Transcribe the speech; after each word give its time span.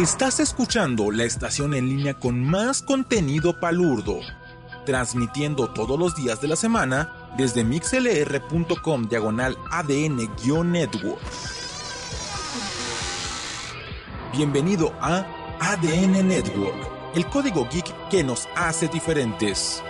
Estás 0.00 0.40
escuchando 0.40 1.10
la 1.10 1.24
estación 1.24 1.74
en 1.74 1.86
línea 1.86 2.14
con 2.14 2.42
más 2.42 2.80
contenido 2.80 3.60
palurdo, 3.60 4.20
transmitiendo 4.86 5.68
todos 5.74 5.98
los 5.98 6.16
días 6.16 6.40
de 6.40 6.48
la 6.48 6.56
semana 6.56 7.30
desde 7.36 7.64
mixlr.com 7.64 9.08
diagonal 9.10 9.58
ADN-network. 9.70 11.20
Bienvenido 14.32 14.94
a 15.02 15.26
ADN 15.60 16.26
Network, 16.26 16.78
el 17.14 17.26
código 17.26 17.68
geek 17.70 18.08
que 18.08 18.24
nos 18.24 18.48
hace 18.56 18.88
diferentes. 18.88 19.82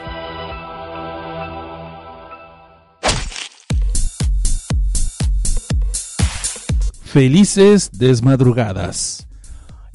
Felices 7.04 7.92
desmadrugadas. 7.92 9.29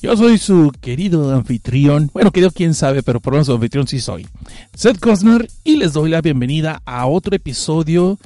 Yo 0.05 0.15
soy 0.15 0.37
su 0.37 0.71
querido 0.81 1.33
anfitrión, 1.33 2.11
bueno, 2.13 2.29
querido 2.29 2.51
quién 2.51 2.75
sabe, 2.75 3.01
pero 3.01 3.19
por 3.19 3.33
lo 3.33 3.37
menos 3.37 3.49
anfitrión 3.49 3.87
sí 3.87 3.99
soy, 3.99 4.27
Seth 4.75 4.99
Cosner, 4.99 5.49
y 5.63 5.77
les 5.77 5.93
doy 5.93 6.11
la 6.11 6.21
bienvenida 6.21 6.83
a 6.85 7.07
otro 7.07 7.35
episodio 7.35 8.19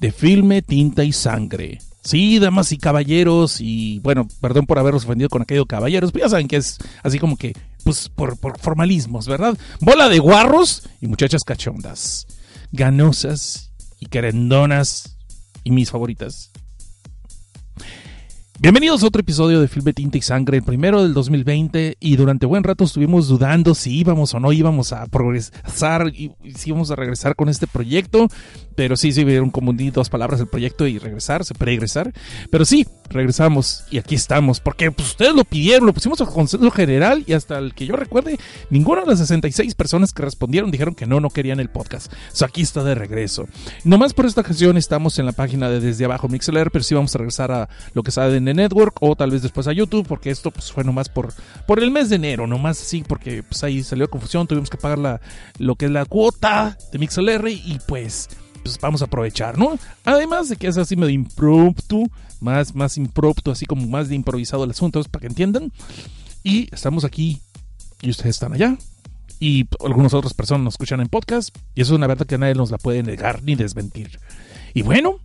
de 0.00 0.12
Filme, 0.12 0.62
Tinta 0.62 1.04
y 1.04 1.12
Sangre. 1.12 1.78
Sí, 2.00 2.38
damas 2.38 2.72
y 2.72 2.78
caballeros, 2.78 3.60
y 3.60 3.98
bueno, 3.98 4.26
perdón 4.40 4.64
por 4.64 4.78
haberos 4.78 5.04
ofendido 5.04 5.28
con 5.28 5.42
aquello 5.42 5.66
caballeros, 5.66 6.10
pero 6.10 6.24
ya 6.24 6.30
saben 6.30 6.48
que 6.48 6.56
es 6.56 6.78
así 7.02 7.18
como 7.18 7.36
que, 7.36 7.52
pues, 7.84 8.08
por, 8.08 8.38
por 8.38 8.58
formalismos, 8.58 9.28
¿verdad? 9.28 9.58
Bola 9.82 10.08
de 10.08 10.20
guarros 10.20 10.84
y 11.02 11.06
muchachas 11.06 11.44
cachondas, 11.44 12.26
ganosas 12.72 13.72
y 14.00 14.06
querendonas, 14.06 15.18
y 15.64 15.70
mis 15.70 15.90
favoritas, 15.90 16.50
Bienvenidos 18.58 19.02
a 19.02 19.08
otro 19.08 19.20
episodio 19.20 19.60
de 19.60 19.68
Filme 19.68 19.92
Tinta 19.92 20.16
y 20.16 20.22
Sangre, 20.22 20.56
el 20.56 20.62
primero 20.62 21.02
del 21.02 21.12
2020, 21.12 21.98
y 22.00 22.16
durante 22.16 22.46
buen 22.46 22.64
rato 22.64 22.84
estuvimos 22.84 23.28
dudando 23.28 23.74
si 23.74 23.98
íbamos 23.98 24.32
o 24.32 24.40
no 24.40 24.50
íbamos 24.50 24.94
a 24.94 25.04
progresar 25.08 26.08
y 26.08 26.32
si 26.54 26.70
íbamos 26.70 26.90
a 26.90 26.96
regresar 26.96 27.36
con 27.36 27.50
este 27.50 27.66
proyecto, 27.66 28.28
pero 28.74 28.96
sí, 28.96 29.12
sí, 29.12 29.24
vieron 29.24 29.50
como 29.50 29.74
dos 29.74 30.08
palabras 30.08 30.40
el 30.40 30.46
proyecto 30.46 30.86
y 30.86 30.98
regresar, 30.98 31.44
se 31.44 31.52
pero 32.50 32.64
sí, 32.64 32.86
regresamos 33.10 33.84
y 33.90 33.98
aquí 33.98 34.14
estamos, 34.14 34.60
porque 34.60 34.90
pues, 34.90 35.08
ustedes 35.08 35.34
lo 35.34 35.44
pidieron, 35.44 35.86
lo 35.86 35.92
pusimos 35.92 36.18
al 36.22 36.28
consenso 36.28 36.70
general 36.70 37.24
y 37.26 37.34
hasta 37.34 37.58
el 37.58 37.74
que 37.74 37.84
yo 37.84 37.94
recuerde, 37.94 38.38
ninguna 38.70 39.02
de 39.02 39.08
las 39.08 39.18
66 39.18 39.74
personas 39.74 40.14
que 40.14 40.22
respondieron 40.22 40.70
dijeron 40.70 40.94
que 40.94 41.06
no, 41.06 41.20
no 41.20 41.28
querían 41.28 41.60
el 41.60 41.68
podcast. 41.68 42.10
O 42.12 42.36
sea, 42.36 42.48
aquí 42.48 42.62
está 42.62 42.82
de 42.82 42.94
regreso. 42.94 43.46
Nomás 43.84 44.14
por 44.14 44.24
esta 44.24 44.40
ocasión 44.40 44.78
estamos 44.78 45.18
en 45.18 45.26
la 45.26 45.32
página 45.32 45.68
de 45.68 45.80
Desde 45.80 46.06
Abajo 46.06 46.28
Mixler, 46.28 46.70
pero 46.70 46.82
sí 46.84 46.94
vamos 46.94 47.14
a 47.14 47.18
regresar 47.18 47.52
a 47.52 47.68
lo 47.92 48.02
que 48.02 48.10
sabe 48.10 48.45
en 48.48 48.56
Network 48.56 48.96
o 49.00 49.16
tal 49.16 49.30
vez 49.30 49.42
después 49.42 49.66
a 49.66 49.72
YouTube, 49.72 50.06
porque 50.06 50.30
esto 50.30 50.50
pues, 50.50 50.72
fue 50.72 50.84
nomás 50.84 51.08
por, 51.08 51.32
por 51.66 51.82
el 51.82 51.90
mes 51.90 52.08
de 52.08 52.16
enero, 52.16 52.46
nomás 52.46 52.80
así, 52.80 53.04
porque 53.06 53.42
pues, 53.42 53.62
ahí 53.64 53.82
salió 53.82 54.08
confusión, 54.08 54.46
tuvimos 54.46 54.70
que 54.70 54.76
pagar 54.76 54.98
la, 54.98 55.20
lo 55.58 55.76
que 55.76 55.86
es 55.86 55.90
la 55.90 56.04
cuota 56.04 56.76
de 56.92 56.98
MixLR 56.98 57.48
y 57.48 57.78
pues, 57.86 58.28
pues 58.62 58.78
vamos 58.80 59.02
a 59.02 59.06
aprovechar, 59.06 59.58
¿no? 59.58 59.78
Además 60.04 60.48
de 60.48 60.56
que 60.56 60.66
es 60.66 60.76
así 60.78 60.96
medio 60.96 61.14
impromptu, 61.14 62.10
más, 62.40 62.74
más 62.74 62.96
impromptu, 62.96 63.50
así 63.50 63.66
como 63.66 63.86
más 63.86 64.08
de 64.08 64.14
improvisado 64.14 64.64
el 64.64 64.70
asunto, 64.70 65.02
para 65.04 65.20
que 65.20 65.26
entiendan. 65.28 65.72
Y 66.42 66.72
estamos 66.74 67.04
aquí 67.04 67.40
y 68.02 68.10
ustedes 68.10 68.36
están 68.36 68.52
allá. 68.52 68.76
Y 69.38 69.66
algunas 69.84 70.14
otras 70.14 70.32
personas 70.32 70.64
nos 70.64 70.74
escuchan 70.74 71.00
en 71.00 71.08
podcast. 71.08 71.56
Y 71.74 71.82
eso 71.82 71.92
es 71.92 71.98
una 71.98 72.06
verdad 72.06 72.26
que 72.26 72.38
nadie 72.38 72.54
nos 72.54 72.70
la 72.70 72.78
puede 72.78 73.02
negar 73.02 73.42
ni 73.42 73.54
desmentir. 73.54 74.18
Y 74.74 74.82
bueno, 74.82 75.20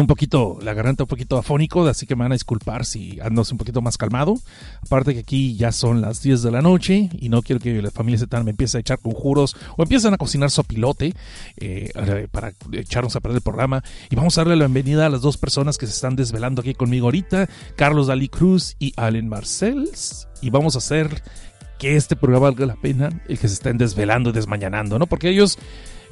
un 0.00 0.06
poquito, 0.06 0.58
la 0.62 0.72
garganta 0.72 1.04
un 1.04 1.08
poquito 1.08 1.36
afónico, 1.36 1.86
así 1.86 2.06
que 2.06 2.16
me 2.16 2.22
van 2.22 2.32
a 2.32 2.34
disculpar 2.34 2.86
si 2.86 3.20
ando 3.20 3.42
un 3.50 3.58
poquito 3.58 3.82
más 3.82 3.98
calmado. 3.98 4.36
Aparte 4.84 5.12
que 5.12 5.20
aquí 5.20 5.56
ya 5.56 5.70
son 5.70 6.00
las 6.00 6.22
10 6.22 6.42
de 6.42 6.50
la 6.50 6.62
noche 6.62 7.10
y 7.12 7.28
no 7.28 7.42
quiero 7.42 7.60
que 7.60 7.82
la 7.82 7.90
familia 7.90 8.18
se 8.18 8.42
me 8.42 8.50
empiece 8.50 8.78
a 8.78 8.80
echar 8.80 8.98
conjuros 8.98 9.54
o 9.76 9.82
empiecen 9.82 10.14
a 10.14 10.16
cocinar 10.16 10.50
sopilote 10.50 11.14
eh, 11.58 11.90
para 12.30 12.52
echarnos 12.72 13.16
a 13.16 13.20
perder 13.20 13.36
el 13.36 13.42
programa. 13.42 13.82
Y 14.10 14.16
vamos 14.16 14.38
a 14.38 14.42
darle 14.42 14.56
la 14.56 14.66
bienvenida 14.66 15.06
a 15.06 15.10
las 15.10 15.20
dos 15.20 15.36
personas 15.36 15.76
que 15.76 15.86
se 15.86 15.92
están 15.92 16.16
desvelando 16.16 16.62
aquí 16.62 16.74
conmigo 16.74 17.06
ahorita, 17.06 17.48
Carlos 17.76 18.06
Dalí 18.06 18.28
Cruz 18.28 18.76
y 18.78 18.94
Allen 18.96 19.28
Marcells. 19.28 20.28
Y 20.40 20.50
vamos 20.50 20.74
a 20.74 20.78
hacer 20.78 21.22
que 21.78 21.96
este 21.96 22.16
programa 22.16 22.46
valga 22.46 22.64
la 22.64 22.76
pena 22.76 23.08
el 23.28 23.38
que 23.38 23.48
se 23.48 23.54
estén 23.54 23.76
desvelando 23.76 24.30
y 24.30 24.32
desmañanando, 24.32 24.98
¿no? 24.98 25.06
Porque 25.06 25.28
ellos 25.28 25.58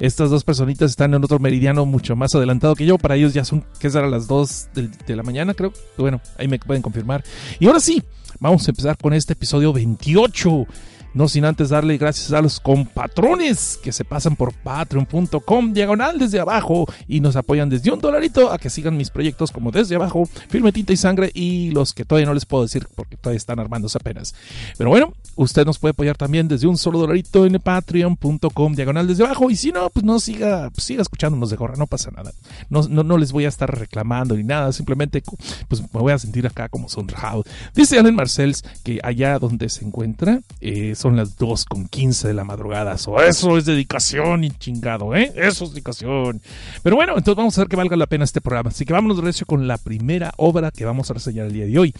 estas 0.01 0.31
dos 0.31 0.43
personitas 0.43 0.89
están 0.89 1.13
en 1.13 1.23
otro 1.23 1.37
meridiano 1.37 1.85
mucho 1.85 2.15
más 2.15 2.33
adelantado 2.33 2.75
que 2.75 2.87
yo. 2.87 2.97
Para 2.97 3.15
ellos 3.15 3.35
ya 3.35 3.45
son, 3.45 3.63
que 3.79 3.87
a 3.87 4.01
las 4.01 4.27
2 4.27 4.69
de, 5.05 5.15
la 5.15 5.21
mañana, 5.21 5.53
creo. 5.53 5.71
Bueno, 5.95 6.19
ahí 6.39 6.47
me 6.47 6.57
pueden 6.57 6.81
confirmar. 6.81 7.23
Y 7.59 7.67
ahora 7.67 7.79
sí, 7.79 8.01
vamos 8.39 8.67
a 8.67 8.71
empezar 8.71 8.97
con 8.97 9.13
este 9.13 9.33
episodio 9.33 9.71
28 9.71 10.65
no 11.13 11.27
sin 11.27 11.45
antes 11.45 11.69
darle 11.69 11.97
gracias 11.97 12.31
a 12.33 12.41
los 12.41 12.59
compatrones 12.59 13.79
que 13.81 13.91
se 13.91 14.05
pasan 14.05 14.35
por 14.35 14.53
patreon.com 14.53 15.73
diagonal 15.73 16.19
desde 16.19 16.39
abajo 16.39 16.85
y 17.07 17.19
nos 17.19 17.35
apoyan 17.35 17.69
desde 17.69 17.91
un 17.91 17.99
dolarito 17.99 18.51
a 18.51 18.57
que 18.57 18.69
sigan 18.69 18.97
mis 18.97 19.09
proyectos 19.09 19.51
como 19.51 19.71
desde 19.71 19.95
abajo, 19.95 20.25
firme 20.49 20.71
tinta 20.71 20.93
y 20.93 20.97
sangre 20.97 21.31
y 21.33 21.71
los 21.71 21.93
que 21.93 22.05
todavía 22.05 22.27
no 22.27 22.33
les 22.33 22.45
puedo 22.45 22.63
decir 22.63 22.87
porque 22.95 23.17
todavía 23.17 23.37
están 23.37 23.59
armándose 23.59 23.97
apenas. 23.97 24.33
Pero 24.77 24.89
bueno, 24.89 25.13
usted 25.35 25.65
nos 25.65 25.79
puede 25.79 25.91
apoyar 25.91 26.17
también 26.17 26.47
desde 26.47 26.67
un 26.67 26.77
solo 26.77 26.99
dolarito 26.99 27.45
en 27.45 27.53
patreon.com 27.53 28.75
diagonal 28.75 29.07
desde 29.07 29.25
abajo 29.25 29.49
y 29.49 29.55
si 29.55 29.71
no, 29.71 29.89
pues 29.89 30.05
no 30.05 30.19
siga, 30.19 30.69
pues 30.69 30.85
siga 30.85 31.01
escuchándonos 31.01 31.49
de 31.49 31.57
gorra, 31.57 31.75
no 31.77 31.87
pasa 31.87 32.11
nada. 32.11 32.31
No, 32.69 32.83
no, 32.87 33.03
no 33.03 33.17
les 33.17 33.31
voy 33.31 33.45
a 33.45 33.49
estar 33.49 33.77
reclamando 33.77 34.35
ni 34.35 34.43
nada, 34.43 34.71
simplemente 34.71 35.23
pues 35.67 35.81
me 35.81 35.87
voy 35.99 36.13
a 36.13 36.19
sentir 36.19 36.47
acá 36.47 36.69
como 36.69 36.89
sonrojado. 36.89 37.43
Dice 37.75 37.99
Alan 37.99 38.15
Marcells 38.15 38.63
que 38.83 38.99
allá 39.03 39.39
donde 39.39 39.69
se 39.69 39.85
encuentra 39.85 40.41
es 40.59 41.00
son 41.01 41.15
las 41.15 41.35
2 41.37 41.65
con 41.65 41.87
15 41.87 42.27
de 42.27 42.33
la 42.35 42.43
madrugada. 42.43 42.93
eso 42.93 43.57
es 43.57 43.65
dedicación 43.65 44.43
y 44.43 44.51
chingado, 44.51 45.15
¿eh? 45.15 45.33
Eso 45.35 45.65
es 45.65 45.71
dedicación. 45.71 46.41
Pero 46.83 46.95
bueno, 46.95 47.17
entonces 47.17 47.35
vamos 47.35 47.57
a 47.57 47.61
ver 47.61 47.67
que 47.69 47.75
valga 47.75 47.95
la 47.97 48.05
pena 48.05 48.23
este 48.23 48.39
programa. 48.39 48.69
Así 48.69 48.85
que 48.85 48.93
vámonos 48.93 49.17
de 49.17 49.23
recio 49.23 49.47
con 49.47 49.67
la 49.67 49.77
primera 49.79 50.31
obra 50.37 50.69
que 50.69 50.85
vamos 50.85 51.09
a 51.09 51.15
reseñar 51.15 51.47
el 51.47 51.53
día 51.53 51.65
de 51.65 51.79
hoy. 51.79 51.93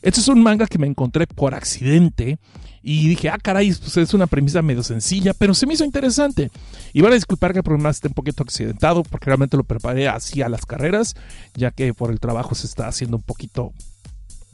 Este 0.00 0.20
es 0.20 0.28
un 0.28 0.42
manga 0.42 0.66
que 0.66 0.78
me 0.78 0.86
encontré 0.86 1.26
por 1.26 1.54
accidente. 1.54 2.38
Y 2.82 3.08
dije, 3.08 3.28
ah, 3.28 3.38
caray, 3.42 3.74
pues 3.74 3.96
es 3.96 4.14
una 4.14 4.28
premisa 4.28 4.62
medio 4.62 4.84
sencilla, 4.84 5.34
pero 5.34 5.54
se 5.54 5.66
me 5.66 5.74
hizo 5.74 5.84
interesante. 5.84 6.50
Y 6.92 7.02
van 7.02 7.12
a 7.12 7.16
disculpar 7.16 7.52
que 7.52 7.58
el 7.58 7.64
programa 7.64 7.90
esté 7.90 8.08
un 8.08 8.14
poquito 8.14 8.44
accidentado, 8.44 9.02
porque 9.02 9.26
realmente 9.26 9.56
lo 9.56 9.64
preparé 9.64 10.08
así 10.08 10.40
a 10.40 10.48
las 10.48 10.64
carreras, 10.64 11.16
ya 11.54 11.72
que 11.72 11.92
por 11.92 12.12
el 12.12 12.20
trabajo 12.20 12.54
se 12.54 12.68
está 12.68 12.86
haciendo 12.86 13.16
un 13.16 13.24
poquito 13.24 13.72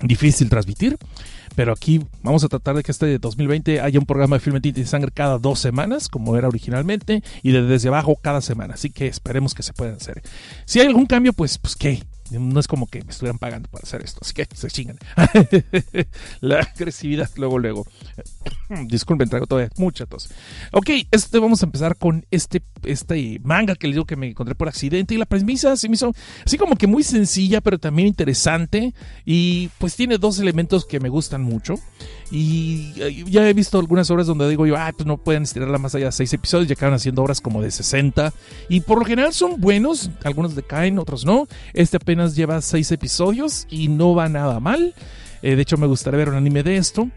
difícil 0.02 0.48
transmitir. 0.48 0.98
Pero 1.54 1.72
aquí 1.72 2.00
vamos 2.22 2.44
a 2.44 2.48
tratar 2.48 2.76
de 2.76 2.82
que 2.82 2.92
este 2.92 3.18
2020 3.18 3.80
haya 3.80 3.98
un 3.98 4.06
programa 4.06 4.36
de 4.36 4.40
filme 4.40 4.60
tinta 4.60 4.80
y 4.80 4.86
sangre 4.86 5.10
cada 5.12 5.38
dos 5.38 5.58
semanas, 5.58 6.08
como 6.08 6.36
era 6.36 6.48
originalmente, 6.48 7.22
y 7.42 7.52
desde 7.52 7.88
abajo 7.88 8.16
cada 8.20 8.40
semana. 8.40 8.74
Así 8.74 8.90
que 8.90 9.06
esperemos 9.06 9.52
que 9.52 9.62
se 9.62 9.72
puedan 9.72 9.96
hacer. 9.96 10.22
Si 10.64 10.80
hay 10.80 10.86
algún 10.86 11.06
cambio, 11.06 11.32
pues, 11.32 11.58
pues 11.58 11.76
qué. 11.76 12.02
No 12.38 12.60
es 12.60 12.66
como 12.66 12.86
que 12.86 13.02
me 13.04 13.10
estuvieran 13.10 13.38
pagando 13.38 13.68
para 13.68 13.82
hacer 13.82 14.02
esto, 14.02 14.20
así 14.22 14.34
que 14.34 14.46
se 14.54 14.68
chingan. 14.68 14.98
la 16.40 16.60
agresividad, 16.60 17.30
luego, 17.36 17.58
luego. 17.58 17.86
Disculpen, 18.86 19.28
traigo 19.28 19.46
todavía 19.46 19.70
mucha 19.76 20.06
tos. 20.06 20.30
Ok, 20.72 20.90
este 21.10 21.38
vamos 21.38 21.62
a 21.62 21.66
empezar 21.66 21.96
con 21.96 22.24
este, 22.30 22.62
este 22.84 23.40
manga 23.42 23.74
que 23.74 23.86
les 23.86 23.96
digo 23.96 24.06
que 24.06 24.16
me 24.16 24.28
encontré 24.28 24.54
por 24.54 24.68
accidente. 24.68 25.14
Y 25.14 25.18
la 25.18 25.26
premisa 25.26 25.76
se 25.76 25.88
me 25.88 25.94
hizo 25.94 26.14
así 26.44 26.58
como 26.58 26.76
que 26.76 26.86
muy 26.86 27.02
sencilla, 27.02 27.60
pero 27.60 27.78
también 27.78 28.08
interesante. 28.08 28.94
Y 29.24 29.68
pues 29.78 29.96
tiene 29.96 30.18
dos 30.18 30.38
elementos 30.38 30.84
que 30.84 31.00
me 31.00 31.08
gustan 31.08 31.42
mucho. 31.42 31.74
Y 32.30 32.94
ya 33.30 33.46
he 33.46 33.52
visto 33.52 33.78
algunas 33.78 34.10
obras 34.10 34.26
donde 34.26 34.48
digo 34.48 34.66
yo, 34.66 34.76
ah, 34.76 34.90
pues 34.96 35.06
no 35.06 35.18
pueden 35.18 35.42
estirarla 35.42 35.76
más 35.76 35.94
allá 35.94 36.06
de 36.06 36.12
seis 36.12 36.32
episodios. 36.32 36.68
Ya 36.68 36.74
acaban 36.74 36.94
haciendo 36.94 37.22
obras 37.22 37.40
como 37.40 37.60
de 37.60 37.70
60. 37.70 38.32
Y 38.68 38.80
por 38.80 38.98
lo 38.98 39.04
general 39.04 39.34
son 39.34 39.60
buenos. 39.60 40.10
Algunos 40.24 40.54
decaen, 40.54 40.98
otros 40.98 41.24
no. 41.26 41.46
Este 41.74 41.98
apenas 41.98 42.21
lleva 42.28 42.60
seis 42.60 42.90
episodios 42.92 43.66
y 43.70 43.88
no 43.88 44.14
va 44.14 44.28
nada 44.28 44.60
mal. 44.60 44.94
Eh, 45.42 45.56
de 45.56 45.62
hecho, 45.62 45.76
me 45.76 45.86
gustaría 45.86 46.18
ver 46.18 46.28
un 46.28 46.36
anime 46.36 46.62
de 46.62 46.76
esto. 46.76 47.08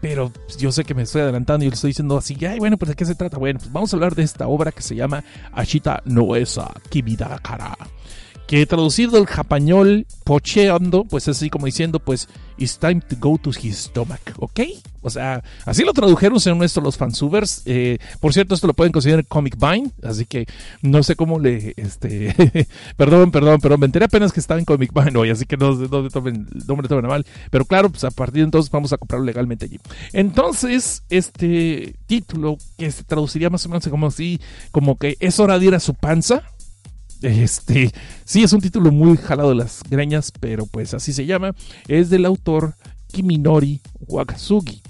Pero 0.00 0.30
yo 0.58 0.72
sé 0.72 0.84
que 0.84 0.94
me 0.94 1.02
estoy 1.02 1.22
adelantando 1.22 1.64
y 1.64 1.68
le 1.68 1.74
estoy 1.74 1.90
diciendo 1.90 2.18
así, 2.18 2.36
ay, 2.44 2.58
bueno, 2.58 2.76
pues 2.76 2.90
de 2.90 2.94
qué 2.94 3.04
se 3.06 3.14
trata. 3.14 3.38
Bueno, 3.38 3.58
pues 3.58 3.72
vamos 3.72 3.92
a 3.92 3.96
hablar 3.96 4.14
de 4.14 4.22
esta 4.22 4.46
obra 4.46 4.70
que 4.70 4.82
se 4.82 4.94
llama 4.94 5.24
Ashita 5.52 6.02
Noesa 6.04 6.70
Kibidakara 6.90 7.76
que 8.46 8.64
traducido 8.66 9.16
al 9.16 9.26
japañol 9.26 10.06
pocheando, 10.24 11.04
pues 11.04 11.28
así 11.28 11.50
como 11.50 11.66
diciendo, 11.66 11.98
pues, 11.98 12.28
it's 12.58 12.78
time 12.78 13.00
to 13.00 13.16
go 13.18 13.38
to 13.38 13.50
his 13.50 13.76
stomach, 13.76 14.20
¿ok? 14.38 14.60
O 15.02 15.10
sea, 15.10 15.42
así 15.64 15.84
lo 15.84 15.92
tradujeron 15.92 16.38
en 16.44 16.58
nuestro 16.58 16.82
los 16.82 16.96
fansubers. 16.96 17.62
Eh, 17.64 17.98
por 18.20 18.32
cierto, 18.32 18.54
esto 18.54 18.66
lo 18.66 18.74
pueden 18.74 18.92
conseguir 18.92 19.18
en 19.18 19.24
Comic 19.24 19.56
Vine, 19.56 19.90
así 20.02 20.26
que 20.26 20.46
no 20.82 21.02
sé 21.02 21.14
cómo 21.14 21.38
le, 21.38 21.74
este, 21.76 22.34
perdón, 22.96 23.30
perdón, 23.30 23.60
pero 23.60 23.78
me 23.78 23.86
enteré 23.86 24.06
apenas 24.06 24.32
que 24.32 24.40
estaba 24.40 24.58
en 24.58 24.64
Comic 24.64 24.92
Vine 24.92 25.16
hoy, 25.18 25.30
así 25.30 25.44
que 25.44 25.56
no, 25.56 25.74
no, 25.74 26.02
me 26.02 26.10
tomen, 26.10 26.48
no 26.66 26.76
me 26.76 26.88
tomen 26.88 27.06
mal. 27.06 27.26
Pero 27.50 27.64
claro, 27.64 27.88
pues 27.90 28.04
a 28.04 28.10
partir 28.10 28.38
de 28.38 28.44
entonces 28.44 28.70
vamos 28.70 28.92
a 28.92 28.98
comprarlo 28.98 29.26
legalmente 29.26 29.66
allí. 29.66 29.78
Entonces, 30.12 31.02
este 31.08 31.94
título 32.06 32.58
que 32.76 32.90
se 32.90 33.04
traduciría 33.04 33.50
más 33.50 33.64
o 33.66 33.68
menos 33.68 33.86
como 33.88 34.08
así, 34.08 34.40
como 34.72 34.96
que 34.96 35.16
es 35.20 35.38
hora 35.38 35.58
de 35.58 35.66
ir 35.66 35.74
a 35.74 35.80
su 35.80 35.94
panza 35.94 36.42
este, 37.22 37.92
sí, 38.24 38.42
es 38.42 38.52
un 38.52 38.60
título 38.60 38.92
muy 38.92 39.16
jalado 39.16 39.50
de 39.50 39.56
las 39.56 39.82
greñas, 39.88 40.32
pero 40.38 40.66
pues 40.66 40.94
así 40.94 41.12
se 41.12 41.26
llama. 41.26 41.54
Es 41.88 42.10
del 42.10 42.24
autor 42.24 42.74
Yukiminori 43.08 43.80
Wakasugi 44.06 44.82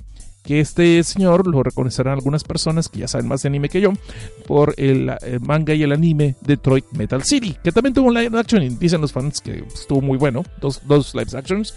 que 0.46 0.60
este 0.60 1.02
señor 1.02 1.46
lo 1.46 1.62
reconocerán 1.62 2.14
algunas 2.14 2.44
personas 2.44 2.88
que 2.88 3.00
ya 3.00 3.08
saben 3.08 3.26
más 3.26 3.42
de 3.42 3.48
anime 3.48 3.68
que 3.68 3.80
yo 3.80 3.92
por 4.46 4.74
el, 4.76 5.12
manga 5.40 5.74
y 5.74 5.82
el 5.82 5.90
anime 5.92 6.36
Detroit 6.40 6.84
Metal 6.92 7.22
City, 7.24 7.56
que 7.62 7.72
también 7.72 7.92
tuvo 7.92 8.08
un 8.08 8.14
live 8.14 8.38
action 8.38 8.62
y 8.62 8.68
dicen 8.68 9.00
los 9.00 9.12
fans 9.12 9.40
que 9.40 9.64
estuvo 9.74 10.00
muy 10.00 10.16
bueno, 10.16 10.44
dos, 10.60 10.80
dos 10.86 11.14
live 11.14 11.36
actions. 11.36 11.74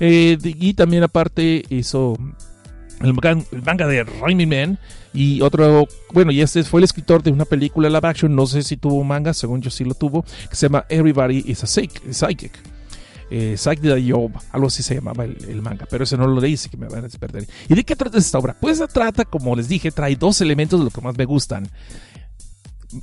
Eh, 0.00 0.38
y 0.42 0.74
también 0.74 1.02
aparte 1.02 1.62
hizo 1.68 2.16
el 3.02 3.12
manga, 3.12 3.86
de 3.86 4.04
Raining 4.04 4.48
Man 4.48 4.78
y 5.16 5.40
otro, 5.40 5.88
bueno, 6.12 6.30
y 6.30 6.42
este 6.42 6.62
fue 6.62 6.80
el 6.80 6.84
escritor 6.84 7.22
de 7.22 7.30
una 7.30 7.46
película 7.46 7.88
live 7.88 8.06
action, 8.06 8.36
no 8.36 8.46
sé 8.46 8.62
si 8.62 8.76
tuvo 8.76 9.02
manga, 9.02 9.32
según 9.32 9.62
yo 9.62 9.70
sí 9.70 9.82
lo 9.82 9.94
tuvo, 9.94 10.22
que 10.22 10.54
se 10.54 10.66
llama 10.66 10.84
Everybody 10.90 11.42
is 11.46 11.64
a 11.64 11.66
Psychic 11.66 12.60
eh, 13.30 13.56
de 13.56 14.12
Job, 14.12 14.30
algo 14.52 14.66
así 14.66 14.82
se 14.82 14.94
llamaba 14.94 15.24
el, 15.24 15.62
manga, 15.62 15.86
pero 15.90 16.04
ese 16.04 16.18
no 16.18 16.26
lo 16.26 16.38
leí, 16.38 16.52
así 16.52 16.68
que 16.68 16.76
me 16.76 16.86
van 16.86 17.06
a 17.06 17.08
perder. 17.08 17.48
¿Y 17.66 17.74
de 17.74 17.82
qué 17.82 17.96
trata 17.96 18.18
esta 18.18 18.38
obra? 18.38 18.54
Pues 18.60 18.76
se 18.76 18.86
trata, 18.88 19.24
como 19.24 19.56
les 19.56 19.68
dije, 19.68 19.90
trae 19.90 20.16
dos 20.16 20.42
elementos 20.42 20.78
de 20.78 20.84
lo 20.84 20.90
que 20.90 21.00
más 21.00 21.16
me 21.16 21.24
gustan. 21.24 21.66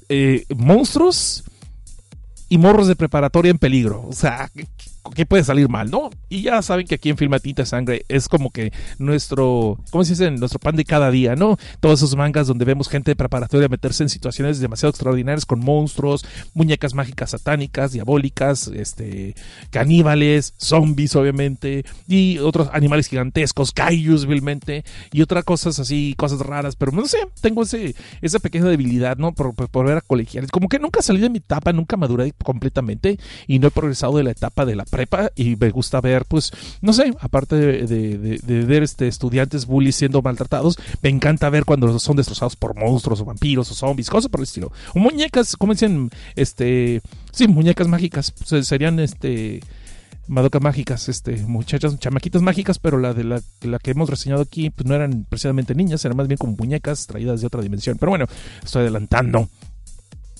Eh, 0.07 0.45
monstruos 0.55 1.43
y 2.47 2.59
morros 2.59 2.87
de 2.87 2.95
preparatoria 2.95 3.49
en 3.49 3.57
peligro. 3.57 4.05
O 4.07 4.13
sea, 4.13 4.51
¿qué 5.15 5.25
puede 5.25 5.43
salir 5.43 5.69
mal, 5.69 5.91
no? 5.91 6.09
Y 6.29 6.43
ya 6.43 6.61
saben 6.61 6.87
que 6.87 6.95
aquí 6.95 7.09
en 7.09 7.17
Filmatita 7.17 7.65
Sangre 7.65 8.05
es 8.07 8.27
como 8.27 8.51
que 8.51 8.71
nuestro, 8.97 9.79
¿cómo 9.91 10.03
se 10.03 10.11
dice? 10.11 10.31
Nuestro 10.31 10.59
pan 10.59 10.75
de 10.75 10.85
cada 10.85 11.11
día, 11.11 11.35
¿no? 11.35 11.57
Todos 11.79 11.99
esos 11.99 12.15
mangas 12.15 12.47
donde 12.47 12.65
vemos 12.65 12.89
gente 12.89 13.15
preparatoria 13.15 13.67
meterse 13.67 14.03
en 14.03 14.09
situaciones 14.09 14.59
demasiado 14.59 14.89
extraordinarias 14.91 15.45
con 15.45 15.59
monstruos, 15.59 16.25
muñecas 16.53 16.93
mágicas 16.93 17.31
satánicas, 17.31 17.91
diabólicas, 17.91 18.67
este, 18.67 19.35
caníbales, 19.69 20.53
zombies, 20.57 21.15
obviamente, 21.15 21.85
y 22.07 22.39
otros 22.39 22.69
animales 22.73 23.07
gigantescos, 23.07 23.71
kaijus, 23.71 24.25
vilmente, 24.25 24.83
y 25.11 25.21
otras 25.21 25.43
cosas 25.43 25.79
así, 25.79 26.15
cosas 26.17 26.39
raras, 26.39 26.75
pero 26.75 26.91
no 26.91 27.05
sé, 27.05 27.17
tengo 27.41 27.63
ese, 27.63 27.95
esa 28.21 28.39
pequeña 28.39 28.65
debilidad, 28.65 29.17
¿no? 29.17 29.33
Por, 29.33 29.53
por 29.53 29.85
ver 29.85 29.97
a 29.97 30.01
colegiales. 30.01 30.51
Como 30.51 30.69
que 30.69 30.79
nunca 30.79 31.01
salí 31.01 31.19
de 31.19 31.29
mi 31.29 31.39
etapa, 31.39 31.73
nunca 31.73 31.97
maduré 31.97 32.33
completamente 32.43 33.19
y 33.47 33.59
no 33.59 33.67
he 33.67 33.71
progresado 33.71 34.17
de 34.17 34.23
la 34.23 34.31
etapa 34.31 34.65
de 34.65 34.75
la 34.75 34.85
prepa 34.93 35.31
y 35.35 35.55
me 35.55 35.71
gusta 35.71 35.99
ver, 36.01 36.25
pues, 36.25 36.51
no 36.81 36.93
sé, 36.93 37.15
aparte 37.19 37.55
de, 37.55 38.65
ver 38.67 38.83
este, 38.83 39.07
estudiantes 39.07 39.65
bullies 39.65 39.95
siendo 39.95 40.21
maltratados, 40.21 40.77
me 41.01 41.09
encanta 41.09 41.49
ver 41.49 41.65
cuando 41.65 41.97
son 41.97 42.15
destrozados 42.15 42.55
por 42.55 42.75
monstruos 42.75 43.19
o 43.21 43.25
vampiros 43.25 43.71
o 43.71 43.73
zombies, 43.73 44.07
cosas 44.07 44.29
por 44.29 44.39
el 44.39 44.43
estilo. 44.43 44.71
O 44.93 44.99
muñecas, 44.99 45.57
como 45.57 45.73
dicen, 45.73 46.11
este, 46.35 47.01
sí, 47.31 47.47
muñecas 47.47 47.87
mágicas, 47.87 48.31
serían, 48.61 48.99
este, 48.99 49.61
Madocas 50.27 50.61
mágicas, 50.61 51.09
este, 51.09 51.35
muchachas, 51.37 51.99
chamaquitas 51.99 52.41
mágicas, 52.41 52.79
pero 52.79 52.97
la 52.97 53.13
de 53.13 53.25
la, 53.25 53.41
la, 53.61 53.77
que 53.77 53.91
hemos 53.91 54.09
reseñado 54.09 54.43
aquí, 54.43 54.69
pues 54.69 54.87
no 54.87 54.95
eran 54.95 55.25
precisamente 55.27 55.75
niñas, 55.75 56.05
eran 56.05 56.15
más 56.15 56.29
bien 56.29 56.37
como 56.37 56.55
muñecas 56.55 57.07
traídas 57.07 57.41
de 57.41 57.47
otra 57.47 57.61
dimensión. 57.61 57.97
Pero 57.97 58.11
bueno, 58.11 58.27
estoy 58.63 58.83
adelantando. 58.83 59.49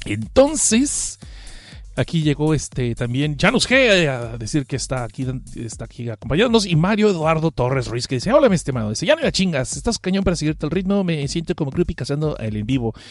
Entonces, 0.05 1.19
Aquí 1.95 2.23
llegó 2.23 2.55
este 2.55 2.95
también 2.95 3.37
Janus 3.39 3.69
G 3.69 4.07
a 4.07 4.37
decir 4.37 4.65
que 4.65 4.75
está 4.75 5.03
aquí, 5.03 5.27
está 5.55 5.85
aquí 5.85 6.09
acompañándonos. 6.09 6.65
Y 6.65 6.75
Mario 6.75 7.09
Eduardo 7.09 7.51
Torres 7.51 7.87
Ruiz 7.87 8.07
que 8.07 8.15
dice: 8.15 8.33
Hola, 8.33 8.49
mi 8.49 8.55
estimado. 8.55 8.89
Dice: 8.89 9.05
Ya 9.05 9.15
no 9.15 9.21
la 9.21 9.31
chingas, 9.31 9.77
estás 9.77 9.99
cañón 9.99 10.23
para 10.23 10.35
seguirte 10.35 10.65
el 10.65 10.71
ritmo. 10.71 11.03
Me 11.03 11.27
siento 11.27 11.53
como 11.53 11.71
creepy 11.71 11.93
cazando 11.93 12.35
el 12.37 12.55
en 12.57 12.65
vivo. 12.65 12.93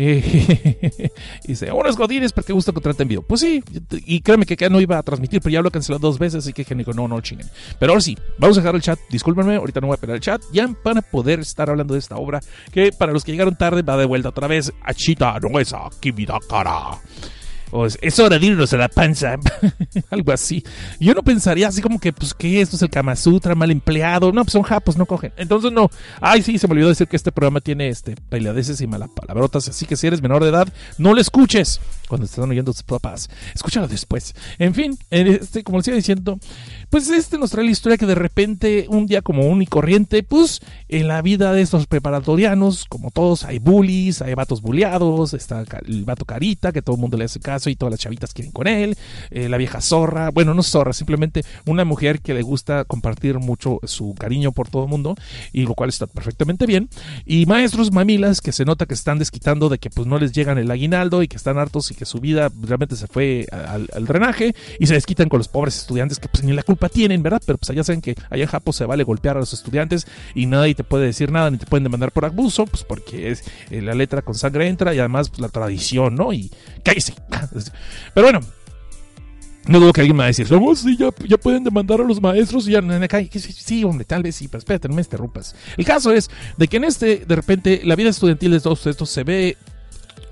Eh, 0.00 1.10
dice: 1.44 1.72
Buenos 1.72 1.96
godines, 1.96 2.32
porque 2.32 2.52
gusta 2.52 2.70
encontrarte 2.70 3.02
en 3.02 3.08
vivo. 3.08 3.22
Pues 3.22 3.40
sí, 3.40 3.64
y 4.06 4.20
créeme 4.20 4.46
que 4.46 4.54
ya 4.54 4.68
no 4.68 4.80
iba 4.80 4.96
a 4.96 5.02
transmitir, 5.02 5.40
pero 5.40 5.52
ya 5.52 5.60
lo 5.60 5.72
canceló 5.72 5.98
dos 5.98 6.20
veces. 6.20 6.44
Así 6.44 6.52
que 6.52 6.62
genérico, 6.62 6.92
no, 6.92 7.08
no 7.08 7.20
chinguen. 7.20 7.48
Pero 7.80 7.92
ahora 7.92 8.00
sí, 8.00 8.16
vamos 8.38 8.56
a 8.56 8.60
dejar 8.60 8.76
el 8.76 8.82
chat. 8.82 9.00
Discúlpenme, 9.10 9.56
ahorita 9.56 9.80
no 9.80 9.88
voy 9.88 9.94
a 9.94 9.96
esperar 9.96 10.14
el 10.14 10.22
chat. 10.22 10.40
Ya 10.52 10.68
van 10.84 10.98
a 10.98 11.02
poder 11.02 11.40
estar 11.40 11.68
hablando 11.68 11.94
de 11.94 11.98
esta 11.98 12.14
obra 12.14 12.38
que 12.70 12.92
para 12.92 13.12
los 13.12 13.24
que 13.24 13.32
llegaron 13.32 13.56
tarde 13.56 13.82
va 13.82 13.96
de 13.96 14.04
vuelta 14.04 14.28
otra 14.28 14.46
vez. 14.46 14.72
Achita, 14.84 15.36
no 15.40 15.58
es 15.58 15.74
aquí, 15.74 16.12
cara 16.48 17.00
es, 18.00 18.18
hora 18.18 18.38
de 18.38 18.46
irnos 18.46 18.72
a 18.72 18.76
la 18.76 18.88
panza, 18.88 19.36
algo 20.10 20.32
así. 20.32 20.64
Yo 21.00 21.14
no 21.14 21.22
pensaría 21.22 21.68
así 21.68 21.82
como 21.82 21.98
que, 21.98 22.12
pues, 22.12 22.34
¿qué? 22.34 22.60
Esto 22.60 22.76
es 22.76 22.82
el 22.82 22.90
Kama 22.90 23.16
Sutra 23.16 23.54
mal 23.54 23.70
empleado. 23.70 24.32
No, 24.32 24.44
pues 24.44 24.52
son 24.52 24.62
japos, 24.62 24.96
no 24.96 25.06
cogen. 25.06 25.32
Entonces, 25.36 25.72
no. 25.72 25.90
Ay, 26.20 26.42
sí, 26.42 26.58
se 26.58 26.66
me 26.66 26.72
olvidó 26.72 26.88
decir 26.88 27.08
que 27.08 27.16
este 27.16 27.32
programa 27.32 27.60
tiene 27.60 27.88
este 27.88 28.14
bailadeces 28.30 28.80
y 28.80 28.86
palabrotas. 28.86 29.68
Así 29.68 29.86
que 29.86 29.96
si 29.96 30.06
eres 30.06 30.22
menor 30.22 30.42
de 30.42 30.50
edad, 30.50 30.68
no 30.96 31.14
lo 31.14 31.20
escuches 31.20 31.80
cuando 32.08 32.24
están 32.26 32.50
oyendo 32.50 32.72
tus 32.72 32.82
papás. 32.82 33.28
Escúchalo 33.54 33.86
después. 33.86 34.34
En 34.58 34.74
fin, 34.74 34.98
este, 35.10 35.62
como 35.62 35.78
les 35.78 35.88
iba 35.88 35.96
diciendo, 35.96 36.38
pues 36.90 37.08
este 37.10 37.38
nos 37.38 37.50
trae 37.50 37.64
la 37.64 37.70
historia 37.70 37.98
que 37.98 38.06
de 38.06 38.14
repente, 38.14 38.86
un 38.88 39.06
día 39.06 39.22
como 39.22 39.46
un 39.46 39.62
y 39.62 39.66
corriente, 39.66 40.22
pues 40.22 40.60
en 40.88 41.08
la 41.08 41.22
vida 41.22 41.52
de 41.52 41.62
estos 41.62 41.86
preparatorianos, 41.86 42.84
como 42.86 43.10
todos, 43.10 43.44
hay 43.44 43.58
bullies, 43.58 44.22
hay 44.22 44.34
vatos 44.34 44.62
bulleados, 44.62 45.34
está 45.34 45.64
el 45.86 46.04
vato 46.04 46.24
carita, 46.24 46.72
que 46.72 46.82
todo 46.82 46.96
el 46.96 47.00
mundo 47.00 47.16
le 47.16 47.24
hace 47.24 47.40
caso 47.40 47.70
y 47.70 47.76
todas 47.76 47.90
las 47.90 48.00
chavitas 48.00 48.32
quieren 48.32 48.52
con 48.52 48.66
él, 48.66 48.96
eh, 49.30 49.48
la 49.48 49.56
vieja 49.56 49.80
zorra, 49.80 50.30
bueno, 50.30 50.54
no 50.54 50.62
zorra, 50.62 50.92
simplemente 50.92 51.44
una 51.66 51.84
mujer 51.84 52.20
que 52.20 52.34
le 52.34 52.42
gusta 52.42 52.84
compartir 52.84 53.38
mucho 53.38 53.80
su 53.84 54.14
cariño 54.14 54.52
por 54.52 54.68
todo 54.68 54.84
el 54.84 54.88
mundo, 54.88 55.14
y 55.52 55.62
lo 55.62 55.74
cual 55.74 55.90
está 55.90 56.06
perfectamente 56.06 56.66
bien, 56.66 56.88
y 57.26 57.46
maestros 57.46 57.92
mamilas 57.92 58.40
que 58.40 58.52
se 58.52 58.64
nota 58.64 58.86
que 58.86 58.94
están 58.94 59.18
desquitando 59.18 59.68
de 59.68 59.78
que 59.78 59.90
pues 59.90 60.06
no 60.06 60.18
les 60.18 60.32
llegan 60.32 60.58
el 60.58 60.70
aguinaldo 60.70 61.22
y 61.22 61.28
que 61.28 61.36
están 61.36 61.58
hartos 61.58 61.90
y 61.90 61.94
que 61.94 62.04
su 62.04 62.20
vida 62.20 62.50
realmente 62.62 62.96
se 62.96 63.06
fue 63.06 63.46
al, 63.50 64.06
drenaje 64.06 64.54
y 64.78 64.86
se 64.86 64.94
desquitan 64.94 65.28
con 65.28 65.38
los 65.38 65.48
pobres 65.48 65.76
estudiantes 65.76 66.18
que 66.18 66.28
pues 66.28 66.44
ni 66.44 66.52
la 66.52 66.62
culpa 66.62 66.77
tienen, 66.88 67.22
¿verdad? 67.22 67.42
Pero 67.44 67.58
pues 67.58 67.70
allá 67.70 67.82
saben 67.82 68.00
que 68.00 68.14
allá 68.30 68.44
en 68.44 68.48
Japón 68.48 68.72
se 68.72 68.86
vale 68.86 69.02
golpear 69.02 69.36
a 69.36 69.40
los 69.40 69.52
estudiantes 69.52 70.06
y 70.34 70.46
nadie 70.46 70.76
te 70.76 70.84
puede 70.84 71.06
decir 71.06 71.32
nada, 71.32 71.50
ni 71.50 71.58
te 71.58 71.66
pueden 71.66 71.82
demandar 71.82 72.12
por 72.12 72.24
abuso, 72.24 72.66
pues 72.66 72.84
porque 72.84 73.30
es 73.30 73.44
eh, 73.70 73.82
la 73.82 73.94
letra 73.94 74.22
con 74.22 74.36
sangre 74.36 74.68
entra 74.68 74.94
y 74.94 75.00
además 75.00 75.30
pues, 75.30 75.40
la 75.40 75.48
tradición, 75.48 76.14
¿no? 76.14 76.32
Y 76.32 76.50
cállese. 76.84 77.14
Pero 78.14 78.26
bueno, 78.26 78.40
no 79.68 79.80
dudo 79.80 79.92
que 79.92 80.00
alguien 80.00 80.16
me 80.16 80.22
va 80.22 80.24
a 80.24 80.28
decir, 80.28 80.46
oh, 80.50 80.74
sí, 80.74 80.96
ya, 80.96 81.36
pueden 81.36 81.62
demandar 81.62 82.00
a 82.00 82.04
los 82.04 82.20
maestros 82.22 82.66
y 82.66 82.72
ya. 82.72 82.80
Sí, 83.32 83.40
sí, 83.40 83.84
hombre, 83.84 84.06
tal 84.06 84.22
vez 84.22 84.36
sí, 84.36 84.48
pero 84.48 84.58
espérate, 84.58 84.88
no 84.88 84.94
me 84.94 85.02
interrumpas. 85.02 85.54
El 85.76 85.84
caso 85.84 86.10
es 86.10 86.30
de 86.56 86.68
que 86.68 86.78
en 86.78 86.84
este, 86.84 87.24
de 87.26 87.36
repente, 87.36 87.82
la 87.84 87.94
vida 87.94 88.08
estudiantil 88.08 88.52
de 88.52 88.60
todos 88.60 88.86
estos 88.86 89.10
se 89.10 89.24
ve 89.24 89.58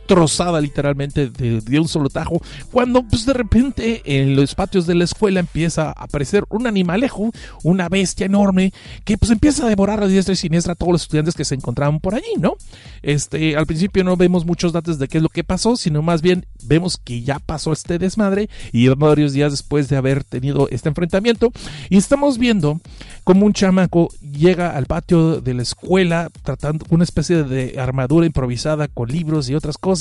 trozada 0.06 0.60
literalmente 0.60 1.28
de, 1.28 1.80
un 1.80 1.88
solo 1.88 2.08
tajo, 2.08 2.40
cuando 2.72 3.02
pues 3.02 3.26
de 3.26 3.32
repente 3.32 4.02
en 4.04 4.36
los 4.36 4.54
patios 4.54 4.86
de 4.86 4.94
la 4.94 5.04
escuela 5.04 5.40
empieza 5.40 5.88
a 5.88 5.92
aparecer 5.92 6.44
un 6.48 6.66
animalejo, 6.66 7.30
una 7.62 7.88
bestia 7.88 8.26
enorme, 8.26 8.72
que 9.04 9.18
pues 9.18 9.30
empieza 9.30 9.66
a 9.66 9.68
devorar 9.68 10.02
a 10.02 10.06
diestra 10.06 10.32
y 10.32 10.36
siniestra 10.36 10.72
a 10.72 10.76
todos 10.76 10.92
los 10.92 11.02
estudiantes 11.02 11.34
que 11.34 11.44
se 11.44 11.54
encontraban 11.54 12.00
por 12.00 12.14
allí, 12.14 12.34
¿no? 12.38 12.54
Este, 13.02 13.56
al 13.56 13.66
principio 13.66 14.04
no 14.04 14.16
vemos 14.16 14.46
muchos 14.46 14.72
datos 14.72 14.98
de 14.98 15.08
qué 15.08 15.18
es 15.18 15.22
lo 15.22 15.28
que 15.28 15.44
pasó, 15.44 15.76
sino 15.76 16.02
más 16.02 16.22
bien 16.22 16.46
vemos 16.64 16.96
que 16.96 17.22
ya 17.22 17.38
pasó 17.38 17.72
este 17.72 17.98
desmadre 17.98 18.48
y 18.72 18.88
varios 18.88 19.32
días 19.32 19.52
después 19.52 19.88
de 19.88 19.96
haber 19.96 20.25
tenido 20.25 20.68
este 20.70 20.88
enfrentamiento 20.88 21.52
y 21.90 21.96
estamos 21.96 22.38
viendo 22.38 22.80
como 23.25 23.46
un 23.46 23.52
chamaco 23.52 24.08
llega 24.20 24.76
al 24.76 24.86
patio 24.86 25.40
de 25.40 25.54
la 25.54 25.62
escuela 25.62 26.30
tratando 26.42 26.86
una 26.90 27.04
especie 27.04 27.42
de 27.42 27.80
armadura 27.80 28.26
improvisada 28.26 28.88
con 28.88 29.08
libros 29.08 29.48
y 29.48 29.54
otras 29.54 29.78
cosas 29.78 29.95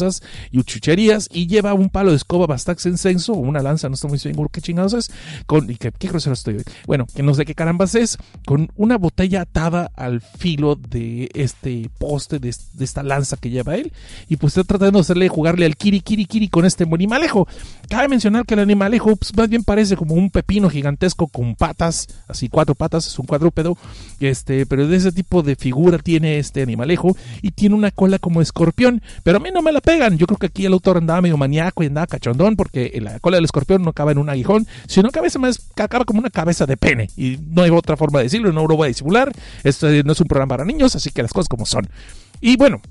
y 0.52 0.64
chucherías 0.64 1.30
y 1.32 1.48
lleva 1.48 1.74
un 1.74 1.90
palo 1.90 2.12
de 2.12 2.18
escoba 2.18 2.48
bastante 2.48 2.90
incenso 2.90 3.34
o 3.34 3.38
una 3.38 3.62
lanza, 3.62 3.88
no 3.90 3.96
estoy 3.96 4.10
muy 4.10 4.20
seguro 4.20 4.50
qué 4.50 4.62
chingados 4.62 4.94
es, 4.94 5.12
con, 5.46 5.70
y 5.70 5.76
qué, 5.76 5.92
grosero 6.08 6.34
estoy, 6.34 6.64
bueno, 6.88 7.06
que 7.14 7.24
no 7.24 7.34
sé 7.34 7.46
qué 7.46 7.56
carambas 7.56 7.96
es, 7.96 8.18
con 8.46 8.72
una 8.76 8.98
botella 8.98 9.42
atada 9.42 9.92
al 9.96 10.22
filo 10.22 10.76
de 10.76 11.30
este 11.34 11.90
poste, 11.98 12.40
de, 12.40 12.50
esta 12.50 13.04
lanza 13.04 13.38
que 13.38 13.50
lleva 13.50 13.76
él 13.76 13.92
y 14.28 14.38
pues 14.38 14.58
está 14.58 14.64
tratando 14.64 15.00
de 15.00 15.02
hacerle 15.02 15.30
jugarle 15.30 15.66
al 15.66 15.76
kiri 15.76 16.02
kiri 16.02 16.26
kiri 16.26 16.50
con 16.50 16.66
este 16.66 16.84
animalejo. 16.84 17.48
Cabe 17.90 18.08
mencionar 18.08 18.46
que 18.46 18.56
el 18.56 18.62
animalejo 18.62 19.16
pues, 19.16 19.36
más 19.36 19.50
bien 19.50 19.64
parece 19.64 19.96
como 19.96 20.16
un 20.16 20.30
pepino 20.30 20.70
gigantesco 20.70 21.28
con 21.28 21.56
patas, 21.56 22.08
así 22.28 22.50
cuatro 22.50 22.76
patas, 22.76 23.18
un 23.20 23.26
cuadrúpedo, 23.26 23.78
este, 24.20 24.66
pero 24.66 24.88
de 24.88 24.98
ese 24.98 25.12
tipo 25.12 25.44
de 25.44 25.56
figura 25.56 25.98
tiene 26.00 26.40
este 26.40 26.62
animalejo 26.62 27.16
y 27.42 27.52
tiene 27.52 27.76
una 27.76 27.92
cola 27.92 28.20
como 28.20 28.42
escorpión, 28.42 29.02
pero 29.24 29.38
a 29.38 29.40
mí 29.40 29.50
no 29.54 29.62
me 29.62 29.72
la 29.72 29.82
pegan. 29.86 30.18
Yo 30.18 30.28
creo 30.28 30.38
que 30.38 30.48
aquí 30.48 30.66
el 30.66 30.74
autor 30.74 30.98
andaba 30.98 31.22
medio 31.22 31.38
maníaco 31.38 31.84
y 31.84 31.88
andaba 31.88 32.08
cachondón 32.08 32.56
porque 32.56 32.92
la 33.02 33.20
cola 33.20 33.38
del 33.38 33.46
escorpión 33.46 33.84
no 33.84 33.92
acaba 33.92 34.12
en 34.12 34.18
un 34.18 34.30
aguijón, 34.30 34.68
sino 34.88 35.10
que 35.12 35.20
a 35.20 35.22
veces 35.22 35.40
más 35.40 35.70
acaba 35.78 36.04
como 36.04 36.20
una 36.20 36.30
cabeza 36.30 36.66
de 36.66 36.76
pene 36.76 37.10
y 37.16 37.38
no 37.50 37.62
hay 37.62 37.70
otra 37.70 37.96
forma 37.96 38.20
de 38.20 38.26
decirlo, 38.26 38.52
no 38.52 38.68
lo 38.68 38.76
voy 38.76 38.86
a 38.86 38.88
disimular. 38.90 39.32
Esto 39.64 39.88
no 40.04 40.12
es 40.12 40.20
un 40.20 40.28
programa 40.28 40.50
para 40.50 40.66
niños, 40.66 40.96
así 40.96 41.12
que 41.12 41.22
las 41.22 41.32
cosas 41.32 41.48
como 41.48 41.66
son. 41.66 41.88
Y 42.42 42.58
bueno, 42.58 42.82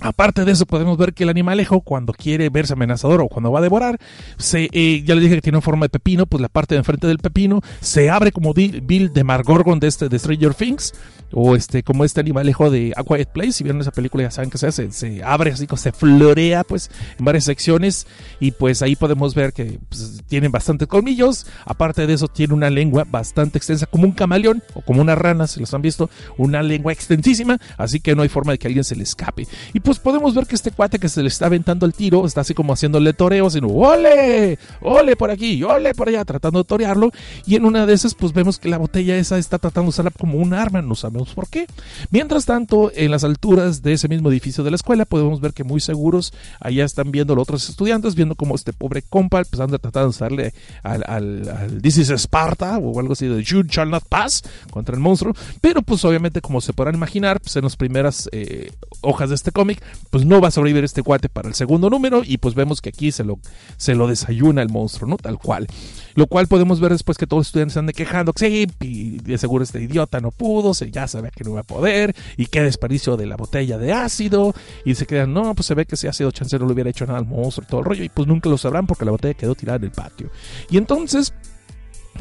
Aparte 0.00 0.44
de 0.44 0.52
eso, 0.52 0.66
podemos 0.66 0.96
ver 0.96 1.12
que 1.12 1.24
el 1.24 1.28
animalejo, 1.28 1.82
cuando 1.82 2.12
quiere 2.12 2.48
verse 2.48 2.72
amenazador 2.72 3.20
o 3.20 3.28
cuando 3.28 3.52
va 3.52 3.58
a 3.58 3.62
devorar, 3.62 3.98
se, 4.38 4.68
eh, 4.72 5.02
ya 5.04 5.14
le 5.14 5.20
dije 5.20 5.36
que 5.36 5.42
tiene 5.42 5.60
forma 5.60 5.86
de 5.86 5.90
pepino, 5.90 6.26
pues 6.26 6.40
la 6.40 6.48
parte 6.48 6.74
de 6.74 6.78
enfrente 6.78 7.06
del 7.06 7.18
pepino 7.18 7.60
se 7.80 8.10
abre 8.10 8.32
como 8.32 8.54
Bill 8.54 9.12
de 9.12 9.24
Margorgon 9.24 9.78
de, 9.78 9.88
este, 9.88 10.08
de 10.08 10.18
Stranger 10.18 10.54
Things, 10.54 10.92
o 11.32 11.54
este, 11.54 11.82
como 11.82 12.04
este 12.04 12.20
animalejo 12.20 12.70
de 12.70 12.92
A 12.96 13.04
Place. 13.04 13.52
Si 13.52 13.64
vieron 13.64 13.80
esa 13.80 13.90
película, 13.90 14.24
ya 14.24 14.30
saben 14.30 14.50
que 14.50 14.58
se 14.58 14.70
se 14.70 15.22
abre 15.22 15.52
así, 15.52 15.66
se 15.76 15.92
florea, 15.92 16.64
pues, 16.64 16.90
en 17.18 17.24
varias 17.24 17.44
secciones, 17.44 18.06
y 18.40 18.52
pues 18.52 18.82
ahí 18.82 18.96
podemos 18.96 19.34
ver 19.34 19.52
que 19.52 19.78
pues, 19.88 20.22
tiene 20.26 20.48
bastantes 20.48 20.88
colmillos. 20.88 21.46
Aparte 21.64 22.06
de 22.06 22.14
eso, 22.14 22.28
tiene 22.28 22.54
una 22.54 22.70
lengua 22.70 23.06
bastante 23.08 23.58
extensa, 23.58 23.86
como 23.86 24.04
un 24.04 24.12
camaleón 24.12 24.62
o 24.74 24.82
como 24.82 25.00
una 25.00 25.14
rana, 25.14 25.46
si 25.46 25.60
los 25.60 25.72
han 25.74 25.82
visto, 25.82 26.10
una 26.36 26.62
lengua 26.62 26.92
extensísima, 26.92 27.58
así 27.76 28.00
que 28.00 28.14
no 28.14 28.22
hay 28.22 28.28
forma 28.28 28.52
de 28.52 28.58
que 28.58 28.66
alguien 28.66 28.84
se 28.84 28.96
le 28.96 29.02
escape. 29.02 29.46
Y 29.72 29.80
pues 29.80 29.89
podemos 29.98 30.34
ver 30.34 30.46
que 30.46 30.54
este 30.54 30.70
cuate 30.70 30.98
que 30.98 31.08
se 31.08 31.22
le 31.22 31.28
está 31.28 31.46
aventando 31.46 31.86
el 31.86 31.94
tiro 31.94 32.26
está 32.26 32.42
así 32.42 32.54
como 32.54 32.72
haciéndole 32.72 33.12
toreo, 33.12 33.50
sino 33.50 33.68
¡ole! 33.68 34.58
¡ole 34.80 35.16
por 35.16 35.30
aquí! 35.30 35.62
¡ole 35.62 35.94
por 35.94 36.08
allá! 36.08 36.24
Tratando 36.24 36.60
de 36.60 36.64
torearlo. 36.64 37.10
Y 37.46 37.56
en 37.56 37.64
una 37.64 37.86
de 37.86 37.94
esas, 37.94 38.14
pues 38.14 38.32
vemos 38.32 38.58
que 38.58 38.68
la 38.68 38.78
botella 38.78 39.16
esa 39.16 39.38
está 39.38 39.58
tratando 39.58 39.86
de 39.86 39.90
usarla 39.90 40.10
como 40.10 40.38
un 40.38 40.54
arma, 40.54 40.82
no 40.82 40.94
sabemos 40.94 41.34
por 41.34 41.48
qué. 41.48 41.66
Mientras 42.10 42.44
tanto, 42.44 42.92
en 42.94 43.10
las 43.10 43.24
alturas 43.24 43.82
de 43.82 43.92
ese 43.92 44.08
mismo 44.08 44.30
edificio 44.30 44.64
de 44.64 44.70
la 44.70 44.76
escuela, 44.76 45.04
podemos 45.04 45.40
ver 45.40 45.52
que 45.52 45.64
muy 45.64 45.80
seguros 45.80 46.32
allá 46.60 46.84
están 46.84 47.10
viendo 47.10 47.34
los 47.34 47.42
otros 47.42 47.68
estudiantes, 47.68 48.14
viendo 48.14 48.34
como 48.34 48.54
este 48.54 48.72
pobre 48.72 49.02
compa, 49.02 49.38
empezando 49.38 49.76
a 49.76 49.78
tratar 49.78 50.04
de 50.04 50.08
usarle 50.08 50.54
al, 50.82 51.04
al, 51.06 51.80
This 51.82 51.98
is 51.98 52.10
Sparta 52.10 52.78
o 52.78 52.98
algo 53.00 53.12
así 53.14 53.26
de 53.26 53.42
You 53.42 53.62
shall 53.62 53.90
not 53.90 54.04
pass 54.08 54.42
contra 54.70 54.94
el 54.94 55.00
monstruo. 55.00 55.34
Pero 55.60 55.82
pues 55.82 56.04
obviamente, 56.04 56.40
como 56.40 56.60
se 56.60 56.72
podrán 56.72 56.94
imaginar, 56.94 57.40
pues 57.40 57.56
en 57.56 57.64
las 57.64 57.76
primeras 57.76 58.28
eh, 58.32 58.72
hojas 59.00 59.30
de 59.30 59.34
este 59.34 59.52
cómic, 59.52 59.79
pues 60.10 60.24
no 60.24 60.40
va 60.40 60.48
a 60.48 60.50
sobrevivir 60.50 60.84
este 60.84 61.02
cuate 61.02 61.28
para 61.28 61.48
el 61.48 61.54
segundo 61.54 61.90
número 61.90 62.22
y 62.24 62.38
pues 62.38 62.54
vemos 62.54 62.80
que 62.80 62.90
aquí 62.90 63.12
se 63.12 63.24
lo, 63.24 63.38
se 63.76 63.94
lo 63.94 64.06
desayuna 64.06 64.62
el 64.62 64.68
monstruo, 64.68 65.08
¿no? 65.08 65.16
Tal 65.16 65.38
cual. 65.38 65.66
Lo 66.14 66.26
cual 66.26 66.48
podemos 66.48 66.80
ver 66.80 66.92
después 66.92 67.16
que 67.18 67.26
todos 67.26 67.40
los 67.40 67.46
estudiantes 67.48 67.76
están 67.76 67.88
quejando, 67.88 68.32
sí, 68.36 68.66
y 68.80 69.18
de 69.18 69.38
seguro 69.38 69.64
este 69.64 69.80
idiota 69.82 70.20
no 70.20 70.30
pudo, 70.30 70.74
se, 70.74 70.90
ya 70.90 71.06
sabe 71.06 71.30
que 71.34 71.44
no 71.44 71.52
va 71.52 71.60
a 71.60 71.64
poder, 71.64 72.14
y 72.36 72.46
qué 72.46 72.62
desperdicio 72.62 73.16
de 73.16 73.26
la 73.26 73.36
botella 73.36 73.78
de 73.78 73.92
ácido, 73.92 74.54
y 74.84 74.94
se 74.94 75.06
quedan, 75.06 75.32
no, 75.32 75.54
pues 75.54 75.66
se 75.66 75.74
ve 75.74 75.86
que 75.86 75.96
si 75.96 76.08
ácido 76.08 76.30
chance 76.30 76.58
no 76.58 76.66
le 76.66 76.72
hubiera 76.72 76.90
hecho 76.90 77.06
nada 77.06 77.18
al 77.18 77.26
monstruo, 77.26 77.66
todo 77.68 77.80
el 77.80 77.86
rollo, 77.86 78.04
y 78.04 78.08
pues 78.08 78.26
nunca 78.26 78.50
lo 78.50 78.58
sabrán 78.58 78.86
porque 78.86 79.04
la 79.04 79.12
botella 79.12 79.34
quedó 79.34 79.54
tirada 79.54 79.76
en 79.76 79.84
el 79.84 79.92
patio. 79.92 80.30
Y 80.68 80.76
entonces 80.76 81.32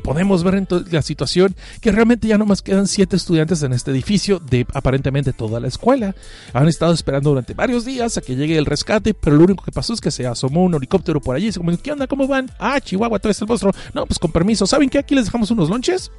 podemos 0.03 0.43
ver 0.43 0.55
en 0.55 0.67
la 0.91 1.01
situación 1.01 1.55
que 1.81 1.91
realmente 1.91 2.27
ya 2.27 2.37
no 2.37 2.45
más 2.45 2.61
quedan 2.61 2.87
siete 2.87 3.15
estudiantes 3.15 3.63
en 3.63 3.73
este 3.73 3.91
edificio 3.91 4.39
de 4.39 4.65
aparentemente 4.73 5.33
toda 5.33 5.59
la 5.59 5.67
escuela. 5.67 6.15
Han 6.53 6.67
estado 6.67 6.93
esperando 6.93 7.29
durante 7.29 7.53
varios 7.53 7.85
días 7.85 8.17
a 8.17 8.21
que 8.21 8.35
llegue 8.35 8.57
el 8.57 8.65
rescate, 8.65 9.13
pero 9.13 9.35
lo 9.35 9.43
único 9.43 9.63
que 9.63 9.71
pasó 9.71 9.93
es 9.93 10.01
que 10.01 10.11
se 10.11 10.25
asomó 10.25 10.63
un 10.63 10.75
helicóptero 10.75 11.21
por 11.21 11.35
allí 11.35 11.47
y 11.47 11.51
se 11.51 11.59
como, 11.59 11.75
¿qué 11.77 11.91
onda? 11.91 12.07
¿Cómo 12.07 12.27
van? 12.27 12.51
Ah, 12.59 12.79
Chihuahua, 12.79 13.19
traes 13.19 13.41
el 13.41 13.47
monstruo. 13.47 13.73
No, 13.93 14.05
pues 14.05 14.19
con 14.19 14.31
permiso. 14.31 14.65
¿Saben 14.65 14.89
qué? 14.89 14.99
Aquí 14.99 15.15
les 15.15 15.25
dejamos 15.25 15.51
unos 15.51 15.69
lonches. 15.69 16.11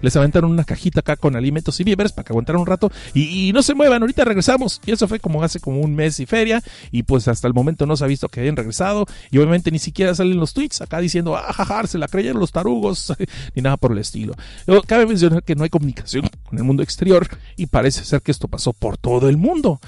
Les 0.00 0.14
aventaron 0.16 0.50
una 0.50 0.64
cajita 0.64 1.00
acá 1.00 1.16
con 1.16 1.36
alimentos 1.36 1.78
y 1.80 1.84
víveres 1.84 2.12
para 2.12 2.24
que 2.24 2.32
aguantaran 2.32 2.60
un 2.60 2.66
rato 2.66 2.90
y, 3.14 3.52
no 3.52 3.62
se 3.62 3.74
muevan, 3.74 4.02
ahorita 4.02 4.24
regresamos. 4.24 4.80
Y 4.86 4.92
eso 4.92 5.08
fue 5.08 5.20
como 5.20 5.42
hace 5.42 5.60
como 5.60 5.80
un 5.80 5.94
mes 5.94 6.20
y 6.20 6.26
feria 6.26 6.62
y 6.90 7.02
pues 7.04 7.28
hasta 7.28 7.46
el 7.48 7.54
momento 7.54 7.86
no 7.86 7.96
se 7.96 8.04
ha 8.04 8.06
visto 8.06 8.28
que 8.28 8.40
hayan 8.40 8.56
regresado 8.56 9.06
y 9.30 9.38
obviamente 9.38 9.70
ni 9.70 9.78
siquiera 9.78 10.14
salen 10.14 10.38
los 10.38 10.52
tweets 10.54 10.80
acá 10.80 11.00
diciendo, 11.00 11.36
ah, 11.36 11.52
jajar, 11.52 11.88
se 11.88 11.98
la 11.98 12.08
creyeron 12.08 12.40
los 12.40 12.52
tarugos 12.52 13.13
ni 13.54 13.62
nada 13.62 13.76
por 13.76 13.92
el 13.92 13.98
estilo. 13.98 14.34
cabe 14.86 15.06
mencionar 15.06 15.42
que 15.42 15.54
no 15.54 15.64
hay 15.64 15.70
comunicación 15.70 16.28
con 16.44 16.58
el 16.58 16.64
mundo 16.64 16.82
exterior 16.82 17.26
y 17.56 17.66
parece 17.66 18.04
ser 18.04 18.22
que 18.22 18.30
esto 18.30 18.48
pasó 18.48 18.72
por 18.72 18.96
todo 18.96 19.28
el 19.28 19.36
mundo 19.36 19.80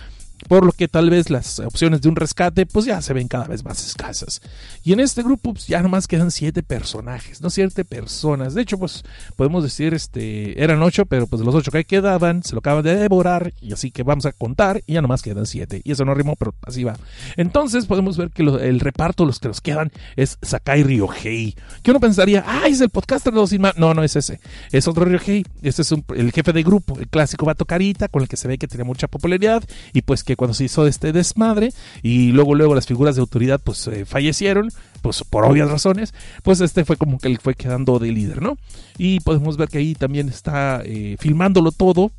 por 0.49 0.65
lo 0.65 0.73
que 0.73 0.89
tal 0.89 1.11
vez 1.11 1.31
las 1.31 1.59
opciones 1.61 2.01
de 2.01 2.09
un 2.09 2.17
rescate 2.17 2.67
pues 2.67 2.85
ya 2.85 3.01
se 3.03 3.13
ven 3.13 3.29
cada 3.29 3.47
vez 3.47 3.65
más 3.65 3.85
escasas. 3.85 4.41
Y 4.85 4.93
en 4.93 5.01
este 5.01 5.23
grupo 5.23 5.53
pues, 5.55 5.67
ya 5.67 5.83
nomás 5.83 6.07
quedan 6.07 6.31
siete 6.31 6.63
personajes, 6.63 7.41
no 7.41 7.51
siete 7.51 7.85
personas. 7.85 8.55
De 8.55 8.63
hecho 8.63 8.79
pues 8.79 9.05
podemos 9.37 9.63
decir 9.63 9.95
este 9.95 10.63
eran 10.63 10.83
ocho, 10.83 11.07
pero 11.07 11.27
pues 11.27 11.43
los 11.43 11.55
ocho 11.55 11.71
que 11.71 11.85
quedaban 11.85 12.43
se 12.43 12.55
lo 12.55 12.61
acaban 12.61 12.85
de 12.85 12.97
devorar 12.97 13.53
y 13.61 13.73
así 13.73 13.91
que 13.91 14.03
vamos 14.03 14.27
a 14.27 14.33
contar 14.33 14.83
y 14.87 14.95
ya 14.95 15.03
nomás 15.03 15.23
quedan 15.23 15.47
siete. 15.47 15.81
Y 15.85 15.93
eso 15.93 16.05
no 16.05 16.15
rimó, 16.15 16.37
pero 16.37 16.55
así 16.63 16.85
va. 16.85 16.97
Entonces 17.37 17.87
podemos 17.87 18.17
ver 18.17 18.31
que 18.31 18.43
el 18.43 18.81
reparto, 18.81 19.25
los 19.25 19.39
que 19.39 19.49
nos 19.49 19.61
quedan 19.61 19.91
es 20.17 20.39
Sakai 20.43 20.83
Ryohei. 20.83 21.55
Que 21.83 21.91
uno 21.91 22.01
pensaría, 22.01 22.45
ah, 22.47 22.67
es 22.67 22.81
el 22.81 22.91
podcaster 22.91 23.33
de 23.33 23.41
los 23.41 23.53
No, 23.77 23.95
no 23.95 24.03
es 24.03 24.17
ese. 24.17 24.41
Es 24.73 24.89
otro 24.89 25.05
Ryohei. 25.05 25.45
Este 25.63 25.83
es 25.83 25.93
el 25.93 26.33
jefe 26.33 26.53
de 26.53 26.63
grupo, 26.63 26.99
el 26.99 27.09
clásico 27.09 27.47
vato 27.47 27.65
carita 27.65 28.09
con 28.09 28.23
el 28.23 28.29
que 28.29 28.37
se 28.37 28.49
ve 28.49 28.59
que 28.59 28.69
tiene 28.69 28.85
mucha 28.85 29.09
popularidad 29.09 29.63
y 29.93 30.03
pues 30.03 30.23
que 30.23 30.36
cuando 30.37 30.55
se 30.55 30.65
hizo 30.65 30.87
este 30.87 31.13
desmadre 31.13 31.73
y 32.03 32.33
luego 32.33 32.55
luego 32.55 32.75
las 32.75 32.87
figuras 32.87 33.17
de 33.17 33.21
autoridad 33.21 33.61
pues 33.63 33.87
eh, 33.89 34.05
fallecieron 34.05 34.69
pues 35.03 35.25
por 35.25 35.45
obvias 35.45 35.71
razones 35.71 36.15
pues 36.43 36.61
este 36.61 36.85
fue 36.85 36.97
como 36.97 37.19
que 37.19 37.29
él 37.29 37.39
fue 37.43 37.55
quedando 37.55 37.99
de 37.99 38.13
líder 38.13 38.43
no 38.43 38.57
y 38.99 39.21
podemos 39.21 39.57
ver 39.57 39.69
que 39.69 39.79
ahí 39.79 39.95
también 39.95 40.29
está 40.29 40.83
eh, 40.85 41.17
filmándolo 41.19 41.73
todo 41.73 42.11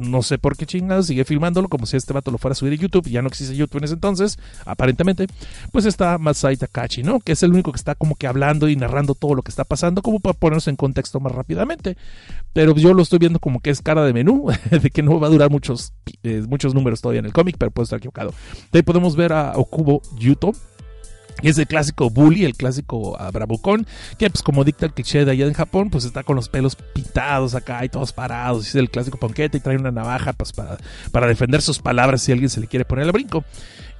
no 0.00 0.22
sé 0.22 0.38
por 0.38 0.56
qué 0.56 0.66
chingados, 0.66 1.06
sigue 1.06 1.24
filmándolo 1.24 1.68
como 1.68 1.86
si 1.86 1.96
este 1.96 2.12
vato 2.12 2.30
lo 2.30 2.38
fuera 2.38 2.52
a 2.52 2.56
subir 2.56 2.72
a 2.72 2.76
YouTube, 2.76 3.08
ya 3.08 3.22
no 3.22 3.28
existe 3.28 3.54
YouTube 3.54 3.78
en 3.78 3.84
ese 3.84 3.94
entonces, 3.94 4.38
aparentemente, 4.64 5.26
pues 5.72 5.84
está 5.84 6.18
Masai 6.18 6.56
Takachi, 6.56 7.02
¿no? 7.02 7.20
Que 7.20 7.32
es 7.32 7.42
el 7.42 7.52
único 7.52 7.72
que 7.72 7.76
está 7.76 7.94
como 7.94 8.16
que 8.16 8.26
hablando 8.26 8.68
y 8.68 8.76
narrando 8.76 9.14
todo 9.14 9.34
lo 9.34 9.42
que 9.42 9.50
está 9.50 9.64
pasando, 9.64 10.02
como 10.02 10.20
para 10.20 10.34
ponernos 10.34 10.68
en 10.68 10.76
contexto 10.76 11.20
más 11.20 11.32
rápidamente. 11.32 11.96
Pero 12.52 12.74
yo 12.74 12.94
lo 12.94 13.02
estoy 13.02 13.18
viendo 13.18 13.38
como 13.38 13.60
que 13.60 13.70
es 13.70 13.82
cara 13.82 14.04
de 14.04 14.12
menú, 14.12 14.46
de 14.70 14.90
que 14.90 15.02
no 15.02 15.20
va 15.20 15.28
a 15.28 15.30
durar 15.30 15.50
muchos, 15.50 15.92
eh, 16.22 16.42
muchos 16.48 16.74
números 16.74 17.00
todavía 17.00 17.20
en 17.20 17.26
el 17.26 17.32
cómic, 17.32 17.56
pero 17.58 17.70
puedo 17.70 17.84
estar 17.84 17.98
equivocado. 17.98 18.32
De 18.72 18.78
ahí 18.78 18.82
podemos 18.82 19.16
ver 19.16 19.32
a 19.32 19.52
Okubo 19.56 20.02
Yuto, 20.18 20.52
es 21.42 21.58
el 21.58 21.66
clásico 21.66 22.10
bully, 22.10 22.44
el 22.44 22.54
clásico 22.54 23.12
uh, 23.12 23.82
que 24.18 24.30
pues 24.30 24.42
como 24.42 24.64
dicta 24.64 24.86
el 24.86 24.92
cliché 24.92 25.24
de 25.24 25.32
allá 25.32 25.46
en 25.46 25.52
Japón, 25.52 25.90
pues 25.90 26.04
está 26.04 26.22
con 26.22 26.36
los 26.36 26.48
pelos 26.48 26.76
pintados 26.76 27.54
acá 27.54 27.84
y 27.84 27.88
todos 27.88 28.12
parados, 28.12 28.68
es 28.68 28.74
el 28.74 28.90
clásico 28.90 29.18
ponquete 29.18 29.58
y 29.58 29.60
trae 29.60 29.76
una 29.76 29.90
navaja 29.90 30.32
pues 30.32 30.52
para, 30.52 30.78
para 31.12 31.26
defender 31.26 31.62
sus 31.62 31.78
palabras 31.78 32.22
si 32.22 32.32
alguien 32.32 32.50
se 32.50 32.60
le 32.60 32.66
quiere 32.66 32.84
poner 32.84 33.04
al 33.04 33.12
brinco 33.12 33.44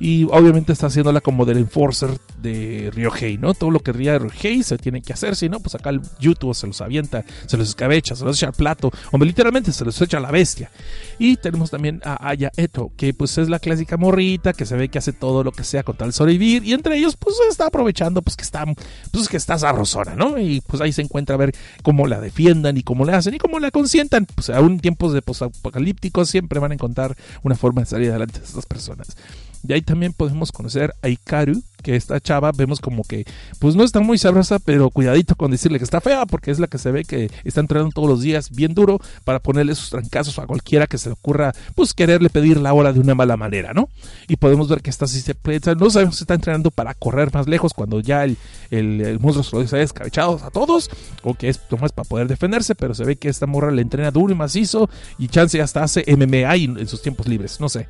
y 0.00 0.24
obviamente 0.24 0.72
está 0.72 0.86
haciéndola 0.86 1.20
como 1.20 1.44
del 1.44 1.58
enforcer 1.58 2.18
de 2.40 2.90
Ryohei, 2.94 3.36
¿no? 3.36 3.52
Todo 3.52 3.70
lo 3.70 3.80
que 3.80 3.92
ría 3.92 4.18
Ryohei 4.18 4.62
se 4.62 4.78
tiene 4.78 5.02
que 5.02 5.12
hacer, 5.12 5.36
si 5.36 5.50
no, 5.50 5.60
pues 5.60 5.74
acá 5.74 5.90
el 5.90 6.00
YouTube 6.18 6.54
se 6.54 6.66
los 6.66 6.80
avienta, 6.80 7.22
se 7.46 7.58
los 7.58 7.68
escabecha, 7.68 8.16
se 8.16 8.24
los 8.24 8.38
echa 8.38 8.46
al 8.46 8.54
plato, 8.54 8.90
hombre, 9.12 9.28
literalmente 9.28 9.72
se 9.72 9.84
los 9.84 10.00
echa 10.00 10.16
a 10.16 10.20
la 10.20 10.30
bestia. 10.30 10.70
Y 11.18 11.36
tenemos 11.36 11.70
también 11.70 12.00
a 12.02 12.28
Aya 12.28 12.50
Eto, 12.56 12.92
que 12.96 13.12
pues 13.12 13.36
es 13.36 13.50
la 13.50 13.58
clásica 13.58 13.98
morrita 13.98 14.54
que 14.54 14.64
se 14.64 14.74
ve 14.74 14.88
que 14.88 14.98
hace 14.98 15.12
todo 15.12 15.44
lo 15.44 15.52
que 15.52 15.64
sea 15.64 15.82
con 15.82 15.96
tal 15.96 16.14
sobrevivir 16.14 16.64
y 16.64 16.72
entre 16.72 16.96
ellos 16.96 17.16
pues 17.16 17.36
está 17.48 17.66
aprovechando 17.66 18.22
pues 18.22 18.36
que 18.36 18.42
está 18.42 18.64
pues 19.10 19.28
que 19.28 19.36
está 19.36 19.58
sabrosona, 19.58 20.14
¿no? 20.14 20.38
Y 20.38 20.62
pues 20.62 20.80
ahí 20.80 20.92
se 20.92 21.02
encuentra 21.02 21.34
a 21.34 21.38
ver 21.38 21.54
cómo 21.82 22.06
la 22.06 22.20
defiendan 22.20 22.78
y 22.78 22.82
cómo 22.82 23.04
le 23.04 23.12
hacen 23.12 23.34
y 23.34 23.38
cómo 23.38 23.60
la 23.60 23.70
consientan. 23.70 24.26
Pues 24.34 24.48
aún 24.48 24.80
tiempos 24.80 25.12
de 25.12 25.20
posapocalípticos 25.20 26.30
siempre 26.30 26.58
van 26.58 26.70
a 26.70 26.74
encontrar 26.74 27.16
una 27.42 27.54
forma 27.54 27.82
de 27.82 27.86
salir 27.86 28.10
adelante 28.10 28.38
de 28.40 28.46
estas 28.46 28.64
personas. 28.64 29.16
De 29.62 29.74
ahí 29.74 29.82
también 29.82 30.12
podemos 30.12 30.52
conocer 30.52 30.94
a 31.02 31.08
Ikaru, 31.08 31.62
que 31.82 31.96
esta 31.96 32.20
chava 32.20 32.52
vemos 32.52 32.80
como 32.80 33.04
que, 33.04 33.24
pues 33.58 33.74
no 33.74 33.84
está 33.84 34.00
muy 34.00 34.18
sabrosa, 34.18 34.58
pero 34.58 34.90
cuidadito 34.90 35.34
con 35.34 35.50
decirle 35.50 35.78
que 35.78 35.84
está 35.84 36.00
fea, 36.00 36.26
porque 36.26 36.50
es 36.50 36.58
la 36.58 36.66
que 36.66 36.78
se 36.78 36.90
ve 36.90 37.04
que 37.04 37.30
está 37.44 37.60
entrenando 37.60 37.92
todos 37.92 38.08
los 38.08 38.20
días 38.22 38.50
bien 38.50 38.74
duro 38.74 39.00
para 39.24 39.38
ponerle 39.38 39.74
sus 39.74 39.90
trancazos 39.90 40.38
a 40.38 40.46
cualquiera 40.46 40.86
que 40.86 40.98
se 40.98 41.08
le 41.08 41.14
ocurra, 41.14 41.52
pues 41.74 41.94
quererle 41.94 42.30
pedir 42.30 42.58
la 42.58 42.72
hora 42.72 42.92
de 42.92 43.00
una 43.00 43.14
mala 43.14 43.36
manera, 43.36 43.72
¿no? 43.72 43.88
Y 44.28 44.36
podemos 44.36 44.68
ver 44.68 44.82
que 44.82 44.90
esta 44.90 45.06
sí 45.06 45.20
se 45.20 45.36
no 45.76 45.90
sabemos 45.90 46.16
si 46.16 46.24
está 46.24 46.34
entrenando 46.34 46.70
para 46.70 46.94
correr 46.94 47.32
más 47.32 47.48
lejos 47.48 47.72
cuando 47.74 48.00
ya 48.00 48.24
el, 48.24 48.36
el, 48.70 49.18
monstruo 49.20 49.66
se 49.66 49.76
lo 49.76 49.80
ha 49.80 49.84
escabechado 49.84 50.40
a 50.42 50.50
todos, 50.50 50.90
o 51.22 51.34
que 51.34 51.48
es 51.48 51.60
más 51.80 51.92
para 51.92 52.08
poder 52.08 52.28
defenderse, 52.28 52.74
pero 52.74 52.94
se 52.94 53.04
ve 53.04 53.16
que 53.16 53.28
esta 53.28 53.46
morra 53.46 53.70
le 53.70 53.82
entrena 53.82 54.10
duro 54.10 54.32
y 54.32 54.36
macizo, 54.36 54.88
y 55.18 55.28
chance 55.28 55.60
hasta 55.60 55.82
hace 55.82 56.04
MMA 56.16 56.54
en 56.56 56.88
sus 56.88 57.02
tiempos 57.02 57.26
libres, 57.26 57.60
no 57.60 57.68
sé. 57.68 57.88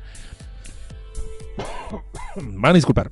Van 2.35 2.71
a 2.71 2.73
disculpar. 2.73 3.11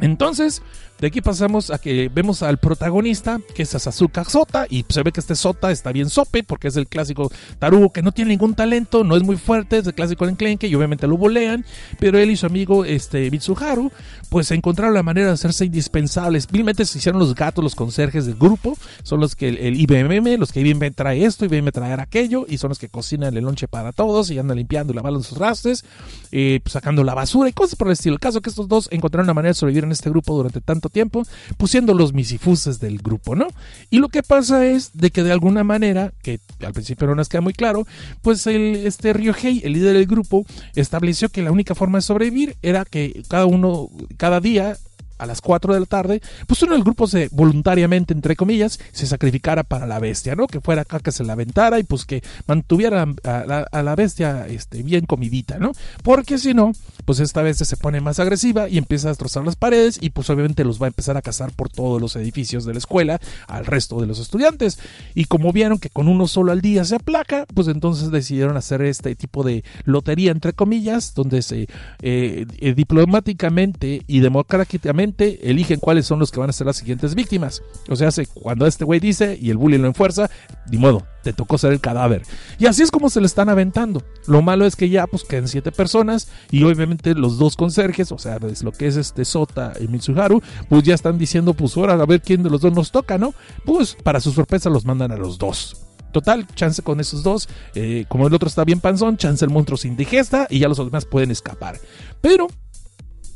Entonces, 0.00 0.62
de 1.00 1.06
aquí 1.06 1.20
pasamos 1.22 1.70
a 1.70 1.78
que 1.78 2.10
vemos 2.12 2.42
al 2.42 2.58
protagonista, 2.58 3.40
que 3.54 3.62
es 3.62 3.70
Sasuka 3.70 4.24
Sota, 4.24 4.66
y 4.68 4.84
se 4.88 5.02
ve 5.02 5.12
que 5.12 5.20
este 5.20 5.34
Sota 5.34 5.70
está 5.70 5.92
bien 5.92 6.10
sope, 6.10 6.42
porque 6.42 6.68
es 6.68 6.76
el 6.76 6.86
clásico 6.86 7.30
tarugo 7.58 7.90
que 7.90 8.02
no 8.02 8.12
tiene 8.12 8.32
ningún 8.32 8.54
talento, 8.54 9.02
no 9.02 9.16
es 9.16 9.22
muy 9.22 9.36
fuerte, 9.36 9.78
es 9.78 9.86
el 9.86 9.94
clásico 9.94 10.28
enclenque, 10.28 10.66
y 10.66 10.74
obviamente 10.74 11.06
lo 11.06 11.16
bolean, 11.16 11.64
pero 11.98 12.18
él 12.18 12.30
y 12.30 12.36
su 12.36 12.44
amigo 12.44 12.84
este, 12.84 13.30
Mitsuharu, 13.30 13.90
pues 14.28 14.50
encontraron 14.50 14.94
la 14.94 15.02
manera 15.02 15.28
de 15.28 15.32
hacerse 15.32 15.64
indispensables. 15.64 16.46
Vilmente 16.50 16.84
se 16.84 16.98
hicieron 16.98 17.18
los 17.18 17.34
gatos, 17.34 17.64
los 17.64 17.74
conserjes 17.74 18.26
del 18.26 18.36
grupo, 18.36 18.76
son 19.02 19.20
los 19.20 19.34
que 19.34 19.48
el, 19.48 19.80
IBM, 19.80 20.36
los 20.38 20.52
que 20.52 20.60
IBM 20.60 20.92
trae 20.92 21.24
esto, 21.24 21.46
IBM 21.46 21.72
trae 21.72 21.94
aquello, 21.94 22.44
y 22.46 22.58
son 22.58 22.68
los 22.68 22.78
que 22.78 22.90
cocinan 22.90 23.34
el 23.36 23.44
lonche 23.44 23.68
para 23.68 23.92
todos, 23.92 24.30
y 24.30 24.38
andan 24.38 24.58
limpiando 24.58 24.92
y 24.92 24.96
lavando 24.96 25.22
sus 25.22 25.38
rastres, 25.38 25.82
eh, 26.30 26.60
sacando 26.66 27.04
la 27.04 27.14
basura 27.14 27.48
y 27.48 27.52
cosas 27.54 27.76
por 27.76 27.88
el 27.88 27.94
estilo. 27.94 28.16
El 28.16 28.20
caso 28.20 28.42
que 28.42 28.50
estos 28.50 28.68
dos 28.68 28.88
encontraron 28.92 29.26
la 29.26 29.34
manera 29.34 29.50
de 29.50 29.54
sobrevivir 29.54 29.84
en 29.84 29.92
este 29.92 30.10
grupo 30.10 30.36
durante 30.36 30.60
tanto 30.60 30.89
tiempo, 30.90 31.26
pusiendo 31.56 31.94
los 31.94 32.12
misifuses 32.12 32.80
del 32.80 32.98
grupo, 32.98 33.34
¿no? 33.34 33.48
Y 33.90 33.98
lo 33.98 34.08
que 34.08 34.22
pasa 34.22 34.66
es 34.66 34.90
de 34.94 35.10
que 35.10 35.22
de 35.22 35.32
alguna 35.32 35.64
manera, 35.64 36.12
que 36.22 36.40
al 36.64 36.72
principio 36.72 37.06
no 37.06 37.14
nos 37.14 37.28
queda 37.28 37.40
muy 37.40 37.52
claro, 37.52 37.86
pues 38.22 38.46
el, 38.46 38.76
este 38.86 39.12
Ryohei, 39.12 39.62
el 39.64 39.72
líder 39.72 39.94
del 39.94 40.06
grupo, 40.06 40.44
estableció 40.74 41.28
que 41.28 41.42
la 41.42 41.52
única 41.52 41.74
forma 41.74 41.98
de 41.98 42.02
sobrevivir 42.02 42.56
era 42.62 42.84
que 42.84 43.22
cada 43.28 43.46
uno, 43.46 43.88
cada 44.16 44.40
día 44.40 44.76
a 45.20 45.26
las 45.26 45.40
4 45.40 45.74
de 45.74 45.80
la 45.80 45.86
tarde, 45.86 46.22
pues 46.46 46.62
uno 46.62 46.72
del 46.72 46.82
grupo 46.82 47.06
se 47.06 47.28
voluntariamente, 47.30 48.14
entre 48.14 48.36
comillas, 48.36 48.80
se 48.92 49.06
sacrificara 49.06 49.62
para 49.62 49.86
la 49.86 49.98
bestia, 49.98 50.34
¿no? 50.34 50.46
Que 50.46 50.60
fuera 50.60 50.82
acá 50.82 50.98
que 51.00 51.12
se 51.12 51.24
la 51.24 51.34
aventara 51.34 51.78
y 51.78 51.84
pues 51.84 52.06
que 52.06 52.22
mantuviera 52.46 53.06
a 53.24 53.82
la, 53.82 53.94
bestia 53.96 54.46
este, 54.48 54.82
bien 54.82 55.04
comidita, 55.04 55.58
¿no? 55.58 55.72
Porque 56.02 56.38
si 56.38 56.54
no, 56.54 56.72
pues 57.04 57.20
esta 57.20 57.42
bestia 57.42 57.66
se 57.66 57.76
pone 57.76 58.00
más 58.00 58.18
agresiva 58.18 58.68
y 58.68 58.78
empieza 58.78 59.08
a 59.08 59.10
destrozar 59.10 59.44
las 59.44 59.56
paredes 59.56 59.98
y 60.00 60.10
pues 60.10 60.30
obviamente 60.30 60.64
los 60.64 60.80
va 60.80 60.86
a 60.86 60.88
empezar 60.88 61.16
a 61.16 61.22
cazar 61.22 61.52
por 61.52 61.68
todos 61.68 62.00
los 62.00 62.16
edificios 62.16 62.64
de 62.64 62.72
la 62.72 62.78
escuela 62.78 63.20
al 63.46 63.66
resto 63.66 64.00
de 64.00 64.06
los 64.06 64.18
estudiantes. 64.18 64.78
Y 65.14 65.26
como 65.26 65.52
vieron 65.52 65.78
que 65.78 65.90
con 65.90 66.08
uno 66.08 66.26
solo 66.26 66.52
al 66.52 66.62
día 66.62 66.84
se 66.84 66.96
aplaca, 66.96 67.46
pues 67.54 67.68
entonces 67.68 68.10
decidieron 68.10 68.56
hacer 68.56 68.82
este 68.82 69.14
tipo 69.14 69.42
de 69.42 69.64
lotería, 69.84 70.32
entre 70.32 70.52
comillas, 70.52 71.14
donde 71.14 71.42
se 71.42 71.68
eh, 72.02 72.46
eh, 72.58 72.74
diplomáticamente 72.74 74.02
y 74.06 74.20
democráticamente 74.20 75.09
eligen 75.18 75.80
cuáles 75.80 76.06
son 76.06 76.18
los 76.18 76.30
que 76.30 76.40
van 76.40 76.50
a 76.50 76.52
ser 76.52 76.66
las 76.66 76.76
siguientes 76.76 77.14
víctimas. 77.14 77.62
O 77.88 77.96
sea, 77.96 78.10
cuando 78.34 78.66
este 78.66 78.84
güey 78.84 79.00
dice 79.00 79.38
y 79.40 79.50
el 79.50 79.56
bully 79.56 79.78
lo 79.78 79.86
enfuerza, 79.86 80.30
ni 80.70 80.78
modo, 80.78 81.06
te 81.22 81.32
tocó 81.32 81.58
ser 81.58 81.72
el 81.72 81.80
cadáver. 81.80 82.22
Y 82.58 82.66
así 82.66 82.82
es 82.82 82.90
como 82.90 83.10
se 83.10 83.20
le 83.20 83.26
están 83.26 83.48
aventando. 83.48 84.02
Lo 84.26 84.42
malo 84.42 84.66
es 84.66 84.76
que 84.76 84.88
ya 84.88 85.06
pues 85.06 85.24
quedan 85.24 85.48
siete 85.48 85.72
personas 85.72 86.28
y 86.50 86.62
obviamente 86.64 87.14
los 87.14 87.38
dos 87.38 87.56
conserjes, 87.56 88.12
o 88.12 88.18
sea, 88.18 88.38
es 88.50 88.62
lo 88.62 88.72
que 88.72 88.86
es 88.86 88.96
este 88.96 89.24
Sota 89.24 89.72
y 89.80 89.88
Mitsuharu, 89.88 90.42
pues 90.68 90.82
ya 90.82 90.94
están 90.94 91.18
diciendo 91.18 91.54
pues 91.54 91.76
ahora 91.76 91.94
a 91.94 92.06
ver 92.06 92.22
quién 92.22 92.42
de 92.42 92.50
los 92.50 92.60
dos 92.60 92.72
nos 92.72 92.90
toca, 92.90 93.18
¿no? 93.18 93.34
Pues 93.64 93.96
para 94.02 94.20
su 94.20 94.32
sorpresa 94.32 94.70
los 94.70 94.84
mandan 94.84 95.12
a 95.12 95.16
los 95.16 95.38
dos. 95.38 95.76
Total, 96.12 96.46
chance 96.54 96.82
con 96.82 97.00
esos 97.00 97.22
dos. 97.22 97.48
Eh, 97.74 98.04
como 98.08 98.26
el 98.26 98.34
otro 98.34 98.48
está 98.48 98.64
bien 98.64 98.80
panzón, 98.80 99.16
chance 99.16 99.44
el 99.44 99.50
monstruo 99.50 99.76
se 99.76 99.88
indigesta 99.88 100.46
y 100.50 100.58
ya 100.58 100.68
los 100.68 100.78
demás 100.78 101.04
pueden 101.04 101.30
escapar. 101.30 101.78
Pero 102.20 102.48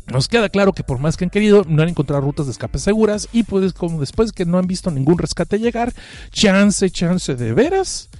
nos 0.06 0.28
queda 0.28 0.48
claro 0.48 0.72
que 0.72 0.84
por 0.84 0.98
más 0.98 1.16
que 1.16 1.24
han 1.24 1.30
querido, 1.30 1.64
no 1.66 1.82
han 1.82 1.88
encontrado 1.88 2.22
rutas 2.22 2.46
de 2.46 2.52
escape 2.52 2.78
seguras 2.78 3.28
y 3.32 3.44
pues 3.44 3.72
como 3.72 4.00
después 4.00 4.32
que 4.32 4.44
no 4.44 4.58
han 4.58 4.66
visto 4.66 4.90
ningún 4.90 5.18
rescate 5.18 5.58
llegar, 5.58 5.92
chance, 6.30 6.90
chance 6.90 7.34
de 7.34 7.52
veras, 7.52 8.10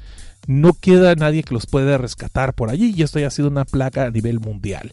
no 0.47 0.73
queda 0.75 1.15
nadie 1.15 1.43
que 1.43 1.55
los 1.55 1.67
pueda 1.67 1.99
rescatar 1.99 2.55
por 2.55 2.71
allí 2.71 2.95
y 2.97 3.03
esto 3.03 3.19
ya 3.19 3.29
ha 3.29 3.31
sido 3.31 3.49
una 3.49 3.65
plaga 3.65 4.05
a 4.05 4.11
nivel 4.11 4.41
mundial 4.41 4.91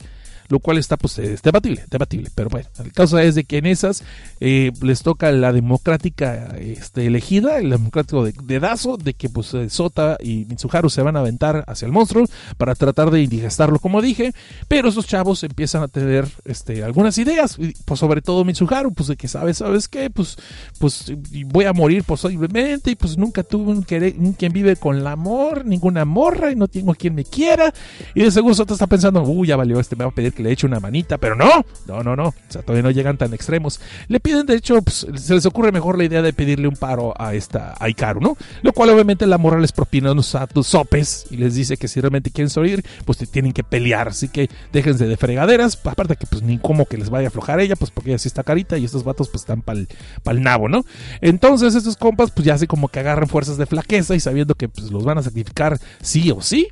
lo 0.51 0.59
cual 0.59 0.77
está 0.77 0.97
pues 0.97 1.17
es 1.17 1.41
debatible, 1.41 1.85
debatible, 1.89 2.29
pero 2.35 2.49
bueno, 2.49 2.67
el 2.83 2.91
caso 2.91 3.17
es 3.19 3.35
de 3.35 3.45
que 3.45 3.57
en 3.57 3.65
esas 3.65 4.03
eh, 4.41 4.71
les 4.81 5.01
toca 5.01 5.31
la 5.31 5.53
democrática 5.53 6.55
este, 6.59 7.07
elegida, 7.07 7.57
el 7.57 7.69
democrático 7.69 8.25
de, 8.25 8.33
dedazo, 8.43 8.97
de 8.97 9.13
que 9.13 9.29
pues 9.29 9.53
eh, 9.53 9.69
Sota 9.69 10.17
y 10.21 10.45
Mitsuharu 10.49 10.89
se 10.89 11.01
van 11.01 11.15
a 11.15 11.21
aventar 11.21 11.63
hacia 11.67 11.85
el 11.85 11.93
monstruo 11.93 12.25
para 12.57 12.75
tratar 12.75 13.11
de 13.11 13.21
indigestarlo 13.21 13.79
como 13.79 14.01
dije, 14.01 14.33
pero 14.67 14.89
esos 14.89 15.07
chavos 15.07 15.41
empiezan 15.43 15.83
a 15.83 15.87
tener 15.87 16.27
este, 16.43 16.83
algunas 16.83 17.17
ideas, 17.17 17.57
pues 17.85 17.99
sobre 17.99 18.21
todo 18.21 18.43
Mitsuharu, 18.43 18.93
pues 18.93 19.07
de 19.07 19.15
que 19.15 19.29
sabes, 19.29 19.57
¿sabes 19.57 19.87
qué? 19.87 20.09
Pues, 20.09 20.37
pues 20.79 21.13
voy 21.45 21.63
a 21.63 21.71
morir 21.71 22.03
posiblemente 22.03 22.91
y 22.91 22.95
pues 22.95 23.17
nunca 23.17 23.43
tuve 23.43 23.71
un, 23.71 23.83
quien 23.83 24.51
vive 24.51 24.75
con 24.75 24.97
el 24.97 25.07
amor, 25.07 25.65
ninguna 25.65 26.03
morra 26.03 26.51
y 26.51 26.55
no 26.57 26.67
tengo 26.67 26.93
quien 26.93 27.15
me 27.15 27.23
quiera 27.23 27.73
y 28.13 28.23
de 28.23 28.31
seguro 28.31 28.53
Sota 28.53 28.73
está 28.73 28.87
pensando, 28.87 29.21
uy, 29.23 29.47
ya 29.47 29.55
valió, 29.55 29.79
este 29.79 29.95
me 29.95 30.03
va 30.03 30.11
a 30.11 30.13
pedir 30.13 30.33
que 30.33 30.40
le 30.41 30.51
eche 30.51 30.65
una 30.65 30.79
manita, 30.79 31.17
pero 31.17 31.35
no, 31.35 31.65
no, 31.87 32.03
no, 32.03 32.15
no, 32.15 32.27
o 32.27 32.33
sea, 32.49 32.61
todavía 32.61 32.83
no 32.83 32.91
llegan 32.91 33.17
tan 33.17 33.33
extremos. 33.33 33.79
Le 34.07 34.19
piden, 34.19 34.45
de 34.45 34.55
hecho, 34.55 34.81
pues, 34.81 35.07
se 35.15 35.33
les 35.33 35.45
ocurre 35.45 35.71
mejor 35.71 35.97
la 35.97 36.03
idea 36.03 36.21
de 36.21 36.33
pedirle 36.33 36.67
un 36.67 36.75
paro 36.75 37.13
a 37.17 37.33
esta 37.33 37.75
a 37.79 37.89
Ikaru, 37.89 38.21
¿no? 38.21 38.37
Lo 38.61 38.73
cual 38.73 38.89
obviamente 38.89 39.25
la 39.27 39.37
morra 39.37 39.59
les 39.59 39.71
propina 39.71 40.11
unos 40.11 40.35
sopes 40.63 41.25
y 41.29 41.37
les 41.37 41.55
dice 41.55 41.77
que 41.77 41.87
si 41.87 41.99
realmente 42.01 42.31
quieren 42.31 42.49
sobrevivir, 42.49 42.85
pues 43.05 43.17
tienen 43.31 43.53
que 43.53 43.63
pelear, 43.63 44.09
así 44.09 44.27
que 44.27 44.49
déjense 44.71 45.07
de 45.07 45.17
fregaderas, 45.17 45.79
aparte 45.83 46.15
que 46.15 46.27
pues 46.27 46.41
ni 46.41 46.57
como 46.57 46.85
que 46.85 46.97
les 46.97 47.09
vaya 47.09 47.27
a 47.27 47.29
aflojar 47.29 47.59
ella, 47.59 47.75
pues 47.75 47.91
porque 47.91 48.11
ella 48.11 48.19
sí 48.19 48.27
está 48.27 48.43
carita 48.43 48.77
y 48.77 48.85
estos 48.85 49.03
vatos 49.03 49.29
pues 49.29 49.43
están 49.43 49.61
pa'l, 49.61 49.87
pa'l 50.23 50.41
nabo, 50.41 50.69
¿no? 50.69 50.85
Entonces 51.21 51.75
estos 51.75 51.97
compas 51.97 52.31
pues 52.31 52.45
ya 52.45 52.55
así 52.55 52.67
como 52.67 52.87
que 52.87 52.99
agarran 52.99 53.27
fuerzas 53.27 53.57
de 53.57 53.65
flaqueza 53.65 54.15
y 54.15 54.19
sabiendo 54.19 54.55
que 54.55 54.69
pues 54.69 54.91
los 54.91 55.03
van 55.03 55.17
a 55.17 55.23
sacrificar 55.23 55.79
sí 56.01 56.31
o 56.31 56.41
sí, 56.41 56.67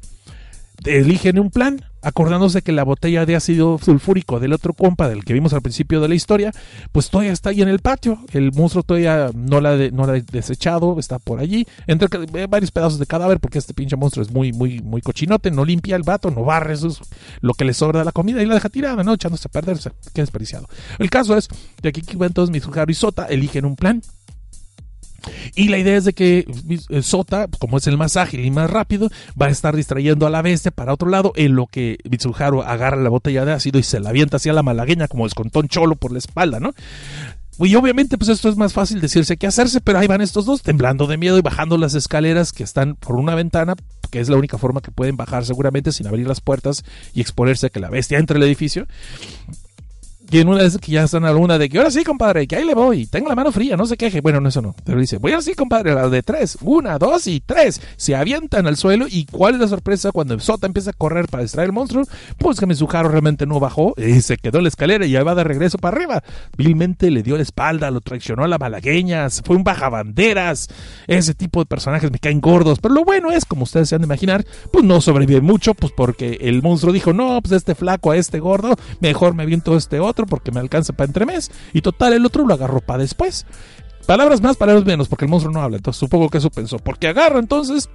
eligen 0.85 1.39
un 1.39 1.49
plan, 1.49 1.81
acordándose 2.01 2.61
que 2.61 2.71
la 2.71 2.83
botella 2.83 3.25
de 3.25 3.35
ácido 3.35 3.77
sulfúrico 3.83 4.39
del 4.39 4.53
otro 4.53 4.73
compa, 4.73 5.09
del 5.09 5.25
que 5.25 5.33
vimos 5.33 5.53
al 5.53 5.61
principio 5.61 5.99
de 5.99 6.07
la 6.07 6.15
historia, 6.15 6.51
pues 6.91 7.09
todavía 7.09 7.33
está 7.33 7.49
ahí 7.49 7.61
en 7.61 7.67
el 7.67 7.79
patio. 7.79 8.19
El 8.31 8.51
monstruo 8.53 8.83
todavía 8.83 9.31
no 9.33 9.59
la, 9.61 9.75
no 9.91 10.05
la 10.05 10.13
ha 10.13 10.19
desechado, 10.19 10.97
está 10.99 11.19
por 11.19 11.39
allí, 11.39 11.67
entre 11.87 12.07
varios 12.47 12.71
pedazos 12.71 12.99
de 12.99 13.05
cadáver, 13.05 13.39
porque 13.39 13.59
este 13.59 13.73
pinche 13.73 13.95
monstruo 13.95 14.23
es 14.25 14.31
muy, 14.31 14.53
muy, 14.53 14.81
muy 14.81 15.01
cochinote, 15.01 15.51
no 15.51 15.65
limpia 15.65 15.95
el 15.95 16.03
vato, 16.03 16.31
no 16.31 16.43
barre, 16.43 16.73
es 16.73 16.85
lo 17.41 17.53
que 17.53 17.65
le 17.65 17.73
sobra 17.73 17.99
de 17.99 18.05
la 18.05 18.11
comida 18.11 18.41
y 18.41 18.45
la 18.45 18.53
deja 18.53 18.69
tirada, 18.69 19.03
¿no? 19.03 19.13
Echándose 19.13 19.47
a 19.47 19.51
perder, 19.51 19.75
o 19.75 19.79
sea, 19.79 19.93
qué 20.13 20.21
desperdiciado. 20.21 20.67
El 20.97 21.09
caso 21.09 21.35
es 21.37 21.47
de 21.81 21.89
aquí 21.89 22.01
entonces 22.19 22.51
Mitsuharu 22.51 22.91
y 22.91 22.95
Sota 22.95 23.25
eligen 23.25 23.65
un 23.65 23.75
plan 23.75 24.01
y 25.55 25.69
la 25.69 25.77
idea 25.77 25.97
es 25.97 26.05
de 26.05 26.13
que 26.13 26.45
eh, 26.89 27.01
Sota, 27.01 27.47
como 27.59 27.77
es 27.77 27.87
el 27.87 27.97
más 27.97 28.17
ágil 28.17 28.45
y 28.45 28.51
más 28.51 28.69
rápido, 28.69 29.09
va 29.39 29.47
a 29.47 29.49
estar 29.49 29.75
distrayendo 29.75 30.27
a 30.27 30.29
la 30.29 30.41
bestia 30.41 30.71
para 30.71 30.93
otro 30.93 31.09
lado, 31.09 31.33
en 31.35 31.55
lo 31.55 31.67
que 31.67 31.97
Mitsuharu 32.09 32.61
agarra 32.61 32.97
la 32.97 33.09
botella 33.09 33.45
de 33.45 33.53
ácido 33.53 33.79
y 33.79 33.83
se 33.83 33.99
la 33.99 34.09
avienta 34.09 34.37
hacia 34.37 34.53
la 34.53 34.63
malagueña 34.63 35.07
como 35.07 35.25
descontón 35.25 35.67
cholo 35.67 35.95
por 35.95 36.11
la 36.11 36.19
espalda, 36.19 36.59
¿no? 36.59 36.73
Y 37.61 37.75
obviamente, 37.75 38.17
pues 38.17 38.29
esto 38.29 38.47
es 38.47 38.55
más 38.55 38.71
fácil 38.71 39.01
decirse 39.01 39.35
que 39.35 39.45
hacerse, 39.45 39.81
pero 39.81 39.99
ahí 39.99 40.07
van 40.07 40.21
estos 40.21 40.45
dos 40.45 40.61
temblando 40.61 41.07
de 41.07 41.17
miedo 41.17 41.37
y 41.37 41.41
bajando 41.41 41.77
las 41.77 41.93
escaleras 41.93 42.53
que 42.53 42.63
están 42.63 42.95
por 42.95 43.17
una 43.17 43.35
ventana, 43.35 43.75
que 44.11 44.21
es 44.21 44.29
la 44.29 44.37
única 44.37 44.57
forma 44.57 44.79
que 44.79 44.91
pueden 44.91 45.17
bajar 45.17 45.45
seguramente 45.45 45.91
sin 45.91 46.07
abrir 46.07 46.25
las 46.25 46.39
puertas 46.39 46.85
y 47.13 47.19
exponerse 47.19 47.67
a 47.67 47.69
que 47.69 47.81
la 47.81 47.89
bestia 47.89 48.17
entre 48.17 48.37
al 48.37 48.43
edificio. 48.43 48.87
Y 50.31 50.37
en 50.39 50.47
una 50.47 50.61
vez 50.61 50.77
que 50.77 50.91
ya 50.91 51.05
están 51.05 51.25
a 51.25 51.35
una 51.35 51.57
de 51.57 51.69
que 51.69 51.79
ahora 51.79 51.89
sí, 51.89 52.03
compadre, 52.03 52.45
que 52.45 52.55
ahí 52.55 52.63
le 52.63 52.75
voy, 52.75 53.07
tengo 53.07 53.29
la 53.29 53.35
mano 53.35 53.51
fría, 53.51 53.75
no 53.75 53.87
se 53.87 53.97
queje. 53.97 54.21
Bueno, 54.21 54.39
no, 54.39 54.49
eso 54.49 54.61
no. 54.61 54.75
Pero 54.83 54.99
dice, 54.99 55.17
voy 55.17 55.31
así, 55.31 55.55
compadre, 55.55 55.91
a 55.91 55.95
la 55.95 56.09
de 56.09 56.21
tres, 56.21 56.55
una, 56.61 56.99
dos 56.99 57.25
y 57.25 57.39
tres. 57.39 57.81
Se 57.97 58.15
avientan 58.15 58.67
al 58.67 58.77
suelo 58.77 59.07
y 59.09 59.25
cuál 59.25 59.55
es 59.55 59.59
la 59.59 59.67
sorpresa 59.67 60.11
cuando 60.11 60.39
Sota 60.39 60.67
empieza 60.67 60.91
a 60.91 60.93
correr 60.93 61.27
para 61.29 61.41
distraer 61.41 61.69
al 61.69 61.73
monstruo. 61.73 62.03
Pues 62.37 62.59
que 62.59 62.67
Mizuharo 62.67 63.09
realmente 63.09 63.47
no 63.47 63.59
bajó 63.59 63.95
y 63.97 64.21
se 64.21 64.37
quedó 64.37 64.59
en 64.59 64.65
la 64.65 64.69
escalera 64.69 65.03
y 65.03 65.11
ya 65.11 65.23
va 65.23 65.33
de 65.33 65.43
regreso 65.43 65.79
para 65.79 65.97
arriba. 65.97 66.23
Vilmente 66.55 67.09
le 67.09 67.23
dio 67.23 67.35
la 67.35 67.43
espalda, 67.43 67.89
lo 67.89 68.01
traicionó 68.01 68.43
a 68.43 68.47
la 68.47 68.59
malagueña, 68.59 69.27
fue 69.31 69.55
un 69.55 69.63
bajabanderas. 69.63 70.67
Ese 71.07 71.33
tipo 71.33 71.59
de 71.59 71.65
personajes 71.65 72.11
me 72.11 72.19
caen 72.19 72.39
gordos. 72.39 72.77
Pero 72.79 72.93
lo 72.93 73.03
bueno 73.03 73.31
es, 73.31 73.45
como 73.45 73.63
ustedes 73.63 73.89
se 73.89 73.95
han 73.95 74.01
de 74.01 74.05
imaginar, 74.05 74.45
pues 74.71 74.85
no 74.85 75.01
sobrevive 75.01 75.41
mucho, 75.41 75.73
pues 75.73 75.91
porque 75.91 76.37
el 76.41 76.61
monstruo 76.61 76.93
dijo, 76.93 77.13
no, 77.13 77.41
pues 77.41 77.53
este 77.53 77.73
flaco 77.73 78.11
a 78.11 78.17
este 78.17 78.39
gordo, 78.39 78.75
mejor 78.99 79.33
me 79.33 79.41
aviento 79.41 79.75
este 79.75 79.99
otro 79.99 80.18
porque 80.25 80.51
me 80.51 80.59
alcanza 80.59 80.93
para 80.93 81.07
entremés. 81.07 81.51
Y 81.73 81.81
total, 81.81 82.13
el 82.13 82.25
otro 82.25 82.45
lo 82.45 82.53
agarró 82.53 82.81
para 82.81 83.03
después. 83.03 83.45
Palabras 84.05 84.41
más, 84.41 84.57
palabras 84.57 84.85
menos, 84.85 85.07
porque 85.07 85.25
el 85.25 85.31
monstruo 85.31 85.53
no 85.53 85.61
habla. 85.61 85.77
Entonces 85.77 85.99
supongo 85.99 86.29
que 86.29 86.39
eso 86.39 86.49
pensó. 86.49 86.79
Porque 86.79 87.07
agarra 87.07 87.39
entonces 87.39 87.89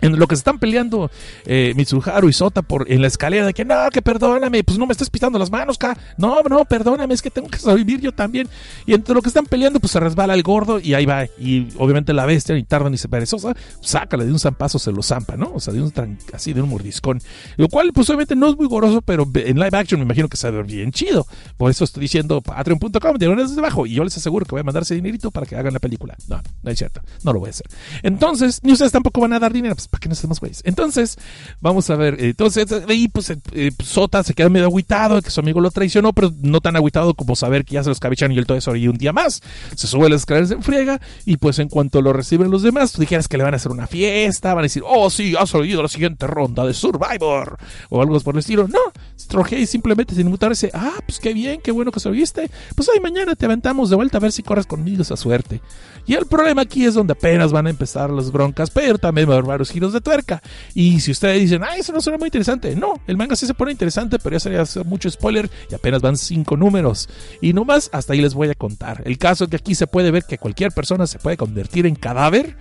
en 0.00 0.18
lo 0.18 0.26
que 0.26 0.36
se 0.36 0.40
están 0.40 0.58
peleando 0.58 1.10
eh, 1.44 1.72
Mitsuharu 1.76 2.28
y 2.28 2.32
Sota 2.32 2.62
por, 2.62 2.90
en 2.90 3.00
la 3.00 3.06
escalera 3.06 3.46
de 3.46 3.54
que 3.54 3.64
no, 3.64 3.74
que 3.90 4.02
perdóname, 4.02 4.62
pues 4.64 4.78
no 4.78 4.86
me 4.86 4.92
estés 4.92 5.10
pisando 5.10 5.38
las 5.38 5.50
manos, 5.50 5.78
ca. 5.78 5.96
No, 6.16 6.42
no, 6.42 6.64
perdóname, 6.64 7.14
es 7.14 7.22
que 7.22 7.30
tengo 7.30 7.48
que 7.48 7.58
sobrevivir 7.58 8.00
yo 8.00 8.12
también. 8.12 8.48
Y 8.86 8.94
entre 8.94 9.14
lo 9.14 9.22
que 9.22 9.28
están 9.28 9.46
peleando, 9.46 9.80
pues 9.80 9.92
se 9.92 10.00
resbala 10.00 10.34
el 10.34 10.42
gordo 10.42 10.78
y 10.78 10.94
ahí 10.94 11.06
va. 11.06 11.24
Y 11.38 11.68
obviamente 11.78 12.12
la 12.12 12.26
bestia, 12.26 12.54
ni 12.54 12.64
tarda 12.64 12.90
ni 12.90 12.98
se 12.98 13.08
perezosa, 13.08 13.54
sácale 13.80 14.24
de 14.24 14.32
un 14.32 14.38
zampazo, 14.38 14.78
se 14.78 14.92
lo 14.92 15.02
zampa, 15.02 15.36
¿no? 15.36 15.52
O 15.54 15.60
sea, 15.60 15.72
de 15.72 15.82
un 15.82 15.92
así, 16.32 16.52
de 16.52 16.62
un 16.62 16.68
mordiscón. 16.68 17.20
Lo 17.56 17.68
cual, 17.68 17.92
pues 17.92 18.08
obviamente 18.10 18.36
no 18.36 18.48
es 18.48 18.56
muy 18.56 18.66
goroso, 18.66 19.02
pero 19.02 19.28
en 19.34 19.58
live 19.58 19.76
action 19.76 20.00
me 20.00 20.04
imagino 20.04 20.28
que 20.28 20.36
se 20.36 20.50
ve 20.50 20.62
bien 20.62 20.92
chido. 20.92 21.26
Por 21.56 21.70
eso 21.70 21.84
estoy 21.84 22.02
diciendo 22.02 22.40
patreon.com, 22.40 23.16
de 23.16 23.34
desde 23.36 23.58
abajo. 23.58 23.86
Y 23.86 23.94
yo 23.94 24.04
les 24.04 24.16
aseguro 24.16 24.44
que 24.44 24.52
voy 24.52 24.60
a 24.60 24.64
mandarse 24.64 24.94
dinerito 24.94 25.30
para 25.30 25.46
que 25.46 25.56
hagan 25.56 25.72
la 25.72 25.80
película. 25.80 26.16
No, 26.28 26.40
no 26.62 26.70
es 26.70 26.78
cierto. 26.78 27.00
No 27.22 27.32
lo 27.32 27.40
voy 27.40 27.48
a 27.48 27.50
hacer. 27.50 27.66
Entonces, 28.02 28.60
ni 28.62 28.72
ustedes 28.72 28.92
tampoco 28.92 29.20
van 29.20 29.32
a 29.32 29.38
dar 29.38 29.52
dinero. 29.52 29.74
Pues, 29.74 29.85
¿para 29.88 30.00
qué 30.00 30.08
no 30.08 30.14
estamos 30.14 30.40
güeyes? 30.40 30.62
Entonces, 30.64 31.18
vamos 31.60 31.88
a 31.90 31.96
ver. 31.96 32.14
Eh, 32.14 32.30
entonces, 32.30 32.66
ahí 32.88 33.08
pues 33.08 33.30
eh, 33.30 33.38
eh, 33.52 33.70
Sota 33.82 34.22
se 34.22 34.34
queda 34.34 34.48
medio 34.48 34.66
aguitado 34.66 35.20
que 35.22 35.30
su 35.30 35.40
amigo 35.40 35.60
lo 35.60 35.70
traicionó, 35.70 36.12
pero 36.12 36.32
no 36.40 36.60
tan 36.60 36.76
aguitado 36.76 37.14
como 37.14 37.36
saber 37.36 37.64
que 37.64 37.74
ya 37.74 37.82
se 37.82 37.88
los 37.88 38.00
cabechan 38.00 38.32
y 38.32 38.38
él 38.38 38.46
todo 38.46 38.58
eso 38.58 38.74
y 38.76 38.88
un 38.88 38.96
día 38.96 39.12
más. 39.12 39.42
Se 39.74 39.86
sube 39.86 40.06
a 40.06 40.08
las 40.08 40.22
escaleras 40.22 40.50
en 40.50 40.62
friega 40.62 41.00
y 41.24 41.36
pues 41.36 41.58
en 41.58 41.68
cuanto 41.68 42.02
lo 42.02 42.12
reciben 42.12 42.50
los 42.50 42.62
demás, 42.62 42.92
tú 42.92 43.00
dijeras 43.00 43.28
que 43.28 43.36
le 43.36 43.44
van 43.44 43.54
a 43.54 43.56
hacer 43.56 43.72
una 43.72 43.86
fiesta, 43.86 44.54
van 44.54 44.60
a 44.60 44.62
decir, 44.62 44.82
oh 44.86 45.10
sí, 45.10 45.34
has 45.38 45.54
oído 45.54 45.82
la 45.82 45.88
siguiente 45.88 46.26
ronda 46.26 46.64
de 46.64 46.74
Survivor 46.74 47.58
o 47.90 48.02
algo 48.02 48.18
por 48.20 48.34
el 48.34 48.40
estilo. 48.40 48.68
No, 48.68 48.80
Strohey 49.18 49.66
simplemente 49.66 50.14
sin 50.14 50.28
mutarse, 50.28 50.70
ah, 50.74 50.94
pues 51.06 51.20
qué 51.20 51.32
bien, 51.32 51.60
qué 51.60 51.70
bueno 51.70 51.92
que 51.92 52.00
se 52.00 52.10
viste. 52.10 52.50
Pues 52.74 52.88
hoy 52.88 53.00
mañana 53.00 53.34
te 53.34 53.46
aventamos 53.46 53.90
de 53.90 53.96
vuelta 53.96 54.18
a 54.18 54.20
ver 54.20 54.32
si 54.32 54.42
corres 54.42 54.66
conmigo 54.66 55.02
esa 55.02 55.16
suerte. 55.16 55.60
Y 56.06 56.14
el 56.14 56.26
problema 56.26 56.62
aquí 56.62 56.84
es 56.84 56.94
donde 56.94 57.12
apenas 57.12 57.52
van 57.52 57.66
a 57.66 57.70
empezar 57.70 58.10
las 58.10 58.30
broncas, 58.30 58.70
pero 58.70 58.98
también 58.98 59.28
va 59.28 59.34
a 59.34 59.36
haber 59.38 59.48
varios 59.48 59.70
giros 59.76 59.92
de 59.92 60.00
tuerca. 60.00 60.42
Y 60.74 61.00
si 61.00 61.10
ustedes 61.10 61.40
dicen, 61.40 61.62
ah, 61.62 61.76
eso 61.76 61.92
no 61.92 62.00
suena 62.00 62.18
muy 62.18 62.28
interesante, 62.28 62.74
no, 62.74 62.94
el 63.06 63.18
manga 63.18 63.36
sí 63.36 63.46
se 63.46 63.52
pone 63.52 63.72
interesante, 63.72 64.18
pero 64.18 64.36
ya 64.36 64.40
sería 64.40 64.64
mucho 64.86 65.10
spoiler 65.10 65.50
y 65.70 65.74
apenas 65.74 66.00
van 66.00 66.16
cinco 66.16 66.56
números. 66.56 67.08
Y 67.42 67.52
nomás 67.52 67.90
hasta 67.92 68.14
ahí 68.14 68.22
les 68.22 68.32
voy 68.32 68.48
a 68.48 68.54
contar. 68.54 69.02
El 69.04 69.18
caso 69.18 69.44
es 69.44 69.50
que 69.50 69.56
aquí 69.56 69.74
se 69.74 69.86
puede 69.86 70.10
ver 70.10 70.24
que 70.24 70.38
cualquier 70.38 70.72
persona 70.72 71.06
se 71.06 71.18
puede 71.18 71.36
convertir 71.36 71.84
en 71.84 71.94
cadáver 71.94 72.56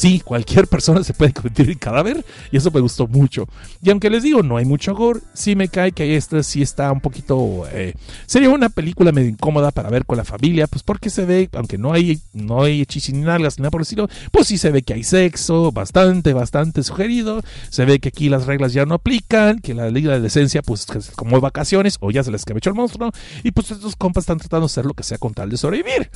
Sí, 0.00 0.20
cualquier 0.20 0.66
persona 0.66 1.04
se 1.04 1.12
puede 1.12 1.34
convertir 1.34 1.68
en 1.68 1.76
cadáver 1.76 2.24
y 2.50 2.56
eso 2.56 2.70
me 2.70 2.80
gustó 2.80 3.06
mucho. 3.06 3.46
Y 3.82 3.90
aunque 3.90 4.08
les 4.08 4.22
digo, 4.22 4.42
no 4.42 4.56
hay 4.56 4.64
mucho 4.64 4.94
gore, 4.94 5.20
sí 5.34 5.54
me 5.54 5.68
cae 5.68 5.92
que 5.92 6.16
esta 6.16 6.42
sí 6.42 6.62
está 6.62 6.90
un 6.90 7.02
poquito... 7.02 7.64
Eh, 7.70 7.92
sería 8.24 8.48
una 8.48 8.70
película 8.70 9.12
medio 9.12 9.28
incómoda 9.28 9.72
para 9.72 9.90
ver 9.90 10.06
con 10.06 10.16
la 10.16 10.24
familia, 10.24 10.66
pues 10.68 10.82
porque 10.82 11.10
se 11.10 11.26
ve, 11.26 11.50
aunque 11.52 11.76
no 11.76 11.92
hay, 11.92 12.18
no 12.32 12.62
hay 12.62 12.80
hechis 12.80 13.12
ni 13.12 13.20
nalgas 13.20 13.58
ni 13.58 13.64
nada 13.64 13.72
por 13.72 13.82
el 13.82 13.82
estilo, 13.82 14.08
pues 14.32 14.46
sí 14.46 14.56
se 14.56 14.70
ve 14.70 14.80
que 14.80 14.94
hay 14.94 15.04
sexo, 15.04 15.70
bastante, 15.70 16.32
bastante 16.32 16.82
sugerido. 16.82 17.42
Se 17.68 17.84
ve 17.84 17.98
que 17.98 18.08
aquí 18.08 18.30
las 18.30 18.46
reglas 18.46 18.72
ya 18.72 18.86
no 18.86 18.94
aplican, 18.94 19.58
que 19.58 19.74
la 19.74 19.90
liga 19.90 20.14
de 20.14 20.20
decencia, 20.20 20.62
pues 20.62 20.86
como 21.14 21.42
vacaciones, 21.42 21.98
o 22.00 22.10
ya 22.10 22.24
se 22.24 22.30
les 22.30 22.40
escabechó 22.40 22.70
el 22.70 22.76
monstruo, 22.76 23.12
y 23.44 23.50
pues 23.50 23.70
estos 23.70 23.96
compas 23.96 24.22
están 24.22 24.38
tratando 24.38 24.66
de 24.66 24.72
hacer 24.72 24.86
lo 24.86 24.94
que 24.94 25.02
sea 25.02 25.18
con 25.18 25.34
tal 25.34 25.50
de 25.50 25.58
sobrevivir. 25.58 26.10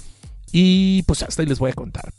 Y 0.52 1.02
pues 1.02 1.22
hasta 1.22 1.42
ahí 1.42 1.48
les 1.48 1.58
voy 1.58 1.70
a 1.70 1.74
contar. 1.74 2.14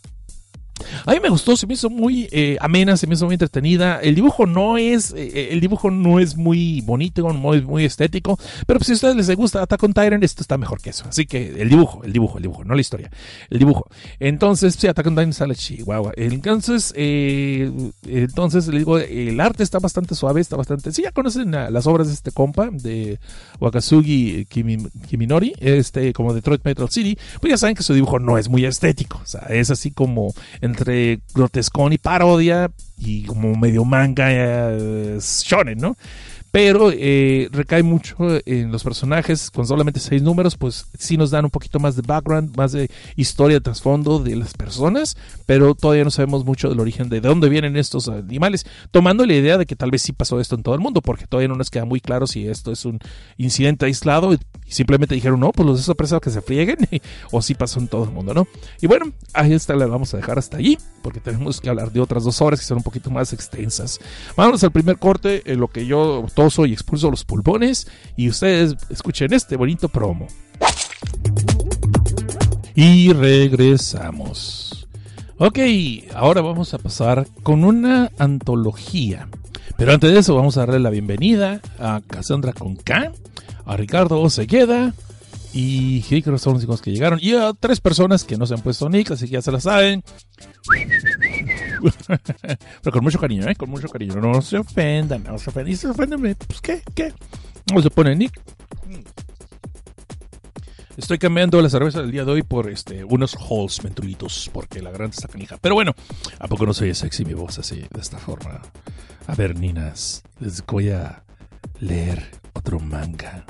A 1.05 1.13
mí 1.13 1.19
me 1.21 1.29
gustó, 1.29 1.55
se 1.55 1.67
me 1.67 1.73
hizo 1.73 1.89
muy 1.89 2.27
eh, 2.31 2.57
amena, 2.59 2.97
se 2.97 3.07
me 3.07 3.13
hizo 3.13 3.25
muy 3.25 3.33
entretenida. 3.33 3.99
El 4.01 4.15
dibujo 4.15 4.45
no 4.45 4.77
es, 4.77 5.11
eh, 5.11 5.31
eh, 5.33 5.47
el 5.51 5.61
dibujo 5.61 5.89
no 5.89 6.19
es 6.19 6.35
muy 6.35 6.81
bonito, 6.81 7.27
muy, 7.29 7.61
muy 7.61 7.85
estético, 7.85 8.37
pero 8.67 8.79
pues, 8.79 8.87
si 8.87 8.93
a 8.93 8.95
ustedes 8.95 9.15
les 9.15 9.35
gusta 9.35 9.61
Attack 9.61 9.83
on 9.83 9.93
Titan, 9.93 10.23
esto 10.23 10.41
está 10.41 10.57
mejor 10.57 10.81
que 10.81 10.89
eso. 10.89 11.05
Así 11.07 11.25
que 11.25 11.61
el 11.61 11.69
dibujo, 11.69 12.03
el 12.03 12.11
dibujo, 12.11 12.37
el 12.37 12.43
dibujo, 12.43 12.63
no 12.63 12.75
la 12.75 12.81
historia, 12.81 13.09
el 13.49 13.59
dibujo. 13.59 13.87
Entonces, 14.19 14.75
sí, 14.75 14.87
Attack 14.87 15.07
on 15.07 15.15
Titan 15.15 15.33
sale 15.33 15.55
chihuahua. 15.55 16.11
Entonces, 16.17 16.93
entonces 16.95 18.67
le 18.67 18.79
digo, 18.79 18.97
el 18.97 19.39
arte 19.39 19.63
está 19.63 19.79
bastante 19.79 20.15
suave, 20.15 20.41
está 20.41 20.55
bastante. 20.55 20.91
Sí, 20.91 21.03
ya 21.03 21.11
conocen 21.11 21.51
las 21.51 21.87
obras 21.87 22.07
de 22.07 22.13
este 22.13 22.31
compa 22.31 22.69
de 22.71 23.19
Wakasugi 23.59 24.45
Kiminori, 24.45 25.53
este 25.59 26.13
como 26.13 26.33
Detroit 26.33 26.63
Metal 26.63 26.89
City, 26.89 27.17
pues 27.39 27.51
ya 27.51 27.57
saben 27.57 27.75
que 27.75 27.83
su 27.83 27.93
dibujo 27.93 28.19
no 28.19 28.37
es 28.37 28.49
muy 28.49 28.65
estético, 28.65 29.19
o 29.23 29.25
sea, 29.25 29.41
es 29.49 29.69
así 29.71 29.91
como 29.91 30.33
entre 30.65 31.19
grotescón 31.33 31.93
y 31.93 31.97
parodia 31.97 32.71
y 32.97 33.23
como 33.25 33.55
medio 33.55 33.85
manga 33.85 34.27
eh, 34.29 35.17
shonen, 35.19 35.77
¿no? 35.79 35.97
Pero 36.55 36.89
eh, 36.89 37.49
recae 37.51 37.83
mucho 37.83 38.15
en 38.45 38.71
los 38.71 38.81
personajes. 38.81 39.51
Con 39.51 39.67
solamente 39.67 39.99
seis 39.99 40.21
números 40.21 40.55
pues 40.55 40.87
sí 40.97 41.17
nos 41.17 41.29
dan 41.29 41.43
un 41.43 41.51
poquito 41.51 41.81
más 41.81 41.97
de 41.97 42.01
background 42.01 42.55
más 42.55 42.71
de 42.71 42.89
historia 43.17 43.57
de 43.57 43.61
trasfondo 43.61 44.19
de 44.19 44.37
las 44.37 44.53
personas 44.53 45.17
pero 45.45 45.75
todavía 45.75 46.05
no 46.05 46.11
sabemos 46.11 46.45
mucho 46.45 46.69
del 46.69 46.79
origen 46.79 47.09
de 47.09 47.19
dónde 47.19 47.49
vienen 47.49 47.75
estos 47.75 48.07
animales 48.07 48.65
tomando 48.91 49.25
la 49.25 49.33
idea 49.33 49.57
de 49.57 49.65
que 49.65 49.75
tal 49.75 49.91
vez 49.91 50.01
sí 50.01 50.13
pasó 50.13 50.39
esto 50.39 50.55
en 50.55 50.63
todo 50.63 50.75
el 50.75 50.81
mundo 50.81 51.01
porque 51.01 51.27
todavía 51.27 51.49
no 51.49 51.55
nos 51.55 51.69
queda 51.69 51.83
muy 51.83 51.99
claro 51.99 52.25
si 52.25 52.47
esto 52.47 52.71
es 52.71 52.85
un 52.85 52.99
incidente 53.35 53.85
aislado 53.85 54.33
y 54.33 54.39
simplemente 54.67 55.15
dijeron 55.15 55.41
no 55.41 55.51
pues 55.51 55.67
los 55.67 55.77
desapresados 55.79 56.21
que 56.21 56.29
se 56.29 56.41
frieguen 56.41 56.77
o 57.31 57.41
si 57.41 57.53
pasó 57.53 57.79
en 57.79 57.89
todo 57.89 58.05
el 58.05 58.11
mundo 58.11 58.33
no 58.33 58.47
y 58.81 58.87
bueno 58.87 59.11
ahí 59.33 59.51
está 59.51 59.75
la 59.75 59.87
vamos 59.87 60.13
a 60.13 60.17
dejar 60.17 60.39
hasta 60.39 60.55
allí 60.55 60.77
porque 61.05 61.19
tenemos 61.19 61.61
que 61.61 61.69
hablar 61.69 61.91
de 61.91 61.99
otras 61.99 62.23
dos 62.23 62.41
horas 62.41 62.59
que 62.59 62.65
son 62.65 62.77
un 62.77 62.83
poquito 62.83 63.11
más 63.11 63.31
extensas. 63.31 63.99
Vámonos 64.35 64.63
al 64.63 64.71
primer 64.71 64.97
corte 64.97 65.43
lo 65.55 65.67
que 65.67 65.85
yo 65.85 66.25
y 66.65 66.73
expulso 66.73 67.09
los 67.09 67.25
pulmones 67.25 67.87
y 68.15 68.29
ustedes 68.29 68.75
escuchen 68.89 69.33
este 69.33 69.55
bonito 69.55 69.89
promo. 69.89 70.27
Y 72.75 73.11
regresamos. 73.13 74.87
Ok, 75.37 75.59
ahora 76.13 76.41
vamos 76.41 76.73
a 76.73 76.77
pasar 76.77 77.27
con 77.41 77.63
una 77.63 78.11
antología. 78.19 79.27
Pero 79.75 79.93
antes 79.93 80.11
de 80.11 80.19
eso 80.19 80.35
vamos 80.35 80.55
a 80.57 80.61
darle 80.61 80.79
la 80.79 80.91
bienvenida 80.91 81.61
a 81.79 82.01
Cassandra 82.05 82.53
Conca, 82.53 83.11
a 83.65 83.75
Ricardo 83.75 84.21
Osegueda 84.21 84.93
y 85.57 86.01
creo 86.21 86.37
son 86.37 86.61
los 86.67 86.81
que 86.81 86.91
llegaron. 86.91 87.17
Y 87.21 87.33
a 87.33 87.53
tres 87.57 87.79
personas 87.79 88.23
que 88.23 88.37
no 88.37 88.45
se 88.45 88.53
han 88.53 88.61
puesto 88.61 88.89
nick, 88.89 89.11
así 89.11 89.25
que 89.25 89.33
ya 89.33 89.41
se 89.41 89.51
la 89.51 89.61
saben. 89.61 90.03
Pero 92.83 92.91
con 92.91 93.03
mucho 93.03 93.19
cariño, 93.19 93.47
¿eh? 93.49 93.55
Con 93.55 93.69
mucho 93.69 93.87
cariño. 93.89 94.15
No 94.15 94.41
se 94.41 94.57
ofendan, 94.57 95.23
no 95.23 95.37
se 95.37 95.49
ofendan. 95.49 95.71
Y 95.71 95.75
se 95.75 95.87
ofenden, 95.87 96.35
pues 96.35 96.61
¿qué? 96.61 96.81
¿Qué? 96.93 97.13
No 97.73 97.81
se 97.81 97.89
pone 97.89 98.15
Nick. 98.15 98.39
Estoy 100.97 101.17
cambiando 101.17 101.61
la 101.61 101.69
cerveza 101.69 102.01
del 102.01 102.11
día 102.11 102.23
de 102.23 102.31
hoy 102.31 102.43
por 102.43 102.69
este, 102.69 103.03
unos 103.03 103.35
Halls 103.35 103.83
mentrulitos, 103.83 104.49
porque 104.53 104.81
la 104.81 104.91
grande 104.91 105.15
está 105.15 105.27
canija. 105.27 105.57
Pero 105.59 105.75
bueno, 105.75 105.93
¿a 106.39 106.47
poco 106.47 106.65
no 106.65 106.73
soy 106.73 106.93
sexy 106.93 107.25
mi 107.25 107.33
voz 107.33 107.59
así, 107.59 107.85
de 107.91 107.99
esta 107.99 108.17
forma? 108.17 108.61
A 109.27 109.35
ver, 109.35 109.59
ninas, 109.59 110.23
les 110.39 110.65
voy 110.65 110.91
a 110.91 111.23
leer 111.79 112.23
otro 112.53 112.79
manga. 112.79 113.45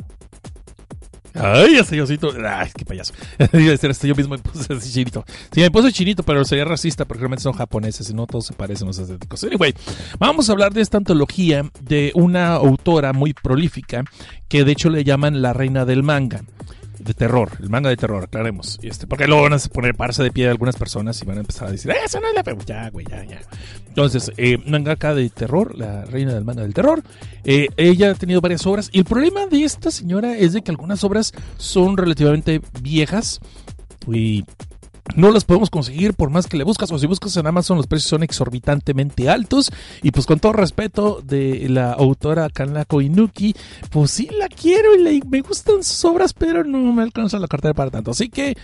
Ay, 1.36 1.76
ese 1.76 2.02
osito. 2.02 2.32
Ay, 2.48 2.70
qué 2.76 2.86
payaso. 2.86 3.14
Esto 3.38 4.08
yo 4.08 4.16
mismo 4.16 4.36
me 4.36 4.42
puse 4.42 4.74
así 4.74 4.92
chinito. 4.92 5.26
Sí, 5.52 5.62
me 5.62 5.72
puse 5.72 5.92
chinito, 5.92 6.24
pero 6.24 6.44
sería 6.46 6.66
racista 6.66 7.06
porque 7.06 7.22
realmente 7.22 7.44
son 7.44 7.54
japoneses 7.54 8.10
y 8.10 8.14
no 8.14 8.26
todos 8.26 8.46
se 8.46 8.54
parecen 8.54 8.88
los 8.88 8.98
estéticos. 8.98 9.44
Anyway, 9.44 9.74
vamos 10.18 10.50
a 10.50 10.54
hablar 10.54 10.74
de 10.74 10.82
esta 10.82 10.98
antología 10.98 11.70
de 11.82 12.12
una 12.16 12.54
autora 12.54 13.14
muy 13.14 13.34
prolífica 13.34 14.04
que 14.48 14.64
de 14.64 14.72
hecho 14.72 14.90
le 14.90 15.04
llaman 15.04 15.42
la 15.42 15.54
reina 15.54 15.86
del 15.86 16.04
manga 16.04 16.44
de 17.00 17.14
terror, 17.14 17.52
el 17.62 17.70
manga 17.70 17.90
de 17.90 17.98
terror, 17.98 18.24
aclaremos. 18.24 18.80
Este, 18.82 19.08
porque 19.08 19.28
luego 19.28 19.44
van 19.44 19.54
a 19.54 19.58
poner 19.58 19.96
parse 19.96 20.24
de 20.24 20.32
pie 20.32 20.46
de 20.46 20.52
algunas 20.52 20.76
personas 20.76 21.22
y 21.22 21.26
van 21.26 21.38
a 21.38 21.42
empezar 21.42 21.68
a 21.68 21.72
decir, 21.72 21.92
eso 21.92 22.20
no 22.20 22.28
es 22.28 22.36
la 22.36 22.66
Ya, 22.66 22.90
güey, 22.90 23.06
ya, 23.10 23.24
ya. 23.24 23.42
Entonces, 23.88 24.32
eh, 24.38 24.58
mangaka 24.66 25.14
de 25.14 25.30
terror, 25.30 25.78
la 25.78 26.06
reina 26.06 26.34
del 26.34 26.44
manga 26.44 26.64
del 26.64 26.74
terror. 26.74 27.04
Eh, 27.44 27.70
ella 27.78 28.12
ha 28.12 28.16
tenido 28.16 28.42
varias 28.42 28.66
obras. 28.66 28.90
Y 28.92 29.00
el 29.00 29.06
problema 29.06 29.46
de 29.48 29.64
esta 29.64 29.92
señora 29.92 30.38
es 30.38 30.54
de 30.54 30.62
que 30.62 30.72
algunas 30.72 31.04
obras 31.04 31.34
son 31.58 31.98
relativamente 31.98 32.62
viejas. 32.82 33.40
Y 34.08 34.44
no 35.16 35.32
las 35.32 35.46
podemos 35.46 35.70
conseguir 35.70 36.14
por 36.14 36.30
más 36.30 36.48
que 36.48 36.58
le 36.58 36.64
buscas 36.64 36.92
o 36.92 36.98
si 36.98 37.06
buscas 37.06 37.38
en 37.38 37.46
Amazon 37.46 37.78
los 37.78 37.88
precios 37.88 38.10
son 38.10 38.24
exorbitantemente 38.24 39.30
altos. 39.30 39.72
Y 40.02 40.12
pues 40.12 40.26
con 40.26 40.40
todo 40.40 40.54
respeto 40.54 41.22
de 41.24 41.68
la 41.70 41.94
autora 41.94 42.50
Kanako 42.50 43.02
Inuki 43.02 43.56
pues 43.92 44.12
sí 44.12 44.30
la 44.38 44.48
quiero 44.48 44.96
y 44.96 45.22
me 45.30 45.42
gustan 45.42 45.84
sus 45.84 46.04
obras 46.06 46.34
pero 46.34 46.64
no 46.64 46.80
me 46.92 47.04
alcanza 47.04 47.40
la 47.40 47.48
cartera 47.48 47.74
para 47.74 47.92
tanto. 47.92 48.12
Así 48.12 48.30
que 48.30 48.58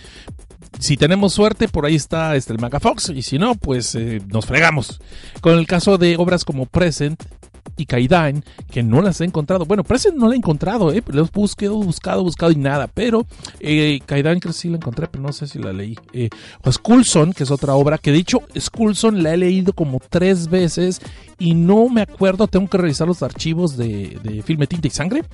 si 0.78 0.96
tenemos 0.96 1.34
suerte 1.34 1.68
por 1.68 1.86
ahí 1.86 1.94
está 1.94 2.34
este, 2.34 2.52
el 2.52 2.58
Manga 2.58 2.80
Fox 2.80 3.10
y 3.10 3.22
si 3.22 3.38
no 3.38 3.54
pues 3.54 3.94
eh, 3.94 4.20
nos 4.26 4.46
fregamos. 4.46 5.00
Con 5.40 5.58
el 5.58 5.66
caso 5.66 5.96
de 5.96 6.16
obras 6.16 6.44
como 6.44 6.66
Present 6.66 7.22
y 7.76 7.86
Kaidan, 7.86 8.44
que 8.70 8.82
no 8.82 9.02
las 9.02 9.20
he 9.20 9.24
encontrado. 9.24 9.64
Bueno, 9.64 9.84
parece 9.84 10.10
no 10.12 10.28
la 10.28 10.34
he 10.34 10.38
encontrado, 10.38 10.92
¿eh? 10.92 11.02
Los 11.08 11.30
busquado, 11.30 11.76
buscado, 11.76 12.22
buscado 12.22 12.52
y 12.52 12.56
nada. 12.56 12.86
Pero 12.86 13.26
eh, 13.60 14.00
creo 14.06 14.40
que 14.40 14.52
sí 14.52 14.68
la 14.68 14.76
encontré, 14.76 15.08
pero 15.08 15.22
no 15.22 15.32
sé 15.32 15.46
si 15.46 15.58
la 15.58 15.72
leí. 15.72 15.96
Eh, 16.12 16.28
o 16.64 16.72
Skullson, 16.72 17.32
que 17.32 17.44
es 17.44 17.50
otra 17.50 17.74
obra, 17.74 17.98
que 17.98 18.12
de 18.12 18.18
hecho 18.18 18.40
Skullson 18.58 19.22
la 19.22 19.34
he 19.34 19.36
leído 19.36 19.72
como 19.72 20.00
tres 20.08 20.48
veces 20.48 21.00
y 21.42 21.54
no 21.54 21.88
me 21.88 22.02
acuerdo, 22.02 22.46
tengo 22.46 22.68
que 22.68 22.78
revisar 22.78 23.08
los 23.08 23.20
archivos 23.24 23.76
de, 23.76 24.16
de 24.22 24.42
Filme 24.42 24.68
Tinta 24.68 24.86
y 24.86 24.90
Sangre 24.90 25.24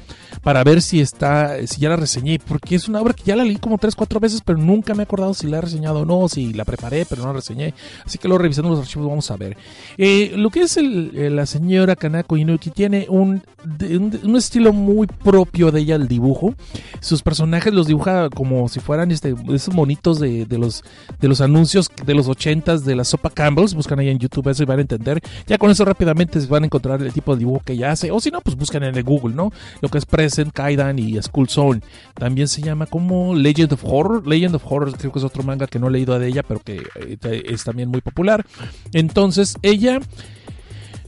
para 0.42 0.64
ver 0.64 0.80
si 0.80 1.02
está, 1.02 1.66
si 1.66 1.82
ya 1.82 1.90
la 1.90 1.96
reseñé, 1.96 2.38
porque 2.38 2.76
es 2.76 2.88
una 2.88 3.02
obra 3.02 3.12
que 3.12 3.24
ya 3.24 3.36
la 3.36 3.44
leí 3.44 3.56
como 3.56 3.76
tres, 3.76 3.94
cuatro 3.94 4.18
veces, 4.18 4.40
pero 4.42 4.58
nunca 4.58 4.94
me 4.94 5.02
he 5.02 5.04
acordado 5.04 5.34
si 5.34 5.46
la 5.48 5.58
he 5.58 5.60
reseñado 5.60 6.00
o 6.00 6.04
no, 6.06 6.26
si 6.28 6.54
la 6.54 6.64
preparé, 6.64 7.04
pero 7.04 7.20
no 7.20 7.28
la 7.28 7.34
reseñé. 7.34 7.74
Así 8.06 8.16
que 8.16 8.26
luego 8.26 8.42
revisando 8.42 8.70
los 8.70 8.80
archivos 8.80 9.06
vamos 9.06 9.30
a 9.30 9.36
ver. 9.36 9.58
Eh, 9.98 10.32
lo 10.34 10.48
que 10.48 10.62
es 10.62 10.78
el, 10.78 11.36
la 11.36 11.44
señora 11.44 11.94
Kanako 11.94 12.38
Inuki 12.38 12.70
tiene 12.70 13.04
un, 13.10 13.42
un, 13.90 14.36
estilo 14.36 14.72
muy 14.72 15.08
propio 15.08 15.70
de 15.70 15.80
ella 15.80 15.96
el 15.96 16.08
dibujo. 16.08 16.54
Sus 17.00 17.20
personajes 17.22 17.74
los 17.74 17.86
dibuja 17.86 18.30
como 18.30 18.66
si 18.70 18.80
fueran 18.80 19.10
este, 19.10 19.34
esos 19.52 19.74
monitos 19.74 20.18
de, 20.18 20.46
de 20.46 20.56
los, 20.56 20.82
de 21.20 21.28
los 21.28 21.42
anuncios 21.42 21.90
de 22.06 22.14
los 22.14 22.28
ochentas 22.28 22.86
de 22.86 22.96
la 22.96 23.04
sopa 23.04 23.28
Campbell's. 23.28 23.74
Buscan 23.74 23.98
ahí 23.98 24.08
en 24.08 24.18
YouTube 24.18 24.48
eso 24.48 24.62
y 24.62 24.66
van 24.66 24.78
a 24.78 24.82
entender. 24.82 25.20
Ya 25.46 25.58
con 25.58 25.70
eso 25.70 25.84
rápidamente 25.98 26.38
van 26.46 26.62
a 26.62 26.66
encontrar 26.66 27.02
el 27.02 27.12
tipo 27.12 27.34
de 27.34 27.40
dibujo 27.40 27.60
que 27.64 27.72
ella 27.72 27.90
hace. 27.90 28.12
O 28.12 28.20
si 28.20 28.30
no, 28.30 28.40
pues 28.40 28.56
buscan 28.56 28.84
en 28.84 28.94
el 28.94 29.02
Google, 29.02 29.34
¿no? 29.34 29.52
Lo 29.80 29.88
que 29.88 29.98
es 29.98 30.06
Present, 30.06 30.52
Kaidan 30.52 30.98
y 30.98 31.20
School 31.20 31.48
Zone. 31.48 31.80
También 32.14 32.46
se 32.46 32.62
llama 32.62 32.86
como 32.86 33.34
Legend 33.34 33.72
of 33.72 33.84
Horror. 33.84 34.26
Legend 34.26 34.54
of 34.54 34.62
Horror 34.64 34.96
creo 34.96 35.10
que 35.10 35.18
es 35.18 35.24
otro 35.24 35.42
manga 35.42 35.66
que 35.66 35.80
no 35.80 35.88
he 35.88 35.90
leído 35.90 36.16
de 36.16 36.28
ella, 36.28 36.44
pero 36.44 36.60
que 36.60 36.84
eh, 36.94 37.42
es 37.46 37.64
también 37.64 37.88
muy 37.88 38.00
popular. 38.00 38.46
Entonces, 38.92 39.56
ella... 39.62 40.00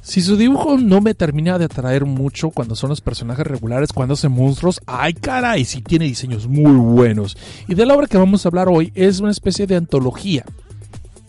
Si 0.02 0.22
su 0.22 0.38
dibujo 0.38 0.78
no 0.78 1.02
me 1.02 1.12
termina 1.12 1.58
de 1.58 1.66
atraer 1.66 2.06
mucho 2.06 2.48
cuando 2.48 2.74
son 2.74 2.88
los 2.88 3.02
personajes 3.02 3.46
regulares, 3.46 3.92
cuando 3.92 4.14
hacen 4.14 4.32
monstruos, 4.32 4.80
ay 4.86 5.12
caray, 5.12 5.66
sí 5.66 5.82
tiene 5.82 6.06
diseños 6.06 6.48
muy 6.48 6.72
buenos. 6.72 7.36
Y 7.68 7.74
de 7.74 7.84
la 7.84 7.94
obra 7.94 8.06
que 8.06 8.16
vamos 8.16 8.44
a 8.44 8.48
hablar 8.48 8.68
hoy 8.70 8.92
es 8.94 9.20
una 9.20 9.30
especie 9.30 9.66
de 9.66 9.76
antología 9.76 10.46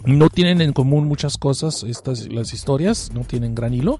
No 0.06 0.30
tienen 0.30 0.62
en 0.62 0.74
común 0.74 1.08
muchas 1.08 1.38
cosas 1.38 1.84
estas 1.84 2.28
las 2.28 2.54
historias, 2.54 3.12
no 3.14 3.22
tienen 3.22 3.54
gran 3.54 3.74
hilo, 3.74 4.00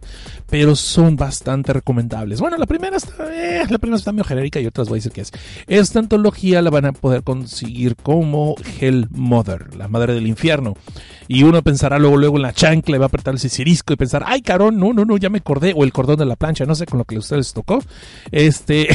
pero 0.50 0.76
son 0.76 1.16
bastante 1.16 1.74
recomendables. 1.74 2.42
Bueno, 2.42 2.58
la 2.58 2.66
primera 2.66 2.98
está, 2.98 3.14
eh, 3.32 3.66
la 3.70 3.78
primera 3.78 3.98
está 3.98 4.12
medio 4.12 4.24
genérica 4.24 4.60
y 4.60 4.66
otras 4.66 4.90
voy 4.90 4.98
a 4.98 5.00
decir 5.00 5.12
que 5.12 5.22
es. 5.22 5.32
Esta 5.68 6.00
antología 6.00 6.62
la 6.62 6.70
van 6.70 6.86
a 6.86 6.94
poder 6.94 7.24
conseguir 7.24 7.96
como 7.96 8.56
Hell 8.80 9.08
Mother, 9.12 9.76
la 9.76 9.88
madre 9.88 10.14
del 10.14 10.28
infierno. 10.28 10.76
Y 11.28 11.44
uno 11.44 11.62
pensará 11.62 11.98
luego, 11.98 12.18
luego 12.18 12.36
en 12.36 12.42
la 12.42 12.52
chancla, 12.52 12.98
va 12.98 13.06
a 13.06 13.08
apretar 13.08 13.34
el 13.34 13.40
sisirisco 13.40 13.94
y 13.94 13.96
pensar, 13.96 14.24
ay, 14.26 14.42
carón, 14.42 14.78
no, 14.78 14.92
no, 14.92 15.06
no, 15.06 15.16
ya 15.16 15.30
me 15.30 15.38
acordé, 15.38 15.74
o 15.74 15.86
el 15.86 15.94
cordón 15.94 16.18
de 16.18 16.26
la 16.26 16.36
plancha, 16.36 16.66
no 16.66 16.76
sé 16.76 16.86
con 16.86 16.98
lo 16.98 17.06
que 17.06 17.16
a 17.16 17.20
ustedes 17.20 17.40
les 17.40 17.54
tocó. 17.54 17.82
Este, 18.32 18.90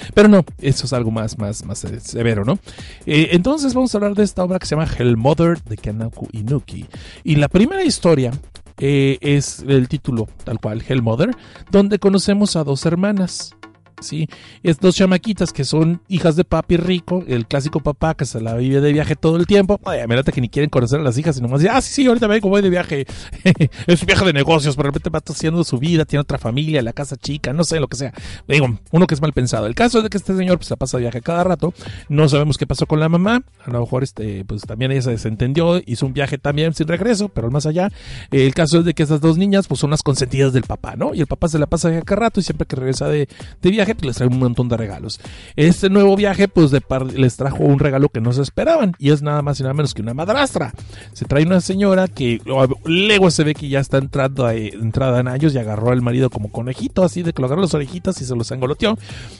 pero 0.14 0.28
no, 0.28 0.46
eso 0.62 0.86
es 0.86 0.92
algo 0.94 1.10
más, 1.10 1.36
más, 1.36 1.66
más 1.66 1.84
severo, 2.02 2.44
¿no? 2.46 2.58
Eh, 3.04 3.30
entonces 3.32 3.74
vamos 3.74 3.94
a 3.94 3.98
hablar 3.98 4.14
de 4.14 4.24
esta 4.24 4.44
obra 4.44 4.58
que 4.58 4.66
se 4.66 4.76
llama 4.76 4.88
Hell 4.98 5.18
Mother 5.18 5.62
de 5.64 5.76
Kanaku 5.76 6.27
Inuki. 6.32 6.86
Y 7.24 7.36
la 7.36 7.48
primera 7.48 7.84
historia 7.84 8.32
eh, 8.78 9.18
es 9.20 9.64
el 9.66 9.88
título, 9.88 10.28
tal 10.44 10.60
cual, 10.60 10.82
Hell 10.86 11.02
Mother, 11.02 11.30
donde 11.70 11.98
conocemos 11.98 12.56
a 12.56 12.64
dos 12.64 12.86
hermanas. 12.86 13.57
¿Sí? 14.00 14.28
Es 14.62 14.78
dos 14.78 14.96
chamaquitas 14.96 15.52
que 15.52 15.64
son 15.64 16.00
hijas 16.08 16.36
de 16.36 16.44
papi 16.44 16.76
rico, 16.76 17.24
el 17.26 17.46
clásico 17.46 17.80
papá 17.80 18.14
que 18.14 18.24
se 18.24 18.40
la 18.40 18.54
vive 18.54 18.80
de 18.80 18.92
viaje 18.92 19.16
todo 19.16 19.36
el 19.36 19.46
tiempo. 19.46 19.80
Ay, 19.84 20.00
mirate 20.08 20.32
que 20.32 20.40
ni 20.40 20.48
quieren 20.48 20.70
conocer 20.70 21.00
a 21.00 21.02
las 21.02 21.16
hijas, 21.18 21.36
sino 21.36 21.48
más 21.48 21.64
ah, 21.70 21.80
sí, 21.80 21.92
sí, 21.92 22.06
ahorita 22.06 22.26
vengo, 22.26 22.48
voy 22.48 22.62
de 22.62 22.70
viaje. 22.70 23.06
es 23.86 24.02
un 24.02 24.06
viaje 24.06 24.24
de 24.24 24.32
negocios, 24.32 24.76
pero 24.76 24.88
de 24.88 24.98
repente 24.98 25.10
va 25.10 25.20
haciendo 25.26 25.64
su 25.64 25.78
vida, 25.78 26.04
tiene 26.04 26.22
otra 26.22 26.38
familia, 26.38 26.82
la 26.82 26.92
casa 26.92 27.16
chica, 27.16 27.52
no 27.52 27.64
sé, 27.64 27.80
lo 27.80 27.88
que 27.88 27.96
sea. 27.96 28.12
Digo, 28.46 28.78
uno 28.90 29.06
que 29.06 29.14
es 29.14 29.20
mal 29.20 29.32
pensado. 29.32 29.66
El 29.66 29.74
caso 29.74 29.98
es 29.98 30.04
de 30.04 30.10
que 30.10 30.16
este 30.16 30.36
señor 30.36 30.58
pues 30.58 30.70
la 30.70 30.76
pasa 30.76 30.96
de 30.96 31.02
viaje 31.02 31.20
cada 31.20 31.44
rato, 31.44 31.74
no 32.08 32.28
sabemos 32.28 32.58
qué 32.58 32.66
pasó 32.66 32.86
con 32.86 33.00
la 33.00 33.08
mamá, 33.08 33.42
a 33.64 33.70
lo 33.70 33.80
mejor 33.80 34.02
este, 34.02 34.44
pues 34.44 34.62
también 34.62 34.92
ella 34.92 35.02
se 35.02 35.10
desentendió, 35.10 35.80
hizo 35.86 36.06
un 36.06 36.12
viaje 36.12 36.38
también 36.38 36.74
sin 36.74 36.88
regreso, 36.88 37.28
pero 37.28 37.50
más 37.50 37.66
allá. 37.66 37.90
El 38.30 38.54
caso 38.54 38.80
es 38.80 38.84
de 38.84 38.94
que 38.94 39.02
estas 39.02 39.20
dos 39.20 39.38
niñas 39.38 39.66
pues 39.66 39.80
son 39.80 39.90
las 39.90 40.02
consentidas 40.02 40.52
del 40.52 40.64
papá, 40.64 40.94
¿no? 40.96 41.14
Y 41.14 41.20
el 41.20 41.26
papá 41.26 41.48
se 41.48 41.58
la 41.58 41.66
pasa 41.66 41.88
de 41.88 41.94
viaje 41.94 42.06
cada 42.06 42.20
rato 42.20 42.40
y 42.40 42.42
siempre 42.42 42.66
que 42.66 42.76
regresa 42.76 43.08
de, 43.08 43.28
de 43.62 43.70
viaje 43.70 43.87
pues 43.94 44.06
les 44.06 44.16
trae 44.16 44.28
un 44.28 44.38
montón 44.38 44.68
de 44.68 44.76
regalos. 44.76 45.20
Este 45.56 45.90
nuevo 45.90 46.16
viaje, 46.16 46.48
pues 46.48 46.70
de 46.70 46.82
les 47.14 47.36
trajo 47.36 47.64
un 47.64 47.78
regalo 47.78 48.08
que 48.08 48.20
no 48.20 48.32
se 48.32 48.42
esperaban 48.42 48.94
y 48.98 49.10
es 49.10 49.22
nada 49.22 49.42
más 49.42 49.60
y 49.60 49.62
nada 49.62 49.74
menos 49.74 49.94
que 49.94 50.02
una 50.02 50.14
madrastra. 50.14 50.72
Se 51.12 51.24
trae 51.24 51.44
una 51.44 51.60
señora 51.60 52.08
que 52.08 52.40
luego 52.84 53.30
se 53.30 53.44
ve 53.44 53.54
que 53.54 53.68
ya 53.68 53.80
está 53.80 53.98
entrando 53.98 54.48
entrada 54.50 55.20
en 55.20 55.28
años 55.28 55.54
y 55.54 55.58
agarró 55.58 55.90
al 55.90 56.02
marido 56.02 56.30
como 56.30 56.50
conejito, 56.50 57.02
así 57.04 57.22
de 57.22 57.32
que 57.32 57.42
lo 57.42 57.46
agarró 57.46 57.62
las 57.62 57.74
orejitas 57.74 58.20
y 58.20 58.24
se 58.24 58.34
los 58.34 58.50
engoloteó. 58.50 58.98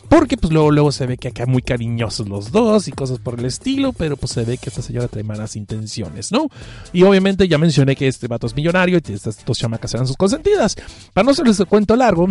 Porque 0.08 0.36
pues 0.36 0.52
luego, 0.52 0.70
luego 0.70 0.92
se 0.92 1.06
ve 1.06 1.16
que 1.16 1.28
acá 1.28 1.46
muy 1.46 1.62
cariñosos 1.62 2.28
los 2.28 2.52
dos 2.52 2.88
y 2.88 2.92
cosas 2.92 3.18
por 3.18 3.38
el 3.38 3.44
estilo, 3.44 3.92
pero 3.92 4.16
pues 4.16 4.32
se 4.32 4.44
ve 4.44 4.58
que 4.58 4.70
esta 4.70 4.82
señora 4.82 5.08
trae 5.08 5.24
malas 5.24 5.56
intenciones, 5.56 6.32
¿no? 6.32 6.48
Y 6.92 7.02
obviamente 7.02 7.48
ya 7.48 7.58
mencioné 7.58 7.96
que 7.96 8.08
este 8.08 8.28
vato 8.28 8.46
es 8.46 8.54
millonario 8.54 8.98
y 9.06 9.12
estas 9.12 9.44
dos 9.44 9.58
chamacas 9.58 9.94
eran 9.94 10.06
sus 10.06 10.16
consentidas. 10.16 10.76
Para 11.12 11.24
no 11.24 11.30
hacerles 11.30 11.60
el 11.60 11.66
cuento 11.66 11.96
largo, 11.96 12.28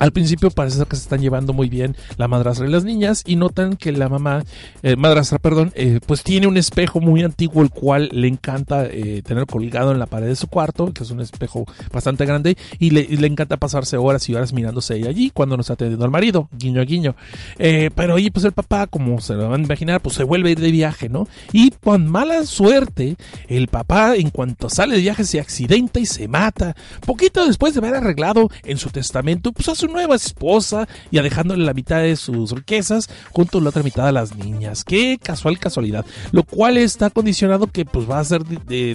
al 0.00 0.12
principio 0.12 0.50
parece 0.50 0.82
que 0.86 0.96
se 0.96 1.02
están 1.02 1.20
llevando 1.20 1.52
muy 1.52 1.68
bien 1.68 1.94
la 2.16 2.26
madrastra 2.26 2.66
y 2.66 2.70
las 2.70 2.84
niñas 2.84 3.22
y 3.26 3.36
notan 3.36 3.76
que 3.76 3.92
la 3.92 4.08
mamá, 4.08 4.42
eh, 4.82 4.96
madrastra, 4.96 5.38
perdón, 5.38 5.72
eh, 5.74 6.00
pues 6.06 6.22
tiene 6.22 6.46
un 6.46 6.56
espejo 6.56 7.00
muy 7.00 7.22
antiguo 7.22 7.62
el 7.62 7.68
cual 7.68 8.08
le 8.10 8.26
encanta 8.26 8.86
eh, 8.86 9.22
tener 9.22 9.44
colgado 9.44 9.92
en 9.92 9.98
la 9.98 10.06
pared 10.06 10.26
de 10.26 10.36
su 10.36 10.48
cuarto, 10.48 10.92
que 10.94 11.04
es 11.04 11.10
un 11.10 11.20
espejo 11.20 11.66
bastante 11.92 12.24
grande 12.24 12.56
y 12.78 12.90
le, 12.90 13.26
encanta 13.26 13.58
pasarse 13.58 13.98
horas 13.98 14.26
y 14.30 14.34
horas 14.34 14.54
mirándose 14.54 14.94
allí 15.06 15.30
cuando 15.30 15.56
no 15.56 15.60
está 15.60 15.74
atendiendo 15.74 16.06
al 16.06 16.10
marido, 16.10 16.48
guiño 16.52 16.82
guiño. 16.82 17.14
pero 17.58 18.14
ahí 18.14 18.30
pues 18.30 18.46
el 18.46 18.52
papá, 18.52 18.86
como 18.86 19.20
se 19.20 19.34
lo 19.34 19.50
van 19.50 19.60
a 19.60 19.64
imaginar, 19.64 20.00
pues 20.00 20.16
se 20.16 20.24
vuelve 20.24 20.48
a 20.48 20.52
ir 20.52 20.60
de 20.60 20.70
viaje, 20.70 21.10
¿no? 21.10 21.28
Y 21.52 21.72
con 21.72 22.08
mala 22.08 22.46
suerte, 22.46 23.16
el 23.48 23.68
papá 23.68 24.16
en 24.16 24.30
cuanto 24.30 24.70
sale 24.70 24.94
de 24.96 25.02
viaje 25.02 25.24
se 25.24 25.40
accidenta 25.40 26.00
y 26.00 26.06
se 26.06 26.26
mata. 26.26 26.74
Poquito 27.04 27.46
después 27.46 27.74
de 27.74 27.80
haber 27.80 27.96
arreglado 27.96 28.48
en 28.64 28.78
su 28.78 28.88
testamento, 28.88 29.52
pues 29.52 29.68
hace 29.68 29.89
nueva 29.90 30.14
esposa 30.14 30.88
y 31.10 31.18
a 31.18 31.22
dejándole 31.22 31.64
la 31.64 31.74
mitad 31.74 32.00
de 32.00 32.16
sus 32.16 32.52
riquezas 32.52 33.08
junto 33.32 33.58
a 33.58 33.60
la 33.60 33.70
otra 33.70 33.82
mitad 33.82 34.08
a 34.08 34.12
las 34.12 34.34
niñas. 34.36 34.84
Qué 34.84 35.18
casual 35.22 35.58
casualidad. 35.58 36.04
Lo 36.32 36.42
cual 36.42 36.78
está 36.78 37.10
condicionado 37.10 37.66
que 37.66 37.84
pues 37.84 38.08
va 38.08 38.18
a 38.18 38.24
ser 38.24 38.42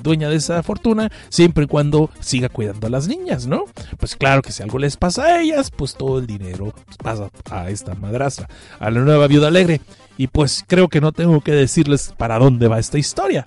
dueña 0.01 0.29
de 0.29 0.35
esa 0.35 0.63
fortuna 0.63 1.11
siempre 1.29 1.65
y 1.65 1.67
cuando 1.67 2.09
siga 2.19 2.49
cuidando 2.49 2.87
a 2.87 2.89
las 2.89 3.07
niñas, 3.07 3.47
¿no? 3.47 3.65
Pues 3.97 4.15
claro 4.15 4.41
que 4.41 4.51
si 4.51 4.63
algo 4.63 4.79
les 4.79 4.97
pasa 4.97 5.23
a 5.23 5.41
ellas, 5.41 5.71
pues 5.71 5.95
todo 5.95 6.19
el 6.19 6.27
dinero 6.27 6.73
pasa 7.03 7.29
a 7.49 7.69
esta 7.69 7.95
madrastra, 7.95 8.49
a 8.79 8.89
la 8.89 9.01
nueva 9.01 9.27
viuda 9.27 9.47
alegre. 9.47 9.81
Y 10.17 10.27
pues 10.27 10.63
creo 10.65 10.87
que 10.87 11.01
no 11.01 11.11
tengo 11.11 11.41
que 11.41 11.51
decirles 11.51 12.13
para 12.17 12.39
dónde 12.39 12.67
va 12.67 12.79
esta 12.79 12.97
historia. 12.97 13.45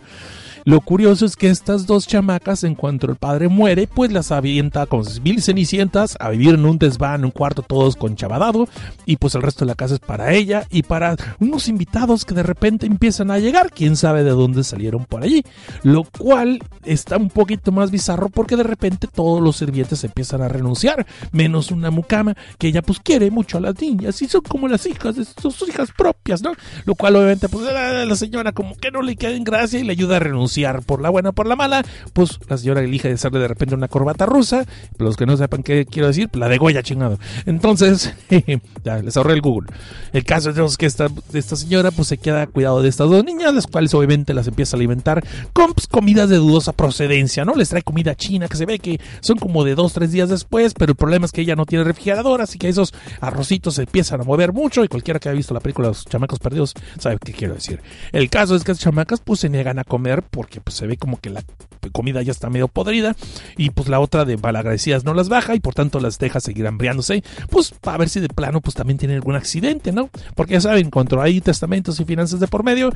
Lo 0.68 0.82
curioso 0.82 1.24
es 1.24 1.34
que 1.34 1.48
estas 1.48 1.86
dos 1.86 2.06
chamacas, 2.06 2.62
en 2.62 2.74
cuanto 2.74 3.10
el 3.10 3.16
padre 3.16 3.48
muere, 3.48 3.86
pues 3.86 4.12
las 4.12 4.30
avienta 4.30 4.84
como 4.84 5.02
mil 5.22 5.40
cenicientas 5.40 6.18
a 6.20 6.28
vivir 6.28 6.56
en 6.56 6.66
un 6.66 6.76
desván, 6.76 7.24
un 7.24 7.30
cuarto 7.30 7.62
todos 7.62 7.96
con 7.96 8.16
chavadado, 8.16 8.68
y 9.06 9.16
pues 9.16 9.34
el 9.34 9.40
resto 9.40 9.64
de 9.64 9.70
la 9.70 9.76
casa 9.76 9.94
es 9.94 10.00
para 10.00 10.34
ella 10.34 10.66
y 10.68 10.82
para 10.82 11.16
unos 11.40 11.68
invitados 11.68 12.26
que 12.26 12.34
de 12.34 12.42
repente 12.42 12.84
empiezan 12.84 13.30
a 13.30 13.38
llegar, 13.38 13.70
quién 13.70 13.96
sabe 13.96 14.24
de 14.24 14.32
dónde 14.32 14.62
salieron 14.62 15.06
por 15.06 15.22
allí, 15.22 15.42
lo 15.84 16.04
cual 16.04 16.58
está 16.84 17.16
un 17.16 17.30
poquito 17.30 17.72
más 17.72 17.90
bizarro 17.90 18.28
porque 18.28 18.54
de 18.54 18.64
repente 18.64 19.06
todos 19.06 19.40
los 19.40 19.56
sirvientes 19.56 20.04
empiezan 20.04 20.42
a 20.42 20.48
renunciar, 20.48 21.06
menos 21.32 21.70
una 21.70 21.90
mucama 21.90 22.36
que 22.58 22.68
ella 22.68 22.82
pues 22.82 23.00
quiere 23.00 23.30
mucho 23.30 23.56
a 23.56 23.62
las 23.62 23.80
niñas 23.80 24.20
y 24.20 24.28
son 24.28 24.42
como 24.42 24.68
las 24.68 24.84
hijas 24.84 25.16
de 25.16 25.24
sus 25.24 25.66
hijas 25.66 25.88
propias, 25.96 26.42
¿no? 26.42 26.52
Lo 26.84 26.94
cual 26.94 27.16
obviamente 27.16 27.48
pues 27.48 27.64
la 27.72 28.16
señora 28.16 28.52
como 28.52 28.76
que 28.76 28.90
no 28.90 29.00
le 29.00 29.16
queda 29.16 29.32
en 29.32 29.44
gracia 29.44 29.80
y 29.80 29.84
le 29.84 29.92
ayuda 29.92 30.16
a 30.16 30.20
renunciar 30.20 30.57
por 30.86 31.00
la 31.00 31.10
buena 31.10 31.30
o 31.30 31.32
por 31.32 31.46
la 31.46 31.56
mala, 31.56 31.82
pues 32.12 32.38
la 32.48 32.58
señora 32.58 32.80
elige 32.80 33.12
hacerle 33.12 33.38
de 33.38 33.48
repente 33.48 33.74
una 33.74 33.88
corbata 33.88 34.26
rusa. 34.26 34.64
Los 34.98 35.16
que 35.16 35.26
no 35.26 35.36
sepan 35.36 35.62
qué 35.62 35.86
quiero 35.86 36.08
decir, 36.08 36.28
la 36.34 36.48
de 36.48 36.58
Goya 36.58 36.82
chingado. 36.82 37.18
Entonces, 37.46 38.14
ya 38.84 38.98
les 38.98 39.16
ahorré 39.16 39.34
el 39.34 39.40
Google. 39.40 39.68
El 40.12 40.24
caso 40.24 40.50
es 40.50 40.76
que 40.76 40.86
esta, 40.86 41.08
esta 41.32 41.56
señora 41.56 41.90
pues 41.90 42.08
se 42.08 42.18
queda 42.18 42.46
cuidado 42.46 42.82
de 42.82 42.88
estas 42.88 43.08
dos 43.08 43.24
niñas, 43.24 43.54
las 43.54 43.66
cuales 43.66 43.94
obviamente 43.94 44.34
las 44.34 44.46
empieza 44.46 44.76
a 44.76 44.78
alimentar 44.78 45.24
con 45.52 45.72
pues, 45.72 45.86
comidas 45.86 46.28
de 46.28 46.36
dudosa 46.36 46.72
procedencia, 46.72 47.44
¿no? 47.44 47.54
Les 47.54 47.68
trae 47.68 47.82
comida 47.82 48.14
china 48.14 48.48
que 48.48 48.56
se 48.56 48.66
ve 48.66 48.78
que 48.78 49.00
son 49.20 49.38
como 49.38 49.64
de 49.64 49.74
dos, 49.74 49.92
tres 49.92 50.12
días 50.12 50.28
después, 50.28 50.74
pero 50.74 50.92
el 50.92 50.96
problema 50.96 51.26
es 51.26 51.32
que 51.32 51.42
ella 51.42 51.56
no 51.56 51.66
tiene 51.66 51.84
refrigerador, 51.84 52.40
así 52.40 52.58
que 52.58 52.68
esos 52.68 52.92
arrocitos 53.20 53.74
se 53.74 53.82
empiezan 53.82 54.20
a 54.20 54.24
mover 54.24 54.52
mucho 54.52 54.84
y 54.84 54.88
cualquiera 54.88 55.20
que 55.20 55.28
haya 55.28 55.36
visto 55.36 55.54
la 55.54 55.60
película 55.60 55.88
Los 55.88 56.04
chamacos 56.04 56.38
perdidos 56.38 56.74
sabe 56.98 57.18
qué 57.24 57.32
quiero 57.32 57.54
decir. 57.54 57.80
El 58.12 58.30
caso 58.30 58.54
es 58.54 58.64
que 58.64 58.72
las 58.72 58.80
chamacas 58.80 59.20
pues 59.20 59.40
se 59.40 59.48
niegan 59.48 59.78
a 59.78 59.84
comer 59.84 60.22
porque 60.38 60.60
pues 60.60 60.76
se 60.76 60.86
ve 60.86 60.96
como 60.96 61.18
que 61.18 61.30
la 61.30 61.42
comida 61.90 62.22
ya 62.22 62.30
está 62.30 62.48
medio 62.48 62.68
podrida 62.68 63.16
y 63.56 63.70
pues 63.70 63.88
la 63.88 63.98
otra 63.98 64.24
de 64.24 64.36
malagradecidas 64.36 65.04
no 65.04 65.12
las 65.12 65.28
baja 65.28 65.56
y 65.56 65.58
por 65.58 65.74
tanto 65.74 65.98
las 65.98 66.20
deja 66.20 66.38
seguir 66.38 66.64
hambriándose, 66.68 67.24
pues 67.50 67.72
para 67.72 67.98
ver 67.98 68.08
si 68.08 68.20
de 68.20 68.28
plano 68.28 68.60
pues 68.60 68.76
también 68.76 68.98
tienen 68.98 69.16
algún 69.16 69.34
accidente, 69.34 69.90
¿no? 69.90 70.10
Porque 70.36 70.52
ya 70.52 70.60
saben, 70.60 70.90
cuando 70.90 71.20
hay 71.20 71.40
testamentos 71.40 71.98
y 71.98 72.04
finanzas 72.04 72.38
de 72.38 72.46
por 72.46 72.62
medio, 72.62 72.92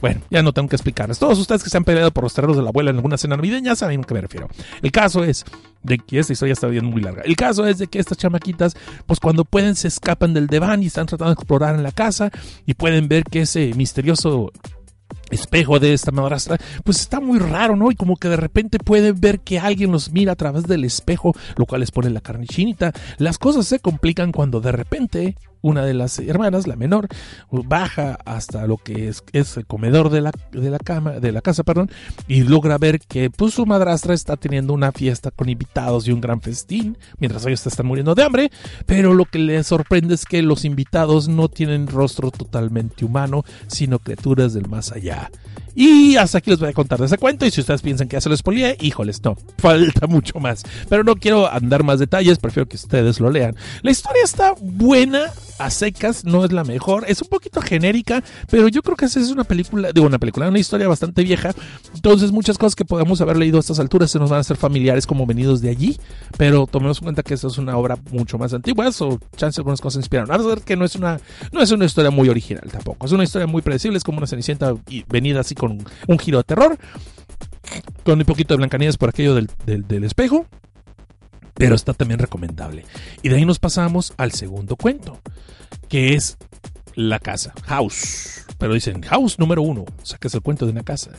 bueno, 0.00 0.22
ya 0.30 0.42
no 0.42 0.54
tengo 0.54 0.66
que 0.66 0.76
explicarles. 0.76 1.18
Todos 1.18 1.38
ustedes 1.38 1.62
que 1.62 1.68
se 1.68 1.76
han 1.76 1.84
peleado 1.84 2.10
por 2.10 2.24
los 2.24 2.32
terrenos 2.32 2.56
de 2.56 2.62
la 2.62 2.70
abuela 2.70 2.88
en 2.88 2.96
alguna 2.96 3.18
cena 3.18 3.36
navideña 3.36 3.76
saben 3.76 4.00
a 4.00 4.04
qué 4.04 4.14
me 4.14 4.22
refiero. 4.22 4.48
El 4.80 4.90
caso 4.90 5.24
es 5.24 5.44
de 5.82 5.98
que 5.98 6.20
esta 6.20 6.32
historia 6.32 6.54
está 6.54 6.68
bien 6.68 6.86
muy 6.86 7.02
larga. 7.02 7.20
El 7.20 7.36
caso 7.36 7.66
es 7.66 7.76
de 7.76 7.88
que 7.88 7.98
estas 7.98 8.16
chamaquitas, 8.16 8.78
pues 9.04 9.20
cuando 9.20 9.44
pueden 9.44 9.76
se 9.76 9.88
escapan 9.88 10.32
del 10.32 10.46
diván 10.46 10.82
y 10.82 10.86
están 10.86 11.04
tratando 11.04 11.34
de 11.34 11.34
explorar 11.34 11.74
en 11.74 11.82
la 11.82 11.92
casa 11.92 12.30
y 12.64 12.72
pueden 12.72 13.08
ver 13.08 13.24
que 13.24 13.42
ese 13.42 13.74
misterioso 13.74 14.52
espejo 15.30 15.78
de 15.78 15.92
esta 15.92 16.10
madrastra, 16.10 16.58
pues 16.84 17.00
está 17.00 17.20
muy 17.20 17.38
raro, 17.38 17.76
¿no? 17.76 17.90
Y 17.90 17.94
como 17.94 18.16
que 18.16 18.28
de 18.28 18.36
repente 18.36 18.78
pueden 18.78 19.20
ver 19.20 19.40
que 19.40 19.58
alguien 19.58 19.92
los 19.92 20.12
mira 20.12 20.32
a 20.32 20.36
través 20.36 20.64
del 20.64 20.84
espejo, 20.84 21.34
lo 21.56 21.66
cual 21.66 21.80
les 21.80 21.90
pone 21.90 22.10
la 22.10 22.20
carne 22.20 22.46
chinita. 22.46 22.92
Las 23.18 23.38
cosas 23.38 23.66
se 23.66 23.80
complican 23.80 24.32
cuando 24.32 24.60
de 24.60 24.72
repente 24.72 25.36
una 25.62 25.84
de 25.84 25.94
las 25.94 26.18
hermanas, 26.18 26.66
la 26.66 26.76
menor, 26.76 27.08
baja 27.50 28.18
hasta 28.24 28.66
lo 28.66 28.76
que 28.76 29.08
es, 29.08 29.56
el 29.56 29.66
comedor 29.66 30.10
de 30.10 30.20
la, 30.20 30.32
de 30.52 30.70
la 30.70 30.78
cama, 30.78 31.12
de 31.12 31.32
la 31.32 31.40
casa, 31.40 31.64
perdón, 31.64 31.90
y 32.26 32.42
logra 32.42 32.78
ver 32.78 33.00
que 33.00 33.30
pues, 33.30 33.54
su 33.54 33.66
madrastra 33.66 34.14
está 34.14 34.36
teniendo 34.36 34.72
una 34.72 34.92
fiesta 34.92 35.30
con 35.30 35.48
invitados 35.48 36.06
y 36.06 36.12
un 36.12 36.20
gran 36.20 36.40
festín, 36.40 36.96
mientras 37.18 37.44
ellos 37.46 37.66
están 37.66 37.86
muriendo 37.86 38.14
de 38.14 38.22
hambre, 38.22 38.50
pero 38.86 39.14
lo 39.14 39.24
que 39.24 39.38
le 39.38 39.62
sorprende 39.64 40.14
es 40.14 40.24
que 40.24 40.42
los 40.42 40.64
invitados 40.64 41.28
no 41.28 41.48
tienen 41.48 41.86
rostro 41.86 42.30
totalmente 42.30 43.04
humano, 43.04 43.44
sino 43.66 43.98
criaturas 43.98 44.54
del 44.54 44.68
más 44.68 44.92
allá. 44.92 45.30
Y 45.74 46.16
hasta 46.16 46.38
aquí 46.38 46.50
les 46.50 46.60
voy 46.60 46.68
a 46.68 46.72
contar 46.72 46.98
de 46.98 47.06
ese 47.06 47.18
cuento. 47.18 47.46
Y 47.46 47.50
si 47.50 47.60
ustedes 47.60 47.82
piensan 47.82 48.08
que 48.08 48.16
ya 48.16 48.20
se 48.20 48.28
lo 48.28 48.34
expolié, 48.34 48.76
híjoles, 48.80 49.22
no, 49.22 49.36
falta 49.58 50.06
mucho 50.06 50.38
más. 50.40 50.62
Pero 50.88 51.04
no 51.04 51.16
quiero 51.16 51.50
andar 51.50 51.84
más 51.84 51.98
detalles, 51.98 52.38
prefiero 52.38 52.68
que 52.68 52.76
ustedes 52.76 53.20
lo 53.20 53.30
lean. 53.30 53.56
La 53.82 53.90
historia 53.90 54.22
está 54.24 54.54
buena, 54.60 55.32
a 55.58 55.70
secas, 55.70 56.24
no 56.24 56.44
es 56.44 56.52
la 56.52 56.64
mejor. 56.64 57.04
Es 57.08 57.22
un 57.22 57.28
poquito 57.28 57.60
genérica, 57.60 58.22
pero 58.50 58.68
yo 58.68 58.82
creo 58.82 58.96
que 58.96 59.06
esa 59.06 59.20
es 59.20 59.30
una 59.30 59.44
película, 59.44 59.92
digo, 59.92 60.06
una 60.06 60.18
película, 60.18 60.48
una 60.48 60.58
historia 60.58 60.88
bastante 60.88 61.22
vieja. 61.22 61.52
Entonces, 61.94 62.32
muchas 62.32 62.58
cosas 62.58 62.74
que 62.74 62.84
podemos 62.84 63.20
haber 63.20 63.36
leído 63.36 63.58
a 63.58 63.60
estas 63.60 63.78
alturas 63.78 64.10
se 64.10 64.18
nos 64.18 64.30
van 64.30 64.38
a 64.38 64.40
hacer 64.40 64.56
familiares 64.56 65.06
como 65.06 65.26
venidos 65.26 65.60
de 65.60 65.70
allí. 65.70 65.98
Pero 66.36 66.66
tomemos 66.66 66.98
en 66.98 67.04
cuenta 67.04 67.22
que 67.22 67.34
esta 67.34 67.48
es 67.48 67.58
una 67.58 67.76
obra 67.76 67.98
mucho 68.10 68.38
más 68.38 68.54
antigua, 68.54 68.88
o 69.00 69.18
chance 69.36 69.60
algunas 69.60 69.80
cosas 69.80 70.00
inspiraron. 70.00 70.30
A 70.32 70.38
ver 70.38 70.60
que 70.62 70.76
no 70.76 70.84
es 70.84 70.94
una, 70.94 71.20
no 71.52 71.60
es 71.60 71.70
una 71.70 71.84
historia 71.84 72.10
muy 72.10 72.28
original 72.28 72.64
tampoco. 72.70 73.06
Es 73.06 73.12
una 73.12 73.24
historia 73.24 73.46
muy 73.46 73.62
predecible, 73.62 73.98
es 73.98 74.04
como 74.04 74.18
una 74.18 74.26
cenicienta 74.26 74.74
venida 75.08 75.40
así 75.40 75.54
con 75.58 75.84
un, 76.06 76.18
giro 76.18 76.38
de 76.38 76.44
terror. 76.44 76.78
con 78.04 78.18
un 78.18 78.24
poquito 78.24 78.54
de 78.54 78.58
Blancanieves 78.58 78.96
por 78.96 79.10
aquello 79.10 79.34
del, 79.34 79.50
del, 79.66 79.86
del 79.86 80.04
espejo, 80.04 80.46
pero 81.54 81.74
está 81.74 81.92
también 81.92 82.18
recomendable. 82.18 82.86
Y 83.22 83.28
de 83.28 83.36
ahí 83.36 83.44
nos 83.44 83.58
pasamos 83.58 84.14
al 84.16 84.32
segundo 84.32 84.76
cuento, 84.76 85.20
que 85.88 86.14
es 86.14 86.38
la 86.94 87.18
casa, 87.18 87.52
House. 87.64 88.47
Pero 88.58 88.74
dicen 88.74 89.02
House 89.02 89.38
número 89.38 89.62
uno, 89.62 89.82
o 89.82 90.06
sea 90.06 90.18
que 90.18 90.28
el 90.32 90.42
cuento 90.42 90.66
de 90.66 90.72
una 90.72 90.82
casa. 90.82 91.10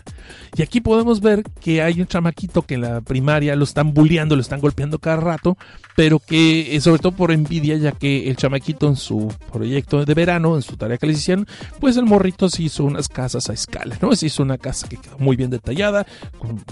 Y 0.56 0.62
aquí 0.62 0.82
podemos 0.82 1.22
ver 1.22 1.44
que 1.62 1.82
hay 1.82 2.02
un 2.02 2.08
chamaquito 2.08 2.62
que 2.64 2.76
en 2.76 2.82
la 2.82 3.02
primaria 3.02 3.56
lo 3.56 3.64
están 3.64 3.94
bulleando, 3.94 4.36
lo 4.36 4.42
están 4.42 4.60
golpeando 4.60 5.00
cada 5.00 5.18
rato, 5.18 5.58
pero 5.96 6.20
que 6.20 6.76
eh, 6.76 6.82
sobre 6.82 7.02
todo 7.02 7.14
por 7.14 7.32
envidia, 7.32 7.78
ya 7.78 7.92
que 7.92 8.30
el 8.30 8.36
chamaquito 8.36 8.88
en 8.88 8.96
su 8.96 9.34
proyecto 9.52 10.06
de 10.06 10.14
verano, 10.14 10.56
en 10.56 10.62
su 10.62 10.78
tarea 10.78 10.98
que 10.98 11.08
le 11.08 11.14
hicieron, 11.14 11.48
pues 11.80 11.98
el 11.98 12.06
morrito 12.06 12.50
se 12.50 12.64
hizo 12.64 12.84
unas 12.84 13.08
casas 13.08 13.50
a 13.50 13.54
escala, 13.54 13.98
¿no? 14.02 14.16
Se 14.16 14.28
hizo 14.28 14.44
una 14.44 14.58
casa 14.58 14.88
que 14.88 14.98
quedó 14.98 15.18
muy 15.18 15.36
bien 15.36 15.50
detallada, 15.50 16.06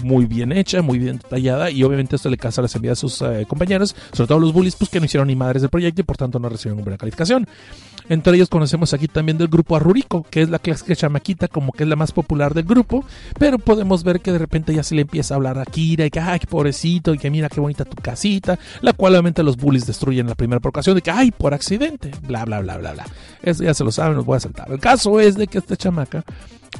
muy 0.02 0.26
bien 0.26 0.52
hecha, 0.52 0.82
muy 0.82 0.98
bien 0.98 1.18
detallada, 1.18 1.70
y 1.70 1.82
obviamente 1.82 2.16
esto 2.16 2.30
le 2.30 2.36
casa 2.36 2.62
las 2.62 2.74
envías 2.74 2.98
a 2.98 3.00
sus 3.00 3.22
eh, 3.22 3.46
compañeros, 3.48 3.96
sobre 4.12 4.28
todo 4.28 4.38
los 4.38 4.52
bullies, 4.52 4.76
pues 4.76 4.90
que 4.90 5.00
no 5.00 5.06
hicieron 5.06 5.28
ni 5.28 5.36
madres 5.36 5.62
del 5.62 5.70
proyecto 5.70 6.02
y 6.02 6.04
por 6.04 6.16
tanto 6.16 6.38
no 6.38 6.48
recibieron 6.48 6.84
buena 6.84 6.98
calificación. 6.98 7.46
Entre 8.08 8.34
ellos 8.34 8.48
conocemos 8.48 8.94
aquí 8.94 9.08
también 9.08 9.38
del 9.38 9.48
grupo 9.48 9.76
Arrurico, 9.76 10.24
que 10.30 10.42
es 10.42 10.50
la 10.50 10.58
clásica 10.58 10.96
chamaquita, 10.96 11.48
como 11.48 11.72
que 11.72 11.82
es 11.82 11.88
la 11.88 11.96
más 11.96 12.12
popular 12.12 12.54
del 12.54 12.64
grupo, 12.64 13.04
pero 13.38 13.58
podemos 13.58 14.04
ver 14.04 14.20
que 14.20 14.32
de 14.32 14.38
repente 14.38 14.74
ya 14.74 14.82
se 14.82 14.94
le 14.94 15.02
empieza 15.02 15.34
a 15.34 15.36
hablar 15.36 15.58
a 15.58 15.64
Kira 15.64 16.06
y 16.06 16.10
que, 16.10 16.20
ay, 16.20 16.40
pobrecito, 16.48 17.14
y 17.14 17.18
que 17.18 17.30
mira 17.30 17.48
qué 17.48 17.60
bonita 17.60 17.84
tu 17.84 17.96
casita, 18.00 18.58
la 18.80 18.92
cual 18.92 19.14
obviamente 19.14 19.42
los 19.42 19.56
bullies 19.56 19.86
destruyen 19.86 20.26
en 20.26 20.30
la 20.30 20.34
primera 20.34 20.60
ocasión 20.62 20.94
de 20.94 21.02
que, 21.02 21.10
ay, 21.10 21.30
por 21.30 21.54
accidente, 21.54 22.10
bla, 22.26 22.44
bla, 22.44 22.60
bla, 22.60 22.78
bla, 22.78 22.92
bla. 22.92 23.04
Eso 23.42 23.64
ya 23.64 23.74
se 23.74 23.84
lo 23.84 23.92
saben, 23.92 24.16
los 24.16 24.24
voy 24.24 24.36
a 24.36 24.40
saltar. 24.40 24.70
El 24.70 24.80
caso 24.80 25.20
es 25.20 25.36
de 25.36 25.46
que 25.46 25.58
esta 25.58 25.76
chamaca 25.76 26.24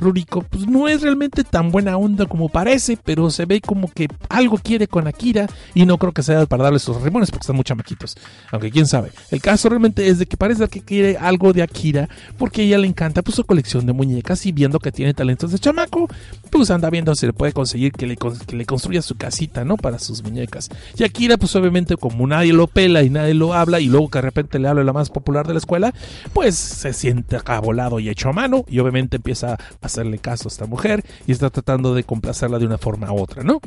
Ruriko 0.01 0.43
pues 0.43 0.67
no 0.67 0.89
es 0.89 1.03
realmente 1.03 1.45
tan 1.45 1.71
buena 1.71 1.97
onda 1.97 2.27
como 2.27 2.49
parece, 2.49 2.99
pero 3.03 3.31
se 3.31 3.45
ve 3.45 3.61
como 3.61 3.91
que 3.91 4.09
algo 4.29 4.59
quiere 4.59 4.87
con 4.89 5.07
Akira 5.07 5.47
y 5.75 5.87
no 5.87 5.99
creo 5.99 6.13
que 6.13 6.23
sea 6.23 6.47
para 6.47 6.65
darle 6.65 6.79
sus 6.79 7.01
rimones 7.01 7.31
porque 7.31 7.43
están 7.43 7.57
muy 7.57 7.65
chamaquitos. 7.65 8.17
Aunque 8.53 8.71
quién 8.71 8.87
sabe. 8.87 9.11
El 9.31 9.41
caso 9.41 9.69
realmente 9.69 10.09
es 10.09 10.19
de 10.19 10.27
que 10.27 10.37
parece 10.37 10.67
que 10.69 10.81
quiere 10.81 11.17
algo 11.17 11.53
de 11.53 11.63
Akira 11.63 12.09
porque 12.37 12.63
a 12.63 12.65
ella 12.65 12.79
le 12.79 12.87
encanta 12.87 13.23
pues, 13.23 13.37
su 13.37 13.45
colección 13.45 13.87
de 13.87 13.93
muñecas 13.93 14.45
y 14.47 14.53
viendo 14.53 14.79
que 14.79 14.93
tiene 14.93 15.15
talentos 15.15 15.53
de 15.53 15.59
chamaco, 15.59 16.09
pues 16.51 16.71
anda 16.71 16.91
viendo 16.91 17.15
si 17.15 17.27
le 17.27 17.33
puede 17.33 17.53
conseguir 17.53 17.93
que 17.93 18.07
le, 18.07 18.17
que 18.17 18.57
le 18.57 18.65
construya 18.65 19.03
su 19.03 19.17
casita, 19.17 19.65
¿no? 19.65 19.77
Para 19.77 19.99
sus 19.99 20.23
muñecas. 20.23 20.69
Y 20.97 21.05
Akira 21.05 21.37
pues 21.37 21.55
obviamente 21.57 21.97
como 21.97 22.27
nadie 22.27 22.53
lo 22.53 22.67
pela 22.67 23.03
y 23.03 23.11
nadie 23.11 23.35
lo 23.35 23.55
habla 23.55 23.81
y 23.81 23.87
luego 23.87 24.11
que 24.11 24.19
de 24.19 24.23
repente 24.23 24.59
le 24.59 24.69
habla 24.69 24.85
la 24.85 24.93
más 24.93 25.11
popular 25.11 25.47
de 25.47 25.55
la 25.55 25.59
escuela, 25.59 25.95
pues 26.33 26.55
se 26.57 26.93
siente 26.93 27.37
acabolado 27.37 28.01
y 28.01 28.09
hecho 28.09 28.29
a 28.29 28.33
mano 28.33 28.65
y 28.69 28.79
obviamente 28.79 29.17
empieza 29.17 29.57
a 29.81 29.88
hacerle 29.89 30.19
caso 30.19 30.49
a 30.49 30.51
esta 30.51 30.67
mujer 30.67 31.05
y 31.27 31.33
está 31.33 31.51
tratando 31.51 31.95
de 31.95 32.05
complacerla 32.05 32.59
de 32.59 32.67
una 32.67 32.79
forma 32.79 33.13
u 33.13 33.21
otra, 33.21 33.43
¿no? 33.43 33.61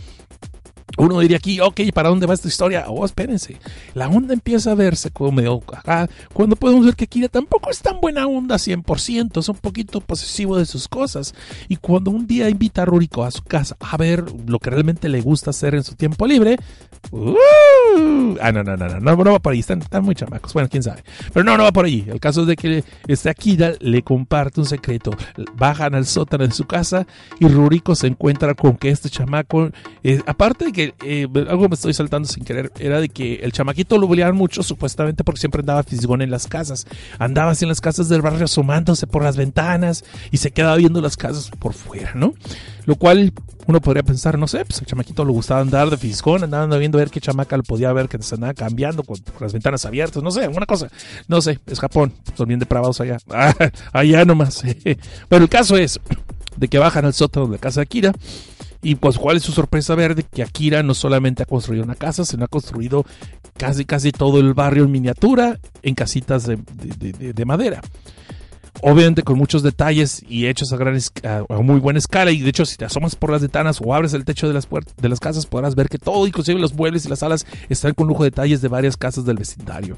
Uno 0.97 1.19
diría 1.19 1.37
aquí, 1.37 1.59
ok, 1.59 1.81
¿para 1.93 2.09
dónde 2.09 2.25
va 2.25 2.33
esta 2.33 2.47
historia? 2.47 2.85
Oh, 2.87 3.05
espérense. 3.05 3.57
La 3.93 4.07
onda 4.07 4.33
empieza 4.33 4.71
a 4.71 4.75
verse 4.75 5.11
como 5.11 5.31
medio 5.31 5.61
acá, 5.73 6.09
cuando 6.33 6.55
podemos 6.55 6.85
ver 6.85 6.95
que 6.95 7.07
Kira 7.07 7.27
tampoco 7.27 7.69
es 7.69 7.81
tan 7.81 7.99
buena 8.01 8.27
onda 8.27 8.55
100%, 8.55 9.39
es 9.39 9.49
un 9.49 9.57
poquito 9.57 10.01
posesivo 10.01 10.57
de 10.57 10.65
sus 10.65 10.87
cosas. 10.87 11.33
Y 11.67 11.77
cuando 11.77 12.11
un 12.11 12.27
día 12.27 12.49
invita 12.49 12.81
a 12.81 12.85
Ruriko 12.85 13.23
a 13.23 13.31
su 13.31 13.43
casa 13.43 13.75
a 13.79 13.97
ver 13.97 14.23
lo 14.47 14.59
que 14.59 14.69
realmente 14.69 15.09
le 15.09 15.21
gusta 15.21 15.51
hacer 15.51 15.75
en 15.75 15.83
su 15.83 15.95
tiempo 15.95 16.27
libre, 16.27 16.57
uh, 17.11 17.35
ah, 18.41 18.51
no, 18.51 18.63
no, 18.63 18.77
no, 18.77 18.87
no, 18.87 18.99
no, 18.99 19.15
no 19.15 19.31
va 19.31 19.39
por 19.39 19.53
ahí, 19.53 19.59
están, 19.59 19.81
están, 19.81 20.03
muy 20.03 20.15
chamacos, 20.15 20.53
bueno, 20.53 20.69
quién 20.69 20.83
sabe. 20.83 21.03
Pero 21.33 21.43
no, 21.43 21.57
no 21.57 21.63
va 21.63 21.71
por 21.71 21.85
ahí. 21.85 22.05
El 22.07 22.19
caso 22.19 22.41
es 22.41 22.47
de 22.47 22.55
que 22.55 22.83
este 23.07 23.29
Akira 23.29 23.73
le 23.79 24.01
comparte 24.03 24.59
un 24.59 24.65
secreto. 24.65 25.11
Bajan 25.55 25.95
al 25.95 26.05
sótano 26.05 26.45
de 26.45 26.53
su 26.53 26.65
casa 26.65 27.05
y 27.39 27.47
Ruriko 27.47 27.95
se 27.95 28.07
encuentra 28.07 28.53
con 28.53 28.77
que 28.77 28.89
este 28.89 29.09
chamaco, 29.09 29.69
aparte 30.25 30.65
de 30.65 30.71
que 30.71 30.80
eh, 31.03 31.27
algo 31.47 31.69
me 31.69 31.75
estoy 31.75 31.93
saltando 31.93 32.27
sin 32.27 32.43
querer, 32.43 32.71
era 32.79 32.99
de 32.99 33.09
que 33.09 33.35
el 33.35 33.51
chamaquito 33.51 33.97
lo 33.97 34.07
bulleaban 34.07 34.35
mucho, 34.35 34.63
supuestamente 34.63 35.23
porque 35.23 35.39
siempre 35.39 35.61
andaba 35.61 35.83
fisgón 35.83 36.21
en 36.21 36.31
las 36.31 36.47
casas. 36.47 36.85
Andaba 37.19 37.51
así 37.51 37.65
en 37.65 37.69
las 37.69 37.81
casas 37.81 38.09
del 38.09 38.21
barrio 38.21 38.45
asomándose 38.45 39.07
por 39.07 39.23
las 39.23 39.37
ventanas 39.37 40.03
y 40.31 40.37
se 40.37 40.51
quedaba 40.51 40.75
viendo 40.75 41.01
las 41.01 41.17
casas 41.17 41.51
por 41.59 41.73
fuera, 41.73 42.13
¿no? 42.15 42.33
Lo 42.85 42.95
cual 42.95 43.33
uno 43.67 43.81
podría 43.81 44.03
pensar, 44.03 44.37
no 44.37 44.47
sé, 44.47 44.65
pues 44.65 44.79
el 44.81 44.87
chamaquito 44.87 45.23
le 45.23 45.31
gustaba 45.31 45.61
andar 45.61 45.89
de 45.89 45.97
fisgón, 45.97 46.43
andaba 46.43 46.77
viendo 46.77 46.97
a 46.97 47.01
ver 47.01 47.09
qué 47.09 47.21
chamaca 47.21 47.57
lo 47.57 47.63
podía 47.63 47.93
ver 47.93 48.09
que 48.09 48.21
se 48.21 48.35
andaba 48.35 48.53
cambiando 48.53 49.03
con, 49.03 49.17
las 49.39 49.53
ventanas 49.53 49.85
abiertas, 49.85 50.23
no 50.23 50.31
sé, 50.31 50.43
alguna 50.43 50.65
cosa. 50.65 50.89
No 51.27 51.41
sé, 51.41 51.59
es 51.67 51.79
Japón, 51.79 52.13
son 52.35 52.47
bien 52.47 52.59
depravados 52.59 52.99
allá. 53.01 53.17
allá 53.93 54.25
nomás. 54.25 54.63
Pero 55.29 55.43
el 55.43 55.49
caso 55.49 55.77
es 55.77 55.99
de 56.57 56.67
que 56.67 56.79
bajan 56.79 57.05
al 57.05 57.13
sótano 57.13 57.47
de 57.47 57.53
la 57.53 57.57
casa 57.57 57.79
de 57.79 57.83
Akira 57.83 58.13
y 58.81 58.95
pues 58.95 59.17
cuál 59.17 59.37
es 59.37 59.43
su 59.43 59.51
sorpresa 59.51 59.95
ver 59.95 60.15
de 60.15 60.23
que 60.23 60.43
Akira 60.43 60.83
no 60.83 60.93
solamente 60.93 61.43
ha 61.43 61.45
construido 61.45 61.83
una 61.83 61.95
casa, 61.95 62.25
sino 62.25 62.45
ha 62.45 62.47
construido 62.47 63.05
casi 63.57 63.85
casi 63.85 64.11
todo 64.11 64.39
el 64.39 64.53
barrio 64.53 64.85
en 64.85 64.91
miniatura 64.91 65.59
en 65.83 65.95
casitas 65.95 66.45
de, 66.45 66.57
de, 66.57 67.11
de, 67.11 67.33
de 67.33 67.45
madera 67.45 67.81
obviamente 68.81 69.23
con 69.23 69.37
muchos 69.37 69.63
detalles 69.63 70.23
y 70.27 70.47
hechos 70.47 70.71
a, 70.73 70.77
gran, 70.77 70.97
a, 71.23 71.61
muy 71.61 71.79
buena 71.79 71.99
escala. 71.99 72.31
Y 72.31 72.39
de 72.39 72.49
hecho, 72.49 72.65
si 72.65 72.77
te 72.77 72.85
asomas 72.85 73.15
por 73.15 73.31
las 73.31 73.41
ventanas 73.41 73.79
o 73.83 73.93
abres 73.93 74.13
el 74.13 74.25
techo 74.25 74.47
de 74.47 74.53
las, 74.53 74.67
de 74.69 75.09
las 75.09 75.19
casas, 75.19 75.45
podrás 75.45 75.75
ver 75.75 75.89
que 75.89 75.97
todo, 75.97 76.25
inclusive 76.27 76.59
los 76.59 76.73
muebles 76.73 77.05
y 77.05 77.09
las 77.09 77.19
salas, 77.19 77.45
están 77.69 77.93
con 77.93 78.07
lujo 78.07 78.23
de 78.23 78.31
detalles 78.31 78.61
de 78.61 78.67
varias 78.67 78.97
casas 78.97 79.25
del 79.25 79.37
vecindario. 79.37 79.97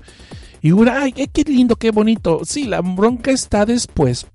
Y 0.61 0.71
una, 0.71 1.01
ay, 1.01 1.11
qué 1.11 1.43
lindo, 1.43 1.75
qué 1.75 1.91
bonito. 1.91 2.41
Sí, 2.45 2.65
la 2.65 2.81
bronca 2.81 3.31
está 3.31 3.65
después 3.65 4.27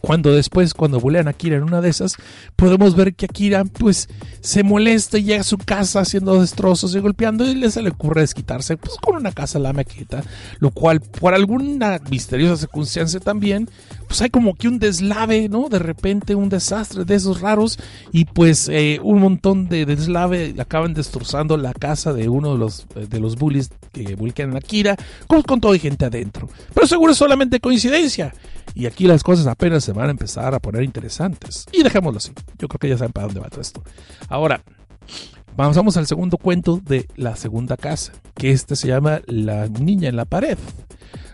cuando 0.00 0.32
después, 0.32 0.74
cuando 0.74 1.00
bulean 1.00 1.28
a 1.28 1.30
Akira 1.30 1.56
en 1.56 1.62
una 1.62 1.80
de 1.80 1.90
esas, 1.90 2.16
podemos 2.56 2.96
ver 2.96 3.14
que 3.14 3.26
Akira 3.26 3.64
pues 3.64 4.08
se 4.40 4.62
molesta 4.62 5.18
y 5.18 5.24
llega 5.24 5.40
a 5.40 5.44
su 5.44 5.58
casa 5.58 6.00
haciendo 6.00 6.40
destrozos 6.40 6.94
y 6.94 7.00
golpeando 7.00 7.44
y 7.44 7.54
le 7.54 7.70
se 7.70 7.82
le 7.82 7.90
ocurre 7.90 8.22
desquitarse 8.22 8.76
pues 8.76 8.96
con 8.96 9.16
una 9.16 9.32
casa 9.32 9.58
la 9.58 9.72
maqueta, 9.72 10.22
lo 10.58 10.70
cual 10.70 11.00
por 11.00 11.34
alguna 11.34 12.00
misteriosa 12.10 12.56
circunstancia 12.56 13.20
también, 13.20 13.68
pues 14.06 14.20
hay 14.22 14.30
como 14.30 14.54
que 14.54 14.68
un 14.68 14.78
deslave, 14.78 15.48
¿no? 15.48 15.68
De 15.68 15.78
repente 15.78 16.34
un 16.34 16.48
desastre 16.48 17.04
de 17.04 17.14
esos 17.14 17.40
raros 17.40 17.78
y 18.12 18.24
pues 18.24 18.68
eh, 18.68 18.98
un 19.02 19.20
montón 19.20 19.68
de 19.68 19.86
deslave 19.86 20.54
acaban 20.58 20.94
destrozando 20.94 21.56
la 21.56 21.72
casa 21.72 22.12
de 22.12 22.28
uno 22.28 22.52
de 22.52 22.58
los, 22.58 22.86
de 22.94 23.20
los 23.20 23.36
bullies 23.36 23.70
que 23.92 24.14
bullean 24.14 24.54
a 24.54 24.58
Akira 24.58 24.96
con, 25.26 25.42
con 25.42 25.60
toda 25.60 25.78
gente 25.78 26.04
adentro. 26.04 26.48
Pero 26.74 26.86
seguro 26.86 27.12
es 27.12 27.18
solamente 27.18 27.60
coincidencia. 27.60 28.32
Y 28.74 28.86
aquí 28.86 29.06
las 29.06 29.22
cosas 29.22 29.46
apenas 29.46 29.84
se 29.84 29.92
van 29.92 30.08
a 30.08 30.10
empezar 30.10 30.54
a 30.54 30.60
poner 30.60 30.82
interesantes. 30.82 31.66
Y 31.72 31.82
dejémoslo 31.82 32.18
así. 32.18 32.32
Yo 32.58 32.68
creo 32.68 32.78
que 32.78 32.88
ya 32.88 32.98
saben 32.98 33.12
para 33.12 33.26
dónde 33.26 33.40
va 33.40 33.48
todo 33.48 33.60
esto. 33.60 33.82
Ahora, 34.28 34.62
vamos 35.56 35.96
al 35.96 36.06
segundo 36.06 36.36
cuento 36.36 36.80
de 36.82 37.06
la 37.16 37.36
segunda 37.36 37.76
casa, 37.76 38.12
que 38.34 38.50
este 38.52 38.76
se 38.76 38.88
llama 38.88 39.20
La 39.26 39.68
niña 39.68 40.08
en 40.08 40.16
la 40.16 40.24
pared 40.24 40.58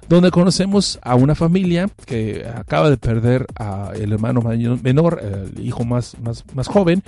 donde 0.08 0.30
conocemos 0.30 0.98
a 1.02 1.14
una 1.14 1.34
familia 1.34 1.88
que 2.04 2.46
acaba 2.54 2.90
de 2.90 2.96
perder 2.96 3.46
al 3.56 4.12
hermano 4.12 4.40
menor, 4.40 5.20
el 5.22 5.64
hijo 5.64 5.84
más, 5.84 6.16
más, 6.20 6.44
más 6.54 6.68
joven, 6.68 7.02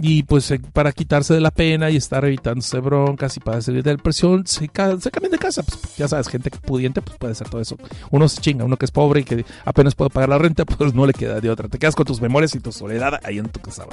y 0.00 0.22
pues 0.22 0.50
eh, 0.50 0.60
para 0.72 0.92
quitarse 0.92 1.34
de 1.34 1.40
la 1.40 1.50
pena 1.50 1.90
y 1.90 1.96
estar 1.96 2.24
evitándose 2.24 2.78
broncas 2.80 3.36
y 3.36 3.40
para 3.40 3.60
salir 3.60 3.82
de 3.82 3.96
la 3.96 4.02
presión, 4.02 4.46
se, 4.46 4.60
se 4.60 5.10
cambian 5.10 5.32
de 5.32 5.38
casa. 5.38 5.62
Pues 5.62 5.96
ya 5.96 6.08
sabes, 6.08 6.28
gente 6.28 6.50
pudiente 6.50 7.02
pues 7.02 7.18
puede 7.18 7.32
hacer 7.32 7.48
todo 7.48 7.60
eso. 7.60 7.76
Uno 8.10 8.28
se 8.28 8.40
chinga, 8.40 8.64
uno 8.64 8.76
que 8.76 8.84
es 8.84 8.90
pobre 8.90 9.20
y 9.20 9.24
que 9.24 9.44
apenas 9.64 9.94
puede 9.94 10.10
pagar 10.10 10.28
la 10.28 10.38
renta, 10.38 10.64
pues 10.64 10.94
no 10.94 11.06
le 11.06 11.12
queda 11.12 11.40
de 11.40 11.50
otra. 11.50 11.68
Te 11.68 11.78
quedas 11.78 11.94
con 11.94 12.06
tus 12.06 12.20
memorias 12.20 12.54
y 12.54 12.60
tu 12.60 12.72
soledad 12.72 13.20
ahí 13.24 13.38
en 13.38 13.48
tu 13.48 13.60
casa. 13.60 13.84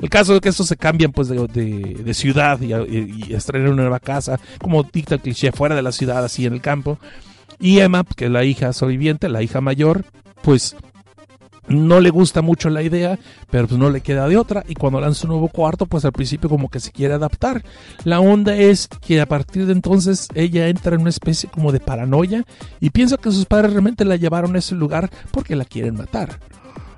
El 0.00 0.10
caso 0.10 0.34
es 0.34 0.40
que 0.40 0.48
estos 0.48 0.66
se 0.66 0.76
cambian 0.76 1.12
pues 1.12 1.28
de, 1.28 1.36
de, 1.46 2.14
ciudad 2.14 2.60
y, 2.60 2.72
y, 2.74 3.26
y 3.28 3.56
una 3.56 3.70
nueva 3.70 4.00
casa, 4.00 4.40
como 4.60 4.82
dicta 4.82 5.14
el 5.14 5.20
cliché, 5.20 5.52
fuera 5.52 5.74
de 5.74 5.82
la 5.82 5.92
ciudad, 5.92 6.24
así 6.24 6.46
en 6.46 6.54
el 6.54 6.60
campo. 6.60 6.98
Y 7.60 7.80
Emma, 7.80 8.04
que 8.04 8.26
es 8.26 8.30
la 8.30 8.44
hija 8.44 8.72
sobreviviente, 8.72 9.28
la 9.28 9.42
hija 9.42 9.60
mayor, 9.60 10.04
pues 10.42 10.74
no 11.70 12.00
le 12.00 12.10
gusta 12.10 12.42
mucho 12.42 12.68
la 12.68 12.82
idea, 12.82 13.18
pero 13.50 13.68
pues 13.68 13.78
no 13.78 13.90
le 13.90 14.00
queda 14.00 14.28
de 14.28 14.36
otra. 14.36 14.64
Y 14.66 14.74
cuando 14.74 15.00
lanza 15.00 15.26
un 15.26 15.30
nuevo 15.30 15.48
cuarto, 15.48 15.86
pues 15.86 16.04
al 16.04 16.12
principio 16.12 16.48
como 16.48 16.68
que 16.68 16.80
se 16.80 16.90
quiere 16.90 17.14
adaptar. 17.14 17.62
La 18.04 18.20
onda 18.20 18.56
es 18.56 18.88
que 18.88 19.20
a 19.20 19.26
partir 19.26 19.66
de 19.66 19.72
entonces 19.72 20.28
ella 20.34 20.68
entra 20.68 20.94
en 20.94 21.02
una 21.02 21.10
especie 21.10 21.48
como 21.48 21.70
de 21.70 21.80
paranoia 21.80 22.44
y 22.80 22.90
piensa 22.90 23.16
que 23.16 23.30
sus 23.30 23.46
padres 23.46 23.72
realmente 23.72 24.04
la 24.04 24.16
llevaron 24.16 24.56
a 24.56 24.58
ese 24.58 24.74
lugar 24.74 25.10
porque 25.30 25.54
la 25.54 25.64
quieren 25.64 25.94
matar. 25.94 26.40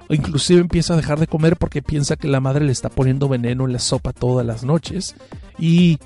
O 0.09 0.15
inclusive 0.15 0.61
empieza 0.61 0.95
a 0.95 0.97
dejar 0.97 1.21
de 1.21 1.27
comer 1.27 1.57
porque 1.57 1.83
piensa 1.83 2.17
que 2.17 2.29
la 2.29 2.41
madre 2.41 2.65
le 2.65 2.73
está 2.73 2.89
poniendo 2.89 3.29
veneno 3.29 3.67
en 3.67 3.73
la 3.73 3.79
sopa 3.79 4.13
todas 4.13 4.47
las 4.47 4.65
noches. 4.65 5.15
Y 5.59 5.99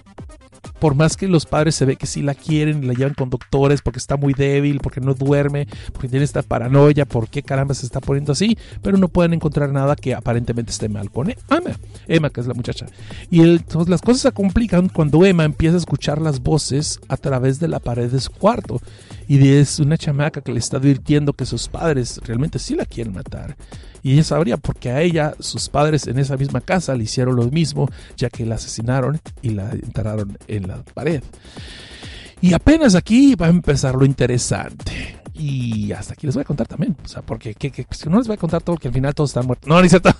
por 0.78 0.94
más 0.94 1.16
que 1.16 1.28
los 1.28 1.46
padres 1.46 1.74
se 1.74 1.84
ve 1.84 1.96
que 1.96 2.06
sí 2.06 2.22
la 2.22 2.34
quieren, 2.34 2.86
la 2.86 2.94
llevan 2.94 3.14
con 3.14 3.30
doctores 3.30 3.82
porque 3.82 3.98
está 3.98 4.16
muy 4.16 4.34
débil, 4.34 4.80
porque 4.80 5.00
no 5.00 5.14
duerme, 5.14 5.66
porque 5.92 6.08
tiene 6.08 6.24
esta 6.24 6.42
paranoia, 6.42 7.04
por 7.04 7.28
qué 7.28 7.42
caramba 7.42 7.74
se 7.74 7.86
está 7.86 8.00
poniendo 8.00 8.32
así, 8.32 8.58
pero 8.82 8.98
no 8.98 9.08
pueden 9.08 9.34
encontrar 9.34 9.70
nada 9.70 9.96
que 9.96 10.14
aparentemente 10.14 10.70
esté 10.70 10.88
mal 10.88 11.10
con 11.10 11.30
Emma, 11.30 11.76
Emma 12.06 12.30
que 12.30 12.40
es 12.40 12.46
la 12.46 12.54
muchacha. 12.54 12.86
Y 13.30 13.42
las 13.44 14.02
cosas 14.02 14.20
se 14.20 14.32
complican 14.32 14.88
cuando 14.88 15.24
Emma 15.24 15.44
empieza 15.44 15.76
a 15.76 15.78
escuchar 15.78 16.20
las 16.20 16.42
voces 16.42 17.00
a 17.08 17.16
través 17.16 17.60
de 17.60 17.68
la 17.68 17.80
pared 17.80 18.10
de 18.10 18.20
su 18.20 18.30
cuarto 18.30 18.80
y 19.28 19.48
es 19.48 19.80
una 19.80 19.98
chamaca 19.98 20.40
que 20.40 20.52
le 20.52 20.58
está 20.58 20.76
advirtiendo 20.76 21.32
que 21.32 21.46
sus 21.46 21.68
padres 21.68 22.20
realmente 22.24 22.58
sí 22.58 22.74
la 22.74 22.84
quieren 22.84 23.14
matar. 23.14 23.56
Y 24.02 24.12
ella 24.12 24.24
sabría 24.24 24.56
porque 24.56 24.90
a 24.90 25.02
ella 25.02 25.34
sus 25.40 25.68
padres 25.68 26.06
en 26.06 26.18
esa 26.18 26.36
misma 26.36 26.60
casa 26.60 26.94
le 26.94 27.04
hicieron 27.04 27.34
lo 27.34 27.50
mismo, 27.50 27.88
ya 28.16 28.30
que 28.30 28.46
la 28.46 28.54
asesinaron 28.54 29.20
y 29.42 29.50
la 29.50 29.70
enterraron 29.70 30.38
en 30.46 30.68
la 30.68 30.82
pared. 30.94 31.22
Y 32.40 32.52
apenas 32.52 32.94
aquí 32.94 33.34
va 33.34 33.46
a 33.46 33.50
empezar 33.50 33.94
lo 33.96 34.04
interesante. 34.04 35.16
Y 35.34 35.92
hasta 35.92 36.14
aquí 36.14 36.26
les 36.26 36.34
voy 36.34 36.42
a 36.42 36.44
contar 36.44 36.66
también. 36.66 36.96
O 37.04 37.08
sea, 37.08 37.22
porque 37.22 37.54
si 37.90 38.08
no 38.08 38.18
les 38.18 38.26
voy 38.26 38.34
a 38.34 38.38
contar 38.38 38.62
todo, 38.62 38.76
que 38.76 38.88
al 38.88 38.94
final 38.94 39.14
todos 39.14 39.30
están 39.30 39.46
muertos. 39.46 39.68
No, 39.68 39.80
ni 39.82 39.88
cierto. 39.88 40.10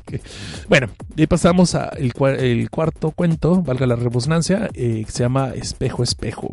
bueno, 0.68 0.88
y 1.16 1.26
pasamos 1.26 1.74
al 1.74 2.12
cuarto 2.70 3.10
cuento, 3.10 3.62
valga 3.62 3.86
la 3.86 3.96
redundancia, 3.96 4.70
eh, 4.74 5.02
que 5.04 5.12
se 5.12 5.24
llama 5.24 5.50
Espejo, 5.54 6.02
Espejo. 6.02 6.52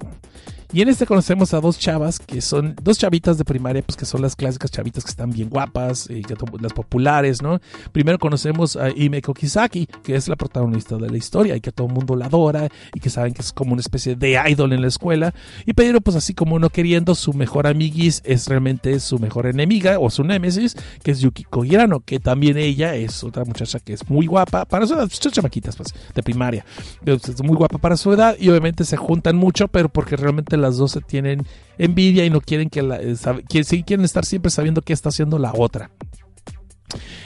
Y 0.73 0.81
en 0.81 0.87
este 0.87 1.05
conocemos 1.05 1.53
a 1.53 1.59
dos 1.59 1.77
chavas 1.77 2.17
que 2.17 2.39
son 2.39 2.75
dos 2.81 2.97
chavitas 2.97 3.37
de 3.37 3.43
primaria, 3.43 3.81
pues 3.81 3.97
que 3.97 4.05
son 4.05 4.21
las 4.21 4.37
clásicas 4.37 4.71
chavitas 4.71 5.03
que 5.03 5.09
están 5.09 5.29
bien 5.29 5.49
guapas, 5.49 6.09
y 6.09 6.23
las 6.61 6.71
populares, 6.71 7.41
¿no? 7.41 7.59
Primero 7.91 8.17
conocemos 8.17 8.77
a 8.77 8.89
Imeko 8.89 9.33
Kisaki, 9.33 9.85
que 10.01 10.15
es 10.15 10.29
la 10.29 10.37
protagonista 10.37 10.95
de 10.95 11.09
la 11.09 11.17
historia 11.17 11.57
y 11.57 11.61
que 11.61 11.73
todo 11.73 11.87
el 11.87 11.93
mundo 11.93 12.15
la 12.15 12.27
adora 12.27 12.69
y 12.93 13.01
que 13.01 13.09
saben 13.09 13.33
que 13.33 13.41
es 13.41 13.51
como 13.51 13.73
una 13.73 13.81
especie 13.81 14.15
de 14.15 14.39
idol 14.49 14.71
en 14.71 14.81
la 14.81 14.87
escuela. 14.87 15.33
Y 15.65 15.73
Pedro, 15.73 15.99
pues 15.99 16.15
así 16.15 16.33
como 16.33 16.57
no 16.57 16.69
queriendo, 16.69 17.15
su 17.15 17.33
mejor 17.33 17.67
amiguis 17.67 18.21
es 18.23 18.47
realmente 18.47 19.01
su 19.01 19.19
mejor 19.19 19.47
enemiga 19.47 19.99
o 19.99 20.09
su 20.09 20.23
némesis, 20.23 20.77
que 21.03 21.11
es 21.11 21.19
Yukiko 21.19 21.65
Hirano, 21.65 21.99
que 21.99 22.21
también 22.21 22.55
ella 22.55 22.95
es 22.95 23.25
otra 23.25 23.43
muchacha 23.43 23.79
que 23.79 23.91
es 23.91 24.09
muy 24.09 24.25
guapa 24.25 24.63
para 24.63 24.87
su 24.87 24.93
edad, 24.93 25.09
son 25.09 25.33
chamaquitas, 25.33 25.75
pues, 25.75 25.93
de 26.15 26.23
primaria. 26.23 26.65
Es 27.05 27.43
muy 27.43 27.57
guapa 27.57 27.77
para 27.77 27.97
su 27.97 28.13
edad 28.13 28.37
y 28.39 28.47
obviamente 28.47 28.85
se 28.85 28.95
juntan 28.95 29.35
mucho, 29.35 29.67
pero 29.67 29.89
porque 29.89 30.15
realmente 30.15 30.60
las 30.61 30.77
dos 30.77 30.91
se 30.91 31.01
tienen 31.01 31.45
envidia 31.77 32.25
y 32.25 32.29
no 32.29 32.41
quieren 32.41 32.69
que 32.69 32.81
la, 32.81 32.99
eh, 33.01 33.15
quieren 33.49 34.05
estar 34.05 34.25
siempre 34.25 34.51
sabiendo 34.51 34.81
qué 34.81 34.93
está 34.93 35.09
haciendo 35.09 35.37
la 35.37 35.53
otra. 35.55 35.91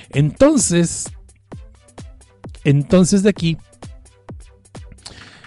Entonces, 0.10 1.12
entonces 2.64 3.24
de 3.24 3.30
aquí 3.30 3.58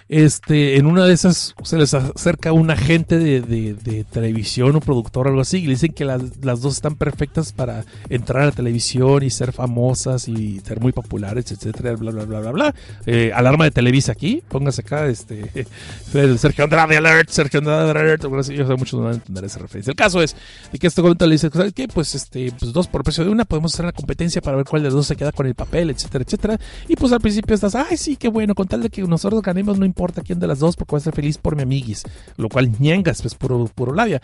este, 0.08 0.78
en 0.78 0.86
una 0.86 1.04
de 1.04 1.12
esas 1.12 1.54
se 1.62 1.76
les 1.76 1.92
acerca 1.92 2.52
un 2.52 2.70
agente 2.70 3.18
de, 3.18 4.04
televisión 4.10 4.74
o 4.76 4.80
productor 4.80 5.26
o 5.26 5.30
algo 5.30 5.42
así 5.42 5.58
y 5.58 5.62
le 5.64 5.70
dicen 5.70 5.92
que 5.92 6.06
las, 6.06 6.40
dos 6.40 6.74
están 6.74 6.96
perfectas 6.96 7.52
para 7.52 7.84
entrar 8.08 8.42
a 8.42 8.46
la 8.46 8.52
televisión 8.52 9.22
y 9.22 9.30
ser 9.30 9.52
famosas 9.52 10.28
y 10.28 10.60
ser 10.60 10.80
muy 10.80 10.92
populares, 10.92 11.52
etcétera, 11.52 11.94
bla, 11.96 12.10
bla, 12.10 12.24
bla, 12.24 12.40
bla, 12.40 12.52
bla. 12.52 12.74
Eh, 13.04 13.32
alarma 13.34 13.64
de 13.64 13.70
Televisa 13.70 14.12
aquí, 14.12 14.42
póngase 14.48 14.80
acá, 14.80 15.06
este, 15.08 15.66
Sergio 16.38 16.64
Andrade 16.64 16.96
Alert, 16.96 17.28
Sergio 17.28 17.58
Andrade 17.58 17.90
Alert, 17.90 18.24
bueno, 18.24 18.42
yo 18.42 18.66
sé 18.66 18.76
muchos 18.76 18.98
no 18.98 19.04
van 19.04 19.12
a 19.12 19.16
entender 19.16 19.44
esa 19.44 19.58
referencia. 19.58 19.90
El 19.90 19.96
caso 19.96 20.22
es 20.22 20.34
de 20.72 20.78
que 20.78 20.86
este 20.86 21.02
comentario 21.02 21.28
le 21.28 21.34
dice, 21.34 21.50
¿sabes 21.52 21.74
qué? 21.74 21.86
Pues, 21.86 22.14
este, 22.14 22.50
pues 22.58 22.72
dos 22.72 22.88
por 22.88 23.02
precio 23.02 23.24
de 23.24 23.30
una, 23.30 23.44
podemos 23.44 23.74
hacer 23.74 23.84
una 23.84 23.92
competencia 23.92 24.40
para 24.40 24.56
ver 24.56 24.64
cuál 24.64 24.82
de 24.82 24.88
los 24.88 24.94
dos 24.94 25.06
se 25.06 25.16
queda 25.16 25.32
con 25.32 25.46
el 25.46 25.54
papel, 25.54 25.90
etcétera, 25.90 26.24
etcétera. 26.26 26.58
Y 26.88 26.96
pues 26.96 27.12
al 27.12 27.20
principio 27.20 27.54
estás, 27.54 27.74
ay, 27.74 27.96
sí, 27.98 28.16
qué 28.16 28.28
bueno, 28.28 28.54
con 28.54 28.66
tal 28.66 28.82
de 28.82 28.88
que 28.88 29.02
nosotros 29.02 29.42
ganemos, 29.42 29.78
no 29.78 29.84
importa 29.84 29.97
importa 29.98 30.22
quién 30.22 30.38
de 30.38 30.46
las 30.46 30.60
dos 30.60 30.76
porque 30.76 30.92
voy 30.92 30.98
a 30.98 31.02
ser 31.02 31.14
feliz 31.14 31.38
por 31.38 31.56
mi 31.56 31.62
amiguis. 31.62 32.04
Lo 32.36 32.48
cual 32.48 32.70
ñengas, 32.78 33.20
pues 33.20 33.34
puro, 33.34 33.68
puro 33.74 33.92
labia. 33.92 34.20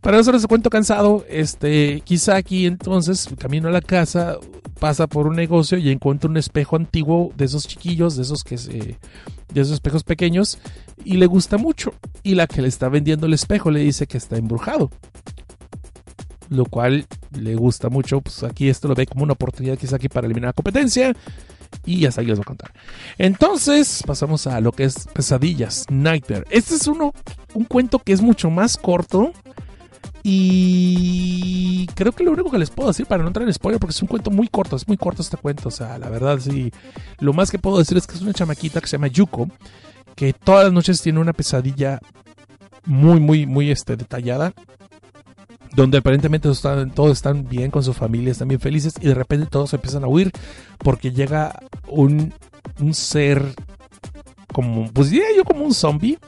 Para 0.00 0.18
eso 0.18 0.32
les 0.32 0.46
cuento 0.46 0.70
cansado, 0.70 1.26
este, 1.28 2.02
aquí 2.32 2.66
entonces, 2.66 3.28
camino 3.38 3.68
a 3.68 3.70
la 3.70 3.82
casa, 3.82 4.38
pasa 4.78 5.06
por 5.06 5.26
un 5.26 5.36
negocio 5.36 5.76
y 5.76 5.90
encuentra 5.90 6.30
un 6.30 6.38
espejo 6.38 6.76
antiguo 6.76 7.32
de 7.36 7.44
esos 7.44 7.68
chiquillos, 7.68 8.16
de 8.16 8.22
esos 8.22 8.42
que 8.44 8.56
se, 8.56 8.96
de 9.52 9.60
esos 9.60 9.74
espejos 9.74 10.04
pequeños, 10.04 10.58
y 11.04 11.18
le 11.18 11.26
gusta 11.26 11.58
mucho. 11.58 11.92
Y 12.22 12.34
la 12.34 12.46
que 12.46 12.62
le 12.62 12.68
está 12.68 12.88
vendiendo 12.88 13.26
el 13.26 13.34
espejo 13.34 13.70
le 13.70 13.80
dice 13.80 14.06
que 14.06 14.16
está 14.16 14.36
embrujado 14.36 14.90
lo 16.48 16.64
cual 16.64 17.06
le 17.38 17.54
gusta 17.54 17.90
mucho. 17.90 18.20
Pues 18.20 18.42
aquí 18.42 18.68
esto 18.68 18.88
lo 18.88 18.96
ve 18.96 19.06
como 19.06 19.22
una 19.22 19.34
oportunidad 19.34 19.78
quizá 19.78 19.96
aquí 19.96 20.08
para 20.08 20.26
eliminar 20.26 20.48
la 20.48 20.52
competencia. 20.52 21.14
Y 21.84 22.06
hasta 22.06 22.20
ahí 22.20 22.26
les 22.26 22.38
voy 22.38 22.42
a 22.42 22.46
contar. 22.46 22.72
Entonces, 23.18 24.02
pasamos 24.06 24.46
a 24.46 24.60
lo 24.60 24.72
que 24.72 24.84
es 24.84 25.06
Pesadillas, 25.12 25.86
Nightmare. 25.90 26.44
Este 26.50 26.74
es 26.74 26.86
uno, 26.86 27.12
un 27.54 27.64
cuento 27.64 27.98
que 27.98 28.12
es 28.12 28.20
mucho 28.20 28.50
más 28.50 28.76
corto. 28.76 29.32
Y 30.22 31.86
creo 31.94 32.12
que 32.12 32.24
lo 32.24 32.32
único 32.32 32.50
que 32.50 32.58
les 32.58 32.70
puedo 32.70 32.88
decir 32.88 33.06
para 33.06 33.22
no 33.22 33.28
entrar 33.28 33.46
en 33.46 33.54
spoiler, 33.54 33.80
porque 33.80 33.92
es 33.92 34.02
un 34.02 34.08
cuento 34.08 34.30
muy 34.30 34.48
corto, 34.48 34.76
es 34.76 34.86
muy 34.86 34.98
corto 34.98 35.22
este 35.22 35.36
cuento. 35.38 35.68
O 35.68 35.72
sea, 35.72 35.98
la 35.98 36.10
verdad, 36.10 36.38
sí. 36.38 36.70
Lo 37.18 37.32
más 37.32 37.50
que 37.50 37.58
puedo 37.58 37.78
decir 37.78 37.96
es 37.96 38.06
que 38.06 38.14
es 38.14 38.22
una 38.22 38.34
chamaquita 38.34 38.80
que 38.80 38.86
se 38.86 38.96
llama 38.96 39.08
Yuko, 39.08 39.48
que 40.14 40.32
todas 40.32 40.64
las 40.64 40.72
noches 40.72 41.00
tiene 41.00 41.20
una 41.20 41.32
pesadilla 41.32 42.00
muy, 42.84 43.20
muy, 43.20 43.46
muy 43.46 43.70
este, 43.70 43.96
detallada 43.96 44.52
donde 45.74 45.98
aparentemente 45.98 46.48
todos 46.94 47.12
están, 47.12 47.48
bien 47.48 47.70
con 47.70 47.82
su 47.82 47.92
familia, 47.92 48.32
están 48.32 48.48
bien 48.48 48.60
felices 48.60 48.94
y 49.00 49.06
de 49.06 49.14
repente 49.14 49.46
todos 49.46 49.72
empiezan 49.72 50.04
a 50.04 50.08
huir 50.08 50.32
porque 50.78 51.12
llega 51.12 51.60
un, 51.86 52.32
ser 52.92 53.54
como, 54.52 54.90
pues 54.92 55.10
diría 55.10 55.26
yo 55.36 55.44
como 55.44 55.64
un 55.64 55.74
zombie 55.74 56.18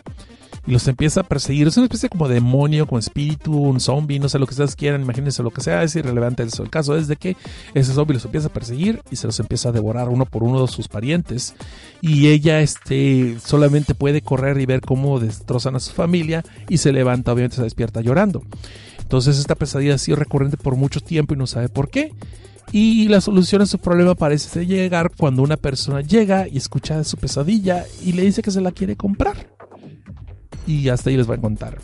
y 0.66 0.70
los 0.70 0.86
empieza 0.86 1.20
a 1.20 1.24
perseguir. 1.24 1.66
Es 1.66 1.76
una 1.76 1.86
especie 1.86 2.08
como 2.08 2.28
de 2.28 2.34
demonio, 2.34 2.86
como 2.86 2.98
espíritu, 2.98 3.56
un 3.56 3.80
zombie, 3.80 4.20
no 4.20 4.28
sé 4.28 4.38
lo 4.38 4.46
que 4.46 4.52
ustedes 4.52 4.76
quieran, 4.76 5.02
imagínense 5.02 5.42
lo 5.42 5.50
que 5.50 5.60
sea, 5.60 5.82
es 5.82 5.96
irrelevante 5.96 6.42
eso. 6.42 6.62
El 6.62 6.70
caso 6.70 6.96
es 6.96 7.08
de 7.08 7.16
que 7.16 7.36
ese 7.74 7.92
zombie 7.92 8.14
los 8.14 8.24
empieza 8.24 8.48
a 8.48 8.52
perseguir 8.52 9.02
y 9.10 9.16
se 9.16 9.26
los 9.26 9.40
empieza 9.40 9.70
a 9.70 9.72
devorar 9.72 10.08
uno 10.08 10.24
por 10.24 10.44
uno 10.44 10.62
de 10.62 10.68
sus 10.68 10.88
parientes. 10.88 11.54
Y 12.00 12.28
ella 12.28 12.60
este, 12.60 13.38
solamente 13.44 13.94
puede 13.94 14.22
correr 14.22 14.60
y 14.60 14.66
ver 14.66 14.82
cómo 14.82 15.18
destrozan 15.18 15.74
a 15.76 15.80
su 15.80 15.92
familia 15.92 16.44
y 16.68 16.78
se 16.78 16.92
levanta, 16.92 17.32
obviamente 17.32 17.56
se 17.56 17.62
despierta 17.62 18.00
llorando. 18.00 18.42
Entonces 19.12 19.38
esta 19.38 19.56
pesadilla 19.56 19.96
ha 19.96 19.98
sido 19.98 20.16
recurrente 20.16 20.56
por 20.56 20.74
mucho 20.74 20.98
tiempo 20.98 21.34
y 21.34 21.36
no 21.36 21.46
sabe 21.46 21.68
por 21.68 21.90
qué. 21.90 22.14
Y 22.72 23.08
la 23.08 23.20
solución 23.20 23.60
a 23.60 23.66
su 23.66 23.78
problema 23.78 24.14
parece 24.14 24.64
llegar 24.64 25.10
cuando 25.14 25.42
una 25.42 25.58
persona 25.58 26.00
llega 26.00 26.48
y 26.48 26.56
escucha 26.56 27.04
su 27.04 27.18
pesadilla 27.18 27.84
y 28.02 28.14
le 28.14 28.22
dice 28.22 28.40
que 28.40 28.50
se 28.50 28.62
la 28.62 28.72
quiere 28.72 28.96
comprar. 28.96 29.50
Y 30.66 30.88
hasta 30.88 31.10
ahí 31.10 31.18
les 31.18 31.26
voy 31.26 31.36
a 31.36 31.40
contar. 31.42 31.78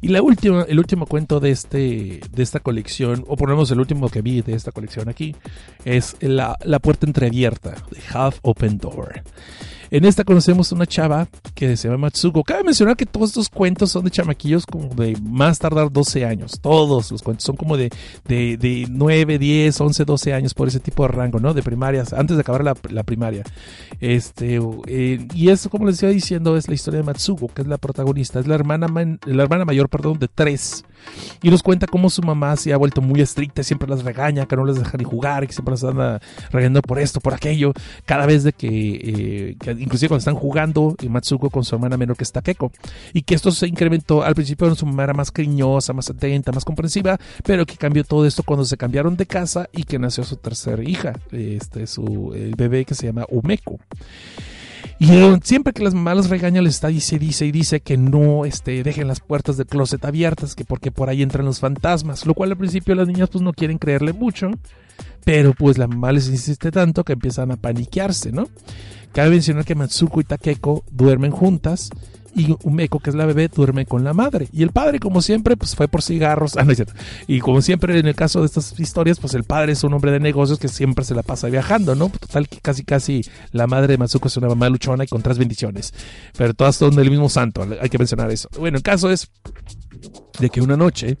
Y 0.00 0.08
la 0.08 0.22
última, 0.22 0.62
el 0.62 0.78
último 0.78 1.06
cuento 1.06 1.40
de, 1.40 1.50
este, 1.50 2.20
de 2.30 2.42
esta 2.44 2.60
colección, 2.60 3.24
o 3.26 3.34
ponemos 3.34 3.68
el 3.72 3.80
último 3.80 4.08
que 4.08 4.22
vi 4.22 4.42
de 4.42 4.54
esta 4.54 4.70
colección 4.70 5.08
aquí, 5.08 5.34
es 5.84 6.16
La, 6.20 6.56
la 6.62 6.78
puerta 6.78 7.04
entreabierta, 7.04 7.70
de 7.90 7.98
Half 8.12 8.38
Open 8.42 8.78
Door. 8.78 9.24
En 9.94 10.04
esta 10.04 10.24
conocemos 10.24 10.72
una 10.72 10.86
chava 10.86 11.28
que 11.54 11.76
se 11.76 11.86
llama 11.86 12.08
Matsuko. 12.08 12.42
Cabe 12.42 12.64
mencionar 12.64 12.96
que 12.96 13.06
todos 13.06 13.30
estos 13.30 13.48
cuentos 13.48 13.92
son 13.92 14.04
de 14.04 14.10
chamaquillos 14.10 14.66
como 14.66 14.92
de 14.92 15.16
más 15.22 15.60
tardar 15.60 15.92
12 15.92 16.24
años. 16.24 16.58
Todos 16.60 17.12
los 17.12 17.22
cuentos 17.22 17.44
son 17.44 17.54
como 17.54 17.76
de, 17.76 17.92
de, 18.26 18.56
de 18.56 18.86
9, 18.90 19.38
10, 19.38 19.80
11, 19.80 20.04
12 20.04 20.34
años 20.34 20.52
por 20.52 20.66
ese 20.66 20.80
tipo 20.80 21.04
de 21.04 21.10
rango, 21.12 21.38
¿no? 21.38 21.54
De 21.54 21.62
primarias, 21.62 22.12
antes 22.12 22.36
de 22.36 22.40
acabar 22.40 22.64
la, 22.64 23.04
primaria. 23.04 23.44
Este, 24.00 24.58
eh, 24.88 25.28
y 25.32 25.50
eso, 25.50 25.70
como 25.70 25.86
les 25.86 26.02
iba 26.02 26.10
diciendo, 26.10 26.56
es 26.56 26.66
la 26.66 26.74
historia 26.74 26.98
de 26.98 27.06
Matsuko, 27.06 27.46
que 27.46 27.62
es 27.62 27.68
la 27.68 27.78
protagonista. 27.78 28.40
Es 28.40 28.48
la 28.48 28.56
hermana, 28.56 28.88
la 29.26 29.42
hermana 29.44 29.64
mayor, 29.64 29.88
perdón, 29.88 30.18
de 30.18 30.26
tres. 30.26 30.84
Y 31.42 31.50
nos 31.50 31.62
cuenta 31.62 31.86
cómo 31.86 32.10
su 32.10 32.22
mamá 32.22 32.56
se 32.56 32.72
ha 32.72 32.76
vuelto 32.76 33.00
muy 33.00 33.20
estricta, 33.20 33.62
siempre 33.62 33.88
las 33.88 34.02
regaña, 34.02 34.46
que 34.46 34.56
no 34.56 34.64
les 34.64 34.76
deja 34.76 34.96
ni 34.98 35.04
jugar, 35.04 35.46
que 35.46 35.52
siempre 35.52 35.72
las 35.72 35.84
anda 35.84 36.20
regañando 36.50 36.82
por 36.82 36.98
esto, 36.98 37.20
por 37.20 37.34
aquello. 37.34 37.72
Cada 38.04 38.26
vez 38.26 38.42
de 38.42 38.52
que, 38.52 38.68
eh, 38.68 39.56
que 39.60 39.83
inclusive 39.84 40.08
cuando 40.08 40.20
están 40.20 40.34
jugando 40.34 40.96
Matsuko 41.08 41.50
con 41.50 41.64
su 41.64 41.74
hermana 41.74 41.96
menor 41.96 42.16
que 42.16 42.24
está 42.24 42.42
Keko. 42.42 42.72
Y 43.12 43.22
que 43.22 43.34
esto 43.34 43.50
se 43.50 43.68
incrementó, 43.68 44.22
al 44.22 44.34
principio 44.34 44.74
su 44.74 44.86
mamá 44.86 45.12
más 45.12 45.30
cariñosa, 45.30 45.92
más 45.92 46.10
atenta, 46.10 46.52
más 46.52 46.64
comprensiva, 46.64 47.18
pero 47.44 47.66
que 47.66 47.76
cambió 47.76 48.04
todo 48.04 48.26
esto 48.26 48.42
cuando 48.42 48.64
se 48.64 48.76
cambiaron 48.76 49.16
de 49.16 49.26
casa 49.26 49.68
y 49.72 49.84
que 49.84 49.98
nació 49.98 50.24
su 50.24 50.36
tercera 50.36 50.82
hija, 50.82 51.12
este, 51.30 51.86
su 51.86 52.32
el 52.34 52.54
bebé 52.56 52.84
que 52.84 52.94
se 52.94 53.06
llama 53.06 53.26
Umeko. 53.28 53.78
Y 54.98 55.08
siempre 55.42 55.72
que 55.72 55.82
las 55.82 55.92
mamás 55.92 56.30
regañan, 56.30 56.64
les 56.64 56.74
está 56.74 56.88
dice, 56.88 57.18
dice 57.18 57.46
y 57.46 57.52
dice 57.52 57.80
que 57.80 57.96
no 57.96 58.44
este, 58.44 58.82
dejen 58.82 59.08
las 59.08 59.20
puertas 59.20 59.56
del 59.56 59.66
closet 59.66 60.04
abiertas, 60.04 60.54
que 60.54 60.64
porque 60.64 60.90
por 60.92 61.08
ahí 61.08 61.22
entran 61.22 61.44
los 61.44 61.60
fantasmas. 61.60 62.26
Lo 62.26 62.34
cual 62.34 62.52
al 62.52 62.56
principio 62.56 62.94
las 62.94 63.08
niñas 63.08 63.28
pues 63.30 63.42
no 63.42 63.52
quieren 63.52 63.78
creerle 63.78 64.12
mucho. 64.12 64.50
Pero 65.24 65.54
pues 65.54 65.78
la 65.78 65.86
mamá 65.86 66.12
les 66.12 66.28
insiste 66.28 66.70
tanto 66.70 67.04
que 67.04 67.14
empiezan 67.14 67.50
a 67.50 67.56
paniquearse, 67.56 68.32
¿no? 68.32 68.48
Cabe 69.12 69.30
mencionar 69.30 69.64
que 69.64 69.74
Matsuko 69.74 70.20
y 70.20 70.24
Takeko 70.24 70.84
duermen 70.90 71.30
juntas 71.30 71.90
y 72.34 72.56
Umeko, 72.64 72.98
que 72.98 73.10
es 73.10 73.16
la 73.16 73.26
bebé, 73.26 73.48
duerme 73.48 73.86
con 73.86 74.02
la 74.04 74.12
madre. 74.12 74.48
Y 74.52 74.62
el 74.62 74.70
padre, 74.70 74.98
como 74.98 75.22
siempre, 75.22 75.56
pues 75.56 75.76
fue 75.76 75.88
por 75.88 76.02
cigarros. 76.02 76.54
Ah, 76.64 76.64
no 76.64 76.70
es 76.70 76.78
cierto. 76.78 76.94
Y 77.26 77.40
como 77.40 77.60
siempre 77.60 77.98
en 77.98 78.06
el 78.06 78.14
caso 78.14 78.40
de 78.40 78.46
estas 78.46 78.78
historias, 78.78 79.18
pues 79.20 79.34
el 79.34 79.44
padre 79.44 79.72
es 79.72 79.84
un 79.84 79.92
hombre 79.92 80.12
de 80.12 80.20
negocios 80.20 80.58
que 80.58 80.68
siempre 80.68 81.04
se 81.04 81.14
la 81.14 81.22
pasa 81.22 81.48
viajando, 81.48 81.94
¿no? 81.94 82.08
Total 82.08 82.48
que 82.48 82.58
casi 82.60 82.84
casi 82.84 83.22
la 83.52 83.66
madre 83.66 83.88
de 83.88 83.98
Matsuko 83.98 84.28
es 84.28 84.36
una 84.36 84.48
mamá 84.48 84.68
luchona 84.68 85.04
y 85.04 85.06
con 85.08 85.20
tres 85.20 85.36
bendiciones. 85.36 85.92
Pero 86.38 86.54
todas 86.54 86.76
son 86.76 86.96
del 86.96 87.10
mismo 87.10 87.28
santo, 87.28 87.66
hay 87.80 87.88
que 87.88 87.98
mencionar 87.98 88.30
eso. 88.30 88.48
Bueno, 88.58 88.78
el 88.78 88.82
caso 88.82 89.10
es 89.10 89.30
de 90.38 90.50
que 90.50 90.60
una 90.60 90.76
noche 90.76 91.16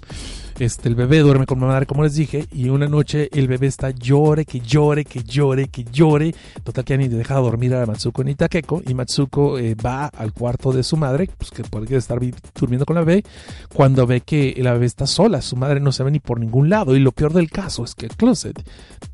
este, 0.58 0.88
el 0.88 0.94
bebé 0.94 1.18
duerme 1.18 1.46
con 1.46 1.58
madre, 1.58 1.84
como 1.84 2.04
les 2.04 2.14
dije, 2.14 2.46
y 2.52 2.68
una 2.68 2.86
noche 2.86 3.28
el 3.32 3.48
bebé 3.48 3.66
está 3.66 3.90
llore, 3.90 4.44
que 4.44 4.60
llore, 4.60 5.04
que 5.04 5.24
llore, 5.24 5.66
que 5.68 5.84
llore. 5.84 6.32
Total 6.62 6.84
que 6.84 6.96
ni 6.96 7.08
deja 7.08 7.34
dormir 7.36 7.74
a 7.74 7.86
Matsuko 7.86 8.22
ni 8.22 8.36
Takeko, 8.36 8.80
y 8.86 8.94
Matsuko 8.94 9.58
eh, 9.58 9.74
va 9.74 10.06
al 10.06 10.32
cuarto 10.32 10.72
de 10.72 10.84
su 10.84 10.96
madre, 10.96 11.28
pues 11.36 11.50
que 11.50 11.64
puede 11.64 11.96
estar 11.96 12.20
durmiendo 12.54 12.86
con 12.86 12.94
la 12.94 13.02
bebé, 13.02 13.24
cuando 13.72 14.06
ve 14.06 14.20
que 14.20 14.54
la 14.58 14.72
bebé 14.74 14.86
está 14.86 15.06
sola, 15.08 15.42
su 15.42 15.56
madre 15.56 15.80
no 15.80 15.90
se 15.90 16.04
ve 16.04 16.12
ni 16.12 16.20
por 16.20 16.38
ningún 16.38 16.68
lado, 16.68 16.94
y 16.94 17.00
lo 17.00 17.10
peor 17.10 17.32
del 17.32 17.50
caso 17.50 17.84
es 17.84 17.96
que 17.96 18.06
el 18.06 18.16
closet 18.16 18.62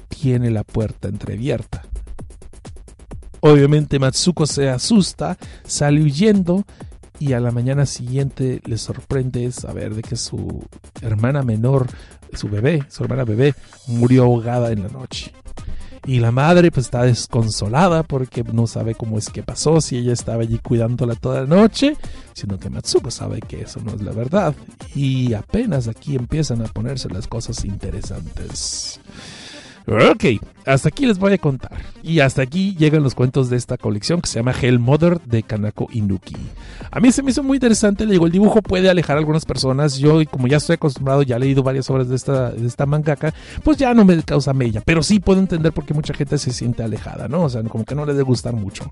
tiene 0.08 0.50
la 0.50 0.64
puerta 0.64 1.08
entreabierta. 1.08 1.84
Obviamente 3.40 3.98
Matsuko 3.98 4.46
se 4.46 4.68
asusta, 4.68 5.38
sale 5.64 6.02
huyendo 6.02 6.66
y 7.20 7.34
a 7.34 7.40
la 7.40 7.52
mañana 7.52 7.84
siguiente 7.84 8.60
le 8.64 8.78
sorprende 8.78 9.52
saber 9.52 9.94
de 9.94 10.02
que 10.02 10.16
su 10.16 10.64
hermana 11.02 11.42
menor, 11.42 11.86
su 12.32 12.48
bebé, 12.48 12.82
su 12.88 13.04
hermana 13.04 13.24
bebé, 13.24 13.54
murió 13.86 14.24
ahogada 14.24 14.72
en 14.72 14.82
la 14.82 14.88
noche. 14.88 15.32
Y 16.06 16.20
la 16.20 16.32
madre 16.32 16.70
pues 16.70 16.86
está 16.86 17.02
desconsolada 17.02 18.04
porque 18.04 18.42
no 18.42 18.66
sabe 18.66 18.94
cómo 18.94 19.18
es 19.18 19.28
que 19.28 19.42
pasó, 19.42 19.82
si 19.82 19.98
ella 19.98 20.14
estaba 20.14 20.42
allí 20.42 20.58
cuidándola 20.58 21.14
toda 21.14 21.42
la 21.42 21.46
noche, 21.46 21.94
sino 22.32 22.58
que 22.58 22.70
Matsuko 22.70 23.10
sabe 23.10 23.40
que 23.40 23.60
eso 23.60 23.80
no 23.84 23.92
es 23.92 24.00
la 24.00 24.12
verdad. 24.12 24.54
Y 24.94 25.34
apenas 25.34 25.88
aquí 25.88 26.16
empiezan 26.16 26.62
a 26.62 26.68
ponerse 26.68 27.10
las 27.10 27.26
cosas 27.26 27.66
interesantes. 27.66 28.98
Ok, 29.90 30.40
hasta 30.66 30.88
aquí 30.88 31.04
les 31.04 31.18
voy 31.18 31.32
a 31.32 31.38
contar. 31.38 31.72
Y 32.04 32.20
hasta 32.20 32.42
aquí 32.42 32.76
llegan 32.76 33.02
los 33.02 33.16
cuentos 33.16 33.50
de 33.50 33.56
esta 33.56 33.76
colección 33.76 34.20
que 34.20 34.28
se 34.28 34.38
llama 34.38 34.54
Hell 34.58 34.78
Mother 34.78 35.20
de 35.22 35.42
Kanako 35.42 35.88
Inuki. 35.90 36.36
A 36.92 37.00
mí 37.00 37.10
se 37.10 37.24
me 37.24 37.32
hizo 37.32 37.42
muy 37.42 37.56
interesante, 37.56 38.06
le 38.06 38.12
digo, 38.12 38.26
el 38.26 38.30
dibujo 38.30 38.62
puede 38.62 38.88
alejar 38.88 39.16
a 39.16 39.18
algunas 39.18 39.44
personas. 39.44 39.98
Yo, 39.98 40.20
como 40.30 40.46
ya 40.46 40.58
estoy 40.58 40.74
acostumbrado, 40.74 41.22
ya 41.22 41.36
he 41.36 41.40
leído 41.40 41.64
varias 41.64 41.90
obras 41.90 42.08
de 42.08 42.14
esta, 42.14 42.52
de 42.52 42.68
esta 42.68 42.86
mangaka, 42.86 43.34
pues 43.64 43.78
ya 43.78 43.92
no 43.92 44.04
me 44.04 44.22
causa 44.22 44.52
mella. 44.52 44.80
Pero 44.84 45.02
sí 45.02 45.18
puedo 45.18 45.40
entender 45.40 45.72
por 45.72 45.84
qué 45.84 45.92
mucha 45.92 46.14
gente 46.14 46.38
se 46.38 46.52
siente 46.52 46.84
alejada, 46.84 47.26
¿no? 47.26 47.42
O 47.42 47.48
sea, 47.48 47.60
como 47.64 47.84
que 47.84 47.96
no 47.96 48.06
le 48.06 48.12
debe 48.12 48.22
gustar 48.22 48.54
mucho. 48.54 48.88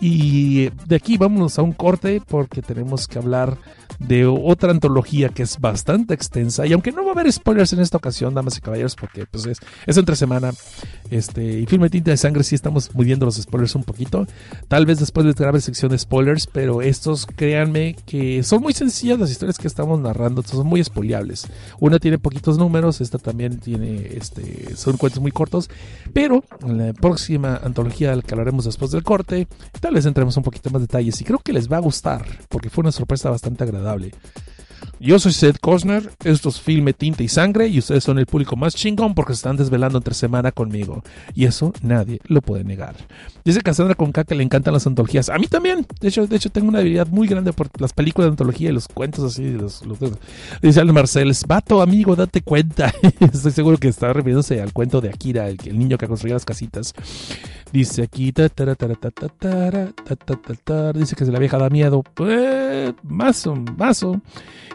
Y 0.00 0.70
de 0.86 0.94
aquí 0.94 1.18
vámonos 1.18 1.58
a 1.58 1.62
un 1.62 1.72
corte 1.72 2.22
porque 2.24 2.62
tenemos 2.62 3.08
que 3.08 3.18
hablar 3.18 3.56
de 3.98 4.26
otra 4.26 4.70
antología 4.70 5.28
que 5.28 5.42
es 5.42 5.58
bastante 5.60 6.14
extensa. 6.14 6.66
Y 6.66 6.72
aunque 6.72 6.92
no 6.92 7.04
va 7.04 7.10
a 7.10 7.12
haber 7.12 7.32
spoilers 7.32 7.72
en 7.72 7.80
esta 7.80 7.96
ocasión, 7.96 8.34
damas 8.34 8.56
y 8.58 8.60
caballeros, 8.60 8.94
porque 8.94 9.26
pues 9.26 9.46
es, 9.46 9.58
es 9.86 9.96
entre 9.96 10.16
semana. 10.16 10.52
Este, 11.10 11.60
y 11.60 11.66
Filme 11.66 11.90
Tinta 11.90 12.10
de 12.10 12.16
Sangre 12.16 12.44
sí 12.44 12.54
estamos 12.54 12.94
moviendo 12.94 13.26
los 13.26 13.36
spoilers 13.36 13.74
un 13.74 13.84
poquito. 13.84 14.26
Tal 14.68 14.86
vez 14.86 14.98
después 14.98 15.26
les 15.26 15.34
grabe 15.34 15.60
sección 15.60 15.90
de 15.90 15.98
spoilers, 15.98 16.46
pero 16.46 16.82
estos, 16.82 17.26
créanme 17.26 17.96
que 18.06 18.42
son 18.42 18.62
muy 18.62 18.72
sencillas 18.72 19.18
las 19.18 19.30
historias 19.30 19.58
que 19.58 19.68
estamos 19.68 20.00
narrando, 20.00 20.42
son 20.42 20.66
muy 20.66 20.80
espoliables. 20.80 21.46
Una 21.80 21.98
tiene 21.98 22.18
poquitos 22.18 22.58
números, 22.58 23.00
esta 23.00 23.18
también 23.18 23.58
tiene, 23.58 24.08
este, 24.14 24.76
son 24.76 24.96
cuentos 24.96 25.20
muy 25.20 25.30
cortos, 25.30 25.70
pero 26.12 26.44
en 26.62 26.78
la 26.78 26.92
próxima 26.92 27.56
antología 27.62 28.18
que 28.20 28.34
hablaremos 28.34 28.64
después 28.64 28.90
del 28.90 29.02
corte, 29.02 29.48
tal 29.80 29.94
vez 29.94 30.06
entremos 30.06 30.36
un 30.36 30.42
poquito 30.42 30.70
más 30.70 30.82
detalles 30.82 31.20
y 31.20 31.24
creo 31.24 31.38
que 31.38 31.52
les 31.52 31.70
va 31.70 31.78
a 31.78 31.80
gustar, 31.80 32.24
porque 32.48 32.70
fue 32.70 32.82
una 32.82 32.92
sorpresa 32.92 33.30
bastante 33.30 33.64
agradable. 33.64 34.12
Yo 35.00 35.18
soy 35.20 35.32
Seth 35.32 35.58
Cosner, 35.60 36.10
esto 36.24 36.48
es 36.48 36.60
Filme, 36.60 36.92
Tinta 36.92 37.22
y 37.22 37.28
Sangre 37.28 37.68
y 37.68 37.78
ustedes 37.78 38.02
son 38.02 38.18
el 38.18 38.26
público 38.26 38.56
más 38.56 38.74
chingón 38.74 39.14
porque 39.14 39.32
se 39.32 39.36
están 39.36 39.56
desvelando 39.56 39.98
entre 39.98 40.12
semana 40.12 40.50
conmigo. 40.50 41.04
Y 41.34 41.44
eso 41.44 41.72
nadie 41.82 42.20
lo 42.24 42.42
puede 42.42 42.64
negar. 42.64 42.96
Dice 43.44 43.60
Cassandra 43.60 43.94
con 43.94 44.10
K 44.10 44.24
que 44.24 44.34
le 44.34 44.42
encantan 44.42 44.74
las 44.74 44.86
antologías. 44.86 45.28
A 45.28 45.38
mí 45.38 45.46
también. 45.46 45.86
De 46.00 46.08
hecho, 46.08 46.26
de 46.26 46.34
hecho 46.36 46.50
tengo 46.50 46.68
una 46.68 46.78
debilidad 46.78 47.06
muy 47.06 47.28
grande 47.28 47.52
por 47.52 47.68
las 47.80 47.92
películas 47.92 48.26
de 48.26 48.30
antología 48.30 48.70
y 48.70 48.72
los 48.72 48.88
cuentos 48.88 49.24
así. 49.24 49.52
Los, 49.52 49.82
dice 50.60 50.80
Alan 50.80 50.94
Marcels, 50.94 51.44
vato 51.46 51.80
amigo, 51.80 52.16
date 52.16 52.42
cuenta. 52.42 52.92
Estoy 53.20 53.52
seguro 53.52 53.78
que 53.78 53.88
está 53.88 54.12
refiriéndose 54.12 54.60
al 54.60 54.72
cuento 54.72 55.00
de 55.00 55.10
Akira, 55.10 55.48
el, 55.48 55.58
el 55.64 55.78
niño 55.78 55.96
que 55.96 56.08
construía 56.08 56.34
las 56.34 56.44
casitas. 56.44 56.92
Dice 57.72 58.02
aquí, 58.02 58.32
dice 60.94 61.16
que 61.16 61.24
se 61.24 61.32
la 61.32 61.38
vieja 61.38 61.58
da 61.58 61.70
miedo. 61.70 62.02
Pues, 62.14 62.94
mazo, 63.04 63.54
mazo. 63.76 64.20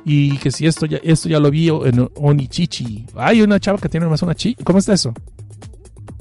Y 0.06 0.13
que 0.42 0.52
si 0.52 0.66
esto 0.66 0.86
ya, 0.86 0.98
esto 1.04 1.30
ya 1.30 1.40
lo 1.40 1.50
vi 1.50 1.70
en 1.70 2.10
Onichichi. 2.16 3.06
Hay 3.16 3.42
una 3.42 3.60
chava 3.60 3.78
que 3.78 3.90
tiene 3.90 4.08
más 4.08 4.22
una 4.22 4.36
chi. 4.36 4.56
¿Cómo 4.64 4.80
está 4.80 4.94
eso? 4.94 5.14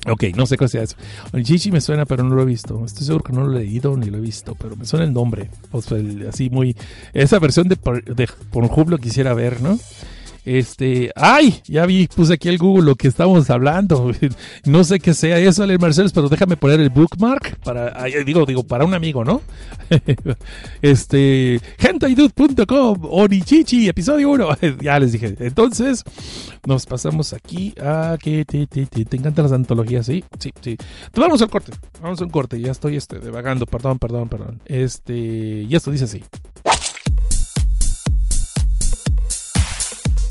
Ok, 0.09 0.25
no 0.35 0.47
sé 0.47 0.57
qué 0.57 0.67
sea 0.69 0.83
eso. 0.83 0.97
Onichichi 1.33 1.71
me 1.71 1.81
suena, 1.81 2.07
pero 2.07 2.25
no 2.25 2.35
lo 2.35 2.43
he 2.43 2.47
visto. 2.47 2.85
Estoy 2.85 3.07
seguro 3.07 3.25
que 3.25 3.33
no 3.33 3.45
lo 3.45 3.57
he 3.57 3.65
leído 3.65 3.97
ni 3.97 4.07
lo 4.07 4.19
he 4.19 4.21
visto, 4.21 4.57
pero 4.57 4.77
me 4.77 4.85
suena 4.85 5.05
el 5.05 5.13
nombre. 5.13 5.49
Pues, 5.71 5.87
así 6.29 6.51
muy. 6.51 6.77
Esa 7.13 7.39
versión 7.39 7.69
de, 7.69 7.77
de 7.77 8.29
Pornhub 8.51 8.91
lo 8.91 8.99
quisiera 8.99 9.33
ver, 9.35 9.61
¿no? 9.63 9.79
Este, 10.45 11.13
ay, 11.15 11.61
ya 11.65 11.87
vi, 11.87 12.09
puse 12.09 12.35
aquí 12.35 12.49
el 12.49 12.59
Google 12.59 12.85
lo 12.85 12.97
que 12.97 13.09
estamos 13.09 13.49
hablando. 13.51 14.11
No 14.65 14.85
sé 14.85 15.01
qué 15.01 15.15
sea 15.15 15.39
eso, 15.39 15.63
Ale 15.63 15.79
Marcelo, 15.79 16.09
pero 16.15 16.29
déjame 16.29 16.57
poner 16.57 16.81
el 16.81 16.91
bookmark 16.91 17.59
para, 17.65 18.05
digo, 18.25 18.45
digo, 18.47 18.63
para 18.63 18.85
un 18.85 18.95
amigo, 18.95 19.25
¿no? 19.25 19.41
este, 20.83 21.61
gentaidude.com, 21.79 23.01
Orichichi, 23.03 23.89
episodio 23.89 24.31
1. 24.31 24.49
ya 24.81 24.99
les 24.99 25.13
dije. 25.13 25.35
Entonces, 25.41 26.05
nos 26.67 26.87
pasamos 26.87 27.33
aquí 27.33 27.75
a 27.81 28.17
que 28.21 28.45
te, 28.45 28.67
te, 28.67 28.87
te, 28.87 29.05
te 29.05 29.17
encantan 29.17 29.45
las 29.45 29.53
antologías, 29.53 30.07
¿sí? 30.07 30.25
Sí, 30.39 30.53
sí. 30.61 30.77
Vamos 31.15 31.43
al 31.43 31.51
corte, 31.51 31.73
vamos 32.01 32.21
al 32.21 32.31
corte, 32.31 32.61
ya 32.61 32.71
estoy 32.71 32.97
este, 32.97 33.19
devagando, 33.19 33.67
perdón, 33.67 33.99
perdón, 33.99 34.29
perdón. 34.29 34.61
Este, 34.67 35.67
y 35.69 35.75
esto 35.75 35.91
dice 35.91 36.05
así. 36.05 36.23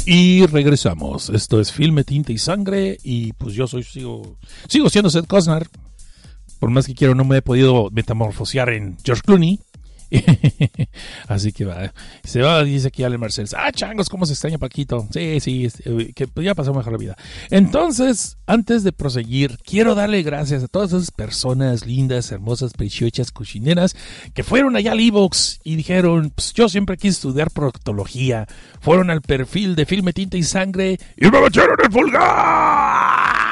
Y 0.05 0.45
regresamos. 0.47 1.29
Esto 1.29 1.59
es 1.59 1.71
Filme, 1.71 2.03
Tinta 2.03 2.31
y 2.31 2.37
Sangre. 2.37 2.97
Y 3.03 3.33
pues 3.33 3.53
yo 3.53 3.67
soy, 3.67 3.83
sigo, 3.83 4.37
sigo 4.67 4.89
siendo 4.89 5.09
Seth 5.09 5.27
Cosner. 5.27 5.67
Por 6.59 6.69
más 6.69 6.85
que 6.85 6.93
quiero, 6.93 7.15
no 7.15 7.23
me 7.23 7.37
he 7.37 7.41
podido 7.41 7.89
metamorfosear 7.91 8.69
en 8.69 8.97
George 9.03 9.23
Clooney. 9.25 9.59
Así 11.27 11.51
que 11.51 11.65
va. 11.65 11.93
Se 12.23 12.41
va, 12.41 12.63
dice 12.63 12.89
aquí 12.89 13.03
Ale 13.03 13.17
Marcel. 13.17 13.47
Ah, 13.55 13.71
changos, 13.71 14.09
cómo 14.09 14.25
se 14.25 14.33
extraña 14.33 14.57
Paquito. 14.57 15.07
Sí, 15.11 15.39
sí, 15.39 15.67
eh, 15.85 16.11
que 16.13 16.27
ya 16.43 16.55
pasó 16.55 16.73
mejor 16.73 16.97
vida. 16.97 17.15
Entonces, 17.49 18.37
antes 18.45 18.83
de 18.83 18.91
proseguir, 18.91 19.57
quiero 19.63 19.95
darle 19.95 20.21
gracias 20.23 20.63
a 20.63 20.67
todas 20.67 20.91
esas 20.93 21.11
personas 21.11 21.85
lindas, 21.85 22.31
hermosas, 22.31 22.73
preciosas, 22.73 23.31
cochineras 23.31 23.95
que 24.33 24.43
fueron 24.43 24.75
allá 24.75 24.91
al 24.91 24.99
Evox 24.99 25.59
y 25.63 25.75
dijeron: 25.75 26.31
Pues 26.35 26.53
yo 26.53 26.69
siempre 26.69 26.97
quise 26.97 27.13
estudiar 27.13 27.51
proctología. 27.51 28.47
Fueron 28.81 29.09
al 29.09 29.21
perfil 29.21 29.75
de 29.75 29.85
Filme, 29.85 30.13
Tinta 30.13 30.37
y 30.37 30.43
Sangre 30.43 30.97
y 31.17 31.29
me 31.29 31.45
echaron 31.45 31.77
el 31.83 31.89
pulgar. 31.89 33.50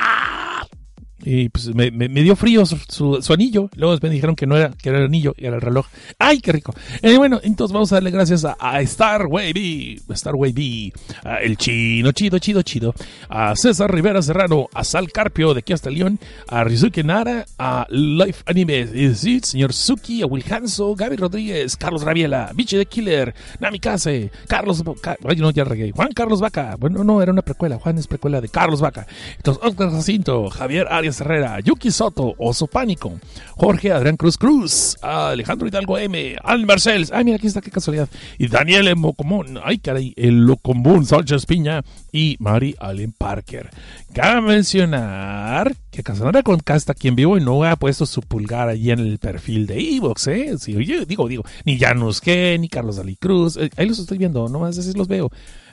Y 1.32 1.50
pues 1.50 1.76
me, 1.76 1.92
dio 1.92 2.36
frío 2.36 2.66
su, 2.66 3.22
anillo. 3.32 3.70
Luego 3.76 3.96
me 4.02 4.10
dijeron 4.10 4.36
que 4.36 4.48
no 4.48 4.58
era, 4.58 4.72
que 4.72 4.90
era 4.90 4.98
el 4.98 5.06
anillo, 5.06 5.36
y 5.38 5.46
era 5.46 5.58
el 5.58 5.62
reloj. 5.62 5.86
¡Ay, 6.18 6.40
qué 6.40 6.52
rico! 6.52 6.74
Y 7.04 7.18
bueno, 7.18 7.40
entonces 7.44 7.72
vamos 7.72 7.92
a 7.92 7.98
darle 7.98 8.10
gracias 8.10 8.46
a, 8.46 8.58
a 8.60 8.84
Starway 8.84 9.54
B, 9.54 10.02
Starway 10.16 10.52
B, 10.52 10.92
a 11.24 11.36
el 11.36 11.56
chino, 11.56 12.12
chido, 12.14 12.40
chido, 12.40 12.64
chido, 12.64 12.96
a 13.30 13.56
César 13.56 13.94
Rivera 13.94 14.24
Serrano, 14.24 14.70
a 14.74 14.84
Sal 14.84 15.12
Carpio 15.12 15.54
de 15.54 15.60
aquí 15.60 15.72
hasta 15.72 15.92
León, 15.92 16.18
a 16.48 16.64
Rizuki 16.64 17.04
Nara, 17.04 17.46
a 17.60 17.86
Life 17.92 18.42
Anime, 18.48 19.14
sí, 19.14 19.40
señor 19.42 19.74
Suki, 19.74 20.24
a 20.24 20.26
Will 20.26 20.44
Hanso, 20.50 20.96
Gaby 20.96 21.16
Rodríguez, 21.16 21.78
Carlos 21.78 22.02
Rabiela, 22.02 22.50
Biche 22.56 22.76
de 22.76 22.88
Killer, 22.88 23.36
Namikaze, 23.60 24.32
Carlos, 24.48 24.84
ay, 25.28 25.36
no, 25.36 25.52
ya 25.52 25.64
regué, 25.64 25.92
Juan 25.92 26.12
Carlos 26.12 26.42
Vaca, 26.42 26.76
bueno, 26.80 27.04
no, 27.04 27.22
era 27.22 27.32
una 27.32 27.44
precuela, 27.44 27.78
Juan 27.78 28.00
es 28.00 28.08
precuela 28.08 28.42
de 28.42 28.50
Carlos 28.50 28.82
Vaca, 28.82 29.06
entonces 29.38 29.64
Oscar 29.64 29.92
Jacinto, 29.92 30.50
Javier 30.50 30.88
Arias, 30.90 31.19
Herrera, 31.22 31.60
Yuki 31.60 31.92
Soto, 31.92 32.34
Oso 32.38 32.68
Pánico, 32.68 33.20
Jorge 33.56 33.92
Adrián 33.92 34.18
Cruz 34.18 34.38
Cruz, 34.38 34.98
Alejandro 35.02 35.68
Hidalgo 35.68 35.98
M, 35.98 36.36
Al 36.44 36.66
Marcels, 36.66 37.12
ay 37.14 37.24
mira 37.24 37.38
aquí 37.38 37.48
está, 37.48 37.62
qué 37.62 37.72
casualidad, 37.72 38.10
y 38.38 38.48
Daniel. 38.48 38.80
Mocomón, 38.96 39.60
ay 39.64 39.80
caray, 39.80 40.14
el 40.16 40.46
Locombún 40.46 41.06
Sánchez 41.06 41.46
Piña 41.46 41.84
y 42.12 42.38
Mari 42.40 42.76
Allen 42.80 43.12
Parker. 43.12 43.70
Cabe 44.14 44.42
mencionar 44.42 45.76
que 45.92 46.02
Casanova 46.02 46.42
con 46.44 46.60
está 46.66 46.94
aquí 46.94 47.08
en 47.08 47.16
vivo 47.16 47.38
y 47.38 47.42
no 47.42 47.64
ha 47.64 47.76
puesto 47.76 48.06
su 48.06 48.22
pulgar 48.22 48.70
allí 48.70 48.92
en 48.92 49.00
el 49.00 49.20
perfil 49.20 49.68
de 49.68 49.80
Evox, 49.80 50.28
¿eh? 50.28 50.58
Sí, 50.58 50.76
oye, 50.76 51.06
digo, 51.06 51.28
digo, 51.28 51.44
ni 51.66 51.78
Janus 51.78 52.22
G, 52.24 52.60
ni 52.60 52.70
Carlos 52.70 52.96
Dalí 52.96 53.16
Cruz, 53.16 53.58
eh, 53.58 53.70
ahí 53.76 53.88
los 53.88 54.00
estoy 54.00 54.18
viendo, 54.18 54.48
nomás 54.48 54.78
así 54.78 54.94
los 54.94 55.08
veo. 55.08 55.30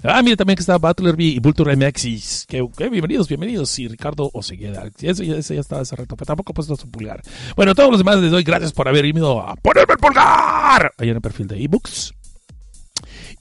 Ah, 0.09 0.22
mira 0.22 0.36
también 0.36 0.57
que 0.57 0.61
está 0.61 0.78
Butler 0.78 1.16
B 1.16 1.24
y 1.24 1.38
Vulture 1.40 1.74
MX, 1.74 2.46
que, 2.46 2.62
bienvenidos, 2.78 3.26
bienvenidos, 3.26 3.76
y 3.80 3.88
Ricardo 3.88 4.30
Osegueda, 4.32 4.88
eso, 5.00 5.24
eso 5.24 5.54
ya 5.54 5.61
estaba 5.61 5.82
hace 5.82 5.96
rato, 5.96 6.16
pero 6.16 6.26
tampoco 6.26 6.52
ha 6.52 6.54
puesto 6.54 6.76
su 6.76 6.88
pulgar. 6.88 7.20
Bueno, 7.57 7.72
a 7.72 7.74
todos 7.74 7.90
los 7.90 7.98
demás 7.98 8.18
les 8.18 8.30
doy 8.30 8.44
gracias 8.44 8.72
por 8.72 8.86
haber 8.86 9.02
venido 9.02 9.40
a 9.40 9.57
ponerme 9.57 9.94
el 9.94 9.98
pulgar 9.98 10.92
ahí 10.96 11.09
en 11.09 11.16
el 11.16 11.20
perfil 11.20 11.48
de 11.48 11.61
Ebooks. 11.61 12.14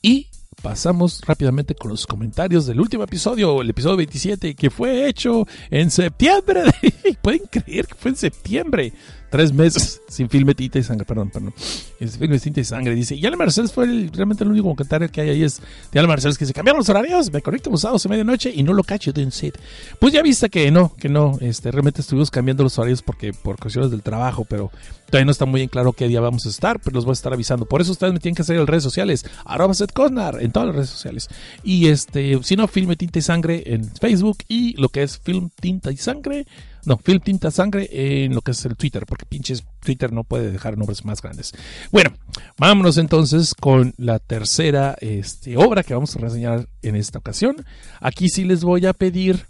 Y 0.01 0.27
pasamos 0.63 1.21
rápidamente 1.27 1.75
con 1.75 1.91
los 1.91 2.07
comentarios 2.07 2.65
del 2.65 2.79
último 2.79 3.03
episodio, 3.03 3.61
el 3.61 3.69
episodio 3.69 3.97
27, 3.97 4.55
que 4.55 4.71
fue 4.71 5.07
hecho 5.07 5.45
en 5.69 5.91
septiembre. 5.91 6.63
¿Pueden 7.21 7.41
creer 7.51 7.85
que 7.85 7.93
fue 7.93 8.09
en 8.09 8.17
septiembre? 8.17 8.91
Tres 9.29 9.53
meses 9.53 10.01
sin 10.07 10.29
filme, 10.29 10.55
tinta 10.55 10.79
y 10.79 10.83
sangre, 10.83 11.05
perdón, 11.05 11.29
perdón. 11.29 11.53
Es 11.99 12.17
filme, 12.17 12.39
tinta 12.39 12.59
y 12.59 12.63
sangre. 12.63 12.95
Dice, 12.95 13.15
y 13.15 13.25
Alan 13.25 13.37
Marcels 13.37 13.71
fue 13.71 13.85
realmente 14.13 14.43
el 14.43 14.51
único 14.51 14.69
comentario 14.69 15.09
que 15.09 15.21
hay 15.21 15.29
ahí 15.29 15.43
es 15.43 15.61
de 15.91 15.99
Alan 15.99 16.09
Marcels 16.09 16.37
que 16.37 16.45
se 16.45 16.53
cambiaron 16.53 16.79
los 16.79 16.89
horarios, 16.89 17.31
me 17.31 17.41
conecto 17.41 17.69
los 17.69 17.81
sábados 17.81 18.05
a 18.05 18.09
medianoche 18.09 18.51
y 18.53 18.63
no 18.63 18.73
lo 18.73 18.83
cacho 18.83 19.11
de 19.11 19.23
un 19.23 19.31
set. 19.31 19.59
Pues 19.99 20.13
ya 20.13 20.21
viste 20.21 20.49
que 20.49 20.71
no, 20.71 20.93
que 20.95 21.09
no, 21.09 21.37
este, 21.41 21.71
realmente 21.71 22.01
estuvimos 22.01 22.31
cambiando 22.31 22.63
los 22.63 22.77
horarios 22.77 23.01
porque 23.01 23.33
por 23.33 23.57
cuestiones 23.57 23.91
del 23.91 24.01
trabajo, 24.01 24.45
pero 24.45 24.71
todavía 25.07 25.25
no 25.25 25.31
está 25.31 25.45
muy 25.45 25.59
bien 25.59 25.69
claro 25.69 25.93
qué 25.93 26.07
día 26.07 26.21
vamos 26.21 26.45
a 26.45 26.49
estar, 26.49 26.79
pero 26.79 26.95
los 26.95 27.05
voy 27.05 27.11
a 27.11 27.13
estar 27.13 27.33
avisando. 27.33 27.65
Por 27.65 27.81
eso 27.81 27.91
ustedes 27.91 28.13
me 28.13 28.19
tienen 28.19 28.35
que 28.35 28.43
seguir 28.43 28.57
en 28.57 28.63
las 28.63 28.69
redes 28.69 28.83
sociales, 28.83 29.25
arroba 29.45 29.73
Cosnar, 29.93 30.41
en 30.41 30.51
todas 30.51 30.67
las 30.67 30.75
redes 30.75 30.89
sociales. 30.89 31.29
Y 31.63 31.87
este, 31.87 32.39
si 32.43 32.55
no, 32.55 32.67
filme 32.67 32.95
tinta 32.95 33.19
y 33.19 33.21
sangre 33.21 33.63
en 33.65 33.85
Facebook 33.85 34.37
y 34.47 34.79
lo 34.79 34.89
que 34.89 35.03
es 35.03 35.17
film 35.19 35.49
tinta 35.59 35.91
y 35.91 35.97
sangre 35.97 36.45
no, 36.85 36.97
Film 36.97 37.19
Tinta 37.19 37.51
Sangre 37.51 37.89
en 37.91 38.33
lo 38.35 38.41
que 38.41 38.51
es 38.51 38.65
el 38.65 38.75
Twitter, 38.75 39.05
porque 39.05 39.25
pinches 39.25 39.65
Twitter 39.79 40.11
no 40.11 40.23
puede 40.23 40.51
dejar 40.51 40.77
nombres 40.77 41.03
más 41.03 41.21
grandes. 41.21 41.53
Bueno, 41.91 42.11
vámonos 42.57 42.97
entonces 42.97 43.53
con 43.55 43.93
la 43.97 44.19
tercera 44.19 44.95
este, 45.01 45.57
obra 45.57 45.83
que 45.83 45.93
vamos 45.93 46.15
a 46.15 46.19
reseñar 46.19 46.67
en 46.81 46.95
esta 46.95 47.19
ocasión. 47.19 47.65
Aquí 47.99 48.29
sí 48.29 48.43
les 48.43 48.63
voy 48.63 48.85
a 48.85 48.93
pedir 48.93 49.45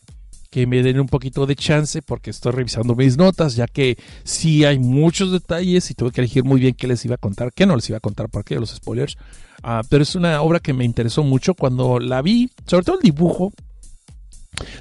que 0.50 0.68
me 0.68 0.82
den 0.82 1.02
un 1.02 1.08
poquito 1.08 1.46
de 1.46 1.58
chance 1.58 2.02
porque 2.02 2.30
estoy 2.30 2.54
revisando 2.54 2.96
mis 2.96 3.18
notas, 3.18 3.58
ya 3.58 3.68
que 3.68 3.98
sí 4.24 4.64
hay 4.64 4.80
muchos 4.80 5.34
detalles 5.34 5.92
y 5.92 5.96
tuve 5.96 6.12
que 6.12 6.22
elegir 6.22 6.46
muy 6.46 6.62
bien 6.62 6.76
qué 6.76 6.88
les 6.88 7.04
iba 7.04 7.16
a 7.16 7.18
contar, 7.18 7.52
qué 7.54 7.66
no 7.66 7.76
les 7.76 7.90
iba 7.90 7.98
a 7.98 8.02
contar, 8.02 8.30
porque 8.30 8.56
los 8.56 8.70
spoilers. 8.70 9.18
Ah, 9.64 9.82
pero 9.90 10.04
es 10.04 10.16
una 10.16 10.42
obra 10.42 10.62
que 10.62 10.72
me 10.72 10.86
interesó 10.86 11.24
mucho 11.24 11.56
cuando 11.56 12.00
la 12.00 12.22
vi, 12.22 12.50
sobre 12.66 12.86
todo 12.86 12.96
el 12.96 13.02
dibujo, 13.02 13.52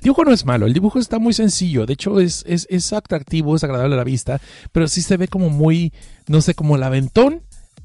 dibujo 0.03 0.25
no 0.25 0.33
es 0.33 0.45
malo, 0.45 0.67
el 0.67 0.73
dibujo 0.73 0.99
está 0.99 1.19
muy 1.19 1.33
sencillo, 1.33 1.87
de 1.87 1.95
hecho 1.95 2.21
es, 2.21 2.45
es, 2.47 2.93
atractivo, 2.93 3.57
es 3.57 3.65
agradable 3.65 3.95
a 3.95 3.99
la 3.99 4.05
vista, 4.05 4.41
pero 4.73 4.89
sí 4.89 5.03
se 5.03 5.17
ve 5.17 5.29
como 5.29 5.51
muy, 5.51 5.93
no 6.27 6.41
sé, 6.41 6.55
como 6.55 6.77
el 6.77 6.83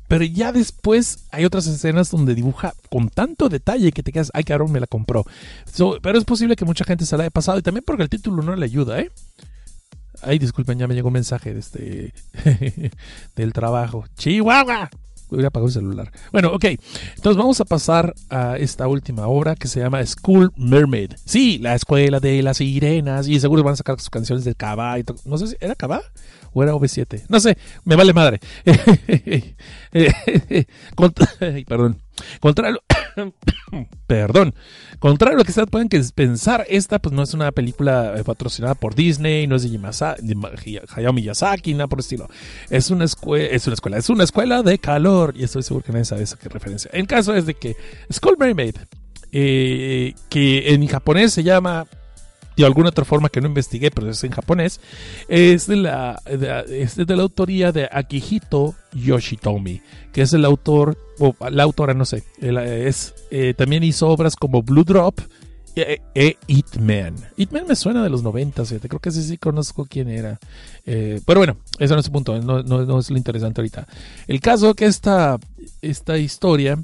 pero 0.08 0.24
ya 0.26 0.52
después 0.52 1.28
hay 1.32 1.46
otras 1.46 1.68
escenas 1.68 2.10
donde 2.10 2.34
dibuja 2.34 2.74
con 2.90 3.10
tanto 3.10 3.48
detalle 3.48 3.92
que 3.92 4.02
te 4.02 4.12
quedas, 4.12 4.32
ay 4.34 4.44
cabrón, 4.44 4.72
me 4.72 4.80
la 4.80 4.88
compró. 4.88 5.24
pero 6.02 6.18
es 6.18 6.26
posible 6.26 6.56
que 6.56 6.66
mucha 6.66 6.84
gente 6.84 7.06
se 7.06 7.16
la 7.16 7.24
haya 7.24 7.30
pasado 7.30 7.60
y 7.60 7.62
también 7.62 7.84
porque 7.86 8.04
el 8.04 8.10
título 8.10 8.42
no 8.42 8.56
le 8.56 8.66
ayuda, 8.66 9.00
¿eh? 9.00 9.12
Ay, 10.22 10.40
disculpen, 10.40 10.80
ya 10.80 10.88
me 10.88 10.96
llegó 10.96 11.08
un 11.08 11.14
mensaje 11.14 11.54
de 11.54 11.60
este 11.60 12.14
del 13.36 13.54
trabajo. 13.54 14.06
Chihuahua 14.18 14.90
voy 15.30 15.44
a 15.44 15.48
apagar 15.48 15.68
el 15.68 15.74
celular. 15.74 16.12
Bueno, 16.32 16.52
ok. 16.54 16.66
Entonces 16.66 17.38
vamos 17.38 17.60
a 17.62 17.66
pasar 17.66 18.14
a 18.30 18.58
esta 18.58 18.88
última 18.88 19.28
obra 19.28 19.56
que 19.56 19.68
se 19.68 19.80
llama 19.80 20.06
School 20.06 20.52
Mermaid. 20.56 21.14
Sí, 21.26 21.58
la 21.60 21.76
escuela 21.76 22.20
de 22.20 22.42
las 22.42 22.58
sirenas. 22.58 23.28
Y 23.28 23.40
seguro 23.40 23.64
van 23.64 23.74
a 23.74 23.78
sacar 23.78 24.00
sus 24.00 24.10
canciones 24.10 24.46
del 24.46 24.56
Cabá. 24.56 24.96
No 25.26 25.38
sé 25.38 25.48
si 25.48 25.56
era 25.60 25.76
Cabá 25.76 26.02
o 26.54 26.64
era 26.64 26.74
OV7. 26.74 27.26
No 27.30 27.40
sé, 27.40 27.58
me 27.86 27.96
vale 27.96 28.14
madre. 28.14 28.40
perdón. 31.68 32.02
Contrario, 32.40 32.82
perdón. 34.08 34.54
Contrario 35.00 35.38
a 35.38 35.40
lo 35.40 35.44
que 35.46 35.52
ustedes 35.52 35.70
pueden 35.70 35.90
pensar, 36.14 36.66
esta 36.70 37.00
pues 37.00 37.14
no 37.14 37.24
es 37.24 37.34
una 37.34 37.52
película 37.52 38.16
eh, 38.18 38.24
patrocinada 38.24 38.76
por 38.76 38.96
Disney, 38.96 39.48
no 39.48 39.56
es 39.56 39.64
de, 39.64 40.90
Hayao 40.96 41.14
Miyazaki, 41.14 41.74
nada 41.74 41.88
por 41.88 42.00
el 42.00 42.02
estilo. 42.02 42.28
Es 42.70 42.90
una, 42.90 43.06
escuela, 43.06 43.46
es 43.46 43.66
una 43.68 43.74
escuela, 43.76 43.98
es 43.98 44.10
una 44.10 44.24
escuela 44.24 44.64
de 44.64 44.78
calor 44.80 45.34
y 45.38 45.44
estoy 45.44 45.64
seguro 45.64 45.86
que 45.86 45.92
nadie 45.92 46.06
sabe 46.06 46.24
eso 46.24 46.38
qué 46.38 46.50
referencia. 46.50 46.92
El 46.94 47.08
caso 47.08 47.34
es 47.34 47.46
de 47.46 47.54
que 47.54 47.76
School 48.12 48.38
Mermaid, 48.38 48.76
eh, 49.32 50.14
que 50.30 50.74
en 50.74 50.88
japonés 50.88 51.34
se 51.34 51.44
llama 51.44 51.86
de 52.62 52.68
alguna 52.68 52.90
otra 52.90 53.06
forma 53.06 53.30
que 53.30 53.42
no 53.42 53.48
investigué, 53.48 53.92
pero 53.92 54.10
es 54.10 54.24
en 54.24 54.32
japonés, 54.32 54.80
es 55.28 55.68
de 55.68 55.78
la, 55.78 56.22
es 56.26 56.96
de 56.96 57.16
la 57.16 57.24
autoría 57.24 57.72
de 57.72 57.88
Akihito 57.92 58.76
Yoshitomi, 58.94 59.82
que 60.12 60.22
es 60.22 60.34
el 60.34 60.46
autor, 60.46 60.98
o 61.20 61.36
la 61.50 61.64
autora, 61.64 61.94
no 61.94 62.06
sé, 62.06 62.24
es, 62.42 63.14
eh, 63.32 63.54
también 63.56 63.84
hizo 63.84 64.08
obras 64.10 64.36
como 64.36 64.62
Blue 64.62 64.84
Drop 64.84 65.20
e, 65.76 66.02
e 66.14 66.38
It 66.48 66.78
Man. 66.78 67.16
It 67.38 67.52
Man 67.52 67.66
me 67.68 67.76
suena 67.76 68.04
de 68.04 68.10
los 68.10 68.24
90, 68.24 68.64
creo 68.88 69.00
que 69.00 69.12
sí, 69.12 69.24
sí 69.24 69.38
conozco 69.38 69.86
quién 69.86 70.10
era. 70.10 70.40
Eh, 70.86 71.22
pero 71.26 71.40
bueno, 71.40 71.58
eso 71.78 71.94
no 71.94 72.00
es 72.00 72.08
el 72.08 72.12
punto, 72.12 72.40
no, 72.42 73.00
es 73.00 73.10
lo 73.10 73.18
interesante 73.18 73.62
ahorita. 73.62 73.88
El 74.28 74.42
caso 74.42 74.74
que 74.74 74.86
esta, 74.86 75.38
esta 75.82 76.18
historia 76.18 76.78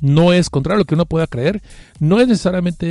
no 0.00 0.32
es, 0.32 0.50
contrario 0.50 0.76
a 0.76 0.78
lo 0.80 0.84
que 0.84 0.94
uno 0.94 1.06
pueda 1.06 1.26
creer, 1.26 1.62
no 2.00 2.20
es 2.20 2.28
necesariamente 2.28 2.86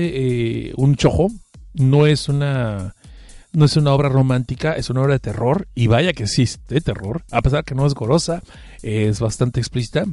eh, 0.70 0.74
un 0.78 0.96
chojo, 0.96 1.30
no 1.74 2.06
es 2.06 2.30
una 2.30 2.96
no 3.54 3.66
es 3.66 3.76
una 3.76 3.94
obra 3.94 4.10
romántica, 4.10 4.74
es 4.74 4.90
una 4.90 5.02
obra 5.02 5.14
de 5.14 5.20
terror 5.20 5.68
y 5.76 5.88
vaya 5.88 6.14
que 6.14 6.28
sí, 6.28 6.48
de 6.70 6.80
terror, 6.80 7.24
a 7.32 7.42
pesar 7.42 7.66
que 7.66 7.76
no 7.76 7.86
es 7.86 7.94
gorosa, 7.94 8.42
es 8.82 9.20
bastante 9.20 9.60
explícita. 9.60 10.06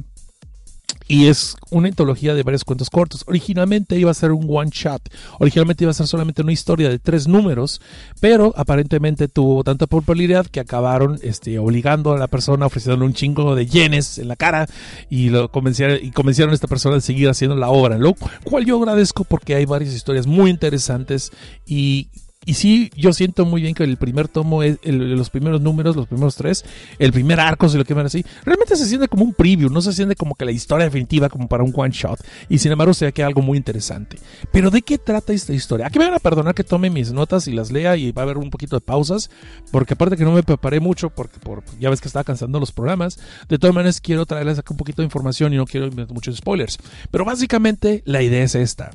Y 1.11 1.25
es 1.25 1.57
una 1.71 1.87
antología 1.87 2.35
de 2.35 2.43
varios 2.43 2.63
cuentos 2.63 2.91
cortos. 2.91 3.23
Originalmente 3.25 3.97
iba 3.97 4.11
a 4.11 4.13
ser 4.13 4.31
un 4.31 4.45
one 4.47 4.69
shot. 4.71 5.01
Originalmente 5.39 5.83
iba 5.83 5.89
a 5.89 5.95
ser 5.95 6.05
solamente 6.05 6.43
una 6.43 6.51
historia 6.51 6.87
de 6.87 6.99
tres 6.99 7.27
números. 7.27 7.81
Pero 8.21 8.53
aparentemente 8.55 9.27
tuvo 9.27 9.63
tanta 9.63 9.87
popularidad 9.87 10.45
que 10.45 10.59
acabaron 10.59 11.17
este, 11.23 11.57
obligando 11.57 12.13
a 12.13 12.19
la 12.19 12.27
persona, 12.27 12.67
ofreciéndole 12.67 13.07
un 13.07 13.15
chingo 13.15 13.55
de 13.55 13.65
yenes 13.65 14.19
en 14.19 14.27
la 14.27 14.35
cara. 14.35 14.67
Y, 15.09 15.29
lo 15.29 15.49
convencieron, 15.49 15.97
y 15.99 16.11
convencieron 16.11 16.51
a 16.51 16.53
esta 16.53 16.67
persona 16.67 16.93
de 16.93 17.01
seguir 17.01 17.27
haciendo 17.27 17.55
la 17.55 17.69
obra. 17.69 17.97
Lo 17.97 18.13
cual 18.43 18.65
yo 18.65 18.77
agradezco 18.77 19.23
porque 19.23 19.55
hay 19.55 19.65
varias 19.65 19.95
historias 19.95 20.27
muy 20.27 20.51
interesantes. 20.51 21.31
Y 21.65 22.09
y 22.45 22.53
sí, 22.53 22.89
yo 22.95 23.13
siento 23.13 23.45
muy 23.45 23.61
bien 23.61 23.75
que 23.75 23.83
el 23.83 23.97
primer 23.97 24.27
tomo, 24.27 24.63
es 24.63 24.79
los 24.83 25.29
primeros 25.29 25.61
números, 25.61 25.95
los 25.95 26.07
primeros 26.07 26.35
tres, 26.35 26.63
el 26.97 27.11
primer 27.11 27.39
arco, 27.39 27.67
si 27.67 27.77
lo 27.77 27.83
quieren 27.83 28.05
así, 28.05 28.25
realmente 28.45 28.75
se 28.75 28.85
siente 28.85 29.07
como 29.07 29.23
un 29.23 29.33
preview, 29.33 29.69
no 29.69 29.81
se 29.81 29.93
siente 29.93 30.15
como 30.15 30.35
que 30.35 30.45
la 30.45 30.51
historia 30.51 30.85
definitiva, 30.85 31.29
como 31.29 31.47
para 31.47 31.63
un 31.63 31.73
one 31.75 31.91
shot. 31.91 32.19
Y 32.47 32.57
sin 32.59 32.71
embargo, 32.71 32.93
se 32.93 33.11
que 33.11 33.23
algo 33.23 33.41
muy 33.41 33.57
interesante. 33.57 34.17
Pero 34.51 34.71
¿de 34.71 34.81
qué 34.81 34.97
trata 34.97 35.33
esta 35.33 35.53
historia? 35.53 35.87
Aquí 35.87 35.99
me 35.99 36.05
van 36.05 36.13
a 36.13 36.19
perdonar 36.19 36.55
que 36.55 36.63
tome 36.63 36.89
mis 36.89 37.11
notas 37.11 37.47
y 37.47 37.51
las 37.51 37.71
lea 37.71 37.97
y 37.97 38.11
va 38.13 38.21
a 38.21 38.25
haber 38.25 38.37
un 38.37 38.49
poquito 38.49 38.77
de 38.77 38.81
pausas, 38.81 39.29
porque 39.71 39.93
aparte 39.93 40.15
que 40.15 40.23
no 40.23 40.31
me 40.31 40.41
preparé 40.41 40.79
mucho, 40.79 41.09
porque 41.09 41.39
por, 41.39 41.63
ya 41.79 41.89
ves 41.89 42.01
que 42.01 42.07
estaba 42.07 42.23
cansando 42.23 42.59
los 42.59 42.71
programas, 42.71 43.19
de 43.49 43.59
todas 43.59 43.75
maneras 43.75 43.99
quiero 43.99 44.25
traerles 44.25 44.57
acá 44.59 44.73
un 44.73 44.77
poquito 44.77 45.01
de 45.01 45.05
información 45.05 45.53
y 45.53 45.57
no 45.57 45.65
quiero 45.65 45.91
muchos 46.09 46.37
spoilers. 46.37 46.77
Pero 47.11 47.25
básicamente 47.25 48.01
la 48.05 48.21
idea 48.21 48.43
es 48.43 48.55
esta. 48.55 48.91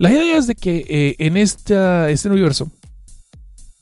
La 0.00 0.10
idea 0.10 0.38
es 0.38 0.46
de 0.46 0.54
que 0.54 0.86
eh, 0.88 1.16
en 1.18 1.36
este 1.36 1.74
universo, 2.24 2.70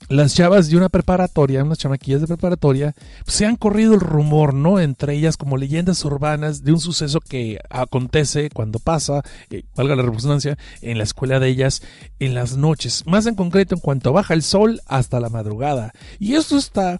las 0.09 0.35
chavas 0.35 0.69
de 0.69 0.77
una 0.77 0.89
preparatoria, 0.89 1.63
unas 1.63 1.79
chamaquillas 1.79 2.21
de 2.21 2.27
preparatoria, 2.27 2.93
pues, 3.25 3.37
se 3.37 3.47
han 3.47 3.55
corrido 3.55 3.95
el 3.95 4.01
rumor, 4.01 4.53
¿no? 4.53 4.81
Entre 4.81 5.15
ellas 5.15 5.37
como 5.37 5.57
leyendas 5.57 6.05
urbanas 6.05 6.65
de 6.65 6.73
un 6.73 6.81
suceso 6.81 7.21
que 7.21 7.61
acontece 7.71 8.51
cuando 8.51 8.81
pasa, 8.81 9.23
eh, 9.51 9.63
valga 9.77 9.95
la 9.95 10.03
redundancia, 10.03 10.59
en 10.83 10.99
la 10.99 11.05
escuela 11.05 11.39
de 11.39 11.51
ellas 11.51 11.83
en 12.19 12.35
las 12.35 12.57
noches. 12.57 13.05
Más 13.07 13.27
en 13.27 13.37
concreto 13.37 13.77
en 13.77 13.81
cuanto 13.81 14.13
baja 14.13 14.35
el 14.35 14.43
sol 14.43 14.81
hasta 14.87 15.21
la 15.21 15.29
madrugada. 15.29 15.93
Y 16.19 16.35
esto 16.35 16.59
está 16.59 16.99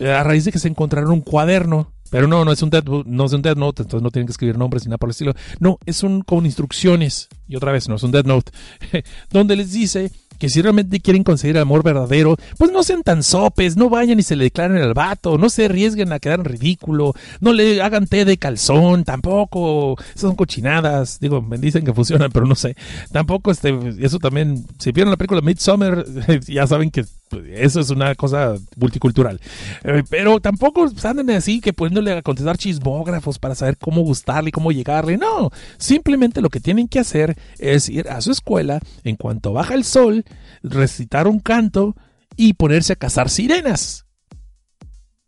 a 0.00 0.22
raíz 0.22 0.46
de 0.46 0.52
que 0.52 0.58
se 0.58 0.68
encontraron 0.68 1.10
un 1.10 1.20
cuaderno 1.20 1.92
pero 2.10 2.26
no, 2.26 2.44
no 2.44 2.52
es 2.52 2.62
un 2.62 2.70
Dead, 2.70 2.84
no 2.84 3.24
es 3.24 3.32
un 3.32 3.42
Dead 3.42 3.56
Note, 3.56 3.82
entonces 3.82 4.02
no 4.02 4.10
tienen 4.10 4.26
que 4.26 4.32
escribir 4.32 4.58
nombres 4.58 4.84
ni 4.84 4.90
nada 4.90 4.98
por 4.98 5.08
el 5.08 5.12
estilo. 5.12 5.34
No, 5.60 5.78
es 5.86 6.02
un 6.02 6.22
con 6.22 6.46
instrucciones. 6.46 7.28
Y 7.48 7.56
otra 7.56 7.72
vez, 7.72 7.88
no 7.88 7.96
es 7.96 8.02
un 8.02 8.10
Dead 8.10 8.24
Note. 8.24 8.52
donde 9.30 9.56
les 9.56 9.72
dice 9.72 10.10
que 10.38 10.48
si 10.48 10.62
realmente 10.62 11.00
quieren 11.00 11.24
conseguir 11.24 11.56
el 11.56 11.62
amor 11.62 11.82
verdadero, 11.82 12.36
pues 12.56 12.72
no 12.72 12.82
sean 12.82 13.02
tan 13.02 13.22
sopes, 13.22 13.76
no 13.76 13.90
vayan 13.90 14.18
y 14.18 14.22
se 14.22 14.36
le 14.36 14.44
declaren 14.44 14.80
al 14.80 14.94
vato, 14.94 15.36
no 15.36 15.50
se 15.50 15.66
arriesguen 15.66 16.12
a 16.12 16.20
quedar 16.20 16.38
en 16.40 16.44
ridículo, 16.44 17.12
no 17.40 17.52
le 17.52 17.82
hagan 17.82 18.06
té 18.06 18.24
de 18.24 18.38
calzón, 18.38 19.04
tampoco, 19.04 19.96
son 20.14 20.36
cochinadas, 20.36 21.18
digo, 21.20 21.42
me 21.42 21.58
dicen 21.58 21.84
que 21.84 21.92
funcionan, 21.92 22.30
pero 22.30 22.46
no 22.46 22.54
sé, 22.54 22.76
tampoco 23.10 23.50
este, 23.50 23.76
eso 23.98 24.18
también, 24.18 24.64
si 24.78 24.92
vieron 24.92 25.10
la 25.10 25.16
película 25.16 25.40
Midsummer, 25.40 26.06
ya 26.46 26.66
saben 26.66 26.90
que 26.90 27.04
eso 27.52 27.80
es 27.80 27.90
una 27.90 28.14
cosa 28.14 28.54
multicultural. 28.76 29.40
Eh, 29.84 30.02
pero 30.08 30.40
tampoco 30.40 30.90
anden 31.04 31.30
así 31.30 31.60
que 31.60 31.72
poniéndole 31.72 32.12
a 32.12 32.22
contestar 32.22 32.58
chismógrafos 32.58 33.38
para 33.38 33.54
saber 33.54 33.76
cómo 33.78 34.02
gustarle 34.02 34.48
y 34.48 34.52
cómo 34.52 34.72
llegarle. 34.72 35.16
No, 35.16 35.50
simplemente 35.78 36.40
lo 36.40 36.50
que 36.50 36.60
tienen 36.60 36.88
que 36.88 36.98
hacer 36.98 37.36
es 37.58 37.88
ir 37.88 38.08
a 38.08 38.20
su 38.20 38.30
escuela 38.30 38.80
en 39.04 39.16
cuanto 39.16 39.52
baja 39.52 39.74
el 39.74 39.84
sol 39.84 40.24
recitar 40.62 41.26
un 41.26 41.40
canto 41.40 41.94
y 42.36 42.54
ponerse 42.54 42.92
a 42.92 42.96
cazar 42.96 43.30
sirenas. 43.30 44.06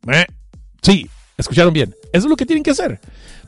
Eh, 0.07 0.27
sí, 0.83 1.09
escucharon 1.37 1.73
bien. 1.73 1.95
Eso 2.13 2.27
es 2.27 2.31
lo 2.31 2.37
que 2.37 2.47
tienen 2.47 2.63
que 2.63 2.71
hacer. 2.71 3.01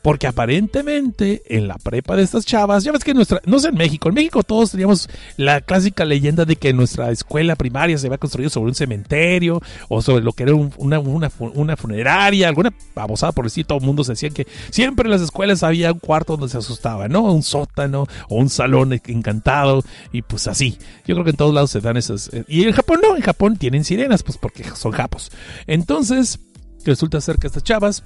Porque 0.02 0.26
aparentemente 0.26 1.42
en 1.46 1.68
la 1.68 1.76
prepa 1.76 2.16
de 2.16 2.22
estas 2.22 2.44
chavas, 2.44 2.84
ya 2.84 2.92
ves 2.92 3.04
que 3.04 3.14
nuestra, 3.14 3.40
no 3.46 3.58
sé 3.58 3.68
en 3.68 3.76
México, 3.76 4.08
en 4.08 4.16
México 4.16 4.42
todos 4.42 4.72
teníamos 4.72 5.08
la 5.36 5.60
clásica 5.60 6.04
leyenda 6.04 6.44
de 6.44 6.56
que 6.56 6.72
nuestra 6.72 7.10
escuela 7.10 7.56
primaria 7.56 7.96
se 7.96 8.06
había 8.06 8.18
construido 8.18 8.50
sobre 8.50 8.70
un 8.70 8.74
cementerio 8.74 9.60
o 9.88 10.02
sobre 10.02 10.24
lo 10.24 10.32
que 10.32 10.42
era 10.42 10.54
una, 10.54 11.76
funeraria, 11.76 12.48
alguna 12.48 12.72
babosada 12.94 13.32
por 13.32 13.44
decir, 13.44 13.64
todo 13.64 13.78
el 13.78 13.84
mundo 13.84 14.04
se 14.04 14.12
decía 14.12 14.30
que 14.30 14.46
siempre 14.70 15.06
en 15.06 15.12
las 15.12 15.22
escuelas 15.22 15.62
había 15.62 15.92
un 15.92 15.98
cuarto 15.98 16.36
donde 16.36 16.50
se 16.50 16.58
asustaba, 16.58 17.08
¿no? 17.08 17.22
Un 17.22 17.42
sótano 17.42 18.06
o 18.28 18.36
un 18.36 18.48
salón 18.48 18.92
encantado 19.06 19.84
y 20.12 20.22
pues 20.22 20.48
así. 20.48 20.78
Yo 21.06 21.14
creo 21.14 21.24
que 21.24 21.30
en 21.30 21.36
todos 21.36 21.54
lados 21.54 21.70
se 21.70 21.80
dan 21.80 21.96
esas. 21.96 22.28
Eh, 22.32 22.44
y 22.48 22.64
en 22.64 22.72
Japón 22.72 23.00
no, 23.02 23.16
en 23.16 23.22
Japón 23.22 23.56
tienen 23.56 23.84
sirenas, 23.84 24.22
pues 24.22 24.38
porque 24.38 24.64
son 24.74 24.92
japos. 24.92 25.30
Entonces, 25.66 26.40
resulta 26.84 27.20
ser 27.20 27.36
que 27.38 27.46
estas 27.46 27.62
chavas 27.62 28.02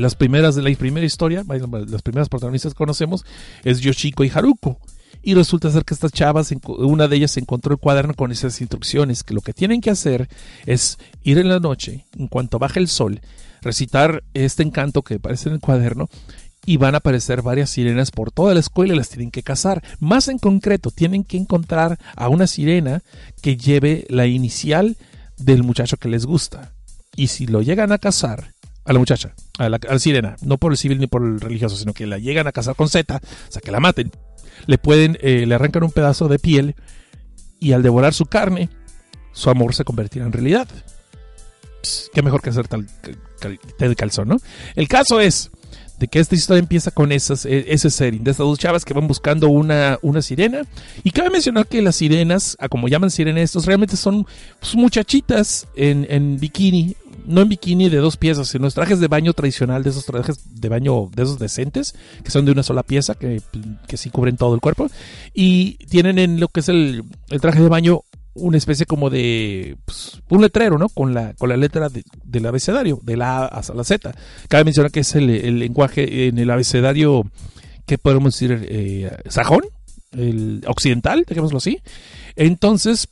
las 0.00 0.14
primeras 0.14 0.54
de 0.54 0.62
la 0.62 0.76
primera 0.76 1.06
historia, 1.06 1.44
las 1.46 2.02
primeras 2.02 2.28
protagonistas 2.28 2.74
que 2.74 2.78
conocemos, 2.78 3.24
es 3.64 3.80
Yoshiko 3.80 4.24
y 4.24 4.30
Haruko. 4.34 4.78
Y 5.22 5.34
resulta 5.34 5.70
ser 5.70 5.84
que 5.84 5.92
estas 5.92 6.12
chavas, 6.12 6.52
una 6.66 7.06
de 7.06 7.16
ellas 7.16 7.36
encontró 7.36 7.74
el 7.74 7.78
cuaderno 7.78 8.14
con 8.14 8.32
esas 8.32 8.60
instrucciones, 8.60 9.22
que 9.22 9.34
lo 9.34 9.42
que 9.42 9.52
tienen 9.52 9.80
que 9.80 9.90
hacer 9.90 10.28
es 10.64 10.98
ir 11.22 11.38
en 11.38 11.48
la 11.48 11.60
noche, 11.60 12.06
en 12.16 12.26
cuanto 12.28 12.58
baje 12.58 12.80
el 12.80 12.88
sol, 12.88 13.20
recitar 13.60 14.24
este 14.32 14.62
encanto 14.62 15.02
que 15.02 15.14
aparece 15.16 15.50
en 15.50 15.56
el 15.56 15.60
cuaderno, 15.60 16.08
y 16.64 16.76
van 16.76 16.94
a 16.94 16.98
aparecer 16.98 17.42
varias 17.42 17.70
sirenas 17.70 18.10
por 18.10 18.30
toda 18.30 18.54
la 18.54 18.60
escuela 18.60 18.94
y 18.94 18.96
las 18.96 19.08
tienen 19.08 19.30
que 19.30 19.42
cazar. 19.42 19.82
Más 19.98 20.28
en 20.28 20.38
concreto, 20.38 20.90
tienen 20.90 21.24
que 21.24 21.36
encontrar 21.36 21.98
a 22.16 22.28
una 22.28 22.46
sirena 22.46 23.02
que 23.42 23.56
lleve 23.56 24.06
la 24.08 24.26
inicial 24.26 24.96
del 25.36 25.62
muchacho 25.62 25.96
que 25.96 26.08
les 26.08 26.26
gusta. 26.26 26.72
Y 27.16 27.28
si 27.28 27.46
lo 27.46 27.62
llegan 27.62 27.92
a 27.92 27.98
cazar, 27.98 28.52
a 28.90 28.92
la 28.92 28.98
muchacha, 28.98 29.36
a 29.58 29.68
la, 29.68 29.78
sirena, 30.00 30.34
no 30.42 30.58
por 30.58 30.72
el 30.72 30.76
civil 30.76 30.98
ni 30.98 31.06
por 31.06 31.22
el 31.22 31.40
religioso, 31.40 31.76
sino 31.76 31.94
que 31.94 32.08
la 32.08 32.18
llegan 32.18 32.48
a 32.48 32.52
casar 32.52 32.74
con 32.74 32.88
Z, 32.88 33.14
o 33.14 33.52
sea, 33.52 33.62
que 33.62 33.70
la 33.70 33.78
maten, 33.78 34.10
le 34.66 34.78
pueden, 34.78 35.16
eh, 35.20 35.46
le 35.46 35.54
arrancan 35.54 35.84
un 35.84 35.92
pedazo 35.92 36.26
de 36.26 36.40
piel 36.40 36.74
y 37.60 37.70
al 37.70 37.84
devorar 37.84 38.14
su 38.14 38.26
carne, 38.26 38.68
su 39.30 39.48
amor 39.48 39.76
se 39.76 39.84
convertirá 39.84 40.26
en 40.26 40.32
realidad. 40.32 40.66
qué 42.12 42.20
mejor 42.20 42.42
que 42.42 42.50
hacer 42.50 42.66
tal 42.66 42.88
té 43.78 43.94
calzón, 43.94 44.26
¿no? 44.26 44.38
El 44.74 44.88
caso 44.88 45.20
es 45.20 45.52
de 46.00 46.08
que 46.08 46.18
esta 46.18 46.34
historia 46.34 46.58
empieza 46.58 46.90
con 46.90 47.12
esas, 47.12 47.44
e, 47.44 47.66
ese 47.68 47.90
setting 47.90 48.24
de 48.24 48.32
estas 48.32 48.46
dos 48.46 48.58
chavas 48.58 48.84
que 48.84 48.94
van 48.94 49.06
buscando 49.06 49.50
una, 49.50 49.98
una 50.00 50.22
sirena. 50.22 50.62
Y 51.04 51.10
cabe 51.10 51.28
mencionar 51.28 51.66
que 51.68 51.82
las 51.82 51.96
sirenas, 51.96 52.56
como 52.70 52.88
llaman 52.88 53.10
sirenas 53.10 53.44
estos, 53.44 53.66
realmente 53.66 53.96
son 53.96 54.26
pues, 54.58 54.74
muchachitas 54.74 55.68
en, 55.76 56.06
en, 56.08 56.40
bikini 56.40 56.96
no 57.26 57.42
en 57.42 57.48
bikini 57.48 57.88
de 57.88 57.98
dos 57.98 58.16
piezas, 58.16 58.48
sino 58.48 58.66
en 58.66 58.72
trajes 58.72 59.00
de 59.00 59.08
baño 59.08 59.32
tradicional, 59.32 59.82
de 59.82 59.90
esos 59.90 60.04
trajes 60.04 60.60
de 60.60 60.68
baño 60.68 61.08
de 61.14 61.22
esos 61.22 61.38
decentes, 61.38 61.94
que 62.24 62.30
son 62.30 62.44
de 62.44 62.52
una 62.52 62.62
sola 62.62 62.82
pieza, 62.82 63.14
que, 63.14 63.40
que 63.86 63.96
sí 63.96 64.10
cubren 64.10 64.36
todo 64.36 64.54
el 64.54 64.60
cuerpo. 64.60 64.88
Y 65.34 65.74
tienen 65.86 66.18
en 66.18 66.40
lo 66.40 66.48
que 66.48 66.60
es 66.60 66.68
el, 66.68 67.04
traje 67.40 67.60
de 67.60 67.68
baño 67.68 68.02
una 68.34 68.56
especie 68.56 68.86
como 68.86 69.10
de 69.10 69.76
pues, 69.84 70.22
un 70.28 70.40
letrero, 70.40 70.78
¿no? 70.78 70.88
Con 70.88 71.14
la, 71.14 71.34
con 71.34 71.48
la 71.48 71.56
letra 71.56 71.88
del 72.24 72.46
abecedario, 72.46 73.00
de 73.02 73.16
la 73.16 73.38
A 73.38 73.46
hasta 73.46 73.74
la 73.74 73.84
Z. 73.84 74.14
Cabe 74.48 74.64
mencionar 74.64 74.92
que 74.92 75.00
es 75.00 75.14
el, 75.14 75.58
lenguaje 75.58 76.28
en 76.28 76.38
el 76.38 76.50
abecedario, 76.50 77.30
que 77.86 77.98
podemos 77.98 78.34
decir? 78.34 78.66
Eh, 78.70 79.10
sajón, 79.28 79.62
el 80.12 80.62
occidental, 80.66 81.24
dejémoslo 81.26 81.58
así. 81.58 81.80
Entonces, 82.36 83.08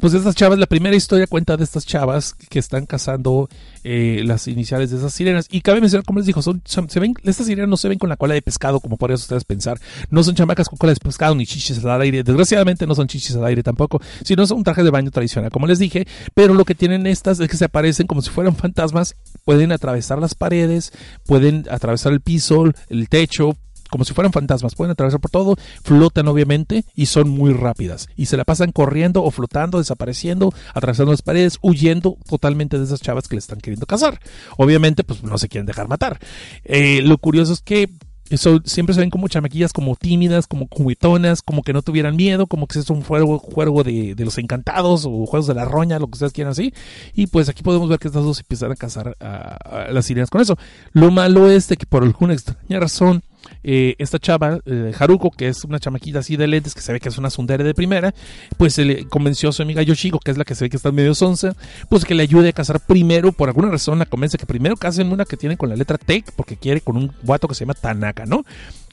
pues 0.00 0.14
estas 0.14 0.34
chavas, 0.34 0.58
la 0.58 0.66
primera 0.66 0.94
historia 0.94 1.26
cuenta 1.26 1.56
de 1.56 1.64
estas 1.64 1.84
chavas 1.84 2.34
que 2.34 2.58
están 2.58 2.86
cazando 2.86 3.48
eh, 3.84 4.22
las 4.24 4.46
iniciales 4.48 4.90
de 4.90 4.98
esas 4.98 5.12
sirenas. 5.12 5.46
Y 5.50 5.60
cabe 5.60 5.80
mencionar, 5.80 6.04
como 6.04 6.20
les 6.20 6.26
dijo, 6.26 6.42
son, 6.42 6.62
se 6.64 7.00
ven, 7.00 7.14
estas 7.24 7.46
sirenas 7.46 7.68
no 7.68 7.76
se 7.76 7.88
ven 7.88 7.98
con 7.98 8.08
la 8.08 8.16
cola 8.16 8.34
de 8.34 8.42
pescado, 8.42 8.80
como 8.80 8.96
podrían 8.96 9.16
ustedes 9.16 9.44
pensar. 9.44 9.80
No 10.10 10.22
son 10.22 10.34
chamacas 10.34 10.68
con 10.68 10.78
cola 10.78 10.94
de 10.94 11.00
pescado 11.00 11.34
ni 11.34 11.46
chichis 11.46 11.84
al 11.84 12.00
aire. 12.00 12.22
Desgraciadamente 12.22 12.86
no 12.86 12.94
son 12.94 13.08
chichis 13.08 13.36
al 13.36 13.44
aire 13.46 13.62
tampoco, 13.62 14.00
sino 14.24 14.46
son 14.46 14.58
un 14.58 14.64
traje 14.64 14.82
de 14.82 14.90
baño 14.90 15.10
tradicional, 15.10 15.50
como 15.50 15.66
les 15.66 15.78
dije. 15.78 16.06
Pero 16.34 16.54
lo 16.54 16.64
que 16.64 16.74
tienen 16.74 17.06
estas 17.06 17.40
es 17.40 17.48
que 17.48 17.56
se 17.56 17.64
aparecen 17.64 18.06
como 18.06 18.22
si 18.22 18.30
fueran 18.30 18.54
fantasmas. 18.56 19.16
Pueden 19.44 19.72
atravesar 19.72 20.18
las 20.18 20.34
paredes, 20.34 20.92
pueden 21.26 21.66
atravesar 21.70 22.12
el 22.12 22.20
piso, 22.20 22.64
el 22.88 23.08
techo, 23.08 23.56
como 23.88 24.04
si 24.04 24.14
fueran 24.14 24.32
fantasmas, 24.32 24.74
pueden 24.74 24.92
atravesar 24.92 25.20
por 25.20 25.30
todo, 25.30 25.56
flotan 25.82 26.28
obviamente 26.28 26.84
y 26.94 27.06
son 27.06 27.28
muy 27.28 27.52
rápidas. 27.52 28.08
Y 28.16 28.26
se 28.26 28.36
la 28.36 28.44
pasan 28.44 28.72
corriendo 28.72 29.22
o 29.24 29.30
flotando, 29.30 29.78
desapareciendo, 29.78 30.52
atravesando 30.74 31.12
las 31.12 31.22
paredes, 31.22 31.58
huyendo 31.62 32.16
totalmente 32.28 32.78
de 32.78 32.84
esas 32.84 33.00
chavas 33.00 33.28
que 33.28 33.36
le 33.36 33.40
están 33.40 33.60
queriendo 33.60 33.86
cazar. 33.86 34.20
Obviamente, 34.56 35.04
pues 35.04 35.22
no 35.22 35.38
se 35.38 35.48
quieren 35.48 35.66
dejar 35.66 35.88
matar. 35.88 36.18
Eh, 36.64 37.00
lo 37.02 37.18
curioso 37.18 37.52
es 37.52 37.60
que 37.60 37.88
eso, 38.30 38.60
siempre 38.64 38.94
se 38.94 39.00
ven 39.00 39.10
como 39.10 39.28
chamaquillas 39.28 39.72
como 39.72 39.96
tímidas, 39.96 40.46
como 40.46 40.68
cubitonas, 40.68 41.42
como 41.42 41.62
que 41.62 41.72
no 41.72 41.82
tuvieran 41.82 42.16
miedo, 42.16 42.46
como 42.46 42.66
que 42.66 42.78
es 42.78 42.90
un 42.90 43.02
juego, 43.02 43.38
juego 43.38 43.82
de, 43.84 44.14
los 44.18 44.38
encantados 44.38 45.06
o 45.06 45.26
juegos 45.26 45.46
de 45.46 45.54
la 45.54 45.64
roña, 45.64 45.98
lo 45.98 46.06
que 46.06 46.16
ustedes 46.16 46.32
quieran 46.32 46.52
así. 46.52 46.74
Y 47.14 47.28
pues 47.28 47.48
aquí 47.48 47.62
podemos 47.62 47.88
ver 47.88 47.98
que 47.98 48.08
estas 48.08 48.24
dos 48.24 48.40
empiezan 48.40 48.72
a 48.72 48.76
cazar 48.76 49.16
a, 49.20 49.88
las 49.90 50.06
sirenas 50.06 50.30
con 50.30 50.40
eso. 50.40 50.58
Lo 50.92 51.10
malo 51.10 51.48
es 51.48 51.68
de 51.68 51.76
que 51.76 51.86
por 51.86 52.02
alguna 52.02 52.34
extraña 52.34 52.80
razón 52.80 53.22
eh, 53.62 53.94
esta 53.98 54.18
chava, 54.18 54.60
eh, 54.66 54.92
Haruko, 54.98 55.30
que 55.30 55.48
es 55.48 55.64
una 55.64 55.78
chamaquita 55.78 56.20
así 56.20 56.36
de 56.36 56.46
lentes, 56.46 56.74
que 56.74 56.80
se 56.80 56.92
ve 56.92 57.00
que 57.00 57.08
es 57.08 57.18
una 57.18 57.30
sundere 57.30 57.64
de 57.64 57.74
primera, 57.74 58.14
pues 58.56 58.74
se 58.74 58.84
le 58.84 59.04
convenció 59.06 59.48
a 59.48 59.52
su 59.52 59.62
amiga 59.62 59.82
Yoshiko, 59.82 60.18
que 60.18 60.30
es 60.30 60.38
la 60.38 60.44
que 60.44 60.54
se 60.54 60.64
ve 60.64 60.70
que 60.70 60.76
está 60.76 60.92
medio 60.92 61.14
sonsa, 61.14 61.56
pues 61.88 62.04
que 62.04 62.14
le 62.14 62.22
ayude 62.22 62.50
a 62.50 62.52
casar 62.52 62.80
primero, 62.80 63.32
por 63.32 63.48
alguna 63.48 63.70
razón 63.70 63.98
la 63.98 64.06
convence 64.06 64.38
que 64.38 64.46
primero 64.46 64.76
casen 64.76 65.12
una 65.12 65.24
que 65.24 65.36
tiene 65.36 65.56
con 65.56 65.68
la 65.68 65.76
letra 65.76 65.98
T, 65.98 66.24
porque 66.36 66.56
quiere 66.56 66.80
con 66.80 66.96
un 66.96 67.12
guato 67.22 67.48
que 67.48 67.54
se 67.54 67.60
llama 67.60 67.74
Tanaka, 67.74 68.26
¿no? 68.26 68.44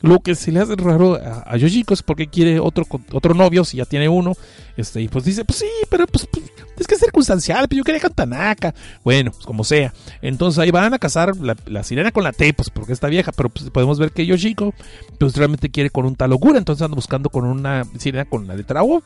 Lo 0.01 0.19
que 0.19 0.35
se 0.35 0.51
le 0.51 0.59
hace 0.59 0.75
raro 0.75 1.15
a, 1.15 1.55
Yoshiko 1.57 1.93
es 1.93 2.03
porque 2.03 2.27
quiere 2.27 2.59
otro, 2.59 2.85
otro 3.11 3.33
novio, 3.33 3.63
si 3.63 3.77
ya 3.77 3.85
tiene 3.85 4.09
uno, 4.09 4.33
este, 4.77 5.01
y 5.01 5.07
pues 5.07 5.25
dice, 5.25 5.45
pues 5.45 5.59
sí, 5.59 5.69
pero 5.89 6.05
pues, 6.05 6.27
pues 6.31 6.45
es 6.77 6.87
que 6.87 6.95
es 6.95 6.99
circunstancial, 6.99 7.67
pero 7.67 7.77
yo 7.77 7.83
quería 7.83 8.01
con. 8.01 8.73
Bueno, 9.03 9.31
pues 9.31 9.45
como 9.45 9.63
sea. 9.63 9.93
Entonces 10.21 10.59
ahí 10.59 10.71
van 10.71 10.93
a 10.93 10.99
casar 10.99 11.33
la, 11.37 11.83
sirena 11.83 12.11
con 12.11 12.23
la 12.23 12.33
T, 12.33 12.53
pues 12.53 12.69
porque 12.69 12.93
está 12.93 13.07
vieja, 13.07 13.31
pero 13.31 13.49
pues, 13.49 13.69
podemos 13.69 13.99
ver 13.99 14.11
que 14.11 14.25
Yoshiko, 14.25 14.73
pues 15.19 15.35
realmente 15.35 15.69
quiere 15.69 15.89
con 15.89 16.05
un 16.05 16.15
tal 16.15 16.33
Ogura, 16.33 16.57
entonces 16.57 16.83
anda 16.83 16.95
buscando 16.95 17.29
con 17.29 17.45
una 17.45 17.83
sirena 17.97 18.25
con 18.25 18.47
la 18.47 18.55
letra 18.55 18.83
O, 18.83 19.01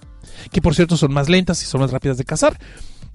que 0.51 0.61
por 0.61 0.75
cierto 0.75 0.97
son 0.97 1.13
más 1.13 1.29
lentas 1.29 1.61
y 1.61 1.65
son 1.65 1.81
más 1.81 1.91
rápidas 1.91 2.17
de 2.17 2.25
cazar. 2.25 2.57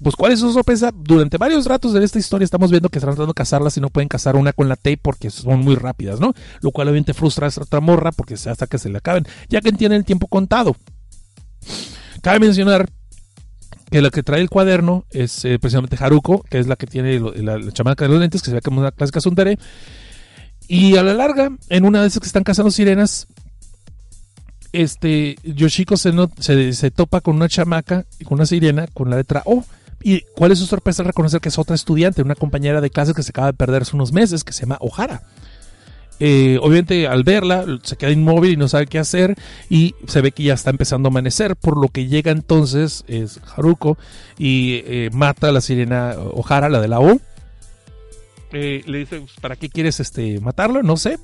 Pues, 0.02 0.16
¿cuál 0.16 0.32
es 0.32 0.40
su 0.40 0.52
sorpresa? 0.52 0.90
Durante 0.94 1.38
varios 1.38 1.66
ratos 1.66 1.92
de 1.92 2.04
esta 2.04 2.18
historia 2.18 2.44
estamos 2.44 2.70
viendo 2.70 2.88
que 2.88 2.98
están 2.98 3.10
tratando 3.10 3.32
de 3.32 3.34
cazarlas 3.34 3.76
y 3.76 3.80
no 3.80 3.90
pueden 3.90 4.08
cazar 4.08 4.36
una 4.36 4.52
con 4.52 4.68
la 4.68 4.76
T 4.76 4.96
porque 4.96 5.30
son 5.30 5.60
muy 5.60 5.76
rápidas, 5.76 6.20
¿no? 6.20 6.34
Lo 6.60 6.70
cual 6.72 6.88
obviamente 6.88 7.14
frustra 7.14 7.46
a 7.46 7.48
esta 7.48 7.62
otra 7.62 7.80
morra 7.80 8.12
porque 8.12 8.34
hasta 8.34 8.66
que 8.66 8.78
se 8.78 8.88
le 8.88 8.98
acaben, 8.98 9.26
ya 9.48 9.60
que 9.60 9.72
tienen 9.72 9.98
el 9.98 10.04
tiempo 10.04 10.26
contado. 10.26 10.76
Cabe 12.22 12.40
mencionar 12.40 12.88
que 13.90 14.02
la 14.02 14.10
que 14.10 14.22
trae 14.22 14.40
el 14.40 14.50
cuaderno 14.50 15.04
es 15.10 15.44
eh, 15.44 15.58
precisamente 15.58 15.96
Haruko, 15.98 16.42
que 16.42 16.58
es 16.58 16.66
la 16.66 16.76
que 16.76 16.86
tiene 16.86 17.20
la, 17.20 17.60
chamaca 17.72 18.04
de 18.04 18.10
los 18.10 18.20
lentes, 18.20 18.42
que 18.42 18.50
se 18.50 18.56
ve 18.56 18.60
como 18.60 18.80
una 18.80 18.90
clásica 18.90 19.20
sundere. 19.20 19.58
Y 20.66 20.96
a 20.96 21.02
la 21.02 21.14
larga, 21.14 21.50
en 21.68 21.84
una 21.84 22.00
de 22.00 22.08
esas 22.08 22.20
que 22.20 22.26
están 22.26 22.42
cazando 22.42 22.70
sirenas, 22.70 23.28
este 24.72 25.36
Yoshiko 25.44 25.96
se, 25.96 26.12
se, 26.40 26.72
se 26.72 26.90
topa 26.90 27.20
con 27.20 27.36
una 27.36 27.48
chamaca, 27.48 28.04
con 28.24 28.38
una 28.38 28.46
sirena, 28.46 28.88
con 28.88 29.10
la 29.10 29.16
letra 29.16 29.42
O. 29.44 29.64
¿Y 30.06 30.20
cuál 30.36 30.52
es 30.52 30.58
su 30.58 30.66
sorpresa 30.66 31.02
al 31.02 31.06
reconocer 31.06 31.40
que 31.40 31.48
es 31.48 31.58
otra 31.58 31.74
estudiante, 31.74 32.20
una 32.20 32.34
compañera 32.34 32.82
de 32.82 32.90
clase 32.90 33.14
que 33.14 33.22
se 33.22 33.30
acaba 33.30 33.46
de 33.48 33.54
perder 33.54 33.82
hace 33.82 33.96
unos 33.96 34.12
meses, 34.12 34.44
que 34.44 34.52
se 34.52 34.60
llama 34.60 34.76
Ohara? 34.80 35.22
Eh, 36.20 36.58
obviamente 36.60 37.08
al 37.08 37.24
verla 37.24 37.64
se 37.82 37.96
queda 37.96 38.10
inmóvil 38.10 38.52
y 38.52 38.56
no 38.56 38.68
sabe 38.68 38.86
qué 38.86 39.00
hacer 39.00 39.34
y 39.68 39.96
se 40.06 40.20
ve 40.20 40.30
que 40.30 40.44
ya 40.44 40.54
está 40.54 40.70
empezando 40.70 41.08
a 41.08 41.10
amanecer, 41.10 41.56
por 41.56 41.76
lo 41.76 41.88
que 41.88 42.06
llega 42.06 42.30
entonces 42.30 43.04
es 43.08 43.40
Haruko 43.56 43.98
y 44.38 44.82
eh, 44.84 45.10
mata 45.12 45.48
a 45.48 45.52
la 45.52 45.62
sirena 45.62 46.14
Ohara, 46.34 46.68
la 46.68 46.82
de 46.82 46.88
la 46.88 47.00
O. 47.00 47.18
Eh, 48.52 48.82
le 48.86 48.98
dice, 48.98 49.20
pues, 49.20 49.32
¿para 49.40 49.56
qué 49.56 49.70
quieres 49.70 50.00
este, 50.00 50.38
matarlo? 50.38 50.82
No 50.82 50.98
sé. 50.98 51.18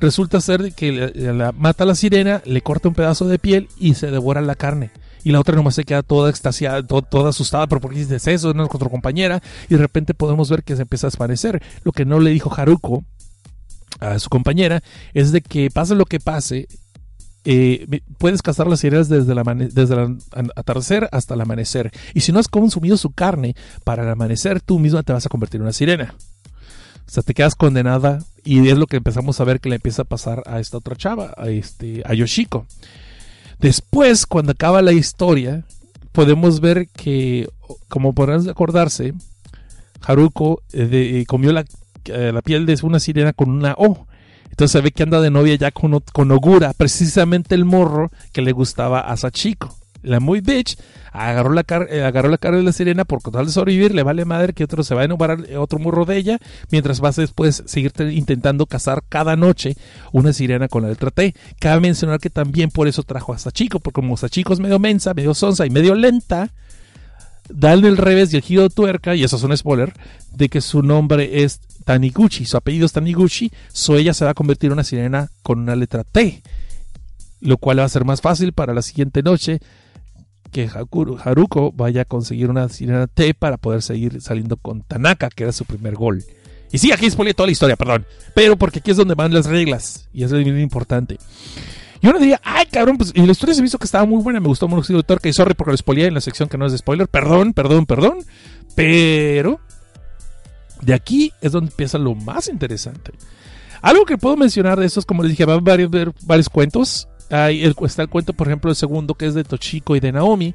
Resulta 0.00 0.40
ser 0.42 0.74
que 0.74 1.52
mata 1.56 1.84
a 1.84 1.86
la 1.86 1.94
sirena, 1.94 2.42
le 2.44 2.60
corta 2.60 2.88
un 2.88 2.94
pedazo 2.94 3.26
de 3.26 3.38
piel 3.38 3.68
y 3.78 3.94
se 3.94 4.10
devora 4.10 4.42
la 4.42 4.54
carne 4.54 4.90
y 5.24 5.32
la 5.32 5.40
otra 5.40 5.56
nomás 5.56 5.74
se 5.74 5.84
queda 5.84 6.02
toda 6.02 6.30
extasiada, 6.30 6.82
toda 6.82 7.30
asustada, 7.30 7.66
pero 7.66 7.80
porque 7.80 7.98
dices 7.98 8.26
eso, 8.26 8.50
es 8.50 8.56
otra 8.56 8.88
compañera, 8.88 9.42
y 9.68 9.74
de 9.74 9.80
repente 9.80 10.14
podemos 10.14 10.50
ver 10.50 10.62
que 10.64 10.76
se 10.76 10.82
empieza 10.82 11.06
a 11.06 11.10
desvanecer. 11.10 11.62
Lo 11.84 11.92
que 11.92 12.04
no 12.04 12.20
le 12.20 12.30
dijo 12.30 12.52
Haruko 12.54 13.04
a 14.00 14.18
su 14.18 14.28
compañera 14.28 14.82
es 15.14 15.32
de 15.32 15.42
que 15.42 15.70
pase 15.70 15.94
lo 15.94 16.04
que 16.04 16.20
pase, 16.20 16.68
eh, 17.44 18.00
puedes 18.18 18.42
cazar 18.42 18.66
las 18.68 18.80
sirenas 18.80 19.08
desde, 19.08 19.34
la 19.34 19.42
desde 19.42 19.94
el 19.94 20.18
atardecer 20.56 21.08
hasta 21.12 21.34
el 21.34 21.40
amanecer. 21.40 21.90
Y 22.14 22.20
si 22.20 22.32
no 22.32 22.38
has 22.38 22.48
consumido 22.48 22.96
su 22.96 23.10
carne 23.10 23.54
para 23.84 24.02
el 24.02 24.08
amanecer, 24.10 24.60
tú 24.60 24.78
misma 24.78 25.02
te 25.02 25.12
vas 25.12 25.26
a 25.26 25.28
convertir 25.28 25.58
en 25.58 25.62
una 25.62 25.72
sirena. 25.72 26.14
O 27.06 27.10
sea, 27.10 27.22
te 27.22 27.34
quedas 27.34 27.54
condenada 27.54 28.20
y 28.44 28.68
es 28.68 28.78
lo 28.78 28.86
que 28.86 28.96
empezamos 28.96 29.40
a 29.40 29.44
ver 29.44 29.60
que 29.60 29.68
le 29.68 29.76
empieza 29.76 30.02
a 30.02 30.06
pasar 30.06 30.42
a 30.46 30.60
esta 30.60 30.78
otra 30.78 30.96
chava, 30.96 31.34
a, 31.36 31.48
este, 31.48 32.02
a 32.06 32.14
Yoshiko. 32.14 32.66
Después, 33.62 34.26
cuando 34.26 34.52
acaba 34.52 34.82
la 34.82 34.92
historia, 34.92 35.64
podemos 36.12 36.60
ver 36.60 36.88
que, 36.88 37.48
como 37.88 38.12
podrán 38.12 38.46
acordarse, 38.50 39.14
Haruko 40.02 40.62
eh, 40.72 40.88
eh, 40.92 41.24
comió 41.26 41.52
la 41.52 41.64
la 42.04 42.42
piel 42.42 42.66
de 42.66 42.78
una 42.82 42.98
sirena 42.98 43.32
con 43.32 43.50
una 43.50 43.74
O. 43.78 44.06
Entonces 44.50 44.72
se 44.72 44.80
ve 44.80 44.90
que 44.90 45.02
anda 45.02 45.20
de 45.20 45.30
novia 45.30 45.54
ya 45.54 45.70
con, 45.70 46.00
con 46.12 46.30
Ogura, 46.30 46.72
precisamente 46.74 47.54
el 47.54 47.64
morro 47.64 48.10
que 48.32 48.42
le 48.42 48.52
gustaba 48.52 49.00
a 49.00 49.16
Sachiko. 49.16 49.74
La 50.02 50.20
muy 50.20 50.40
bitch 50.40 50.76
agarró 51.12 51.52
la, 51.52 51.64
eh, 51.90 52.02
agarró 52.02 52.28
la 52.28 52.38
cara 52.38 52.56
de 52.56 52.62
la 52.62 52.72
sirena 52.72 53.04
por 53.04 53.20
tal 53.22 53.46
de 53.46 53.52
sobrevivir, 53.52 53.94
le 53.94 54.02
vale 54.02 54.24
madre 54.24 54.52
que 54.52 54.64
otro 54.64 54.82
se 54.82 54.94
va 54.94 55.02
a 55.02 55.04
enamorar 55.04 55.44
otro 55.58 55.78
morro 55.78 56.04
de 56.04 56.16
ella, 56.16 56.38
mientras 56.70 57.00
vas 57.00 57.16
después 57.16 57.62
seguir 57.66 57.92
intentando 58.10 58.66
cazar 58.66 59.02
cada 59.08 59.36
noche 59.36 59.76
una 60.12 60.32
sirena 60.32 60.68
con 60.68 60.82
la 60.82 60.88
letra 60.88 61.10
T. 61.10 61.34
Cabe 61.60 61.80
mencionar 61.80 62.18
que 62.18 62.30
también 62.30 62.70
por 62.70 62.88
eso 62.88 63.02
trajo 63.02 63.32
a 63.32 63.38
Sachiko, 63.38 63.78
porque 63.78 64.00
como 64.00 64.16
Sachiko 64.16 64.52
es 64.52 64.60
medio 64.60 64.78
mensa, 64.78 65.14
medio 65.14 65.34
sonsa 65.34 65.66
y 65.66 65.70
medio 65.70 65.94
lenta, 65.94 66.50
dale 67.48 67.88
el 67.88 67.96
revés 67.98 68.32
y 68.32 68.36
el 68.36 68.42
giro 68.42 68.62
de 68.62 68.70
tuerca, 68.70 69.14
y 69.14 69.22
eso 69.22 69.36
es 69.36 69.42
un 69.42 69.56
spoiler, 69.56 69.92
de 70.34 70.48
que 70.48 70.62
su 70.62 70.82
nombre 70.82 71.42
es 71.42 71.60
Taniguchi, 71.84 72.46
su 72.46 72.56
apellido 72.56 72.86
es 72.86 72.92
Taniguchi, 72.92 73.52
so 73.70 73.96
ella 73.96 74.14
se 74.14 74.24
va 74.24 74.30
a 74.30 74.34
convertir 74.34 74.68
en 74.68 74.74
una 74.74 74.84
sirena 74.84 75.30
con 75.42 75.58
una 75.58 75.76
letra 75.76 76.04
T, 76.04 76.42
lo 77.40 77.58
cual 77.58 77.80
va 77.80 77.84
a 77.84 77.88
ser 77.88 78.04
más 78.04 78.22
fácil 78.22 78.52
para 78.52 78.72
la 78.72 78.82
siguiente 78.82 79.22
noche 79.22 79.60
que 80.52 80.68
Haruko 80.68 81.72
vaya 81.72 82.02
a 82.02 82.04
conseguir 82.04 82.50
una 82.50 82.68
sirena 82.68 83.08
T 83.08 83.34
para 83.34 83.56
poder 83.56 83.82
seguir 83.82 84.20
saliendo 84.20 84.56
con 84.56 84.82
Tanaka, 84.82 85.30
que 85.30 85.44
era 85.44 85.52
su 85.52 85.64
primer 85.64 85.94
gol. 85.94 86.22
Y 86.70 86.78
sí, 86.78 86.92
aquí 86.92 87.10
spoilé 87.10 87.34
toda 87.34 87.46
la 87.46 87.52
historia, 87.52 87.76
perdón. 87.76 88.06
Pero 88.34 88.56
porque 88.56 88.78
aquí 88.78 88.92
es 88.92 88.96
donde 88.96 89.14
van 89.14 89.34
las 89.34 89.46
reglas. 89.46 90.08
Y 90.12 90.24
eso 90.24 90.36
es 90.36 90.46
muy 90.46 90.62
importante. 90.62 91.18
Y 92.00 92.08
uno 92.08 92.18
diría, 92.18 92.40
ay 92.44 92.66
cabrón, 92.66 92.98
pues 92.98 93.12
y 93.14 93.24
la 93.24 93.32
historia 93.32 93.54
se 93.54 93.62
visto 93.62 93.78
que 93.78 93.84
estaba 93.84 94.04
muy 94.04 94.22
buena, 94.22 94.40
me 94.40 94.48
gustó 94.48 94.66
mucho 94.66 94.96
el 94.96 95.04
Torque 95.04 95.28
y 95.28 95.32
sorry 95.32 95.54
porque 95.54 95.70
lo 95.70 95.76
spoilé 95.76 96.06
en 96.06 96.14
la 96.14 96.20
sección 96.20 96.48
que 96.48 96.58
no 96.58 96.66
es 96.66 96.72
de 96.72 96.78
spoiler, 96.78 97.06
perdón, 97.08 97.52
perdón, 97.52 97.86
perdón. 97.86 98.18
Pero 98.74 99.60
de 100.80 100.94
aquí 100.94 101.32
es 101.40 101.52
donde 101.52 101.70
empieza 101.70 101.98
lo 101.98 102.14
más 102.14 102.48
interesante. 102.48 103.12
Algo 103.82 104.04
que 104.04 104.18
puedo 104.18 104.36
mencionar 104.36 104.78
de 104.80 104.86
es 104.86 105.04
como 105.06 105.22
les 105.22 105.30
dije, 105.30 105.44
van 105.44 105.62
varios, 105.62 105.90
varios 106.22 106.48
cuentos. 106.48 107.08
Hay 107.32 107.64
el, 107.64 107.74
está 107.84 108.02
el 108.02 108.08
cuento, 108.08 108.32
por 108.32 108.46
ejemplo, 108.46 108.70
el 108.70 108.76
segundo 108.76 109.14
que 109.14 109.26
es 109.26 109.34
de 109.34 109.44
Tochiko 109.44 109.96
y 109.96 110.00
de 110.00 110.12
Naomi. 110.12 110.54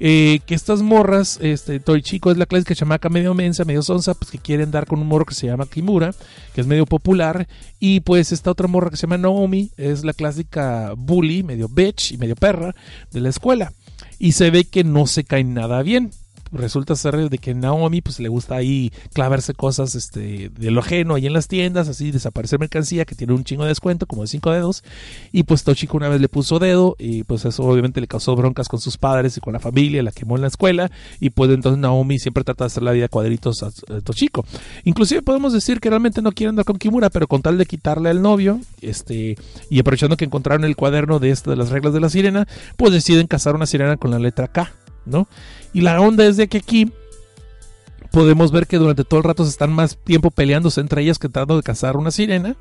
Eh, 0.00 0.40
que 0.44 0.56
estas 0.56 0.82
morras, 0.82 1.38
este, 1.40 1.78
Toichiko 1.78 2.32
es 2.32 2.36
la 2.36 2.46
clásica 2.46 2.74
chamaca 2.74 3.08
medio 3.08 3.32
mensa, 3.32 3.64
medio 3.64 3.82
sonsa, 3.82 4.14
pues 4.14 4.30
que 4.30 4.38
quieren 4.38 4.72
dar 4.72 4.86
con 4.86 5.00
un 5.00 5.06
morro 5.06 5.24
que 5.24 5.34
se 5.34 5.46
llama 5.46 5.66
Kimura, 5.66 6.12
que 6.52 6.60
es 6.60 6.66
medio 6.66 6.84
popular, 6.84 7.46
y 7.78 8.00
pues 8.00 8.32
esta 8.32 8.50
otra 8.50 8.66
morra 8.66 8.90
que 8.90 8.96
se 8.96 9.02
llama 9.02 9.18
Naomi 9.18 9.70
es 9.76 10.04
la 10.04 10.12
clásica 10.12 10.94
bully, 10.96 11.44
medio 11.44 11.68
bitch 11.68 12.10
y 12.10 12.18
medio 12.18 12.34
perra 12.34 12.74
de 13.12 13.20
la 13.20 13.28
escuela. 13.28 13.72
Y 14.18 14.32
se 14.32 14.50
ve 14.50 14.64
que 14.64 14.82
no 14.82 15.06
se 15.06 15.22
caen 15.22 15.54
nada 15.54 15.82
bien 15.82 16.10
resulta 16.54 16.96
ser 16.96 17.28
de 17.28 17.38
que 17.38 17.54
Naomi 17.54 18.00
pues 18.00 18.18
le 18.18 18.28
gusta 18.28 18.56
ahí 18.56 18.90
clavarse 19.12 19.54
cosas 19.54 19.94
este, 19.94 20.48
de 20.48 20.70
lo 20.70 20.80
ajeno 20.80 21.14
ahí 21.14 21.26
en 21.26 21.32
las 21.34 21.46
tiendas, 21.46 21.88
así 21.88 22.10
desaparecer 22.10 22.58
mercancía 22.58 23.04
que 23.04 23.14
tiene 23.14 23.34
un 23.34 23.44
chingo 23.44 23.64
de 23.64 23.68
descuento, 23.68 24.06
como 24.06 24.22
de 24.22 24.28
cinco 24.28 24.50
dedos. 24.50 24.82
Y 25.32 25.42
pues 25.42 25.64
Tochiko 25.64 25.96
una 25.96 26.08
vez 26.08 26.20
le 26.20 26.28
puso 26.28 26.58
dedo 26.58 26.96
y 26.98 27.24
pues 27.24 27.44
eso 27.44 27.62
obviamente 27.64 28.00
le 28.00 28.06
causó 28.06 28.34
broncas 28.34 28.68
con 28.68 28.80
sus 28.80 28.96
padres 28.96 29.36
y 29.36 29.40
con 29.40 29.52
la 29.52 29.60
familia, 29.60 30.02
la 30.02 30.12
quemó 30.12 30.36
en 30.36 30.42
la 30.42 30.48
escuela. 30.48 30.90
Y 31.20 31.30
pues 31.30 31.50
entonces 31.50 31.78
Naomi 31.78 32.18
siempre 32.18 32.42
trata 32.42 32.64
de 32.64 32.66
hacer 32.66 32.82
la 32.82 32.92
vida 32.92 33.08
cuadritos 33.08 33.62
a, 33.62 33.70
Tochiko. 34.00 34.44
Inclusive 34.84 35.22
podemos 35.22 35.52
decir 35.52 35.80
que 35.80 35.90
realmente 35.90 36.22
no 36.22 36.32
quiere 36.32 36.48
andar 36.48 36.64
con 36.64 36.78
Kimura, 36.78 37.10
pero 37.10 37.26
con 37.26 37.42
tal 37.42 37.58
de 37.58 37.66
quitarle 37.66 38.10
al 38.10 38.22
novio, 38.22 38.60
este, 38.80 39.36
y 39.70 39.78
aprovechando 39.78 40.16
que 40.16 40.24
encontraron 40.24 40.64
el 40.64 40.76
cuaderno 40.76 41.18
de 41.18 41.34
de 41.42 41.56
las 41.56 41.70
reglas 41.70 41.92
de 41.92 42.00
la 42.00 42.08
sirena, 42.08 42.46
pues 42.76 42.92
deciden 42.92 43.26
casar 43.26 43.54
una 43.54 43.66
sirena 43.66 43.96
con 43.96 44.10
la 44.10 44.18
letra 44.18 44.48
K. 44.48 44.72
¿no? 45.06 45.28
Y 45.72 45.80
la 45.80 46.00
onda 46.00 46.26
es 46.26 46.36
de 46.36 46.48
que 46.48 46.58
aquí 46.58 46.92
podemos 48.14 48.52
ver 48.52 48.66
que 48.66 48.78
durante 48.78 49.04
todo 49.04 49.18
el 49.18 49.24
rato 49.24 49.44
se 49.44 49.50
están 49.50 49.72
más 49.72 49.96
tiempo 49.96 50.30
peleándose 50.30 50.80
entre 50.80 51.02
ellas 51.02 51.18
que 51.18 51.28
tratando 51.28 51.56
de 51.56 51.62
cazar 51.62 51.96
una 51.96 52.10
sirena. 52.10 52.56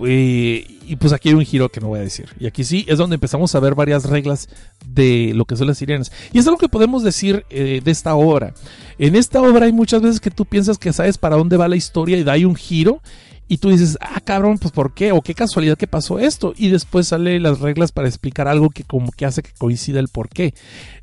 y 0.00 0.96
pues 0.96 1.12
aquí 1.12 1.28
hay 1.28 1.34
un 1.34 1.44
giro 1.44 1.68
que 1.68 1.80
no 1.80 1.88
voy 1.88 2.00
a 2.00 2.02
decir. 2.02 2.28
Y 2.40 2.46
aquí 2.46 2.64
sí 2.64 2.84
es 2.88 2.98
donde 2.98 3.14
empezamos 3.14 3.54
a 3.54 3.60
ver 3.60 3.74
varias 3.74 4.04
reglas 4.04 4.48
de 4.86 5.32
lo 5.34 5.44
que 5.44 5.56
son 5.56 5.68
las 5.68 5.78
sirenas. 5.78 6.12
Y 6.32 6.38
es 6.38 6.46
algo 6.46 6.58
que 6.58 6.68
podemos 6.68 7.02
decir 7.02 7.44
eh, 7.50 7.80
de 7.82 7.90
esta 7.90 8.14
obra. 8.14 8.52
En 8.98 9.16
esta 9.16 9.40
obra 9.40 9.66
hay 9.66 9.72
muchas 9.72 10.02
veces 10.02 10.20
que 10.20 10.30
tú 10.30 10.44
piensas 10.44 10.78
que 10.78 10.92
sabes 10.92 11.18
para 11.18 11.36
dónde 11.36 11.56
va 11.56 11.68
la 11.68 11.76
historia 11.76 12.16
y 12.16 12.24
da 12.24 12.32
ahí 12.32 12.44
un 12.44 12.56
giro 12.56 13.00
y 13.48 13.58
tú 13.58 13.70
dices, 13.70 13.96
ah, 14.02 14.20
cabrón, 14.20 14.58
pues 14.58 14.72
¿por 14.72 14.92
qué? 14.92 15.10
O 15.12 15.22
qué 15.22 15.34
casualidad 15.34 15.78
que 15.78 15.86
pasó 15.86 16.18
esto. 16.18 16.52
Y 16.54 16.68
después 16.68 17.08
sale 17.08 17.40
las 17.40 17.60
reglas 17.60 17.92
para 17.92 18.06
explicar 18.06 18.46
algo 18.46 18.68
que 18.68 18.84
como 18.84 19.10
que 19.10 19.24
hace 19.24 19.42
que 19.42 19.52
coincida 19.56 20.00
el 20.00 20.08
por 20.08 20.28
qué. 20.28 20.54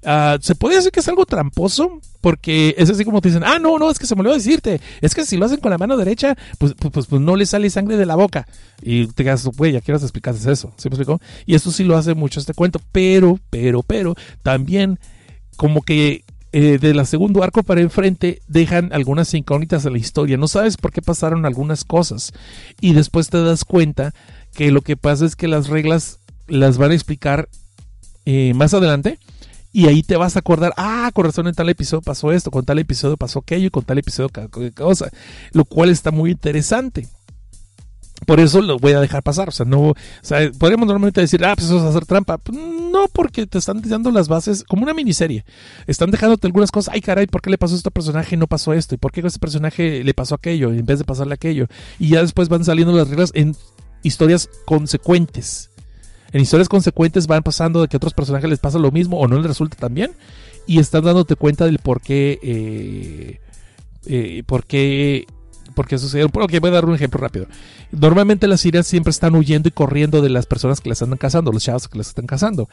Ah, 0.03 0.37
se 0.39 0.53
puede 0.53 0.75
decir 0.75 0.91
que 0.91 0.99
es 0.99 1.07
algo 1.07 1.25
tramposo, 1.25 1.99
porque 2.21 2.75
es 2.77 2.89
así 2.91 3.03
como 3.03 3.19
te 3.19 3.29
dicen, 3.29 3.43
ah, 3.43 3.57
no, 3.57 3.79
no, 3.79 3.89
es 3.89 3.97
que 3.97 4.05
se 4.05 4.13
me 4.13 4.21
olvidó 4.21 4.35
decirte. 4.35 4.79
Es 5.01 5.15
que 5.15 5.25
si 5.25 5.37
lo 5.37 5.45
hacen 5.47 5.59
con 5.59 5.71
la 5.71 5.79
mano 5.79 5.97
derecha, 5.97 6.35
pues, 6.59 6.75
pues, 6.77 6.93
pues, 6.93 7.07
pues 7.07 7.21
no 7.21 7.35
le 7.35 7.47
sale 7.47 7.67
sangre 7.71 7.97
de 7.97 8.05
la 8.05 8.15
boca. 8.15 8.47
Y 8.83 9.07
te 9.07 9.23
quedas, 9.23 9.43
güey, 9.45 9.71
ya 9.71 9.81
quieras 9.81 10.03
explicar 10.03 10.35
eso. 10.35 10.71
¿Sí 10.77 10.87
me 10.89 10.95
explicó? 10.95 11.19
Y 11.47 11.55
eso 11.55 11.71
sí 11.71 11.83
lo 11.83 11.97
hace 11.97 12.13
mucho 12.13 12.39
este 12.39 12.53
cuento. 12.53 12.79
Pero, 12.91 13.39
pero, 13.49 13.81
pero, 13.81 14.13
también 14.43 14.99
como 15.57 15.81
que 15.81 16.24
eh, 16.57 16.77
de 16.79 16.93
la 16.93 17.03
segundo 17.03 17.43
arco 17.43 17.63
para 17.63 17.81
enfrente 17.81 18.41
dejan 18.47 18.93
algunas 18.93 19.33
incógnitas 19.33 19.83
de 19.83 19.91
la 19.91 19.97
historia. 19.97 20.37
No 20.37 20.47
sabes 20.47 20.77
por 20.77 20.93
qué 20.93 21.01
pasaron 21.01 21.45
algunas 21.45 21.83
cosas. 21.83 22.31
Y 22.79 22.93
después 22.93 23.29
te 23.29 23.43
das 23.43 23.65
cuenta 23.65 24.13
que 24.53 24.71
lo 24.71 24.79
que 24.79 24.95
pasa 24.95 25.25
es 25.25 25.35
que 25.35 25.49
las 25.49 25.67
reglas 25.67 26.21
las 26.47 26.77
van 26.77 26.91
a 26.91 26.93
explicar 26.93 27.49
eh, 28.23 28.53
más 28.53 28.73
adelante. 28.73 29.19
Y 29.73 29.87
ahí 29.87 30.01
te 30.01 30.15
vas 30.15 30.37
a 30.37 30.39
acordar, 30.39 30.73
ah, 30.77 31.11
con 31.13 31.25
razón 31.25 31.49
en 31.49 31.55
tal 31.55 31.67
episodio 31.67 32.01
pasó 32.01 32.31
esto, 32.31 32.51
con 32.51 32.63
tal 32.63 32.79
episodio 32.79 33.17
pasó 33.17 33.39
aquello 33.39 33.69
con 33.69 33.83
tal 33.83 33.97
episodio 33.97 34.29
cosa. 34.73 35.09
Lo 35.51 35.65
cual 35.65 35.89
está 35.89 36.11
muy 36.11 36.31
interesante. 36.31 37.09
Por 38.25 38.39
eso 38.39 38.61
lo 38.61 38.79
voy 38.79 38.93
a 38.93 39.01
dejar 39.01 39.23
pasar. 39.23 39.49
O 39.49 39.51
sea, 39.51 39.65
no. 39.65 39.89
O 39.89 39.95
sea, 40.21 40.49
podríamos 40.57 40.87
normalmente 40.87 41.21
decir, 41.21 41.43
ah, 41.43 41.53
pues 41.55 41.67
eso 41.67 41.77
es 41.77 41.83
hacer 41.83 42.05
trampa. 42.05 42.37
Pues, 42.37 42.57
no, 42.57 43.07
porque 43.11 43.45
te 43.45 43.57
están 43.57 43.81
dando 43.81 44.11
las 44.11 44.27
bases 44.27 44.63
como 44.63 44.83
una 44.83 44.93
miniserie. 44.93 45.43
Están 45.85 46.11
dejándote 46.11 46.47
algunas 46.47 46.71
cosas. 46.71 46.93
Ay, 46.93 47.01
caray, 47.01 47.27
¿por 47.27 47.41
qué 47.41 47.49
le 47.49 47.57
pasó 47.57 47.75
a 47.75 47.77
este 47.77 47.91
personaje 47.91 48.35
y 48.35 48.37
no 48.37 48.47
pasó 48.47 48.73
esto? 48.73 48.95
¿Y 48.95 48.97
por 48.97 49.11
qué 49.11 49.21
a 49.21 49.27
este 49.27 49.39
personaje 49.39 50.03
le 50.03 50.13
pasó 50.13 50.35
aquello 50.35 50.71
en 50.71 50.85
vez 50.85 50.99
de 50.99 51.05
pasarle 51.05 51.33
aquello? 51.33 51.67
Y 51.99 52.09
ya 52.09 52.21
después 52.21 52.49
van 52.49 52.63
saliendo 52.63 52.95
las 52.95 53.09
reglas 53.09 53.31
en 53.33 53.55
historias 54.01 54.49
consecuentes. 54.65 55.69
En 56.31 56.41
historias 56.41 56.69
consecuentes 56.69 57.27
van 57.27 57.43
pasando 57.43 57.81
de 57.81 57.87
que 57.87 57.97
a 57.97 57.99
otros 57.99 58.13
personajes 58.13 58.49
les 58.49 58.59
pasa 58.59 58.79
lo 58.79 58.91
mismo 58.91 59.19
o 59.19 59.27
no 59.27 59.37
les 59.37 59.45
resulta 59.45 59.77
tan 59.77 59.93
bien. 59.93 60.11
Y 60.67 60.79
están 60.79 61.03
dándote 61.03 61.35
cuenta 61.35 61.65
del 61.65 61.79
por 61.79 62.01
qué. 62.01 62.39
Eh, 62.41 63.39
eh, 64.07 64.43
por 64.45 64.65
qué 64.65 65.25
porque 65.75 65.97
sucedieron. 65.97 66.31
Ok, 66.33 66.53
voy 66.59 66.69
a 66.69 66.73
dar 66.73 66.85
un 66.85 66.95
ejemplo 66.95 67.19
rápido. 67.19 67.47
Normalmente 67.91 68.47
las 68.47 68.61
sirenas 68.61 68.87
siempre 68.87 69.11
están 69.11 69.35
huyendo 69.35 69.69
y 69.69 69.71
corriendo 69.71 70.21
de 70.21 70.29
las 70.29 70.45
personas 70.45 70.81
que 70.81 70.89
las 70.89 71.01
andan 71.01 71.17
cazando, 71.17 71.51
los 71.51 71.63
chavos 71.63 71.87
que 71.87 71.97
las 71.97 72.07
están 72.07 72.25
cazando. 72.25 72.69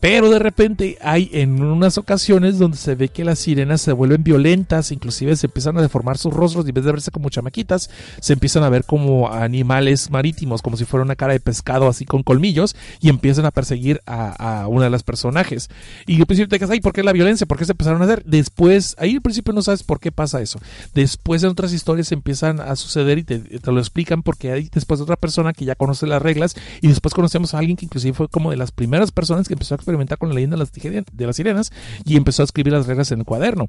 Pero 0.00 0.30
de 0.30 0.38
repente 0.38 0.98
hay 1.02 1.30
en 1.32 1.62
unas 1.62 1.98
ocasiones 1.98 2.58
donde 2.58 2.76
se 2.76 2.94
ve 2.94 3.08
que 3.08 3.24
las 3.24 3.38
sirenas 3.38 3.80
se 3.80 3.92
vuelven 3.92 4.24
violentas, 4.24 4.92
inclusive 4.92 5.36
se 5.36 5.46
empiezan 5.46 5.76
a 5.78 5.82
deformar 5.82 6.18
sus 6.18 6.32
rostros 6.32 6.64
y 6.64 6.68
en 6.68 6.74
vez 6.74 6.84
de 6.84 6.92
verse 6.92 7.10
como 7.10 7.28
chamaquitas, 7.28 7.90
se 8.20 8.32
empiezan 8.32 8.62
a 8.62 8.68
ver 8.68 8.84
como 8.84 9.32
animales 9.32 10.10
marítimos, 10.10 10.62
como 10.62 10.76
si 10.76 10.84
fuera 10.84 11.04
una 11.04 11.16
cara 11.16 11.32
de 11.32 11.40
pescado 11.40 11.88
así 11.88 12.04
con 12.04 12.22
colmillos 12.22 12.76
y 13.00 13.08
empiezan 13.08 13.46
a 13.46 13.50
perseguir 13.50 14.00
a, 14.06 14.66
una 14.68 14.84
de 14.84 14.90
las 14.90 15.02
personajes. 15.02 15.68
Y 16.06 16.20
al 16.20 16.26
principio 16.26 16.48
te 16.48 16.58
quedas, 16.58 16.70
ay, 16.70 16.80
¿por 16.80 16.92
qué 16.92 17.02
la 17.02 17.12
violencia? 17.12 17.46
¿Por 17.46 17.58
qué 17.58 17.64
se 17.64 17.72
empezaron 17.72 18.00
a 18.02 18.04
hacer? 18.04 18.24
Después, 18.24 18.94
ahí 18.98 19.14
al 19.14 19.22
principio 19.22 19.52
no 19.52 19.62
sabes 19.62 19.82
por 19.82 20.00
qué 20.00 20.12
pasa 20.12 20.40
eso. 20.40 20.58
Después 20.94 21.42
en 21.42 21.50
otras 21.50 21.72
historias 21.72 22.08
se 22.08 22.14
empieza 22.14 22.43
a 22.44 22.76
suceder 22.76 23.18
y 23.18 23.24
te, 23.24 23.40
lo 23.70 23.78
explican 23.78 24.22
porque 24.22 24.52
hay 24.52 24.68
después 24.72 25.00
otra 25.00 25.16
persona 25.16 25.52
que 25.52 25.64
ya 25.64 25.74
conoce 25.74 26.06
las 26.06 26.22
reglas 26.22 26.54
y 26.80 26.88
después 26.88 27.14
conocemos 27.14 27.54
a 27.54 27.58
alguien 27.58 27.76
que 27.76 27.86
inclusive 27.86 28.14
fue 28.14 28.28
como 28.28 28.50
de 28.50 28.56
las 28.56 28.72
primeras 28.72 29.10
personas 29.10 29.48
que 29.48 29.54
empezó 29.54 29.74
a 29.74 29.76
experimentar 29.76 30.18
con 30.18 30.28
la 30.28 30.34
leyenda 30.34 30.56
de 30.56 31.26
las 31.26 31.36
sirenas 31.36 31.72
y 32.04 32.16
empezó 32.16 32.42
a 32.42 32.44
escribir 32.44 32.72
las 32.72 32.86
reglas 32.86 33.10
en 33.12 33.20
el 33.20 33.24
cuaderno. 33.24 33.68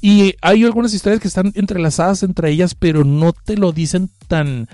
Y 0.00 0.34
hay 0.42 0.64
algunas 0.64 0.94
historias 0.94 1.20
que 1.20 1.28
están 1.28 1.52
entrelazadas 1.54 2.22
entre 2.22 2.50
ellas, 2.50 2.74
pero 2.74 3.04
no 3.04 3.32
te 3.32 3.56
lo 3.56 3.72
dicen 3.72 4.10
tan 4.28 4.68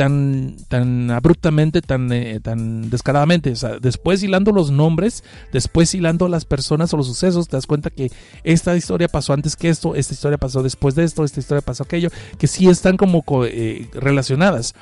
tan, 0.00 0.56
tan 0.68 1.10
abruptamente, 1.10 1.82
tan, 1.82 2.10
eh, 2.10 2.40
tan 2.40 2.88
descaradamente. 2.88 3.50
O 3.50 3.56
sea, 3.56 3.78
después 3.78 4.22
hilando 4.22 4.50
los 4.50 4.70
nombres, 4.70 5.22
después 5.52 5.94
hilando 5.94 6.26
las 6.26 6.46
personas 6.46 6.94
o 6.94 6.96
los 6.96 7.06
sucesos, 7.06 7.48
te 7.48 7.58
das 7.58 7.66
cuenta 7.66 7.90
que 7.90 8.10
esta 8.42 8.74
historia 8.74 9.08
pasó 9.08 9.34
antes 9.34 9.56
que 9.56 9.68
esto, 9.68 9.94
esta 9.94 10.14
historia 10.14 10.38
pasó 10.38 10.62
después 10.62 10.94
de 10.94 11.04
esto, 11.04 11.22
esta 11.22 11.40
historia 11.40 11.60
pasó 11.60 11.82
aquello, 11.82 12.08
que 12.38 12.46
sí 12.46 12.66
están 12.66 12.96
como 12.96 13.22
eh, 13.44 13.90
relacionadas. 13.92 14.74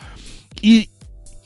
Y 0.62 0.88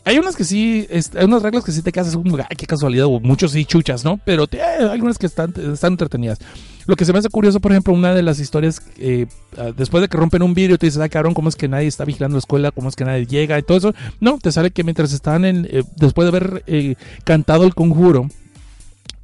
hay 0.05 0.18
unas 0.18 0.36
que 0.36 0.44
sí, 0.44 0.86
hay 0.90 1.24
unas 1.24 1.42
reglas 1.42 1.64
que 1.64 1.72
sí 1.72 1.82
te 1.82 1.92
quedas 1.92 2.14
como, 2.14 2.36
ay, 2.36 2.57
qué 2.57 2.66
casualidad, 2.66 3.07
o 3.07 3.20
muchos 3.20 3.53
sí 3.53 3.64
chuchas, 3.64 4.05
¿no? 4.05 4.18
Pero 4.24 4.46
hay 4.53 4.84
algunas 4.86 5.18
que 5.18 5.26
están, 5.26 5.53
están 5.72 5.92
entretenidas. 5.92 6.38
Lo 6.86 6.96
que 6.96 7.05
se 7.05 7.12
me 7.12 7.20
hace 7.20 7.28
curioso, 7.28 7.61
por 7.61 7.70
ejemplo, 7.70 7.94
una 7.94 8.12
de 8.12 8.22
las 8.22 8.40
historias, 8.40 8.82
eh, 8.98 9.26
ah, 9.57 9.70
después 9.76 10.03
de 10.03 10.09
que 10.09 10.16
rompen 10.16 10.42
un 10.42 10.55
vidrio, 10.55 10.78
te 10.78 10.86
dices, 10.86 11.00
ay, 11.00 11.09
cabrón, 11.09 11.34
¿cómo 11.34 11.48
es 11.48 11.57
que 11.57 11.68
nadie 11.68 11.86
está 11.86 12.05
vigilando 12.05 12.34
la 12.34 12.40
escuela? 12.40 12.72
¿Cómo 12.72 12.88
es 12.88 12.96
que 12.96 13.05
nadie 13.05 13.26
llega? 13.26 13.59
Y 13.59 13.62
todo 13.62 13.78
eso. 13.78 13.94
No, 14.20 14.38
te 14.38 14.50
sale 14.50 14.72
que 14.72 14.82
mientras 14.82 15.12
están 15.12 15.44
en, 15.44 15.68
eh, 15.70 15.84
después 15.96 16.24
de 16.24 16.36
haber 16.36 16.64
eh, 16.66 16.96
cantado 17.24 17.64
el 17.64 17.74
conjuro, 17.74 18.28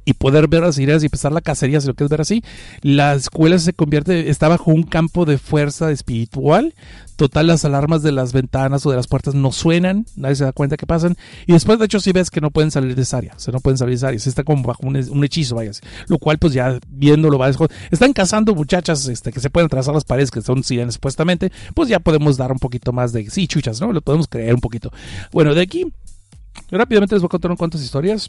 y 0.09 0.13
poder 0.13 0.47
ver 0.47 0.63
las 0.63 0.79
ideas 0.79 1.03
y 1.03 1.05
empezar 1.05 1.31
la 1.31 1.39
cacería, 1.39 1.79
si 1.79 1.85
lo 1.85 1.93
quieres 1.93 2.09
ver 2.09 2.21
así, 2.21 2.43
la 2.81 3.13
escuela 3.13 3.59
se 3.59 3.73
convierte, 3.73 4.31
está 4.31 4.47
bajo 4.47 4.71
un 4.71 4.81
campo 4.81 5.23
de 5.23 5.37
fuerza 5.37 5.91
espiritual. 5.91 6.73
Total, 7.15 7.45
las 7.45 7.63
alarmas 7.63 8.01
de 8.01 8.11
las 8.11 8.33
ventanas 8.33 8.83
o 8.87 8.89
de 8.89 8.95
las 8.95 9.05
puertas 9.05 9.35
no 9.35 9.51
suenan, 9.51 10.07
nadie 10.15 10.35
se 10.35 10.45
da 10.45 10.51
cuenta 10.51 10.77
que 10.77 10.87
pasan. 10.87 11.15
Y 11.45 11.53
después, 11.53 11.77
de 11.77 11.85
hecho, 11.85 11.99
si 11.99 12.11
ves 12.11 12.31
que 12.31 12.41
no 12.41 12.49
pueden 12.49 12.71
salir 12.71 12.95
de 12.95 13.03
esa 13.03 13.17
área, 13.17 13.35
no 13.53 13.59
pueden 13.59 13.77
salir 13.77 13.91
de 13.91 13.97
esa 13.97 14.07
área, 14.07 14.19
se 14.19 14.29
está 14.29 14.43
como 14.43 14.63
bajo 14.63 14.81
un, 14.87 15.23
hechizo, 15.23 15.53
vaya. 15.53 15.71
Lo 16.07 16.17
cual, 16.17 16.39
pues 16.39 16.53
ya 16.53 16.79
viéndolo, 16.87 17.37
va 17.37 17.51
están 17.91 18.13
cazando 18.13 18.55
muchachas 18.55 19.07
este, 19.07 19.31
que 19.31 19.39
se 19.39 19.51
pueden 19.51 19.69
trazar 19.69 19.93
las 19.93 20.05
paredes, 20.05 20.31
que 20.31 20.41
son 20.41 20.63
sirenas 20.63 20.95
supuestamente, 20.95 21.51
pues 21.75 21.87
ya 21.87 21.99
podemos 21.99 22.35
dar 22.35 22.51
un 22.51 22.57
poquito 22.57 22.93
más 22.93 23.13
de, 23.13 23.29
sí, 23.29 23.47
chuchas, 23.47 23.79
¿no? 23.79 23.93
Lo 23.93 24.01
podemos 24.01 24.27
creer 24.27 24.55
un 24.55 24.61
poquito. 24.61 24.91
Bueno, 25.31 25.53
de 25.53 25.61
aquí, 25.61 25.85
rápidamente 26.71 27.13
les 27.13 27.21
voy 27.21 27.27
a 27.27 27.29
contar 27.29 27.51
un 27.51 27.57
cuantas 27.57 27.83
historias. 27.83 28.27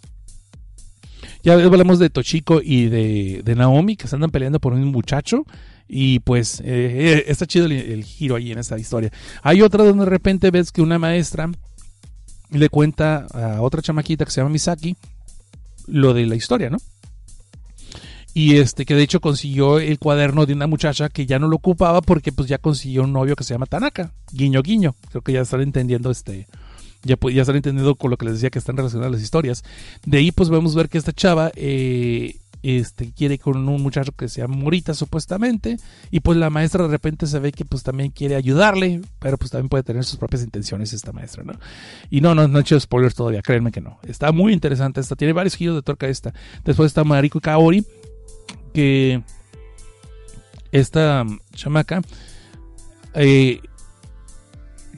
Ya 1.43 1.55
hablamos 1.55 1.99
de 1.99 2.11
Tochiko 2.11 2.61
y 2.62 2.86
de, 2.86 3.43
de, 3.45 3.55
Naomi 3.55 3.97
que 3.97 4.09
se 4.09 4.14
andan 4.14 4.30
peleando 4.30 4.61
por 4.61 4.72
un 4.72 4.84
muchacho. 4.86 5.45
Y 5.88 6.20
pues 6.20 6.61
eh, 6.61 6.64
eh, 6.66 7.24
está 7.26 7.47
chido 7.47 7.66
el, 7.66 8.05
giro 8.05 8.36
ahí 8.36 8.53
en 8.53 8.59
esta 8.59 8.78
historia. 8.78 9.11
Hay 9.43 9.61
otra 9.62 9.82
donde 9.84 10.05
de 10.05 10.11
repente 10.11 10.51
ves 10.51 10.70
que 10.70 10.82
una 10.82 10.99
maestra 10.99 11.51
le 12.51 12.68
cuenta 12.68 13.26
a 13.32 13.61
otra 13.61 13.82
chamaquita 13.82 14.24
que 14.24 14.30
se 14.30 14.41
llama 14.41 14.51
Misaki 14.51 14.97
lo 15.86 16.14
de 16.14 16.26
la 16.26 16.36
historia, 16.36 16.70
¿no? 16.70 16.78
Y 18.32 18.59
este, 18.59 18.84
que 18.84 18.95
de 18.95 19.03
hecho 19.03 19.20
consiguió 19.20 19.80
el 19.80 19.99
cuaderno 19.99 20.47
de 20.47 20.53
una 20.53 20.68
muchacha 20.68 21.09
que 21.09 21.26
ya 21.26 21.41
no 21.41 21.49
lo 21.49 21.57
ocupaba 21.57 22.01
porque 22.01 22.30
pues 22.30 22.49
ya 22.49 22.59
consiguió 22.59 23.03
un 23.03 23.12
novio 23.12 23.34
que 23.34 23.43
se 23.43 23.55
llama 23.55 23.66
Tanaka. 23.66 24.12
Guiño, 24.30 24.62
guiño. 24.62 24.95
Creo 25.11 25.22
que 25.22 25.32
ya 25.32 25.41
están 25.41 25.62
entendiendo 25.62 26.12
este, 26.12 26.47
ya, 27.03 27.16
ya 27.32 27.42
están 27.42 27.57
entendiendo 27.57 27.94
con 27.94 28.11
lo 28.11 28.16
que 28.16 28.26
les 28.26 28.34
decía 28.34 28.51
que 28.51 28.59
están 28.59 28.76
relacionadas 28.76 29.12
las 29.12 29.22
historias. 29.22 29.64
De 30.05 30.18
ahí 30.18 30.32
pues 30.32 30.48
vamos 30.48 30.74
a 30.74 30.78
ver 30.78 30.88
que 30.88 30.98
esta 30.98 31.12
chava 31.12 31.51
eh, 31.57 32.36
este, 32.62 33.12
quiere 33.12 33.38
con 33.38 33.68
un 33.68 33.82
muchacho 33.82 34.12
que 34.12 34.28
se 34.28 34.42
llama 34.42 34.57
Morita 34.57 34.92
supuestamente 34.92 35.78
y 36.11 36.20
pues 36.20 36.36
la 36.36 36.51
maestra 36.51 36.84
de 36.84 36.90
repente 36.90 37.26
se 37.26 37.38
ve 37.38 37.53
que 37.53 37.64
pues 37.64 37.82
también 37.82 38.11
quiere 38.11 38.36
ayudarle, 38.36 39.01
pero 39.18 39.38
pues 39.38 39.51
también 39.51 39.68
puede 39.68 39.82
tener 39.82 40.05
sus 40.05 40.18
propias 40.18 40.42
intenciones 40.42 40.92
esta 40.92 41.12
maestra, 41.12 41.42
¿no? 41.42 41.55
Y 42.11 42.20
no, 42.20 42.34
no, 42.34 42.48
no 42.48 42.59
he 42.59 42.62
hecho 42.62 42.78
spoilers 42.78 43.14
todavía, 43.14 43.42
créanme 43.42 43.72
que 43.72 43.80
no. 43.80 43.98
Está 44.03 44.32
muy 44.32 44.53
interesante 44.53 45.01
esta, 45.01 45.16
tiene 45.16 45.32
varios 45.32 45.55
giros 45.55 45.76
de 45.76 45.82
tuerca 45.82 46.09
esta. 46.09 46.34
Después 46.64 46.88
está 46.88 47.05
Mariko 47.05 47.40
Kaori, 47.40 47.84
que 48.74 49.22
esta 50.72 51.24
chamaca 51.55 52.03
eh, 53.14 53.61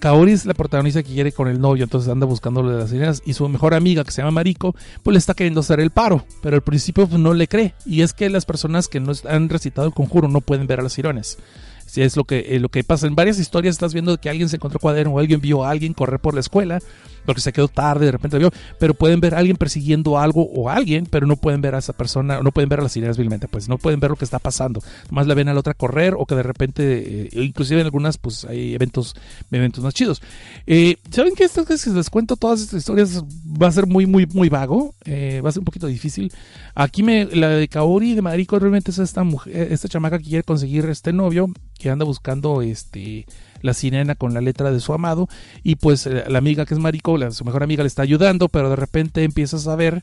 Kaori 0.02 0.32
es 0.32 0.46
la 0.46 0.54
protagonista 0.54 1.00
que 1.04 1.12
quiere 1.12 1.30
con 1.30 1.46
el 1.46 1.60
novio, 1.60 1.84
entonces 1.84 2.10
anda 2.10 2.26
buscándole 2.26 2.76
las 2.76 2.90
sirenas 2.90 3.22
y 3.24 3.34
su 3.34 3.48
mejor 3.48 3.72
amiga 3.72 4.02
que 4.02 4.10
se 4.10 4.20
llama 4.20 4.32
Mariko, 4.32 4.74
pues 5.04 5.12
le 5.12 5.18
está 5.18 5.32
queriendo 5.32 5.60
hacer 5.60 5.78
el 5.78 5.90
paro, 5.90 6.26
pero 6.42 6.56
al 6.56 6.62
principio 6.62 7.06
pues, 7.06 7.20
no 7.20 7.32
le 7.34 7.46
cree. 7.46 7.72
Y 7.86 8.02
es 8.02 8.12
que 8.12 8.28
las 8.28 8.44
personas 8.44 8.88
que 8.88 8.98
no 8.98 9.12
han 9.28 9.48
recitado 9.48 9.86
el 9.86 9.94
conjuro 9.94 10.26
no 10.26 10.40
pueden 10.40 10.66
ver 10.66 10.80
a 10.80 10.82
las 10.82 10.94
sirenas. 10.94 11.38
Si 11.86 12.02
es 12.02 12.16
lo 12.16 12.24
que, 12.24 12.40
eh, 12.48 12.58
lo 12.58 12.68
que 12.68 12.82
pasa 12.82 13.06
en 13.06 13.14
varias 13.14 13.38
historias, 13.38 13.76
estás 13.76 13.92
viendo 13.92 14.18
que 14.18 14.28
alguien 14.28 14.48
se 14.48 14.56
encontró 14.56 14.80
cuaderno 14.80 15.12
o 15.12 15.18
alguien 15.20 15.40
vio 15.40 15.64
a 15.64 15.70
alguien 15.70 15.94
correr 15.94 16.18
por 16.18 16.34
la 16.34 16.40
escuela 16.40 16.80
porque 17.24 17.40
se 17.40 17.52
quedó 17.52 17.68
tarde, 17.68 18.06
de 18.06 18.12
repente 18.12 18.38
vio, 18.38 18.50
pero 18.78 18.94
pueden 18.94 19.20
ver 19.20 19.34
a 19.34 19.38
alguien 19.38 19.56
persiguiendo 19.56 20.18
algo 20.18 20.42
o 20.44 20.68
a 20.68 20.74
alguien, 20.74 21.06
pero 21.06 21.26
no 21.26 21.36
pueden 21.36 21.60
ver 21.60 21.74
a 21.74 21.78
esa 21.78 21.92
persona, 21.92 22.40
no 22.42 22.52
pueden 22.52 22.68
ver 22.68 22.80
a 22.80 22.82
las 22.82 22.92
sirenas 22.92 23.16
vilmente, 23.16 23.48
pues 23.48 23.68
no 23.68 23.78
pueden 23.78 24.00
ver 24.00 24.10
lo 24.10 24.16
que 24.16 24.24
está 24.24 24.38
pasando. 24.38 24.82
Más 25.10 25.26
la 25.26 25.34
ven 25.34 25.48
a 25.48 25.54
la 25.54 25.60
otra 25.60 25.74
correr 25.74 26.14
o 26.16 26.26
que 26.26 26.34
de 26.34 26.42
repente, 26.42 27.26
eh, 27.26 27.28
inclusive 27.32 27.80
en 27.80 27.86
algunas, 27.86 28.18
pues 28.18 28.44
hay 28.44 28.74
eventos, 28.74 29.14
eventos 29.50 29.82
más 29.82 29.94
chidos. 29.94 30.22
Eh, 30.66 30.96
¿Saben 31.10 31.34
esto 31.38 31.64
que 31.64 31.76
si 31.76 31.90
les 31.90 32.10
cuento 32.10 32.36
todas 32.36 32.60
estas 32.60 32.80
historias 32.80 33.22
va 33.60 33.68
a 33.68 33.72
ser 33.72 33.86
muy, 33.86 34.06
muy, 34.06 34.26
muy 34.26 34.48
vago? 34.48 34.94
Eh, 35.04 35.40
va 35.44 35.48
a 35.48 35.52
ser 35.52 35.60
un 35.60 35.64
poquito 35.64 35.86
difícil. 35.86 36.32
Aquí 36.74 37.02
me, 37.02 37.26
la 37.26 37.48
de 37.48 37.68
Kaori 37.68 38.14
de 38.14 38.22
Marico 38.22 38.58
realmente 38.58 38.90
es 38.90 38.98
esta 38.98 39.24
mujer, 39.24 39.72
esta 39.72 39.88
chamaca 39.88 40.18
que 40.18 40.24
quiere 40.24 40.42
conseguir 40.42 40.84
este 40.86 41.12
novio, 41.12 41.48
que 41.78 41.90
anda 41.90 42.04
buscando 42.04 42.62
este 42.62 43.26
la 43.62 43.74
sirena 43.74 44.14
con 44.14 44.34
la 44.34 44.40
letra 44.40 44.70
de 44.70 44.80
su 44.80 44.92
amado 44.92 45.28
y 45.62 45.76
pues 45.76 46.06
eh, 46.06 46.24
la 46.28 46.38
amiga 46.38 46.66
que 46.66 46.74
es 46.74 46.80
Marico, 46.80 47.16
la, 47.16 47.30
su 47.30 47.44
mejor 47.44 47.62
amiga 47.62 47.82
le 47.82 47.88
está 47.88 48.02
ayudando, 48.02 48.48
pero 48.48 48.70
de 48.70 48.76
repente 48.76 49.24
empiezas 49.24 49.66
a 49.66 49.76
ver 49.76 50.02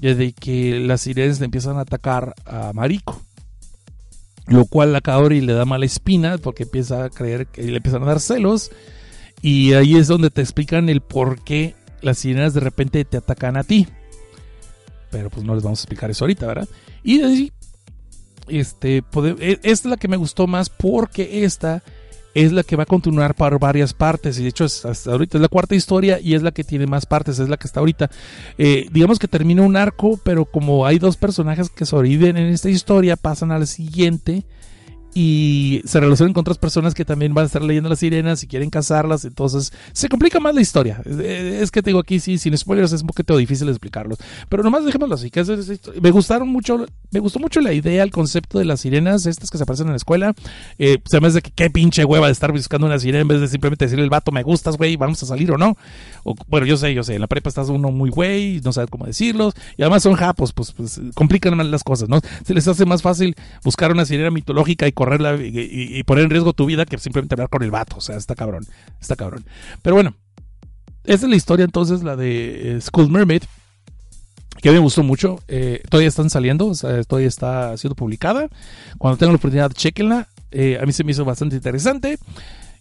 de 0.00 0.32
que 0.32 0.80
las 0.80 1.02
sirenas 1.02 1.40
le 1.40 1.46
empiezan 1.46 1.78
a 1.78 1.82
atacar 1.82 2.34
a 2.44 2.72
Marico. 2.72 3.20
Lo 4.46 4.66
cual 4.66 4.94
a 4.94 5.00
Kaori 5.00 5.40
le 5.40 5.54
da 5.54 5.64
mala 5.64 5.86
espina 5.86 6.36
porque 6.36 6.64
empieza 6.64 7.04
a 7.04 7.10
creer 7.10 7.46
que 7.46 7.62
le 7.62 7.76
empiezan 7.76 8.02
a 8.02 8.06
dar 8.06 8.20
celos. 8.20 8.70
Y 9.40 9.72
ahí 9.72 9.96
es 9.96 10.06
donde 10.06 10.30
te 10.30 10.42
explican 10.42 10.88
el 10.90 11.00
por 11.00 11.42
qué 11.42 11.74
las 12.02 12.18
sirenas 12.18 12.52
de 12.52 12.60
repente 12.60 13.04
te 13.04 13.16
atacan 13.16 13.56
a 13.56 13.64
ti. 13.64 13.88
Pero 15.10 15.30
pues 15.30 15.46
no 15.46 15.54
les 15.54 15.64
vamos 15.64 15.80
a 15.80 15.82
explicar 15.82 16.10
eso 16.10 16.24
ahorita, 16.24 16.46
¿verdad? 16.46 16.68
Y 17.02 17.18
de 17.18 17.52
este, 18.48 18.98
e, 18.98 19.60
esta 19.62 19.68
es 19.68 19.84
la 19.86 19.96
que 19.96 20.08
me 20.08 20.16
gustó 20.16 20.46
más 20.46 20.68
porque 20.68 21.44
esta 21.44 21.82
es 22.34 22.52
la 22.52 22.62
que 22.62 22.76
va 22.76 22.82
a 22.82 22.86
continuar 22.86 23.34
por 23.34 23.58
varias 23.58 23.94
partes. 23.94 24.38
Y 24.38 24.42
de 24.42 24.48
hecho, 24.48 24.64
es, 24.64 24.84
hasta 24.84 25.12
ahorita 25.12 25.38
es 25.38 25.42
la 25.42 25.48
cuarta 25.48 25.74
historia 25.74 26.20
y 26.20 26.34
es 26.34 26.42
la 26.42 26.52
que 26.52 26.64
tiene 26.64 26.86
más 26.86 27.06
partes, 27.06 27.38
es 27.38 27.48
la 27.48 27.56
que 27.56 27.66
está 27.66 27.80
ahorita. 27.80 28.10
Eh, 28.58 28.88
digamos 28.92 29.18
que 29.18 29.28
termina 29.28 29.62
un 29.62 29.76
arco, 29.76 30.18
pero 30.22 30.44
como 30.44 30.86
hay 30.86 30.98
dos 30.98 31.16
personajes 31.16 31.70
que 31.70 31.86
sobreviven 31.86 32.36
en 32.36 32.52
esta 32.52 32.70
historia, 32.70 33.16
pasan 33.16 33.52
al 33.52 33.66
siguiente 33.66 34.44
y 35.14 35.80
se 35.84 36.00
relacionan 36.00 36.32
con 36.32 36.40
otras 36.42 36.58
personas 36.58 36.92
que 36.92 37.04
también 37.04 37.32
van 37.34 37.44
a 37.44 37.46
estar 37.46 37.62
leyendo 37.62 37.88
las 37.88 38.00
sirenas 38.00 38.42
y 38.42 38.48
quieren 38.48 38.68
cazarlas, 38.68 39.24
entonces 39.24 39.72
se 39.92 40.08
complica 40.08 40.40
más 40.40 40.54
la 40.54 40.60
historia. 40.60 41.00
Es 41.04 41.70
que 41.70 41.82
tengo 41.82 42.00
aquí, 42.00 42.18
sí, 42.18 42.36
sin 42.36 42.56
spoilers 42.58 42.92
es 42.92 43.02
un 43.02 43.06
poquito 43.06 43.36
difícil 43.36 43.68
explicarlos, 43.68 44.18
pero 44.48 44.64
nomás 44.64 44.84
dejémoslo 44.84 45.14
así, 45.14 45.30
que 45.30 45.44
me 46.00 46.10
gustaron 46.10 46.48
mucho, 46.48 46.84
me 47.12 47.20
gustó 47.20 47.38
mucho 47.38 47.60
la 47.60 47.72
idea, 47.72 48.02
el 48.02 48.10
concepto 48.10 48.58
de 48.58 48.64
las 48.64 48.80
sirenas, 48.80 49.26
estas 49.26 49.50
que 49.50 49.56
se 49.56 49.62
aparecen 49.62 49.86
en 49.86 49.92
la 49.92 49.98
escuela, 49.98 50.34
eh, 50.78 50.98
se 51.04 51.20
me 51.20 51.28
hace 51.28 51.42
que 51.42 51.52
qué 51.52 51.70
pinche 51.70 52.04
hueva 52.04 52.26
de 52.26 52.32
estar 52.32 52.50
buscando 52.50 52.86
una 52.86 52.98
sirena 52.98 53.20
en 53.20 53.28
vez 53.28 53.40
de 53.40 53.46
simplemente 53.46 53.84
decirle 53.84 54.02
al 54.02 54.10
vato, 54.10 54.32
me 54.32 54.42
gustas, 54.42 54.76
güey, 54.76 54.96
vamos 54.96 55.22
a 55.22 55.26
salir 55.26 55.52
o 55.52 55.58
no. 55.58 55.76
Bueno, 56.48 56.66
yo 56.66 56.76
sé, 56.76 56.92
yo 56.92 57.04
sé, 57.04 57.14
en 57.14 57.20
la 57.20 57.28
prepa 57.28 57.48
estás 57.48 57.68
uno 57.68 57.92
muy 57.92 58.10
güey, 58.10 58.60
no 58.64 58.72
sabes 58.72 58.90
cómo 58.90 59.06
decirlos, 59.06 59.54
y 59.76 59.82
además 59.82 60.02
son 60.02 60.14
japos, 60.14 60.52
pues, 60.52 60.72
pues 60.72 61.00
complican 61.14 61.56
más 61.56 61.66
las 61.66 61.84
cosas, 61.84 62.08
¿no? 62.08 62.20
Se 62.44 62.52
les 62.52 62.66
hace 62.66 62.84
más 62.84 63.02
fácil 63.02 63.36
buscar 63.62 63.92
una 63.92 64.04
sirena 64.04 64.30
mitológica 64.30 64.88
y 64.88 64.92
correrla 65.04 65.36
y, 65.36 66.02
poner 66.04 66.24
en 66.24 66.30
riesgo 66.30 66.52
tu 66.52 66.66
vida 66.66 66.86
que 66.86 66.98
simplemente 66.98 67.34
hablar 67.34 67.50
con 67.50 67.62
el 67.62 67.70
vato. 67.70 67.96
O 67.96 68.00
sea, 68.00 68.16
está 68.16 68.34
cabrón. 68.34 68.66
Está 69.00 69.16
cabrón. 69.16 69.44
Pero 69.82 69.96
bueno, 69.96 70.14
esa 71.04 71.26
es 71.26 71.30
la 71.30 71.36
historia 71.36 71.64
entonces, 71.64 72.02
la 72.02 72.16
de 72.16 72.76
eh, 72.76 72.80
School 72.80 73.10
Mermaid. 73.10 73.42
Que 74.62 74.70
me 74.70 74.78
gustó 74.78 75.02
mucho. 75.02 75.40
Eh, 75.46 75.82
todavía 75.90 76.08
están 76.08 76.30
saliendo, 76.30 76.68
o 76.68 76.74
sea, 76.74 77.02
todavía 77.04 77.28
está 77.28 77.76
siendo 77.76 77.94
publicada. 77.94 78.48
Cuando 78.96 79.18
tengan 79.18 79.34
la 79.34 79.36
oportunidad, 79.36 79.72
chequenla. 79.72 80.28
Eh, 80.50 80.78
a 80.80 80.86
mí 80.86 80.92
se 80.92 81.04
me 81.04 81.10
hizo 81.10 81.24
bastante 81.24 81.56
interesante. 81.56 82.18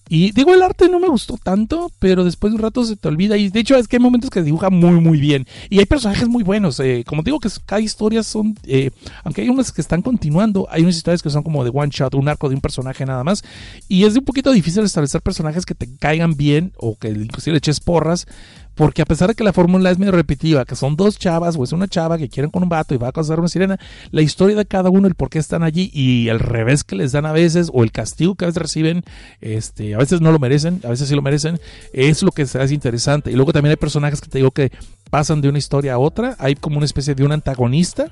Y 0.09 0.31
digo, 0.31 0.53
el 0.53 0.61
arte 0.61 0.89
no 0.89 0.99
me 0.99 1.07
gustó 1.07 1.37
tanto, 1.37 1.91
pero 1.99 2.23
después 2.23 2.51
de 2.51 2.57
un 2.57 2.61
rato 2.61 2.83
se 2.83 2.95
te 2.95 3.07
olvida. 3.07 3.37
Y 3.37 3.49
de 3.49 3.59
hecho, 3.59 3.75
es 3.75 3.87
que 3.87 3.95
hay 3.95 4.01
momentos 4.01 4.29
que 4.29 4.43
dibuja 4.43 4.69
muy, 4.69 4.99
muy 4.99 5.19
bien. 5.19 5.47
Y 5.69 5.79
hay 5.79 5.85
personajes 5.85 6.27
muy 6.27 6.43
buenos. 6.43 6.79
Eh, 6.79 7.03
como 7.07 7.23
digo, 7.23 7.39
que 7.39 7.49
cada 7.65 7.81
historia 7.81 8.21
son. 8.23 8.55
Eh, 8.65 8.91
aunque 9.23 9.41
hay 9.41 9.49
unas 9.49 9.71
que 9.71 9.81
están 9.81 10.01
continuando, 10.01 10.67
hay 10.69 10.83
unas 10.83 10.97
historias 10.97 11.21
que 11.21 11.29
son 11.29 11.43
como 11.43 11.63
de 11.63 11.71
one 11.73 11.89
shot, 11.91 12.13
un 12.15 12.27
arco 12.27 12.49
de 12.49 12.55
un 12.55 12.61
personaje 12.61 13.05
nada 13.05 13.23
más. 13.23 13.43
Y 13.87 14.03
es 14.03 14.15
un 14.15 14.25
poquito 14.25 14.51
difícil 14.51 14.83
establecer 14.83 15.21
personajes 15.21 15.65
que 15.65 15.75
te 15.75 15.89
caigan 15.97 16.35
bien 16.35 16.73
o 16.77 16.97
que 16.97 17.09
inclusive 17.09 17.53
le 17.53 17.57
eches 17.59 17.79
porras. 17.79 18.27
Porque 18.75 19.01
a 19.01 19.05
pesar 19.05 19.29
de 19.29 19.35
que 19.35 19.43
la 19.43 19.53
fórmula 19.53 19.91
es 19.91 19.99
medio 19.99 20.11
repetitiva, 20.11 20.65
que 20.65 20.75
son 20.75 20.95
dos 20.95 21.17
chavas 21.19 21.55
o 21.57 21.63
es 21.63 21.71
una 21.71 21.87
chava 21.87 22.17
que 22.17 22.29
quieren 22.29 22.49
con 22.49 22.63
un 22.63 22.69
vato 22.69 22.95
y 22.95 22.97
va 22.97 23.09
a 23.09 23.11
casar 23.11 23.39
una 23.39 23.47
sirena, 23.47 23.79
la 24.11 24.21
historia 24.21 24.55
de 24.55 24.65
cada 24.65 24.89
uno, 24.89 25.07
el 25.07 25.15
por 25.15 25.29
qué 25.29 25.39
están 25.39 25.63
allí 25.63 25.91
y 25.93 26.29
el 26.29 26.39
revés 26.39 26.83
que 26.83 26.95
les 26.95 27.11
dan 27.11 27.25
a 27.25 27.31
veces 27.31 27.69
o 27.73 27.83
el 27.83 27.91
castigo 27.91 28.35
que 28.35 28.45
a 28.45 28.47
veces 28.47 28.61
reciben, 28.61 29.03
este, 29.41 29.95
a 29.95 29.97
veces 29.97 30.21
no 30.21 30.31
lo 30.31 30.39
merecen, 30.39 30.81
a 30.83 30.89
veces 30.89 31.07
sí 31.07 31.15
lo 31.15 31.21
merecen, 31.21 31.59
es 31.93 32.23
lo 32.23 32.31
que 32.31 32.45
se 32.45 32.59
hace 32.59 32.73
interesante. 32.73 33.31
Y 33.31 33.35
luego 33.35 33.53
también 33.53 33.71
hay 33.71 33.77
personajes 33.77 34.21
que 34.21 34.29
te 34.29 34.39
digo 34.39 34.51
que 34.51 34.71
pasan 35.09 35.41
de 35.41 35.49
una 35.49 35.59
historia 35.59 35.93
a 35.93 35.97
otra, 35.99 36.35
hay 36.39 36.55
como 36.55 36.77
una 36.77 36.85
especie 36.85 37.15
de 37.15 37.23
un 37.23 37.31
antagonista. 37.31 38.11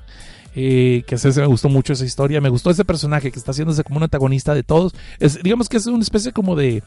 Eh, 0.54 1.04
que 1.06 1.14
veces 1.14 1.38
me 1.38 1.46
gustó 1.46 1.70
mucho 1.70 1.94
esa 1.94 2.04
historia, 2.04 2.38
me 2.42 2.50
gustó 2.50 2.70
ese 2.70 2.84
personaje 2.84 3.32
que 3.32 3.38
está 3.38 3.52
haciéndose 3.52 3.82
como 3.84 3.96
un 3.96 4.02
antagonista 4.02 4.54
de 4.54 4.62
todos. 4.62 4.92
Es, 5.18 5.42
digamos 5.42 5.68
que 5.70 5.78
es 5.78 5.86
una 5.86 6.02
especie 6.02 6.32
como 6.32 6.56
de 6.56 6.82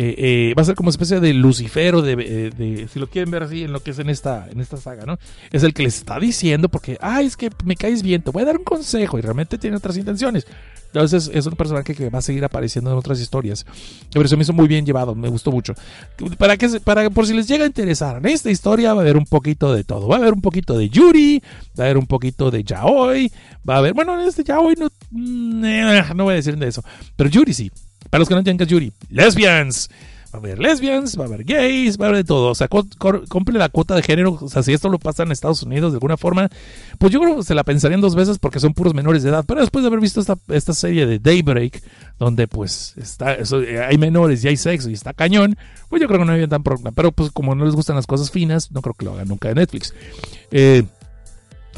eh, 0.00 0.14
eh, 0.16 0.54
va 0.56 0.62
a 0.62 0.64
ser 0.64 0.76
como 0.76 0.90
especie 0.90 1.18
de 1.18 1.34
Lucifero, 1.34 2.06
eh, 2.06 2.52
de, 2.56 2.86
si 2.86 3.00
lo 3.00 3.08
quieren 3.08 3.32
ver 3.32 3.42
así 3.42 3.64
en 3.64 3.72
lo 3.72 3.82
que 3.82 3.90
es 3.90 3.98
en 3.98 4.08
esta, 4.08 4.46
en 4.48 4.60
esta 4.60 4.76
saga, 4.76 5.04
¿no? 5.04 5.18
Es 5.50 5.64
el 5.64 5.74
que 5.74 5.82
les 5.82 5.96
está 5.96 6.20
diciendo 6.20 6.68
porque, 6.68 6.96
ay, 7.00 7.26
es 7.26 7.36
que 7.36 7.50
me 7.64 7.74
caes 7.74 8.04
bien, 8.04 8.22
te 8.22 8.30
voy 8.30 8.42
a 8.42 8.46
dar 8.46 8.58
un 8.58 8.64
consejo 8.64 9.18
y 9.18 9.22
realmente 9.22 9.58
tiene 9.58 9.76
otras 9.76 9.96
intenciones. 9.96 10.46
Entonces 10.86 11.28
es 11.34 11.46
un 11.46 11.54
personaje 11.54 11.96
que 11.96 12.10
va 12.10 12.20
a 12.20 12.22
seguir 12.22 12.44
apareciendo 12.44 12.92
en 12.92 12.96
otras 12.96 13.20
historias. 13.20 13.66
Pero 14.12 14.28
se 14.28 14.36
me 14.36 14.42
hizo 14.42 14.52
muy 14.52 14.68
bien 14.68 14.86
llevado, 14.86 15.16
me 15.16 15.28
gustó 15.28 15.50
mucho. 15.50 15.74
Para 16.38 16.56
que, 16.56 16.68
para, 16.80 17.10
por 17.10 17.26
si 17.26 17.34
les 17.34 17.48
llega 17.48 17.64
a 17.64 17.66
interesar, 17.66 18.18
en 18.18 18.26
esta 18.26 18.50
historia 18.50 18.94
va 18.94 19.00
a 19.00 19.02
haber 19.02 19.16
un 19.16 19.26
poquito 19.26 19.74
de 19.74 19.82
todo. 19.82 20.06
Va 20.06 20.16
a 20.16 20.18
haber 20.20 20.32
un 20.32 20.40
poquito 20.40 20.78
de 20.78 20.88
Yuri, 20.88 21.42
va 21.78 21.84
a 21.84 21.86
haber 21.86 21.98
un 21.98 22.06
poquito 22.06 22.52
de 22.52 22.62
Yaoi, 22.62 23.32
va 23.68 23.74
a 23.74 23.78
haber, 23.78 23.94
bueno, 23.94 24.18
en 24.18 24.28
este 24.28 24.44
Yaoi 24.44 24.76
no, 24.76 24.88
mm, 25.10 26.14
no 26.14 26.24
voy 26.24 26.34
a 26.34 26.36
decir 26.36 26.56
de 26.56 26.68
eso, 26.68 26.84
pero 27.16 27.28
Yuri 27.28 27.52
sí. 27.52 27.70
Para 28.10 28.20
los 28.20 28.28
que 28.28 28.34
no 28.34 28.40
entiendan 28.40 28.58
que 28.58 28.64
es 28.64 28.70
Yuri, 28.70 28.92
lesbians. 29.10 29.88
Va 30.30 30.36
a 30.36 30.40
haber 30.40 30.58
lesbians, 30.58 31.18
va 31.18 31.24
a 31.24 31.26
haber 31.26 31.42
gays, 31.42 31.98
va 31.98 32.04
a 32.04 32.08
haber 32.08 32.18
de 32.18 32.24
todo. 32.24 32.50
O 32.50 32.54
sea, 32.54 32.68
cumple 32.68 33.58
la 33.58 33.70
cuota 33.70 33.94
de 33.94 34.02
género. 34.02 34.36
O 34.38 34.48
sea, 34.48 34.62
si 34.62 34.74
esto 34.74 34.90
lo 34.90 34.98
pasa 34.98 35.22
en 35.22 35.32
Estados 35.32 35.62
Unidos 35.62 35.92
de 35.92 35.96
alguna 35.96 36.18
forma, 36.18 36.50
pues 36.98 37.14
yo 37.14 37.20
creo 37.20 37.36
que 37.36 37.44
se 37.44 37.54
la 37.54 37.64
pensarían 37.64 38.02
dos 38.02 38.14
veces 38.14 38.38
porque 38.38 38.60
son 38.60 38.74
puros 38.74 38.92
menores 38.92 39.22
de 39.22 39.30
edad. 39.30 39.46
Pero 39.48 39.62
después 39.62 39.82
de 39.82 39.86
haber 39.86 40.00
visto 40.00 40.20
esta, 40.20 40.74
serie 40.74 41.06
de 41.06 41.18
Daybreak, 41.18 41.82
donde 42.18 42.46
pues 42.46 42.92
está, 42.98 43.32
eso, 43.34 43.62
hay 43.88 43.96
menores 43.96 44.44
y 44.44 44.48
hay 44.48 44.58
sexo 44.58 44.90
y 44.90 44.92
está 44.92 45.14
cañón, 45.14 45.56
pues 45.88 46.02
yo 46.02 46.08
creo 46.08 46.20
que 46.20 46.26
no 46.26 46.32
había 46.32 46.46
tan 46.46 46.62
problema. 46.62 46.92
Pero 46.92 47.10
pues 47.10 47.30
como 47.30 47.54
no 47.54 47.64
les 47.64 47.74
gustan 47.74 47.96
las 47.96 48.06
cosas 48.06 48.30
finas, 48.30 48.70
no 48.70 48.82
creo 48.82 48.92
que 48.92 49.06
lo 49.06 49.14
hagan 49.14 49.28
nunca 49.28 49.48
de 49.48 49.54
Netflix. 49.54 49.94
Eh, 50.50 50.84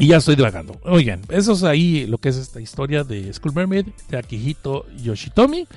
y 0.01 0.09
ya 0.09 0.17
estoy 0.17 0.35
divagando. 0.35 0.77
Oigan, 0.83 1.21
eso 1.29 1.53
es 1.53 1.63
ahí 1.63 2.07
lo 2.07 2.19
que 2.19 2.31
es 2.31 2.37
esta 2.37 2.61
historia 2.61 3.05
de 3.05 3.33
School 3.33 3.55
Mermaid, 3.55 3.87
de 4.09 4.17
Akihito 4.17 4.87
Yoshitomi. 4.97 5.69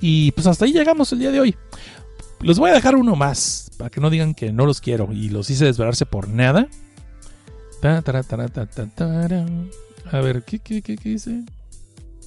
Y 0.00 0.32
pues 0.32 0.46
hasta 0.46 0.64
ahí 0.64 0.72
llegamos 0.72 1.12
el 1.12 1.20
día 1.20 1.30
de 1.30 1.40
hoy. 1.40 1.56
Les 2.40 2.58
voy 2.58 2.70
a 2.70 2.74
dejar 2.74 2.96
uno 2.96 3.16
más, 3.16 3.70
para 3.78 3.90
que 3.90 4.00
no 4.00 4.10
digan 4.10 4.34
que 4.34 4.52
no 4.52 4.66
los 4.66 4.80
quiero 4.80 5.12
y 5.12 5.30
los 5.30 5.48
hice 5.48 5.64
desvelarse 5.64 6.04
por 6.04 6.28
nada. 6.28 6.68
a 10.12 10.20
ver, 10.20 10.42
¿qué, 10.42 10.58
qué, 10.58 10.82
qué, 10.82 10.96
qué 10.96 11.08
dice? 11.08 11.44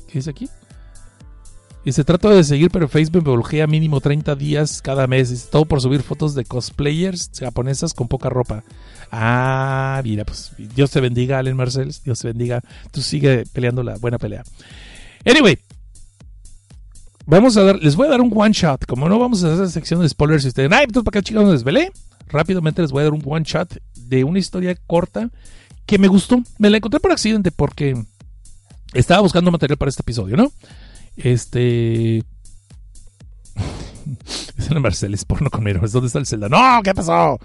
¿Qué 0.07 0.13
dice 0.19 0.29
aquí? 0.29 0.49
Y 1.87 1.93
se 1.93 2.03
trata 2.03 2.29
de 2.29 2.43
seguir, 2.43 2.69
pero 2.69 2.89
Facebook 2.89 3.23
me 3.25 3.31
bloquea 3.31 3.65
mínimo 3.65 4.01
30 4.01 4.35
días 4.35 4.81
cada 4.81 5.07
mes. 5.07 5.47
todo 5.49 5.63
por 5.63 5.79
subir 5.81 6.03
fotos 6.03 6.35
de 6.35 6.43
cosplayers 6.43 7.31
japonesas 7.39 7.93
con 7.93 8.09
poca 8.09 8.29
ropa. 8.29 8.65
Ah, 9.09 10.01
mira, 10.03 10.25
pues 10.25 10.51
Dios 10.57 10.91
te 10.91 10.99
bendiga, 10.99 11.39
Allen 11.39 11.55
Marcels. 11.55 12.03
Dios 12.03 12.19
te 12.19 12.27
bendiga. 12.27 12.61
Tú 12.91 13.01
sigue 13.01 13.45
peleando 13.53 13.83
la 13.83 13.95
buena 13.97 14.17
pelea. 14.17 14.43
Anyway, 15.25 15.59
vamos 17.27 17.57
a 17.57 17.63
dar, 17.63 17.75
les 17.77 17.95
voy 17.95 18.07
a 18.07 18.09
dar 18.09 18.21
un 18.21 18.31
one 18.33 18.53
shot. 18.53 18.85
Como 18.85 19.07
no 19.07 19.19
vamos 19.19 19.43
a 19.43 19.53
hacer 19.53 19.69
sección 19.69 20.01
de 20.01 20.09
spoilers, 20.09 20.43
si 20.43 20.49
ustedes, 20.49 20.71
ay, 20.71 20.85
entonces 20.85 21.05
para 21.05 21.19
qué 21.19 21.23
chicos 21.23 21.43
nos 21.43 21.51
desvelé. 21.53 21.91
Rápidamente 22.29 22.81
les 22.81 22.91
voy 22.91 23.01
a 23.01 23.03
dar 23.03 23.13
un 23.13 23.21
one 23.23 23.45
shot 23.45 23.77
de 23.95 24.23
una 24.23 24.39
historia 24.39 24.75
corta 24.87 25.29
que 25.85 25.99
me 25.99 26.07
gustó. 26.07 26.41
Me 26.57 26.69
la 26.69 26.77
encontré 26.77 26.99
por 26.99 27.11
accidente 27.11 27.51
porque 27.51 27.95
estaba 28.93 29.21
buscando 29.21 29.51
material 29.51 29.77
para 29.77 29.89
este 29.89 30.01
episodio, 30.01 30.35
¿no? 30.37 30.51
Este. 31.15 32.23
Es 34.57 34.71
el 34.71 34.79
Marcelis 34.79 35.23
porno 35.23 35.51
con 35.51 35.67
¿Es 35.67 35.91
¿Dónde 35.91 36.07
está 36.07 36.17
el 36.17 36.25
Zelda? 36.25 36.49
¡No! 36.49 36.81
¿Qué 36.81 36.93
pasó? 36.93 37.39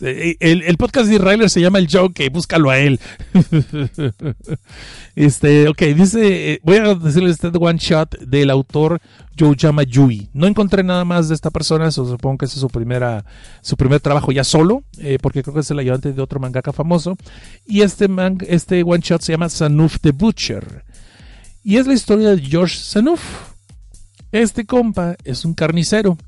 Eh, 0.00 0.36
el, 0.40 0.76
podcast 0.76 1.08
de 1.08 1.14
Israel 1.14 1.48
se 1.48 1.60
llama 1.60 1.78
El 1.78 1.88
Joke, 1.90 2.28
búscalo 2.28 2.70
a 2.70 2.78
él. 2.78 3.00
este, 5.16 5.68
ok, 5.68 5.82
dice, 5.96 6.52
eh, 6.52 6.60
voy 6.62 6.76
a 6.76 6.94
decirles 6.94 7.42
este 7.42 7.50
one 7.58 7.78
shot 7.78 8.18
del 8.20 8.50
autor 8.50 9.00
Youyama 9.36 9.84
Yui. 9.84 10.28
No 10.34 10.46
encontré 10.46 10.82
nada 10.82 11.04
más 11.04 11.28
de 11.28 11.34
esta 11.34 11.50
persona, 11.50 11.90
supongo 11.90 12.38
que 12.38 12.44
es 12.44 12.52
su 12.52 12.68
primera, 12.68 13.24
su 13.62 13.76
primer 13.76 14.00
trabajo 14.00 14.32
ya 14.32 14.44
solo, 14.44 14.82
eh, 14.98 15.18
porque 15.20 15.42
creo 15.42 15.54
que 15.54 15.60
es 15.60 15.70
el 15.70 15.78
ayudante 15.78 16.12
de 16.12 16.22
otro 16.22 16.40
mangaka 16.40 16.72
famoso. 16.72 17.16
Y 17.66 17.80
este 17.80 18.08
este 18.48 18.82
one 18.82 19.00
shot 19.02 19.22
se 19.22 19.32
llama 19.32 19.48
Sanuf 19.48 19.98
the 20.00 20.12
Butcher. 20.12 20.84
Y 21.64 21.78
es 21.78 21.86
la 21.86 21.94
historia 21.94 22.36
de 22.36 22.42
George 22.42 22.76
Sanuf. 22.78 23.22
Este 24.30 24.66
compa 24.66 25.16
es 25.24 25.44
un 25.44 25.54
carnicero 25.54 26.18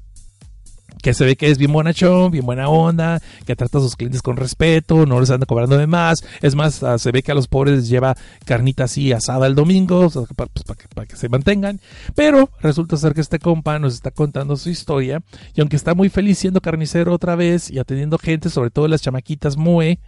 que 1.03 1.15
se 1.15 1.25
ve 1.25 1.37
que 1.37 1.51
es 1.51 1.59
bien 1.59 1.73
bonachón, 1.73 2.31
bien 2.31 2.45
buena 2.45 2.69
onda, 2.69 3.21
que 3.47 3.57
trata 3.57 3.79
a 3.79 3.81
sus 3.81 3.97
clientes 3.97 4.23
con 4.23 4.37
respeto, 4.37 5.07
no 5.07 5.21
les 5.21 5.31
anda 5.31 5.47
cobrando 5.47 5.77
de 5.77 5.87
más. 5.87 6.25
Es 6.43 6.55
más, 6.55 6.83
ah, 6.83 6.99
se 6.99 7.13
ve 7.13 7.23
que 7.23 7.33
a 7.33 7.35
los 7.35 7.49
pobres 7.49 7.77
les 7.77 7.89
lleva 7.89 8.17
carnita 8.45 8.85
así 8.85 9.13
asada 9.13 9.47
el 9.47 9.55
domingo, 9.55 10.11
pues, 10.11 10.29
para, 10.35 11.07
que, 11.07 11.17
se 11.17 11.29
mantengan. 11.29 11.81
Pero 12.15 12.51
resulta 12.61 12.97
ser 12.97 13.15
que 13.15 13.21
este 13.21 13.39
compa 13.39 13.79
nos 13.79 13.95
está 13.95 14.11
contando 14.11 14.57
su 14.57 14.71
historia, 14.71 15.23
y 15.55 15.61
aunque 15.61 15.77
está 15.77 15.95
muy 15.95 16.09
feliz 16.09 16.39
siendo 16.39 16.61
carnicero 16.61 17.13
otra 17.13 17.37
vez 17.37 17.71
y 17.71 17.79
atendiendo 17.79 18.19
gente, 18.19 18.51
sobre 18.51 18.71
todo 18.71 18.89
las 18.89 19.03
chamaquitas 19.03 19.57
mue, 19.57 19.99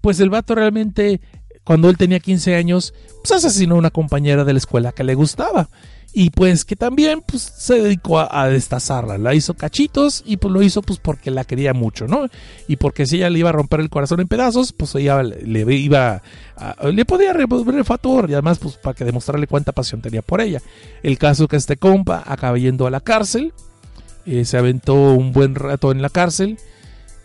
pues 0.00 0.20
el 0.20 0.30
vato 0.30 0.54
realmente, 0.54 1.20
cuando 1.64 1.88
él 1.90 1.96
tenía 1.96 2.20
15 2.20 2.54
años, 2.54 2.94
pues 3.22 3.32
asesinó 3.32 3.74
a 3.74 3.78
una 3.78 3.90
compañera 3.90 4.44
de 4.44 4.52
la 4.52 4.58
escuela 4.58 4.92
que 4.92 5.04
le 5.04 5.14
gustaba 5.14 5.68
y 6.12 6.30
pues 6.30 6.64
que 6.64 6.76
también 6.76 7.22
pues, 7.24 7.42
se 7.42 7.80
dedicó 7.80 8.18
a, 8.18 8.48
destazarla, 8.48 9.18
la 9.18 9.34
hizo 9.34 9.54
cachitos 9.54 10.22
y 10.26 10.38
pues 10.38 10.52
lo 10.52 10.62
hizo 10.62 10.82
pues 10.82 10.98
porque 10.98 11.30
la 11.30 11.44
quería 11.44 11.72
mucho, 11.72 12.06
¿no? 12.06 12.26
Y 12.66 12.76
porque 12.76 13.06
si 13.06 13.16
ella 13.16 13.30
le 13.30 13.38
iba 13.38 13.50
a 13.50 13.52
romper 13.52 13.80
el 13.80 13.90
corazón 13.90 14.20
en 14.20 14.28
pedazos, 14.28 14.72
pues 14.72 14.94
ella 14.96 15.22
le, 15.22 15.74
iba 15.74 16.22
a, 16.56 16.88
le 16.88 17.04
podía 17.04 17.32
revolver 17.32 17.76
el 17.76 17.84
factor 17.84 18.28
y 18.28 18.32
además 18.32 18.58
pues 18.58 18.76
para 18.76 18.94
que 18.94 19.04
demostrarle 19.04 19.46
cuánta 19.46 19.72
pasión 19.72 20.00
tenía 20.00 20.22
por 20.22 20.40
ella. 20.40 20.60
El 21.02 21.16
caso 21.16 21.46
que 21.46 21.56
este 21.56 21.76
compa 21.76 22.22
acaba 22.26 22.58
yendo 22.58 22.86
a 22.86 22.90
la 22.90 23.00
cárcel, 23.00 23.52
eh, 24.26 24.44
se 24.44 24.58
aventó 24.58 24.94
un 24.94 25.32
buen 25.32 25.54
rato 25.54 25.92
en 25.92 26.02
la 26.02 26.08
cárcel 26.08 26.58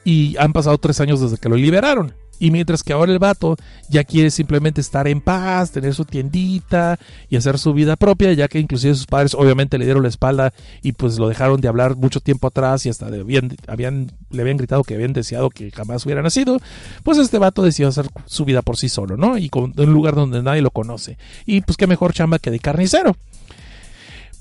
y 0.03 0.37
han 0.37 0.53
pasado 0.53 0.77
tres 0.77 1.01
años 1.01 1.21
desde 1.21 1.37
que 1.37 1.49
lo 1.49 1.55
liberaron. 1.55 2.13
Y 2.39 2.51
mientras 2.51 2.83
que 2.83 2.93
ahora 2.93 3.11
el 3.11 3.19
vato 3.19 3.55
ya 3.89 4.03
quiere 4.03 4.29
simplemente 4.29 4.81
estar 4.81 5.07
en 5.07 5.21
paz, 5.21 5.71
tener 5.71 5.93
su 5.93 6.05
tiendita 6.05 6.99
y 7.29 7.37
hacer 7.37 7.57
su 7.57 7.73
vida 7.73 7.95
propia, 7.95 8.33
ya 8.33 8.47
que 8.47 8.59
inclusive 8.59 8.93
sus 8.95 9.05
padres 9.05 9.33
obviamente 9.33 9.77
le 9.77 9.85
dieron 9.85 10.03
la 10.03 10.09
espalda 10.09 10.53
y 10.81 10.91
pues 10.93 11.17
lo 11.17 11.27
dejaron 11.27 11.61
de 11.61 11.67
hablar 11.67 11.95
mucho 11.95 12.19
tiempo 12.19 12.47
atrás 12.47 12.85
y 12.85 12.89
hasta 12.89 13.07
habían, 13.07 13.55
habían, 13.67 14.11
le 14.29 14.41
habían 14.41 14.57
gritado 14.57 14.83
que 14.83 14.95
habían 14.95 15.13
deseado 15.13 15.49
que 15.49 15.71
jamás 15.71 16.05
hubiera 16.05 16.21
nacido, 16.21 16.59
pues 17.03 17.17
este 17.17 17.37
vato 17.37 17.63
decidió 17.63 17.89
hacer 17.89 18.07
su 18.25 18.45
vida 18.45 18.61
por 18.61 18.77
sí 18.77 18.89
solo, 18.89 19.17
¿no? 19.17 19.37
Y 19.37 19.49
con, 19.49 19.73
un 19.75 19.93
lugar 19.93 20.15
donde 20.15 20.41
nadie 20.41 20.61
lo 20.61 20.71
conoce. 20.71 21.17
Y 21.45 21.61
pues 21.61 21.77
qué 21.77 21.87
mejor 21.87 22.13
chamba 22.13 22.39
que 22.39 22.51
de 22.51 22.59
carnicero. 22.59 23.15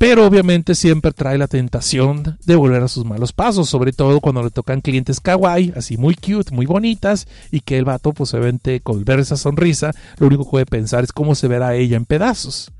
Pero 0.06 0.26
obviamente 0.26 0.74
siempre 0.74 1.12
trae 1.12 1.38
la 1.38 1.48
tentación 1.48 2.36
de 2.44 2.56
volver 2.56 2.82
a 2.82 2.88
sus 2.88 3.06
malos 3.06 3.32
pasos, 3.32 3.70
sobre 3.70 3.94
todo 3.94 4.20
cuando 4.20 4.42
le 4.42 4.50
tocan 4.50 4.82
clientes 4.82 5.18
kawaii, 5.18 5.72
así 5.74 5.96
muy 5.96 6.14
cute, 6.14 6.54
muy 6.54 6.66
bonitas, 6.66 7.26
y 7.50 7.60
que 7.60 7.78
el 7.78 7.86
vato, 7.86 8.12
pues 8.12 8.34
obviamente, 8.34 8.80
con 8.80 9.02
ver 9.06 9.20
esa 9.20 9.38
sonrisa, 9.38 9.92
lo 10.18 10.26
único 10.26 10.44
que 10.44 10.50
puede 10.50 10.66
pensar 10.66 11.04
es 11.04 11.12
cómo 11.12 11.34
se 11.34 11.48
verá 11.48 11.74
ella 11.74 11.96
en 11.96 12.04
pedazos. 12.04 12.70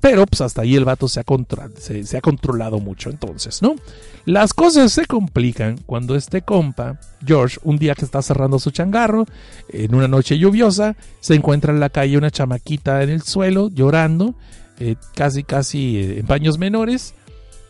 Pero 0.00 0.24
pues 0.24 0.40
hasta 0.40 0.62
ahí 0.62 0.74
el 0.74 0.86
vato 0.86 1.06
se 1.06 1.20
ha, 1.20 1.24
se 1.76 2.16
ha 2.16 2.20
controlado 2.22 2.78
mucho 2.78 3.10
entonces, 3.10 3.60
¿no? 3.60 3.76
Las 4.24 4.54
cosas 4.54 4.90
se 4.90 5.04
complican 5.04 5.78
cuando 5.84 6.16
este 6.16 6.40
compa, 6.40 6.98
George, 7.26 7.58
un 7.64 7.76
día 7.76 7.94
que 7.94 8.06
está 8.06 8.22
cerrando 8.22 8.58
su 8.58 8.70
changarro, 8.70 9.26
en 9.68 9.94
una 9.94 10.08
noche 10.08 10.38
lluviosa, 10.38 10.96
se 11.20 11.34
encuentra 11.34 11.74
en 11.74 11.80
la 11.80 11.90
calle 11.90 12.16
una 12.16 12.30
chamaquita 12.30 13.02
en 13.02 13.10
el 13.10 13.20
suelo 13.20 13.68
llorando 13.68 14.34
eh, 14.78 14.96
casi 15.14 15.44
casi 15.44 15.98
eh, 15.98 16.18
en 16.18 16.26
paños 16.26 16.58
menores 16.58 17.14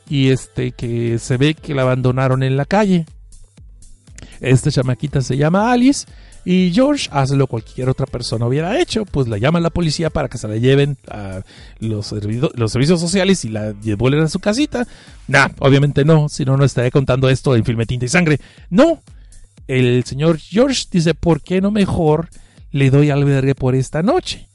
y 0.09 0.31
este 0.31 0.73
que 0.73 1.19
se 1.19 1.37
ve 1.37 1.55
que 1.55 1.75
la 1.75 1.83
abandonaron 1.83 2.43
en 2.43 2.57
la 2.57 2.65
calle. 2.65 3.07
Esta 4.41 4.71
chamaquita 4.71 5.21
se 5.21 5.37
llama 5.37 5.73
Alice 5.73 6.07
y 6.45 6.73
George 6.75 7.09
hace 7.11 7.37
lo 7.37 7.47
cualquier 7.47 7.89
otra 7.89 8.07
persona 8.07 8.47
hubiera 8.47 8.79
hecho, 8.79 9.07
pues 9.07 9.29
la 9.29 9.39
llama 9.39 9.59
a 9.59 9.63
la 9.63 9.71
policía 9.71 10.11
para 10.11 10.29
que 10.29 10.37
se 10.37 10.47
la 10.47 10.57
lleven 10.57 10.99
a 11.11 11.41
los, 11.81 12.07
servicios 12.07 13.01
sociales 13.01 13.45
y 13.45 13.49
la 13.49 13.73
devuelven 13.73 14.25
a 14.25 14.29
su 14.29 14.41
casita. 14.41 14.87
Nah, 15.27 15.49
obviamente 15.61 16.05
no, 16.05 16.29
si 16.29 16.45
no, 16.45 16.57
no 16.57 16.65
estaría 16.65 16.91
contando 16.91 17.31
esto 17.31 17.57
en 17.57 17.65
filme 17.65 17.87
Tinta 17.87 18.05
y 18.05 18.09
Sangre. 18.09 18.41
No, 18.69 19.03
el 19.69 20.05
señor 20.05 20.39
George 20.39 20.85
dice, 20.91 21.15
¿por 21.15 21.41
qué 21.41 21.63
no 21.63 21.71
mejor 21.71 22.29
le 22.73 22.91
doy 22.91 23.09
albergue 23.09 23.55
por 23.55 23.75
esta 23.75 24.03
noche? 24.03 24.47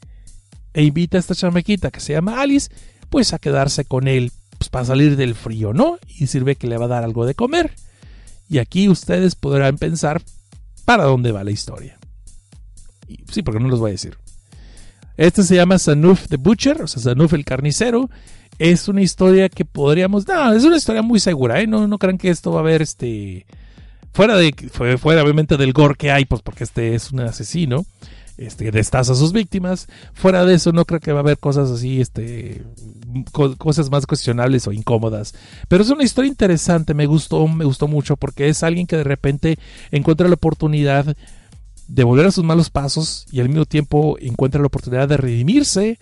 E 0.73 0.83
invita 0.83 1.17
a 1.17 1.19
esta 1.19 1.35
chamaquita 1.35 1.91
que 1.91 1.99
se 1.99 2.13
llama 2.13 2.41
Alice, 2.41 2.69
pues 3.09 3.33
a 3.33 3.39
quedarse 3.39 3.85
con 3.85 4.07
él 4.07 4.31
pues, 4.57 4.69
para 4.69 4.85
salir 4.85 5.15
del 5.15 5.35
frío, 5.35 5.73
¿no? 5.73 5.97
Y 6.07 6.27
sirve 6.27 6.55
que 6.55 6.67
le 6.67 6.77
va 6.77 6.85
a 6.85 6.89
dar 6.89 7.03
algo 7.03 7.25
de 7.25 7.35
comer. 7.35 7.73
Y 8.49 8.57
aquí 8.57 8.89
ustedes 8.89 9.35
podrán 9.35 9.77
pensar 9.77 10.21
para 10.85 11.03
dónde 11.03 11.31
va 11.31 11.43
la 11.43 11.51
historia. 11.51 11.97
Sí, 13.31 13.41
porque 13.41 13.59
no 13.59 13.69
los 13.69 13.79
voy 13.79 13.91
a 13.91 13.93
decir. 13.93 14.17
Este 15.17 15.43
se 15.43 15.55
llama 15.55 15.79
Sanuf 15.79 16.27
the 16.27 16.37
Butcher, 16.37 16.81
o 16.81 16.87
sea, 16.87 17.01
Sanuf 17.01 17.33
el 17.33 17.45
carnicero. 17.45 18.09
Es 18.57 18.87
una 18.87 19.01
historia 19.01 19.49
que 19.49 19.65
podríamos. 19.65 20.27
No, 20.27 20.53
es 20.53 20.63
una 20.63 20.77
historia 20.77 21.01
muy 21.01 21.19
segura, 21.19 21.61
¿eh? 21.61 21.67
No, 21.67 21.87
no 21.87 21.97
crean 21.97 22.17
que 22.17 22.29
esto 22.29 22.51
va 22.51 22.59
a 22.59 22.61
haber 22.61 22.81
este. 22.81 23.45
Fuera 24.13 24.35
de. 24.35 24.53
Fuera, 24.97 25.23
obviamente, 25.23 25.57
del 25.57 25.73
gore 25.73 25.95
que 25.95 26.11
hay, 26.11 26.25
pues 26.25 26.41
porque 26.41 26.63
este 26.63 26.95
es 26.95 27.11
un 27.11 27.21
asesino 27.21 27.85
este, 28.39 28.71
destaza 28.71 29.11
a 29.11 29.15
sus 29.15 29.33
víctimas. 29.33 29.87
Fuera 30.13 30.45
de 30.45 30.55
eso, 30.55 30.71
no 30.71 30.85
creo 30.85 30.99
que 30.99 31.11
va 31.11 31.19
a 31.19 31.21
haber 31.21 31.37
cosas 31.37 31.69
así, 31.69 31.99
este, 31.99 32.63
cosas 33.57 33.91
más 33.91 34.05
cuestionables 34.05 34.65
o 34.67 34.71
incómodas. 34.71 35.35
Pero 35.67 35.83
es 35.83 35.89
una 35.89 36.03
historia 36.03 36.29
interesante, 36.29 36.93
me 36.93 37.05
gustó, 37.05 37.47
me 37.47 37.65
gustó 37.65 37.87
mucho 37.87 38.15
porque 38.15 38.47
es 38.47 38.63
alguien 38.63 38.87
que 38.87 38.97
de 38.97 39.03
repente 39.03 39.59
encuentra 39.91 40.27
la 40.27 40.35
oportunidad 40.35 41.15
de 41.87 42.03
volver 42.03 42.27
a 42.27 42.31
sus 42.31 42.43
malos 42.43 42.69
pasos 42.69 43.25
y 43.31 43.41
al 43.41 43.49
mismo 43.49 43.65
tiempo 43.65 44.17
encuentra 44.21 44.61
la 44.61 44.67
oportunidad 44.67 45.09
de 45.09 45.17
redimirse 45.17 45.97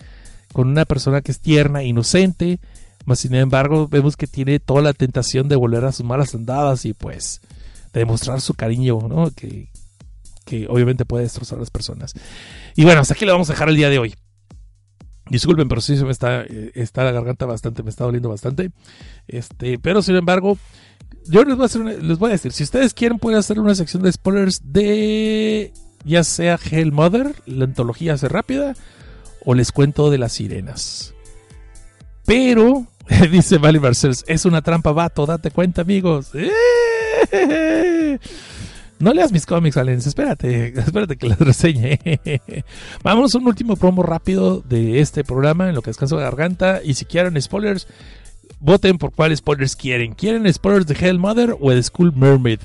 con 0.53 0.67
una 0.67 0.85
persona 0.85 1.21
que 1.21 1.31
es 1.31 1.39
tierna, 1.39 1.83
inocente, 1.83 2.59
mas 3.05 3.19
sin 3.19 3.33
embargo 3.35 3.87
vemos 3.87 4.15
que 4.15 4.27
tiene 4.27 4.59
toda 4.59 4.81
la 4.81 4.93
tentación 4.93 5.47
de 5.47 5.55
volver 5.55 5.85
a 5.85 5.91
sus 5.91 6.05
malas 6.05 6.35
andadas 6.35 6.85
y 6.85 6.93
pues 6.93 7.41
de 7.93 8.01
demostrar 8.01 8.41
su 8.41 8.53
cariño, 8.53 8.99
¿no? 9.07 9.31
Que, 9.31 9.69
que 10.47 10.65
obviamente 10.67 11.05
puede 11.05 11.25
destrozar 11.25 11.57
a 11.57 11.59
las 11.59 11.69
personas. 11.69 12.13
Y 12.75 12.85
bueno, 12.85 13.01
hasta 13.01 13.13
aquí 13.13 13.25
le 13.25 13.33
vamos 13.33 13.49
a 13.49 13.53
dejar 13.53 13.69
el 13.69 13.75
día 13.75 13.89
de 13.89 13.99
hoy. 13.99 14.15
Disculpen, 15.29 15.67
pero 15.67 15.81
sí 15.81 15.97
se 15.97 16.05
me 16.05 16.11
está, 16.11 16.43
eh, 16.43 16.71
está 16.73 17.03
la 17.03 17.11
garganta 17.11 17.45
bastante, 17.45 17.83
me 17.83 17.89
está 17.89 18.05
doliendo 18.05 18.29
bastante. 18.29 18.71
Este, 19.27 19.77
pero 19.77 20.01
sin 20.01 20.15
embargo, 20.15 20.57
yo 21.25 21.43
les 21.43 21.57
voy, 21.57 21.63
a 21.63 21.65
hacer 21.65 21.81
les 21.81 22.17
voy 22.17 22.29
a 22.29 22.31
decir, 22.31 22.53
si 22.53 22.63
ustedes 22.63 22.93
quieren 22.93 23.19
pueden 23.19 23.37
hacer 23.37 23.59
una 23.59 23.75
sección 23.75 24.03
de 24.03 24.11
spoilers 24.11 24.61
de 24.63 25.73
ya 26.05 26.23
sea 26.23 26.57
Hell 26.57 26.93
Mother, 26.93 27.35
la 27.45 27.65
antología 27.65 28.13
hace 28.13 28.29
rápida, 28.29 28.73
o 29.43 29.53
les 29.53 29.73
cuento 29.73 30.09
de 30.09 30.17
las 30.17 30.31
sirenas. 30.31 31.13
Pero, 32.25 32.87
dice 33.31 33.57
Valley 33.57 33.81
Marcells, 33.81 34.23
es 34.27 34.45
una 34.45 34.61
trampa 34.61 34.93
vato, 34.93 35.25
date 35.25 35.51
cuenta 35.51 35.81
amigos. 35.81 36.31
No 38.99 39.13
leas 39.13 39.31
mis 39.31 39.45
cómics, 39.45 39.75
Valens. 39.75 40.07
Espérate, 40.07 40.67
espérate 40.79 41.17
que 41.17 41.29
las 41.29 41.39
reseñe. 41.39 41.99
Vamos 43.03 43.35
a 43.35 43.37
un 43.37 43.47
último 43.47 43.75
promo 43.75 44.01
rápido 44.01 44.61
de 44.61 44.99
este 45.01 45.23
programa 45.23 45.69
en 45.69 45.75
lo 45.75 45.81
que 45.81 45.91
descanso 45.91 46.15
la 46.15 46.23
garganta. 46.23 46.81
Y 46.83 46.95
si 46.95 47.05
quieren 47.05 47.39
spoilers, 47.39 47.87
voten 48.59 48.97
por 48.97 49.11
cuáles 49.11 49.39
spoilers 49.39 49.75
quieren. 49.75 50.13
¿Quieren 50.13 50.51
spoilers 50.51 50.87
de 50.87 50.95
Hell 50.95 51.19
Mother 51.19 51.55
o 51.59 51.69
de 51.69 51.83
School 51.83 52.13
Mermaid? 52.15 52.59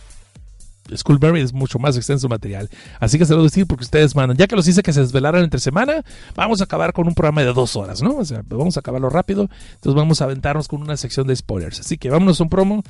School 0.97 1.19
Mermaid 1.21 1.45
es 1.45 1.53
mucho 1.53 1.79
más 1.79 1.97
extenso 1.97 2.29
material. 2.29 2.69
Así 2.99 3.19
que 3.19 3.25
se 3.25 3.33
lo 3.33 3.39
voy 3.39 3.47
decir 3.47 3.67
porque 3.67 3.85
ustedes 3.85 4.17
mandan. 4.17 4.37
Ya 4.37 4.47
que 4.47 4.57
los 4.57 4.67
hice 4.67 4.83
que 4.83 4.93
se 4.93 5.01
desvelaran 5.01 5.45
entre 5.45 5.61
semana, 5.61 6.03
vamos 6.35 6.61
a 6.61 6.65
acabar 6.65 6.93
con 6.93 7.07
un 7.07 7.15
programa 7.15 7.43
de 7.43 7.53
dos 7.53 7.77
horas, 7.77 8.03
¿no? 8.03 8.17
O 8.17 8.25
sea, 8.25 8.43
vamos 8.49 8.77
a 8.77 8.81
acabarlo 8.81 9.11
rápido. 9.11 9.49
Entonces 9.75 9.95
vamos 9.95 10.21
a 10.21 10.25
aventarnos 10.25 10.69
con 10.69 10.83
una 10.83 10.97
sección 10.97 11.27
de 11.27 11.37
spoilers. 11.37 11.81
Así 11.81 11.99
que 11.99 12.11
vámonos 12.11 12.41
a 12.41 12.45
un 12.45 12.51
promo. 12.51 12.83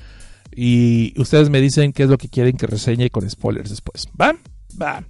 Y 0.54 1.18
ustedes 1.20 1.50
me 1.50 1.60
dicen 1.60 1.92
qué 1.92 2.04
es 2.04 2.08
lo 2.08 2.18
que 2.18 2.28
quieren 2.28 2.56
que 2.56 2.66
reseñe 2.66 3.10
con 3.10 3.28
spoilers 3.28 3.70
después. 3.70 4.08
¿Va? 4.20 4.36
Va. 4.80 5.04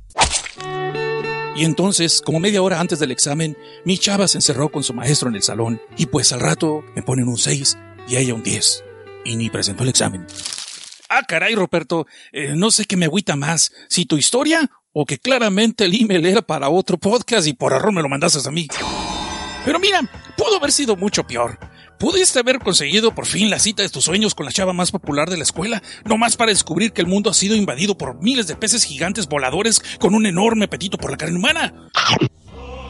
Y 1.55 1.65
entonces, 1.65 2.23
como 2.23 2.41
media 2.41 2.63
hora 2.63 2.81
antes 2.81 2.99
del 2.99 3.11
examen, 3.11 3.57
mi 3.85 3.99
chava 3.99 4.27
se 4.27 4.39
encerró 4.39 4.71
con 4.71 4.83
su 4.83 4.95
maestro 4.95 5.29
en 5.29 5.35
el 5.35 5.43
salón. 5.43 5.81
Y 5.99 6.07
pues 6.07 6.33
al 6.33 6.41
rato 6.41 6.83
me 6.95 7.03
ponen 7.03 7.29
un 7.29 7.37
6 7.37 7.77
y 8.09 8.17
ella 8.17 8.35
un 8.35 8.43
10. 8.43 8.85
Y 9.25 9.37
ni 9.37 9.51
presentó 9.51 9.83
el 9.83 9.91
examen. 9.91 10.27
Ah, 11.09 11.23
caray, 11.29 11.55
Roberto, 11.55 12.07
eh, 12.33 12.55
no 12.57 12.71
sé 12.71 12.87
qué 12.87 12.97
me 12.97 13.05
agüita 13.05 13.37
más, 13.37 13.71
si 13.89 14.07
tu 14.07 14.17
historia 14.17 14.71
o 14.93 15.05
que 15.05 15.19
claramente 15.19 15.85
el 15.85 15.95
email 15.95 16.25
era 16.25 16.41
para 16.41 16.71
otro 16.71 16.97
podcast 16.97 17.47
y 17.47 17.53
por 17.53 17.75
error 17.75 17.93
me 17.93 18.01
lo 18.01 18.09
mandaste 18.09 18.47
a 18.49 18.51
mí. 18.51 18.67
Pero 19.65 19.79
mira, 19.79 20.01
pudo 20.37 20.57
haber 20.57 20.73
sido 20.73 20.97
mucho 20.97 21.27
peor. 21.27 21.59
Pudiste 22.03 22.41
haber 22.41 22.59
conseguido 22.59 23.15
por 23.15 23.27
fin 23.27 23.49
la 23.49 23.61
cita 23.61 23.85
de 23.85 23.89
tus 23.89 24.03
sueños 24.03 24.35
con 24.35 24.45
la 24.45 24.51
chava 24.51 24.73
más 24.73 24.91
popular 24.91 25.31
de 25.31 25.37
la 25.37 25.45
escuela, 25.45 25.85
no 26.05 26.19
más 26.19 26.37
para 26.37 26.51
descubrir 26.51 26.93
que 26.93 27.01
el 27.01 27.07
mundo 27.07 27.31
ha 27.31 27.33
sido 27.33 27.55
invadido 27.55 27.97
por 27.97 28.21
miles 28.21 28.49
de 28.49 28.57
peces 28.57 28.83
gigantes 28.83 29.29
voladores 29.29 29.81
con 30.01 30.17
un 30.17 30.27
enorme 30.27 30.65
apetito 30.65 30.99
por 30.99 31.13
la 31.13 31.17
carne 31.17 31.39
humana. 31.39 31.73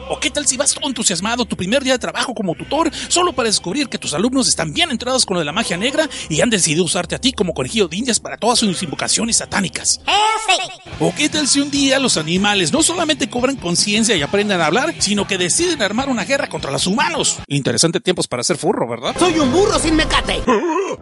¿O 0.09 0.19
qué 0.19 0.29
tal 0.29 0.45
si 0.47 0.57
vas 0.57 0.73
todo 0.73 0.87
entusiasmado 0.87 1.45
tu 1.45 1.55
primer 1.55 1.83
día 1.83 1.93
de 1.93 1.99
trabajo 1.99 2.33
como 2.33 2.55
tutor 2.55 2.91
solo 3.07 3.33
para 3.33 3.47
descubrir 3.47 3.87
que 3.87 3.97
tus 3.97 4.13
alumnos 4.13 4.47
están 4.47 4.73
bien 4.73 4.91
entrados 4.91 5.25
con 5.25 5.35
lo 5.35 5.39
de 5.39 5.45
la 5.45 5.51
magia 5.51 5.77
negra 5.77 6.09
y 6.29 6.41
han 6.41 6.49
decidido 6.49 6.83
usarte 6.83 7.15
a 7.15 7.19
ti 7.19 7.31
como 7.33 7.53
conejillo 7.53 7.87
de 7.87 7.97
indias 7.97 8.19
para 8.19 8.37
todas 8.37 8.59
sus 8.59 8.83
invocaciones 8.83 9.37
satánicas? 9.37 10.01
¿O 10.99 11.13
qué 11.15 11.29
tal 11.29 11.47
si 11.47 11.59
un 11.59 11.71
día 11.71 11.99
los 11.99 12.17
animales 12.17 12.71
no 12.71 12.83
solamente 12.83 13.29
cobran 13.29 13.55
conciencia 13.55 14.15
y 14.15 14.21
aprenden 14.21 14.61
a 14.61 14.65
hablar, 14.65 14.93
sino 14.99 15.25
que 15.25 15.37
deciden 15.37 15.81
armar 15.81 16.09
una 16.09 16.25
guerra 16.25 16.47
contra 16.47 16.71
los 16.71 16.85
humanos? 16.85 17.39
Interesante 17.47 17.99
tiempos 17.99 18.27
para 18.27 18.43
ser 18.43 18.57
furro, 18.57 18.87
¿verdad? 18.87 19.15
Soy 19.17 19.39
un 19.39 19.51
burro 19.51 19.79
sin 19.79 19.95
mecate. 19.95 20.41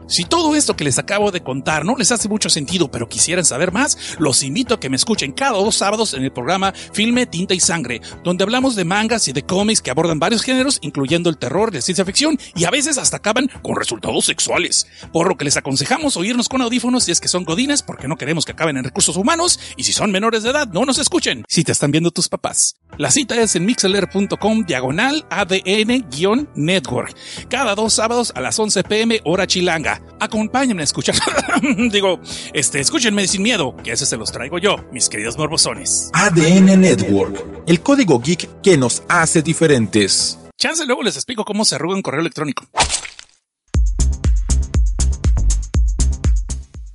Si 0.07 0.25
todo 0.25 0.55
esto 0.55 0.75
que 0.75 0.83
les 0.83 0.99
acabo 0.99 1.31
de 1.31 1.41
contar 1.41 1.85
no 1.85 1.95
les 1.95 2.11
hace 2.11 2.29
mucho 2.29 2.49
sentido, 2.49 2.89
pero 2.89 3.09
quisieran 3.09 3.45
saber 3.45 3.71
más, 3.71 3.97
los 4.19 4.43
invito 4.43 4.75
a 4.75 4.79
que 4.79 4.89
me 4.89 4.95
escuchen 4.95 5.31
cada 5.31 5.57
dos 5.57 5.75
sábados 5.75 6.13
en 6.13 6.23
el 6.23 6.31
programa 6.31 6.73
Filme, 6.93 7.25
Tinta 7.25 7.53
y 7.53 7.59
Sangre, 7.59 8.01
donde 8.23 8.43
hablamos 8.43 8.75
de 8.75 8.85
mangas 8.91 9.29
y 9.29 9.31
de 9.31 9.43
cómics 9.43 9.81
que 9.81 9.89
abordan 9.89 10.19
varios 10.19 10.41
géneros, 10.41 10.77
incluyendo 10.81 11.29
el 11.29 11.37
terror, 11.37 11.71
de 11.71 11.81
ciencia 11.81 12.03
ficción 12.03 12.37
y 12.55 12.65
a 12.65 12.71
veces 12.71 12.97
hasta 12.97 13.17
acaban 13.17 13.49
con 13.61 13.77
resultados 13.77 14.25
sexuales. 14.25 14.85
Por 15.13 15.29
lo 15.29 15.37
que 15.37 15.45
les 15.45 15.55
aconsejamos 15.55 16.17
oírnos 16.17 16.49
con 16.49 16.61
audífonos 16.61 17.05
si 17.05 17.13
es 17.13 17.21
que 17.21 17.29
son 17.29 17.45
godines, 17.45 17.83
porque 17.83 18.09
no 18.09 18.17
queremos 18.17 18.43
que 18.43 18.51
acaben 18.51 18.75
en 18.75 18.83
recursos 18.83 19.15
humanos, 19.15 19.61
y 19.77 19.83
si 19.83 19.93
son 19.93 20.11
menores 20.11 20.43
de 20.43 20.49
edad, 20.49 20.67
no 20.73 20.83
nos 20.83 20.97
escuchen, 20.97 21.45
si 21.47 21.63
te 21.63 21.71
están 21.71 21.91
viendo 21.91 22.11
tus 22.11 22.27
papás. 22.27 22.75
La 22.97 23.11
cita 23.11 23.41
es 23.41 23.55
en 23.55 23.65
mixler.com 23.65 24.65
diagonal 24.65 25.25
ADN-network, 25.29 27.15
cada 27.47 27.75
dos 27.75 27.93
sábados 27.93 28.33
a 28.35 28.41
las 28.41 28.59
11 28.59 28.83
pm 28.83 29.21
hora 29.23 29.47
chilanga. 29.47 30.01
Acompáñenme 30.19 30.81
a 30.81 30.83
escuchar, 30.83 31.15
digo, 31.91 32.19
este, 32.51 32.81
escúchenme 32.81 33.25
sin 33.25 33.41
miedo, 33.41 33.73
que 33.85 33.93
ese 33.93 34.05
se 34.05 34.17
los 34.17 34.33
traigo 34.33 34.59
yo, 34.59 34.75
mis 34.91 35.07
queridos 35.07 35.37
morbosones. 35.37 36.09
ADN 36.11 36.81
Network, 36.81 37.41
el 37.67 37.79
código 37.79 38.19
geek 38.19 38.61
que 38.61 38.80
nos 38.81 39.03
hace 39.07 39.43
diferentes. 39.43 40.39
Chance 40.57 40.87
luego 40.87 41.03
les 41.03 41.15
explico 41.15 41.45
cómo 41.45 41.65
se 41.65 41.75
arruga 41.75 41.95
un 41.95 42.01
correo 42.01 42.21
electrónico. 42.21 42.65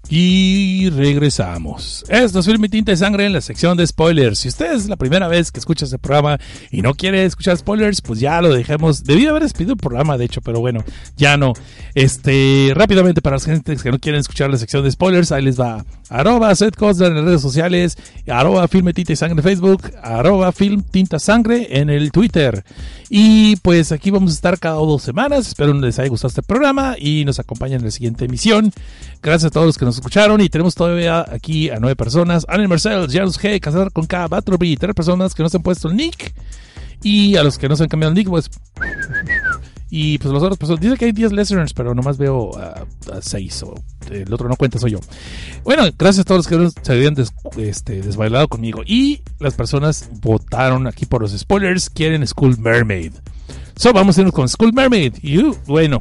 Y 0.09 0.89
regresamos. 0.91 2.05
Esto 2.09 2.39
es 2.39 2.47
Film 2.47 2.65
y 2.65 2.69
Tinta 2.69 2.93
de 2.93 2.97
Sangre 2.97 3.27
en 3.27 3.33
la 3.33 3.41
sección 3.41 3.77
de 3.77 3.85
spoilers. 3.85 4.39
Si 4.39 4.49
usted 4.49 4.73
es 4.73 4.89
la 4.89 4.95
primera 4.95 5.27
vez 5.27 5.51
que 5.51 5.59
escucha 5.59 5.85
este 5.85 5.99
programa 5.99 6.39
y 6.70 6.81
no 6.81 6.95
quiere 6.95 7.24
escuchar 7.24 7.57
spoilers, 7.57 8.01
pues 8.03 8.20
ya 8.20 8.41
lo 8.41 8.55
dejemos. 8.55 9.03
Debí 9.03 9.27
haber 9.27 9.43
despedido 9.43 9.73
el 9.73 9.78
programa, 9.78 10.16
de 10.16 10.27
hecho, 10.27 10.41
pero 10.43 10.61
bueno, 10.61 10.85
ya 11.16 11.37
no. 11.37 11.55
Este, 11.97 12.70
rápidamente 12.74 13.20
para 13.20 13.35
las 13.35 13.47
gentes 13.47 13.83
que 13.83 13.91
no 13.91 13.99
quieren 13.99 14.20
escuchar 14.20 14.49
la 14.49 14.59
sección 14.59 14.85
de 14.85 14.93
spoilers, 14.93 15.33
ahí 15.33 15.43
les 15.43 15.59
va. 15.59 15.85
Arroba 16.09 16.55
Seth 16.55 16.81
en 16.81 17.15
las 17.16 17.24
redes 17.24 17.43
sociales, 17.43 17.99
arroba 18.28 18.69
Film 18.69 18.93
Tinta 18.93 19.12
y 19.12 19.16
Sangre 19.16 19.41
en 19.41 19.43
Facebook, 19.43 19.91
arroba 20.03 20.53
Film 20.53 20.83
Tinta 20.83 21.19
Sangre 21.19 21.81
en 21.81 21.91
el 21.91 22.12
Twitter. 22.12 22.65
Y 23.09 23.57
pues 23.57 23.91
aquí 23.91 24.11
vamos 24.11 24.31
a 24.31 24.35
estar 24.35 24.59
cada 24.59 24.77
dos 24.77 25.03
semanas. 25.03 25.49
Espero 25.49 25.73
les 25.74 25.99
haya 25.99 26.09
gustado 26.09 26.28
este 26.28 26.43
programa 26.43 26.97
y 26.99 27.24
nos 27.24 27.39
acompañen 27.39 27.78
en 27.78 27.87
la 27.87 27.91
siguiente 27.91 28.24
emisión. 28.24 28.73
Gracias 29.23 29.49
a 29.49 29.51
todos 29.51 29.66
los 29.66 29.78
que 29.78 29.85
nos 29.85 29.95
escucharon 29.97 30.40
y 30.40 30.48
tenemos 30.48 30.74
todavía 30.74 31.24
aquí 31.31 31.70
a 31.70 31.78
nueve 31.78 31.97
personas. 31.97 32.47
Anne 32.48 32.68
Marcel, 32.68 33.06
Janus 33.10 33.39
G, 33.39 33.60
Casar 33.60 33.93
con 33.93 34.06
K, 34.06 34.28
Batroby, 34.28 34.77
tres 34.77 34.94
personas 34.94 35.35
que 35.35 35.43
no 35.43 35.48
se 35.48 35.56
han 35.56 35.62
puesto 35.62 35.89
el 35.89 35.97
nick. 35.97 36.35
Y 37.02 37.36
a 37.36 37.43
los 37.43 37.59
que 37.59 37.68
no 37.68 37.77
se 37.77 37.82
han 37.82 37.89
cambiado 37.89 38.12
el 38.12 38.18
nick, 38.18 38.28
pues... 38.28 38.51
Y 39.89 40.18
pues 40.18 40.32
los 40.32 40.43
otros 40.43 40.59
personas, 40.59 40.81
dice 40.81 40.97
que 40.97 41.05
hay 41.05 41.12
10 41.12 41.32
listeners, 41.32 41.73
pero 41.73 41.94
nomás 41.94 42.18
veo 42.18 42.51
a, 42.59 42.85
6 43.20 43.62
o 43.62 43.74
el 44.10 44.32
otro 44.32 44.48
no 44.48 44.56
cuenta, 44.56 44.78
soy 44.78 44.93
yo. 44.93 44.98
Bueno, 45.62 45.85
gracias 45.97 46.23
a 46.23 46.24
todos 46.24 46.51
los 46.51 46.73
que 46.73 46.82
se 46.82 46.93
habían 46.93 47.14
este, 47.56 48.02
desbailado 48.02 48.48
conmigo. 48.48 48.82
Y 48.85 49.23
las 49.39 49.55
personas 49.55 50.10
votaron 50.20 50.86
aquí 50.89 51.06
por 51.06 51.23
los 51.23 51.31
spoilers, 51.39 51.89
quieren 51.89 52.27
School 52.27 52.59
Mermaid. 52.59 53.12
So, 53.77 53.93
vamos 53.93 54.18
a 54.18 54.23
irnos 54.23 54.35
con 54.35 54.48
School 54.48 54.73
Mermaid. 54.73 55.14
Y 55.23 55.39
uh, 55.39 55.56
bueno, 55.66 56.01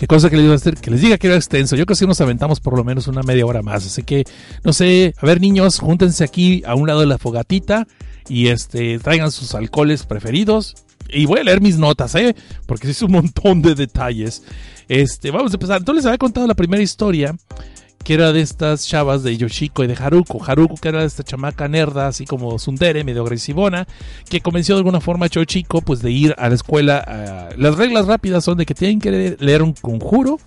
qué 0.00 0.06
cosa 0.06 0.30
que 0.30 0.38
les, 0.38 0.50
a 0.50 0.54
hacer, 0.54 0.76
que 0.76 0.90
les 0.90 1.02
diga 1.02 1.18
que 1.18 1.26
era 1.26 1.36
extenso. 1.36 1.76
Yo 1.76 1.84
creo 1.84 1.94
que 1.94 2.06
nos 2.06 2.22
aventamos 2.22 2.58
por 2.58 2.74
lo 2.74 2.84
menos 2.84 3.06
una 3.06 3.22
media 3.22 3.44
hora 3.44 3.60
más. 3.60 3.84
Así 3.84 4.02
que, 4.02 4.24
no 4.64 4.72
sé, 4.72 5.14
a 5.18 5.26
ver 5.26 5.42
niños, 5.42 5.78
júntense 5.78 6.24
aquí 6.24 6.62
a 6.64 6.74
un 6.74 6.86
lado 6.86 7.00
de 7.00 7.06
la 7.06 7.18
fogatita 7.18 7.86
y 8.26 8.46
este 8.46 8.98
traigan 8.98 9.30
sus 9.30 9.54
alcoholes 9.54 10.06
preferidos. 10.06 10.74
Y 11.10 11.26
voy 11.26 11.40
a 11.40 11.44
leer 11.44 11.60
mis 11.60 11.76
notas, 11.76 12.14
¿eh? 12.14 12.34
Porque 12.64 12.90
es 12.90 13.02
un 13.02 13.12
montón 13.12 13.60
de 13.60 13.74
detalles. 13.74 14.42
Este, 14.88 15.30
vamos 15.30 15.52
a 15.52 15.56
empezar. 15.56 15.76
Entonces 15.76 16.04
les 16.04 16.06
había 16.06 16.16
contado 16.16 16.46
la 16.46 16.54
primera 16.54 16.82
historia 16.82 17.36
que 18.10 18.14
era 18.14 18.32
de 18.32 18.40
estas 18.40 18.88
chavas 18.88 19.22
de 19.22 19.36
Yoshiko 19.36 19.84
y 19.84 19.86
de 19.86 19.94
Haruko. 19.94 20.42
Haruko, 20.44 20.74
que 20.74 20.88
era 20.88 21.02
de 21.02 21.06
esta 21.06 21.22
chamaca 21.22 21.68
nerda, 21.68 22.08
así 22.08 22.24
como 22.24 22.58
Sundere, 22.58 23.04
medio 23.04 23.22
agresivona, 23.22 23.86
que 24.28 24.40
convenció 24.40 24.74
de 24.74 24.80
alguna 24.80 25.00
forma 25.00 25.26
a 25.26 25.28
Yoshiko 25.28 25.80
pues, 25.80 26.02
de 26.02 26.10
ir 26.10 26.34
a 26.36 26.48
la 26.48 26.56
escuela. 26.56 27.50
Las 27.56 27.76
reglas 27.76 28.08
rápidas 28.08 28.42
son 28.42 28.58
de 28.58 28.66
que 28.66 28.74
tienen 28.74 28.98
que 28.98 29.36
leer 29.38 29.62
un 29.62 29.74
conjuro 29.74 30.40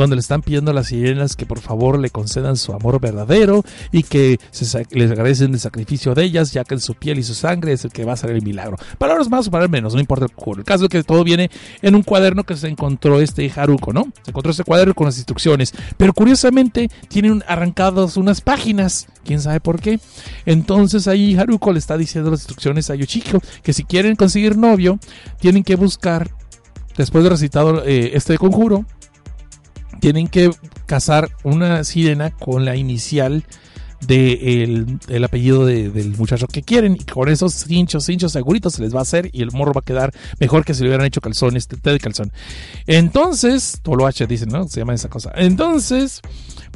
donde 0.00 0.16
le 0.16 0.20
están 0.20 0.42
pidiendo 0.42 0.70
a 0.70 0.74
las 0.74 0.88
sirenas 0.88 1.36
que 1.36 1.46
por 1.46 1.60
favor 1.60 1.98
le 1.98 2.10
concedan 2.10 2.56
su 2.56 2.72
amor 2.72 3.00
verdadero 3.00 3.62
y 3.92 4.02
que 4.02 4.38
se, 4.50 4.86
les 4.90 5.10
agradecen 5.10 5.52
el 5.52 5.60
sacrificio 5.60 6.14
de 6.14 6.24
ellas, 6.24 6.52
ya 6.52 6.64
que 6.64 6.74
en 6.74 6.80
su 6.80 6.94
piel 6.94 7.18
y 7.18 7.22
su 7.22 7.34
sangre 7.34 7.72
es 7.72 7.84
el 7.84 7.92
que 7.92 8.04
va 8.04 8.14
a 8.14 8.16
ser 8.16 8.30
el 8.30 8.42
milagro. 8.42 8.76
Palabras 8.98 9.28
más 9.28 9.46
o 9.46 9.50
palabras 9.50 9.70
menos, 9.70 9.94
no 9.94 10.00
importa 10.00 10.26
el 10.26 10.58
El 10.58 10.64
caso 10.64 10.84
es 10.84 10.90
que 10.90 11.02
todo 11.02 11.22
viene 11.24 11.50
en 11.82 11.94
un 11.94 12.02
cuaderno 12.02 12.44
que 12.44 12.56
se 12.56 12.68
encontró 12.68 13.20
este 13.20 13.50
Haruko, 13.54 13.92
¿no? 13.92 14.12
Se 14.22 14.30
encontró 14.30 14.50
este 14.50 14.64
cuaderno 14.64 14.94
con 14.94 15.06
las 15.06 15.16
instrucciones, 15.16 15.72
pero 15.96 16.12
curiosamente 16.12 16.90
tienen 17.08 17.44
arrancadas 17.46 18.16
unas 18.16 18.40
páginas, 18.40 19.06
quién 19.24 19.40
sabe 19.40 19.60
por 19.60 19.80
qué. 19.80 20.00
Entonces 20.46 21.06
ahí 21.08 21.36
Haruko 21.36 21.72
le 21.72 21.78
está 21.78 21.96
diciendo 21.96 22.30
las 22.30 22.40
instrucciones 22.40 22.90
a 22.90 22.94
Yoshiko 22.94 23.40
que 23.62 23.72
si 23.72 23.84
quieren 23.84 24.16
conseguir 24.16 24.56
novio, 24.56 24.98
tienen 25.38 25.62
que 25.62 25.76
buscar 25.76 26.30
después 26.96 27.24
de 27.24 27.30
recitado 27.30 27.84
eh, 27.84 28.12
este 28.14 28.36
conjuro, 28.38 28.84
tienen 30.00 30.28
que 30.28 30.50
casar 30.86 31.30
una 31.44 31.84
sirena 31.84 32.30
con 32.30 32.64
la 32.64 32.76
inicial 32.76 33.44
del 34.06 34.86
de 34.86 35.16
el 35.16 35.24
apellido 35.24 35.66
del 35.66 36.16
muchacho 36.16 36.46
que 36.46 36.62
quieren 36.62 36.96
y 36.96 37.04
con 37.04 37.28
esos 37.28 37.70
hinchos, 37.70 38.08
hinchos 38.08 38.32
seguritos 38.32 38.74
se 38.74 38.82
les 38.82 38.94
va 38.94 39.00
a 39.00 39.02
hacer 39.02 39.28
y 39.32 39.42
el 39.42 39.52
morro 39.52 39.72
va 39.74 39.80
a 39.80 39.84
quedar 39.84 40.12
mejor 40.38 40.64
que 40.64 40.74
si 40.74 40.82
le 40.82 40.88
hubieran 40.88 41.06
hecho 41.06 41.20
calzones, 41.20 41.68
té 41.68 41.76
de 41.90 42.00
calzón. 42.00 42.32
Entonces, 42.86 43.78
Tolo 43.82 44.06
H 44.06 44.26
dicen, 44.26 44.48
¿no? 44.48 44.66
Se 44.68 44.80
llama 44.80 44.94
esa 44.94 45.08
cosa. 45.08 45.32
Entonces, 45.36 46.22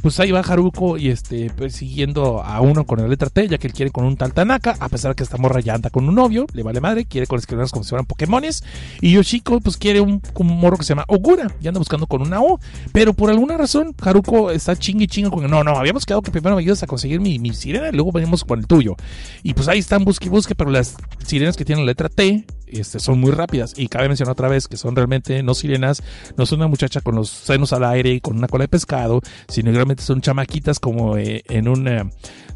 pues 0.01 0.19
ahí 0.19 0.31
va 0.31 0.39
Haruko 0.39 0.97
y 0.97 1.09
este, 1.09 1.49
persiguiendo 1.49 2.43
a 2.43 2.61
uno 2.61 2.85
con 2.85 2.99
la 2.99 3.07
letra 3.07 3.29
T, 3.29 3.47
ya 3.47 3.57
que 3.57 3.67
él 3.67 3.73
quiere 3.73 3.91
con 3.91 4.05
un 4.05 4.17
tal 4.17 4.33
Tanaka, 4.33 4.75
a 4.79 4.89
pesar 4.89 5.11
de 5.11 5.15
que 5.15 5.23
esta 5.23 5.37
morra 5.37 5.59
ya 5.59 5.73
anda 5.73 5.89
con 5.89 6.07
un 6.07 6.15
novio, 6.15 6.45
le 6.53 6.63
vale 6.63 6.81
madre, 6.81 7.05
quiere 7.05 7.27
con 7.27 7.39
escribirnos 7.39 7.71
como 7.71 7.83
si 7.83 7.89
fueran 7.89 8.05
Pokémones. 8.05 8.63
Y 9.01 9.13
Yoshiko, 9.13 9.59
pues 9.61 9.77
quiere 9.77 10.01
un, 10.01 10.21
un 10.33 10.47
morro 10.59 10.77
que 10.77 10.83
se 10.83 10.89
llama 10.89 11.05
Ogura, 11.07 11.51
y 11.61 11.67
anda 11.67 11.79
buscando 11.79 12.07
con 12.07 12.21
una 12.21 12.41
O. 12.41 12.59
Pero 12.91 13.13
por 13.13 13.29
alguna 13.29 13.57
razón, 13.57 13.95
Haruko 14.01 14.51
está 14.51 14.75
chingue 14.75 15.07
chingue 15.07 15.29
con 15.29 15.49
no, 15.49 15.63
no, 15.63 15.77
habíamos 15.77 16.05
quedado 16.05 16.21
que 16.21 16.31
primero 16.31 16.55
me 16.55 16.61
ayudas 16.61 16.83
a 16.83 16.87
conseguir 16.87 17.19
mi, 17.19 17.39
mi 17.39 17.53
sirena 17.53 17.89
y 17.89 17.91
luego 17.93 18.11
venimos 18.11 18.43
con 18.43 18.59
el 18.59 18.67
tuyo. 18.67 18.95
Y 19.43 19.53
pues 19.53 19.67
ahí 19.67 19.79
están 19.79 20.05
busque 20.05 20.27
y 20.27 20.29
busque, 20.29 20.55
pero 20.55 20.69
las 20.69 20.95
sirenas 21.25 21.55
que 21.55 21.65
tienen 21.65 21.85
la 21.85 21.91
letra 21.91 22.09
T 22.09 22.45
este, 22.67 22.99
son 22.99 23.19
muy 23.19 23.31
rápidas. 23.31 23.73
Y 23.77 23.87
cabe 23.87 24.07
mencionar 24.07 24.33
otra 24.33 24.47
vez 24.47 24.67
que 24.67 24.77
son 24.77 24.95
realmente 24.95 25.41
no 25.43 25.53
sirenas, 25.53 26.03
no 26.37 26.45
son 26.45 26.59
una 26.59 26.67
muchacha 26.67 27.01
con 27.01 27.15
los 27.15 27.29
senos 27.29 27.73
al 27.73 27.83
aire 27.83 28.11
y 28.11 28.21
con 28.21 28.37
una 28.37 28.47
cola 28.47 28.63
de 28.63 28.69
pescado, 28.69 29.21
sino 29.47 29.71
realmente 29.71 30.03
son 30.03 30.21
chamaquitas 30.21 30.79
como 30.79 31.17
eh, 31.17 31.43
en 31.47 31.67
un 31.67 31.87
eh, 31.87 32.03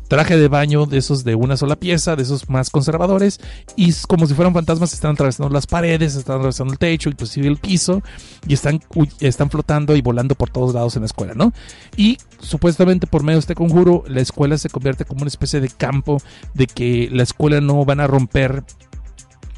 traje 0.10 0.38
de 0.38 0.48
baño 0.48 0.86
de 0.86 0.98
esos 0.98 1.24
de 1.24 1.36
una 1.36 1.56
sola 1.56 1.78
pieza, 1.78 2.16
de 2.18 2.24
esos 2.24 2.50
más 2.50 2.70
conservadores, 2.72 3.40
y 3.76 3.94
como 4.08 4.26
si 4.26 4.34
fueran 4.34 4.54
fantasmas 4.54 4.92
están 4.92 5.12
atravesando 5.12 5.54
las 5.54 5.68
paredes, 5.68 6.16
están 6.16 6.38
atravesando 6.38 6.74
el 6.74 6.80
techo, 6.80 7.10
inclusive 7.10 7.48
el 7.48 7.58
piso, 7.58 8.02
y 8.48 8.56
están, 8.56 8.82
están 9.20 9.50
flotando 9.50 9.96
y 9.96 10.02
volando 10.02 10.36
por 10.36 10.50
todos 10.50 10.74
lados 10.74 10.96
en 10.96 11.04
la 11.04 11.06
escuela, 11.06 11.34
¿no? 11.36 11.54
Y 11.96 12.18
supuestamente 12.40 13.06
por 13.06 13.24
medio 13.24 13.38
de 13.38 13.42
este 13.42 13.56
conjuro, 13.56 14.04
la 14.08 14.22
escuela 14.22 14.58
se 14.58 14.70
convierte 14.70 15.06
como 15.06 15.22
una 15.22 15.30
especie 15.30 15.62
de 15.62 15.70
campo 15.70 16.18
de 16.56 16.66
que 16.66 17.08
la 17.12 17.24
escuela 17.24 17.62
no 17.62 17.86
van 17.86 18.00
a 18.00 18.08
romper 18.08 18.64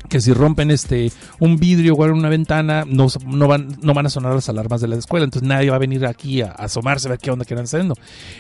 que 0.10 0.22
si 0.22 0.34
rompen 0.34 0.72
este 0.72 1.12
un 1.40 1.58
vidrio 1.58 1.94
o 1.94 2.06
una 2.06 2.30
ventana, 2.30 2.84
no, 2.88 3.08
no, 3.26 3.48
van, 3.48 3.78
no 3.82 3.94
van 3.94 4.06
a 4.06 4.10
sonar 4.10 4.34
las 4.34 4.50
alarmas 4.50 4.82
de 4.82 4.88
la 4.88 4.96
escuela. 4.96 5.24
Entonces 5.24 5.48
nadie 5.48 5.70
va 5.70 5.76
a 5.76 5.80
venir 5.80 6.06
aquí 6.06 6.42
a, 6.42 6.52
asomarse 6.52 7.08
a 7.08 7.12
ver 7.12 7.20
qué 7.20 7.32
onda 7.32 7.46
que 7.46 7.54
están 7.54 7.66
haciendo. 7.66 7.96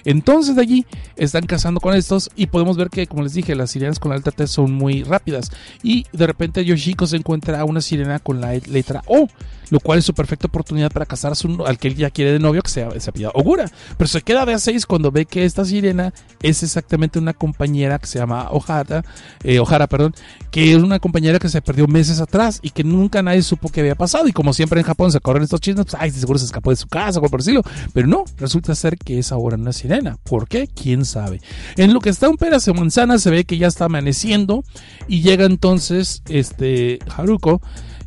Entonces 0.06 0.56
de 0.56 0.62
allí 0.62 0.86
están 1.16 1.46
cazando 1.46 1.80
con 1.80 1.96
estos 1.96 2.30
y 2.36 2.48
podemos 2.48 2.78
ver 2.78 2.90
que, 2.90 3.08
como 3.08 3.24
les 3.24 3.34
dije, 3.34 3.56
las 3.56 3.72
sirenas 3.72 4.00
con 4.00 4.10
la 4.10 4.16
alta 4.16 4.32
T 4.32 4.48
son 4.48 4.74
muy 4.74 5.04
rápidas. 5.04 5.52
Y 5.84 6.06
de 6.12 6.28
repente 6.28 6.66
Yoshiko 6.66 7.08
se 7.08 7.18
encuentra 7.18 7.60
a 7.60 7.66
una 7.66 7.82
sirena 7.82 8.20
con 8.20 8.42
la 8.42 8.54
letra 8.54 9.04
O 9.08 9.28
lo 9.72 9.80
cual 9.80 10.00
es 10.00 10.06
su 10.06 10.14
perfecta 10.14 10.48
oportunidad 10.48 10.92
para 10.92 11.06
casar 11.06 11.36
su, 11.36 11.64
al 11.66 11.80
que 11.80 11.88
él 11.88 11.96
ya 11.96 12.12
quiere 12.12 12.34
de 12.34 12.40
novio, 12.40 12.62
que 12.62 12.70
se, 12.70 13.00
se 13.00 13.12
pida 13.12 13.32
Ogura. 13.34 13.72
Pero 13.98 14.08
se 14.08 14.22
queda 14.22 14.46
de 14.46 14.54
a 14.54 14.60
seis 14.60 14.86
cuando 14.86 15.12
ve 15.12 15.26
que 15.26 15.46
esta 15.46 15.66
sirena 15.66 16.14
es 16.44 16.62
exactamente 16.62 17.18
una 17.18 17.34
compañera 17.34 17.98
que 17.98 18.06
se 18.06 18.20
llama 18.20 18.50
Ojara, 18.52 19.04
eh, 19.44 19.60
Ojara, 19.60 19.88
perdón, 19.88 20.14
que 20.52 20.72
es 20.72 20.78
una 20.78 21.00
compañera 21.00 21.40
que 21.40 21.48
se 21.48 21.62
perdió 21.62 21.88
meses 21.88 22.20
atrás 22.20 22.60
y 22.62 22.72
que 22.72 22.84
nunca 22.84 23.24
nadie 23.24 23.42
supo 23.42 23.70
que 23.70 23.80
había 23.80 23.96
pasado. 23.96 24.28
Y 24.28 24.34
como 24.34 24.54
siempre 24.54 24.82
en 24.82 24.86
Japón 24.86 25.12
se 25.12 25.22
corren 25.22 25.44
estos 25.44 25.62
chismes, 25.62 25.86
pues, 25.86 25.96
ay, 25.98 26.12
seguro 26.12 26.38
se 26.38 26.46
escapó 26.46 26.72
de 26.72 26.76
su 26.76 26.88
casa, 26.88 27.20
o 27.20 27.24
por 27.24 27.40
decirlo. 27.40 27.64
Pero 27.94 28.08
no, 28.08 28.26
resulta 28.38 28.76
ser 28.76 28.98
que 28.98 29.20
es 29.20 29.32
ahora 29.32 29.56
una 29.56 29.72
sirena. 29.72 30.18
¿Por 30.24 30.50
qué? 30.50 30.68
¿Quién 30.68 31.06
sabe? 31.06 31.40
En 31.78 31.94
lo 31.94 32.02
que 32.02 32.10
está 32.10 32.28
un 32.28 32.36
peras 32.36 32.66
de 32.66 32.74
manzana 32.74 33.18
se 33.20 33.30
ve 33.30 33.46
que 33.46 33.58
ya 33.58 33.68
está 33.68 33.86
amaneciendo 33.86 34.66
y 35.08 35.22
llega 35.22 35.46
entonces 35.46 36.24
este 36.28 37.00
Haruko 37.16 37.62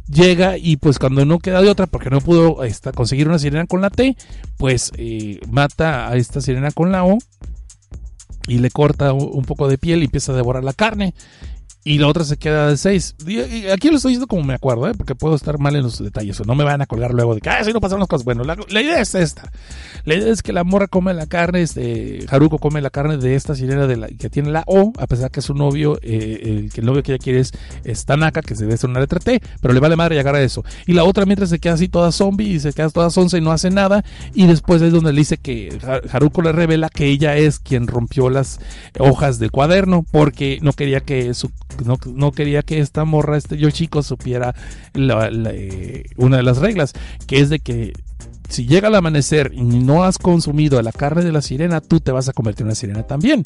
llega 0.09 0.59
y 0.59 0.77
pues 0.77 0.99
cuando 0.99 1.25
no 1.25 1.39
queda 1.39 1.63
de 1.63 1.71
otra, 1.71 1.87
porque 1.87 2.11
no 2.11 2.21
pudo 2.21 2.59
conseguir 2.95 3.29
una 3.29 3.39
sirena 3.39 3.67
con 3.67 3.81
la 3.81 3.91
T, 3.91 4.17
pues 4.57 4.93
eh, 4.97 5.41
mata 5.49 6.09
a 6.09 6.17
esta 6.17 6.41
sirena 6.41 6.71
con 6.71 6.93
la 6.93 7.05
O 7.05 7.19
y 8.47 8.59
le 8.59 8.71
corta 8.71 9.13
un 9.13 9.45
poco 9.45 9.69
de 9.69 9.79
piel 9.79 10.03
y 10.03 10.07
empieza 10.07 10.33
a 10.33 10.37
devorar 10.37 10.65
la 10.65 10.75
carne 10.75 11.15
y 11.87 11.99
la 11.99 12.09
otra 12.09 12.25
se 12.25 12.39
queda 12.39 12.71
de 12.71 12.79
6. 12.79 13.17
Aquí 13.73 13.91
lo 13.91 13.97
estoy 13.97 14.13
diciendo 14.13 14.27
como 14.27 14.43
me 14.43 14.55
acuerdo, 14.55 14.89
¿eh? 14.89 14.95
porque 14.97 15.15
puedo 15.15 15.35
estar 15.35 15.59
mal 15.59 15.77
en 15.77 15.83
los 15.83 16.03
detalles. 16.03 16.41
O 16.41 16.45
no 16.45 16.55
me 16.55 16.65
van 16.65 16.81
a 16.81 16.87
colgar 16.87 17.13
luego 17.13 17.35
de 17.35 17.43
que, 17.43 17.51
ah, 17.51 17.63
si 17.63 17.75
no 17.75 17.81
pasaron 17.81 18.01
las 18.01 18.09
cosas. 18.09 18.25
Bueno, 18.25 18.43
la, 18.43 18.81
idea 18.81 19.01
es 19.01 19.15
esta. 19.15 19.53
La 20.07 20.15
idea 20.15 20.33
es 20.33 20.43
que 20.43 20.55
la 20.55 20.65
morra 20.65 20.89
come 20.89 21.13
la 21.13 21.27
carne, 21.27 21.61
este, 21.61 22.25
Haruko 22.31 22.59
come 22.59 22.81
la 22.81 22.89
carne 22.89 23.19
de 23.19 23.35
esta 23.35 23.55
sirena 23.55 23.87
de 23.87 23.99
la, 23.99 24.09
que 24.09 24.31
tiene 24.31 24.51
la 24.51 24.65
O, 24.67 24.95
a 24.99 25.07
pesar 25.07 25.31
que 25.31 25.43
su 25.43 25.53
novio, 25.53 25.99
eh, 26.01 26.41
el, 26.43 26.73
que 26.73 26.81
el 26.81 26.87
novio 26.87 27.03
que 27.03 27.13
ella 27.13 27.23
quiere 27.23 27.41
es, 27.41 28.05
Tanaka, 28.07 28.41
que 28.41 28.57
se 28.57 28.65
debe 28.65 28.79
ser 28.79 28.89
una 28.89 29.01
letra 29.01 29.21
T, 29.21 29.43
pero 29.61 29.75
le 29.75 29.81
vale 29.81 29.95
madre 29.95 30.17
llegar 30.17 30.35
a 30.35 30.43
eso. 30.43 30.65
Y 30.87 30.95
la 30.95 31.05
otra 31.05 31.27
mientras 31.27 31.51
se 31.51 31.59
queda 31.59 31.75
así 31.75 31.89
toda 31.89 32.13
zombie 32.13 32.49
y 32.49 32.61
se 32.61 32.73
queda 32.73 32.89
toda 32.89 33.11
sonza 33.11 33.37
y 33.37 33.43
no 33.43 33.53
hace 33.53 33.69
nada. 33.69 34.05
Y 34.33 34.47
después 34.47 34.81
es 34.81 34.91
donde 34.91 35.13
le 35.13 35.21
dice 35.21 35.37
que 35.37 35.79
Haruko 36.11 36.41
le 36.41 36.53
revela 36.53 36.89
que 36.89 37.09
ella 37.09 37.37
es 37.37 37.59
quien 37.59 37.87
rompió 37.87 38.31
las 38.31 38.59
hojas 38.99 39.39
del 39.39 39.51
cuaderno 39.51 40.03
porque 40.11 40.59
no 40.63 40.73
quería 40.73 41.01
que 41.01 41.35
su 41.35 41.51
no, 41.83 42.33
quería 42.33 42.63
que 42.63 42.81
esta 42.81 43.05
morra, 43.05 43.37
este 43.37 43.57
yo 43.57 43.71
chico, 43.71 44.03
supiera 44.03 44.55
eh, 44.95 46.05
una 46.17 46.37
de 46.37 46.43
las 46.43 46.59
reglas, 46.59 46.93
que 47.27 47.41
es 47.41 47.51
de 47.51 47.61
que 47.61 47.93
si 48.49 48.67
llega 48.67 48.89
al 48.89 48.95
amanecer 48.95 49.53
y 49.55 49.63
no 49.63 50.05
has 50.05 50.19
consumido 50.19 50.81
la 50.83 50.93
carne 50.93 51.25
de 51.25 51.33
la 51.33 51.43
sirena, 51.43 51.81
tú 51.81 52.01
te 52.01 52.13
vas 52.13 52.29
a 52.29 52.33
convertir 52.33 52.63
en 52.63 52.67
una 52.69 52.75
sirena 52.75 53.03
también. 53.03 53.43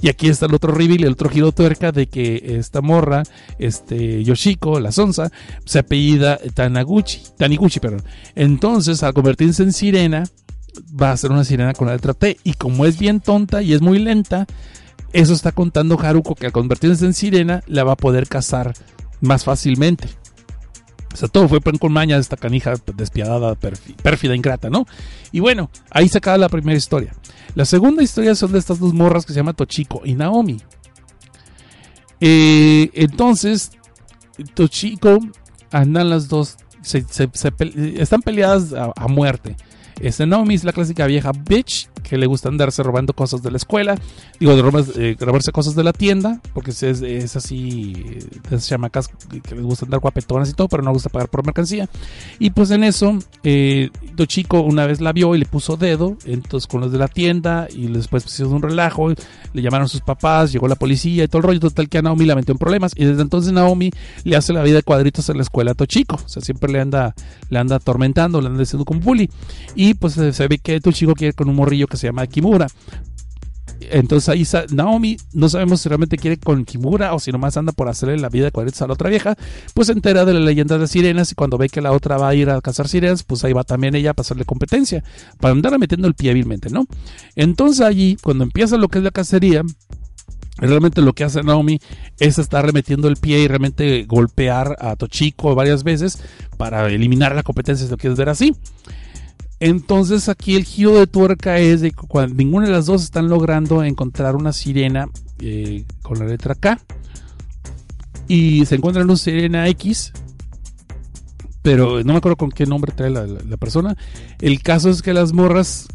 Y 0.00 0.08
aquí 0.08 0.28
está 0.28 0.46
el 0.46 0.54
otro 0.54 0.72
reveal, 0.72 1.04
el 1.04 1.12
otro 1.12 1.28
giro 1.28 1.52
tuerca 1.52 1.92
de 1.92 2.08
que 2.08 2.56
esta 2.58 2.80
morra, 2.80 3.22
este 3.58 4.24
Yoshiko, 4.24 4.80
la 4.80 4.90
sonza, 4.90 5.30
se 5.64 5.80
apellida 5.80 6.38
Tanaguchi, 6.54 7.22
Taniguchi, 7.36 7.78
perdón. 7.78 8.02
Entonces, 8.34 9.02
al 9.02 9.12
convertirse 9.12 9.62
en 9.62 9.72
sirena, 9.72 10.24
va 11.00 11.12
a 11.12 11.16
ser 11.16 11.30
una 11.30 11.44
sirena 11.44 11.74
con 11.74 11.88
la 11.88 11.94
letra 11.94 12.14
T. 12.14 12.38
Y 12.44 12.54
como 12.54 12.86
es 12.86 12.98
bien 12.98 13.20
tonta 13.20 13.62
y 13.62 13.74
es 13.74 13.80
muy 13.80 13.98
lenta, 13.98 14.46
eso 15.12 15.32
está 15.32 15.52
contando 15.52 15.98
Haruko 15.98 16.34
que 16.34 16.46
al 16.46 16.52
convertirse 16.52 17.04
en 17.04 17.14
sirena 17.14 17.62
la 17.66 17.84
va 17.84 17.92
a 17.92 17.96
poder 17.96 18.28
cazar 18.28 18.74
más 19.20 19.44
fácilmente. 19.44 20.08
O 21.12 21.16
sea, 21.16 21.28
todo 21.28 21.48
fue 21.48 21.60
con 21.60 21.92
maña 21.92 22.16
de 22.16 22.20
esta 22.20 22.36
canija 22.36 22.74
despiadada, 22.94 23.54
pérfida, 23.54 24.36
ingrata, 24.36 24.68
¿no? 24.68 24.86
Y 25.32 25.40
bueno, 25.40 25.70
ahí 25.90 26.08
se 26.08 26.18
acaba 26.18 26.36
la 26.36 26.48
primera 26.48 26.76
historia. 26.76 27.14
La 27.54 27.64
segunda 27.64 28.02
historia 28.02 28.34
son 28.34 28.52
de 28.52 28.58
estas 28.58 28.78
dos 28.78 28.92
morras 28.92 29.24
que 29.24 29.32
se 29.32 29.38
llaman 29.38 29.54
Tochiko 29.54 30.02
y 30.04 30.14
Naomi. 30.14 30.60
Eh, 32.20 32.90
entonces, 32.92 33.72
Tochiko 34.54 35.18
andan 35.72 36.10
las 36.10 36.28
dos, 36.28 36.56
están 36.82 38.22
peleadas 38.22 38.74
a 38.74 39.08
muerte. 39.08 39.56
Este 40.00 40.26
Naomi 40.26 40.54
es 40.54 40.64
la 40.64 40.72
clásica 40.72 41.06
vieja 41.06 41.32
bitch 41.32 41.88
que 41.98 42.18
le 42.18 42.26
gusta 42.26 42.48
andarse 42.48 42.82
robando 42.82 43.12
cosas 43.12 43.42
de 43.42 43.50
la 43.50 43.56
escuela, 43.56 43.96
digo, 44.38 44.54
de 44.54 44.84
eh, 44.96 45.16
robarse 45.18 45.52
cosas 45.52 45.74
de 45.74 45.84
la 45.84 45.92
tienda, 45.92 46.40
porque 46.54 46.70
es, 46.70 46.82
es 46.82 47.36
así, 47.36 48.18
esas 48.46 48.68
chamacas 48.68 49.08
que 49.08 49.54
les 49.54 49.64
gusta 49.64 49.86
andar 49.86 50.00
guapetonas 50.00 50.50
y 50.50 50.52
todo, 50.52 50.68
pero 50.68 50.82
no 50.82 50.92
gusta 50.92 51.08
pagar 51.08 51.28
por 51.28 51.44
mercancía. 51.44 51.88
Y 52.38 52.50
pues 52.50 52.70
en 52.70 52.84
eso, 52.84 53.18
eh, 53.42 53.90
una 54.52 54.86
vez 54.86 55.00
la 55.00 55.12
vio 55.12 55.34
y 55.34 55.38
le 55.38 55.46
puso 55.46 55.76
dedo, 55.76 56.16
entonces 56.24 56.66
con 56.66 56.80
los 56.80 56.92
de 56.92 56.98
la 56.98 57.08
tienda, 57.08 57.68
y 57.74 57.86
después 57.88 58.24
hizo 58.26 58.48
un 58.48 58.62
relajo, 58.62 59.10
le 59.52 59.62
llamaron 59.62 59.86
a 59.86 59.88
sus 59.88 60.00
papás, 60.00 60.52
llegó 60.52 60.68
la 60.68 60.76
policía 60.76 61.24
y 61.24 61.28
todo 61.28 61.38
el 61.38 61.44
rollo, 61.44 61.60
total 61.60 61.88
que 61.88 61.98
a 61.98 62.02
Naomi 62.02 62.26
la 62.26 62.34
metió 62.34 62.52
en 62.52 62.58
problemas, 62.58 62.92
y 62.96 63.04
desde 63.04 63.22
entonces 63.22 63.52
Naomi 63.52 63.90
le 64.24 64.36
hace 64.36 64.52
la 64.52 64.62
vida 64.62 64.76
de 64.76 64.82
cuadritos 64.82 65.28
en 65.28 65.36
la 65.36 65.42
escuela 65.42 65.72
a 65.72 65.74
Tochico, 65.74 66.16
o 66.16 66.28
sea, 66.28 66.42
siempre 66.42 66.72
le 66.72 66.80
anda, 66.80 67.14
le 67.50 67.58
anda 67.58 67.76
atormentando, 67.76 68.40
le 68.40 68.48
anda 68.48 68.60
diciendo 68.60 68.84
como 68.84 69.00
bully, 69.00 69.30
y 69.74 69.94
pues 69.94 70.14
se 70.14 70.48
ve 70.48 70.58
que 70.58 70.80
Tochico 70.80 71.14
quiere 71.14 71.32
con 71.32 71.48
un 71.48 71.56
morrillo 71.56 71.86
que 71.88 71.96
se 71.96 72.06
llama 72.06 72.26
Kimura. 72.26 72.68
Entonces 73.80 74.28
ahí 74.28 74.44
Naomi 74.70 75.16
no 75.32 75.48
sabemos 75.48 75.80
si 75.80 75.88
realmente 75.88 76.16
quiere 76.16 76.36
con 76.36 76.64
Kimura 76.64 77.14
o 77.14 77.20
si 77.20 77.30
nomás 77.30 77.56
anda 77.56 77.72
por 77.72 77.88
hacerle 77.88 78.18
la 78.18 78.28
vida 78.28 78.46
de 78.46 78.50
cuadritos 78.50 78.82
a 78.82 78.86
la 78.86 78.94
otra 78.94 79.08
vieja. 79.08 79.36
Pues 79.74 79.86
se 79.86 79.92
entera 79.92 80.24
de 80.24 80.34
la 80.34 80.40
leyenda 80.40 80.78
de 80.78 80.88
sirenas 80.88 81.30
y 81.32 81.34
cuando 81.34 81.58
ve 81.58 81.68
que 81.68 81.80
la 81.80 81.92
otra 81.92 82.16
va 82.16 82.28
a 82.28 82.34
ir 82.34 82.50
a 82.50 82.60
cazar 82.60 82.88
sirenas, 82.88 83.22
pues 83.22 83.44
ahí 83.44 83.52
va 83.52 83.64
también 83.64 83.94
ella 83.94 84.10
a 84.10 84.14
pasarle 84.14 84.44
competencia 84.44 85.04
para 85.38 85.52
andar 85.52 85.78
metiendo 85.78 86.08
el 86.08 86.14
pie 86.14 86.32
hábilmente, 86.32 86.70
¿no? 86.70 86.86
Entonces 87.36 87.80
allí, 87.80 88.16
cuando 88.22 88.44
empieza 88.44 88.76
lo 88.76 88.88
que 88.88 88.98
es 88.98 89.04
la 89.04 89.10
cacería, 89.10 89.62
Realmente 90.60 91.02
lo 91.02 91.12
que 91.12 91.22
hace 91.22 91.42
Naomi 91.44 91.78
es 92.18 92.38
estar 92.38 92.66
remetiendo 92.66 93.06
el 93.06 93.16
pie 93.16 93.38
y 93.38 93.46
realmente 93.46 94.04
golpear 94.04 94.76
a 94.80 94.96
Tochiko 94.96 95.54
varias 95.54 95.84
veces 95.84 96.20
para 96.56 96.88
eliminar 96.88 97.34
la 97.36 97.44
competencia, 97.44 97.86
si 97.86 97.90
lo 97.92 97.96
quieres 97.96 98.18
ver 98.18 98.28
así. 98.28 98.56
Entonces 99.60 100.28
aquí 100.28 100.54
el 100.54 100.64
giro 100.64 100.98
de 100.98 101.06
tuerca 101.06 101.58
es 101.58 101.80
de 101.80 101.92
cuando 101.92 102.34
ninguna 102.34 102.66
de 102.66 102.72
las 102.72 102.86
dos 102.86 103.02
están 103.02 103.28
logrando 103.28 103.82
encontrar 103.82 104.36
una 104.36 104.52
sirena 104.52 105.08
eh, 105.40 105.84
con 106.02 106.18
la 106.18 106.26
letra 106.26 106.54
K. 106.54 106.78
Y 108.28 108.66
se 108.66 108.76
encuentran 108.76 109.06
una 109.06 109.16
sirena 109.16 109.66
X. 109.68 110.12
Pero 111.62 112.04
no 112.04 112.12
me 112.12 112.18
acuerdo 112.18 112.36
con 112.36 112.50
qué 112.50 112.66
nombre 112.66 112.92
trae 112.92 113.10
la, 113.10 113.56
persona. 113.56 113.96
El 114.40 114.62
caso 114.62 114.90
es 114.90 115.02
que 115.02 115.12
las 115.12 115.32
morras 115.32 115.88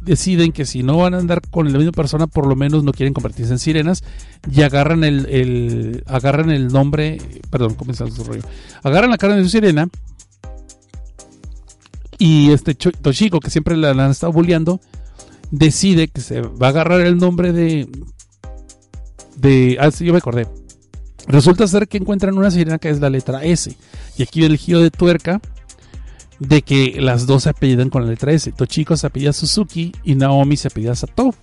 deciden 0.00 0.50
que 0.52 0.64
si 0.64 0.82
no 0.82 0.96
van 0.96 1.14
a 1.14 1.18
andar 1.18 1.42
con 1.48 1.70
la 1.70 1.78
misma 1.78 1.92
persona, 1.92 2.26
por 2.26 2.46
lo 2.46 2.56
menos 2.56 2.82
no 2.82 2.92
quieren 2.92 3.12
convertirse 3.12 3.52
en 3.52 3.58
sirenas 3.58 4.02
y 4.50 4.62
agarran 4.62 5.04
el, 5.04 6.02
agarran 6.06 6.50
el 6.50 6.68
nombre, 6.68 7.18
perdón, 7.50 7.74
comienza 7.74 8.10
su 8.10 8.24
rollo. 8.24 8.42
Agarran 8.82 9.10
la 9.10 9.18
cara 9.18 9.36
de 9.36 9.44
su 9.44 9.50
sirena 9.50 9.88
y 12.22 12.52
este 12.52 12.76
Toshiko, 12.76 13.40
que 13.40 13.50
siempre 13.50 13.76
la, 13.76 13.90
han 13.90 14.12
estado 14.12 14.32
bulleando, 14.32 14.80
decide 15.50 16.06
que 16.06 16.20
se 16.20 16.40
va 16.40 16.68
a 16.68 16.70
agarrar 16.70 17.00
el 17.00 17.16
nombre 17.16 17.52
de. 17.52 17.88
de 19.34 19.76
ah, 19.80 19.90
sí, 19.90 20.04
yo 20.04 20.12
me 20.12 20.18
acordé. 20.18 20.46
Resulta 21.26 21.66
ser 21.66 21.88
que 21.88 21.98
encuentran 21.98 22.38
una 22.38 22.52
sirena 22.52 22.78
que 22.78 22.90
es 22.90 23.00
la 23.00 23.10
letra 23.10 23.42
S. 23.42 23.76
Y 24.16 24.22
aquí 24.22 24.44
el 24.44 24.56
giro 24.56 24.80
de 24.80 24.92
tuerca 24.92 25.40
de 26.38 26.62
que 26.62 27.00
las 27.00 27.26
dos 27.26 27.42
se 27.42 27.50
apellidan 27.50 27.90
con 27.90 28.04
la 28.04 28.10
letra 28.12 28.30
S. 28.30 28.52
Tochiko 28.52 28.96
se 28.96 29.08
apellida 29.08 29.32
Suzuki 29.32 29.90
y 30.04 30.14
Naomi 30.14 30.56
se 30.56 30.68
apellida 30.68 30.94
Sato. 30.94 31.34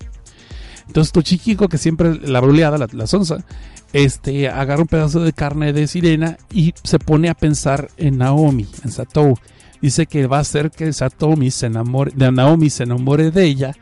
Entonces 0.88 1.12
Tochiko, 1.12 1.68
que 1.68 1.78
siempre 1.78 2.16
la 2.26 2.40
bruleada, 2.40 2.88
la, 2.90 3.06
sonza, 3.06 3.44
este, 3.92 4.48
agarra 4.48 4.84
un 4.84 4.88
pedazo 4.88 5.20
de 5.20 5.34
carne 5.34 5.74
de 5.74 5.88
sirena 5.88 6.38
y 6.54 6.74
se 6.86 7.00
pone 7.00 7.28
a 7.28 7.34
pensar 7.34 7.90
en 7.98 8.20
Naomi, 8.20 8.66
en 8.86 8.92
Sato. 8.94 9.34
Dice 9.82 10.06
que 10.06 10.28
va 10.28 10.38
a 10.38 10.42
hacer 10.42 10.72
que 10.72 10.92
Satomi 10.92 11.52
se 11.52 11.68
enamore, 11.68 12.12
de 12.16 12.32
Naomi 12.32 12.70
se 12.70 12.84
enamore 12.84 13.32
de 13.32 13.46
ella 13.46 13.76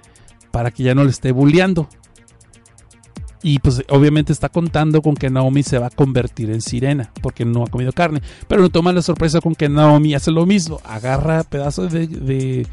para 0.52 0.72
que 0.72 0.84
ya 0.84 0.95
no 0.95 1.03
le 1.03 1.10
esté 1.10 1.32
bulleando. 1.32 1.88
Y 3.44 3.60
pues 3.60 3.84
obviamente 3.90 4.34
está 4.34 4.49
contando 4.49 5.02
con 5.02 5.15
que 5.15 5.30
Naomi 5.30 5.64
se 5.64 5.78
va 5.78 5.88
a 5.88 5.91
convertir 5.91 6.49
en 6.49 6.61
sirena 6.61 7.11
porque 7.22 7.45
no 7.45 7.64
ha 7.64 7.68
comido 7.68 7.91
carne. 7.94 8.22
Pero 8.48 8.61
no 8.61 8.69
toma 8.69 8.91
la 8.94 9.02
sorpresa 9.02 9.41
con 9.41 9.56
que 9.56 9.69
Naomi 9.69 10.15
hace 10.15 10.32
lo 10.32 10.45
mismo. 10.45 10.82
Agarra 10.84 11.44
pedazos 11.44 11.91
de, 11.91 12.07
de, 12.07 12.68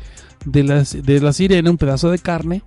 de, 0.46 0.64
la, 0.64 0.82
de 0.82 1.20
la 1.20 1.32
sirena, 1.32 1.70
un 1.70 1.76
pedazo 1.76 2.10
de 2.10 2.18
carne. 2.18 2.62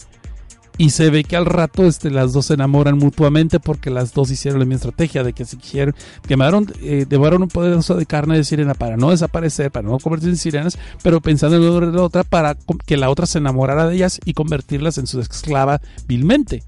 Y 0.80 0.92
se 0.92 1.10
ve 1.10 1.24
que 1.24 1.36
al 1.36 1.48
rato 1.48 1.86
este, 1.86 2.12
las 2.12 2.34
dos 2.34 2.48
se 2.48 2.54
enamoran 2.54 2.98
mutuamente 2.98 3.60
porque 3.60 3.90
las 3.90 4.14
dos 4.14 4.30
hicieron 4.30 4.60
la 4.60 4.66
misma 4.66 4.76
estrategia 4.76 5.24
de 5.24 5.34
que 5.34 5.44
se 5.44 5.58
quisieron, 5.58 5.96
quemaron, 6.28 6.72
eh, 6.82 7.06
devoraron 7.10 7.44
un 7.44 7.50
pedazo 7.50 7.96
de 7.96 8.06
carne 8.06 8.38
de 8.38 8.44
sirena 8.44 8.76
para 8.76 8.96
no 8.96 9.10
desaparecer, 9.10 9.72
para 9.72 9.88
no 9.88 9.98
convertirse 9.98 10.32
en 10.32 10.38
sirenas, 10.38 10.78
pero 11.02 11.20
pensando 11.20 11.58
en 11.58 11.96
la 11.96 12.04
otra 12.04 12.24
para 12.24 12.56
que 12.86 12.96
la 12.96 13.10
otra 13.10 13.26
se 13.26 13.40
enamorara 13.40 13.88
de 13.88 13.96
ellas 13.96 14.20
y 14.24 14.34
convertirlas 14.34 15.00
en 15.00 15.08
su 15.08 15.20
esclava 15.20 15.82
vilmente. 16.08 16.64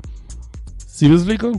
¿Sí 0.87 1.07
me 1.07 1.15
explico? 1.15 1.51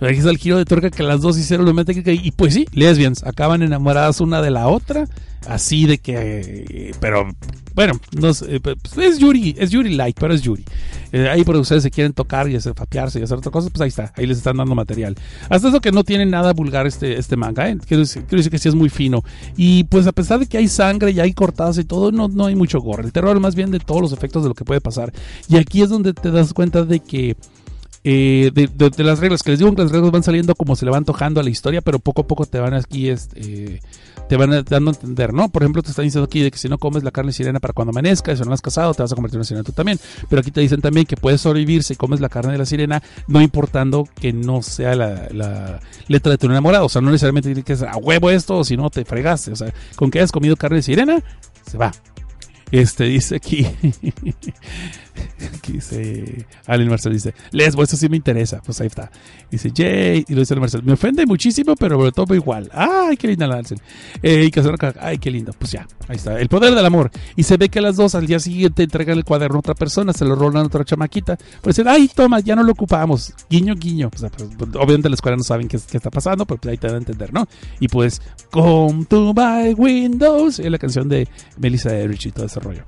Aquí 0.00 0.18
está 0.18 0.30
el 0.30 0.38
giro 0.38 0.58
de 0.58 0.64
tuerca 0.64 0.90
que 0.90 1.04
las 1.04 1.20
dos 1.20 1.38
hicieron 1.38 1.64
lo 1.64 1.84
que 1.84 2.14
y 2.14 2.32
pues 2.32 2.54
sí, 2.54 2.66
lesbians, 2.72 3.22
acaban 3.22 3.62
enamoradas 3.62 4.20
una 4.20 4.42
de 4.42 4.50
la 4.50 4.66
otra, 4.66 5.06
así 5.46 5.86
de 5.86 5.98
que, 5.98 6.94
pero 7.00 7.28
bueno, 7.74 7.94
no 8.12 8.34
sé, 8.34 8.60
pues 8.60 8.76
es 8.98 9.18
Yuri, 9.18 9.54
es 9.58 9.70
Yuri 9.70 9.94
Light, 9.94 10.16
pero 10.20 10.34
es 10.34 10.42
Yuri. 10.42 10.64
Eh, 11.12 11.28
ahí 11.28 11.44
por 11.44 11.56
ustedes 11.56 11.82
se 11.82 11.90
quieren 11.90 12.12
tocar 12.12 12.48
y 12.48 12.56
hacer 12.56 12.74
fapearse 12.74 13.20
y 13.20 13.22
hacer 13.22 13.38
otra 13.38 13.50
cosa, 13.50 13.68
pues 13.70 13.80
ahí 13.80 13.88
está, 13.88 14.12
ahí 14.16 14.26
les 14.26 14.38
están 14.38 14.56
dando 14.56 14.74
material. 14.74 15.14
Hasta 15.48 15.68
eso 15.68 15.80
que 15.80 15.92
no 15.92 16.04
tiene 16.04 16.26
nada 16.26 16.52
vulgar 16.52 16.86
este, 16.86 17.18
este 17.18 17.36
manga, 17.36 17.68
¿eh? 17.68 17.78
quiero, 17.86 18.02
decir, 18.02 18.24
quiero, 18.24 18.38
decir, 18.38 18.50
que 18.50 18.58
sí 18.58 18.68
es 18.68 18.74
muy 18.74 18.88
fino. 18.88 19.22
Y 19.56 19.84
pues 19.84 20.06
a 20.06 20.12
pesar 20.12 20.38
de 20.38 20.46
que 20.46 20.58
hay 20.58 20.68
sangre 20.68 21.10
y 21.12 21.20
hay 21.20 21.32
cortadas 21.32 21.78
y 21.78 21.84
todo, 21.84 22.12
no, 22.12 22.28
no 22.28 22.46
hay 22.46 22.56
mucho 22.56 22.80
gore. 22.80 23.04
El 23.04 23.12
terror 23.12 23.38
más 23.40 23.54
bien 23.54 23.70
de 23.70 23.78
todos 23.78 24.00
los 24.00 24.12
efectos 24.12 24.42
de 24.42 24.50
lo 24.50 24.54
que 24.54 24.64
puede 24.64 24.80
pasar. 24.80 25.12
Y 25.48 25.56
aquí 25.56 25.82
es 25.82 25.88
donde 25.88 26.12
te 26.12 26.30
das 26.30 26.52
cuenta 26.52 26.84
de 26.84 27.00
que 27.00 27.36
eh, 28.04 28.50
de, 28.52 29.04
las 29.04 29.20
reglas, 29.20 29.42
que 29.42 29.50
les 29.50 29.60
digo 29.60 29.72
que 29.74 29.82
las 29.82 29.92
reglas 29.92 30.10
van 30.10 30.22
saliendo 30.24 30.56
como 30.56 30.74
se 30.74 30.84
le 30.84 30.90
va 30.90 30.96
antojando 30.96 31.40
a 31.40 31.44
la 31.44 31.50
historia, 31.50 31.80
pero 31.82 32.00
poco 32.00 32.22
a 32.22 32.26
poco 32.26 32.46
te 32.46 32.58
van 32.58 32.74
aquí, 32.74 33.08
este, 33.08 33.80
te 34.28 34.36
van 34.36 34.64
dando 34.68 34.90
a 34.90 34.94
entender, 34.94 35.32
¿no? 35.32 35.48
Por 35.48 35.62
ejemplo, 35.62 35.82
te 35.82 35.90
están 35.90 36.04
diciendo 36.04 36.24
aquí 36.24 36.40
de 36.40 36.50
que 36.50 36.58
si 36.58 36.68
no 36.68 36.78
comes 36.78 37.04
la 37.04 37.12
carne 37.12 37.32
sirena 37.32 37.60
para 37.60 37.72
cuando 37.74 37.90
amanezca, 37.90 38.34
si 38.34 38.42
no 38.42 38.52
has 38.52 38.60
casado, 38.60 38.92
te 38.92 39.02
vas 39.02 39.12
a 39.12 39.14
convertir 39.14 39.36
en 39.36 39.40
una 39.40 39.44
sirena 39.44 39.64
tú 39.64 39.72
también. 39.72 40.00
Pero 40.28 40.40
aquí 40.40 40.50
te 40.50 40.60
dicen 40.60 40.80
también 40.80 41.06
que 41.06 41.16
puedes 41.16 41.40
sobrevivir 41.40 41.84
si 41.84 41.94
comes 41.94 42.20
la 42.20 42.28
carne 42.28 42.52
de 42.52 42.58
la 42.58 42.66
sirena, 42.66 43.02
no 43.28 43.40
importando 43.40 44.08
que 44.20 44.32
no 44.32 44.62
sea 44.62 44.96
la, 44.96 45.28
la 45.30 45.80
letra 46.08 46.32
de 46.32 46.38
tu 46.38 46.46
enamorado. 46.46 46.86
O 46.86 46.88
sea, 46.88 47.02
no 47.02 47.10
necesariamente 47.10 47.50
tiene 47.50 47.62
que 47.62 47.76
ser 47.76 47.88
a 47.88 47.96
huevo 47.98 48.30
esto, 48.30 48.64
si 48.64 48.76
no 48.76 48.90
te 48.90 49.04
fregaste. 49.04 49.52
O 49.52 49.56
sea, 49.56 49.72
con 49.94 50.10
que 50.10 50.18
hayas 50.18 50.32
comido 50.32 50.56
carne 50.56 50.78
de 50.78 50.82
sirena, 50.82 51.22
se 51.70 51.78
va. 51.78 51.92
Este 52.72 53.04
dice 53.04 53.36
aquí. 53.36 53.66
aquí 55.56 55.72
dice. 55.72 56.46
Allen 56.66 56.88
Marcel 56.88 57.12
dice: 57.12 57.34
Lesbo, 57.50 57.82
eso 57.82 57.96
sí 57.96 58.08
me 58.08 58.16
interesa. 58.16 58.60
Pues 58.64 58.80
ahí 58.80 58.86
está. 58.86 59.10
Dice 59.50 59.72
Jay. 59.74 60.24
Y 60.28 60.34
lo 60.34 60.40
dice 60.40 60.56
Marcel: 60.56 60.82
Me 60.82 60.92
ofende 60.92 61.26
muchísimo, 61.26 61.74
pero 61.76 62.02
lo 62.02 62.12
tomo 62.12 62.34
igual. 62.34 62.70
¡Ay, 62.72 63.16
qué 63.16 63.28
linda 63.28 63.46
la 63.46 63.60
Eh, 64.22 64.44
y 64.44 64.50
Casanoca, 64.50 64.94
¡ay, 65.00 65.18
qué 65.18 65.30
lindo! 65.30 65.52
Pues 65.58 65.72
ya, 65.72 65.86
ahí 66.08 66.16
está. 66.16 66.38
El 66.38 66.48
poder 66.48 66.74
del 66.74 66.84
amor. 66.84 67.10
Y 67.36 67.42
se 67.42 67.56
ve 67.56 67.68
que 67.68 67.80
las 67.80 67.96
dos 67.96 68.14
al 68.14 68.26
día 68.26 68.38
siguiente 68.38 68.82
entregan 68.82 69.16
el 69.18 69.24
cuaderno 69.24 69.56
a 69.56 69.60
otra 69.60 69.74
persona, 69.74 70.12
se 70.12 70.24
lo 70.24 70.34
rolan 70.34 70.64
a 70.64 70.66
otra 70.66 70.84
chamaquita. 70.84 71.36
Pues 71.60 71.76
dicen: 71.76 71.88
¡ay, 71.88 72.08
toma! 72.14 72.40
Ya 72.40 72.56
no 72.56 72.62
lo 72.62 72.72
ocupamos. 72.72 73.34
Guiño, 73.48 73.74
guiño. 73.74 74.10
Pues, 74.10 74.24
obviamente 74.74 75.08
la 75.08 75.14
escuela 75.14 75.36
no 75.36 75.44
saben 75.44 75.68
qué, 75.68 75.76
está 75.76 76.10
pasando, 76.10 76.46
pero 76.46 76.60
pues 76.60 76.72
ahí 76.72 76.78
te 76.78 76.86
dan 76.86 76.96
a 76.96 76.98
entender, 76.98 77.32
¿no? 77.32 77.46
Y 77.80 77.88
pues, 77.88 78.20
Come 78.50 79.06
to 79.06 79.32
my 79.34 79.72
windows. 79.74 80.58
Es 80.58 80.70
la 80.70 80.78
canción 80.78 81.08
de 81.08 81.26
Melissa 81.58 81.94
Erich 81.96 82.26
y 82.26 82.32
todo 82.32 82.46
ese 82.46 82.60
rollo. 82.60 82.84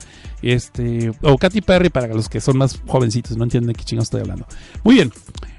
Este, 0.47 1.11
o 1.23 1.39
Katy 1.39 1.63
Perry 1.63 1.89
para 1.89 2.07
los 2.09 2.29
que 2.29 2.39
son 2.39 2.59
más 2.59 2.79
jovencitos, 2.87 3.35
no 3.39 3.45
entienden 3.45 3.69
de 3.69 3.75
qué 3.75 3.85
chingados 3.85 4.09
estoy 4.09 4.21
hablando. 4.21 4.47
Muy 4.83 4.97
bien, 4.97 5.11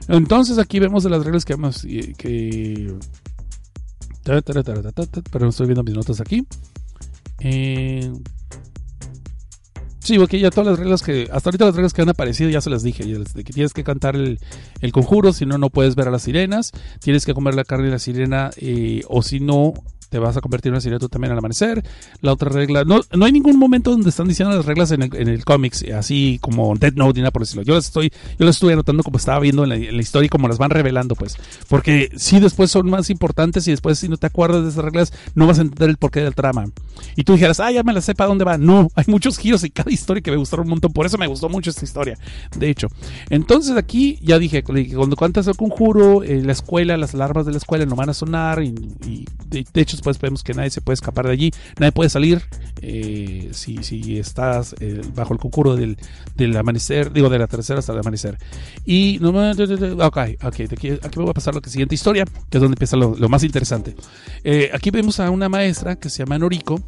entonces 0.08 0.60
aquí 0.60 0.78
vemos 0.78 1.04
de 1.04 1.10
las 1.10 1.26
reglas 1.26 1.44
que 1.44 1.54
hemos. 1.54 1.82
Que... 1.82 2.94
Pero 4.24 5.50
estoy 5.50 5.66
viendo 5.66 5.84
mis 5.84 5.96
notas 5.96 6.22
aquí. 6.22 6.46
Eh... 7.40 8.12
Sí, 10.06 10.20
porque 10.20 10.40
ya 10.40 10.52
todas 10.52 10.68
las 10.68 10.78
reglas 10.78 11.02
que. 11.02 11.28
Hasta 11.32 11.50
ahorita 11.50 11.66
las 11.66 11.76
reglas 11.76 11.94
que 11.94 12.04
han 12.04 12.10
aparecido 12.10 12.52
ya 12.52 12.62
se 12.62 12.70
las 12.70 12.84
dije. 12.84 13.04
De 13.06 13.44
que 13.44 13.54
tienes 13.54 13.74
que 13.74 13.84
cantar 13.84 14.16
el, 14.16 14.38
el, 14.82 14.92
conjuro, 14.92 15.34
si 15.34 15.48
no, 15.48 15.58
no 15.58 15.72
puedes 15.72 15.96
ver 15.96 16.08
a 16.10 16.12
las 16.12 16.22
sirenas. 16.22 16.74
Tienes 17.00 17.26
que 17.26 17.34
comer 17.34 17.56
la 17.56 17.64
carne 17.64 17.86
de 17.86 17.92
la 17.92 17.98
sirena, 17.98 18.52
eh, 18.58 19.02
o 19.08 19.24
si 19.24 19.40
no, 19.40 19.74
te 20.10 20.20
vas 20.20 20.38
a 20.38 20.42
convertir 20.42 20.74
en 20.74 20.82
sirena 20.82 21.00
tú 21.00 21.10
también 21.10 21.32
al 21.32 21.38
amanecer. 21.38 21.84
La 22.22 22.34
otra 22.34 22.50
regla, 22.50 22.84
no, 22.84 23.02
no 23.14 23.26
hay 23.26 23.32
ningún 23.32 23.58
momento 23.58 23.92
donde 23.92 24.10
están 24.10 24.28
diciendo 24.28 24.56
las 24.56 24.66
reglas 24.66 24.92
en 24.92 25.04
el, 25.04 25.16
en 25.16 25.28
el 25.28 25.44
cómics, 25.46 25.84
así 25.96 26.40
como 26.42 26.76
Dead 26.76 26.94
Note 26.94 27.20
nada 27.20 27.32
por 27.32 27.42
decirlo. 27.42 27.64
Yo 27.64 27.76
las 27.76 27.86
estoy, 27.86 28.12
yo 28.40 28.46
las 28.46 28.56
estoy 28.56 28.74
anotando 28.74 29.04
como 29.04 29.18
estaba 29.18 29.40
viendo 29.40 29.64
en 29.64 29.70
la, 29.70 30.02
historia 30.02 30.28
y 30.28 30.30
como 30.30 30.48
las 30.48 30.58
van 30.58 30.70
revelando, 30.70 31.16
pues. 31.16 31.38
Porque 31.68 32.10
si 32.16 32.40
después 32.40 32.72
son 32.72 32.90
más 32.90 33.10
importantes 33.10 33.68
y 33.68 33.72
después 33.72 34.00
si 34.00 34.10
no 34.10 34.18
te 34.18 34.28
acuerdas 34.28 34.64
de 34.64 34.70
esas 34.70 34.84
reglas, 34.84 35.14
no 35.34 35.48
vas 35.48 35.60
a 35.60 35.62
entender 35.62 35.90
el 35.90 35.98
porqué 35.98 36.22
del 36.22 36.36
trama. 36.36 36.66
Y 37.16 37.24
tú 37.24 37.34
dijeras, 37.34 37.60
ah, 37.60 37.72
ya 37.72 37.84
me 37.84 37.94
la 37.94 38.02
sé 38.02 38.16
para 38.16 38.28
dónde 38.28 38.46
va. 38.46 38.58
No, 38.58 38.90
hay 38.96 39.06
muchos 39.08 39.38
giros 39.38 39.64
y 39.64 39.70
cada 39.70 39.92
historia 39.92 40.22
que 40.22 40.32
me 40.32 40.38
gustaron 40.38 40.66
un 40.66 40.72
montón. 40.72 40.94
Por 40.94 41.06
eso 41.06 41.18
me 41.18 41.28
gustó 41.28 41.50
mucho 41.50 41.70
esta 41.70 41.86
historia. 41.86 42.18
De 42.58 42.70
hecho. 42.70 42.88
Entonces 43.30 43.76
aquí 43.78 44.20
ya 44.22 44.40
dije, 44.40 44.64
cuando 44.64 45.16
cantas 45.16 45.48
el 45.48 45.56
conjuro, 45.56 46.24
eh, 46.24 46.42
la 46.44 46.52
escuela, 46.52 46.98
las 46.98 47.14
alarmas 47.14 47.46
de 47.46 47.52
la 47.52 47.58
escuela 47.58 47.86
no 47.86 47.96
van 47.96 48.10
a 48.10 48.14
sonar 48.14 48.62
y, 48.64 49.26
de 49.50 49.82
hecho 49.82 49.95
después 49.98 50.20
vemos 50.20 50.44
que 50.44 50.54
nadie 50.54 50.70
se 50.70 50.82
puede 50.82 50.96
escapar 50.96 51.26
de 51.26 51.34
allí, 51.34 51.52
nadie 51.80 51.92
puede 51.92 52.10
salir 52.10 52.42
eh, 52.82 53.50
si, 53.52 53.84
si, 53.84 54.18
estás 54.18 54.76
eh, 54.80 55.02
bajo 55.14 55.34
el 55.34 55.40
conjuro 55.40 55.76
del, 55.76 55.98
del, 56.36 56.56
amanecer, 56.58 57.12
digo 57.12 57.30
de 57.30 57.40
la 57.40 57.48
tercera 57.48 57.80
hasta 57.80 57.94
el 57.94 58.00
amanecer. 58.00 58.38
Y 58.86 59.18
no 59.22 59.30
ok, 59.30 60.18
ok, 60.44 60.46
aquí, 60.46 60.64
aquí 60.64 61.18
me 61.18 61.24
voy 61.24 61.30
a 61.30 61.34
pasar 61.34 61.56
a 61.56 61.60
la 61.60 61.70
siguiente 61.70 61.96
historia, 61.96 62.26
que 62.50 62.58
es 62.58 62.62
donde 62.62 62.76
empieza 62.76 62.98
lo, 62.98 63.16
lo 63.16 63.30
más 63.30 63.44
interesante. 63.44 63.96
Eh, 64.44 64.70
aquí 64.74 64.92
vemos 64.92 65.20
a 65.20 65.30
una 65.30 65.50
maestra 65.50 65.96
que 65.96 66.10
se 66.10 66.20
llama 66.20 66.38
Noriko 66.38 66.80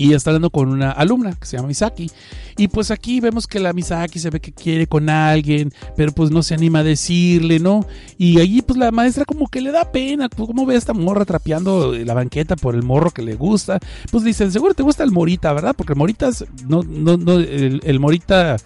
y 0.00 0.14
está 0.14 0.30
hablando 0.30 0.48
con 0.48 0.70
una 0.70 0.92
alumna 0.92 1.34
que 1.38 1.44
se 1.44 1.58
llama 1.58 1.68
Misaki. 1.68 2.10
Y 2.56 2.68
pues 2.68 2.90
aquí 2.90 3.20
vemos 3.20 3.46
que 3.46 3.60
la 3.60 3.74
Misaki 3.74 4.18
se 4.18 4.30
ve 4.30 4.40
que 4.40 4.50
quiere 4.50 4.86
con 4.86 5.10
alguien, 5.10 5.74
pero 5.94 6.12
pues 6.12 6.30
no 6.30 6.42
se 6.42 6.54
anima 6.54 6.78
a 6.78 6.84
decirle, 6.84 7.58
¿no? 7.58 7.86
Y 8.16 8.40
allí 8.40 8.62
pues 8.62 8.78
la 8.78 8.92
maestra 8.92 9.26
como 9.26 9.48
que 9.48 9.60
le 9.60 9.72
da 9.72 9.92
pena, 9.92 10.30
pues, 10.30 10.46
¿cómo 10.46 10.64
ve 10.64 10.74
a 10.74 10.78
esta 10.78 10.94
morra 10.94 11.26
trapeando 11.26 11.92
la 11.92 12.14
banqueta 12.14 12.56
por 12.56 12.74
el 12.74 12.82
morro 12.82 13.10
que 13.10 13.20
le 13.20 13.34
gusta? 13.34 13.78
Pues 14.10 14.24
dicen, 14.24 14.50
seguro 14.50 14.72
te 14.72 14.82
gusta 14.82 15.04
el 15.04 15.10
morita, 15.10 15.52
¿verdad? 15.52 15.74
Porque 15.76 15.92
el 15.92 15.98
morita, 15.98 16.30
no, 16.66 16.82
no, 16.82 17.18
no, 17.18 17.38
el 17.38 18.00
morita 18.00 18.56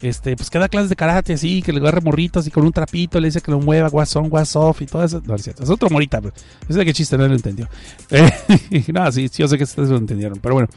este, 0.00 0.36
pues 0.36 0.50
que 0.50 0.58
da 0.58 0.68
clases 0.68 0.88
de 0.88 0.96
karate 0.96 1.34
así, 1.34 1.62
que 1.62 1.72
le 1.72 1.80
agarre 1.80 2.00
morritos 2.00 2.46
y 2.46 2.50
con 2.50 2.64
un 2.64 2.72
trapito 2.72 3.20
le 3.20 3.28
dice 3.28 3.40
que 3.40 3.50
lo 3.50 3.60
mueva, 3.60 3.88
guasón, 3.88 4.28
guasoff 4.28 4.82
y 4.82 4.86
todo 4.86 5.04
eso. 5.04 5.22
No, 5.24 5.34
es 5.34 5.42
cierto, 5.42 5.62
es 5.62 5.70
otro 5.70 5.90
morita, 5.90 6.20
pero 6.20 6.34
es 6.68 6.76
de 6.76 6.84
qué 6.84 6.92
chiste, 6.92 7.16
no 7.18 7.26
lo 7.26 7.34
entendió. 7.34 7.68
Eh, 8.10 8.84
no, 8.92 9.10
sí, 9.12 9.28
sí, 9.28 9.42
yo 9.42 9.48
sé 9.48 9.56
que 9.56 9.64
ustedes 9.64 9.88
lo 9.88 9.96
entendieron, 9.96 10.38
pero 10.40 10.54
bueno, 10.54 10.68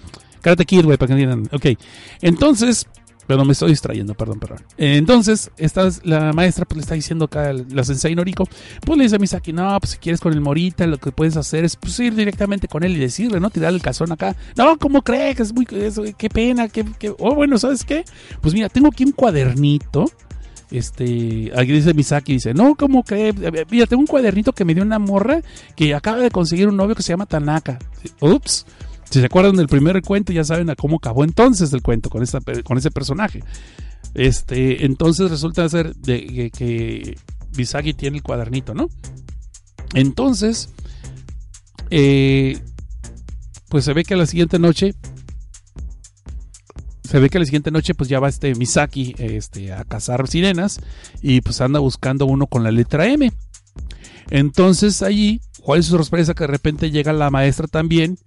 Karate 0.42 0.66
Kid, 0.66 0.84
güey, 0.84 0.98
para 0.98 1.08
que 1.08 1.22
entiendan. 1.22 1.50
Ok, 1.52 1.80
entonces, 2.22 2.88
pero 3.28 3.46
me 3.46 3.54
estoy 3.54 3.70
distrayendo, 3.70 4.14
perdón, 4.14 4.40
perdón. 4.40 4.60
Entonces, 4.78 5.52
esta 5.58 5.88
la 6.04 6.34
maestra 6.34 6.66
pues 6.66 6.78
le 6.78 6.82
está 6.82 6.96
diciendo 6.96 7.26
acá, 7.26 7.54
la 7.54 7.84
sensei 7.84 8.16
Noriko, 8.16 8.48
pues 8.86 8.98
le 8.98 9.04
dice 9.04 9.16
a 9.16 9.20
Misaki, 9.20 9.54
no, 9.54 9.78
pues 9.80 9.92
si 9.92 9.98
quieres 9.98 10.20
con 10.20 10.34
el 10.34 10.42
Morita, 10.42 10.86
lo 10.88 10.98
que 10.98 11.12
puedes 11.12 11.38
hacer 11.38 11.64
es 11.66 11.76
pues, 11.76 12.00
ir 12.00 12.16
directamente 12.16 12.68
con 12.68 12.84
él 12.84 12.96
y 12.96 13.00
decirle, 13.00 13.40
¿no? 13.40 13.50
Tirar 13.50 13.74
el 13.74 13.82
calzón 13.82 14.12
acá. 14.12 14.36
No, 14.56 14.78
¿cómo 14.78 15.02
crees? 15.02 15.40
Es 15.40 15.54
muy, 15.54 15.66
qué 15.66 16.30
pena, 16.30 16.68
qué, 16.68 16.86
qué, 17.00 17.14
oh, 17.18 17.36
bueno, 17.36 17.58
¿sabes 17.58 17.84
qué? 17.84 18.04
Pues 18.42 18.54
mira, 18.54 18.70
tengo 18.70 18.88
aquí 18.88 19.04
un 19.04 19.12
cuadernito. 19.12 20.06
Este, 20.72 21.52
aquí 21.56 21.72
dice 21.72 21.94
Misaki, 21.94 22.34
dice, 22.34 22.54
no, 22.54 22.74
¿cómo 22.76 23.04
crees? 23.04 23.36
Mira, 23.70 23.86
tengo 23.86 24.02
un 24.02 24.08
cuadernito 24.08 24.54
que 24.54 24.66
me 24.66 24.74
dio 24.74 24.84
una 24.84 24.98
morra 24.98 25.42
que 25.76 25.94
acaba 25.94 26.18
de 26.18 26.32
conseguir 26.32 26.68
un 26.68 26.78
novio 26.78 26.96
que 26.96 27.04
se 27.04 27.14
llama 27.14 27.28
Tanaka. 27.28 27.78
Ups. 28.20 28.66
Si 29.10 29.20
se 29.20 29.26
acuerdan 29.26 29.56
del 29.56 29.68
primer 29.68 30.02
cuento, 30.02 30.34
ya 30.34 30.44
saben 30.44 30.70
a 30.70 30.76
cómo 30.76 30.98
acabó 30.98 31.24
entonces 31.24 31.72
el 31.74 31.82
cuento 31.82 32.10
con, 32.10 32.24
esta, 32.24 32.40
con 32.64 32.78
ese 32.78 32.92
personaje. 32.92 33.44
Este, 34.14 34.86
entonces 34.86 35.30
resulta 35.32 35.68
ser 35.70 35.96
de, 35.96 36.52
que, 36.52 37.18
Misaki 37.58 37.94
tiene 37.94 38.18
el 38.18 38.24
cuadernito, 38.24 38.74
¿no? 38.74 38.90
Entonces, 39.94 40.70
eh, 41.90 42.60
pues 43.70 43.86
se 43.86 43.94
ve 43.94 44.04
que 44.04 44.16
la 44.16 44.26
siguiente 44.26 44.60
noche, 44.60 44.96
se 47.04 47.20
ve 47.20 47.30
que 47.30 47.40
la 47.40 47.46
siguiente 47.46 47.72
noche, 47.72 47.94
pues 47.94 48.10
ya 48.10 48.20
va 48.20 48.30
este 48.30 48.56
Misaki 48.56 49.16
este, 49.20 49.74
a 49.74 49.84
cazar 49.84 50.28
sirenas 50.28 50.80
y 51.22 51.42
pues 51.42 51.62
anda 51.62 51.80
buscando 51.80 52.26
uno 52.26 52.48
con 52.48 52.64
la 52.64 52.72
letra 52.72 53.08
M. 53.08 53.32
Entonces 54.32 55.04
allí, 55.04 55.42
¿cuál 55.62 55.80
es 55.80 55.88
su 55.88 55.98
sorpresa? 55.98 56.34
Que 56.34 56.46
de 56.46 56.48
repente 56.48 56.90
llega 56.90 57.14
la 57.14 57.30
maestra 57.30 57.68
también 57.68 58.18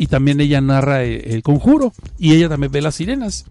y 0.00 0.06
también 0.06 0.40
ella 0.40 0.62
narra 0.62 1.02
el, 1.02 1.30
el 1.30 1.42
conjuro 1.42 1.92
y 2.18 2.32
ella 2.32 2.48
también 2.48 2.72
ve 2.72 2.80
las 2.80 2.94
sirenas. 2.94 3.44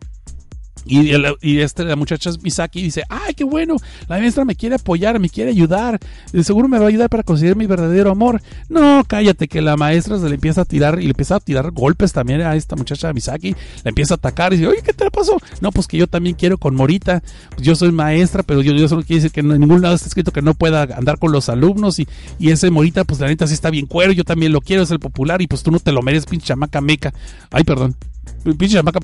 Y, 0.86 1.60
este, 1.60 1.84
la 1.84 1.96
muchacha 1.96 2.32
Misaki 2.42 2.82
dice, 2.82 3.04
ay, 3.10 3.34
qué 3.34 3.44
bueno, 3.44 3.76
la 4.08 4.18
maestra 4.18 4.46
me 4.46 4.56
quiere 4.56 4.76
apoyar, 4.76 5.20
me 5.20 5.30
quiere 5.30 5.52
ayudar, 5.52 6.00
seguro 6.44 6.68
me 6.68 6.80
va 6.80 6.86
a 6.86 6.88
ayudar 6.90 7.10
para 7.10 7.24
conseguir 7.24 7.56
mi 7.56 7.66
verdadero 7.66 8.12
amor. 8.12 8.42
No, 8.70 9.04
cállate, 9.08 9.48
que 9.48 9.62
la 9.62 9.78
maestra 9.78 10.20
se 10.20 10.28
le 10.28 10.36
empieza 10.36 10.62
a 10.62 10.66
tirar 10.66 11.00
y 11.00 11.04
le 11.04 11.10
empieza 11.10 11.36
a 11.36 11.40
tirar 11.40 11.72
golpes 11.72 12.14
también 12.14 12.42
a 12.42 12.56
esta 12.56 12.76
muchacha 12.76 13.14
Misaki, 13.14 13.56
la 13.84 13.90
empieza 13.90 14.16
a 14.16 14.18
atacar 14.18 14.54
y 14.54 14.58
dice, 14.58 14.68
oye, 14.68 14.82
¿qué 14.84 14.94
te 14.94 15.10
pasó? 15.12 15.38
No, 15.62 15.72
pues 15.72 15.88
que 15.88 15.98
yo 15.98 16.08
también 16.08 16.36
quiero 16.36 16.58
con 16.58 16.76
Morita, 16.76 17.22
pues 17.52 17.62
yo 17.62 17.76
soy 17.76 17.92
maestra, 17.92 18.44
pero 18.44 18.62
yo, 18.62 18.74
yo 18.74 18.88
solo 18.88 19.04
quiero 19.04 19.22
decir 19.22 19.32
que 19.32 19.42
en 19.42 19.60
ningún 19.60 19.82
lado 19.82 19.96
está 19.96 20.08
escrito 20.08 20.32
que 20.32 20.42
no 20.42 20.54
pueda 20.54 20.84
andar 20.84 21.20
con 21.20 21.32
los 21.32 21.50
alumnos 21.50 22.00
y, 22.00 22.08
y 22.38 22.52
ese 22.52 22.70
Morita, 22.70 23.04
pues 23.04 23.20
la 23.20 23.28
neta 23.28 23.48
sí 23.48 23.54
está 23.54 23.70
bien 23.70 23.86
cuero, 23.86 24.12
yo 24.12 24.24
también 24.24 24.52
lo 24.52 24.62
quiero, 24.62 24.84
es 24.84 24.92
el 24.92 25.00
popular 25.00 25.42
y 25.42 25.48
pues 25.48 25.64
tú 25.64 25.72
no 25.72 25.80
te 25.80 25.92
lo 25.92 26.02
mereces, 26.02 26.26
pinche 26.26 26.48
chamaca 26.48 26.82
meca. 26.82 27.14
Ay, 27.52 27.64
perdón. 27.64 27.96
Pinche 28.44 28.76
chamaca, 28.76 29.00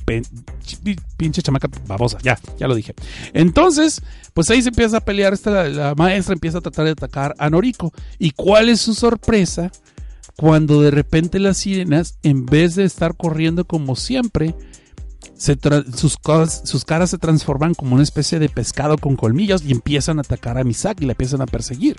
pinche 1.18 1.41
chamaca 1.41 1.68
babosa, 1.86 2.18
ya, 2.22 2.40
ya 2.57 2.68
lo 2.68 2.76
dije. 2.76 2.94
Entonces, 3.34 4.02
pues 4.34 4.49
ahí 4.49 4.62
se 4.62 4.70
empieza 4.70 4.98
a 4.98 5.02
pelear, 5.02 5.34
esta, 5.34 5.66
la, 5.66 5.95
maestra 5.95 6.34
empieza 6.34 6.60
a 6.60 6.62
tratar 6.62 6.86
de 6.86 6.91
atacar 6.91 7.36
a 7.38 7.49
Noriko. 7.49 7.91
¿Y 8.18 8.32
cuál 8.32 8.70
es 8.70 8.82
su 8.82 8.94
sorpresa? 8.94 9.72
Cuando 10.38 10.82
de 10.82 10.91
repente 10.91 11.40
las 11.40 11.57
sirenas, 11.57 12.18
en 12.24 12.45
vez 12.45 12.76
de 12.76 12.84
estar 12.84 13.16
corriendo 13.16 13.66
como 13.66 13.95
siempre, 13.95 14.56
sus, 15.38 16.18
sus 16.64 16.86
caras 16.86 17.10
se 17.10 17.18
transforman 17.18 17.74
como 17.74 17.95
una 17.95 18.03
especie 18.03 18.40
de 18.40 18.49
pescado 18.49 18.98
con 18.98 19.16
colmillos 19.16 19.64
y 19.64 19.72
empiezan 19.72 20.18
a 20.18 20.22
atacar 20.22 20.57
a 20.57 20.64
Misaki, 20.64 21.06
la 21.06 21.12
empiezan 21.14 21.41
a 21.41 21.45
perseguir. 21.45 21.98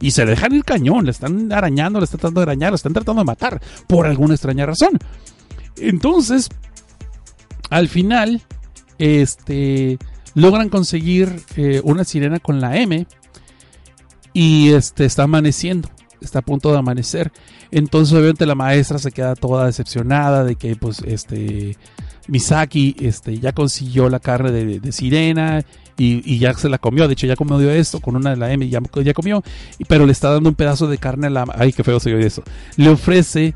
Y 0.00 0.12
se 0.12 0.24
le 0.24 0.32
dejan 0.32 0.54
ir 0.54 0.64
cañón, 0.64 1.04
le 1.04 1.10
están 1.10 1.52
arañando, 1.52 1.98
le 1.98 2.04
están 2.04 2.20
tratando 2.20 2.40
de 2.40 2.44
arañar, 2.44 2.72
le 2.72 2.76
están 2.76 2.92
tratando 2.92 3.20
de 3.20 3.26
matar, 3.26 3.60
por 3.86 4.06
alguna 4.06 4.34
extraña 4.34 4.64
razón. 4.64 4.98
Entonces, 5.76 6.48
al 7.70 7.88
final, 7.88 8.42
este, 8.98 9.98
logran 10.34 10.68
conseguir 10.68 11.42
eh, 11.56 11.80
una 11.84 12.04
sirena 12.04 12.38
con 12.38 12.60
la 12.60 12.76
M 12.76 13.06
y 14.32 14.70
este, 14.70 15.04
está 15.04 15.24
amaneciendo, 15.24 15.88
está 16.20 16.40
a 16.40 16.42
punto 16.42 16.72
de 16.72 16.78
amanecer. 16.78 17.32
Entonces, 17.70 18.14
obviamente, 18.14 18.46
la 18.46 18.54
maestra 18.54 18.98
se 18.98 19.12
queda 19.12 19.34
toda 19.34 19.66
decepcionada 19.66 20.44
de 20.44 20.56
que, 20.56 20.76
pues, 20.76 21.00
este, 21.06 21.76
Misaki, 22.28 22.96
este, 23.00 23.38
ya 23.38 23.52
consiguió 23.52 24.08
la 24.08 24.20
carne 24.20 24.50
de, 24.52 24.80
de 24.80 24.92
sirena 24.92 25.64
y, 25.98 26.38
ya 26.38 26.54
se 26.54 26.68
la 26.68 26.78
comió. 26.78 27.06
De 27.06 27.14
hecho, 27.14 27.26
ya 27.26 27.36
comió 27.36 27.58
esto 27.70 28.00
con 28.00 28.16
una 28.16 28.30
de 28.30 28.36
la 28.36 28.52
M, 28.52 28.68
ya, 28.68 28.80
ya 29.04 29.12
comió, 29.12 29.42
pero 29.88 30.06
le 30.06 30.12
está 30.12 30.30
dando 30.30 30.48
un 30.48 30.54
pedazo 30.54 30.86
de 30.86 30.98
carne 30.98 31.26
a 31.26 31.30
la. 31.30 31.44
Ay, 31.54 31.72
qué 31.72 31.82
feo 31.84 32.00
se 32.00 32.14
oye 32.14 32.26
eso. 32.26 32.42
Le 32.76 32.88
ofrece 32.88 33.54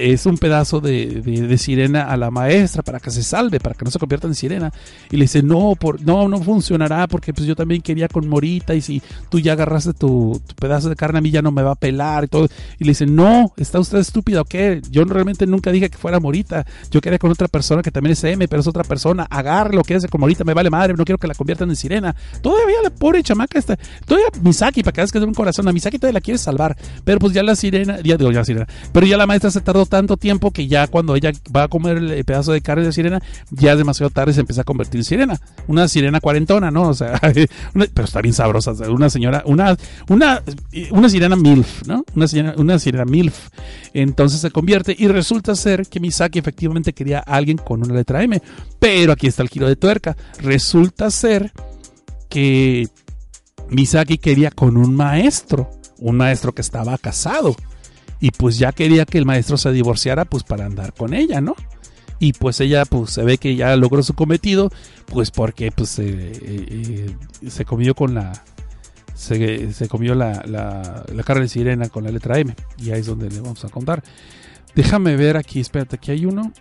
es 0.00 0.24
un 0.26 0.38
pedazo 0.38 0.80
de, 0.80 1.56
sirena 1.58 2.04
a 2.04 2.16
la 2.16 2.30
maestra 2.30 2.82
para 2.82 3.00
que 3.00 3.10
se 3.10 3.22
salve, 3.22 3.60
para 3.60 3.74
que 3.74 3.84
no 3.84 3.90
se 3.90 3.98
convierta 3.98 4.26
en 4.26 4.34
sirena. 4.34 4.72
Y 5.10 5.16
le 5.16 5.24
dice, 5.24 5.42
no, 5.42 5.74
por, 5.78 6.00
no, 6.02 6.28
no 6.28 6.40
funcionará 6.42 7.06
porque 7.06 7.34
pues 7.34 7.46
yo 7.46 7.54
también 7.54 7.82
quería 7.82 8.08
con 8.08 8.28
Morita 8.28 8.74
y 8.74 8.80
si 8.80 9.02
tú 9.28 9.38
ya 9.40 9.52
agarraste 9.52 9.92
tu, 9.92 10.40
pedazo 10.58 10.88
de 10.88 10.96
carne 10.96 11.18
a 11.18 11.20
mí 11.20 11.30
ya 11.30 11.42
no 11.42 11.50
me 11.50 11.62
va 11.62 11.72
a 11.72 11.74
pelar 11.74 12.24
y 12.24 12.28
todo. 12.28 12.48
Y 12.78 12.84
le 12.84 12.92
dice, 12.92 13.06
no, 13.06 13.52
está 13.56 13.78
usted 13.78 13.98
estúpida 13.98 14.40
o 14.40 14.44
qué, 14.44 14.80
yo 14.90 15.04
realmente 15.04 15.46
nunca 15.46 15.70
dije 15.70 15.90
que 15.90 15.98
fuera 15.98 16.18
Morita, 16.18 16.64
yo 16.90 17.00
quería 17.00 17.18
con 17.18 17.30
otra 17.30 17.48
persona 17.48 17.82
que 17.82 17.90
también 17.90 18.12
es 18.12 18.24
M, 18.24 18.48
pero 18.48 18.60
es 18.60 18.66
otra 18.66 18.84
persona, 18.84 19.26
agárrelo, 19.28 19.82
quédese 19.82 20.08
con 20.08 20.20
Morita, 20.20 20.44
me 20.44 20.54
vale 20.54 20.70
madre, 20.70 20.94
no 20.94 21.04
quiero 21.04 21.18
que 21.18 21.26
la 21.26 21.34
conviertan 21.52 21.70
en 21.70 21.76
sirena. 21.76 22.16
Todavía 22.40 22.76
la 22.82 22.90
pobre 22.90 23.22
chamaca 23.22 23.58
está, 23.58 23.76
todavía 24.06 24.28
Misaki, 24.42 24.82
para 24.82 24.92
que 24.92 25.00
veas 25.00 25.12
que 25.12 25.18
es 25.18 25.24
un 25.24 25.34
corazón, 25.34 25.68
a 25.68 25.72
Misaki 25.72 25.98
todavía 25.98 26.14
la 26.14 26.20
quiere 26.20 26.38
salvar, 26.38 26.76
pero 27.04 27.18
pues 27.18 27.32
ya 27.32 27.42
la 27.42 27.54
sirena, 27.56 28.00
ya 28.00 28.16
digo, 28.16 28.32
ya 28.32 28.40
la 28.40 28.44
sirena, 28.44 28.66
pero 28.92 29.06
ya 29.06 29.16
la 29.16 29.26
maestra 29.26 29.50
se 29.50 29.60
tardó 29.60 29.86
tanto 29.86 30.16
tiempo 30.16 30.50
que 30.50 30.66
ya 30.66 30.86
cuando 30.86 31.14
ella 31.14 31.32
va 31.54 31.64
a 31.64 31.68
comer 31.68 31.98
el 31.98 32.24
pedazo 32.24 32.52
de 32.52 32.60
carne 32.62 32.84
de 32.84 32.92
sirena, 32.92 33.20
ya 33.50 33.72
es 33.72 33.78
demasiado 33.78 34.10
tarde 34.10 34.32
y 34.32 34.34
se 34.34 34.40
empieza 34.40 34.62
a 34.62 34.64
convertir 34.64 35.00
en 35.00 35.04
sirena. 35.04 35.40
Una 35.66 35.88
sirena 35.88 36.20
cuarentona, 36.20 36.70
¿no? 36.70 36.88
O 36.88 36.94
sea, 36.94 37.20
pero 37.94 38.04
está 38.04 38.20
bien 38.20 38.34
sabrosa. 38.34 38.72
Una 38.90 39.10
señora, 39.10 39.42
una, 39.46 39.76
una, 40.08 40.42
una 40.90 41.08
sirena 41.08 41.36
MILF, 41.36 41.86
¿no? 41.86 42.04
Una 42.14 42.26
sirena, 42.26 42.54
una 42.56 42.78
sirena 42.78 43.04
MILF. 43.04 43.48
Entonces 43.94 44.40
se 44.40 44.50
convierte 44.50 44.94
y 44.98 45.08
resulta 45.08 45.54
ser 45.54 45.86
que 45.86 46.00
Misaki 46.00 46.38
efectivamente 46.38 46.92
quería 46.92 47.18
a 47.18 47.36
alguien 47.36 47.58
con 47.58 47.82
una 47.82 47.94
letra 47.94 48.22
M. 48.22 48.40
Pero 48.82 49.12
aquí 49.12 49.28
está 49.28 49.44
el 49.44 49.48
giro 49.48 49.68
de 49.68 49.76
tuerca. 49.76 50.16
Resulta 50.40 51.08
ser 51.12 51.52
que 52.28 52.88
Misaki 53.68 54.18
quería 54.18 54.50
con 54.50 54.76
un 54.76 54.96
maestro, 54.96 55.70
un 55.98 56.16
maestro 56.16 56.52
que 56.52 56.62
estaba 56.62 56.98
casado. 56.98 57.54
Y 58.18 58.32
pues 58.32 58.58
ya 58.58 58.72
quería 58.72 59.04
que 59.04 59.18
el 59.18 59.24
maestro 59.24 59.56
se 59.56 59.70
divorciara 59.70 60.24
pues 60.24 60.42
para 60.42 60.66
andar 60.66 60.94
con 60.94 61.14
ella, 61.14 61.40
¿no? 61.40 61.54
Y 62.18 62.32
pues 62.32 62.58
ella 62.58 62.84
pues 62.84 63.10
se 63.10 63.22
ve 63.22 63.38
que 63.38 63.54
ya 63.54 63.76
logró 63.76 64.02
su 64.02 64.14
cometido, 64.14 64.68
pues 65.06 65.30
porque 65.30 65.70
pues 65.70 66.00
eh, 66.00 66.32
eh, 66.42 67.14
eh, 67.40 67.50
se 67.50 67.64
comió 67.64 67.94
con 67.94 68.14
la... 68.14 68.32
Se, 69.14 69.72
se 69.72 69.86
comió 69.86 70.16
la, 70.16 70.42
la, 70.44 71.04
la 71.06 71.22
carne 71.22 71.42
de 71.42 71.48
sirena 71.48 71.88
con 71.88 72.02
la 72.02 72.10
letra 72.10 72.36
M. 72.40 72.52
Y 72.78 72.90
ahí 72.90 72.98
es 72.98 73.06
donde 73.06 73.30
le 73.30 73.40
vamos 73.40 73.64
a 73.64 73.68
contar. 73.68 74.02
Déjame 74.74 75.14
ver 75.14 75.36
aquí, 75.36 75.60
espérate, 75.60 75.94
aquí 75.94 76.10
hay 76.10 76.26
uno. 76.26 76.52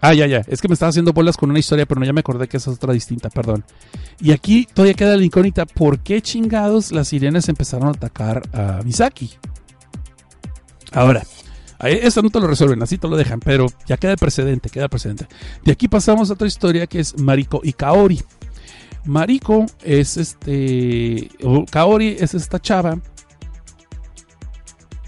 Ah, 0.00 0.14
ya, 0.14 0.26
ya. 0.26 0.42
Es 0.46 0.60
que 0.60 0.68
me 0.68 0.74
estaba 0.74 0.88
haciendo 0.90 1.12
bolas 1.12 1.36
con 1.36 1.50
una 1.50 1.58
historia, 1.58 1.84
pero 1.86 2.00
no, 2.00 2.06
ya 2.06 2.12
me 2.12 2.20
acordé 2.20 2.48
que 2.48 2.56
esa 2.56 2.70
es 2.70 2.76
otra 2.76 2.92
distinta, 2.92 3.28
perdón. 3.28 3.64
Y 4.20 4.32
aquí 4.32 4.66
todavía 4.72 4.94
queda 4.94 5.16
la 5.16 5.24
incógnita. 5.24 5.66
¿Por 5.66 6.00
qué 6.00 6.22
chingados 6.22 6.90
las 6.92 7.08
sirenas 7.08 7.48
empezaron 7.48 7.88
a 7.88 7.90
atacar 7.90 8.42
a 8.52 8.80
Misaki? 8.82 9.30
Ahora, 10.92 11.22
eso 11.80 12.22
no 12.22 12.30
te 12.30 12.40
lo 12.40 12.46
resuelven, 12.46 12.82
así 12.82 12.98
te 12.98 13.08
lo 13.08 13.16
dejan, 13.16 13.40
pero 13.40 13.66
ya 13.86 13.96
queda 13.96 14.12
el 14.12 14.18
precedente, 14.18 14.70
queda 14.70 14.84
el 14.84 14.90
precedente. 14.90 15.26
De 15.64 15.72
aquí 15.72 15.88
pasamos 15.88 16.30
a 16.30 16.32
otra 16.32 16.46
historia 16.46 16.86
que 16.86 17.00
es 17.00 17.18
Mariko 17.18 17.60
y 17.62 17.72
Kaori. 17.72 18.22
Mariko 19.04 19.66
es 19.82 20.16
este. 20.16 21.30
Kaori 21.70 22.16
es 22.18 22.34
esta 22.34 22.58
chava. 22.58 22.98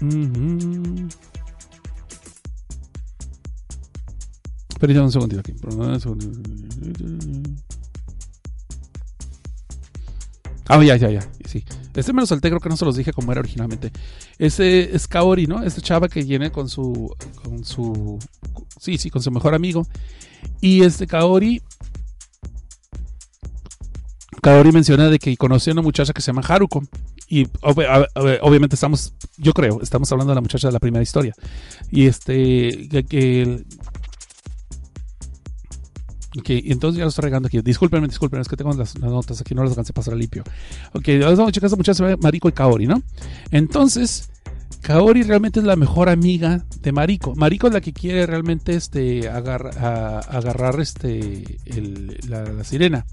Ujú. 0.01 1.07
Espera 4.83 5.01
un 5.01 5.11
segundito 5.13 5.39
aquí. 5.39 5.53
Ah, 10.67 10.83
ya, 10.83 10.97
ya, 10.97 11.09
ya. 11.09 11.21
Sí. 11.45 11.63
Este 11.95 12.11
me 12.11 12.21
lo 12.21 12.25
salté, 12.27 12.49
creo 12.49 12.59
que 12.59 12.67
no 12.67 12.75
se 12.75 12.83
los 12.83 12.97
dije 12.97 13.13
como 13.13 13.31
era 13.31 13.39
originalmente. 13.39 13.93
Ese 14.37 14.93
es 14.93 15.07
Kaori, 15.07 15.47
¿no? 15.47 15.63
Esta 15.63 15.79
chava 15.79 16.09
que 16.09 16.21
viene 16.23 16.51
con 16.51 16.67
su. 16.67 17.15
con 17.41 17.63
su. 17.63 18.19
Sí, 18.77 18.97
sí, 18.97 19.09
con 19.09 19.21
su 19.21 19.31
mejor 19.31 19.53
amigo. 19.53 19.87
Y 20.59 20.83
este 20.83 21.07
Kaori. 21.07 21.61
Kaori 24.41 24.73
menciona 24.73 25.09
de 25.09 25.17
que 25.19 25.37
conoció 25.37 25.71
a 25.71 25.75
una 25.75 25.81
muchacha 25.81 26.11
que 26.11 26.21
se 26.21 26.27
llama 26.27 26.41
Haruko. 26.45 26.83
Y 27.29 27.47
obviamente 27.61 28.75
estamos, 28.75 29.13
yo 29.37 29.53
creo, 29.53 29.81
estamos 29.81 30.11
hablando 30.11 30.31
de 30.31 30.35
la 30.35 30.41
muchacha 30.41 30.67
de 30.67 30.73
la 30.73 30.79
primera 30.79 31.01
historia. 31.01 31.33
Y 31.89 32.05
este, 32.05 32.89
que- 33.07 33.63
Ok, 36.37 36.49
entonces 36.49 36.97
ya 36.97 37.03
lo 37.03 37.09
estoy 37.09 37.23
regando 37.23 37.47
aquí. 37.47 37.61
Discúlpenme, 37.61 38.07
discúlpenme, 38.07 38.41
es 38.41 38.47
que 38.47 38.57
tengo 38.57 38.73
las, 38.73 38.97
notas 38.97 39.39
aquí, 39.41 39.53
no 39.53 39.61
las 39.63 39.71
alcancé 39.71 39.91
a 39.91 39.93
pasar 39.93 40.15
limpio. 40.15 40.43
Ok, 40.93 41.07
vamos 41.21 41.39
a 41.49 41.51
checar 41.51 41.67
esta 41.67 41.77
muchacha, 41.77 41.93
se 41.95 42.03
llama 42.03 42.17
Mariko 42.21 42.49
y 42.49 42.53
Kaori, 42.53 42.87
¿no? 42.87 43.03
Entonces, 43.51 44.29
Kaori 44.81 45.21
realmente 45.23 45.59
es 45.59 45.65
la 45.65 45.75
mejor 45.75 46.09
amiga 46.09 46.65
de 46.81 46.91
Mariko. 46.91 47.35
Mariko 47.35 47.67
es 47.67 47.73
la 47.73 47.81
que 47.81 47.93
quiere 47.93 48.25
realmente 48.25 48.73
este, 48.75 49.29
a- 49.29 49.37
agarrar 49.37 50.79
este, 50.79 51.59
la 52.27 52.63
sirena. 52.63 53.05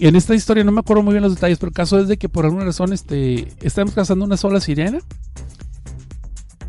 Y 0.00 0.06
en 0.06 0.14
esta 0.16 0.34
historia 0.34 0.62
no 0.64 0.72
me 0.72 0.80
acuerdo 0.80 1.02
muy 1.02 1.12
bien 1.12 1.24
los 1.24 1.34
detalles, 1.34 1.58
pero 1.58 1.68
el 1.70 1.74
caso 1.74 1.98
es 1.98 2.06
de 2.08 2.16
que 2.18 2.28
por 2.28 2.44
alguna 2.44 2.64
razón 2.64 2.92
este, 2.92 3.48
estamos 3.60 3.94
cazando 3.94 4.24
una 4.24 4.36
sola 4.36 4.60
sirena, 4.60 5.00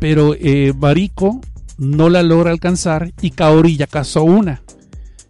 pero 0.00 0.34
eh, 0.34 0.72
Mariko 0.76 1.40
no 1.80 2.10
la 2.10 2.22
logra 2.22 2.50
alcanzar 2.50 3.10
y 3.22 3.30
Kaori 3.30 3.78
ya 3.78 3.86
cazó 3.86 4.22
una. 4.22 4.62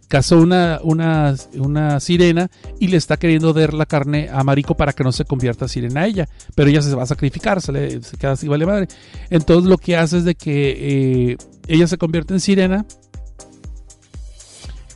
Cazó 0.09 0.41
una, 0.41 0.81
una, 0.83 1.33
una 1.55 2.01
sirena 2.01 2.51
y 2.77 2.89
le 2.89 2.97
está 2.97 3.15
queriendo 3.15 3.53
dar 3.53 3.73
la 3.73 3.85
carne 3.85 4.27
a 4.29 4.43
Mariko 4.43 4.75
para 4.75 4.91
que 4.91 5.05
no 5.05 5.13
se 5.13 5.23
convierta 5.23 5.69
sirena 5.69 6.01
a 6.01 6.07
ella. 6.07 6.27
Pero 6.53 6.69
ella 6.69 6.81
se 6.81 6.93
va 6.93 7.03
a 7.03 7.05
sacrificar, 7.05 7.61
se, 7.61 7.71
le, 7.71 8.01
queda 8.19 8.33
así, 8.33 8.49
vale 8.49 8.65
madre. 8.65 8.89
Entonces 9.29 9.69
lo 9.69 9.77
que 9.77 9.95
hace 9.95 10.17
es 10.17 10.25
de 10.25 10.35
que 10.35 11.31
eh, 11.31 11.37
ella 11.69 11.87
se 11.87 11.97
convierte 11.97 12.33
en 12.33 12.41
sirena 12.41 12.85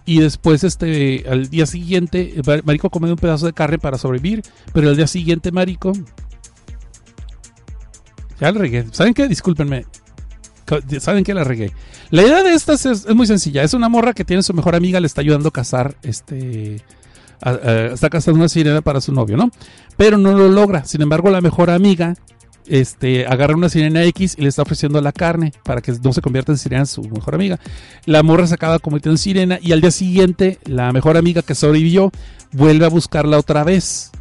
y 0.06 0.20
después 0.20 0.66
este 0.66 1.24
al 1.30 1.50
día 1.50 1.66
siguiente 1.66 2.36
Mariko 2.66 2.90
come 2.90 3.10
un 3.10 3.16
pedazo 3.16 3.46
de 3.46 3.54
carne 3.54 3.80
para 3.80 3.98
sobrevivir, 3.98 4.44
pero 4.74 4.90
al 4.90 4.98
día 4.98 5.08
siguiente 5.08 5.54
Mariko 5.54 5.94
ya 8.42 8.52
le 8.52 8.60
regué. 8.60 8.86
¿Saben 8.92 9.14
qué? 9.14 9.30
Discúlpenme. 9.30 9.86
¿Saben 11.00 11.24
qué? 11.24 11.34
La 11.34 11.44
regué. 11.44 11.72
La 12.10 12.24
idea 12.24 12.44
de 12.44 12.54
estas 12.54 12.86
es, 12.86 13.08
muy 13.14 13.28
sencilla. 13.28 13.64
Es 13.64 13.74
una 13.74 13.90
morra 13.90 14.14
que 14.14 14.26
tiene 14.26 14.44
su 14.44 14.54
mejor 14.54 14.76
amiga, 14.76 15.00
le 15.00 15.08
está 15.08 15.22
ayudando 15.22 15.50
a 15.50 15.52
cazar 15.52 15.96
este 16.04 16.84
está 17.42 18.10
cazando 18.10 18.40
una 18.40 18.50
sirena 18.50 18.82
para 18.82 19.02
su 19.02 19.12
novio, 19.12 19.38
¿no? 19.38 19.52
Pero 19.98 20.18
no 20.18 20.32
lo 20.32 20.48
logra. 20.50 20.86
Sin 20.86 21.02
embargo, 21.02 21.30
la 21.30 21.42
mejor 21.42 21.70
amiga 21.70 22.16
este, 22.68 23.28
agarra 23.28 23.56
una 23.56 23.70
sirena 23.70 24.04
X 24.06 24.36
y 24.38 24.42
le 24.42 24.50
está 24.50 24.64
ofreciendo 24.64 25.00
la 25.02 25.12
carne 25.12 25.54
para 25.64 25.82
que 25.82 25.94
no 26.04 26.14
se 26.14 26.22
convierta 26.22 26.52
en 26.52 26.58
sirena 26.58 26.86
su 26.86 27.04
mejor 27.04 27.36
amiga. 27.36 27.60
La 28.06 28.24
morra 28.24 28.48
se 28.48 28.56
acaba 28.56 28.80
convirtiendo 28.80 29.14
en 29.14 29.20
sirena 29.20 29.60
y 29.62 29.72
al 29.72 29.82
día 29.82 29.92
siguiente 29.92 30.60
la 30.66 30.92
mejor 30.92 31.18
amiga 31.18 31.42
que 31.42 31.56
sobrevivió 31.56 32.12
vuelve 32.52 32.86
a 32.86 32.90
buscarla 32.90 33.38
otra 33.38 33.64
vez 33.64 34.12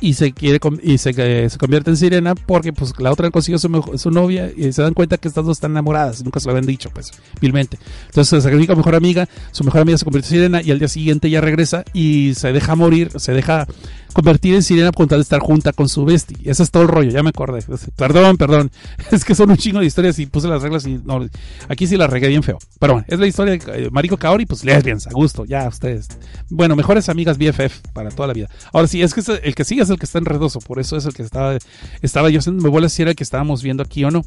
y 0.00 0.14
se 0.14 0.32
quiere 0.32 0.60
y 0.82 0.98
se, 0.98 1.14
eh, 1.16 1.50
se 1.50 1.58
convierte 1.58 1.90
en 1.90 1.96
sirena 1.96 2.34
porque 2.34 2.72
pues 2.72 2.94
la 2.98 3.10
otra 3.10 3.30
consiguió 3.30 3.58
su, 3.58 3.92
su 3.96 4.10
novia 4.10 4.50
y 4.56 4.72
se 4.72 4.82
dan 4.82 4.94
cuenta 4.94 5.18
que 5.18 5.28
estas 5.28 5.44
dos 5.44 5.56
están 5.56 5.72
enamoradas 5.72 6.22
nunca 6.22 6.40
se 6.40 6.46
lo 6.46 6.52
habían 6.52 6.66
dicho 6.66 6.90
pues 6.90 7.12
vilmente. 7.40 7.78
Entonces 8.06 8.28
se 8.28 8.40
sacrifica 8.40 8.74
a 8.74 8.76
mejor 8.76 8.94
amiga 8.94 9.28
su 9.52 9.64
mejor 9.64 9.80
amiga 9.82 9.98
se 9.98 10.04
convierte 10.04 10.28
en 10.28 10.30
sirena 10.30 10.62
y 10.62 10.70
al 10.70 10.78
día 10.78 10.88
siguiente 10.88 11.28
ella 11.28 11.40
regresa 11.40 11.84
y 11.92 12.34
se 12.34 12.52
deja 12.52 12.76
morir 12.76 13.10
se 13.16 13.32
deja 13.32 13.66
convertir 14.12 14.54
en 14.54 14.62
sirena 14.62 14.92
con 14.92 15.08
tal 15.08 15.18
de 15.18 15.22
estar 15.22 15.40
junta 15.40 15.72
con 15.72 15.88
su 15.88 16.04
bestie 16.04 16.36
y 16.42 16.50
ese 16.50 16.62
es 16.62 16.70
todo 16.70 16.82
el 16.82 16.88
rollo 16.88 17.10
ya 17.10 17.22
me 17.22 17.30
acordé. 17.30 17.62
Perdón 17.96 18.36
perdón. 18.36 18.70
Es 19.10 19.24
que 19.24 19.34
son 19.34 19.50
un 19.50 19.56
chingo 19.56 19.80
de 19.80 19.86
historias 19.86 20.18
y 20.18 20.26
puse 20.26 20.48
las 20.48 20.62
reglas 20.62 20.86
y 20.86 21.00
no 21.04 21.26
aquí 21.68 21.86
sí 21.86 21.96
la 21.96 22.06
regué 22.06 22.28
bien 22.28 22.42
feo. 22.42 22.58
Pero 22.78 22.94
bueno 22.94 23.06
es 23.08 23.18
la 23.18 23.26
historia 23.26 23.56
de 23.56 23.84
eh, 23.84 23.88
Mariko 23.90 24.16
Kaori 24.16 24.46
pues 24.46 24.64
lesbians 24.64 25.06
a 25.06 25.10
gusto 25.10 25.44
ya 25.44 25.68
ustedes. 25.68 26.08
Bueno 26.48 26.76
mejores 26.76 27.08
amigas 27.08 27.38
BFF 27.38 27.80
para 27.92 28.10
toda 28.10 28.28
la 28.28 28.34
vida. 28.34 28.48
Ahora 28.72 28.88
sí 28.88 29.02
es 29.02 29.14
que 29.14 29.22
el 29.42 29.54
que 29.54 29.64
sigue 29.64 29.82
es 29.82 29.90
el 29.90 29.98
que 29.98 30.06
está 30.06 30.18
enredoso 30.18 30.60
por 30.60 30.78
eso 30.78 30.96
es 30.96 31.06
el 31.06 31.14
que 31.14 31.22
estaba 31.22 31.56
estaba 32.02 32.30
yo 32.30 32.40
haciendo 32.40 32.62
me 32.62 32.68
bolas 32.68 32.92
si 32.92 33.02
era 33.02 33.10
el 33.10 33.16
que 33.16 33.24
estábamos 33.24 33.62
viendo 33.62 33.82
aquí 33.82 34.04
o 34.04 34.10
no. 34.10 34.24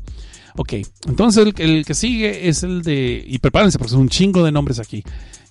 Ok, 0.56 0.74
entonces 1.08 1.46
el, 1.46 1.54
el 1.58 1.86
que 1.86 1.94
sigue 1.94 2.50
es 2.50 2.64
el 2.64 2.82
de. 2.82 3.24
Y 3.26 3.40
prepárense 3.40 3.78
porque 3.78 3.92
son 3.92 4.02
un 4.02 4.10
chingo 4.10 4.44
de 4.44 4.52
nombres 4.52 4.80
aquí. 4.80 5.04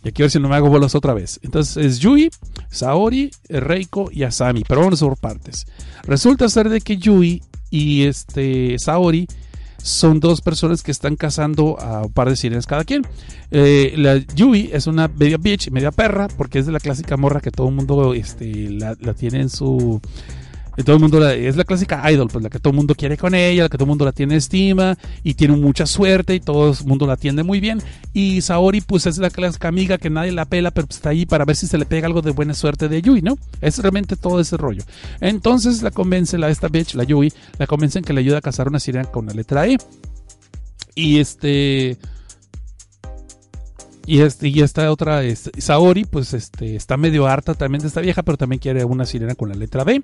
Y 0.02 0.08
aquí 0.08 0.22
a 0.22 0.24
ver 0.24 0.30
si 0.30 0.38
no 0.38 0.48
me 0.48 0.56
hago 0.56 0.68
bolas 0.68 0.94
otra 0.94 1.14
vez. 1.14 1.38
Entonces 1.42 1.76
es 1.76 1.98
Yui, 1.98 2.30
Saori, 2.70 3.30
Reiko 3.48 4.10
y 4.12 4.22
Asami. 4.22 4.62
Pero 4.66 4.80
vamos 4.80 5.00
por 5.00 5.16
partes. 5.16 5.66
Resulta 6.04 6.48
ser 6.48 6.68
de 6.68 6.80
que 6.80 6.96
Yui 6.96 7.42
y 7.70 8.04
este 8.04 8.76
Saori 8.78 9.28
son 9.82 10.20
dos 10.20 10.42
personas 10.42 10.82
que 10.82 10.90
están 10.90 11.16
cazando 11.16 11.78
a 11.80 12.02
un 12.02 12.12
par 12.12 12.28
de 12.28 12.36
sirenas 12.36 12.66
cada 12.66 12.84
quien. 12.84 13.02
Eh, 13.50 13.94
la 13.96 14.16
Yui 14.16 14.70
es 14.72 14.86
una 14.86 15.08
media 15.08 15.38
bitch 15.38 15.70
media 15.70 15.90
perra 15.90 16.28
porque 16.28 16.58
es 16.58 16.66
de 16.66 16.72
la 16.72 16.80
clásica 16.80 17.16
morra 17.16 17.40
que 17.40 17.50
todo 17.50 17.68
el 17.68 17.74
mundo 17.74 18.14
este, 18.14 18.70
la 18.70 19.14
tiene 19.14 19.40
en 19.40 19.48
su 19.48 20.00
todo 20.82 20.96
el 20.96 21.02
mundo 21.02 21.28
es 21.28 21.56
la 21.56 21.64
clásica 21.64 22.10
idol, 22.10 22.28
pues 22.28 22.42
la 22.42 22.50
que 22.50 22.58
todo 22.58 22.70
el 22.70 22.76
mundo 22.76 22.94
quiere 22.94 23.16
con 23.16 23.34
ella, 23.34 23.64
la 23.64 23.68
que 23.68 23.76
todo 23.76 23.84
el 23.84 23.90
mundo 23.90 24.04
la 24.04 24.12
tiene 24.12 24.36
estima 24.36 24.96
y 25.22 25.34
tiene 25.34 25.56
mucha 25.56 25.86
suerte 25.86 26.34
y 26.34 26.40
todo 26.40 26.70
el 26.70 26.86
mundo 26.86 27.06
la 27.06 27.14
atiende 27.14 27.42
muy 27.42 27.60
bien. 27.60 27.82
Y 28.12 28.40
Saori, 28.40 28.80
pues 28.80 29.06
es 29.06 29.18
la 29.18 29.30
clásica 29.30 29.68
amiga 29.68 29.98
que 29.98 30.10
nadie 30.10 30.32
la 30.32 30.44
pela, 30.44 30.70
pero 30.70 30.86
pues, 30.86 30.96
está 30.98 31.10
ahí 31.10 31.26
para 31.26 31.44
ver 31.44 31.56
si 31.56 31.66
se 31.66 31.78
le 31.78 31.86
pega 31.86 32.06
algo 32.06 32.22
de 32.22 32.32
buena 32.32 32.54
suerte 32.54 32.88
de 32.88 33.02
Yui, 33.02 33.22
¿no? 33.22 33.38
Es 33.60 33.78
realmente 33.78 34.16
todo 34.16 34.40
ese 34.40 34.56
rollo. 34.56 34.82
Entonces 35.20 35.82
la 35.82 35.90
convence, 35.90 36.38
la 36.38 36.48
esta 36.48 36.68
bitch, 36.68 36.94
la 36.94 37.04
Yui, 37.04 37.32
la 37.58 37.66
convencen 37.66 38.04
que 38.04 38.12
le 38.12 38.20
ayuda 38.20 38.38
a 38.38 38.42
cazar 38.42 38.68
una 38.68 38.80
sirena 38.80 39.10
con 39.10 39.26
la 39.26 39.32
letra 39.32 39.66
E. 39.66 39.76
Y 40.94 41.18
este. 41.18 41.98
Y, 44.10 44.22
este, 44.22 44.48
y 44.48 44.60
esta 44.60 44.90
otra, 44.90 45.22
este, 45.22 45.60
Saori, 45.60 46.04
pues 46.04 46.34
este, 46.34 46.74
está 46.74 46.96
medio 46.96 47.28
harta 47.28 47.54
también 47.54 47.80
de 47.80 47.86
esta 47.86 48.00
vieja, 48.00 48.24
pero 48.24 48.36
también 48.36 48.58
quiere 48.58 48.84
una 48.84 49.06
sirena 49.06 49.36
con 49.36 49.48
la 49.50 49.54
letra 49.54 49.84
B. 49.84 50.02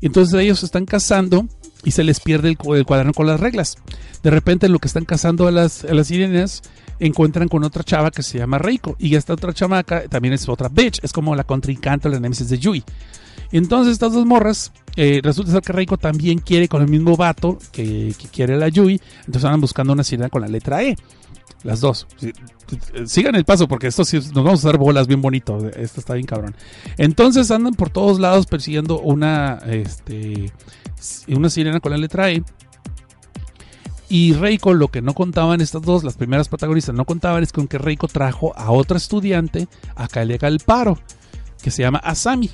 Entonces 0.00 0.40
ellos 0.40 0.60
se 0.60 0.64
están 0.64 0.86
casando 0.86 1.46
y 1.84 1.90
se 1.90 2.04
les 2.04 2.20
pierde 2.20 2.48
el, 2.48 2.56
cu- 2.56 2.74
el 2.74 2.86
cuaderno 2.86 3.12
con 3.12 3.26
las 3.26 3.38
reglas. 3.40 3.76
De 4.22 4.30
repente, 4.30 4.64
en 4.64 4.72
lo 4.72 4.78
que 4.78 4.88
están 4.88 5.04
casando 5.04 5.46
a 5.46 5.50
las, 5.50 5.84
sirenas, 6.04 6.62
encuentran 7.00 7.48
con 7.48 7.64
otra 7.64 7.84
chava 7.84 8.10
que 8.10 8.22
se 8.22 8.38
llama 8.38 8.56
Reiko. 8.56 8.96
Y 8.98 9.14
esta 9.14 9.34
otra 9.34 9.52
chamaca 9.52 10.08
también 10.08 10.32
es 10.32 10.48
otra 10.48 10.70
bitch, 10.70 11.00
es 11.02 11.12
como 11.12 11.36
la 11.36 11.44
contrincante 11.44 12.08
o 12.08 12.10
la 12.10 12.20
nemesis 12.20 12.48
de 12.48 12.58
Yui. 12.58 12.82
Entonces 13.52 13.92
estas 13.92 14.14
dos 14.14 14.24
morras, 14.24 14.72
eh, 14.96 15.20
resulta 15.22 15.52
ser 15.52 15.60
que 15.60 15.72
Reiko 15.74 15.98
también 15.98 16.38
quiere 16.38 16.66
con 16.66 16.80
el 16.80 16.88
mismo 16.88 17.14
vato 17.14 17.58
que, 17.72 18.14
que 18.18 18.28
quiere 18.28 18.56
la 18.56 18.68
Yui, 18.68 19.00
entonces 19.20 19.44
andan 19.44 19.60
buscando 19.60 19.92
una 19.92 20.02
sirena 20.02 20.30
con 20.30 20.40
la 20.40 20.48
letra 20.48 20.82
E. 20.82 20.96
Las 21.64 21.80
dos. 21.80 22.06
Sigan 23.06 23.34
el 23.34 23.44
paso 23.44 23.66
porque 23.66 23.86
esto 23.86 24.04
sí 24.04 24.18
nos 24.18 24.44
vamos 24.44 24.64
a 24.64 24.68
dar 24.68 24.78
bolas 24.78 25.06
bien 25.06 25.22
bonito. 25.22 25.58
Esto 25.70 26.00
está 26.00 26.14
bien 26.14 26.26
cabrón. 26.26 26.54
Entonces 26.98 27.50
andan 27.50 27.72
por 27.72 27.88
todos 27.88 28.20
lados 28.20 28.46
persiguiendo 28.46 29.00
una, 29.00 29.58
este, 29.66 30.52
una 31.28 31.48
sirena 31.48 31.80
con 31.80 31.92
la 31.92 31.98
letra 31.98 32.30
E. 32.30 32.44
Y 34.10 34.34
Reiko, 34.34 34.74
lo 34.74 34.88
que 34.88 35.00
no 35.00 35.14
contaban 35.14 35.62
estas 35.62 35.80
dos, 35.80 36.04
las 36.04 36.16
primeras 36.16 36.48
protagonistas 36.48 36.94
no 36.94 37.06
contaban, 37.06 37.42
es 37.42 37.52
con 37.52 37.66
que 37.66 37.78
Reiko 37.78 38.08
trajo 38.08 38.56
a 38.56 38.70
otra 38.70 38.98
estudiante 38.98 39.66
a 39.96 40.04
haga 40.04 40.22
el 40.48 40.60
paro, 40.60 40.98
que 41.62 41.70
se 41.70 41.82
llama 41.82 41.98
Asami. 41.98 42.50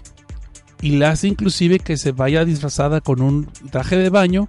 Y 0.80 0.96
la 0.96 1.10
hace 1.10 1.26
inclusive 1.26 1.80
que 1.80 1.96
se 1.96 2.12
vaya 2.12 2.44
disfrazada 2.44 3.00
con 3.00 3.20
un 3.20 3.46
traje 3.70 3.96
de 3.96 4.08
baño 4.08 4.48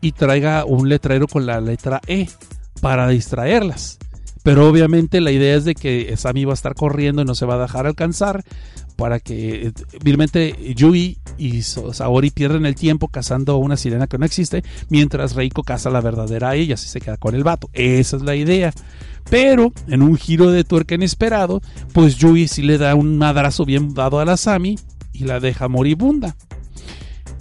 y 0.00 0.12
traiga 0.12 0.64
un 0.64 0.88
letrero 0.88 1.28
con 1.28 1.44
la 1.44 1.60
letra 1.60 2.00
E 2.06 2.28
para 2.84 3.08
distraerlas. 3.08 3.96
Pero 4.42 4.68
obviamente 4.68 5.22
la 5.22 5.30
idea 5.30 5.56
es 5.56 5.64
de 5.64 5.74
que 5.74 6.10
Asami 6.12 6.44
va 6.44 6.52
a 6.52 6.54
estar 6.54 6.74
corriendo 6.74 7.22
y 7.22 7.24
no 7.24 7.34
se 7.34 7.46
va 7.46 7.54
a 7.54 7.62
dejar 7.62 7.86
alcanzar 7.86 8.44
para 8.96 9.20
que 9.20 9.68
eh, 9.68 9.72
vilmente 10.02 10.54
Yui 10.74 11.16
y 11.38 11.62
Saori 11.62 12.28
pierden 12.28 12.66
el 12.66 12.74
tiempo 12.74 13.08
cazando 13.08 13.54
a 13.54 13.56
una 13.56 13.78
sirena 13.78 14.06
que 14.06 14.18
no 14.18 14.26
existe, 14.26 14.62
mientras 14.90 15.34
Reiko 15.34 15.62
caza 15.62 15.88
a 15.88 15.92
la 15.92 16.02
verdadera 16.02 16.56
ella 16.56 16.64
y 16.64 16.72
así 16.74 16.88
se 16.88 17.00
queda 17.00 17.16
con 17.16 17.34
el 17.34 17.42
vato. 17.42 17.70
Esa 17.72 18.18
es 18.18 18.22
la 18.22 18.36
idea. 18.36 18.70
Pero 19.30 19.72
en 19.88 20.02
un 20.02 20.18
giro 20.18 20.50
de 20.50 20.64
tuerca 20.64 20.94
inesperado, 20.94 21.62
pues 21.94 22.16
Yui 22.18 22.48
sí 22.48 22.60
le 22.60 22.76
da 22.76 22.94
un 22.94 23.16
madrazo 23.16 23.64
bien 23.64 23.94
dado 23.94 24.20
a 24.20 24.26
la 24.26 24.36
Sami 24.36 24.78
y 25.14 25.24
la 25.24 25.40
deja 25.40 25.68
moribunda. 25.68 26.36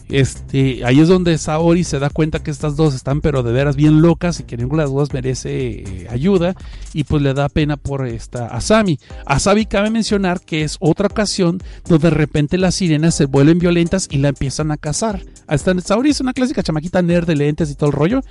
Este, 0.10 0.86
ahí 0.86 1.00
es 1.00 1.08
donde 1.08 1.38
Saori 1.38 1.84
se 1.84 2.00
da 2.00 2.10
cuenta 2.10 2.44
que 2.44 2.52
estas 2.52 2.76
dos 2.76 2.94
están 2.94 3.22
pero 3.22 3.42
de 3.42 3.52
veras 3.52 3.76
bien 3.76 4.02
locas 4.02 4.40
y 4.40 4.44
que 4.44 4.58
ninguna 4.58 4.84
de 4.84 4.90
las 4.90 4.96
dos 4.96 5.14
merece 5.14 5.70
eh, 5.70 6.08
ayuda 6.10 6.56
y 6.94 7.06
pues 7.06 7.22
le 7.22 7.34
da 7.34 7.50
pena 7.50 7.78
por 7.78 8.06
esta 8.06 8.48
Asami. 8.48 9.00
Asami 9.26 9.66
cabe 9.66 9.90
mencionar 9.90 10.42
que 10.42 10.64
es 10.64 10.78
otra 10.80 11.08
ocasión 11.08 11.60
donde 11.88 12.10
de 12.10 12.16
repente 12.16 12.58
las 12.58 12.76
sirenas 12.76 13.16
se 13.16 13.26
vuelven 13.26 13.60
violentas 13.60 14.08
y 14.12 14.18
la 14.18 14.30
empiezan 14.30 14.72
a 14.72 14.78
cazar. 14.78 15.22
Hasta 15.48 15.80
Saori 15.82 16.10
es 16.12 16.20
una 16.22 16.34
clásica 16.34 16.64
chamaquita 16.64 17.02
nerd 17.02 17.28
de 17.28 17.36
lentes 17.36 17.70
y 17.70 17.76
todo 17.76 17.90
el 17.90 17.96
rollo 17.96 18.22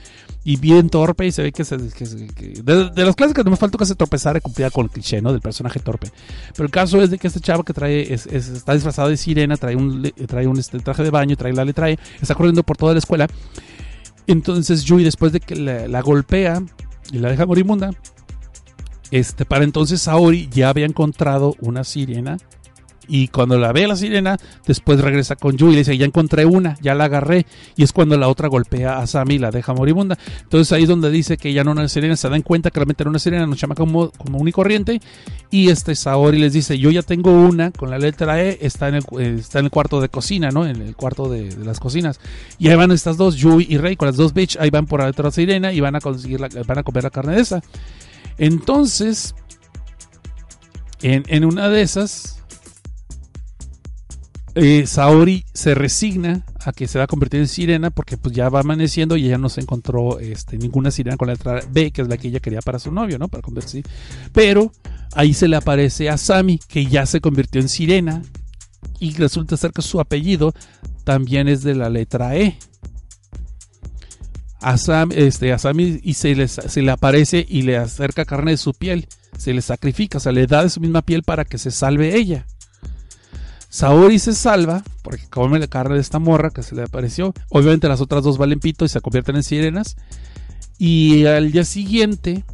y 0.44 0.56
bien 0.56 0.89
torpe 0.90 1.26
y 1.26 1.32
se 1.32 1.43
ve 1.43 1.52
que, 1.52 1.64
se, 1.64 1.76
que 1.89 2.62
de, 2.62 3.05
las 3.05 3.14
clásicas 3.14 3.44
no 3.44 3.51
me 3.51 3.56
falta 3.56 3.76
que 3.78 3.86
se 3.86 3.94
tropezara 3.94 4.39
y 4.39 4.40
cumplía 4.40 4.70
con 4.70 4.84
el 4.86 4.90
cliché 4.90 5.20
¿no? 5.20 5.30
del 5.32 5.40
personaje 5.40 5.78
torpe. 5.80 6.10
Pero 6.55 6.64
el 6.64 6.70
caso 6.70 7.01
es 7.02 7.10
de 7.10 7.18
que 7.18 7.26
este 7.28 7.40
chavo 7.40 7.62
que 7.64 7.72
trae 7.74 8.12
es, 8.12 8.26
es- 8.26 8.48
está 8.48 8.74
disfrazado 8.74 9.09
de 9.09 9.16
sirena, 9.16 9.56
trae 9.56 9.76
un, 9.76 10.10
trae 10.26 10.47
un 10.47 10.59
este, 10.59 10.78
traje 10.80 11.02
de 11.02 11.10
baño, 11.10 11.36
trae 11.36 11.52
la 11.52 11.64
letra 11.64 11.90
E, 11.90 11.98
está 12.20 12.34
corriendo 12.34 12.62
por 12.62 12.76
toda 12.76 12.93
la 12.93 12.98
escuela. 12.98 13.26
Entonces 14.26 14.84
Yui, 14.84 15.05
después 15.05 15.32
de 15.32 15.40
que 15.40 15.56
la, 15.56 15.89
la 15.89 16.01
golpea 16.01 16.62
y 17.12 17.18
la 17.18 17.28
deja 17.30 17.44
moribunda, 17.47 17.90
este, 19.10 19.44
para 19.44 19.64
entonces 19.64 20.01
Saori 20.02 20.48
ya 20.51 20.70
había 20.70 20.86
encontrado 20.86 21.55
una 21.60 21.84
sirena. 21.84 22.39
Y 23.08 23.28
cuando 23.28 23.58
la 23.58 23.72
ve 23.72 23.86
la 23.86 23.96
sirena, 23.96 24.36
después 24.66 25.00
regresa 25.00 25.34
con 25.36 25.56
Yui 25.56 25.70
y 25.70 25.72
le 25.72 25.78
dice, 25.78 25.98
ya 25.98 26.06
encontré 26.06 26.46
una, 26.46 26.76
ya 26.80 26.94
la 26.94 27.04
agarré. 27.04 27.46
Y 27.76 27.82
es 27.82 27.92
cuando 27.92 28.16
la 28.16 28.28
otra 28.28 28.48
golpea 28.48 28.98
a 28.98 29.06
Sami 29.06 29.34
y 29.34 29.38
la 29.38 29.50
deja 29.50 29.74
moribunda. 29.74 30.16
Entonces 30.42 30.72
ahí 30.72 30.84
es 30.84 30.88
donde 30.88 31.10
dice 31.10 31.36
que 31.36 31.52
ya 31.52 31.64
no 31.64 31.72
era 31.72 31.80
una 31.80 31.88
sirena, 31.88 32.16
se 32.16 32.28
dan 32.28 32.42
cuenta 32.42 32.70
que 32.70 32.78
realmente 32.78 33.02
era 33.02 33.10
una 33.10 33.18
sirena, 33.18 33.46
nos 33.46 33.60
llama 33.60 33.74
como, 33.74 34.10
como 34.12 34.38
un 34.38 34.46
y 34.48 34.52
corriente. 34.52 35.00
Y 35.50 35.68
este 35.68 35.94
Saori 35.94 36.38
les 36.38 36.52
dice, 36.52 36.78
yo 36.78 36.90
ya 36.90 37.02
tengo 37.02 37.32
una 37.32 37.72
con 37.72 37.90
la 37.90 37.98
letra 37.98 38.42
E, 38.42 38.58
está 38.62 38.88
en 38.88 38.94
el, 38.94 39.02
eh, 39.18 39.36
está 39.38 39.58
en 39.58 39.66
el 39.66 39.70
cuarto 39.70 40.00
de 40.00 40.08
cocina, 40.08 40.50
¿no? 40.50 40.66
En 40.66 40.80
el 40.80 40.94
cuarto 40.96 41.28
de, 41.28 41.54
las 41.56 41.80
cocinas. 41.80 42.20
Y 42.58 42.68
ahí 42.68 42.76
van 42.76 42.92
estas 42.92 43.16
dos, 43.16 43.36
Yui 43.36 43.66
y 43.68 43.78
Rei, 43.78 43.96
con 43.96 44.06
las 44.06 44.16
dos 44.16 44.32
bitch, 44.32 44.56
ahí 44.60 44.70
van 44.70 44.86
por 44.86 45.00
la 45.00 45.06
otra 45.06 45.30
sirena 45.30 45.72
y 45.72 45.80
van 45.80 45.96
a 45.96 46.00
conseguir 46.00 46.40
la- 46.40 46.48
van 46.66 46.78
a 46.78 46.82
comer 46.82 47.02
la 47.04 47.10
carne 47.10 47.34
de 47.34 47.42
esa. 47.42 47.62
Entonces, 48.38 49.34
en, 51.02 51.24
en 51.28 51.44
una 51.44 51.68
de 51.68 51.82
esas, 51.82 52.41
eh, 54.54 54.86
Saori 54.86 55.44
se 55.54 55.74
resigna 55.74 56.44
a 56.64 56.72
que 56.72 56.86
se 56.86 56.98
va 56.98 57.04
a 57.04 57.06
convertir 57.06 57.40
en 57.40 57.48
sirena 57.48 57.90
porque 57.90 58.18
pues 58.18 58.34
ya 58.34 58.48
va 58.48 58.60
amaneciendo 58.60 59.16
y 59.16 59.26
ella 59.26 59.38
no 59.38 59.48
se 59.48 59.62
encontró 59.62 60.18
este, 60.18 60.58
ninguna 60.58 60.90
sirena 60.90 61.16
con 61.16 61.28
la 61.28 61.34
letra 61.34 61.60
B, 61.70 61.90
que 61.90 62.02
es 62.02 62.08
la 62.08 62.18
que 62.18 62.28
ella 62.28 62.40
quería 62.40 62.60
para 62.60 62.78
su 62.78 62.92
novio, 62.92 63.18
¿no? 63.18 63.28
Para 63.28 63.42
convertirse. 63.42 63.82
Pero 64.32 64.72
ahí 65.14 65.32
se 65.32 65.48
le 65.48 65.56
aparece 65.56 66.10
a 66.10 66.18
Sami, 66.18 66.58
que 66.58 66.86
ya 66.86 67.06
se 67.06 67.20
convirtió 67.20 67.60
en 67.60 67.68
sirena 67.68 68.22
y 69.00 69.14
resulta 69.14 69.56
ser 69.56 69.72
que 69.72 69.82
su 69.82 70.00
apellido 70.00 70.52
también 71.04 71.48
es 71.48 71.62
de 71.62 71.74
la 71.74 71.88
letra 71.88 72.36
E. 72.36 72.58
A, 74.60 74.76
este, 75.10 75.58
Sami 75.58 75.98
y 76.04 76.14
se, 76.14 76.46
se 76.46 76.82
le 76.82 76.90
aparece 76.90 77.44
y 77.48 77.62
le 77.62 77.78
acerca 77.78 78.24
carne 78.24 78.52
de 78.52 78.56
su 78.58 78.74
piel, 78.74 79.08
se 79.36 79.52
le 79.54 79.62
sacrifica, 79.62 80.18
o 80.18 80.20
sea, 80.20 80.30
le 80.30 80.46
da 80.46 80.62
de 80.62 80.70
su 80.70 80.80
misma 80.80 81.02
piel 81.02 81.22
para 81.22 81.44
que 81.44 81.58
se 81.58 81.70
salve 81.70 82.14
ella. 82.16 82.46
Saori 83.72 84.18
se 84.18 84.34
salva 84.34 84.84
porque 85.00 85.26
come 85.30 85.58
la 85.58 85.66
carne 85.66 85.94
de 85.94 86.02
esta 86.02 86.18
morra 86.18 86.50
que 86.50 86.62
se 86.62 86.74
le 86.74 86.82
apareció. 86.82 87.32
Obviamente 87.48 87.88
las 87.88 88.02
otras 88.02 88.22
dos 88.22 88.36
valen 88.36 88.60
pito 88.60 88.84
y 88.84 88.88
se 88.88 89.00
convierten 89.00 89.36
en 89.36 89.42
sirenas. 89.42 89.96
Y 90.78 91.24
al 91.24 91.52
día 91.52 91.64
siguiente, 91.64 92.44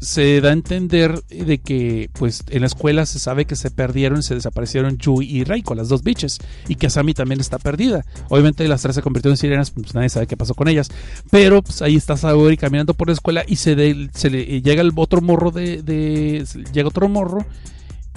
se 0.00 0.40
da 0.40 0.48
a 0.48 0.52
entender 0.52 1.22
de 1.28 1.58
que 1.58 2.10
pues 2.12 2.42
en 2.50 2.62
la 2.62 2.66
escuela 2.66 3.06
se 3.06 3.20
sabe 3.20 3.44
que 3.44 3.54
se 3.54 3.70
perdieron, 3.70 4.24
se 4.24 4.34
desaparecieron 4.34 4.98
Yui 4.98 5.26
y 5.26 5.44
Reiko, 5.44 5.76
las 5.76 5.88
dos 5.88 6.02
biches, 6.02 6.38
y 6.66 6.74
que 6.74 6.88
Asami 6.88 7.14
también 7.14 7.40
está 7.40 7.60
perdida. 7.60 8.04
Obviamente 8.28 8.66
las 8.66 8.82
tres 8.82 8.96
se 8.96 9.02
convirtieron 9.02 9.34
en 9.34 9.38
sirenas, 9.38 9.70
pues 9.70 9.94
nadie 9.94 10.08
sabe 10.08 10.26
qué 10.26 10.36
pasó 10.36 10.54
con 10.54 10.66
ellas, 10.66 10.90
pero 11.30 11.62
pues 11.62 11.82
ahí 11.82 11.94
está 11.94 12.16
Saori 12.16 12.56
caminando 12.56 12.94
por 12.94 13.06
la 13.06 13.14
escuela 13.14 13.44
y 13.46 13.56
se, 13.56 13.76
le 13.76 14.60
llega 14.60 14.82
el 14.82 14.90
otro 14.96 15.20
morro 15.20 15.52
de 15.52 16.44
llega 16.72 16.88
otro 16.88 17.08
morro 17.08 17.46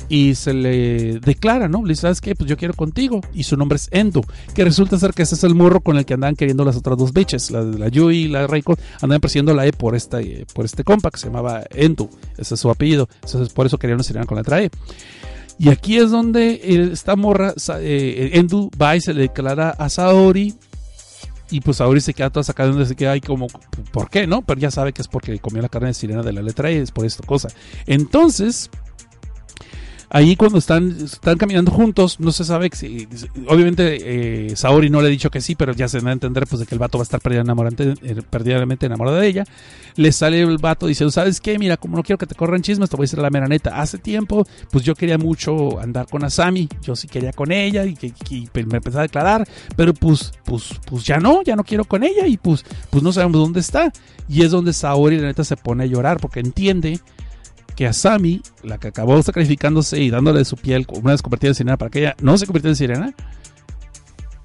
y 0.10 0.36
se 0.36 0.54
le 0.54 1.20
declara, 1.20 1.68
¿no? 1.70 1.84
Le 1.84 1.90
dice, 1.90 2.02
¿sabes 2.02 2.20
qué? 2.20 2.36
Pues 2.36 2.50
yo 2.50 2.58
quiero 2.58 2.74
contigo. 2.74 3.22
Y 3.34 3.44
su 3.44 3.56
nombre 3.56 3.78
es 3.78 3.88
Endo, 3.92 4.22
que 4.54 4.64
resulta 4.64 4.98
ser 4.98 5.14
que 5.14 5.22
ese 5.22 5.36
es 5.36 5.44
el 5.44 5.56
morro 5.56 5.82
con 5.82 5.98
el 5.98 6.06
que 6.06 6.16
andaban 6.16 6.36
queriendo 6.36 6.66
las 6.66 6.76
otras 6.76 6.98
dos 6.98 7.14
bitches, 7.14 7.52
la, 7.52 7.62
la 7.62 7.88
Yui 7.88 8.18
y 8.18 8.28
la 8.28 8.48
Reiko, 8.48 8.76
andaban 9.02 9.22
persiguiendo 9.22 9.54
la 9.54 9.68
E 9.68 9.72
por, 9.72 9.96
esta, 9.96 10.20
eh, 10.20 10.46
por 10.54 10.66
este 10.66 10.84
compa 10.84 11.12
que 11.12 11.20
se 11.20 11.28
llamaba 11.28 11.64
Endo, 11.70 12.10
ese 12.38 12.56
es 12.56 12.60
su 12.60 12.70
apellido, 12.70 13.08
entonces 13.24 13.54
por 13.54 13.66
eso 13.66 13.78
querían 13.78 14.04
sirena 14.04 14.26
con 14.26 14.36
la 14.36 14.42
letra 14.42 14.62
E. 14.62 14.72
Y 15.60 15.70
aquí 15.70 15.98
es 15.98 16.10
donde 16.10 16.54
eh, 16.54 16.90
esta 16.94 17.18
morra, 17.18 17.54
eh, 17.80 18.32
Endu, 18.34 18.72
va 18.82 18.96
y 18.96 19.02
se 19.02 19.14
le 19.14 19.24
declara 19.24 19.72
a 19.72 19.90
Saori. 19.90 20.56
Y 21.52 21.60
pues 21.60 21.78
Saori 21.78 22.00
se 22.00 22.14
queda 22.14 22.30
toda 22.30 22.44
sacada 22.44 22.70
donde 22.70 22.86
se 22.86 22.96
queda 22.96 23.12
ahí 23.12 23.22
como, 23.22 23.48
¿por 23.92 24.10
qué? 24.10 24.26
¿No? 24.26 24.42
Pero 24.42 24.62
ya 24.62 24.72
sabe 24.72 24.94
que 24.94 25.02
es 25.02 25.10
porque 25.10 25.38
comió 25.40 25.62
la 25.62 25.68
carne 25.68 25.90
de 25.90 25.96
sirena 25.96 26.22
de 26.22 26.32
la 26.32 26.42
letra 26.42 26.72
E, 26.72 26.80
es 26.80 26.92
por 26.92 27.06
esta 27.06 27.26
cosa. 27.26 27.50
Entonces, 27.88 28.70
ahí 30.10 30.36
cuando 30.36 30.58
están, 30.58 30.90
están 31.04 31.38
caminando 31.38 31.72
juntos, 31.72 32.20
no 32.20 32.32
se 32.32 32.44
sabe 32.44 32.70
si, 32.74 33.08
obviamente 33.48 34.50
eh, 34.50 34.56
Saori 34.56 34.90
no 34.90 35.02
le 35.02 35.08
ha 35.08 35.12
dicho 35.12 35.30
que 35.30 35.42
sí, 35.42 35.56
pero 35.56 35.74
ya 35.74 35.88
se 35.88 36.00
da 36.00 36.10
a 36.10 36.14
entender 36.14 36.48
pues 36.48 36.60
de 36.60 36.66
que 36.66 36.76
el 36.76 36.80
vato 36.80 36.98
va 36.98 37.04
a 37.04 37.04
estar 37.04 37.22
eh, 37.24 38.22
perdidamente 38.30 38.86
enamorado 38.86 39.18
de 39.18 39.28
ella. 39.28 39.44
Le 39.96 40.12
sale 40.12 40.42
el 40.42 40.58
vato 40.58 40.88
diciendo, 40.88 41.12
¿sabes 41.12 41.42
qué? 41.42 41.60
Mira, 41.60 41.78
como 41.78 41.98
no 41.98 42.04
quiero 42.04 42.18
que 42.18 42.26
te 42.26 42.36
corran 42.36 42.62
chismes, 42.62 42.90
te 42.90 42.96
voy 42.96 43.04
a 43.04 43.06
decir 43.06 43.20
la 43.20 43.30
mera 43.30 43.48
neta. 43.48 43.80
Hace 43.80 43.98
tiempo, 43.98 44.48
pues 44.72 44.84
yo 44.84 44.96
quería 44.96 45.18
mucho 45.18 45.80
andar 45.80 46.08
con 46.08 46.24
Asami, 46.24 46.68
yo 46.82 46.96
sí 46.96 47.08
quería 47.08 47.34
con 47.34 47.52
ella 47.52 47.86
y, 47.86 47.96
que, 47.96 48.14
me 48.66 48.78
empecé 48.78 48.98
a 48.98 49.02
declarar, 49.02 49.48
pero 49.76 49.94
pues, 49.94 50.32
pues, 50.46 50.80
pues 50.86 51.04
ya 51.04 51.18
no, 51.18 51.42
ya 51.44 51.56
no 51.56 51.64
quiero 51.64 51.86
con 51.86 52.04
ella 52.04 52.26
y 52.28 52.38
pues, 52.38 52.66
pues 52.90 53.04
no 53.04 53.12
sabemos 53.12 53.42
dónde 53.42 53.60
está. 53.60 53.92
Y 54.28 54.44
es 54.44 54.52
donde 54.52 54.74
Saori 54.74 55.18
la 55.18 55.28
neta 55.28 55.44
se 55.44 55.58
pone 55.58 55.84
a 55.84 55.88
llorar 55.88 56.20
porque 56.20 56.40
entiende 56.40 57.00
que 57.80 57.88
Asami, 57.88 58.42
la 58.62 58.78
que 58.78 58.90
acabó 58.90 59.24
sacrificándose 59.24 60.02
y 60.02 60.10
dándole 60.10 60.44
su 60.44 60.58
piel 60.58 60.86
una 61.02 61.14
vez 61.14 61.22
convertida 61.22 61.52
en 61.52 61.56
sirena 61.56 61.78
para 61.78 61.90
que 61.90 62.00
ella 62.00 62.16
no 62.22 62.38
se 62.38 62.46
convirtiera 62.46 62.72
en 62.72 62.76
sirena, 62.76 63.16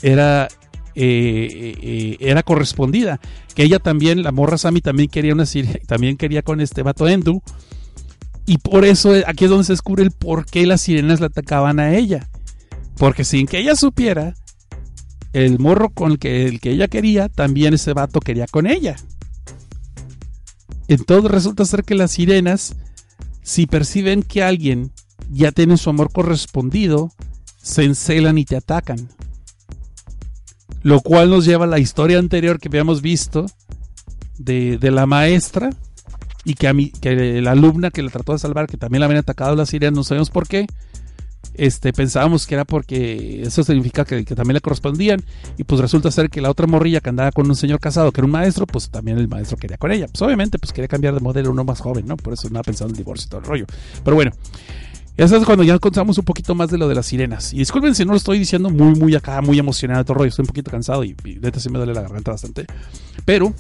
era, 0.02 0.46
eh, 0.94 1.74
eh, 1.82 2.16
era 2.20 2.44
correspondida. 2.44 3.18
Que 3.56 3.64
ella 3.64 3.80
también, 3.80 4.22
la 4.22 4.30
morra 4.30 4.54
Asami 4.54 4.80
también 4.80 5.08
quería 5.08 5.32
una 5.32 5.46
sirena, 5.46 5.80
también 5.88 6.16
quería 6.16 6.42
con 6.42 6.60
este 6.60 6.84
vato 6.84 7.08
Endu. 7.08 7.42
Y 8.46 8.58
por 8.58 8.84
eso 8.84 9.16
eh, 9.16 9.24
aquí 9.26 9.46
es 9.46 9.50
donde 9.50 9.64
se 9.64 9.72
descubre 9.72 10.04
el 10.04 10.12
por 10.12 10.46
qué 10.46 10.64
las 10.64 10.82
sirenas 10.82 11.18
la 11.18 11.26
atacaban 11.26 11.80
a 11.80 11.92
ella. 11.96 12.30
Porque 12.98 13.24
sin 13.24 13.48
que 13.48 13.58
ella 13.58 13.74
supiera, 13.74 14.36
el 15.32 15.58
morro 15.58 15.90
con 15.90 16.12
el 16.12 16.18
que, 16.20 16.46
el 16.46 16.60
que 16.60 16.70
ella 16.70 16.86
quería, 16.86 17.28
también 17.28 17.74
ese 17.74 17.94
vato 17.94 18.20
quería 18.20 18.46
con 18.46 18.68
ella. 18.68 18.94
Entonces 20.86 21.28
resulta 21.32 21.64
ser 21.64 21.82
que 21.82 21.96
las 21.96 22.12
sirenas 22.12 22.76
si 23.44 23.66
perciben 23.66 24.22
que 24.22 24.42
alguien 24.42 24.90
ya 25.30 25.52
tiene 25.52 25.76
su 25.76 25.90
amor 25.90 26.10
correspondido, 26.10 27.12
se 27.62 27.84
encelan 27.84 28.38
y 28.38 28.46
te 28.46 28.56
atacan. 28.56 29.08
Lo 30.82 31.00
cual 31.00 31.30
nos 31.30 31.44
lleva 31.44 31.66
a 31.66 31.68
la 31.68 31.78
historia 31.78 32.18
anterior 32.18 32.58
que 32.58 32.68
habíamos 32.68 33.02
visto 33.02 33.46
de, 34.38 34.78
de 34.78 34.90
la 34.90 35.06
maestra 35.06 35.70
y 36.44 36.54
que, 36.54 36.68
a 36.68 36.72
mí, 36.72 36.90
que 36.90 37.40
la 37.42 37.52
alumna 37.52 37.90
que 37.90 38.02
la 38.02 38.10
trató 38.10 38.32
de 38.32 38.38
salvar, 38.38 38.66
que 38.66 38.78
también 38.78 39.00
la 39.00 39.06
habían 39.06 39.20
atacado 39.20 39.54
las 39.54 39.68
sirenas, 39.68 39.94
no 39.94 40.04
sabemos 40.04 40.30
por 40.30 40.48
qué. 40.48 40.66
Este, 41.54 41.92
pensábamos 41.92 42.46
que 42.46 42.54
era 42.54 42.64
porque 42.64 43.42
eso 43.42 43.62
significa 43.62 44.04
que, 44.04 44.24
también 44.24 44.54
le 44.54 44.60
correspondían 44.60 45.22
y 45.56 45.64
pues 45.64 45.80
resulta 45.80 46.10
ser 46.10 46.28
que 46.28 46.40
la 46.40 46.50
otra 46.50 46.66
morrilla 46.66 47.00
que 47.00 47.10
andaba 47.10 47.30
con 47.30 47.48
un 47.48 47.56
señor 47.56 47.80
casado 47.80 48.10
que 48.10 48.20
era 48.20 48.26
un 48.26 48.32
maestro, 48.32 48.66
pues 48.66 48.90
también 48.90 49.18
el 49.18 49.28
maestro 49.28 49.56
quería 49.56 49.76
con 49.76 49.92
ella. 49.92 50.06
Pues 50.08 50.20
obviamente 50.22 50.58
pues 50.58 50.72
quería 50.72 50.88
cambiar 50.88 51.14
de 51.14 51.20
modelo 51.20 51.50
uno 51.50 51.64
más 51.64 51.80
joven, 51.80 52.06
¿no? 52.06 52.16
Por 52.16 52.32
eso 52.32 52.48
andaba 52.48 52.64
pensando 52.64 52.90
en 52.90 52.96
el 52.96 53.04
divorcio 53.04 53.26
y 53.26 53.30
todo 53.30 53.40
el 53.40 53.46
rollo. 53.46 53.66
Pero 54.02 54.16
bueno, 54.16 54.32
eso 55.16 55.36
es 55.36 55.44
cuando 55.44 55.62
ya 55.62 55.78
contamos 55.78 56.18
un 56.18 56.24
poquito 56.24 56.56
más 56.56 56.70
de 56.70 56.78
lo 56.78 56.88
de 56.88 56.96
las 56.96 57.06
sirenas. 57.06 57.52
Y 57.52 57.58
disculpen 57.58 57.94
si 57.94 58.04
no 58.04 58.12
lo 58.12 58.16
estoy 58.16 58.38
diciendo 58.38 58.68
muy, 58.70 58.94
muy 58.98 59.14
acá, 59.14 59.40
muy 59.40 59.58
emocionado 59.58 60.04
todo 60.04 60.14
el 60.14 60.18
rollo. 60.18 60.28
Estoy 60.30 60.42
un 60.42 60.48
poquito 60.48 60.72
cansado 60.72 61.04
y, 61.04 61.14
y 61.24 61.36
neta 61.36 61.60
sí 61.60 61.70
me 61.70 61.78
duele 61.78 61.94
la 61.94 62.02
garganta 62.02 62.32
bastante. 62.32 62.66
Pero 63.24 63.54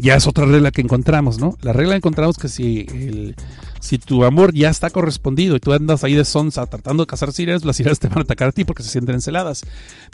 ya 0.00 0.16
es 0.16 0.26
otra 0.26 0.46
regla 0.46 0.70
que 0.70 0.80
encontramos, 0.80 1.38
¿no? 1.38 1.56
La 1.62 1.72
regla 1.72 1.96
encontramos 1.96 2.38
que 2.38 2.48
si 2.48 2.86
el, 2.90 3.34
si 3.80 3.98
tu 3.98 4.24
amor 4.24 4.54
ya 4.54 4.70
está 4.70 4.90
correspondido 4.90 5.56
y 5.56 5.60
tú 5.60 5.72
andas 5.72 6.04
ahí 6.04 6.14
de 6.14 6.24
sonza 6.24 6.66
tratando 6.66 7.02
de 7.02 7.06
cazar 7.06 7.32
sirenas, 7.32 7.64
las 7.64 7.76
sirenas 7.76 7.98
te 7.98 8.08
van 8.08 8.18
a 8.18 8.22
atacar 8.22 8.48
a 8.48 8.52
ti 8.52 8.64
porque 8.64 8.82
se 8.82 8.90
sienten 8.90 9.16
enceladas. 9.16 9.62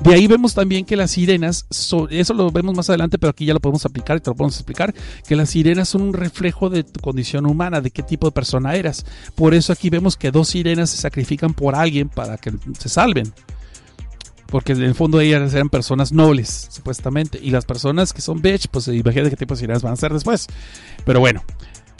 De 0.02 0.14
ahí 0.14 0.26
vemos 0.26 0.54
también 0.54 0.84
que 0.84 0.96
las 0.96 1.12
sirenas, 1.12 1.66
eso 1.70 2.34
lo 2.34 2.50
vemos 2.50 2.74
más 2.74 2.88
adelante, 2.88 3.18
pero 3.18 3.30
aquí 3.30 3.44
ya 3.44 3.54
lo 3.54 3.60
podemos 3.60 3.84
aplicar 3.84 4.16
y 4.16 4.20
te 4.20 4.30
lo 4.30 4.36
podemos 4.36 4.56
explicar, 4.56 4.94
que 5.26 5.36
las 5.36 5.50
sirenas 5.50 5.88
son 5.88 6.02
un 6.02 6.12
reflejo 6.12 6.70
de 6.70 6.84
tu 6.84 7.00
condición 7.00 7.46
humana, 7.46 7.80
de 7.80 7.90
qué 7.90 8.02
tipo 8.02 8.26
de 8.26 8.32
persona 8.32 8.74
eras. 8.74 9.04
Por 9.34 9.54
eso 9.54 9.72
aquí 9.72 9.90
vemos 9.90 10.16
que 10.16 10.30
dos 10.30 10.48
sirenas 10.48 10.90
se 10.90 10.96
sacrifican 10.98 11.54
por 11.54 11.74
alguien 11.74 12.08
para 12.08 12.36
que 12.38 12.52
se 12.78 12.88
salven 12.88 13.32
porque 14.46 14.72
en 14.72 14.82
el 14.82 14.94
fondo 14.94 15.20
ellas 15.20 15.54
eran 15.54 15.68
personas 15.68 16.12
nobles, 16.12 16.68
supuestamente, 16.70 17.38
y 17.42 17.50
las 17.50 17.64
personas 17.64 18.12
que 18.12 18.20
son 18.20 18.40
bitch, 18.40 18.68
pues 18.68 18.88
imagínate 18.88 19.30
qué 19.30 19.36
tipo 19.36 19.54
de 19.54 19.60
sirenas 19.60 19.82
van 19.82 19.92
a 19.92 19.96
ser 19.96 20.12
después. 20.12 20.46
Pero 21.04 21.20
bueno, 21.20 21.42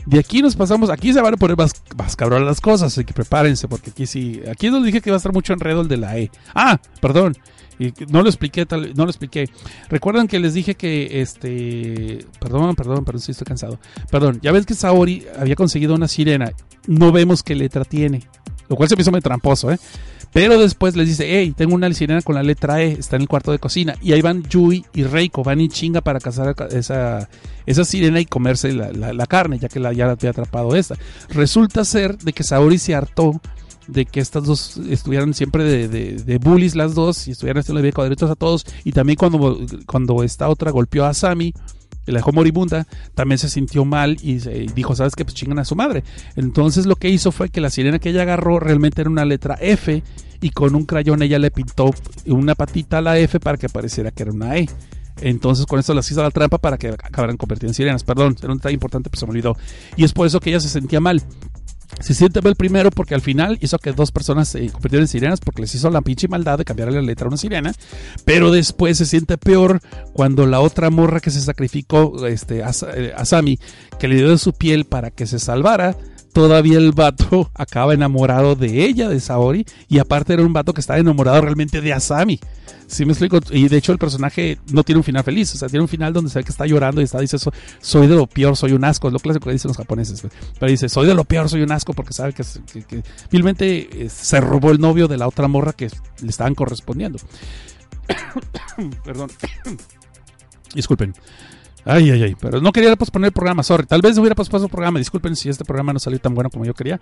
de 0.06 0.18
aquí 0.18 0.42
nos 0.42 0.54
pasamos, 0.54 0.90
aquí 0.90 1.12
se 1.12 1.20
van 1.22 1.34
a 1.34 1.36
poner 1.36 1.56
más, 1.56 1.72
más 1.96 2.14
cabrón 2.16 2.44
las 2.44 2.60
cosas, 2.60 2.92
así 2.92 3.04
que 3.04 3.14
prepárense, 3.14 3.68
porque 3.68 3.90
aquí 3.90 4.06
sí, 4.06 4.42
aquí 4.50 4.70
nos 4.70 4.84
dije 4.84 5.00
que 5.00 5.10
va 5.10 5.16
a 5.16 5.18
estar 5.18 5.32
mucho 5.32 5.52
enredo 5.52 5.80
el 5.80 5.88
de 5.88 5.96
la 5.96 6.18
E. 6.18 6.30
Ah, 6.54 6.78
perdón, 7.00 7.36
y 7.78 7.92
no 8.08 8.22
lo 8.22 8.28
expliqué, 8.28 8.66
tal, 8.66 8.92
no 8.94 9.04
lo 9.04 9.10
expliqué. 9.10 9.48
Recuerdan 9.88 10.28
que 10.28 10.38
les 10.38 10.54
dije 10.54 10.74
que 10.74 11.22
este, 11.22 12.24
perdón, 12.38 12.74
perdón, 12.76 13.04
perdón, 13.04 13.20
sí 13.20 13.32
estoy 13.32 13.46
cansado. 13.46 13.78
Perdón, 14.10 14.40
ya 14.42 14.52
ves 14.52 14.66
que 14.66 14.74
Saori 14.74 15.26
había 15.38 15.56
conseguido 15.56 15.94
una 15.94 16.08
sirena, 16.08 16.52
no 16.86 17.10
vemos 17.10 17.42
qué 17.42 17.54
letra 17.54 17.84
tiene, 17.84 18.22
lo 18.68 18.76
cual 18.76 18.88
se 18.88 18.96
me 18.96 19.02
hizo 19.02 19.10
muy 19.10 19.20
tramposo, 19.20 19.70
¿eh? 19.70 19.78
Pero 20.34 20.58
después 20.58 20.96
les 20.96 21.06
dice, 21.06 21.26
hey, 21.28 21.54
tengo 21.56 21.76
una 21.76 21.92
sirena 21.94 22.20
con 22.20 22.34
la 22.34 22.42
letra 22.42 22.82
E, 22.82 22.92
está 22.92 23.14
en 23.14 23.22
el 23.22 23.28
cuarto 23.28 23.52
de 23.52 23.60
cocina. 23.60 23.94
Y 24.02 24.12
ahí 24.12 24.20
van 24.20 24.42
Yui 24.42 24.84
y 24.92 25.04
Reiko, 25.04 25.44
van 25.44 25.60
y 25.60 25.68
chinga 25.68 26.00
para 26.00 26.18
cazar 26.18 26.56
esa, 26.72 27.28
esa 27.66 27.84
sirena 27.84 28.18
y 28.18 28.26
comerse 28.26 28.72
la, 28.72 29.12
la, 29.12 29.26
carne, 29.26 29.60
ya 29.60 29.68
que 29.68 29.78
la, 29.78 29.92
ya 29.92 30.06
la 30.06 30.12
había 30.12 30.30
atrapado 30.30 30.74
esta. 30.74 30.96
Resulta 31.28 31.84
ser 31.84 32.18
de 32.18 32.32
que 32.32 32.42
Saori 32.42 32.78
se 32.78 32.96
hartó 32.96 33.40
de 33.86 34.06
que 34.06 34.18
estas 34.18 34.42
dos 34.42 34.78
estuvieran 34.88 35.34
siempre 35.34 35.62
de, 35.62 35.88
de, 35.88 36.14
de 36.16 36.38
bullies 36.38 36.74
las 36.74 36.94
dos 36.94 37.28
y 37.28 37.32
estuvieran 37.32 37.60
haciendo 37.60 37.80
bien 37.80 37.94
cuadritos 37.94 38.28
a 38.28 38.34
todos. 38.34 38.66
Y 38.82 38.90
también 38.90 39.16
cuando, 39.16 39.60
cuando 39.86 40.24
esta 40.24 40.48
otra 40.48 40.72
golpeó 40.72 41.04
a 41.04 41.14
Sami, 41.14 41.54
y 42.06 42.12
la 42.12 42.18
dejó 42.18 42.32
moribunda, 42.32 42.86
también 43.14 43.38
se 43.38 43.48
sintió 43.48 43.84
mal 43.84 44.16
y, 44.22 44.38
dijo, 44.74 44.94
¿sabes 44.94 45.14
qué? 45.14 45.24
Pues 45.24 45.34
chingan 45.34 45.58
a 45.58 45.64
su 45.64 45.76
madre. 45.76 46.04
Entonces 46.36 46.86
lo 46.86 46.96
que 46.96 47.08
hizo 47.08 47.32
fue 47.32 47.48
que 47.48 47.60
la 47.60 47.70
sirena 47.70 47.98
que 47.98 48.10
ella 48.10 48.22
agarró 48.22 48.60
realmente 48.60 49.00
era 49.00 49.10
una 49.10 49.24
letra 49.24 49.56
F 49.60 50.02
y 50.40 50.50
con 50.50 50.74
un 50.74 50.84
crayón 50.84 51.22
ella 51.22 51.38
le 51.38 51.50
pintó 51.50 51.90
una 52.26 52.54
patita 52.54 52.98
a 52.98 53.02
la 53.02 53.18
F 53.18 53.40
para 53.40 53.56
que 53.56 53.68
pareciera 53.68 54.10
que 54.10 54.24
era 54.24 54.32
una 54.32 54.56
E. 54.56 54.68
Entonces 55.20 55.64
con 55.66 55.78
eso 55.78 55.94
las 55.94 56.10
hizo 56.10 56.22
la 56.22 56.30
trampa 56.30 56.58
para 56.58 56.76
que 56.76 56.88
acabaran 56.88 57.36
convirtiendo 57.36 57.70
en 57.70 57.74
sirenas. 57.74 58.04
Perdón, 58.04 58.36
era 58.42 58.52
un 58.52 58.58
detalle 58.58 58.74
importante, 58.74 59.10
pero 59.10 59.20
se 59.20 59.26
me 59.26 59.30
olvidó. 59.30 59.56
Y 59.96 60.04
es 60.04 60.12
por 60.12 60.26
eso 60.26 60.40
que 60.40 60.50
ella 60.50 60.60
se 60.60 60.68
sentía 60.68 61.00
mal. 61.00 61.22
Se 62.00 62.14
siente 62.14 62.42
mal 62.42 62.56
primero 62.56 62.90
porque 62.90 63.14
al 63.14 63.20
final 63.20 63.58
hizo 63.60 63.78
que 63.78 63.92
dos 63.92 64.12
personas 64.12 64.48
se 64.48 64.68
convirtieran 64.70 65.04
en 65.04 65.08
sirenas 65.08 65.40
porque 65.40 65.62
les 65.62 65.74
hizo 65.74 65.90
la 65.90 66.00
pinche 66.00 66.28
maldad 66.28 66.58
de 66.58 66.64
cambiarle 66.64 66.96
la 66.96 67.02
letra 67.02 67.26
a 67.26 67.28
una 67.28 67.36
sirena. 67.36 67.72
Pero 68.24 68.50
después 68.50 68.98
se 68.98 69.06
siente 69.06 69.38
peor 69.38 69.80
cuando 70.12 70.46
la 70.46 70.60
otra 70.60 70.90
morra 70.90 71.20
que 71.20 71.30
se 71.30 71.40
sacrificó, 71.40 72.26
este, 72.26 72.62
a, 72.62 72.72
Sami, 72.72 73.58
que 73.98 74.08
le 74.08 74.16
dio 74.16 74.30
de 74.30 74.38
su 74.38 74.52
piel 74.52 74.84
para 74.84 75.10
que 75.10 75.26
se 75.26 75.38
salvara, 75.38 75.96
todavía 76.34 76.76
el 76.76 76.92
vato 76.92 77.50
acaba 77.54 77.94
enamorado 77.94 78.56
de 78.56 78.84
ella, 78.84 79.08
de 79.08 79.20
Saori, 79.20 79.64
y 79.88 79.98
aparte 79.98 80.34
era 80.34 80.42
un 80.42 80.52
vato 80.52 80.74
que 80.74 80.82
estaba 80.82 80.98
enamorado 80.98 81.40
realmente 81.40 81.80
de 81.80 81.94
Asami. 81.94 82.38
¿Sí 82.86 83.06
me 83.06 83.12
explico? 83.12 83.38
Y 83.50 83.68
de 83.68 83.78
hecho 83.78 83.92
el 83.92 83.98
personaje 83.98 84.58
no 84.70 84.82
tiene 84.82 84.98
un 84.98 85.04
final 85.04 85.24
feliz, 85.24 85.54
o 85.54 85.56
sea, 85.56 85.68
tiene 85.68 85.82
un 85.82 85.88
final 85.88 86.12
donde 86.12 86.30
se 86.30 86.38
ve 86.38 86.44
que 86.44 86.50
está 86.50 86.66
llorando 86.66 87.00
y 87.00 87.04
está, 87.04 87.18
dice, 87.18 87.38
soy 87.80 88.06
de 88.06 88.14
lo 88.14 88.26
peor, 88.26 88.56
soy 88.56 88.72
un 88.72 88.84
asco, 88.84 89.06
es 89.06 89.14
lo 89.14 89.20
clásico 89.20 89.46
que 89.46 89.52
dicen 89.52 89.70
los 89.70 89.78
japoneses, 89.78 90.22
pero 90.58 90.70
dice, 90.70 90.90
soy 90.90 91.06
de 91.06 91.14
lo 91.14 91.24
peor, 91.24 91.48
soy 91.48 91.62
un 91.62 91.72
asco, 91.72 91.94
porque 91.94 92.12
sabe 92.12 92.34
que, 92.34 92.44
que, 92.86 93.02
finalmente 93.30 94.08
se 94.10 94.40
robó 94.40 94.70
el 94.70 94.80
novio 94.80 95.08
de 95.08 95.16
la 95.16 95.26
otra 95.26 95.48
morra 95.48 95.72
que 95.72 95.88
le 96.20 96.28
estaban 96.28 96.54
correspondiendo. 96.54 97.18
Perdón. 99.04 99.30
Disculpen. 100.74 101.14
Ay, 101.86 102.10
ay, 102.10 102.22
ay, 102.22 102.36
pero 102.40 102.60
no 102.60 102.72
quería 102.72 102.96
posponer 102.96 103.26
el 103.28 103.32
programa, 103.32 103.62
sorry. 103.62 103.86
Tal 103.86 104.00
vez 104.00 104.16
hubiera 104.16 104.34
pospuesto 104.34 104.66
el 104.66 104.70
programa, 104.70 104.98
disculpen 104.98 105.36
si 105.36 105.50
este 105.50 105.64
programa 105.64 105.92
no 105.92 105.98
salió 105.98 106.18
tan 106.18 106.34
bueno 106.34 106.48
como 106.48 106.64
yo 106.64 106.72
quería. 106.72 106.98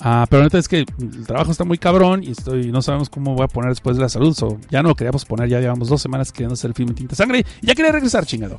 Uh, 0.00 0.24
pero 0.30 0.42
neta 0.42 0.58
es 0.58 0.68
que 0.68 0.78
el 0.78 1.26
trabajo 1.26 1.52
está 1.52 1.64
muy 1.64 1.76
cabrón 1.76 2.22
y 2.24 2.30
estoy, 2.30 2.72
no 2.72 2.80
sabemos 2.80 3.10
cómo 3.10 3.34
voy 3.34 3.44
a 3.44 3.48
poner 3.48 3.70
después 3.70 3.96
de 3.96 4.02
la 4.02 4.08
salud. 4.08 4.34
So, 4.34 4.58
ya 4.70 4.82
no 4.82 4.88
lo 4.90 4.94
queríamos 4.94 5.24
poner, 5.26 5.48
ya 5.48 5.60
llevamos 5.60 5.88
dos 5.88 6.00
semanas 6.00 6.32
queriendo 6.32 6.54
hacer 6.54 6.70
el 6.70 6.74
film 6.74 6.88
en 6.90 6.94
tinta 6.94 7.14
sangre 7.14 7.44
ya 7.60 7.74
quería 7.74 7.92
regresar, 7.92 8.24
chingado. 8.24 8.58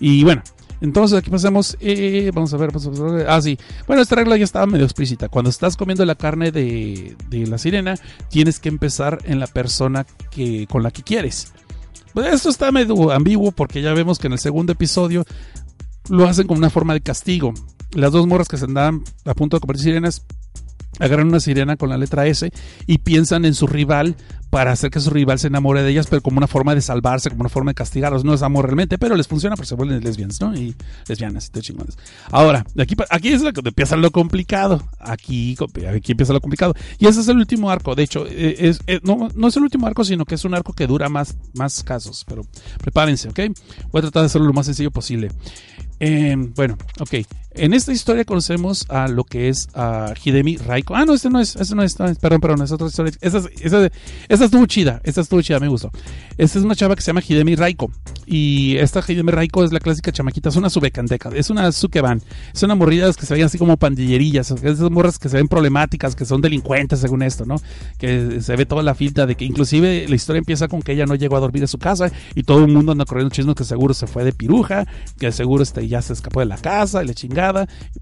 Y 0.00 0.22
bueno, 0.24 0.42
Entonces 0.80 1.18
aquí 1.18 1.30
pasamos, 1.30 1.76
eh, 1.80 2.30
vamos 2.34 2.52
a 2.52 2.56
ver, 2.58 2.70
vamos 2.70 3.00
a 3.00 3.02
ver, 3.02 3.26
ah 3.30 3.40
sí, 3.40 3.58
bueno 3.86 4.02
esta 4.02 4.16
regla 4.16 4.36
ya 4.36 4.44
estaba 4.44 4.66
medio 4.66 4.84
explícita, 4.84 5.28
cuando 5.30 5.48
estás 5.48 5.76
comiendo 5.76 6.04
la 6.04 6.16
carne 6.16 6.52
de, 6.52 7.16
de 7.30 7.46
la 7.46 7.56
sirena, 7.56 7.94
tienes 8.28 8.60
que 8.60 8.68
empezar 8.68 9.20
en 9.24 9.40
la 9.40 9.46
persona 9.46 10.04
que, 10.30 10.66
con 10.66 10.82
la 10.82 10.90
que 10.90 11.02
quieres. 11.02 11.52
Pues 12.16 12.32
esto 12.32 12.48
está 12.48 12.72
medio 12.72 13.12
ambiguo 13.12 13.52
porque 13.52 13.82
ya 13.82 13.92
vemos 13.92 14.18
que 14.18 14.28
en 14.28 14.32
el 14.32 14.38
segundo 14.38 14.72
episodio 14.72 15.26
lo 16.08 16.26
hacen 16.26 16.46
como 16.46 16.56
una 16.56 16.70
forma 16.70 16.94
de 16.94 17.02
castigo. 17.02 17.52
Las 17.92 18.10
dos 18.10 18.26
morras 18.26 18.48
que 18.48 18.56
se 18.56 18.64
andaban 18.64 19.04
a 19.26 19.34
punto 19.34 19.58
de 19.58 19.60
comer 19.60 19.76
sirenas 19.76 20.24
agarran 20.98 21.28
una 21.28 21.40
sirena 21.40 21.76
con 21.76 21.88
la 21.88 21.98
letra 21.98 22.26
S 22.26 22.50
y 22.86 22.98
piensan 22.98 23.44
en 23.44 23.54
su 23.54 23.66
rival 23.66 24.16
para 24.50 24.72
hacer 24.72 24.90
que 24.90 25.00
su 25.00 25.10
rival 25.10 25.38
se 25.38 25.48
enamore 25.48 25.82
de 25.82 25.90
ellas, 25.90 26.06
pero 26.08 26.22
como 26.22 26.38
una 26.38 26.46
forma 26.46 26.74
de 26.74 26.80
salvarse, 26.80 27.30
como 27.30 27.42
una 27.42 27.48
forma 27.48 27.72
de 27.72 27.74
castigarlos. 27.74 28.24
No 28.24 28.32
es 28.32 28.42
amor 28.42 28.64
realmente, 28.64 28.96
pero 28.96 29.16
les 29.16 29.26
funciona 29.26 29.56
porque 29.56 29.68
se 29.68 29.74
vuelven 29.74 30.02
lesbianas, 30.02 30.40
¿no? 30.40 30.54
Y 30.54 30.74
lesbianas 31.08 31.46
y 31.46 31.50
todo 31.50 31.62
chingones. 31.62 31.98
Ahora, 32.30 32.64
aquí, 32.78 32.94
aquí 33.10 33.28
es 33.28 33.42
lo 33.42 33.50
empieza 33.50 33.96
lo 33.96 34.10
complicado. 34.10 34.82
Aquí, 34.98 35.56
aquí 35.88 36.12
empieza 36.12 36.32
lo 36.32 36.40
complicado. 36.40 36.74
Y 36.98 37.06
ese 37.06 37.20
es 37.20 37.28
el 37.28 37.36
último 37.36 37.70
arco. 37.70 37.94
De 37.94 38.04
hecho, 38.04 38.24
eh, 38.26 38.74
eh, 38.86 39.00
no, 39.02 39.28
no, 39.34 39.48
es 39.48 39.56
el 39.56 39.62
último 39.62 39.86
arco, 39.86 40.04
sino 40.04 40.24
que 40.24 40.36
es 40.36 40.44
un 40.44 40.54
arco 40.54 40.72
que 40.72 40.86
dura 40.86 41.08
más, 41.08 41.36
más 41.54 41.82
casos. 41.82 42.24
Pero 42.26 42.42
prepárense, 42.80 43.28
¿ok? 43.28 43.40
Voy 43.90 43.98
a 43.98 44.02
tratar 44.02 44.22
de 44.22 44.26
hacerlo 44.26 44.46
lo 44.46 44.52
más 44.52 44.66
sencillo 44.66 44.90
posible. 44.90 45.30
Eh, 45.98 46.34
bueno, 46.54 46.76
ok. 47.00 47.14
En 47.58 47.72
esta 47.72 47.90
historia 47.90 48.26
conocemos 48.26 48.84
a 48.90 49.08
lo 49.08 49.24
que 49.24 49.48
es 49.48 49.68
a 49.72 50.12
Hidemi 50.22 50.58
Raiko. 50.58 50.94
Ah, 50.94 51.06
no, 51.06 51.14
este 51.14 51.30
no 51.30 51.40
es, 51.40 51.56
este 51.56 51.74
no 51.74 51.82
es, 51.82 51.94
perdón, 51.94 52.40
perdón, 52.40 52.62
es 52.62 52.70
otra 52.70 52.86
historia. 52.86 53.12
Esta, 53.22 53.38
esta, 53.62 53.90
esta 54.28 54.44
estuvo 54.44 54.66
chida, 54.66 55.00
estuvo 55.04 55.40
chida, 55.40 55.58
me 55.58 55.68
gustó. 55.68 55.90
Esta 56.36 56.58
es 56.58 56.64
una 56.66 56.74
chava 56.74 56.94
que 56.94 57.00
se 57.00 57.06
llama 57.06 57.22
Hidemi 57.26 57.54
Raiko. 57.54 57.90
Y 58.26 58.76
esta 58.76 59.00
Hidemi 59.06 59.32
Raiko 59.32 59.64
es 59.64 59.72
la 59.72 59.80
clásica 59.80 60.12
chamaquita, 60.12 60.50
es 60.50 60.56
una 60.56 60.68
subecanteca, 60.68 61.30
es 61.34 61.48
una 61.48 61.72
sukeban. 61.72 62.20
Es 62.52 62.62
una 62.62 62.74
morrida 62.74 63.10
que 63.14 63.24
se 63.24 63.32
ven 63.32 63.44
así 63.44 63.56
como 63.56 63.78
pandillerillas, 63.78 64.50
esas 64.50 64.90
morras 64.90 65.18
que 65.18 65.30
se 65.30 65.38
ven 65.38 65.48
problemáticas, 65.48 66.14
que 66.14 66.26
son 66.26 66.42
delincuentes 66.42 67.00
según 67.00 67.22
esto, 67.22 67.46
¿no? 67.46 67.56
Que 67.96 68.42
se 68.42 68.54
ve 68.56 68.66
toda 68.66 68.82
la 68.82 68.94
filta 68.94 69.24
de 69.24 69.34
que 69.34 69.46
inclusive 69.46 70.06
la 70.08 70.14
historia 70.14 70.38
empieza 70.40 70.68
con 70.68 70.82
que 70.82 70.92
ella 70.92 71.06
no 71.06 71.14
llegó 71.14 71.38
a 71.38 71.40
dormir 71.40 71.62
en 71.62 71.68
su 71.68 71.78
casa 71.78 72.10
y 72.34 72.42
todo 72.42 72.58
el 72.58 72.70
mundo 72.70 72.92
anda 72.92 73.06
corriendo 73.06 73.34
chismes 73.34 73.54
que 73.54 73.64
seguro 73.64 73.94
se 73.94 74.06
fue 74.06 74.24
de 74.24 74.32
piruja, 74.32 74.86
que 75.18 75.32
seguro 75.32 75.62
este, 75.62 75.88
ya 75.88 76.02
se 76.02 76.12
escapó 76.12 76.40
de 76.40 76.46
la 76.46 76.58
casa 76.58 77.02
y 77.02 77.06
la 77.06 77.14
chingada 77.14 77.45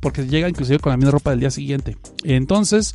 porque 0.01 0.27
llega 0.27 0.49
inclusive 0.49 0.79
con 0.79 0.91
la 0.91 0.97
misma 0.97 1.13
ropa 1.13 1.31
del 1.31 1.41
día 1.41 1.51
siguiente. 1.51 1.97
Entonces, 2.25 2.95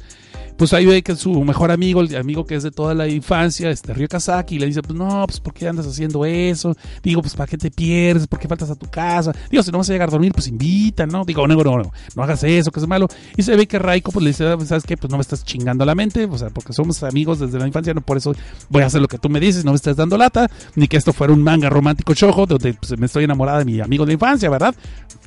pues 0.60 0.74
ahí 0.74 0.86
ve 0.86 1.02
que 1.02 1.16
su 1.16 1.42
mejor 1.46 1.72
amigo, 1.72 2.02
el 2.02 2.14
amigo 2.18 2.46
que 2.46 2.56
es 2.56 2.64
de 2.64 2.72
toda 2.72 2.94
la 2.94 3.08
infancia, 3.08 3.70
este 3.70 3.94
Ryo 3.94 4.10
Kazaki, 4.10 4.60
le 4.60 4.66
dice, 4.66 4.82
pues 4.82 4.94
no, 4.94 5.26
pues 5.26 5.40
¿por 5.40 5.54
qué 5.54 5.70
andas 5.70 5.88
haciendo 5.88 6.26
eso? 6.26 6.76
Digo, 7.02 7.22
pues 7.22 7.34
¿para 7.34 7.48
qué 7.48 7.58
te 7.58 7.72
pierdes? 7.72 8.28
¿Por 8.28 8.40
qué 8.40 8.50
faltas 8.50 8.70
a 8.70 8.76
tu 8.76 8.86
casa? 8.88 9.32
Digo, 9.50 9.64
si 9.64 9.72
no 9.72 9.78
vas 9.78 9.90
a 9.90 9.94
llegar 9.94 10.10
a 10.10 10.12
dormir, 10.12 10.34
pues 10.34 10.50
invita, 10.50 11.06
¿no? 11.06 11.24
Digo, 11.24 11.48
no, 11.48 11.56
no, 11.56 11.78
no, 11.78 11.92
no 12.14 12.24
hagas 12.24 12.44
eso, 12.44 12.72
que 12.72 12.82
es 12.82 12.88
malo. 12.88 13.08
Y 13.38 13.44
se 13.44 13.56
ve 13.56 13.68
que 13.68 13.80
Raiko 13.80 14.12
pues 14.12 14.22
le 14.22 14.32
dice, 14.32 14.54
¿sabes 14.66 14.84
qué? 14.84 14.98
Pues 14.98 15.10
no 15.10 15.16
me 15.16 15.22
estás 15.22 15.46
chingando 15.46 15.86
la 15.86 15.96
mente, 15.96 16.26
o 16.26 16.38
sea, 16.38 16.50
porque 16.50 16.74
somos 16.74 17.04
amigos 17.04 17.40
desde 17.40 17.58
la 17.58 17.66
infancia, 17.66 17.94
no 17.94 18.02
por 18.02 18.18
eso 18.18 18.36
voy 18.68 18.84
a 18.84 18.88
hacer 18.88 19.00
lo 19.00 19.08
que 19.08 19.18
tú 19.18 19.30
me 19.30 19.40
dices, 19.40 19.64
no 19.64 19.72
me 19.72 19.78
estás 19.78 19.96
dando 19.96 20.18
lata, 20.18 20.52
ni 20.76 20.90
que 20.90 20.98
esto 20.98 21.14
fuera 21.14 21.32
un 21.32 21.42
manga 21.42 21.70
romántico 21.70 22.14
chojo, 22.14 22.46
donde 22.46 22.74
pues, 22.74 23.00
me 23.00 23.06
estoy 23.06 23.24
enamorada 23.24 23.60
de 23.60 23.66
mi 23.66 23.80
amigo 23.80 24.06
de 24.06 24.12
infancia, 24.12 24.50
¿verdad? 24.50 24.76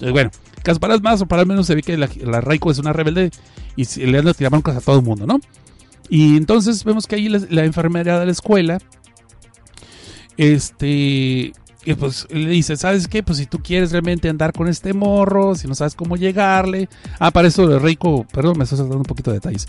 Eh, 0.01 0.11
bueno, 0.11 0.31
caso 0.63 0.81
para 0.81 0.97
más 0.99 1.23
o 1.23 1.27
para 1.27 1.45
menos 1.45 1.67
se 1.67 1.75
ve 1.75 1.83
que 1.83 1.97
la, 1.97 2.09
la 2.23 2.41
es 2.41 2.79
una 2.79 2.93
rebelde 2.93 3.31
y 3.77 3.85
le 4.07 4.19
anda 4.19 4.35
tirando 4.35 4.71
a 4.71 4.81
todo 4.81 4.97
el 4.97 5.03
mundo, 5.03 5.27
¿no? 5.27 5.41
Y 6.09 6.37
entonces 6.37 6.85
vemos 6.85 7.07
que 7.07 7.17
ahí 7.17 7.29
la, 7.29 7.41
la 7.51 7.65
enfermera 7.65 8.21
de 8.21 8.27
la 8.27 8.33
escuela, 8.33 8.79
este, 10.37 11.53
y 11.85 11.95
pues 11.95 12.29
le 12.31 12.51
dice, 12.51 12.77
¿sabes 12.77 13.09
qué? 13.09 13.23
Pues 13.23 13.39
si 13.39 13.47
tú 13.47 13.59
quieres 13.59 13.91
realmente 13.91 14.29
andar 14.29 14.53
con 14.53 14.69
este 14.69 14.93
morro, 14.93 15.55
si 15.57 15.67
no 15.67 15.75
sabes 15.75 15.95
cómo 15.95 16.17
llegarle. 16.17 16.89
Ah, 17.19 17.31
para 17.31 17.49
eso 17.49 17.79
Reiko, 17.79 18.25
perdón, 18.33 18.59
me 18.59 18.65
estoy 18.65 18.79
dando 18.79 18.97
un 18.97 19.03
poquito 19.03 19.31
de 19.31 19.39
detalles. 19.39 19.67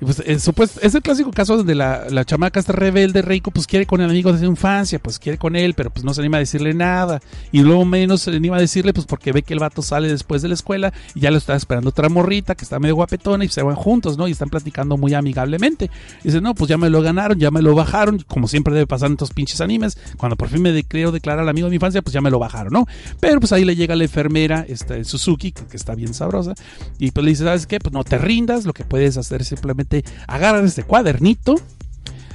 Y 0.00 0.04
pues, 0.04 0.20
es, 0.26 0.50
es 0.82 0.94
el 0.94 1.02
clásico 1.02 1.30
caso 1.30 1.56
donde 1.56 1.76
la, 1.76 2.06
la 2.10 2.24
chamaca 2.24 2.58
está 2.58 2.72
rebelde, 2.72 3.22
Reiko, 3.22 3.52
pues 3.52 3.68
quiere 3.68 3.86
con 3.86 4.00
el 4.00 4.10
amigo 4.10 4.32
de 4.32 4.40
su 4.40 4.44
infancia, 4.44 4.98
pues 4.98 5.20
quiere 5.20 5.38
con 5.38 5.54
él, 5.54 5.74
pero 5.74 5.90
pues 5.90 6.04
no 6.04 6.12
se 6.12 6.20
anima 6.20 6.38
a 6.38 6.40
decirle 6.40 6.74
nada. 6.74 7.20
Y 7.52 7.60
luego 7.60 7.84
menos 7.84 8.22
se 8.22 8.30
anima 8.32 8.56
a 8.56 8.60
decirle, 8.60 8.92
pues 8.92 9.06
porque 9.06 9.30
ve 9.30 9.42
que 9.42 9.54
el 9.54 9.60
vato 9.60 9.82
sale 9.82 10.08
después 10.08 10.42
de 10.42 10.48
la 10.48 10.54
escuela 10.54 10.92
y 11.14 11.20
ya 11.20 11.30
lo 11.30 11.38
está 11.38 11.54
esperando 11.54 11.90
otra 11.90 12.08
morrita 12.08 12.56
que 12.56 12.64
está 12.64 12.80
medio 12.80 12.96
guapetona 12.96 13.44
y 13.44 13.48
se 13.48 13.62
van 13.62 13.76
juntos, 13.76 14.18
¿no? 14.18 14.26
Y 14.26 14.32
están 14.32 14.48
platicando 14.48 14.96
muy 14.96 15.14
amigablemente. 15.14 15.90
Dice, 16.24 16.40
no, 16.40 16.54
pues 16.54 16.68
ya 16.68 16.78
me 16.78 16.90
lo 16.90 17.02
ganaron, 17.02 17.38
ya 17.38 17.52
me 17.52 17.62
lo 17.62 17.76
bajaron, 17.76 18.18
como 18.26 18.48
siempre 18.48 18.74
debe 18.74 18.88
pasar 18.88 19.06
en 19.06 19.12
estos 19.12 19.30
pinches 19.30 19.60
animes. 19.60 19.96
Cuando 20.16 20.34
por 20.34 20.48
fin 20.48 20.62
me 20.62 20.82
creo 20.82 21.12
declarar 21.12 21.48
amigo 21.52 21.66
de 21.66 21.70
mi 21.70 21.76
infancia, 21.76 22.02
pues 22.02 22.12
ya 22.12 22.20
me 22.20 22.30
lo 22.30 22.38
bajaron, 22.38 22.72
¿no? 22.72 22.86
Pero 23.20 23.40
pues 23.40 23.52
ahí 23.52 23.64
le 23.64 23.76
llega 23.76 23.96
la 23.96 24.04
enfermera, 24.04 24.64
esta 24.68 25.02
Suzuki, 25.04 25.52
que, 25.52 25.76
está 25.76 25.94
bien 25.94 26.14
sabrosa, 26.14 26.54
y 26.98 27.10
pues 27.10 27.24
le 27.24 27.30
dice, 27.30 27.44
¿sabes 27.44 27.66
qué? 27.66 27.78
Pues 27.78 27.92
no 27.92 28.04
te 28.04 28.18
rindas, 28.18 28.64
lo 28.64 28.72
que 28.72 28.84
puedes 28.84 29.16
hacer 29.16 29.42
es 29.42 29.48
simplemente 29.48 30.04
agarrar 30.26 30.64
este 30.64 30.84
cuadernito, 30.84 31.56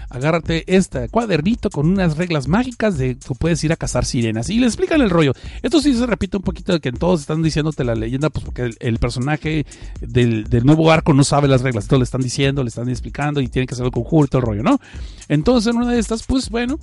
agárrate 0.09 0.63
este 0.67 1.09
cuadernito 1.09 1.69
con 1.69 1.87
unas 1.87 2.17
reglas 2.17 2.47
mágicas 2.47 2.97
de 2.97 3.17
que 3.17 3.35
puedes 3.35 3.63
ir 3.63 3.71
a 3.71 3.75
cazar 3.75 4.05
sirenas. 4.05 4.49
Y 4.49 4.59
le 4.59 4.67
explican 4.67 5.01
el 5.01 5.09
rollo. 5.09 5.33
Esto 5.61 5.81
sí 5.81 5.93
se 5.93 6.05
repite 6.05 6.37
un 6.37 6.43
poquito 6.43 6.73
de 6.73 6.79
que 6.79 6.91
todos 6.91 7.21
están 7.21 7.41
diciéndote 7.43 7.83
la 7.83 7.95
leyenda, 7.95 8.29
pues 8.29 8.45
porque 8.45 8.71
el, 8.79 8.99
personaje 8.99 9.65
del, 10.01 10.45
nuevo 10.63 10.91
arco 10.91 11.13
no 11.13 11.23
sabe 11.23 11.47
las 11.47 11.61
reglas. 11.61 11.85
Entonces 11.85 11.99
le 11.99 12.05
están 12.05 12.21
diciendo, 12.21 12.63
le 12.63 12.69
están 12.69 12.89
explicando 12.89 13.41
y 13.41 13.47
tiene 13.47 13.67
que 13.67 13.73
hacer 13.73 13.85
el 13.85 13.91
conjuro 13.91 14.25
y 14.25 14.29
todo 14.29 14.39
el 14.39 14.47
rollo, 14.47 14.63
¿no? 14.63 14.79
Entonces 15.27 15.73
en 15.73 15.77
una 15.77 15.91
de 15.91 15.99
estas, 15.99 16.23
pues 16.23 16.49
bueno, 16.49 16.79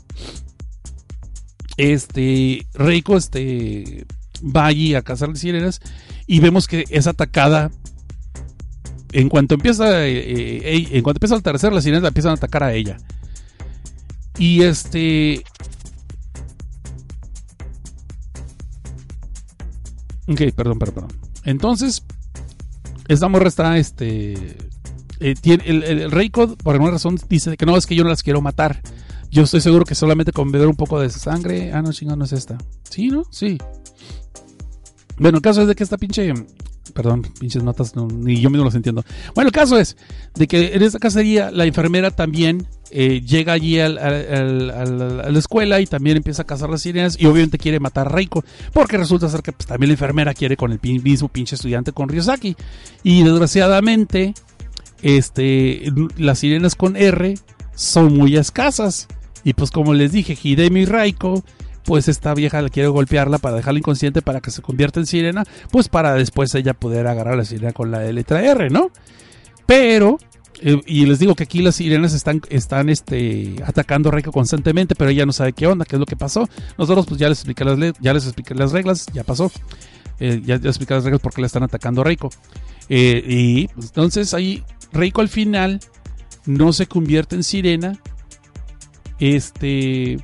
este 1.77 2.67
Reiko 2.75 3.17
este, 3.17 4.07
va 4.45 4.67
allí 4.67 4.95
a 4.95 5.03
cazar 5.03 5.37
sirenas 5.37 5.81
y 6.27 6.41
vemos 6.41 6.67
que 6.67 6.85
es 6.91 7.07
atacada. 7.07 7.71
En 9.13 9.29
cuanto 9.29 9.55
empieza, 9.55 10.07
eh, 10.07 10.19
eh, 10.19 10.89
en 10.91 11.03
cuanto 11.03 11.19
empieza 11.19 11.37
a 11.37 11.39
atardecer, 11.39 11.73
las 11.73 11.85
sirenas 11.85 12.03
la 12.03 12.09
empiezan 12.09 12.33
a 12.33 12.35
atacar 12.35 12.65
a 12.65 12.75
ella. 12.75 12.97
Y 14.39 14.63
este. 14.63 15.45
Ok, 20.27 20.41
perdón, 20.57 20.79
perdón, 20.79 21.09
Entonces, 21.45 22.03
esta 23.07 23.29
morra 23.29 23.47
está, 23.47 23.79
este. 23.79 24.57
Eh, 25.21 25.35
tiene, 25.41 25.63
el, 25.67 25.85
el, 25.85 26.11
Reiko, 26.11 26.57
por 26.57 26.75
alguna 26.75 26.93
razón, 26.93 27.19
dice 27.29 27.57
que 27.57 27.67
no, 27.67 27.77
es 27.77 27.87
que 27.87 27.95
yo 27.95 28.03
no 28.03 28.11
las 28.11 28.23
quiero 28.23 28.41
matar. 28.41 28.81
Yo 29.35 29.43
estoy 29.43 29.61
seguro 29.61 29.85
que 29.85 29.97
solamente 29.97 30.31
con 30.31 30.53
beber 30.53 30.69
un 30.69 30.77
poco 30.77 31.01
de 31.01 31.11
sangre. 31.11 31.73
Ah, 31.73 31.83
no, 31.83 31.93
chingón, 31.93 32.21
no 32.21 32.25
es 32.25 32.33
esta. 32.33 32.57
Sí, 32.89 33.09
¿no? 33.09 33.25
Sí. 33.31 33.59
Bueno, 35.19 35.39
el 35.39 35.43
caso 35.43 35.63
es 35.63 35.67
de 35.67 35.75
que 35.75 35.83
esta 35.83 35.99
pinche. 35.99 36.33
Perdón, 36.95 37.23
pinches 37.41 37.65
notas, 37.65 37.97
ni 37.97 38.41
yo 38.41 38.49
mismo 38.49 38.65
los 38.65 38.77
entiendo. 38.77 39.05
Bueno, 39.35 39.49
el 39.49 39.53
caso 39.53 39.77
es 39.77 39.97
de 40.37 40.47
que 40.47 40.75
en 40.75 40.83
esta 40.83 41.01
cacería 41.01 41.51
la 41.51 41.65
enfermera 41.65 42.13
también 42.13 42.69
eh, 42.93 43.23
llega 43.23 43.55
allí 43.55 43.81
a 43.81 43.89
la 43.89 45.37
escuela 45.37 45.81
y 45.81 45.87
también 45.87 46.19
empieza 46.19 46.43
a 46.43 46.47
cazar 46.47 46.71
las 46.71 46.83
sirenas 46.83 47.17
y 47.19 47.27
obviamente 47.27 47.59
quiere 47.59 47.81
matar 47.81 48.07
a 48.07 48.11
Reiko 48.11 48.45
porque 48.73 48.99
resulta 48.99 49.29
ser 49.29 49.43
que 49.43 49.51
pues, 49.51 49.67
también 49.67 49.89
la 49.89 49.95
enfermera 49.95 50.33
quiere 50.33 50.57
con 50.57 50.71
el 50.71 50.79
mismo 50.81 51.29
pinche 51.29 51.57
estudiante 51.57 51.91
con 51.91 52.09
Ryosaki 52.09 52.55
y 53.03 53.25
desgraciadamente 53.25 54.35
este 55.03 55.91
las 56.19 56.39
sirenas 56.39 56.77
con 56.77 56.97
R 56.97 57.35
son 57.75 58.17
muy 58.17 58.37
escasas 58.37 59.09
y 59.45 59.53
pues 59.53 59.71
como 59.71 59.95
les 59.95 60.13
dije, 60.13 60.37
Hidemi 60.41 60.87
Raiko, 60.87 61.45
pues 61.85 62.09
esta 62.09 62.35
vieja 62.35 62.63
le 62.63 62.71
quiere 62.71 62.89
golpearla 62.89 63.39
para 63.39 63.57
dejarla 63.57 63.79
inconsciente 63.79 64.23
para 64.23 64.41
que 64.41 64.51
se 64.51 64.63
convierta 64.63 65.01
en 65.01 65.07
sirena, 65.07 65.45
pues 65.71 65.89
para 65.89 66.15
después 66.15 66.55
ella 66.55 66.75
poder 66.75 67.07
agarrar 67.07 67.35
a 67.35 67.39
la 67.39 67.45
sirena 67.45 67.73
con 67.73 67.91
la 67.91 68.01
letra 68.11 68.43
R, 68.43 68.71
¿no? 68.71 68.91
Pero 69.67 70.19
eh, 70.61 70.81
y 70.87 71.07
les 71.07 71.19
digo 71.19 71.35
que 71.35 71.45
aquí 71.45 71.61
las 71.61 71.77
sirenas 71.77 72.15
están, 72.15 72.41
están 72.49 72.89
este, 72.89 73.57
atacando 73.67 74.09
a 74.09 74.13
Reiko 74.13 74.33
constantemente, 74.33 74.95
pero 74.95 75.11
ella 75.11 75.27
no 75.27 75.33
sabe 75.33 75.53
qué 75.53 75.67
onda, 75.67 75.85
qué 75.85 75.97
es 75.97 76.01
lo 76.01 76.07
que 76.07 76.17
pasó. 76.17 76.49
Nosotros 76.79 77.07
pues 77.07 77.21
ya 77.21 77.29
les 77.29 77.39
expliqué 77.39 77.65
las, 77.65 77.95
ya 78.01 78.15
les 78.15 78.25
expliqué 78.25 78.55
las 78.55 78.73
reglas, 78.73 79.07
ya 79.13 79.25
pasó. 79.25 79.51
Eh, 80.21 80.41
ya, 80.45 80.57
les 80.57 80.67
expliqué 80.67 80.95
las 80.95 81.05
reglas 81.05 81.21
por 81.21 81.35
qué 81.35 81.43
le 81.43 81.49
están 81.49 81.65
atacando 81.65 82.01
a 82.01 82.05
Reiko. 82.05 82.31
Eh, 82.89 83.23
y 83.27 83.69
pues, 83.69 83.87
entonces 83.89 84.33
ahí 84.33 84.63
Reiko 84.93 85.21
al 85.21 85.29
final 85.29 85.81
no 86.47 86.73
se 86.73 86.87
convierte 86.87 87.37
en 87.37 87.43
sirena, 87.43 87.99
este. 89.19 90.19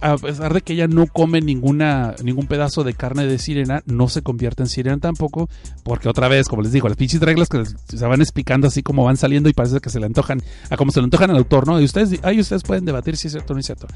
A 0.00 0.16
pesar 0.16 0.52
de 0.52 0.62
que 0.62 0.72
ella 0.72 0.88
no 0.88 1.06
come 1.06 1.40
ninguna, 1.40 2.16
ningún 2.24 2.48
pedazo 2.48 2.82
de 2.82 2.92
carne 2.94 3.26
de 3.26 3.38
sirena, 3.38 3.84
no 3.86 4.08
se 4.08 4.20
convierte 4.20 4.64
en 4.64 4.68
sirena 4.68 4.98
tampoco, 4.98 5.48
porque 5.84 6.08
otra 6.08 6.26
vez, 6.26 6.48
como 6.48 6.62
les 6.62 6.72
digo, 6.72 6.88
las 6.88 6.96
pinches 6.96 7.20
reglas 7.20 7.48
que 7.48 7.62
se 7.64 8.06
van 8.06 8.20
explicando 8.20 8.66
así 8.66 8.82
como 8.82 9.04
van 9.04 9.16
saliendo 9.16 9.48
y 9.48 9.52
parece 9.52 9.78
que 9.78 9.90
se 9.90 10.00
le 10.00 10.06
antojan, 10.06 10.42
a 10.70 10.76
como 10.76 10.90
se 10.90 10.98
le 10.98 11.04
antojan 11.04 11.30
al 11.30 11.36
autor, 11.36 11.68
¿no? 11.68 11.80
Y 11.80 11.84
ustedes, 11.84 12.18
ahí 12.24 12.40
ustedes 12.40 12.64
pueden 12.64 12.84
debatir 12.84 13.16
si 13.16 13.28
es 13.28 13.34
cierto 13.34 13.52
o 13.52 13.54
no 13.54 13.60
es 13.60 13.66
cierto. 13.66 13.86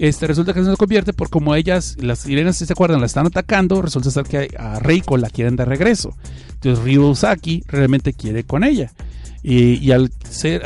Este, 0.00 0.26
resulta 0.26 0.52
que 0.52 0.60
no 0.62 0.70
se 0.72 0.76
convierte 0.76 1.12
por 1.12 1.30
como 1.30 1.54
ellas, 1.54 1.96
las 2.00 2.20
sirenas, 2.20 2.56
si 2.56 2.66
se 2.66 2.72
acuerdan, 2.72 2.98
la 2.98 3.06
están 3.06 3.26
atacando, 3.26 3.82
resulta 3.82 4.10
ser 4.10 4.24
que 4.24 4.48
a 4.58 4.80
Reiko 4.80 5.16
la 5.16 5.30
quieren 5.30 5.54
de 5.54 5.64
regreso. 5.64 6.16
Entonces 6.54 6.84
Ryusaki 6.84 7.62
realmente 7.68 8.14
quiere 8.14 8.42
con 8.42 8.64
ella. 8.64 8.90
Y, 9.42 9.90
al, 9.90 10.12
ser, 10.28 10.62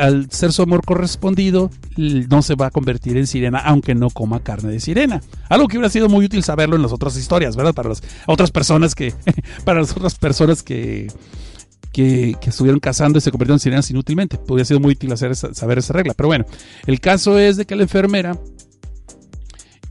su 0.53 0.63
amor 0.63 0.85
correspondido, 0.85 1.71
no 1.97 2.43
se 2.43 2.57
va 2.57 2.67
a 2.67 2.71
convertir 2.71 3.17
en 3.17 3.27
sirena, 3.27 3.59
aunque 3.59 3.95
no 3.95 4.11
coma 4.11 4.41
carne 4.41 4.73
de 4.73 4.81
sirena. 4.81 5.23
Algo 5.49 5.69
que 5.69 5.77
hubiera 5.77 5.91
sido 5.91 6.09
muy 6.09 6.25
útil 6.25 6.43
saberlo 6.43 6.75
en 6.75 6.83
las 6.83 6.93
otras 6.93 7.17
historias, 7.17 7.55
¿verdad? 7.55 7.73
Para 7.73 7.91
las 7.91 8.03
otras 8.27 8.51
personas 8.51 8.95
que, 8.95 9.15
para 9.65 9.81
las 9.81 9.93
otras 9.93 10.17
personas 10.17 10.65
que, 10.65 11.07
que, 11.93 12.37
estuvieron 12.45 12.81
cazando 12.81 13.19
y 13.19 13.21
se 13.21 13.31
convirtieron 13.31 13.57
en 13.57 13.61
sirenas 13.61 13.91
inútilmente. 13.91 14.41
Hubiera 14.49 14.65
sido 14.65 14.81
muy 14.81 14.93
útil 14.93 15.17
saber 15.17 15.79
esa 15.79 15.93
regla. 15.93 16.15
Pero 16.15 16.27
bueno, 16.27 16.45
el 16.87 17.01
caso 17.01 17.39
es 17.39 17.57
de 17.57 17.67
que 17.67 17.77
la 17.77 17.85
enfermera 17.85 18.37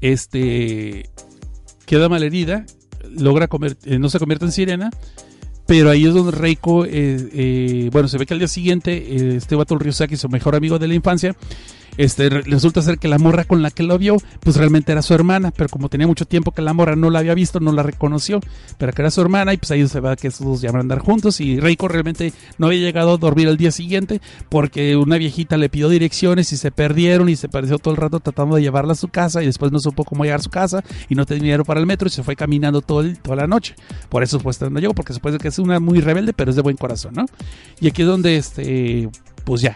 este, 0.02 1.10
queda 1.86 2.10
malherida, 2.10 2.66
logra 3.10 3.48
eh, 3.86 4.00
no 4.00 4.10
se 4.10 4.20
convierte 4.20 4.44
en 4.46 4.52
sirena, 4.52 4.92
pero 5.66 5.90
ahí 5.90 6.06
es 6.06 6.14
donde 6.14 6.32
Reiko, 6.32 6.86
eh, 6.86 6.90
eh, 6.92 7.90
bueno, 7.92 8.08
se 8.08 8.18
ve 8.18 8.26
que 8.26 8.34
al 8.34 8.40
día 8.40 8.48
siguiente 8.48 8.94
eh, 8.94 9.36
este 9.38 9.56
vato 9.56 9.78
su 10.18 10.30
mejor 10.30 10.56
amigo 10.56 10.78
de 10.78 10.88
la 10.88 10.94
infancia, 10.94 11.36
este, 11.98 12.30
re- 12.30 12.42
resulta 12.42 12.82
ser 12.82 12.98
que 12.98 13.08
la 13.08 13.18
morra 13.18 13.44
con 13.44 13.62
la 13.62 13.72
que 13.72 13.84
lo 13.84 13.98
vio, 13.98 14.18
pues 14.40 14.56
realmente 14.56 14.92
era 14.92 15.02
su 15.02 15.14
hermana, 15.14 15.52
pero 15.52 15.70
como 15.70 15.90
tenía 15.90 16.08
mucho 16.08 16.26
tiempo 16.26 16.52
que 16.52 16.62
la 16.62 16.74
morra 16.74 16.96
no 16.96 17.10
la 17.10 17.20
había 17.20 17.34
visto, 17.34 17.60
no 17.60 17.72
la 17.72 17.84
reconoció, 17.84 18.40
pero 18.78 18.92
que 18.94 19.02
era 19.02 19.12
su 19.12 19.22
hermana 19.22 19.54
y 19.54 19.58
pues 19.58 19.72
ahí 19.72 19.88
se 19.88 20.00
va 20.00 20.16
que 20.16 20.28
esos 20.28 20.46
dos 20.46 20.62
ya 20.62 20.72
van 20.72 20.78
a 20.78 20.82
andar 20.82 21.00
juntos 21.00 21.40
y 21.42 21.60
Reiko 21.60 21.88
realmente 21.88 22.34
no 22.58 22.68
había 22.68 22.80
llegado 22.80 23.14
a 23.14 23.18
dormir 23.18 23.48
al 23.48 23.58
día 23.58 23.72
siguiente 23.72 24.22
porque 24.50 24.96
una 24.96 25.18
viejita 25.18 25.58
le 25.58 25.70
pidió 25.70 25.90
direcciones 25.90 26.52
y 26.54 26.58
se 26.58 26.72
perdieron 26.72 27.30
y 27.30 27.36
se 27.36 27.50
perdió 27.50 27.78
todo 27.78 27.94
el 27.94 28.00
rato 28.00 28.20
tratando 28.20 28.56
de 28.56 28.62
llevarla 28.62 28.94
a 28.94 28.96
su 28.96 29.08
casa 29.08 29.44
y 29.44 29.46
después 29.46 29.72
no 29.72 29.80
supo 29.80 30.04
cómo 30.04 30.24
llegar 30.24 30.40
a 30.40 30.44
su 30.44 30.50
casa 30.50 30.84
y 31.10 31.16
no 31.16 31.26
tenía 31.26 31.44
dinero 31.44 31.66
para 31.66 31.80
el 31.80 31.86
metro 31.86 32.08
y 32.08 32.12
se 32.12 32.24
fue 32.24 32.36
caminando 32.36 32.82
todo 32.82 33.04
toda 33.22 33.36
la 33.36 33.48
noche. 33.48 33.76
Por 34.10 34.24
eso 34.24 34.40
pues 34.40 34.60
no 34.62 34.80
llegó, 34.80 34.94
porque 34.94 35.14
se 35.14 35.20
puede 35.20 35.38
que 35.38 35.48
es 35.50 35.60
una 35.60 35.80
muy 35.80 36.00
rebelde, 36.00 36.34
pero 36.34 36.50
es 36.50 36.56
de 36.56 36.62
buen 36.62 36.78
corazón, 36.78 37.14
¿no? 37.16 37.26
Y 37.80 37.88
aquí 37.88 38.02
es 38.04 38.08
donde, 38.08 38.38
este, 38.38 39.10
pues 39.44 39.62
ya. 39.62 39.76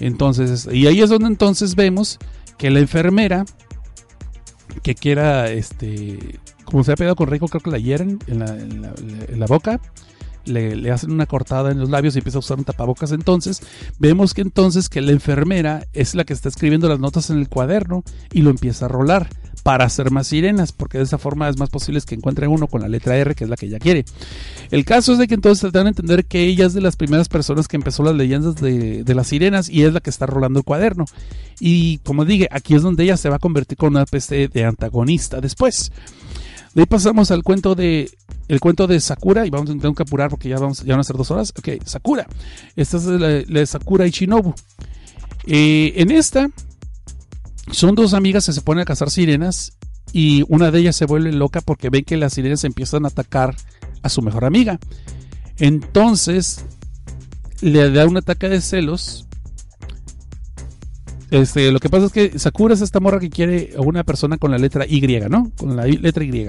Entonces, 0.00 0.68
y 0.70 0.86
ahí 0.86 1.00
es 1.00 1.10
donde 1.10 1.28
entonces 1.28 1.74
vemos 1.74 2.18
que 2.58 2.70
la 2.70 2.80
enfermera, 2.80 3.44
que 4.82 4.94
quiera, 4.94 5.50
este, 5.50 6.38
como 6.64 6.84
se 6.84 6.92
ha 6.92 6.96
pegado 6.96 7.16
con 7.16 7.28
Rico, 7.28 7.48
creo 7.48 7.60
que 7.62 7.70
la 7.70 7.78
hieren 7.78 8.18
en 8.26 8.38
la, 8.40 8.46
en 8.56 9.40
la- 9.40 9.46
boca, 9.46 9.80
le, 10.44 10.76
le 10.76 10.90
hacen 10.92 11.10
una 11.10 11.26
cortada 11.26 11.70
en 11.72 11.78
los 11.80 11.90
labios 11.90 12.14
y 12.14 12.18
empieza 12.18 12.38
a 12.38 12.40
usar 12.40 12.58
un 12.58 12.64
tapabocas. 12.64 13.10
Entonces, 13.12 13.62
vemos 13.98 14.32
que 14.34 14.42
entonces 14.42 14.88
que 14.88 15.00
la 15.00 15.12
enfermera 15.12 15.86
es 15.92 16.14
la 16.14 16.24
que 16.24 16.32
está 16.32 16.48
escribiendo 16.48 16.88
las 16.88 17.00
notas 17.00 17.30
en 17.30 17.38
el 17.38 17.48
cuaderno 17.48 18.04
y 18.32 18.42
lo 18.42 18.50
empieza 18.50 18.84
a 18.84 18.88
rolar 18.88 19.28
para 19.66 19.84
hacer 19.84 20.12
más 20.12 20.28
sirenas, 20.28 20.70
porque 20.70 20.98
de 20.98 21.02
esa 21.02 21.18
forma 21.18 21.48
es 21.48 21.58
más 21.58 21.70
posible 21.70 22.00
que 22.06 22.14
encuentre 22.14 22.46
uno 22.46 22.68
con 22.68 22.82
la 22.82 22.88
letra 22.88 23.16
R, 23.16 23.34
que 23.34 23.42
es 23.42 23.50
la 23.50 23.56
que 23.56 23.66
ella 23.66 23.80
quiere. 23.80 24.04
El 24.70 24.84
caso 24.84 25.12
es 25.12 25.18
de 25.18 25.26
que 25.26 25.34
entonces 25.34 25.72
dan 25.72 25.86
a 25.86 25.88
entender 25.88 26.24
que 26.24 26.44
ella 26.44 26.66
es 26.66 26.72
de 26.72 26.80
las 26.80 26.94
primeras 26.94 27.28
personas 27.28 27.66
que 27.66 27.74
empezó 27.74 28.04
las 28.04 28.14
leyendas 28.14 28.54
de, 28.54 29.02
de 29.02 29.14
las 29.16 29.26
sirenas 29.26 29.68
y 29.68 29.82
es 29.82 29.92
la 29.92 29.98
que 29.98 30.08
está 30.08 30.24
rolando 30.24 30.60
el 30.60 30.64
cuaderno. 30.64 31.04
Y 31.58 31.98
como 32.04 32.24
dije, 32.24 32.46
aquí 32.52 32.76
es 32.76 32.82
donde 32.82 33.02
ella 33.02 33.16
se 33.16 33.28
va 33.28 33.36
a 33.36 33.38
convertir 33.40 33.76
con 33.76 33.88
una 33.88 34.04
especie 34.04 34.46
de 34.46 34.64
antagonista 34.64 35.40
después. 35.40 35.90
De 36.72 36.82
ahí 36.82 36.86
pasamos 36.86 37.32
al 37.32 37.42
cuento 37.42 37.74
de 37.74 38.08
el 38.46 38.60
cuento 38.60 38.86
de 38.86 39.00
Sakura 39.00 39.46
y 39.46 39.50
vamos 39.50 39.68
tengo 39.68 39.94
que 39.94 40.04
apurar 40.04 40.30
porque 40.30 40.48
ya 40.48 40.60
vamos 40.60 40.84
ya 40.84 40.92
van 40.92 41.00
a 41.00 41.02
ser 41.02 41.16
dos 41.16 41.32
horas. 41.32 41.52
Ok, 41.58 41.82
Sakura. 41.84 42.28
Esta 42.76 42.98
es 42.98 43.06
la, 43.06 43.42
la 43.48 43.60
de 43.60 43.66
Sakura 43.66 44.06
y 44.06 44.10
Shinobu. 44.10 44.54
Eh, 45.44 45.92
en 45.96 46.12
esta 46.12 46.50
son 47.70 47.94
dos 47.94 48.14
amigas 48.14 48.46
que 48.46 48.52
se 48.52 48.60
ponen 48.60 48.82
a 48.82 48.84
cazar 48.84 49.10
sirenas 49.10 49.72
y 50.12 50.44
una 50.48 50.70
de 50.70 50.80
ellas 50.80 50.96
se 50.96 51.06
vuelve 51.06 51.32
loca 51.32 51.60
porque 51.60 51.90
ven 51.90 52.04
que 52.04 52.16
las 52.16 52.34
sirenas 52.34 52.64
empiezan 52.64 53.04
a 53.04 53.08
atacar 53.08 53.56
a 54.02 54.08
su 54.08 54.22
mejor 54.22 54.44
amiga. 54.44 54.78
Entonces 55.58 56.64
le 57.60 57.90
da 57.90 58.06
un 58.06 58.16
ataque 58.16 58.48
de 58.48 58.60
celos. 58.60 59.26
Este, 61.30 61.72
lo 61.72 61.80
que 61.80 61.88
pasa 61.88 62.06
es 62.06 62.12
que 62.12 62.38
Sakura 62.38 62.74
es 62.74 62.80
esta 62.80 63.00
morra 63.00 63.18
que 63.18 63.30
quiere 63.30 63.74
a 63.76 63.80
una 63.80 64.04
persona 64.04 64.38
con 64.38 64.52
la 64.52 64.58
letra 64.58 64.86
Y, 64.86 65.00
¿no? 65.28 65.50
Con 65.56 65.76
la 65.76 65.86
letra 65.86 66.24
Y. 66.24 66.48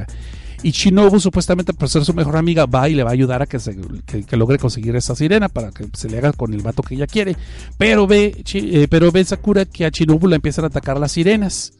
Y 0.63 0.71
Shinobu, 0.71 1.19
supuestamente 1.19 1.71
por 1.73 1.87
ser 1.87 2.03
su 2.03 2.13
mejor 2.13 2.35
amiga, 2.35 2.65
va 2.65 2.89
y 2.89 2.95
le 2.95 3.03
va 3.03 3.11
a 3.11 3.13
ayudar 3.13 3.41
a 3.41 3.45
que, 3.45 3.59
se, 3.59 3.77
que, 4.05 4.23
que 4.23 4.37
logre 4.37 4.57
conseguir 4.57 4.95
esa 4.95 5.15
sirena 5.15 5.49
para 5.49 5.69
que 5.71 5.87
se 5.93 6.09
le 6.09 6.17
haga 6.17 6.33
con 6.33 6.53
el 6.53 6.61
vato 6.61 6.81
que 6.81 6.95
ella 6.95 7.05
quiere. 7.07 7.35
Pero 7.77 8.07
ve, 8.07 8.43
eh, 8.53 8.87
pero 8.89 9.11
ve 9.11 9.23
Sakura 9.23 9.65
que 9.65 9.85
a 9.85 9.89
Shinobu 9.89 10.27
le 10.27 10.35
empiezan 10.35 10.63
a 10.63 10.67
atacar 10.67 10.99
las 10.99 11.11
sirenas. 11.11 11.73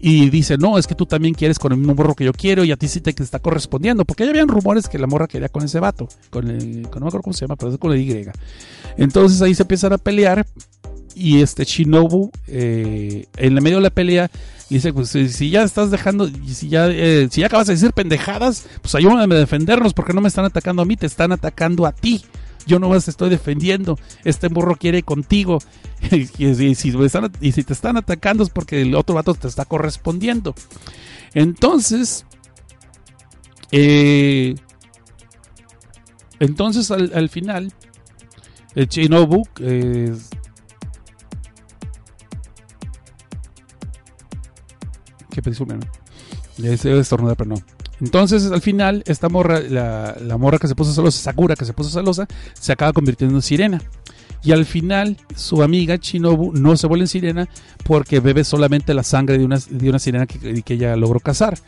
Y 0.00 0.30
dice, 0.30 0.56
no, 0.56 0.78
es 0.78 0.86
que 0.86 0.94
tú 0.94 1.06
también 1.06 1.34
quieres 1.34 1.58
con 1.58 1.72
el 1.72 1.78
mismo 1.78 1.94
morro 1.96 2.14
que 2.14 2.24
yo 2.24 2.32
quiero 2.32 2.62
y 2.62 2.70
a 2.70 2.76
ti 2.76 2.86
sí 2.86 3.00
te 3.00 3.10
está 3.20 3.40
correspondiendo. 3.40 4.04
Porque 4.04 4.24
ya 4.24 4.30
habían 4.30 4.46
rumores 4.48 4.88
que 4.88 4.96
la 4.98 5.08
morra 5.08 5.26
quería 5.26 5.48
con 5.48 5.64
ese 5.64 5.80
vato. 5.80 6.08
Con 6.30 6.48
el, 6.48 6.82
con- 6.88 7.00
no 7.00 7.06
me 7.06 7.08
acuerdo 7.08 7.22
cómo 7.22 7.34
se 7.34 7.40
llama, 7.44 7.56
pero 7.56 7.72
es 7.72 7.78
con 7.78 7.92
el 7.92 8.00
Y. 8.00 8.26
Entonces 8.96 9.42
ahí 9.42 9.54
se 9.54 9.62
empiezan 9.64 9.92
a 9.92 9.98
pelear. 9.98 10.46
Y 11.16 11.40
este 11.42 11.64
Shinobu, 11.64 12.30
eh, 12.46 13.26
en 13.36 13.56
el 13.56 13.60
medio 13.60 13.78
de 13.78 13.82
la 13.82 13.90
pelea, 13.90 14.30
dice, 14.76 14.92
pues 14.92 15.10
si, 15.10 15.50
ya 15.50 15.62
estás 15.62 15.90
dejando, 15.90 16.28
y 16.28 16.54
si 16.54 16.68
ya, 16.68 16.88
eh, 16.88 17.28
si 17.30 17.40
ya 17.40 17.46
acabas 17.46 17.66
de 17.66 17.74
decir 17.74 17.92
pendejadas, 17.92 18.66
pues 18.82 18.94
ayúdame 18.94 19.34
a 19.34 19.38
defendernos 19.38 19.94
porque 19.94 20.12
no 20.12 20.20
me 20.20 20.28
están 20.28 20.44
atacando 20.44 20.82
a 20.82 20.84
mí, 20.84 20.96
te 20.96 21.06
están 21.06 21.32
atacando 21.32 21.86
a 21.86 21.92
ti. 21.92 22.24
Yo 22.66 22.78
no 22.78 22.90
más 22.90 23.08
estoy 23.08 23.30
defendiendo. 23.30 23.98
Este 24.24 24.48
burro 24.48 24.76
quiere 24.76 25.02
contigo. 25.02 25.58
y, 26.10 26.44
y 26.44 26.74
si, 26.74 26.92
y 27.40 27.52
te 27.52 27.72
están 27.72 27.96
atacando 27.96 28.44
es 28.44 28.50
porque 28.50 28.82
el 28.82 28.94
otro 28.94 29.14
vato 29.14 29.32
te 29.34 29.48
está 29.48 29.64
correspondiendo. 29.64 30.54
Entonces, 31.32 32.26
eh, 33.72 34.54
entonces 36.40 36.90
al, 36.90 37.10
al 37.14 37.28
final, 37.30 37.72
el 38.74 38.86
Shinobu, 38.86 39.46
eh, 39.60 40.14
Entonces, 48.00 48.50
al 48.50 48.60
final, 48.60 49.02
esta 49.06 49.28
morra, 49.28 49.60
la, 49.60 50.36
morra 50.38 50.58
que 50.58 50.68
se 50.68 50.74
puso 50.74 50.92
celosa, 50.92 51.18
Sakura, 51.18 51.56
que 51.56 51.64
se 51.64 51.72
puso 51.72 51.90
celosa, 51.90 52.26
se 52.54 52.72
acaba 52.72 52.92
convirtiendo 52.92 53.36
en 53.36 53.42
sirena. 53.42 53.80
Y 54.42 54.52
al 54.52 54.66
final, 54.66 55.16
su 55.34 55.62
amiga 55.62 55.96
Shinobu 55.96 56.52
no 56.52 56.76
se 56.76 56.86
vuelve 56.86 57.04
en 57.04 57.08
sirena 57.08 57.48
porque 57.84 58.20
bebe 58.20 58.44
solamente 58.44 58.94
la 58.94 59.02
sangre 59.02 59.36
de 59.36 59.44
una, 59.44 59.58
de 59.68 59.88
una 59.88 59.98
sirena 59.98 60.26
que, 60.26 60.62
que 60.62 60.74
ella 60.74 60.94
logró 60.94 61.18
cazar. 61.18 61.58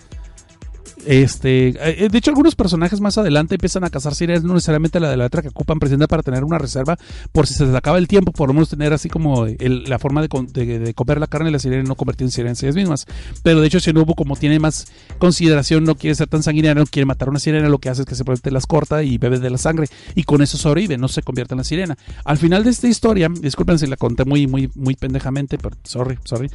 Este, 1.06 1.68
eh, 1.68 2.08
de 2.10 2.18
hecho, 2.18 2.30
algunos 2.30 2.54
personajes 2.54 3.00
más 3.00 3.16
adelante 3.18 3.54
empiezan 3.54 3.84
a 3.84 3.90
cazar 3.90 4.14
sirenas, 4.14 4.44
no 4.44 4.54
necesariamente 4.54 5.00
la 5.00 5.10
de 5.10 5.16
la 5.16 5.24
letra 5.24 5.42
que 5.42 5.48
ocupan 5.48 5.78
presidente 5.78 6.08
para 6.08 6.22
tener 6.22 6.44
una 6.44 6.58
reserva 6.58 6.98
por 7.32 7.46
si 7.46 7.54
se 7.54 7.66
les 7.66 7.74
acaba 7.74 7.98
el 7.98 8.08
tiempo, 8.08 8.32
por 8.32 8.48
lo 8.48 8.54
menos 8.54 8.68
tener 8.68 8.92
así 8.92 9.08
como 9.08 9.46
la 9.46 9.98
forma 9.98 10.22
de, 10.22 10.28
comer 10.94 11.20
la 11.20 11.26
carne 11.26 11.46
de 11.46 11.52
la 11.52 11.58
sirena 11.58 11.82
y 11.84 11.86
no 11.86 11.94
convertir 11.94 12.26
en 12.26 12.30
sirenas 12.30 12.62
ellas 12.62 12.74
mismas. 12.74 13.06
Pero 13.42 13.60
de 13.60 13.66
hecho, 13.66 13.78
Shinobu, 13.78 14.14
como 14.14 14.36
tiene 14.36 14.58
más 14.58 14.86
consideración, 15.18 15.84
no 15.84 15.94
quiere 15.94 16.14
ser 16.14 16.28
tan 16.28 16.42
sanguinaria, 16.42 16.80
no 16.80 16.86
quiere 16.86 17.06
matar 17.06 17.28
a 17.28 17.30
una 17.30 17.40
sirena, 17.40 17.68
lo 17.68 17.78
que 17.78 17.88
hace 17.88 18.02
es 18.02 18.06
que 18.06 18.14
simplemente 18.14 18.50
las 18.50 18.66
corta 18.66 19.02
y 19.02 19.18
bebe 19.18 19.38
de 19.38 19.50
la 19.50 19.58
sangre 19.58 19.86
y 20.14 20.24
con 20.24 20.42
eso 20.42 20.58
sobrevive, 20.58 20.98
no 20.98 21.08
se 21.08 21.22
convierte 21.22 21.54
en 21.54 21.58
la 21.58 21.64
sirena. 21.64 21.96
Al 22.24 22.36
final 22.36 22.64
de 22.64 22.70
esta 22.70 22.88
historia, 22.88 23.28
disculpen 23.28 23.78
si 23.78 23.86
la 23.86 23.96
conté 23.96 24.24
muy, 24.24 24.46
muy, 24.46 24.70
muy 24.74 24.94
pendejamente, 24.96 25.58
pero 25.58 25.76
sorry, 25.84 26.18
sorry. 26.24 26.50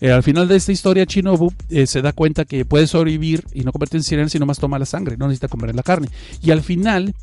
Eh, 0.00 0.10
al 0.10 0.22
final 0.22 0.48
de 0.48 0.56
esta 0.56 0.72
historia, 0.72 1.04
Shinobu 1.04 1.52
eh, 1.68 1.86
se 1.86 2.02
da 2.02 2.12
cuenta 2.12 2.44
que 2.44 2.64
puede 2.64 2.86
sobrevivir 2.86 3.44
y 3.52 3.62
no 3.62 3.72
convertirse 3.72 3.89
en 3.96 4.02
sirena 4.02 4.28
si 4.28 4.38
nomás 4.38 4.58
toma 4.58 4.78
la 4.78 4.86
sangre, 4.86 5.16
no 5.16 5.26
necesita 5.26 5.48
comer 5.48 5.74
la 5.74 5.82
carne. 5.82 6.08
Y 6.42 6.50
al 6.50 6.62
final, 6.62 7.14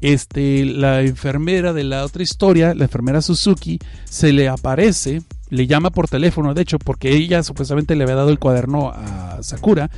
este, 0.00 0.64
la 0.64 1.02
enfermera 1.02 1.72
de 1.72 1.84
la 1.84 2.04
otra 2.04 2.22
historia, 2.22 2.74
la 2.74 2.84
enfermera 2.84 3.22
Suzuki, 3.22 3.78
se 4.04 4.32
le 4.32 4.48
aparece, 4.48 5.22
le 5.50 5.66
llama 5.66 5.90
por 5.90 6.08
teléfono, 6.08 6.54
de 6.54 6.62
hecho, 6.62 6.78
porque 6.78 7.14
ella 7.14 7.42
supuestamente 7.42 7.96
le 7.96 8.04
había 8.04 8.16
dado 8.16 8.30
el 8.30 8.38
cuaderno 8.38 8.90
a 8.90 9.38
Sakura, 9.42 9.90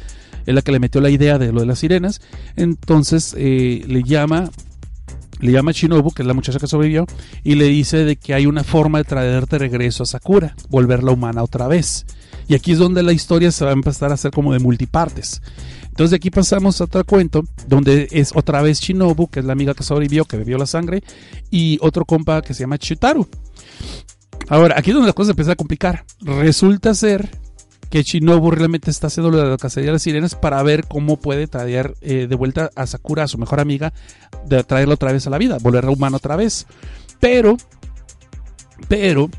es 0.47 0.55
la 0.55 0.63
que 0.63 0.73
le 0.73 0.79
metió 0.79 1.01
la 1.01 1.11
idea 1.11 1.39
de 1.39 1.53
lo 1.53 1.61
de 1.61 1.67
las 1.67 1.81
sirenas. 1.81 2.21
Entonces 2.55 3.35
eh, 3.37 3.85
le 3.87 4.03
llama 4.03 4.51
le 5.39 5.53
llama 5.53 5.73
Shinobu, 5.73 6.13
que 6.13 6.23
es 6.23 6.27
la 6.27 6.35
muchacha 6.35 6.59
que 6.59 6.67
sobrevivió, 6.67 7.07
y 7.45 7.57
le 7.57 7.67
dice 7.67 8.05
de 8.05 8.17
que 8.17 8.33
hay 8.33 8.47
una 8.47 8.65
forma 8.65 8.99
de 8.99 9.05
traerte 9.05 9.59
regreso 9.59 10.03
a 10.03 10.07
Sakura, 10.07 10.55
volverla 10.71 11.13
humana 11.13 11.43
otra 11.43 11.69
vez. 11.69 12.07
Y 12.49 12.55
aquí 12.55 12.73
es 12.73 12.79
donde 12.79 13.03
la 13.03 13.13
historia 13.13 13.51
se 13.51 13.65
va 13.65 13.71
a 13.71 13.75
empezar 13.75 14.11
a 14.11 14.15
hacer 14.15 14.31
como 14.31 14.53
de 14.53 14.61
multipartes. 14.61 15.43
Entonces 15.97 16.10
de 16.10 16.16
aquí 16.16 16.28
pasamos 16.28 16.78
a 16.82 16.85
otro 16.85 17.02
cuento, 17.06 17.43
donde 17.68 18.06
es 18.10 18.32
otra 18.35 18.60
vez 18.60 18.81
Shinobu, 18.81 19.28
que 19.28 19.40
es 19.40 19.47
la 19.47 19.55
amiga 19.55 19.73
que 19.73 19.82
sobrevivió, 19.82 20.27
que 20.27 20.36
bebió 20.36 20.59
la 20.59 20.66
sangre, 20.66 21.02
y 21.51 21.78
otro 21.81 22.05
compa 22.05 22.43
que 22.43 22.52
se 22.52 22.64
llama 22.64 22.77
Chitaru. 22.77 23.27
Ahora, 24.51 24.74
aquí 24.77 24.90
es 24.90 24.94
donde 24.94 25.06
las 25.06 25.14
cosas 25.14 25.31
empiezan 25.31 25.52
a 25.52 25.56
complicar. 25.56 26.05
Resulta 26.20 26.93
ser 26.93 27.31
que 27.89 28.02
Shinobu 28.02 28.51
realmente 28.51 28.90
está 28.90 29.06
haciendo 29.06 29.31
lo 29.31 29.39
de 29.39 29.48
la 29.48 29.56
cacería 29.56 29.86
de 29.86 29.93
las 29.94 30.02
sirenas 30.02 30.35
para 30.35 30.62
ver 30.62 30.85
cómo 30.86 31.16
puede 31.16 31.47
traer 31.47 31.94
eh, 32.02 32.27
de 32.28 32.36
vuelta 32.36 32.68
a 32.77 32.86
Sakura, 32.86 33.24
a 33.24 33.28
su 33.28 33.39
mejor 33.39 33.59
amiga, 33.59 33.94
de 34.44 34.62
traerla 34.64 34.97
otra 34.97 35.12
vez 35.12 35.27
a 35.27 35.31
la 35.31 35.39
vida, 35.39 35.56
volverla 35.62 35.93
humana 35.93 36.18
otra 36.18 36.36
vez. 36.36 36.66
Pero, 37.20 37.56
pero, 38.89 39.31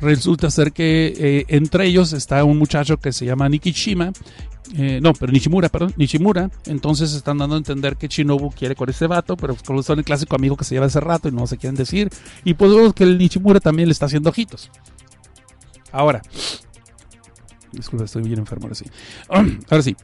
resulta 0.00 0.50
ser 0.50 0.72
que 0.72 1.14
eh, 1.16 1.44
entre 1.46 1.86
ellos 1.86 2.12
está 2.12 2.42
un 2.42 2.58
muchacho 2.58 2.96
que 2.96 3.12
se 3.12 3.24
llama 3.24 3.48
Nikishima, 3.48 4.12
eh, 4.74 5.00
no, 5.02 5.12
pero 5.12 5.32
Nishimura, 5.32 5.68
perdón, 5.68 5.92
Nishimura. 5.96 6.50
Entonces 6.66 7.12
están 7.14 7.38
dando 7.38 7.56
a 7.56 7.58
entender 7.58 7.96
que 7.96 8.08
Shinobu 8.08 8.50
quiere 8.50 8.74
con 8.74 8.88
ese 8.88 9.06
vato, 9.06 9.36
pero 9.36 9.54
pues, 9.54 9.86
son 9.86 9.98
el 9.98 10.04
clásico 10.04 10.36
amigo 10.36 10.56
que 10.56 10.64
se 10.64 10.74
lleva 10.74 10.86
hace 10.86 11.00
rato 11.00 11.28
y 11.28 11.32
no 11.32 11.46
se 11.46 11.58
quieren 11.58 11.76
decir. 11.76 12.08
Y 12.44 12.54
pues 12.54 12.74
vemos 12.74 12.94
que 12.94 13.04
el 13.04 13.18
Nishimura 13.18 13.60
también 13.60 13.88
le 13.88 13.92
está 13.92 14.06
haciendo 14.06 14.30
ojitos. 14.30 14.70
Ahora, 15.90 16.22
disculpa, 17.72 18.06
estoy 18.06 18.22
bien 18.22 18.38
enfermo 18.38 18.64
ahora 18.64 18.74
sí. 18.74 18.86
Ahora 19.70 19.82
sí. 19.82 19.94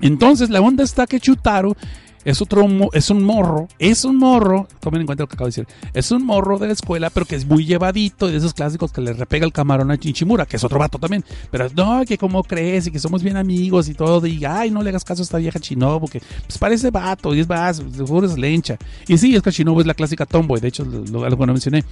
Entonces 0.00 0.48
la 0.48 0.60
onda 0.60 0.84
está 0.84 1.06
que 1.06 1.20
Chutaro 1.20 1.76
es 2.24 2.42
otro 2.42 2.66
es 2.92 3.10
un 3.10 3.22
morro, 3.22 3.68
es 3.78 4.04
un 4.04 4.16
morro, 4.16 4.66
tomen 4.80 5.02
en 5.02 5.06
cuenta 5.06 5.24
lo 5.24 5.28
que 5.28 5.34
acabo 5.34 5.46
de 5.46 5.50
decir, 5.50 5.66
es 5.94 6.10
un 6.10 6.24
morro 6.24 6.58
de 6.58 6.66
la 6.66 6.72
escuela, 6.72 7.10
pero 7.10 7.26
que 7.26 7.36
es 7.36 7.46
muy 7.46 7.64
llevadito 7.64 8.28
y 8.28 8.32
de 8.32 8.38
esos 8.38 8.54
clásicos 8.54 8.92
que 8.92 9.00
le 9.00 9.12
repega 9.12 9.46
el 9.46 9.52
camarón 9.52 9.90
a 9.90 9.98
Chinchimura, 9.98 10.46
que 10.46 10.56
es 10.56 10.64
otro 10.64 10.78
vato 10.78 10.98
también, 10.98 11.24
pero 11.50 11.68
no, 11.74 12.04
que 12.06 12.18
como 12.18 12.42
crees 12.42 12.86
y 12.86 12.90
que 12.90 12.98
somos 12.98 13.22
bien 13.22 13.36
amigos 13.36 13.88
y 13.88 13.94
todo, 13.94 14.26
y 14.26 14.44
ay, 14.44 14.70
no 14.70 14.82
le 14.82 14.90
hagas 14.90 15.04
caso 15.04 15.22
a 15.22 15.24
esta 15.24 15.38
vieja 15.38 15.58
Chinobu, 15.58 16.08
que 16.08 16.20
pues 16.46 16.58
parece 16.58 16.90
vato 16.90 17.34
y 17.34 17.40
es 17.40 17.48
más, 17.48 17.82
seguro 17.96 18.26
es 18.26 18.36
lencha. 18.36 18.76
Y 19.06 19.18
sí, 19.18 19.34
es 19.34 19.42
que 19.42 19.52
Chinobu 19.52 19.80
es 19.80 19.86
la 19.86 19.94
clásica 19.94 20.26
tomboy, 20.26 20.60
de 20.60 20.68
hecho, 20.68 20.84
lo, 20.84 21.24
algo 21.24 21.46
no 21.46 21.52
mencioné, 21.52 21.84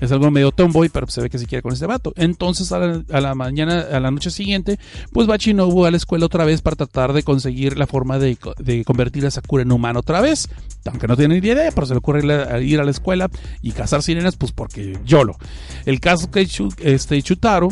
es 0.00 0.10
algo 0.12 0.30
medio 0.30 0.50
tomboy, 0.52 0.88
pero 0.88 1.06
se 1.08 1.20
ve 1.20 1.30
que 1.30 1.38
se 1.38 1.46
quiere 1.46 1.62
con 1.62 1.72
este 1.72 1.86
vato. 1.86 2.12
Entonces 2.16 2.72
a 2.72 2.78
la, 2.78 3.34
mañana, 3.34 3.86
a 3.92 4.00
la 4.00 4.10
noche 4.10 4.30
siguiente, 4.30 4.78
pues 5.12 5.28
va 5.28 5.36
Shinobu 5.36 5.84
a 5.84 5.90
la 5.90 5.96
escuela 5.96 6.26
otra 6.26 6.44
vez 6.44 6.62
para 6.62 6.76
tratar 6.76 7.12
de 7.12 7.22
conseguir 7.22 7.78
la 7.78 7.86
forma 7.86 8.18
de, 8.18 8.38
de 8.58 8.84
convertir 8.84 9.26
a 9.26 9.30
Sakura 9.30 9.62
en 9.62 9.73
humano 9.74 10.00
otra 10.00 10.20
vez. 10.20 10.48
Aunque 10.86 11.08
no 11.08 11.16
tiene 11.16 11.40
ni 11.40 11.46
idea, 11.46 11.70
pero 11.74 11.86
se 11.86 11.94
le 11.94 11.98
ocurre 11.98 12.20
ir 12.62 12.80
a, 12.80 12.84
la 12.84 12.90
escuela 12.90 13.30
y 13.62 13.72
cazar 13.72 14.02
sirenas, 14.02 14.36
pues 14.36 14.52
porque 14.52 14.98
YOLO. 15.04 15.36
El 15.86 15.98
caso 15.98 16.30
que 16.30 16.46
este, 16.82 17.22
Chutaro, 17.22 17.68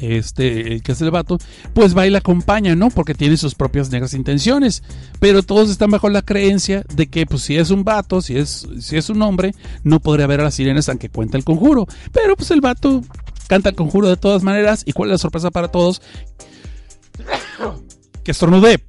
este, 0.00 0.80
que 0.80 0.92
es 0.92 1.00
el 1.00 1.10
vato, 1.10 1.38
pues 1.72 1.96
va 1.96 2.06
y 2.06 2.10
la 2.10 2.18
acompaña, 2.18 2.74
¿no? 2.74 2.90
Porque 2.90 3.14
tiene 3.14 3.36
sus 3.36 3.54
propias 3.54 3.90
negras 3.90 4.14
intenciones. 4.14 4.82
Pero 5.20 5.42
todos 5.42 5.70
están 5.70 5.90
bajo 5.90 6.08
la 6.08 6.22
creencia 6.22 6.84
de 6.94 7.06
que, 7.06 7.26
pues, 7.26 7.42
si 7.42 7.56
es 7.56 7.70
un 7.70 7.84
vato, 7.84 8.20
si 8.20 8.36
es, 8.36 8.66
si 8.80 8.96
es 8.96 9.08
un 9.08 9.22
hombre, 9.22 9.54
no 9.82 10.00
podría 10.00 10.26
ver 10.26 10.40
a 10.40 10.44
las 10.44 10.54
sirenas 10.54 10.88
aunque 10.88 11.08
cuenta 11.08 11.36
el 11.36 11.44
conjuro. 11.44 11.86
Pero, 12.12 12.36
pues, 12.36 12.50
el 12.50 12.60
vato 12.60 13.02
canta 13.46 13.68
el 13.68 13.76
conjuro 13.76 14.08
de 14.08 14.16
todas 14.16 14.42
maneras. 14.42 14.82
¿Y 14.86 14.92
cuál 14.92 15.10
es 15.10 15.12
la 15.12 15.18
sorpresa 15.18 15.50
para 15.50 15.68
todos? 15.68 16.02
Que 18.24 18.30
estornudé. 18.30 18.82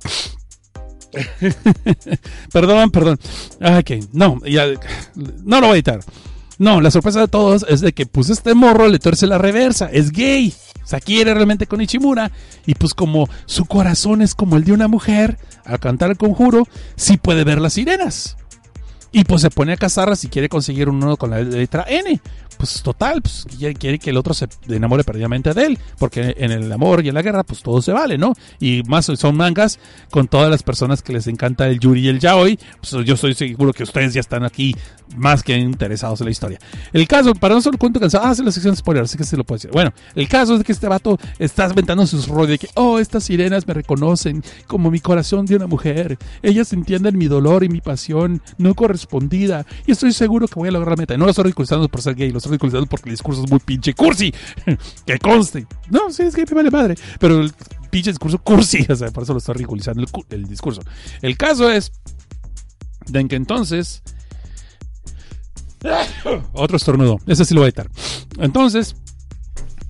perdón, 2.52 2.92
perdón. 2.92 3.20
Ah, 3.62 3.80
Ok, 3.80 3.92
no, 4.14 4.40
ya, 4.46 4.66
no 5.44 5.62
lo 5.62 5.68
voy 5.68 5.74
a 5.74 5.76
editar. 5.76 6.00
No, 6.58 6.80
la 6.80 6.92
sorpresa 6.92 7.20
de 7.20 7.28
todos 7.28 7.66
es 7.68 7.82
de 7.82 7.94
que 7.94 8.06
pues 8.06 8.30
este 8.30 8.54
morro 8.54 8.88
le 8.88 9.00
tuerce 9.00 9.28
la 9.28 9.38
reversa, 9.38 9.90
es 9.92 10.12
gay. 10.12 10.54
O 10.84 10.88
sea, 10.88 11.00
quiere 11.00 11.34
realmente 11.34 11.66
con 11.68 11.82
Ichimura. 11.82 12.32
Y 12.66 12.76
pues 12.76 12.94
como 12.94 13.28
su 13.46 13.66
corazón 13.66 14.22
es 14.22 14.36
como 14.36 14.56
el 14.56 14.64
de 14.64 14.72
una 14.72 14.88
mujer, 14.88 15.38
al 15.66 15.80
cantar 15.80 16.12
el 16.12 16.18
conjuro, 16.18 16.68
sí 16.96 17.18
puede 17.18 17.44
ver 17.44 17.60
las 17.60 17.74
sirenas. 17.74 18.38
Y 19.12 19.24
pues 19.24 19.42
se 19.42 19.50
pone 19.50 19.74
a 19.74 19.78
cazarlas 19.78 20.24
y 20.24 20.28
quiere 20.28 20.48
conseguir 20.50 20.90
uno 20.90 21.18
con 21.18 21.32
la 21.32 21.40
letra 21.42 21.86
N. 21.88 22.22
Pues 22.58 22.82
total, 22.82 23.22
pues 23.22 23.46
quiere, 23.78 24.00
que 24.00 24.10
el 24.10 24.18
otro 24.18 24.34
se 24.34 24.48
enamore 24.68 25.04
perdidamente 25.04 25.54
de 25.54 25.66
él. 25.66 25.80
Porque 25.98 26.36
en 26.38 26.52
el 26.52 26.72
amor 26.72 27.04
y 27.06 27.10
en 27.10 27.16
la 27.16 27.22
guerra, 27.22 27.44
pues 27.44 27.62
todo 27.62 27.82
se 27.82 27.92
vale, 27.92 28.18
¿no? 28.18 28.34
Y 28.60 28.84
más 28.88 29.06
son 29.06 29.36
mangas 29.36 29.80
con 30.10 30.28
todas 30.28 30.50
las 30.50 30.64
personas 30.64 31.02
que 31.02 31.14
les 31.14 31.28
encanta 31.28 31.68
el 31.68 31.80
Yuri 31.80 32.02
y 32.02 32.08
el 32.08 32.20
Yaoi. 32.20 32.60
Pues 32.80 33.06
yo 33.06 33.16
estoy 33.16 33.34
seguro 33.34 33.74
que 33.74 33.84
ustedes 33.84 34.14
ya 34.14 34.22
están 34.22 34.44
aquí 34.44 34.76
más 35.18 35.44
que 35.44 35.58
interesados 35.58 36.22
en 36.22 36.26
la 36.26 36.32
historia. 36.32 36.60
El 36.92 37.08
caso, 37.08 37.34
para 37.34 37.56
no 37.56 37.62
solo 37.62 37.78
cuento 37.78 38.00
cansado, 38.00 38.26
ah, 38.26 38.36
sí, 38.36 38.44
la 38.44 38.52
sección 38.52 38.74
de 38.74 38.78
spoilers, 38.78 39.10
así 39.10 39.18
que 39.18 39.24
se 39.24 39.38
lo 39.38 39.44
puedo 39.44 39.58
decir. 39.58 39.72
Bueno, 39.72 39.94
el 40.16 40.28
caso 40.28 40.56
es 40.56 40.64
que 40.64 40.72
este 40.72 40.88
vato 40.88 41.18
está 41.40 41.68
inventando 41.68 42.06
sus 42.08 42.28
rollos 42.28 42.50
de 42.50 42.58
que, 42.60 42.70
oh, 42.76 43.00
estas 43.00 43.24
sirenas 43.24 43.68
me 43.68 43.74
reconocen 43.74 44.44
como 44.68 44.92
mi 44.92 45.00
corazón 45.00 45.46
de 45.46 45.56
una 45.56 45.68
mujer. 45.68 46.18
Ellas 46.42 46.74
entienden 46.74 47.18
mi 47.18 47.28
dolor 47.28 47.64
y 47.64 47.70
mi 47.70 47.82
pasión 47.82 48.42
no 48.58 48.74
correspondida. 48.74 49.66
Y 49.86 49.92
estoy 49.92 50.12
seguro 50.12 50.48
que 50.48 50.56
voy 50.56 50.70
a 50.70 50.72
lograr 50.72 50.98
la 50.98 51.02
meta. 51.02 51.18
No 51.18 51.26
lo 51.26 51.32
estoy 51.32 51.46
ridiculizando 51.46 51.88
por 51.90 52.02
ser 52.02 52.16
gay, 52.16 52.32
lo 52.32 52.40
estoy 52.46 52.52
ridiculizando 52.58 52.86
porque 52.88 53.10
el 53.10 53.14
discurso 53.16 53.44
es 53.44 53.50
muy 53.52 53.60
pinche 53.60 53.94
cursi. 53.94 54.34
que 55.06 55.20
conste. 55.20 55.68
No, 55.90 56.10
sí, 56.12 56.24
es 56.24 56.36
que 56.36 56.46
me 56.46 56.54
vale 56.56 56.72
madre. 56.72 56.96
Pero 57.20 57.42
el 57.42 57.54
pinche 57.90 58.12
discurso 58.12 58.38
cursi, 58.40 58.86
o 58.90 58.96
sea, 58.96 59.12
por 59.12 59.24
eso 59.24 59.34
lo 59.34 59.40
estoy 59.40 59.56
ridiculizando 59.56 60.02
el, 60.02 60.10
cu- 60.12 60.26
el 60.30 60.46
discurso. 60.46 60.82
El 61.22 61.38
caso 61.38 61.70
es 61.72 61.92
de 63.08 63.28
que 63.28 63.36
entonces 63.36 64.02
otro 66.54 66.78
estornudo. 66.78 67.18
Ese 67.28 67.46
sí 67.46 67.54
lo 67.54 67.62
voy 67.62 67.66
a 67.66 67.70
editar. 67.70 67.90
Entonces, 68.40 68.96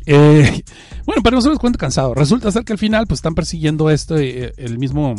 eh, 0.06 0.64
bueno, 1.06 1.22
para 1.22 1.36
nosotros 1.36 1.60
cuenta 1.60 1.77
cansado. 1.77 2.14
Resulta 2.14 2.52
ser 2.52 2.64
que 2.64 2.73
al 2.73 2.80
final, 2.80 3.07
pues 3.07 3.19
están 3.19 3.36
persiguiendo 3.36 3.90
este, 3.90 4.53
el 4.64 4.77
mismo. 4.77 5.15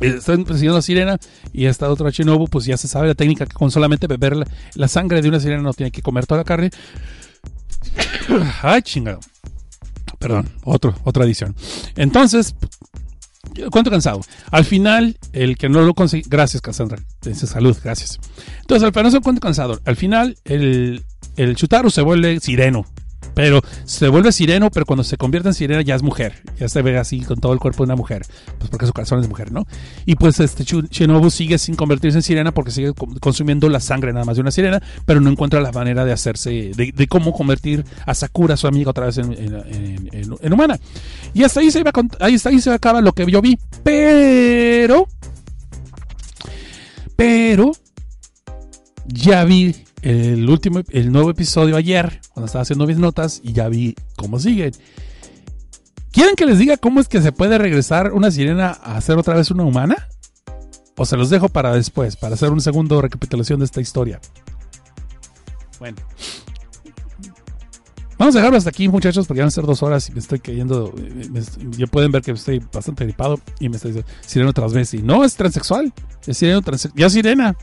Eh, 0.00 0.14
Están 0.18 0.44
persiguiendo 0.44 0.78
a 0.78 0.82
Sirena 0.82 1.18
y 1.52 1.66
esta 1.66 1.90
otra 1.90 2.10
Shinobu, 2.10 2.48
pues 2.48 2.64
ya 2.64 2.76
se 2.76 2.88
sabe 2.88 3.08
la 3.08 3.14
técnica 3.14 3.46
que 3.46 3.54
con 3.54 3.70
solamente 3.70 4.06
beber 4.06 4.36
la, 4.74 4.88
sangre 4.88 5.22
de 5.22 5.28
una 5.28 5.40
sirena 5.40 5.62
no 5.62 5.72
tiene 5.72 5.90
que 5.90 6.02
comer 6.02 6.26
toda 6.26 6.38
la 6.38 6.44
carne. 6.44 6.70
Ay, 8.62 8.82
chingado. 8.82 9.20
Perdón, 10.18 10.48
otro, 10.64 10.94
otra 11.04 11.24
edición. 11.24 11.54
Entonces, 11.96 12.54
cuánto 13.70 13.90
cansado. 13.90 14.20
Al 14.50 14.64
final, 14.64 15.16
el 15.32 15.56
que 15.56 15.68
no 15.68 15.82
lo 15.82 15.94
consigue. 15.94 16.24
Gracias, 16.28 16.60
Cassandra. 16.60 16.98
Dice 17.22 17.46
salud, 17.46 17.76
gracias. 17.82 18.18
Entonces, 18.60 18.86
al 18.86 18.92
final, 18.92 19.22
cuánto 19.22 19.40
cansado. 19.40 19.80
Al 19.84 19.96
final, 19.96 20.36
el, 20.44 21.04
el 21.36 21.56
Chutaro 21.56 21.90
se 21.90 22.02
vuelve 22.02 22.40
sireno. 22.40 22.84
Pero 23.40 23.60
se 23.84 24.08
vuelve 24.08 24.32
sireno, 24.32 24.70
pero 24.70 24.84
cuando 24.84 25.02
se 25.02 25.16
convierte 25.16 25.48
en 25.48 25.54
sirena 25.54 25.82
ya 25.82 25.94
es 25.94 26.02
mujer. 26.02 26.42
Ya 26.58 26.68
se 26.68 26.82
ve 26.82 26.98
así 26.98 27.20
con 27.20 27.38
todo 27.38 27.52
el 27.52 27.58
cuerpo 27.58 27.78
de 27.84 27.84
una 27.84 27.96
mujer. 27.96 28.22
Pues 28.58 28.68
porque 28.70 28.86
su 28.86 28.92
corazón 28.92 29.20
es 29.20 29.28
mujer, 29.28 29.50
¿no? 29.50 29.64
Y 30.04 30.14
pues 30.16 30.40
este 30.40 30.64
Shinobu 30.64 31.30
sigue 31.30 31.58
sin 31.58 31.74
convertirse 31.74 32.18
en 32.18 32.22
sirena 32.22 32.52
porque 32.52 32.70
sigue 32.70 32.92
co- 32.92 33.08
consumiendo 33.20 33.68
la 33.68 33.80
sangre 33.80 34.12
nada 34.12 34.24
más 34.24 34.36
de 34.36 34.42
una 34.42 34.50
sirena, 34.50 34.82
pero 35.06 35.20
no 35.20 35.30
encuentra 35.30 35.60
la 35.60 35.72
manera 35.72 36.04
de 36.04 36.12
hacerse, 36.12 36.72
de, 36.76 37.06
cómo 37.08 37.32
convertir 37.32 37.84
a 38.06 38.14
Sakura, 38.14 38.56
su 38.56 38.66
amiga, 38.66 38.90
otra 38.90 39.06
vez 39.06 39.18
en, 39.18 40.52
humana. 40.52 40.78
Y 41.32 41.42
hasta 41.44 41.60
ahí 41.60 41.70
se 41.70 41.80
iba 41.80 41.92
ahí, 42.20 42.34
hasta 42.34 42.50
ahí 42.50 42.60
se 42.60 42.70
acaba 42.70 43.00
lo 43.00 43.12
que 43.12 43.24
yo 43.30 43.40
vi. 43.40 43.58
Pero. 43.82 45.06
Pero. 47.16 47.72
Ya 49.06 49.44
vi 49.44 49.74
el 50.02 50.48
último, 50.48 50.80
el 50.90 51.12
nuevo 51.12 51.30
episodio 51.30 51.76
ayer, 51.76 52.20
cuando 52.32 52.46
estaba 52.46 52.62
haciendo 52.62 52.86
mis 52.86 52.98
notas, 52.98 53.40
y 53.42 53.52
ya 53.52 53.68
vi 53.68 53.94
cómo 54.16 54.38
sigue. 54.38 54.72
¿Quieren 56.12 56.34
que 56.34 56.46
les 56.46 56.58
diga 56.58 56.76
cómo 56.76 57.00
es 57.00 57.08
que 57.08 57.22
se 57.22 57.32
puede 57.32 57.56
regresar 57.58 58.12
una 58.12 58.30
sirena 58.30 58.70
a 58.70 59.00
ser 59.00 59.16
otra 59.18 59.34
vez 59.34 59.50
una 59.50 59.64
humana? 59.64 60.08
O 60.96 61.06
se 61.06 61.16
los 61.16 61.30
dejo 61.30 61.48
para 61.48 61.72
después, 61.74 62.16
para 62.16 62.34
hacer 62.34 62.50
un 62.50 62.60
segundo 62.60 63.00
recapitulación 63.00 63.60
de 63.60 63.64
esta 63.66 63.80
historia. 63.80 64.20
Bueno. 65.78 65.96
Vamos 68.18 68.34
a 68.34 68.38
dejarlo 68.40 68.58
hasta 68.58 68.68
aquí, 68.68 68.86
muchachos, 68.86 69.26
porque 69.26 69.40
van 69.40 69.48
a 69.48 69.50
ser 69.50 69.64
dos 69.64 69.82
horas 69.82 70.10
y 70.10 70.12
me 70.12 70.18
estoy 70.18 70.40
cayendo. 70.40 70.92
eh, 70.98 71.28
me- 71.30 71.70
ya 71.78 71.86
pueden 71.86 72.12
ver 72.12 72.20
que 72.20 72.32
estoy 72.32 72.62
bastante 72.70 73.04
gripado 73.04 73.40
y 73.60 73.70
me 73.70 73.76
estoy 73.76 73.92
diciendo 74.22 74.52
vez. 74.74 74.92
Y 74.92 74.98
no, 75.02 75.24
es 75.24 75.36
transexual. 75.36 75.90
Es 76.26 76.36
sirena 76.36 76.60
transe- 76.60 76.92
Ya 76.94 77.06
es 77.06 77.12
sirena. 77.14 77.56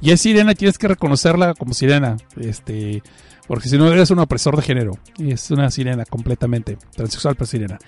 Ya 0.00 0.14
es 0.14 0.20
sirena, 0.20 0.54
tienes 0.54 0.78
que 0.78 0.88
reconocerla 0.88 1.54
como 1.54 1.74
sirena. 1.74 2.16
Este. 2.36 3.02
Porque 3.46 3.68
si 3.68 3.78
no 3.78 3.90
eres 3.92 4.10
un 4.10 4.18
opresor 4.18 4.56
de 4.56 4.62
género. 4.62 4.92
Y 5.18 5.32
es 5.32 5.50
una 5.50 5.70
sirena 5.70 6.04
completamente. 6.04 6.76
Transexual, 6.94 7.34
pero 7.36 7.46
sirena. 7.46 7.78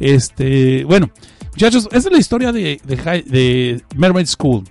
Este. 0.00 0.84
Bueno, 0.84 1.10
muchachos, 1.52 1.88
esa 1.92 2.08
es 2.08 2.12
la 2.12 2.18
historia 2.18 2.52
de, 2.52 2.80
de, 2.84 2.96
de 3.26 3.82
Mermaid 3.94 4.26
School. 4.26 4.64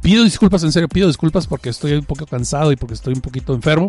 Pido 0.00 0.24
disculpas, 0.24 0.62
en 0.62 0.72
serio, 0.72 0.88
pido 0.88 1.08
disculpas 1.08 1.46
porque 1.46 1.68
estoy 1.68 1.92
un 1.92 2.04
poco 2.04 2.26
cansado 2.26 2.72
y 2.72 2.76
porque 2.76 2.94
estoy 2.94 3.14
un 3.14 3.20
poquito 3.20 3.54
enfermo. 3.54 3.88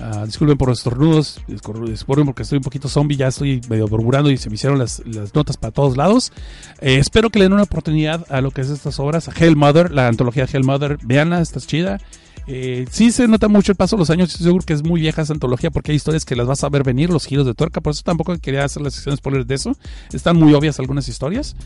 Ah, 0.00 0.24
disculpen 0.26 0.58
por 0.58 0.68
los 0.68 0.78
estornudos, 0.78 1.40
discul- 1.48 1.88
disculpen 1.88 2.26
porque 2.26 2.42
estoy 2.42 2.58
un 2.58 2.64
poquito 2.64 2.88
zombie, 2.88 3.16
ya 3.16 3.28
estoy 3.28 3.60
medio 3.68 3.86
burburando 3.86 4.28
y 4.30 4.36
se 4.36 4.50
me 4.50 4.56
hicieron 4.56 4.78
las, 4.78 5.00
las 5.06 5.34
notas 5.34 5.56
para 5.56 5.72
todos 5.72 5.96
lados. 5.96 6.32
Eh, 6.80 6.96
espero 6.98 7.30
que 7.30 7.38
le 7.38 7.44
den 7.46 7.52
una 7.54 7.62
oportunidad 7.62 8.26
a 8.28 8.40
lo 8.40 8.50
que 8.50 8.60
es 8.62 8.70
estas 8.70 8.98
obras, 8.98 9.28
a 9.28 9.32
Hell 9.32 9.56
Mother, 9.56 9.92
la 9.92 10.08
antología 10.08 10.46
Hell 10.52 10.64
Mother, 10.64 10.98
veanla, 11.04 11.40
está 11.40 11.60
chida. 11.60 12.00
Eh, 12.46 12.84
sí 12.90 13.10
se 13.10 13.26
nota 13.26 13.48
mucho 13.48 13.72
el 13.72 13.76
paso 13.76 13.96
de 13.96 14.00
los 14.00 14.10
años, 14.10 14.30
seguro 14.32 14.62
que 14.66 14.74
es 14.74 14.82
muy 14.84 15.00
vieja 15.00 15.22
esa 15.22 15.32
antología 15.32 15.70
porque 15.70 15.92
hay 15.92 15.96
historias 15.96 16.26
que 16.26 16.36
las 16.36 16.46
vas 16.46 16.62
a 16.64 16.68
ver 16.68 16.82
venir, 16.82 17.08
los 17.08 17.24
giros 17.24 17.46
de 17.46 17.54
tuerca, 17.54 17.80
por 17.80 17.92
eso 17.92 18.02
tampoco 18.04 18.36
quería 18.38 18.64
hacer 18.64 18.82
la 18.82 18.90
sección 18.90 19.14
de 19.14 19.16
spoilers 19.18 19.46
de 19.46 19.54
eso. 19.54 19.76
Están 20.12 20.36
muy 20.36 20.52
obvias 20.52 20.78
algunas 20.78 21.08
historias. 21.08 21.56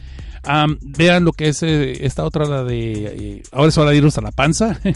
Am, 0.44 0.78
vean 0.82 1.24
lo 1.24 1.32
que 1.32 1.48
es 1.48 1.64
eh, 1.64 2.06
esta 2.06 2.24
otra, 2.24 2.44
la 2.44 2.62
de... 2.62 2.92
eh, 3.38 3.42
ahora 3.50 3.70
es 3.70 3.78
hora 3.78 3.90
de 3.90 3.96
irnos 3.96 4.16
a 4.18 4.20
la 4.20 4.30
panza. 4.30 4.78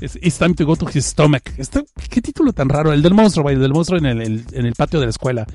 Es 0.00 0.16
It's 0.16 0.38
time 0.38 0.54
to 0.54 0.64
go 0.64 0.76
to 0.76 0.86
his 0.92 1.06
stomach. 1.06 1.42
¿Qué 2.10 2.22
título 2.22 2.52
tan 2.52 2.68
raro? 2.68 2.92
El 2.92 3.02
del 3.02 3.14
monstruo, 3.14 3.48
el 3.50 3.60
del 3.60 3.72
monstruo 3.72 3.98
en 3.98 4.06
el, 4.06 4.74
patio 4.76 5.00
de 5.00 5.06
la 5.06 5.10
escuela. 5.10 5.46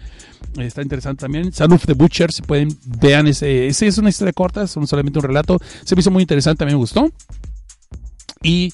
Está 0.57 0.81
interesante 0.81 1.21
también. 1.21 1.53
Son 1.53 1.71
of 1.71 1.85
the 1.85 1.93
Butcher, 1.93 2.31
si 2.31 2.41
pueden, 2.41 2.77
vean 2.85 3.27
ese. 3.27 3.67
Ese 3.67 3.87
es 3.87 3.97
una 3.97 4.09
historia 4.09 4.33
corta, 4.33 4.63
es 4.63 4.71
solamente 4.71 5.19
un 5.19 5.25
relato. 5.25 5.59
Se 5.83 5.95
me 5.95 6.01
hizo 6.01 6.11
muy 6.11 6.23
interesante, 6.23 6.59
también 6.59 6.77
me 6.77 6.81
gustó. 6.81 7.09
Y 8.41 8.73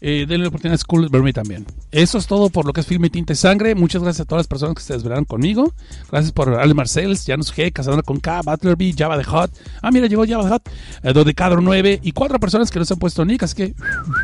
Eh, 0.00 0.26
denle 0.28 0.44
la 0.44 0.48
oportunidad 0.48 0.74
a 0.74 0.78
School 0.78 1.08
Verme 1.10 1.32
también. 1.32 1.66
Eso 1.90 2.18
es 2.18 2.26
todo 2.26 2.50
por 2.50 2.64
lo 2.64 2.72
que 2.72 2.82
es 2.82 2.86
Filme 2.86 3.10
Tinta 3.10 3.32
y 3.32 3.36
Sangre. 3.36 3.74
Muchas 3.74 4.02
gracias 4.02 4.24
a 4.24 4.24
todas 4.26 4.40
las 4.40 4.46
personas 4.46 4.76
que 4.76 4.82
se 4.82 4.92
desvelaron 4.92 5.24
conmigo. 5.24 5.74
Gracias 6.10 6.32
por 6.32 6.54
Ale 6.54 6.72
Marcels, 6.74 7.24
Janus 7.26 7.52
G, 7.52 7.72
Casadona 7.72 8.02
con 8.02 8.20
K, 8.20 8.42
Butlerby, 8.42 8.94
Java 8.96 9.16
de 9.18 9.24
Hot. 9.24 9.50
Ah, 9.82 9.90
mira, 9.90 10.06
llegó 10.06 10.24
Java 10.26 10.44
de 10.44 10.50
Hot. 10.50 10.70
Eh, 11.02 11.12
Dodecadro 11.12 11.60
9 11.60 12.00
y 12.02 12.12
cuatro 12.12 12.38
personas 12.38 12.70
que 12.70 12.78
no 12.78 12.84
se 12.84 12.94
han 12.94 13.00
puesto 13.00 13.24
nick, 13.24 13.42
así 13.42 13.56
que 13.56 13.74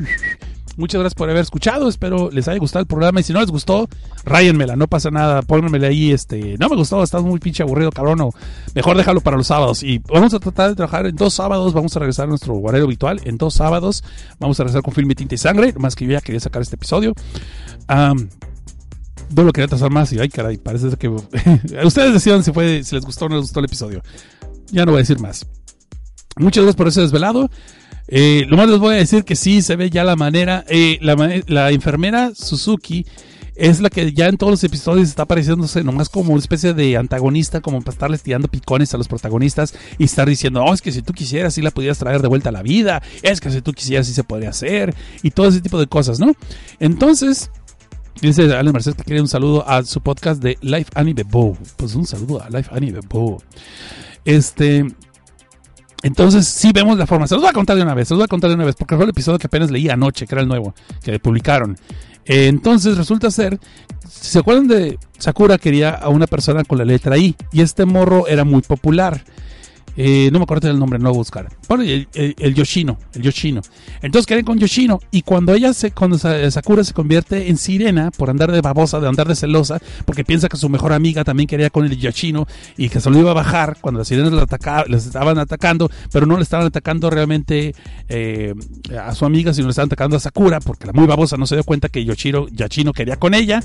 Muchas 0.77 1.01
gracias 1.01 1.15
por 1.15 1.31
haber 1.31 1.43
escuchado. 1.43 1.89
Espero 1.89 2.31
les 2.31 2.49
haya 2.49 2.59
gustado 2.59 2.81
el 2.81 2.87
programa. 2.87 3.21
Y 3.21 3.23
si 3.23 3.33
no 3.33 3.41
les 3.41 3.51
gustó, 3.51 3.89
ráyenmela, 4.25 4.77
no 4.77 4.89
pasa 4.89 5.11
nada. 5.11 5.43
Pónganmela 5.43 5.89
ahí. 5.89 6.13
Este, 6.13 6.57
no 6.59 6.69
me 6.69 6.77
gustó, 6.77 7.03
estás 7.03 7.23
muy 7.23 7.39
pinche 7.39 7.63
aburrido, 7.63 7.91
cabrón. 7.91 8.31
Mejor 8.75 8.97
déjalo 8.97 9.21
para 9.21 9.37
los 9.37 9.47
sábados. 9.47 9.83
Y 9.83 9.99
vamos 9.99 10.35
a 10.35 10.41
tratar 10.41 10.71
de 10.71 10.77
trabajar 10.77 11.07
en 11.07 11.17
dos 11.17 11.35
sábados. 11.35 11.73
Vamos 11.73 11.97
a 11.97 12.01
regresar 12.01 12.27
a 12.27 12.29
nuestro 12.29 12.55
horario 12.57 12.87
habitual. 12.87 13.21
En 13.25 13.39
dos 13.39 13.55
sábados 13.55 14.03
vamos 14.39 14.59
a 14.59 14.65
regresar 14.65 14.83
con 14.83 14.95
Filme 14.95 15.15
Tinta 15.15 15.35
y 15.35 15.39
Sangre. 15.39 15.73
Más 15.79 15.95
que 15.95 16.07
yo 16.07 16.13
ya 16.13 16.21
quería 16.21 16.41
sacar 16.41 16.63
este 16.63 16.77
episodio. 16.77 17.15
no 17.89 19.43
lo 19.43 19.53
quería 19.53 19.69
trazar 19.69 19.91
más 19.91 20.13
y 20.13 20.19
ay 20.19 20.29
caray, 20.29 20.59
parece 20.59 20.97
que 20.97 21.09
ustedes 21.85 22.13
decidan 22.13 22.45
si 22.45 22.53
fue, 22.53 22.85
si 22.85 22.95
les 22.95 23.05
gustó 23.05 23.27
o 23.27 23.29
no 23.29 23.37
les 23.37 23.45
gustó 23.45 23.61
el 23.61 23.67
episodio. 23.67 24.03
Ya 24.71 24.85
no 24.85 24.93
voy 24.93 24.99
a 24.99 25.03
decir 25.03 25.21
más. 25.21 25.47
Muchas 26.37 26.65
gracias 26.65 26.77
por 26.77 26.89
ese 26.89 27.01
desvelado. 27.01 27.49
Eh, 28.09 28.45
lo 28.49 28.57
más 28.57 28.69
les 28.69 28.79
voy 28.79 28.95
a 28.95 28.99
decir 28.99 29.25
que 29.25 29.37
sí 29.37 29.63
se 29.63 29.77
ve 29.77 29.91
ya 29.91 30.05
la 30.05 30.17
manera. 30.17 30.65
Eh, 30.69 30.99
la, 31.01 31.71
enfermera 31.71 32.33
Suzuki 32.35 33.07
es 33.55 33.81
la 33.81 33.89
que 33.89 34.13
ya 34.13 34.27
en 34.27 34.37
todos 34.37 34.51
los 34.51 34.65
episodios 34.65 35.09
está 35.09 35.23
apareciéndose 35.23 35.85
nomás 35.85 36.09
como 36.09 36.33
una 36.33 36.41
especie 36.41 36.75
de 36.75 36.97
antagonista, 36.97 37.61
como 37.61 37.81
para 37.81 37.93
estarles 37.93 38.23
tirando 38.23 38.49
picones 38.49 38.93
a 38.95 38.99
los 38.99 39.09
protagonistas 39.09 39.75
y 39.97 40.05
estar 40.05 40.29
diciendo, 40.29 40.65
oh, 40.65 40.75
es 40.75 40.83
que 40.83 40.91
si 40.91 41.03
tú 41.03 41.13
quisieras, 41.13 41.55
sí 41.55 41.63
la 41.63 41.71
pudieras 41.71 41.99
traer 41.99 42.21
de 42.21 42.29
vuelta 42.29 42.49
a 42.49 42.53
la 42.53 42.63
vida, 42.63 43.03
es 43.23 43.41
que 43.41 43.51
si 43.51 43.63
tú 43.63 43.73
quisieras, 43.73 44.09
sí 44.09 44.13
se 44.13 44.25
podría 44.25 44.51
hacer, 44.51 44.95
y 45.23 45.31
todo 45.31 45.47
ese 45.47 45.61
tipo 45.61 45.79
de 45.79 45.87
cosas, 45.87 46.19
¿no? 46.19 46.35
Entonces, 46.81 47.51
dice 48.21 48.43
Alan 48.55 48.73
Mercedes 48.73 48.97
que 48.97 49.05
quiere 49.05 49.21
un 49.21 49.29
saludo 49.29 49.69
a 49.69 49.85
su 49.85 50.01
podcast 50.01 50.43
de 50.43 50.59
Life 50.61 50.91
Annie 50.95 51.15
Bebo. 51.15 51.57
Pues 51.77 51.95
un 51.95 52.07
saludo 52.07 52.43
a 52.43 52.51
Life 52.51 52.71
Annie 52.73 52.93
Bebo. 52.93 53.41
Este, 54.25 54.85
entonces, 56.05 56.47
sí 56.47 56.71
vemos 56.75 56.99
la 56.99 57.07
forma. 57.07 57.27
Se 57.27 57.35
los 57.35 57.41
voy 57.41 57.49
a 57.49 57.55
contar 57.55 57.77
de 57.77 57.83
una 57.83 57.95
vez, 57.95 58.09
se 58.09 58.13
los 58.13 58.19
voy 58.19 58.25
a 58.27 58.29
contar 58.29 58.51
de 58.51 58.57
una 58.57 58.67
vez, 58.67 58.77
porque 58.77 58.95
fue 58.95 59.05
el 59.05 59.11
episodio 59.11 59.39
que 59.39 59.47
apenas 59.47 59.71
leí 59.71 59.89
anoche, 59.89 60.27
que 60.27 60.35
era 60.35 60.43
el 60.43 60.49
nuevo, 60.49 60.75
que 61.03 61.19
publicaron. 61.19 61.79
entonces, 62.27 62.99
resulta 62.99 63.31
ser, 63.31 63.59
si 64.07 64.33
se 64.33 64.39
acuerdan 64.39 64.69
de 64.69 64.99
Sakura, 65.17 65.57
quería 65.57 65.93
a 65.93 66.11
una 66.11 66.27
persona 66.27 66.63
con 66.63 66.77
la 66.77 66.85
letra 66.85 67.17
I, 67.17 67.35
y 67.53 67.63
este 67.63 67.87
morro 67.87 68.27
era 68.29 68.45
muy 68.45 68.61
popular. 68.61 69.25
Eh, 69.97 70.29
no 70.33 70.39
me 70.39 70.45
acuerdo 70.45 70.69
del 70.69 70.79
nombre, 70.79 70.99
no 70.99 71.11
voy 71.11 71.17
a 71.17 71.19
buscar. 71.19 71.49
Bueno, 71.69 71.85
el, 71.85 72.55
Yoshino, 72.55 72.99
el 73.15 73.23
Yoshino. 73.23 73.63
Entonces 74.03 74.27
quedé 74.27 74.45
con 74.45 74.59
Yoshino 74.59 75.01
y 75.11 75.23
cuando 75.23 75.55
ella 75.55 75.73
se, 75.73 75.93
cuando 75.93 76.19
Sakura 76.19 76.83
se 76.85 76.93
convierte 76.93 77.49
en 77.49 77.57
sirena 77.57 78.11
por 78.11 78.31
andar 78.31 78.51
de 78.51 78.61
babosa, 78.61 79.01
de 79.01 79.09
andar 79.09 79.29
de 79.29 79.37
celosa, 79.37 79.81
porque 80.05 80.25
piensa 80.25 80.49
que 80.49 80.57
su 80.57 80.69
mejor 80.69 80.93
amiga 80.93 81.25
también 81.25 81.47
quería 81.47 81.71
con 81.71 81.85
el 81.85 81.97
Yoshino 81.97 82.47
y 82.77 82.89
que 82.89 83.01
se 83.01 83.11
lo 83.11 83.19
iba 83.19 83.31
a 83.31 83.35
bajar 83.35 83.79
cuando 83.81 83.99
las 83.99 84.09
sirenas 84.09 84.33
les 84.89 85.07
estaban 85.07 85.39
atacando, 85.39 85.91
pero 86.13 86.27
no 86.27 86.37
le 86.37 86.43
estaban 86.43 86.67
atacando 86.67 87.11
realmente 87.11 87.75
eh, 88.09 88.55
a 88.99 89.15
su 89.15 89.25
amiga, 89.25 89.55
sino 89.55 89.69
le 89.69 89.71
estaban 89.71 89.89
atacando 89.89 90.17
a 90.17 90.21
Sakura, 90.21 90.61
porque 90.61 90.87
la 90.87 90.93
muy 90.93 91.07
babosa 91.07 91.37
no 91.37 91.47
se 91.47 91.55
dio 91.55 91.65
cuenta 91.65 91.89
que 91.89 92.05
Yoshiro, 92.05 92.49
Yoshino 92.49 92.93
quería 92.93 93.17
con 93.17 93.35
ella. 93.35 93.61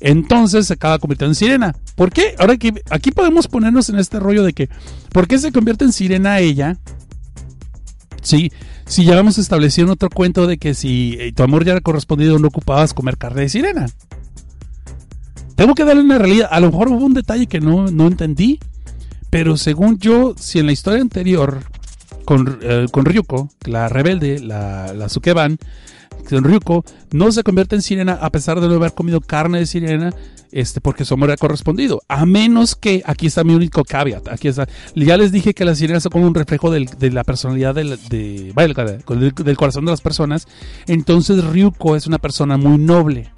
Entonces 0.00 0.66
se 0.66 0.72
acaba 0.72 0.98
convirtiendo 0.98 1.32
en 1.32 1.36
sirena. 1.36 1.76
¿Por 1.94 2.10
qué? 2.10 2.34
Ahora 2.38 2.54
aquí, 2.90 3.10
podemos 3.10 3.46
ponernos 3.46 3.90
en 3.90 3.98
este 3.98 4.18
rollo 4.18 4.42
de 4.42 4.54
que, 4.54 4.70
¿por 5.12 5.28
qué 5.28 5.38
se 5.38 5.52
convierte 5.52 5.84
en 5.84 5.92
sirena 5.92 6.40
ella? 6.40 6.78
Sí, 8.22 8.50
si 8.86 9.04
ya 9.04 9.18
hemos 9.18 9.38
establecido 9.38 9.86
en 9.86 9.92
otro 9.92 10.08
cuento 10.08 10.46
de 10.46 10.58
que 10.58 10.74
si 10.74 11.16
eh, 11.20 11.32
tu 11.32 11.42
amor 11.42 11.64
ya 11.64 11.72
era 11.72 11.80
correspondido 11.80 12.38
no 12.38 12.48
ocupabas 12.48 12.94
comer 12.94 13.18
carne 13.18 13.42
de 13.42 13.48
sirena. 13.50 13.86
Tengo 15.54 15.74
que 15.74 15.84
darle 15.84 16.02
una 16.02 16.18
realidad. 16.18 16.48
A 16.50 16.60
lo 16.60 16.70
mejor 16.70 16.88
hubo 16.88 17.04
un 17.04 17.12
detalle 17.12 17.46
que 17.46 17.60
no, 17.60 17.86
entendí. 18.06 18.58
Pero 19.28 19.56
según 19.56 19.98
yo, 19.98 20.34
si 20.36 20.58
en 20.58 20.66
la 20.66 20.72
historia 20.72 21.02
anterior 21.02 21.60
con, 22.24 22.58
eh, 22.62 22.86
con 22.90 23.04
Ryuko, 23.04 23.50
la 23.66 23.88
rebelde, 23.88 24.40
la, 24.40 24.92
la 24.94 25.08
Sukeban, 25.08 25.58
Ryuko 26.28 26.84
no 27.12 27.32
se 27.32 27.42
convierte 27.42 27.76
en 27.76 27.82
sirena 27.82 28.12
a 28.14 28.30
pesar 28.30 28.60
de 28.60 28.68
no 28.68 28.74
haber 28.74 28.92
comido 28.92 29.20
carne 29.20 29.58
de 29.58 29.66
sirena, 29.66 30.14
este, 30.52 30.80
porque 30.80 31.04
su 31.04 31.14
amor 31.14 31.30
ha 31.30 31.36
correspondido. 31.36 32.02
A 32.08 32.26
menos 32.26 32.74
que, 32.74 33.02
aquí 33.04 33.26
está 33.26 33.44
mi 33.44 33.54
único 33.54 33.84
caveat, 33.84 34.28
aquí 34.28 34.48
está, 34.48 34.68
ya 34.94 35.16
les 35.16 35.32
dije 35.32 35.54
que 35.54 35.64
las 35.64 35.78
sirenas 35.78 36.02
son 36.02 36.12
como 36.12 36.26
un 36.26 36.34
reflejo 36.34 36.70
de 36.70 37.10
la 37.10 37.24
personalidad 37.24 37.74
del, 37.74 37.98
de, 38.08 38.52
del, 38.52 39.56
corazón 39.56 39.84
de 39.84 39.90
las 39.90 40.00
personas, 40.00 40.46
entonces 40.86 41.44
Ryuko 41.44 41.96
es 41.96 42.06
una 42.06 42.18
persona 42.18 42.56
muy 42.56 42.78
noble. 42.78 43.30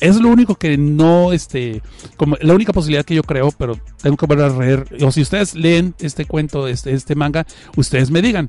Es 0.00 0.20
lo 0.20 0.30
único 0.30 0.56
que 0.56 0.76
no, 0.76 1.32
este, 1.32 1.80
como 2.16 2.36
la 2.40 2.54
única 2.54 2.72
posibilidad 2.72 3.04
que 3.04 3.14
yo 3.14 3.22
creo, 3.22 3.52
pero 3.52 3.78
tengo 4.02 4.16
que 4.16 4.26
volver 4.26 4.46
a 4.46 4.58
leer. 4.58 4.84
O 5.00 5.12
si 5.12 5.22
ustedes 5.22 5.54
leen 5.54 5.94
este 6.00 6.24
cuento, 6.24 6.66
este, 6.66 6.92
este 6.92 7.14
manga, 7.14 7.46
ustedes 7.76 8.10
me 8.10 8.20
digan. 8.20 8.48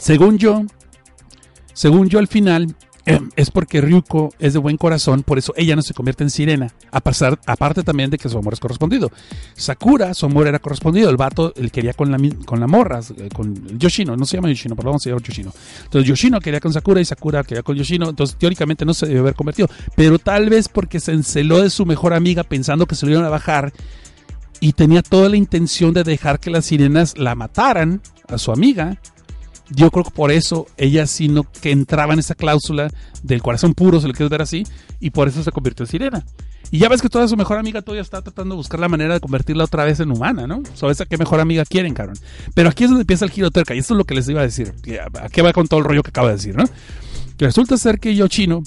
Según 0.00 0.38
yo, 0.38 0.64
según 1.72 2.08
yo 2.08 2.18
al 2.18 2.28
final, 2.28 2.74
eh, 3.04 3.18
es 3.34 3.50
porque 3.50 3.80
Ryuko 3.80 4.32
es 4.38 4.52
de 4.52 4.60
buen 4.60 4.76
corazón, 4.76 5.24
por 5.24 5.36
eso 5.36 5.52
ella 5.56 5.74
no 5.74 5.82
se 5.82 5.92
convierte 5.92 6.22
en 6.22 6.30
sirena, 6.30 6.72
a 6.92 7.00
pasar, 7.00 7.38
aparte 7.46 7.82
también 7.82 8.10
de 8.10 8.18
que 8.18 8.28
su 8.28 8.38
amor 8.38 8.52
es 8.52 8.60
correspondido. 8.60 9.10
Sakura, 9.54 10.14
su 10.14 10.26
amor 10.26 10.46
era 10.46 10.60
correspondido, 10.60 11.10
el 11.10 11.16
vato 11.16 11.52
él 11.56 11.72
quería 11.72 11.94
con 11.94 12.12
la, 12.12 12.18
con 12.44 12.60
la 12.60 12.68
morra, 12.68 13.00
eh, 13.16 13.28
con 13.34 13.76
Yoshino, 13.76 14.16
no 14.16 14.24
se 14.24 14.36
llama 14.36 14.48
Yoshino, 14.50 14.76
pero 14.76 14.90
vamos 14.90 15.04
a 15.04 15.10
llamar 15.10 15.22
Yoshino. 15.22 15.52
Entonces 15.84 16.08
Yoshino 16.08 16.40
quería 16.40 16.60
con 16.60 16.72
Sakura 16.72 17.00
y 17.00 17.04
Sakura 17.04 17.42
quería 17.42 17.64
con 17.64 17.76
Yoshino, 17.76 18.08
entonces 18.08 18.36
teóricamente 18.36 18.84
no 18.84 18.94
se 18.94 19.06
debe 19.06 19.20
haber 19.20 19.34
convertido, 19.34 19.68
pero 19.96 20.20
tal 20.20 20.48
vez 20.48 20.68
porque 20.68 21.00
se 21.00 21.12
enceló 21.12 21.60
de 21.60 21.70
su 21.70 21.84
mejor 21.84 22.14
amiga 22.14 22.44
pensando 22.44 22.86
que 22.86 22.94
se 22.94 23.06
lo 23.06 23.12
iban 23.12 23.24
a 23.24 23.30
bajar 23.30 23.72
y 24.60 24.74
tenía 24.74 25.02
toda 25.02 25.28
la 25.28 25.36
intención 25.36 25.92
de 25.92 26.04
dejar 26.04 26.38
que 26.38 26.50
las 26.50 26.66
sirenas 26.66 27.18
la 27.18 27.34
mataran 27.34 28.00
a 28.28 28.38
su 28.38 28.52
amiga 28.52 29.00
yo 29.74 29.90
creo 29.90 30.04
que 30.04 30.10
por 30.10 30.30
eso 30.30 30.66
ella 30.76 31.06
sí 31.06 31.28
no 31.28 31.44
que 31.44 31.70
entraba 31.70 32.12
en 32.12 32.18
esa 32.18 32.34
cláusula 32.34 32.90
del 33.22 33.42
corazón 33.42 33.74
puro, 33.74 34.00
se 34.00 34.08
le 34.08 34.14
quiere 34.14 34.28
ver 34.28 34.42
así, 34.42 34.64
y 35.00 35.10
por 35.10 35.28
eso 35.28 35.42
se 35.42 35.52
convirtió 35.52 35.84
en 35.84 35.90
sirena. 35.90 36.24
Y 36.70 36.78
ya 36.78 36.88
ves 36.88 37.02
que 37.02 37.10
toda 37.10 37.28
su 37.28 37.36
mejor 37.36 37.58
amiga 37.58 37.82
todavía 37.82 38.02
está 38.02 38.22
tratando 38.22 38.54
de 38.54 38.56
buscar 38.56 38.80
la 38.80 38.88
manera 38.88 39.12
de 39.12 39.20
convertirla 39.20 39.64
otra 39.64 39.84
vez 39.84 40.00
en 40.00 40.10
humana, 40.10 40.46
¿no? 40.46 40.62
¿Sabes 40.74 41.00
a 41.02 41.06
qué 41.06 41.18
mejor 41.18 41.38
amiga 41.38 41.64
quieren, 41.66 41.92
cabrón? 41.92 42.16
Pero 42.54 42.70
aquí 42.70 42.84
es 42.84 42.90
donde 42.90 43.02
empieza 43.02 43.26
el 43.26 43.30
giro 43.30 43.50
terca, 43.50 43.74
y 43.74 43.78
esto 43.78 43.92
es 43.94 43.98
lo 43.98 44.04
que 44.04 44.14
les 44.14 44.28
iba 44.28 44.40
a 44.40 44.44
decir. 44.44 44.72
¿A 45.20 45.28
qué 45.28 45.42
va 45.42 45.52
con 45.52 45.68
todo 45.68 45.80
el 45.80 45.84
rollo 45.84 46.02
que 46.02 46.10
acaba 46.10 46.28
de 46.28 46.36
decir, 46.36 46.56
no? 46.56 46.64
Que 47.36 47.44
resulta 47.44 47.76
ser 47.76 48.00
que 48.00 48.14
Yoshino, 48.14 48.62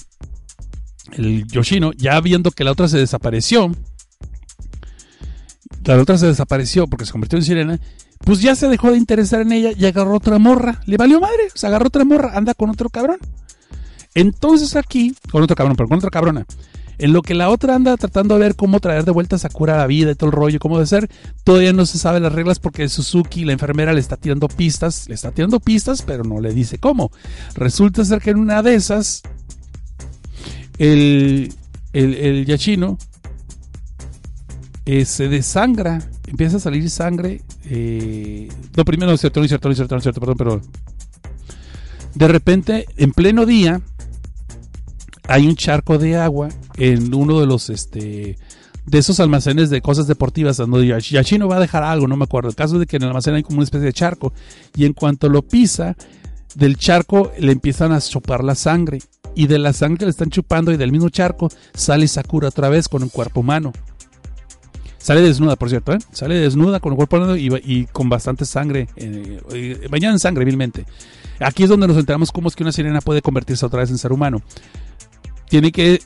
el 1.12 1.46
Yoshino, 1.48 1.92
ya 1.92 2.20
viendo 2.20 2.52
que 2.52 2.62
la 2.62 2.72
otra 2.72 2.86
se 2.86 2.98
desapareció, 2.98 3.72
la 5.84 6.00
otra 6.00 6.18
se 6.18 6.26
desapareció 6.26 6.86
porque 6.86 7.06
se 7.06 7.12
convirtió 7.12 7.38
en 7.38 7.44
sirena, 7.44 7.80
pues 8.24 8.40
ya 8.40 8.54
se 8.54 8.68
dejó 8.68 8.90
de 8.90 8.98
interesar 8.98 9.42
en 9.42 9.52
ella 9.52 9.70
y 9.76 9.84
agarró 9.86 10.14
otra 10.16 10.38
morra. 10.38 10.80
Le 10.86 10.96
valió 10.96 11.20
madre, 11.20 11.48
se 11.54 11.66
agarró 11.66 11.86
otra 11.88 12.04
morra, 12.04 12.32
anda 12.34 12.54
con 12.54 12.70
otro 12.70 12.90
cabrón. 12.90 13.18
Entonces 14.14 14.76
aquí, 14.76 15.14
con 15.30 15.42
otro 15.42 15.54
cabrón, 15.54 15.76
pero 15.76 15.88
con 15.88 15.98
otra 15.98 16.10
cabrona. 16.10 16.46
En 16.98 17.12
lo 17.12 17.20
que 17.20 17.34
la 17.34 17.50
otra 17.50 17.74
anda 17.74 17.96
tratando 17.98 18.34
de 18.34 18.40
ver 18.40 18.56
cómo 18.56 18.80
traer 18.80 19.04
de 19.04 19.10
vuelta 19.10 19.36
a 19.36 19.38
Sakura 19.38 19.74
a 19.74 19.78
la 19.78 19.86
vida 19.86 20.12
y 20.12 20.14
todo 20.14 20.30
el 20.30 20.36
rollo, 20.36 20.58
cómo 20.58 20.78
de 20.78 20.86
ser, 20.86 21.10
todavía 21.44 21.74
no 21.74 21.84
se 21.84 21.98
sabe 21.98 22.20
las 22.20 22.32
reglas 22.32 22.58
porque 22.58 22.88
Suzuki, 22.88 23.44
la 23.44 23.52
enfermera, 23.52 23.92
le 23.92 24.00
está 24.00 24.16
tirando 24.16 24.48
pistas, 24.48 25.06
le 25.08 25.14
está 25.14 25.30
tirando 25.30 25.60
pistas, 25.60 26.00
pero 26.00 26.24
no 26.24 26.40
le 26.40 26.54
dice 26.54 26.78
cómo. 26.78 27.10
Resulta 27.54 28.04
ser 28.04 28.22
que 28.22 28.30
en 28.30 28.38
una 28.38 28.62
de 28.62 28.74
esas, 28.74 29.22
el, 30.78 31.52
el, 31.92 32.46
Yachino 32.46 32.96
eh, 34.86 35.04
se 35.04 35.28
desangra, 35.28 36.00
empieza 36.26 36.56
a 36.56 36.60
salir 36.60 36.88
sangre. 36.90 37.42
Eh, 37.64 38.48
no, 38.76 38.84
primero 38.84 39.10
no 39.10 39.14
es 39.14 39.20
cierto, 39.20 39.40
no 39.40 39.44
es 39.44 39.50
cierto, 39.50 39.68
no 39.68 39.72
es 39.72 39.78
cierto, 39.78 39.94
no 39.94 39.98
es 39.98 40.02
cierto, 40.02 40.20
perdón, 40.20 40.36
pero 40.36 40.60
de 42.14 42.28
repente, 42.28 42.86
en 42.96 43.12
pleno 43.12 43.44
día, 43.44 43.82
hay 45.28 45.46
un 45.46 45.56
charco 45.56 45.98
de 45.98 46.16
agua 46.16 46.48
en 46.76 47.14
uno 47.14 47.40
de 47.40 47.46
los, 47.46 47.68
este, 47.68 48.38
de 48.86 48.98
esos 48.98 49.20
almacenes 49.20 49.68
de 49.68 49.82
cosas 49.82 50.06
deportivas 50.06 50.56
donde 50.56 50.86
Yachino 50.86 51.48
va 51.48 51.56
a 51.56 51.60
dejar 51.60 51.82
algo, 51.82 52.08
no 52.08 52.16
me 52.16 52.24
acuerdo. 52.24 52.48
El 52.48 52.54
caso 52.54 52.74
es 52.76 52.80
de 52.80 52.86
que 52.86 52.96
en 52.96 53.02
el 53.02 53.08
almacén 53.08 53.34
hay 53.34 53.42
como 53.42 53.58
una 53.58 53.64
especie 53.64 53.84
de 53.84 53.92
charco 53.92 54.32
y 54.74 54.86
en 54.86 54.92
cuanto 54.92 55.28
lo 55.28 55.42
pisa, 55.42 55.96
del 56.54 56.78
charco 56.78 57.32
le 57.38 57.52
empiezan 57.52 57.92
a 57.92 58.00
chupar 58.00 58.42
la 58.42 58.54
sangre 58.54 59.00
y 59.34 59.46
de 59.46 59.58
la 59.58 59.74
sangre 59.74 60.06
le 60.06 60.10
están 60.10 60.30
chupando 60.30 60.72
y 60.72 60.78
del 60.78 60.92
mismo 60.92 61.10
charco 61.10 61.50
sale 61.74 62.08
Sakura 62.08 62.48
otra 62.48 62.70
vez 62.70 62.88
con 62.88 63.02
un 63.02 63.10
cuerpo 63.10 63.40
humano. 63.40 63.72
Sale 65.06 65.22
desnuda, 65.22 65.54
por 65.54 65.68
cierto, 65.68 65.92
¿eh? 65.92 65.98
Sale 66.10 66.34
desnuda 66.34 66.80
con 66.80 66.92
el 66.92 66.96
cuerpo 66.96 67.36
y, 67.36 67.86
con 67.92 68.08
bastante 68.08 68.44
sangre, 68.44 68.88
eh, 68.96 69.86
bañada 69.88 70.12
en 70.14 70.18
sangre 70.18 70.44
vilmente. 70.44 70.84
Aquí 71.38 71.62
es 71.62 71.68
donde 71.68 71.86
nos 71.86 71.96
enteramos 71.96 72.32
cómo 72.32 72.48
es 72.48 72.56
que 72.56 72.64
una 72.64 72.72
sirena 72.72 73.00
puede 73.00 73.22
convertirse 73.22 73.64
otra 73.64 73.82
vez 73.82 73.90
en 73.90 73.98
ser 73.98 74.10
humano. 74.10 74.42
Tiene 75.48 75.70
que, 75.70 76.00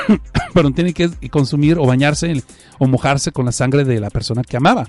perdón, 0.52 0.74
tiene 0.74 0.92
que 0.92 1.08
consumir 1.30 1.78
o 1.78 1.86
bañarse 1.86 2.42
o 2.76 2.86
mojarse 2.86 3.32
con 3.32 3.46
la 3.46 3.52
sangre 3.52 3.82
de 3.82 3.98
la 3.98 4.10
persona 4.10 4.42
que 4.42 4.58
amaba. 4.58 4.88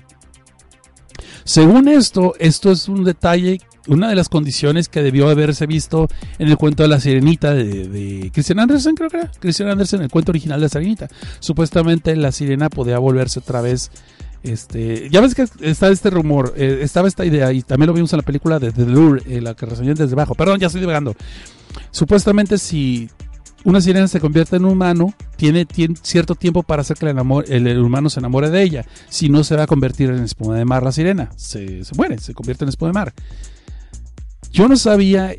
Según 1.46 1.86
esto, 1.86 2.34
esto 2.40 2.72
es 2.72 2.88
un 2.88 3.04
detalle, 3.04 3.60
una 3.86 4.08
de 4.08 4.16
las 4.16 4.28
condiciones 4.28 4.88
que 4.88 5.00
debió 5.00 5.28
haberse 5.28 5.66
visto 5.66 6.08
en 6.40 6.48
el 6.48 6.56
cuento 6.56 6.82
de 6.82 6.88
la 6.88 6.98
sirenita 6.98 7.54
de, 7.54 8.32
Christian 8.34 8.58
Andersen, 8.58 8.96
creo 8.96 9.08
que 9.08 9.18
era. 9.18 9.30
Christian 9.38 9.68
Andersen, 9.68 10.02
el 10.02 10.10
cuento 10.10 10.32
original 10.32 10.58
de 10.58 10.64
la 10.64 10.68
sirenita. 10.68 11.08
Supuestamente 11.38 12.16
la 12.16 12.32
sirena 12.32 12.68
podía 12.68 12.98
volverse 12.98 13.38
otra 13.38 13.60
vez. 13.60 13.92
Este, 14.42 15.08
ya 15.08 15.20
ves 15.20 15.36
que 15.36 15.46
está 15.60 15.88
este 15.88 16.10
rumor, 16.10 16.52
eh, 16.56 16.80
estaba 16.82 17.06
esta 17.06 17.24
idea 17.24 17.52
y 17.52 17.62
también 17.62 17.86
lo 17.86 17.94
vimos 17.94 18.12
en 18.12 18.18
la 18.18 18.24
película 18.24 18.58
de 18.58 18.72
The 18.72 18.84
Lure, 18.84 19.22
eh, 19.26 19.40
la 19.40 19.54
que 19.54 19.66
reseñé 19.66 19.94
desde 19.94 20.14
abajo. 20.14 20.34
Perdón, 20.34 20.58
ya 20.58 20.66
estoy 20.66 20.80
divagando. 20.80 21.14
Supuestamente 21.92 22.58
si 22.58 23.08
una 23.66 23.80
sirena 23.80 24.06
se 24.06 24.20
convierte 24.20 24.56
en 24.56 24.64
humano, 24.64 25.12
tiene, 25.36 25.66
tien- 25.66 25.98
cierto 26.00 26.36
tiempo 26.36 26.62
para 26.62 26.82
hacer 26.82 26.96
que 26.96 27.06
el, 27.10 27.66
el- 27.66 27.78
humano 27.82 28.08
se 28.10 28.20
enamore 28.20 28.48
de 28.48 28.62
ella. 28.62 28.86
Si 29.08 29.28
no, 29.28 29.42
se 29.42 29.56
va 29.56 29.64
a 29.64 29.66
convertir 29.66 30.08
en 30.10 30.22
espuma 30.22 30.54
de 30.56 30.64
mar 30.64 30.84
la 30.84 30.92
sirena. 30.92 31.30
Se, 31.36 31.84
se 31.84 31.94
muere, 31.96 32.18
se 32.18 32.32
convierte 32.32 32.64
en 32.64 32.68
espuma 32.68 32.90
de 32.90 32.94
mar. 32.94 33.12
Yo 34.52 34.68
no 34.68 34.76
sabía. 34.76 35.34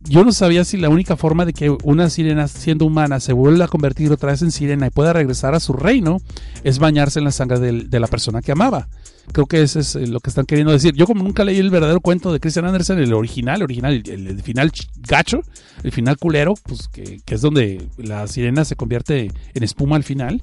Yo 0.00 0.24
no 0.24 0.32
sabía 0.32 0.64
si 0.64 0.78
la 0.78 0.88
única 0.88 1.16
forma 1.16 1.44
de 1.44 1.52
que 1.52 1.68
una 1.82 2.08
sirena 2.08 2.48
siendo 2.48 2.86
humana 2.86 3.20
se 3.20 3.34
vuelva 3.34 3.66
a 3.66 3.68
convertir 3.68 4.10
otra 4.10 4.30
vez 4.30 4.40
en 4.40 4.50
sirena 4.52 4.86
y 4.86 4.90
pueda 4.90 5.12
regresar 5.12 5.54
a 5.54 5.60
su 5.60 5.74
reino 5.74 6.18
es 6.64 6.78
bañarse 6.78 7.18
en 7.18 7.26
la 7.26 7.30
sangre 7.32 7.58
de 7.58 8.00
la 8.00 8.06
persona 8.06 8.40
que 8.40 8.52
amaba. 8.52 8.88
Creo 9.32 9.46
que 9.46 9.62
eso 9.62 9.78
es 9.80 9.94
eh, 9.94 10.06
lo 10.06 10.20
que 10.20 10.30
están 10.30 10.46
queriendo 10.46 10.72
decir. 10.72 10.94
Yo 10.94 11.06
como 11.06 11.22
nunca 11.22 11.44
leí 11.44 11.58
el 11.58 11.70
verdadero 11.70 12.00
cuento 12.00 12.32
de 12.32 12.40
Christian 12.40 12.64
Andersen, 12.64 12.98
el 12.98 13.12
original, 13.12 13.62
original, 13.62 14.02
el, 14.06 14.42
final 14.42 14.72
ch- 14.72 14.88
gacho, 15.06 15.40
el 15.82 15.92
final 15.92 16.16
culero, 16.18 16.54
pues 16.64 16.88
que, 16.88 17.20
que 17.24 17.34
es 17.34 17.40
donde 17.40 17.86
la 17.98 18.26
sirena 18.26 18.64
se 18.64 18.74
convierte 18.76 19.30
en 19.54 19.62
espuma 19.62 19.96
al 19.96 20.04
final. 20.04 20.42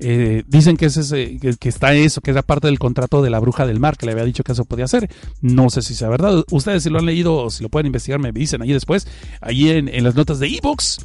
Eh, 0.00 0.42
dicen 0.48 0.76
que, 0.76 0.86
es 0.86 0.96
ese, 0.96 1.38
que, 1.38 1.54
que 1.54 1.68
está 1.68 1.94
eso, 1.94 2.20
que 2.20 2.32
era 2.32 2.42
parte 2.42 2.66
del 2.66 2.78
contrato 2.80 3.22
de 3.22 3.30
la 3.30 3.38
bruja 3.38 3.64
del 3.66 3.78
mar, 3.78 3.96
que 3.96 4.06
le 4.06 4.12
había 4.12 4.24
dicho 4.24 4.42
que 4.42 4.52
eso 4.52 4.64
podía 4.64 4.86
hacer. 4.86 5.08
No 5.40 5.70
sé 5.70 5.82
si 5.82 5.94
sea 5.94 6.08
verdad. 6.08 6.44
Ustedes 6.50 6.82
si 6.82 6.90
lo 6.90 6.98
han 6.98 7.06
leído 7.06 7.36
o 7.36 7.50
si 7.50 7.62
lo 7.62 7.68
pueden 7.68 7.86
investigar, 7.86 8.18
me 8.20 8.32
dicen 8.32 8.60
ahí 8.62 8.72
después, 8.72 9.06
ahí 9.40 9.70
en, 9.70 9.88
en 9.88 10.02
las 10.04 10.16
notas 10.16 10.40
de 10.40 10.48
ebooks. 10.48 10.98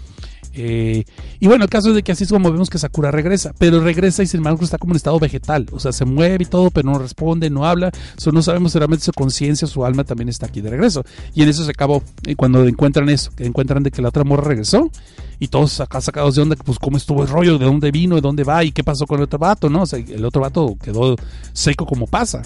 Eh, 0.53 1.05
y 1.39 1.47
bueno, 1.47 1.63
el 1.63 1.69
caso 1.69 1.89
es 1.89 1.95
de 1.95 2.03
que 2.03 2.11
así 2.11 2.23
es 2.23 2.31
como 2.31 2.51
vemos 2.51 2.69
que 2.69 2.77
Sakura 2.77 3.11
regresa, 3.11 3.53
pero 3.57 3.81
regresa 3.81 4.23
y 4.23 4.27
sin 4.27 4.39
embargo 4.39 4.63
está 4.63 4.77
como 4.77 4.93
en 4.93 4.97
estado 4.97 5.19
vegetal, 5.19 5.67
o 5.71 5.79
sea, 5.79 5.91
se 5.91 6.05
mueve 6.05 6.43
y 6.43 6.47
todo, 6.47 6.71
pero 6.71 6.91
no 6.91 6.97
responde, 6.97 7.49
no 7.49 7.65
habla, 7.65 7.91
so, 8.17 8.31
no 8.31 8.41
sabemos 8.41 8.71
si 8.71 8.79
realmente 8.79 9.05
su 9.05 9.13
conciencia, 9.13 9.67
su 9.67 9.85
alma 9.85 10.03
también 10.03 10.29
está 10.29 10.47
aquí 10.47 10.61
de 10.61 10.69
regreso. 10.69 11.03
Y 11.33 11.43
en 11.43 11.49
eso 11.49 11.63
se 11.63 11.71
acabó, 11.71 12.03
eh, 12.25 12.35
cuando 12.35 12.67
encuentran 12.67 13.09
eso, 13.09 13.31
que 13.35 13.45
encuentran 13.45 13.83
de 13.83 13.91
que 13.91 14.01
la 14.01 14.09
otra 14.09 14.23
morra 14.23 14.43
regresó, 14.43 14.89
y 15.39 15.47
todos 15.47 15.79
acá 15.79 16.01
sacados 16.01 16.35
de 16.35 16.41
onda, 16.41 16.55
pues 16.57 16.79
cómo 16.79 16.97
estuvo 16.97 17.21
el 17.21 17.29
rollo, 17.29 17.57
de 17.57 17.65
dónde 17.65 17.91
vino, 17.91 18.15
de 18.15 18.21
dónde 18.21 18.43
va, 18.43 18.63
y 18.63 18.71
qué 18.71 18.83
pasó 18.83 19.05
con 19.05 19.19
el 19.19 19.23
otro 19.23 19.39
vato, 19.39 19.69
¿no? 19.69 19.83
O 19.83 19.85
sea, 19.85 19.99
el 19.99 20.25
otro 20.25 20.41
vato 20.41 20.75
quedó 20.81 21.15
seco 21.53 21.85
como 21.85 22.07
pasa. 22.07 22.41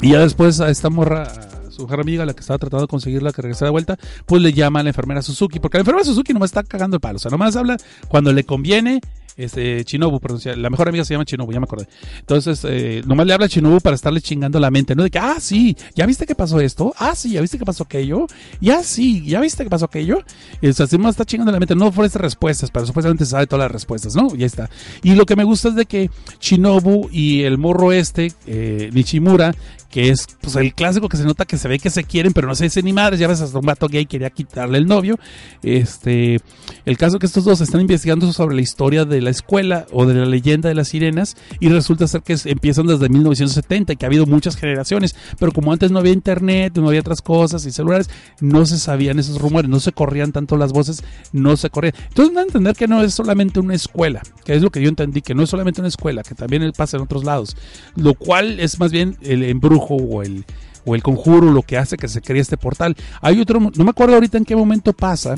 Y 0.00 0.10
ya 0.10 0.20
después 0.20 0.60
a 0.60 0.70
esta 0.70 0.90
morra, 0.90 1.26
su 1.74 1.82
mujer 1.82 2.00
amiga, 2.00 2.24
la 2.24 2.34
que 2.34 2.40
estaba 2.40 2.58
tratando 2.58 2.82
de 2.82 2.88
conseguirla 2.88 3.32
que 3.32 3.42
regresara 3.42 3.68
de 3.68 3.72
vuelta, 3.72 3.98
pues 4.26 4.42
le 4.42 4.52
llama 4.52 4.80
a 4.80 4.82
la 4.82 4.90
enfermera 4.90 5.22
Suzuki, 5.22 5.60
porque 5.60 5.78
la 5.78 5.82
enfermera 5.82 6.04
Suzuki 6.04 6.32
nomás 6.32 6.50
está 6.50 6.62
cagando 6.62 6.96
el 6.96 7.00
palo, 7.00 7.16
o 7.16 7.18
sea, 7.18 7.30
nomás 7.30 7.56
habla 7.56 7.76
cuando 8.08 8.32
le 8.32 8.44
conviene. 8.44 9.00
Este, 9.36 9.82
Shinobu, 9.82 10.20
perdón, 10.20 10.40
la 10.62 10.70
mejor 10.70 10.88
amiga 10.88 11.04
se 11.04 11.14
llama 11.14 11.24
Shinobu, 11.24 11.52
ya 11.52 11.58
me 11.58 11.64
acordé. 11.64 11.88
Entonces, 12.20 12.64
eh, 12.68 13.02
nomás 13.04 13.26
le 13.26 13.32
habla 13.32 13.46
a 13.46 13.48
Shinobu 13.48 13.80
para 13.80 13.96
estarle 13.96 14.20
chingando 14.20 14.60
la 14.60 14.70
mente, 14.70 14.94
¿no? 14.94 15.02
De 15.02 15.10
que, 15.10 15.18
ah, 15.18 15.36
sí, 15.40 15.76
¿ya 15.94 16.06
viste 16.06 16.24
que 16.24 16.36
pasó 16.36 16.60
esto? 16.60 16.94
Ah, 16.98 17.14
sí, 17.16 17.32
¿ya 17.32 17.40
viste 17.40 17.58
que 17.58 17.64
pasó 17.64 17.82
aquello? 17.84 18.26
Ya, 18.60 18.84
sí, 18.84 19.24
¿ya 19.26 19.40
viste 19.40 19.64
que 19.64 19.70
pasó 19.70 19.86
aquello? 19.86 20.18
Y, 20.60 20.68
o 20.68 20.72
sea, 20.72 20.86
nomás 20.92 21.14
está 21.14 21.24
chingando 21.24 21.50
la 21.50 21.58
mente, 21.58 21.74
no 21.74 21.88
ofrece 21.88 22.18
respuestas, 22.18 22.70
pero 22.70 22.86
supuestamente 22.86 23.26
sabe 23.26 23.46
todas 23.46 23.64
las 23.64 23.72
respuestas, 23.72 24.14
¿no? 24.14 24.32
Ya 24.36 24.46
está. 24.46 24.70
Y 25.02 25.14
lo 25.14 25.26
que 25.26 25.34
me 25.34 25.44
gusta 25.44 25.68
es 25.70 25.74
de 25.74 25.86
que 25.86 26.10
Shinobu 26.40 27.08
y 27.10 27.42
el 27.42 27.58
morro 27.58 27.90
este, 27.90 28.32
eh, 28.46 28.90
Nichimura, 28.92 29.52
que 29.94 30.10
es 30.10 30.26
pues, 30.40 30.56
el 30.56 30.74
clásico 30.74 31.08
que 31.08 31.16
se 31.16 31.22
nota 31.22 31.44
que 31.44 31.56
se 31.56 31.68
ve 31.68 31.78
que 31.78 31.88
se 31.88 32.02
quieren, 32.02 32.32
pero 32.32 32.48
no 32.48 32.56
se 32.56 32.64
dicen 32.64 32.84
ni 32.84 32.92
madres. 32.92 33.20
Ya 33.20 33.28
ves, 33.28 33.40
hasta 33.40 33.56
un 33.56 33.64
vato 33.64 33.86
gay 33.86 34.06
quería 34.06 34.28
quitarle 34.28 34.78
el 34.78 34.86
novio. 34.86 35.20
Este, 35.62 36.40
el 36.84 36.98
caso 36.98 37.20
que 37.20 37.26
estos 37.26 37.44
dos 37.44 37.60
están 37.60 37.80
investigando 37.80 38.32
sobre 38.32 38.56
la 38.56 38.60
historia 38.60 39.04
de 39.04 39.20
la 39.20 39.30
escuela 39.30 39.86
o 39.92 40.04
de 40.04 40.14
la 40.14 40.26
leyenda 40.26 40.68
de 40.68 40.74
las 40.74 40.88
sirenas 40.88 41.36
y 41.60 41.68
resulta 41.68 42.08
ser 42.08 42.22
que 42.22 42.36
empiezan 42.46 42.88
desde 42.88 43.08
1970 43.08 43.92
y 43.92 43.96
que 43.96 44.04
ha 44.04 44.08
habido 44.08 44.26
muchas 44.26 44.56
generaciones, 44.56 45.14
pero 45.38 45.52
como 45.52 45.72
antes 45.72 45.92
no 45.92 46.00
había 46.00 46.12
internet, 46.12 46.72
no 46.74 46.88
había 46.88 46.98
otras 46.98 47.22
cosas 47.22 47.64
y 47.64 47.70
celulares, 47.70 48.10
no 48.40 48.66
se 48.66 48.80
sabían 48.80 49.20
esos 49.20 49.40
rumores, 49.40 49.70
no 49.70 49.78
se 49.78 49.92
corrían 49.92 50.32
tanto 50.32 50.56
las 50.56 50.72
voces, 50.72 51.04
no 51.30 51.56
se 51.56 51.70
corrían. 51.70 51.94
Entonces, 52.08 52.36
a 52.36 52.42
entender 52.42 52.74
que 52.74 52.88
no 52.88 53.00
es 53.00 53.14
solamente 53.14 53.60
una 53.60 53.76
escuela, 53.76 54.22
que 54.44 54.56
es 54.56 54.62
lo 54.62 54.70
que 54.70 54.82
yo 54.82 54.88
entendí, 54.88 55.22
que 55.22 55.36
no 55.36 55.44
es 55.44 55.50
solamente 55.50 55.80
una 55.80 55.88
escuela, 55.88 56.24
que 56.24 56.34
también 56.34 56.72
pasa 56.76 56.96
en 56.96 57.04
otros 57.04 57.22
lados, 57.22 57.56
lo 57.94 58.14
cual 58.14 58.58
es 58.58 58.80
más 58.80 58.90
bien 58.90 59.16
el 59.22 59.44
embrujo 59.44 59.83
o 59.90 60.22
el, 60.22 60.46
o 60.86 60.94
el 60.94 61.02
conjuro 61.02 61.52
lo 61.52 61.60
que 61.62 61.76
hace 61.76 61.98
que 61.98 62.08
se 62.08 62.22
cree 62.22 62.40
este 62.40 62.56
portal. 62.56 62.96
Hay 63.20 63.38
otro, 63.40 63.60
no 63.60 63.84
me 63.84 63.90
acuerdo 63.90 64.14
ahorita 64.14 64.38
en 64.38 64.46
qué 64.46 64.56
momento 64.56 64.94
pasa. 64.94 65.36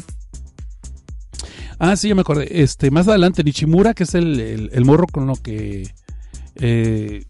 Ah, 1.79 1.97
sí, 1.97 2.09
ya 2.09 2.15
me 2.15 2.23
acordé. 2.23 2.63
Este, 2.63 2.91
más 2.91 3.07
adelante, 3.09 3.45
Nichimura, 3.45 3.93
que 3.93 4.05
es 4.05 4.15
el, 4.15 4.41
el- 4.41 4.71
el 4.73 4.85
morro 4.85 5.07
con 5.07 5.27
lo 5.27 5.35
que. 5.37 5.91
eh, 6.55 7.25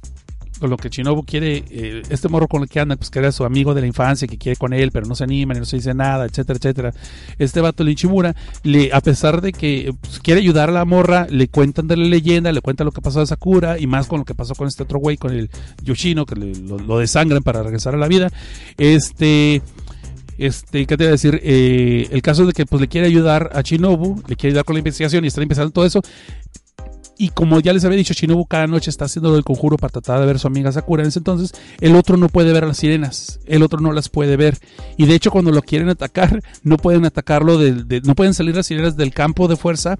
con 0.58 0.70
lo 0.70 0.76
que 0.76 0.88
Shinobu 0.88 1.24
quiere, 1.24 1.64
eh, 1.70 2.02
este 2.08 2.28
morro 2.28 2.48
con 2.48 2.62
el 2.62 2.68
que 2.68 2.80
anda, 2.80 2.96
pues 2.96 3.10
que 3.10 3.18
era 3.18 3.30
su 3.32 3.44
amigo 3.44 3.74
de 3.74 3.82
la 3.82 3.86
infancia, 3.86 4.26
que 4.26 4.38
quiere 4.38 4.56
con 4.56 4.72
él, 4.72 4.90
pero 4.90 5.06
no 5.06 5.14
se 5.14 5.24
anima, 5.24 5.52
ni 5.54 5.60
no 5.60 5.66
se 5.66 5.76
dice 5.76 5.92
nada, 5.94 6.24
etcétera, 6.24 6.56
etcétera. 6.58 6.94
Este 7.38 7.60
vato 7.60 7.84
de 7.84 7.90
Nichimura, 7.90 8.34
le, 8.62 8.92
a 8.92 9.00
pesar 9.00 9.40
de 9.40 9.52
que 9.52 9.92
pues, 10.00 10.18
quiere 10.20 10.40
ayudar 10.40 10.68
a 10.68 10.72
la 10.72 10.84
morra, 10.84 11.26
le 11.30 11.48
cuentan 11.48 11.86
de 11.88 11.96
la 11.96 12.04
leyenda, 12.06 12.52
le 12.52 12.60
cuentan 12.62 12.84
lo 12.86 12.92
que 12.92 13.02
pasó 13.02 13.20
de 13.20 13.26
Sakura, 13.26 13.78
y 13.78 13.86
más 13.86 14.06
con 14.06 14.20
lo 14.20 14.24
que 14.24 14.34
pasó 14.34 14.54
con 14.54 14.68
este 14.68 14.82
otro 14.84 14.98
güey, 14.98 15.16
con 15.16 15.32
el 15.32 15.50
Yoshino, 15.82 16.24
que 16.26 16.36
le- 16.36 16.54
lo, 16.56 16.98
desangran 16.98 17.42
para 17.42 17.62
regresar 17.62 17.94
a 17.94 17.98
la 17.98 18.08
vida. 18.08 18.30
Este. 18.78 19.62
Este, 20.38 20.84
¿qué 20.84 20.96
te 20.98 21.04
iba 21.04 21.08
a 21.08 21.12
decir? 21.12 21.40
Eh, 21.42 22.08
el 22.10 22.20
caso 22.20 22.44
de 22.44 22.52
que 22.52 22.66
pues 22.66 22.78
le 22.80 22.88
quiere 22.88 23.06
ayudar 23.06 23.50
a 23.54 23.62
Shinobu, 23.62 24.22
le 24.28 24.36
quiere 24.36 24.50
ayudar 24.52 24.64
con 24.66 24.74
la 24.74 24.80
investigación 24.80 25.24
y 25.24 25.28
está 25.28 25.40
empezando 25.40 25.70
todo 25.70 25.86
eso. 25.86 26.02
Y 27.18 27.30
como 27.30 27.60
ya 27.60 27.72
les 27.72 27.84
había 27.84 27.96
dicho, 27.96 28.12
Shinobu 28.12 28.44
cada 28.46 28.66
noche 28.66 28.90
está 28.90 29.06
haciendo 29.06 29.34
el 29.36 29.44
conjuro 29.44 29.76
para 29.78 29.90
tratar 29.92 30.20
de 30.20 30.26
ver 30.26 30.38
su 30.38 30.46
amiga 30.48 30.70
Sakura 30.70 31.02
en 31.02 31.08
ese 31.08 31.18
entonces. 31.20 31.52
El 31.80 31.96
otro 31.96 32.16
no 32.16 32.28
puede 32.28 32.52
ver 32.52 32.64
a 32.64 32.66
las 32.66 32.76
sirenas. 32.76 33.40
El 33.46 33.62
otro 33.62 33.80
no 33.80 33.92
las 33.92 34.08
puede 34.10 34.36
ver. 34.36 34.58
Y 34.98 35.06
de 35.06 35.14
hecho, 35.14 35.30
cuando 35.30 35.50
lo 35.50 35.62
quieren 35.62 35.88
atacar, 35.88 36.42
no 36.62 36.76
pueden 36.76 37.04
atacarlo. 37.06 37.56
de- 37.58 37.84
de- 37.84 38.00
no 38.02 38.14
pueden 38.14 38.34
salir 38.34 38.54
las 38.54 38.66
sirenas 38.66 38.96
del 38.96 39.12
campo 39.12 39.48
de 39.48 39.56
fuerza 39.56 39.98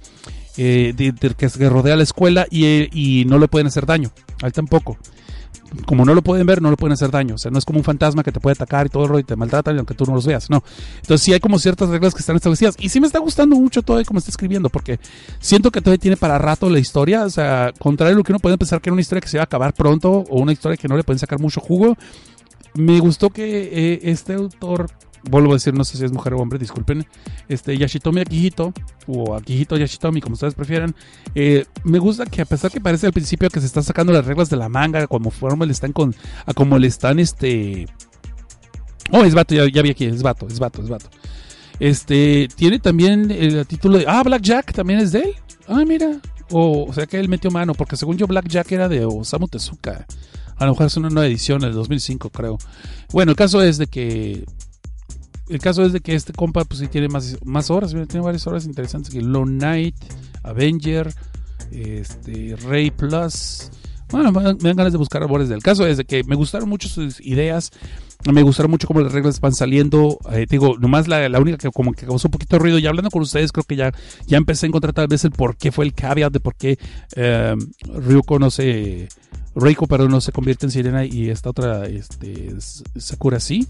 eh, 0.58 0.94
de- 0.96 1.12
que 1.34 1.68
rodea 1.68 1.96
la 1.96 2.02
escuela 2.02 2.46
y, 2.50 2.64
eh, 2.64 2.88
y 2.92 3.24
no 3.26 3.38
le 3.38 3.46
pueden 3.48 3.66
hacer 3.66 3.84
daño. 3.86 4.10
A 4.42 4.46
él 4.46 4.52
tampoco. 4.52 4.96
Como 5.84 6.04
no 6.04 6.14
lo 6.14 6.22
pueden 6.22 6.46
ver, 6.46 6.62
no 6.62 6.70
le 6.70 6.76
pueden 6.76 6.92
hacer 6.92 7.10
daño. 7.10 7.34
O 7.34 7.38
sea, 7.38 7.50
no 7.50 7.58
es 7.58 7.64
como 7.64 7.78
un 7.78 7.84
fantasma 7.84 8.22
que 8.22 8.32
te 8.32 8.40
puede 8.40 8.54
atacar 8.54 8.86
y 8.86 8.88
todo 8.88 9.04
el 9.04 9.08
rollo 9.08 9.20
y 9.20 9.24
te 9.24 9.36
maltratan 9.36 9.76
aunque 9.76 9.94
tú 9.94 10.04
no 10.06 10.14
los 10.14 10.26
veas. 10.26 10.48
No. 10.48 10.62
Entonces 10.96 11.22
sí 11.22 11.32
hay 11.32 11.40
como 11.40 11.58
ciertas 11.58 11.88
reglas 11.88 12.14
que 12.14 12.20
están 12.20 12.36
establecidas. 12.36 12.76
Y 12.78 12.88
sí 12.88 13.00
me 13.00 13.06
está 13.06 13.18
gustando 13.18 13.56
mucho 13.56 13.82
todo 13.82 14.02
como 14.04 14.18
está 14.18 14.30
escribiendo, 14.30 14.68
porque 14.68 15.00
siento 15.40 15.70
que 15.70 15.80
todavía 15.80 15.98
tiene 15.98 16.16
para 16.16 16.38
rato 16.38 16.70
la 16.70 16.78
historia. 16.78 17.24
O 17.24 17.30
sea, 17.30 17.72
contrario 17.78 18.14
a 18.14 18.18
lo 18.18 18.24
que 18.24 18.32
uno 18.32 18.38
puede 18.38 18.58
pensar 18.58 18.80
que 18.80 18.90
era 18.90 18.94
una 18.94 19.02
historia 19.02 19.20
que 19.20 19.28
se 19.28 19.36
iba 19.36 19.42
a 19.42 19.44
acabar 19.44 19.72
pronto 19.74 20.10
o 20.10 20.40
una 20.40 20.52
historia 20.52 20.76
que 20.76 20.88
no 20.88 20.96
le 20.96 21.04
pueden 21.04 21.18
sacar 21.18 21.40
mucho 21.40 21.60
jugo. 21.60 21.96
Me 22.74 23.00
gustó 23.00 23.30
que 23.30 23.70
eh, 23.72 24.00
este 24.02 24.34
autor, 24.34 24.90
vuelvo 25.30 25.50
a 25.50 25.54
decir, 25.54 25.74
no 25.74 25.84
sé 25.84 25.98
si 25.98 26.04
es 26.04 26.12
mujer 26.12 26.34
o 26.34 26.38
hombre, 26.38 26.58
disculpen, 26.58 27.06
este 27.48 27.76
Yashitomi 27.76 28.20
Akihito, 28.20 28.72
o 29.06 29.34
Akihito 29.34 29.76
Yashitomi, 29.76 30.20
como 30.20 30.34
ustedes 30.34 30.54
prefieran, 30.54 30.94
eh, 31.34 31.64
me 31.84 31.98
gusta 31.98 32.26
que 32.26 32.42
a 32.42 32.44
pesar 32.44 32.70
que 32.70 32.80
parece 32.80 33.06
al 33.06 33.12
principio 33.12 33.48
que 33.50 33.60
se 33.60 33.66
están 33.66 33.82
sacando 33.82 34.12
las 34.12 34.24
reglas 34.26 34.50
de 34.50 34.56
la 34.56 34.68
manga, 34.68 35.06
como 35.06 35.30
forma 35.30 35.66
le 35.66 35.72
están 35.72 35.92
con, 35.92 36.14
a 36.44 36.54
como 36.54 36.78
le 36.78 36.86
están 36.86 37.18
este... 37.18 37.86
Oh, 39.12 39.22
es 39.22 39.34
vato, 39.34 39.54
ya, 39.54 39.82
vi 39.82 39.90
aquí, 39.90 40.04
es 40.04 40.22
vato, 40.22 40.48
es 40.48 40.58
vato, 40.58 40.82
es 40.82 40.88
vato. 40.88 41.08
Este, 41.78 42.48
tiene 42.56 42.78
también 42.78 43.30
el 43.30 43.64
título 43.66 43.98
de... 43.98 44.04
Ah, 44.08 44.22
Black 44.24 44.42
Jack 44.42 44.72
también 44.72 44.98
es 44.98 45.12
de 45.12 45.20
él. 45.20 45.34
Ah, 45.68 45.84
mira. 45.86 46.20
O, 46.50 46.92
sea 46.92 47.06
que 47.06 47.18
él 47.18 47.28
metió 47.28 47.50
mano, 47.50 47.74
porque 47.74 47.96
según 47.96 48.16
yo 48.16 48.26
Black 48.26 48.48
Jack 48.48 48.72
era 48.72 48.88
de 48.88 49.04
Osamu 49.04 49.48
Tezuka. 49.48 50.06
A 50.56 50.64
lo 50.64 50.72
mejor 50.72 50.86
es 50.86 50.96
una 50.96 51.10
nueva 51.10 51.26
edición, 51.26 51.62
el 51.64 51.72
2005 51.72 52.30
creo. 52.30 52.58
Bueno, 53.12 53.32
el 53.32 53.36
caso 53.36 53.62
es 53.62 53.78
de 53.78 53.86
que... 53.86 54.44
El 55.48 55.60
caso 55.60 55.84
es 55.84 55.92
de 55.92 56.00
que 56.00 56.14
este 56.14 56.32
compa 56.32 56.64
pues 56.64 56.80
sí 56.80 56.88
tiene 56.88 57.08
más, 57.08 57.36
más 57.44 57.70
horas, 57.70 57.94
tiene 58.08 58.24
varias 58.24 58.46
horas 58.46 58.64
interesantes. 58.66 59.12
Que 59.12 59.20
Lone 59.20 59.58
Knight, 59.58 59.96
Avenger, 60.42 61.12
este, 61.70 62.56
Ray 62.56 62.90
Plus. 62.90 63.70
Bueno, 64.10 64.30
me 64.30 64.42
dan 64.42 64.76
ganas 64.76 64.92
de 64.92 64.98
buscar 64.98 65.22
árboles 65.22 65.48
del 65.48 65.62
caso. 65.62 65.86
Es 65.86 65.96
de 65.96 66.04
que 66.04 66.24
me 66.24 66.36
gustaron 66.36 66.68
mucho 66.68 66.88
sus 66.88 67.20
ideas. 67.20 67.72
Me 68.32 68.42
gustaron 68.42 68.70
mucho 68.70 68.86
cómo 68.86 69.00
las 69.00 69.12
reglas 69.12 69.40
van 69.40 69.54
saliendo. 69.54 70.18
Eh, 70.32 70.46
digo, 70.48 70.76
nomás 70.78 71.06
la, 71.06 71.28
la 71.28 71.40
única 71.40 71.58
que 71.58 71.70
como 71.70 71.92
que 71.92 72.06
causó 72.06 72.28
un 72.28 72.32
poquito 72.32 72.56
de 72.56 72.60
ruido. 72.60 72.78
Y 72.78 72.86
hablando 72.86 73.10
con 73.10 73.22
ustedes, 73.22 73.52
creo 73.52 73.64
que 73.64 73.76
ya, 73.76 73.92
ya 74.26 74.36
empecé 74.36 74.66
a 74.66 74.68
encontrar 74.68 74.94
tal 74.94 75.08
vez 75.08 75.24
el 75.24 75.32
por 75.32 75.56
qué 75.56 75.70
fue 75.72 75.84
el 75.84 75.92
caveat 75.92 76.32
de 76.32 76.40
por 76.40 76.54
qué 76.56 76.78
eh, 77.14 77.54
Ryuko 77.94 78.38
no 78.38 78.50
se. 78.50 79.08
Reiko, 79.56 79.86
pero 79.86 80.06
no 80.06 80.20
se 80.20 80.32
convierte 80.32 80.66
en 80.66 80.70
sirena 80.70 81.06
y 81.06 81.30
esta 81.30 81.48
otra, 81.48 81.86
este, 81.86 82.54
Sakura 82.96 83.40
sí. 83.40 83.66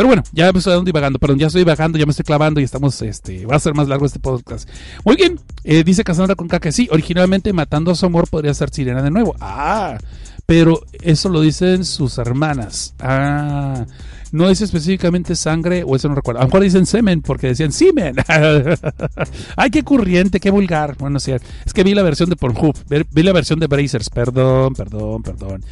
Pero 0.00 0.08
bueno, 0.08 0.22
ya 0.32 0.50
me 0.50 0.60
estoy 0.60 0.82
divagando, 0.82 1.18
perdón, 1.18 1.38
ya 1.38 1.48
estoy 1.48 1.60
divagando, 1.60 1.98
ya 1.98 2.06
me 2.06 2.12
estoy 2.12 2.24
clavando 2.24 2.58
y 2.58 2.64
estamos, 2.64 3.02
este, 3.02 3.44
va 3.44 3.56
a 3.56 3.58
ser 3.58 3.74
más 3.74 3.86
largo 3.86 4.06
este 4.06 4.18
podcast. 4.18 4.66
Muy 5.04 5.14
bien, 5.14 5.38
eh, 5.62 5.84
dice 5.84 6.04
Cassandra 6.04 6.36
con 6.36 6.48
que 6.48 6.72
sí, 6.72 6.88
originalmente 6.90 7.52
matando 7.52 7.90
a 7.90 7.94
su 7.94 8.06
amor 8.06 8.26
podría 8.26 8.54
ser 8.54 8.70
sirena 8.70 9.02
de 9.02 9.10
nuevo. 9.10 9.36
Ah, 9.40 9.98
pero 10.46 10.80
eso 11.02 11.28
lo 11.28 11.42
dicen 11.42 11.84
sus 11.84 12.16
hermanas. 12.16 12.94
Ah, 12.98 13.84
no 14.32 14.48
dice 14.48 14.64
específicamente 14.64 15.36
sangre 15.36 15.84
o 15.86 15.94
eso 15.94 16.08
no 16.08 16.14
recuerdo. 16.14 16.40
A 16.40 16.44
lo 16.44 16.48
mejor 16.48 16.62
dicen 16.62 16.86
semen 16.86 17.20
porque 17.20 17.48
decían 17.48 17.70
semen. 17.70 18.16
Ay, 19.56 19.70
qué 19.70 19.82
corriente, 19.82 20.40
qué 20.40 20.48
vulgar. 20.48 20.96
Bueno, 20.96 21.20
sí, 21.20 21.32
es 21.32 21.74
que 21.74 21.84
vi 21.84 21.94
la 21.94 22.02
versión 22.02 22.30
de 22.30 22.36
Pornhub, 22.36 22.74
vi 22.88 23.22
la 23.22 23.34
versión 23.34 23.60
de 23.60 23.66
Brazers. 23.66 24.08
Perdón, 24.08 24.72
perdón, 24.72 25.22
perdón. 25.22 25.62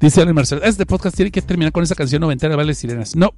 Dice 0.00 0.20
Alan 0.20 0.34
Marcel, 0.34 0.60
este 0.64 0.86
podcast 0.86 1.16
tiene 1.16 1.30
que 1.30 1.42
terminar 1.42 1.72
con 1.72 1.82
esa 1.82 1.94
canción 1.94 2.20
noventera 2.20 2.56
Vale 2.56 2.74
Sirenas. 2.74 3.16
No, 3.16 3.32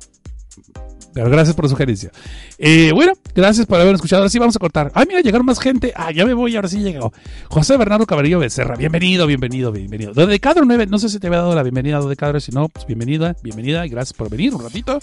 pero 1.17 1.31
gracias 1.31 1.57
por 1.57 1.65
la 1.65 1.71
sugerencia. 1.71 2.11
Eh, 2.59 2.91
bueno, 2.93 3.15
gracias 3.35 3.65
por 3.67 3.81
haber 3.81 3.95
escuchado. 3.95 4.21
Ahora 4.21 4.29
sí 4.29 4.39
vamos 4.39 4.55
a 4.55 4.59
cortar. 4.59 4.93
Ay, 4.95 5.07
mira, 5.09 5.23
llegaron 5.23 5.47
más 5.47 5.59
gente. 5.59 5.93
Ah, 5.97 6.11
ya 6.13 6.27
me 6.27 6.35
voy, 6.35 6.55
ahora 6.57 6.69
sí 6.69 6.81
llegó. 6.81 7.11
José 7.49 7.79
Bernardo 7.79 8.05
Caballero 8.05 8.39
Becerra. 8.39 8.77
Bienvenido, 8.77 9.27
bienvenido, 9.27 9.73
bienvenido. 9.73 10.13
Dodecadro 10.13 10.67
9. 10.67 10.87
No 10.89 10.99
sé 10.99 11.09
si 11.09 11.19
te 11.19 11.29
había 11.29 11.39
dado 11.39 11.55
la 11.55 11.63
bienvenida 11.63 11.97
a 11.97 12.01
Dodecadro. 12.01 12.39
Si 12.39 12.53
no, 12.53 12.69
pues 12.69 12.87
bienvenida, 12.87 13.35
bienvenida 13.43 13.87
y 13.87 13.89
gracias 13.89 14.13
por 14.13 14.29
venir 14.29 14.55
un 14.55 14.63
ratito. 14.63 14.99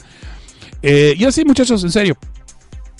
Eh, 0.84 1.16
y 1.18 1.24
así, 1.26 1.46
muchachos, 1.46 1.84
en 1.84 1.92
serio. 1.92 2.16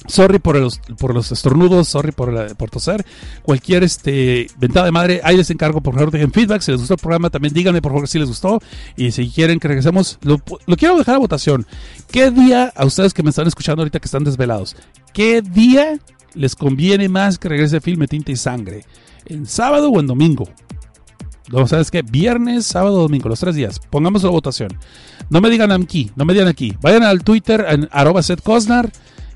Sorry 0.08 0.40
por 0.40 0.58
los, 0.58 0.80
por 0.98 1.14
los 1.14 1.32
estornudos, 1.32 1.88
sorry 1.88 2.12
por, 2.12 2.34
la, 2.34 2.48
por 2.56 2.70
toser. 2.70 3.06
Cualquier 3.42 3.84
este, 3.84 4.48
ventada 4.58 4.86
de 4.86 4.92
madre, 4.92 5.22
ahí 5.24 5.38
les 5.38 5.50
encargo, 5.50 5.82
por 5.82 5.94
favor, 5.94 6.12
dejen 6.12 6.32
feedback. 6.32 6.62
Si 6.62 6.72
les 6.72 6.80
gustó 6.80 6.96
el 6.96 7.00
programa, 7.00 7.30
también 7.30 7.54
díganme, 7.54 7.82
por 7.82 7.94
favor, 7.94 8.08
si 8.08 8.20
les 8.20 8.28
gustó. 8.28 8.62
Y 8.98 9.12
si 9.12 9.30
quieren 9.30 9.60
que 9.60 9.68
regresemos, 9.68 10.20
lo, 10.22 10.40
quiero 10.76 10.98
dejar 10.98 11.16
a 11.16 11.20
votación. 11.20 11.66
¿Qué 12.12 12.32
día, 12.32 12.74
a 12.76 12.86
ustedes 12.86 13.14
que 13.14 13.24
me 13.24 13.30
están 13.30 13.48
escuchando 13.48 13.82
ahorita 13.82 14.00
que 14.00 14.06
están 14.06 14.24
desvelados, 14.24 14.76
qué 15.14 15.42
día 15.42 16.00
les 16.34 16.56
conviene 16.56 17.08
más 17.08 17.38
que 17.38 17.50
regrese 17.50 17.80
Filme, 17.80 18.08
Tinta 18.08 18.32
y 18.32 18.36
Sangre? 18.36 18.84
¿En 19.26 19.46
sábado 19.46 19.90
o 19.90 20.00
en 20.02 20.08
domingo? 20.08 20.50
No, 21.50 21.66
¿sabes 21.68 21.92
qué? 21.92 22.02
Viernes, 22.02 22.66
sábado, 22.66 23.02
domingo, 23.02 23.30
los 23.30 23.40
tres 23.40 23.56
días. 23.56 23.80
Pongamos 23.90 24.24
la 24.24 24.30
votación. 24.30 24.70
No 25.30 25.40
me 25.40 25.50
digan 25.50 25.72
aquí, 25.72 26.12
no 26.16 26.26
me 26.26 26.34
digan 26.34 26.48
aquí. 26.48 26.76
Vayan 26.82 27.04
al 27.04 27.24
Twitter, 27.24 27.66
en 27.70 27.88
arroba 27.92 28.22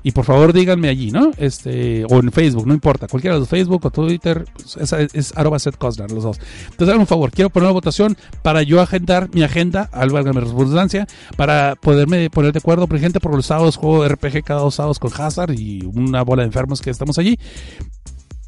y 0.02 0.12
por 0.12 0.24
favor 0.24 0.52
díganme 0.52 0.88
allí, 0.88 1.10
¿no? 1.10 1.30
Este, 1.36 2.04
o 2.08 2.20
en 2.20 2.32
Facebook, 2.32 2.66
no 2.66 2.74
importa, 2.74 3.08
cualquiera 3.08 3.34
de 3.34 3.40
los 3.40 3.48
Facebook 3.48 3.84
o 3.84 3.90
Twitter, 3.90 4.44
pues, 4.54 4.76
es, 4.76 5.14
es 5.14 5.32
arroba 5.36 5.58
set 5.58 5.76
Cosnar, 5.76 6.10
los 6.10 6.24
dos. 6.24 6.38
Entonces, 6.64 6.88
hagan 6.88 7.00
un 7.00 7.06
favor, 7.06 7.30
quiero 7.30 7.50
poner 7.50 7.66
una 7.66 7.72
votación 7.72 8.16
para 8.42 8.62
yo 8.62 8.80
agendar 8.80 9.28
mi 9.32 9.42
agenda, 9.42 9.88
al 9.92 10.10
valga 10.10 10.32
mi 10.32 10.40
redundancia, 10.40 11.06
para 11.36 11.76
poderme 11.76 12.30
poner 12.30 12.52
de 12.52 12.58
acuerdo, 12.58 12.86
por 12.86 12.98
por 13.20 13.34
los 13.34 13.46
sábados 13.46 13.76
juego 13.76 14.08
RPG 14.08 14.44
cada 14.44 14.60
dos 14.60 14.74
sábados 14.74 14.98
con 14.98 15.10
Hazard 15.16 15.52
y 15.52 15.84
una 15.84 16.22
bola 16.22 16.42
de 16.42 16.46
enfermos 16.46 16.80
que 16.80 16.90
estamos 16.90 17.18
allí. 17.18 17.38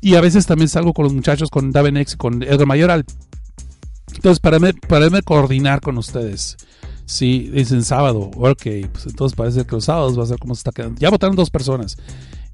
Y 0.00 0.14
a 0.14 0.20
veces 0.20 0.46
también 0.46 0.68
salgo 0.68 0.92
con 0.92 1.04
los 1.04 1.12
muchachos, 1.12 1.50
con 1.50 1.72
Davenex 1.72 2.14
y 2.14 2.16
con 2.16 2.42
Edgar 2.42 2.66
Mayoral. 2.66 3.04
Entonces, 4.14 4.40
para, 4.40 4.58
para 4.88 5.22
coordinar 5.22 5.80
con 5.80 5.98
ustedes. 5.98 6.56
Sí, 7.10 7.50
dicen 7.52 7.82
sábado. 7.82 8.30
Ok, 8.36 8.62
pues 8.92 9.06
entonces 9.06 9.34
parece 9.34 9.64
que 9.64 9.72
los 9.72 9.86
sábados 9.86 10.16
va 10.16 10.22
a 10.22 10.26
ser 10.26 10.38
como 10.38 10.54
se 10.54 10.60
está 10.60 10.70
quedando. 10.70 11.00
Ya 11.00 11.10
votaron 11.10 11.34
dos 11.34 11.50
personas. 11.50 11.96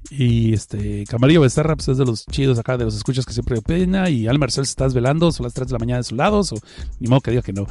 Y 0.09 0.51
este, 0.51 1.03
Camarillo 1.05 1.41
Becerra, 1.41 1.75
pues 1.75 1.87
es 1.89 1.99
de 1.99 2.05
los 2.05 2.25
chidos 2.25 2.57
acá, 2.57 2.75
de 2.75 2.83
los 2.83 2.95
escuchas 2.95 3.23
que 3.23 3.33
siempre 3.33 3.59
opina. 3.59 4.09
Y 4.09 4.27
Al 4.27 4.39
Marcel 4.39 4.65
se 4.65 4.71
está 4.71 4.85
desvelando, 4.85 5.31
son 5.31 5.43
las 5.43 5.53
3 5.53 5.67
de 5.67 5.73
la 5.73 5.77
mañana 5.77 5.97
de 5.99 6.05
sus 6.05 6.17
lados. 6.17 6.53
O 6.53 6.55
ni 6.99 7.07
modo 7.07 7.21
que 7.21 7.29
diga 7.29 7.43
que 7.43 7.53
no. 7.53 7.67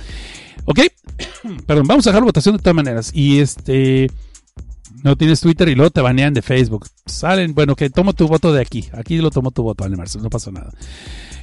Ok, 0.65 0.79
perdón, 1.67 1.89
vamos 1.89 2.07
a 2.07 2.11
dejar 2.11 2.23
la 2.23 2.27
votación 2.27 2.57
de 2.57 2.63
todas 2.63 2.77
maneras. 2.77 3.11
Y 3.13 3.41
este, 3.41 4.09
no 5.03 5.17
tienes 5.17 5.41
Twitter 5.41 5.69
y 5.69 5.75
luego 5.75 5.91
te 5.91 6.03
banean 6.03 6.35
de 6.35 6.43
Facebook. 6.43 6.87
Salen, 7.05 7.53
bueno, 7.53 7.75
que 7.75 7.91
tomo 7.91 8.13
tu 8.13 8.29
voto 8.29 8.53
de 8.53 8.63
aquí. 8.63 8.89
Aquí 8.93 9.17
lo 9.17 9.33
tomo 9.33 9.51
tu 9.51 9.65
voto, 9.65 9.83
Al 9.83 9.97
Marcel, 9.97 10.23
no 10.23 10.31
pasa 10.31 10.53
nada 10.53 10.71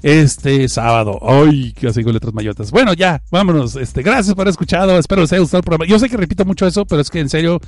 este 0.03 0.67
sábado. 0.69 1.17
Ay, 1.21 1.71
que 1.71 1.87
así 1.87 2.03
con 2.03 2.13
letras 2.13 2.33
mayotas. 2.33 2.69
Bueno, 2.69 2.93
ya, 2.93 3.23
vámonos. 3.31 3.75
Este, 3.75 4.03
gracias 4.03 4.35
por 4.35 4.43
haber 4.43 4.51
escuchado. 4.51 4.99
Espero 4.99 5.21
les 5.21 5.31
haya 5.31 5.39
gustado 5.39 5.59
el 5.59 5.63
programa. 5.63 5.89
Yo 5.89 5.97
sé 5.97 6.09
que 6.09 6.17
repito 6.17 6.45
mucho 6.45 6.67
eso, 6.67 6.85
pero 6.85 7.01
es 7.01 7.09
que 7.09 7.21
en 7.21 7.29
serio, 7.29 7.59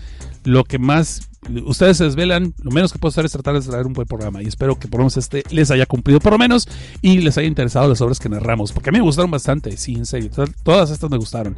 lo 0.43 0.65
que 0.65 0.77
más 0.77 1.29
ustedes 1.65 1.97
se 1.97 2.05
desvelan, 2.05 2.53
lo 2.61 2.71
menos 2.71 2.91
que 2.91 2.99
puedo 2.99 3.09
hacer 3.09 3.25
es 3.25 3.31
tratar 3.31 3.53
de 3.53 3.61
traer 3.61 3.85
un 3.85 3.93
buen 3.93 4.07
programa. 4.07 4.43
Y 4.43 4.47
espero 4.47 4.77
que 4.77 4.87
por 4.87 4.99
lo 4.99 5.05
menos 5.05 5.17
este 5.17 5.43
les 5.49 5.71
haya 5.71 5.85
cumplido 5.85 6.19
por 6.19 6.33
lo 6.33 6.37
menos 6.37 6.67
y 7.01 7.19
les 7.19 7.37
haya 7.37 7.47
interesado 7.47 7.87
las 7.87 8.01
obras 8.01 8.19
que 8.19 8.29
narramos. 8.29 8.73
Porque 8.73 8.89
a 8.89 8.91
mí 8.91 8.99
me 8.99 9.05
gustaron 9.05 9.31
bastante, 9.31 9.77
sí, 9.77 9.93
en 9.93 10.05
serio. 10.05 10.29
Todas 10.63 10.91
estas 10.91 11.09
me 11.09 11.17
gustaron. 11.17 11.57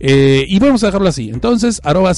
Eh, 0.00 0.46
y 0.48 0.58
vamos 0.58 0.82
a 0.84 0.86
dejarlo 0.86 1.08
así. 1.08 1.30
Entonces, 1.30 1.80
arroba 1.84 2.12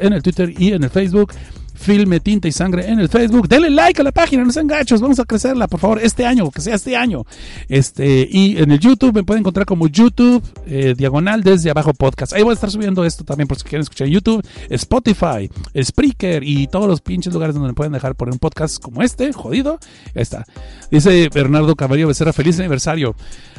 en 0.00 0.12
el 0.12 0.22
Twitter 0.22 0.52
y 0.58 0.72
en 0.72 0.82
el 0.82 0.90
Facebook. 0.90 1.32
Filme 1.76 2.20
Tinta 2.20 2.48
y 2.48 2.52
Sangre 2.52 2.88
en 2.88 2.98
el 2.98 3.08
Facebook. 3.08 3.48
Denle 3.48 3.70
like 3.70 4.00
a 4.00 4.04
la 4.04 4.12
página, 4.12 4.44
no 4.44 4.52
sean 4.52 4.66
gachos, 4.66 5.00
vamos 5.00 5.18
a 5.18 5.24
crecerla, 5.24 5.68
por 5.68 5.80
favor, 5.80 6.00
este 6.02 6.26
año, 6.26 6.50
que 6.50 6.60
sea 6.60 6.74
este 6.74 6.96
año. 6.96 7.24
Este, 7.68 8.26
y 8.30 8.58
en 8.58 8.70
el 8.70 8.80
YouTube 8.80 9.14
me 9.14 9.22
pueden 9.22 9.40
encontrar 9.40 9.66
como 9.66 9.86
YouTube, 9.88 10.42
eh, 10.66 10.94
diagonal 10.96 11.42
desde 11.42 11.70
abajo 11.70 11.94
podcast. 11.94 12.32
Ahí 12.32 12.42
voy 12.42 12.52
a 12.52 12.54
estar 12.54 12.70
subiendo 12.70 13.04
esto 13.04 13.24
también 13.24 13.46
por 13.48 13.58
si 13.58 13.64
quieren 13.64 13.82
escuchar 13.82 14.08
YouTube, 14.08 14.44
Spotify, 14.70 15.50
Spreaker 15.80 16.42
y 16.42 16.66
todos 16.66 16.88
los 16.88 17.00
pinches 17.00 17.32
lugares 17.32 17.54
donde 17.54 17.68
me 17.68 17.74
pueden 17.74 17.92
dejar 17.92 18.14
poner 18.14 18.32
un 18.32 18.38
podcast 18.38 18.82
como 18.82 19.02
este, 19.02 19.32
jodido. 19.32 19.78
Ahí 20.14 20.22
está. 20.22 20.44
Dice 20.90 21.28
Bernardo 21.32 21.74
Caballero 21.76 22.08
Becerra, 22.08 22.32
feliz 22.32 22.58
aniversario. 22.58 23.14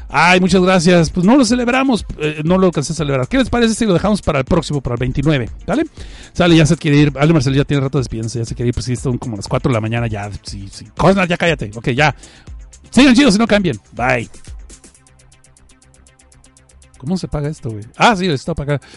Ay, 0.09 0.39
muchas 0.39 0.61
gracias. 0.61 1.09
Pues 1.09 1.25
no 1.25 1.35
lo 1.35 1.43
celebramos, 1.43 2.05
eh, 2.19 2.41
no 2.43 2.57
lo 2.57 2.67
alcancé 2.67 2.93
a 2.93 2.95
celebrar. 2.95 3.27
¿Qué 3.27 3.37
les 3.37 3.49
parece 3.49 3.73
si 3.73 3.85
lo 3.85 3.93
dejamos 3.93 4.21
para 4.21 4.39
el 4.39 4.45
próximo, 4.45 4.81
para 4.81 4.95
el 4.95 4.99
29? 4.99 5.49
¿Vale? 5.65 5.85
Sale, 6.33 6.55
ya 6.55 6.65
se 6.65 6.77
quiere 6.77 6.97
ir. 6.97 7.13
Ale 7.17 7.33
Marcelo 7.33 7.55
ya 7.55 7.65
tiene 7.65 7.81
rato 7.81 7.97
de 7.97 8.01
despidiéndose, 8.01 8.39
ya 8.39 8.45
se 8.45 8.55
quiere 8.55 8.69
ir. 8.69 8.73
Pues 8.73 8.85
sí, 8.85 8.95
son 8.95 9.17
como 9.17 9.35
las 9.35 9.47
4 9.47 9.69
de 9.69 9.73
la 9.73 9.81
mañana 9.81 10.07
ya. 10.07 10.29
Sí, 10.43 10.67
sí. 10.71 10.85
Cosnar, 10.95 11.27
ya 11.27 11.37
cállate. 11.37 11.71
Ok, 11.75 11.89
ya. 11.89 12.15
Sigan 12.91 13.15
chidos 13.15 13.33
si 13.33 13.39
no 13.39 13.47
cambien. 13.47 13.79
Bye. 13.93 14.29
¿Cómo 16.97 17.17
se 17.17 17.27
paga 17.27 17.49
esto, 17.49 17.69
güey? 17.69 17.83
Ah, 17.95 18.15
sí, 18.15 18.27
está 18.27 18.55
para 18.55 18.75
acá. 18.75 18.87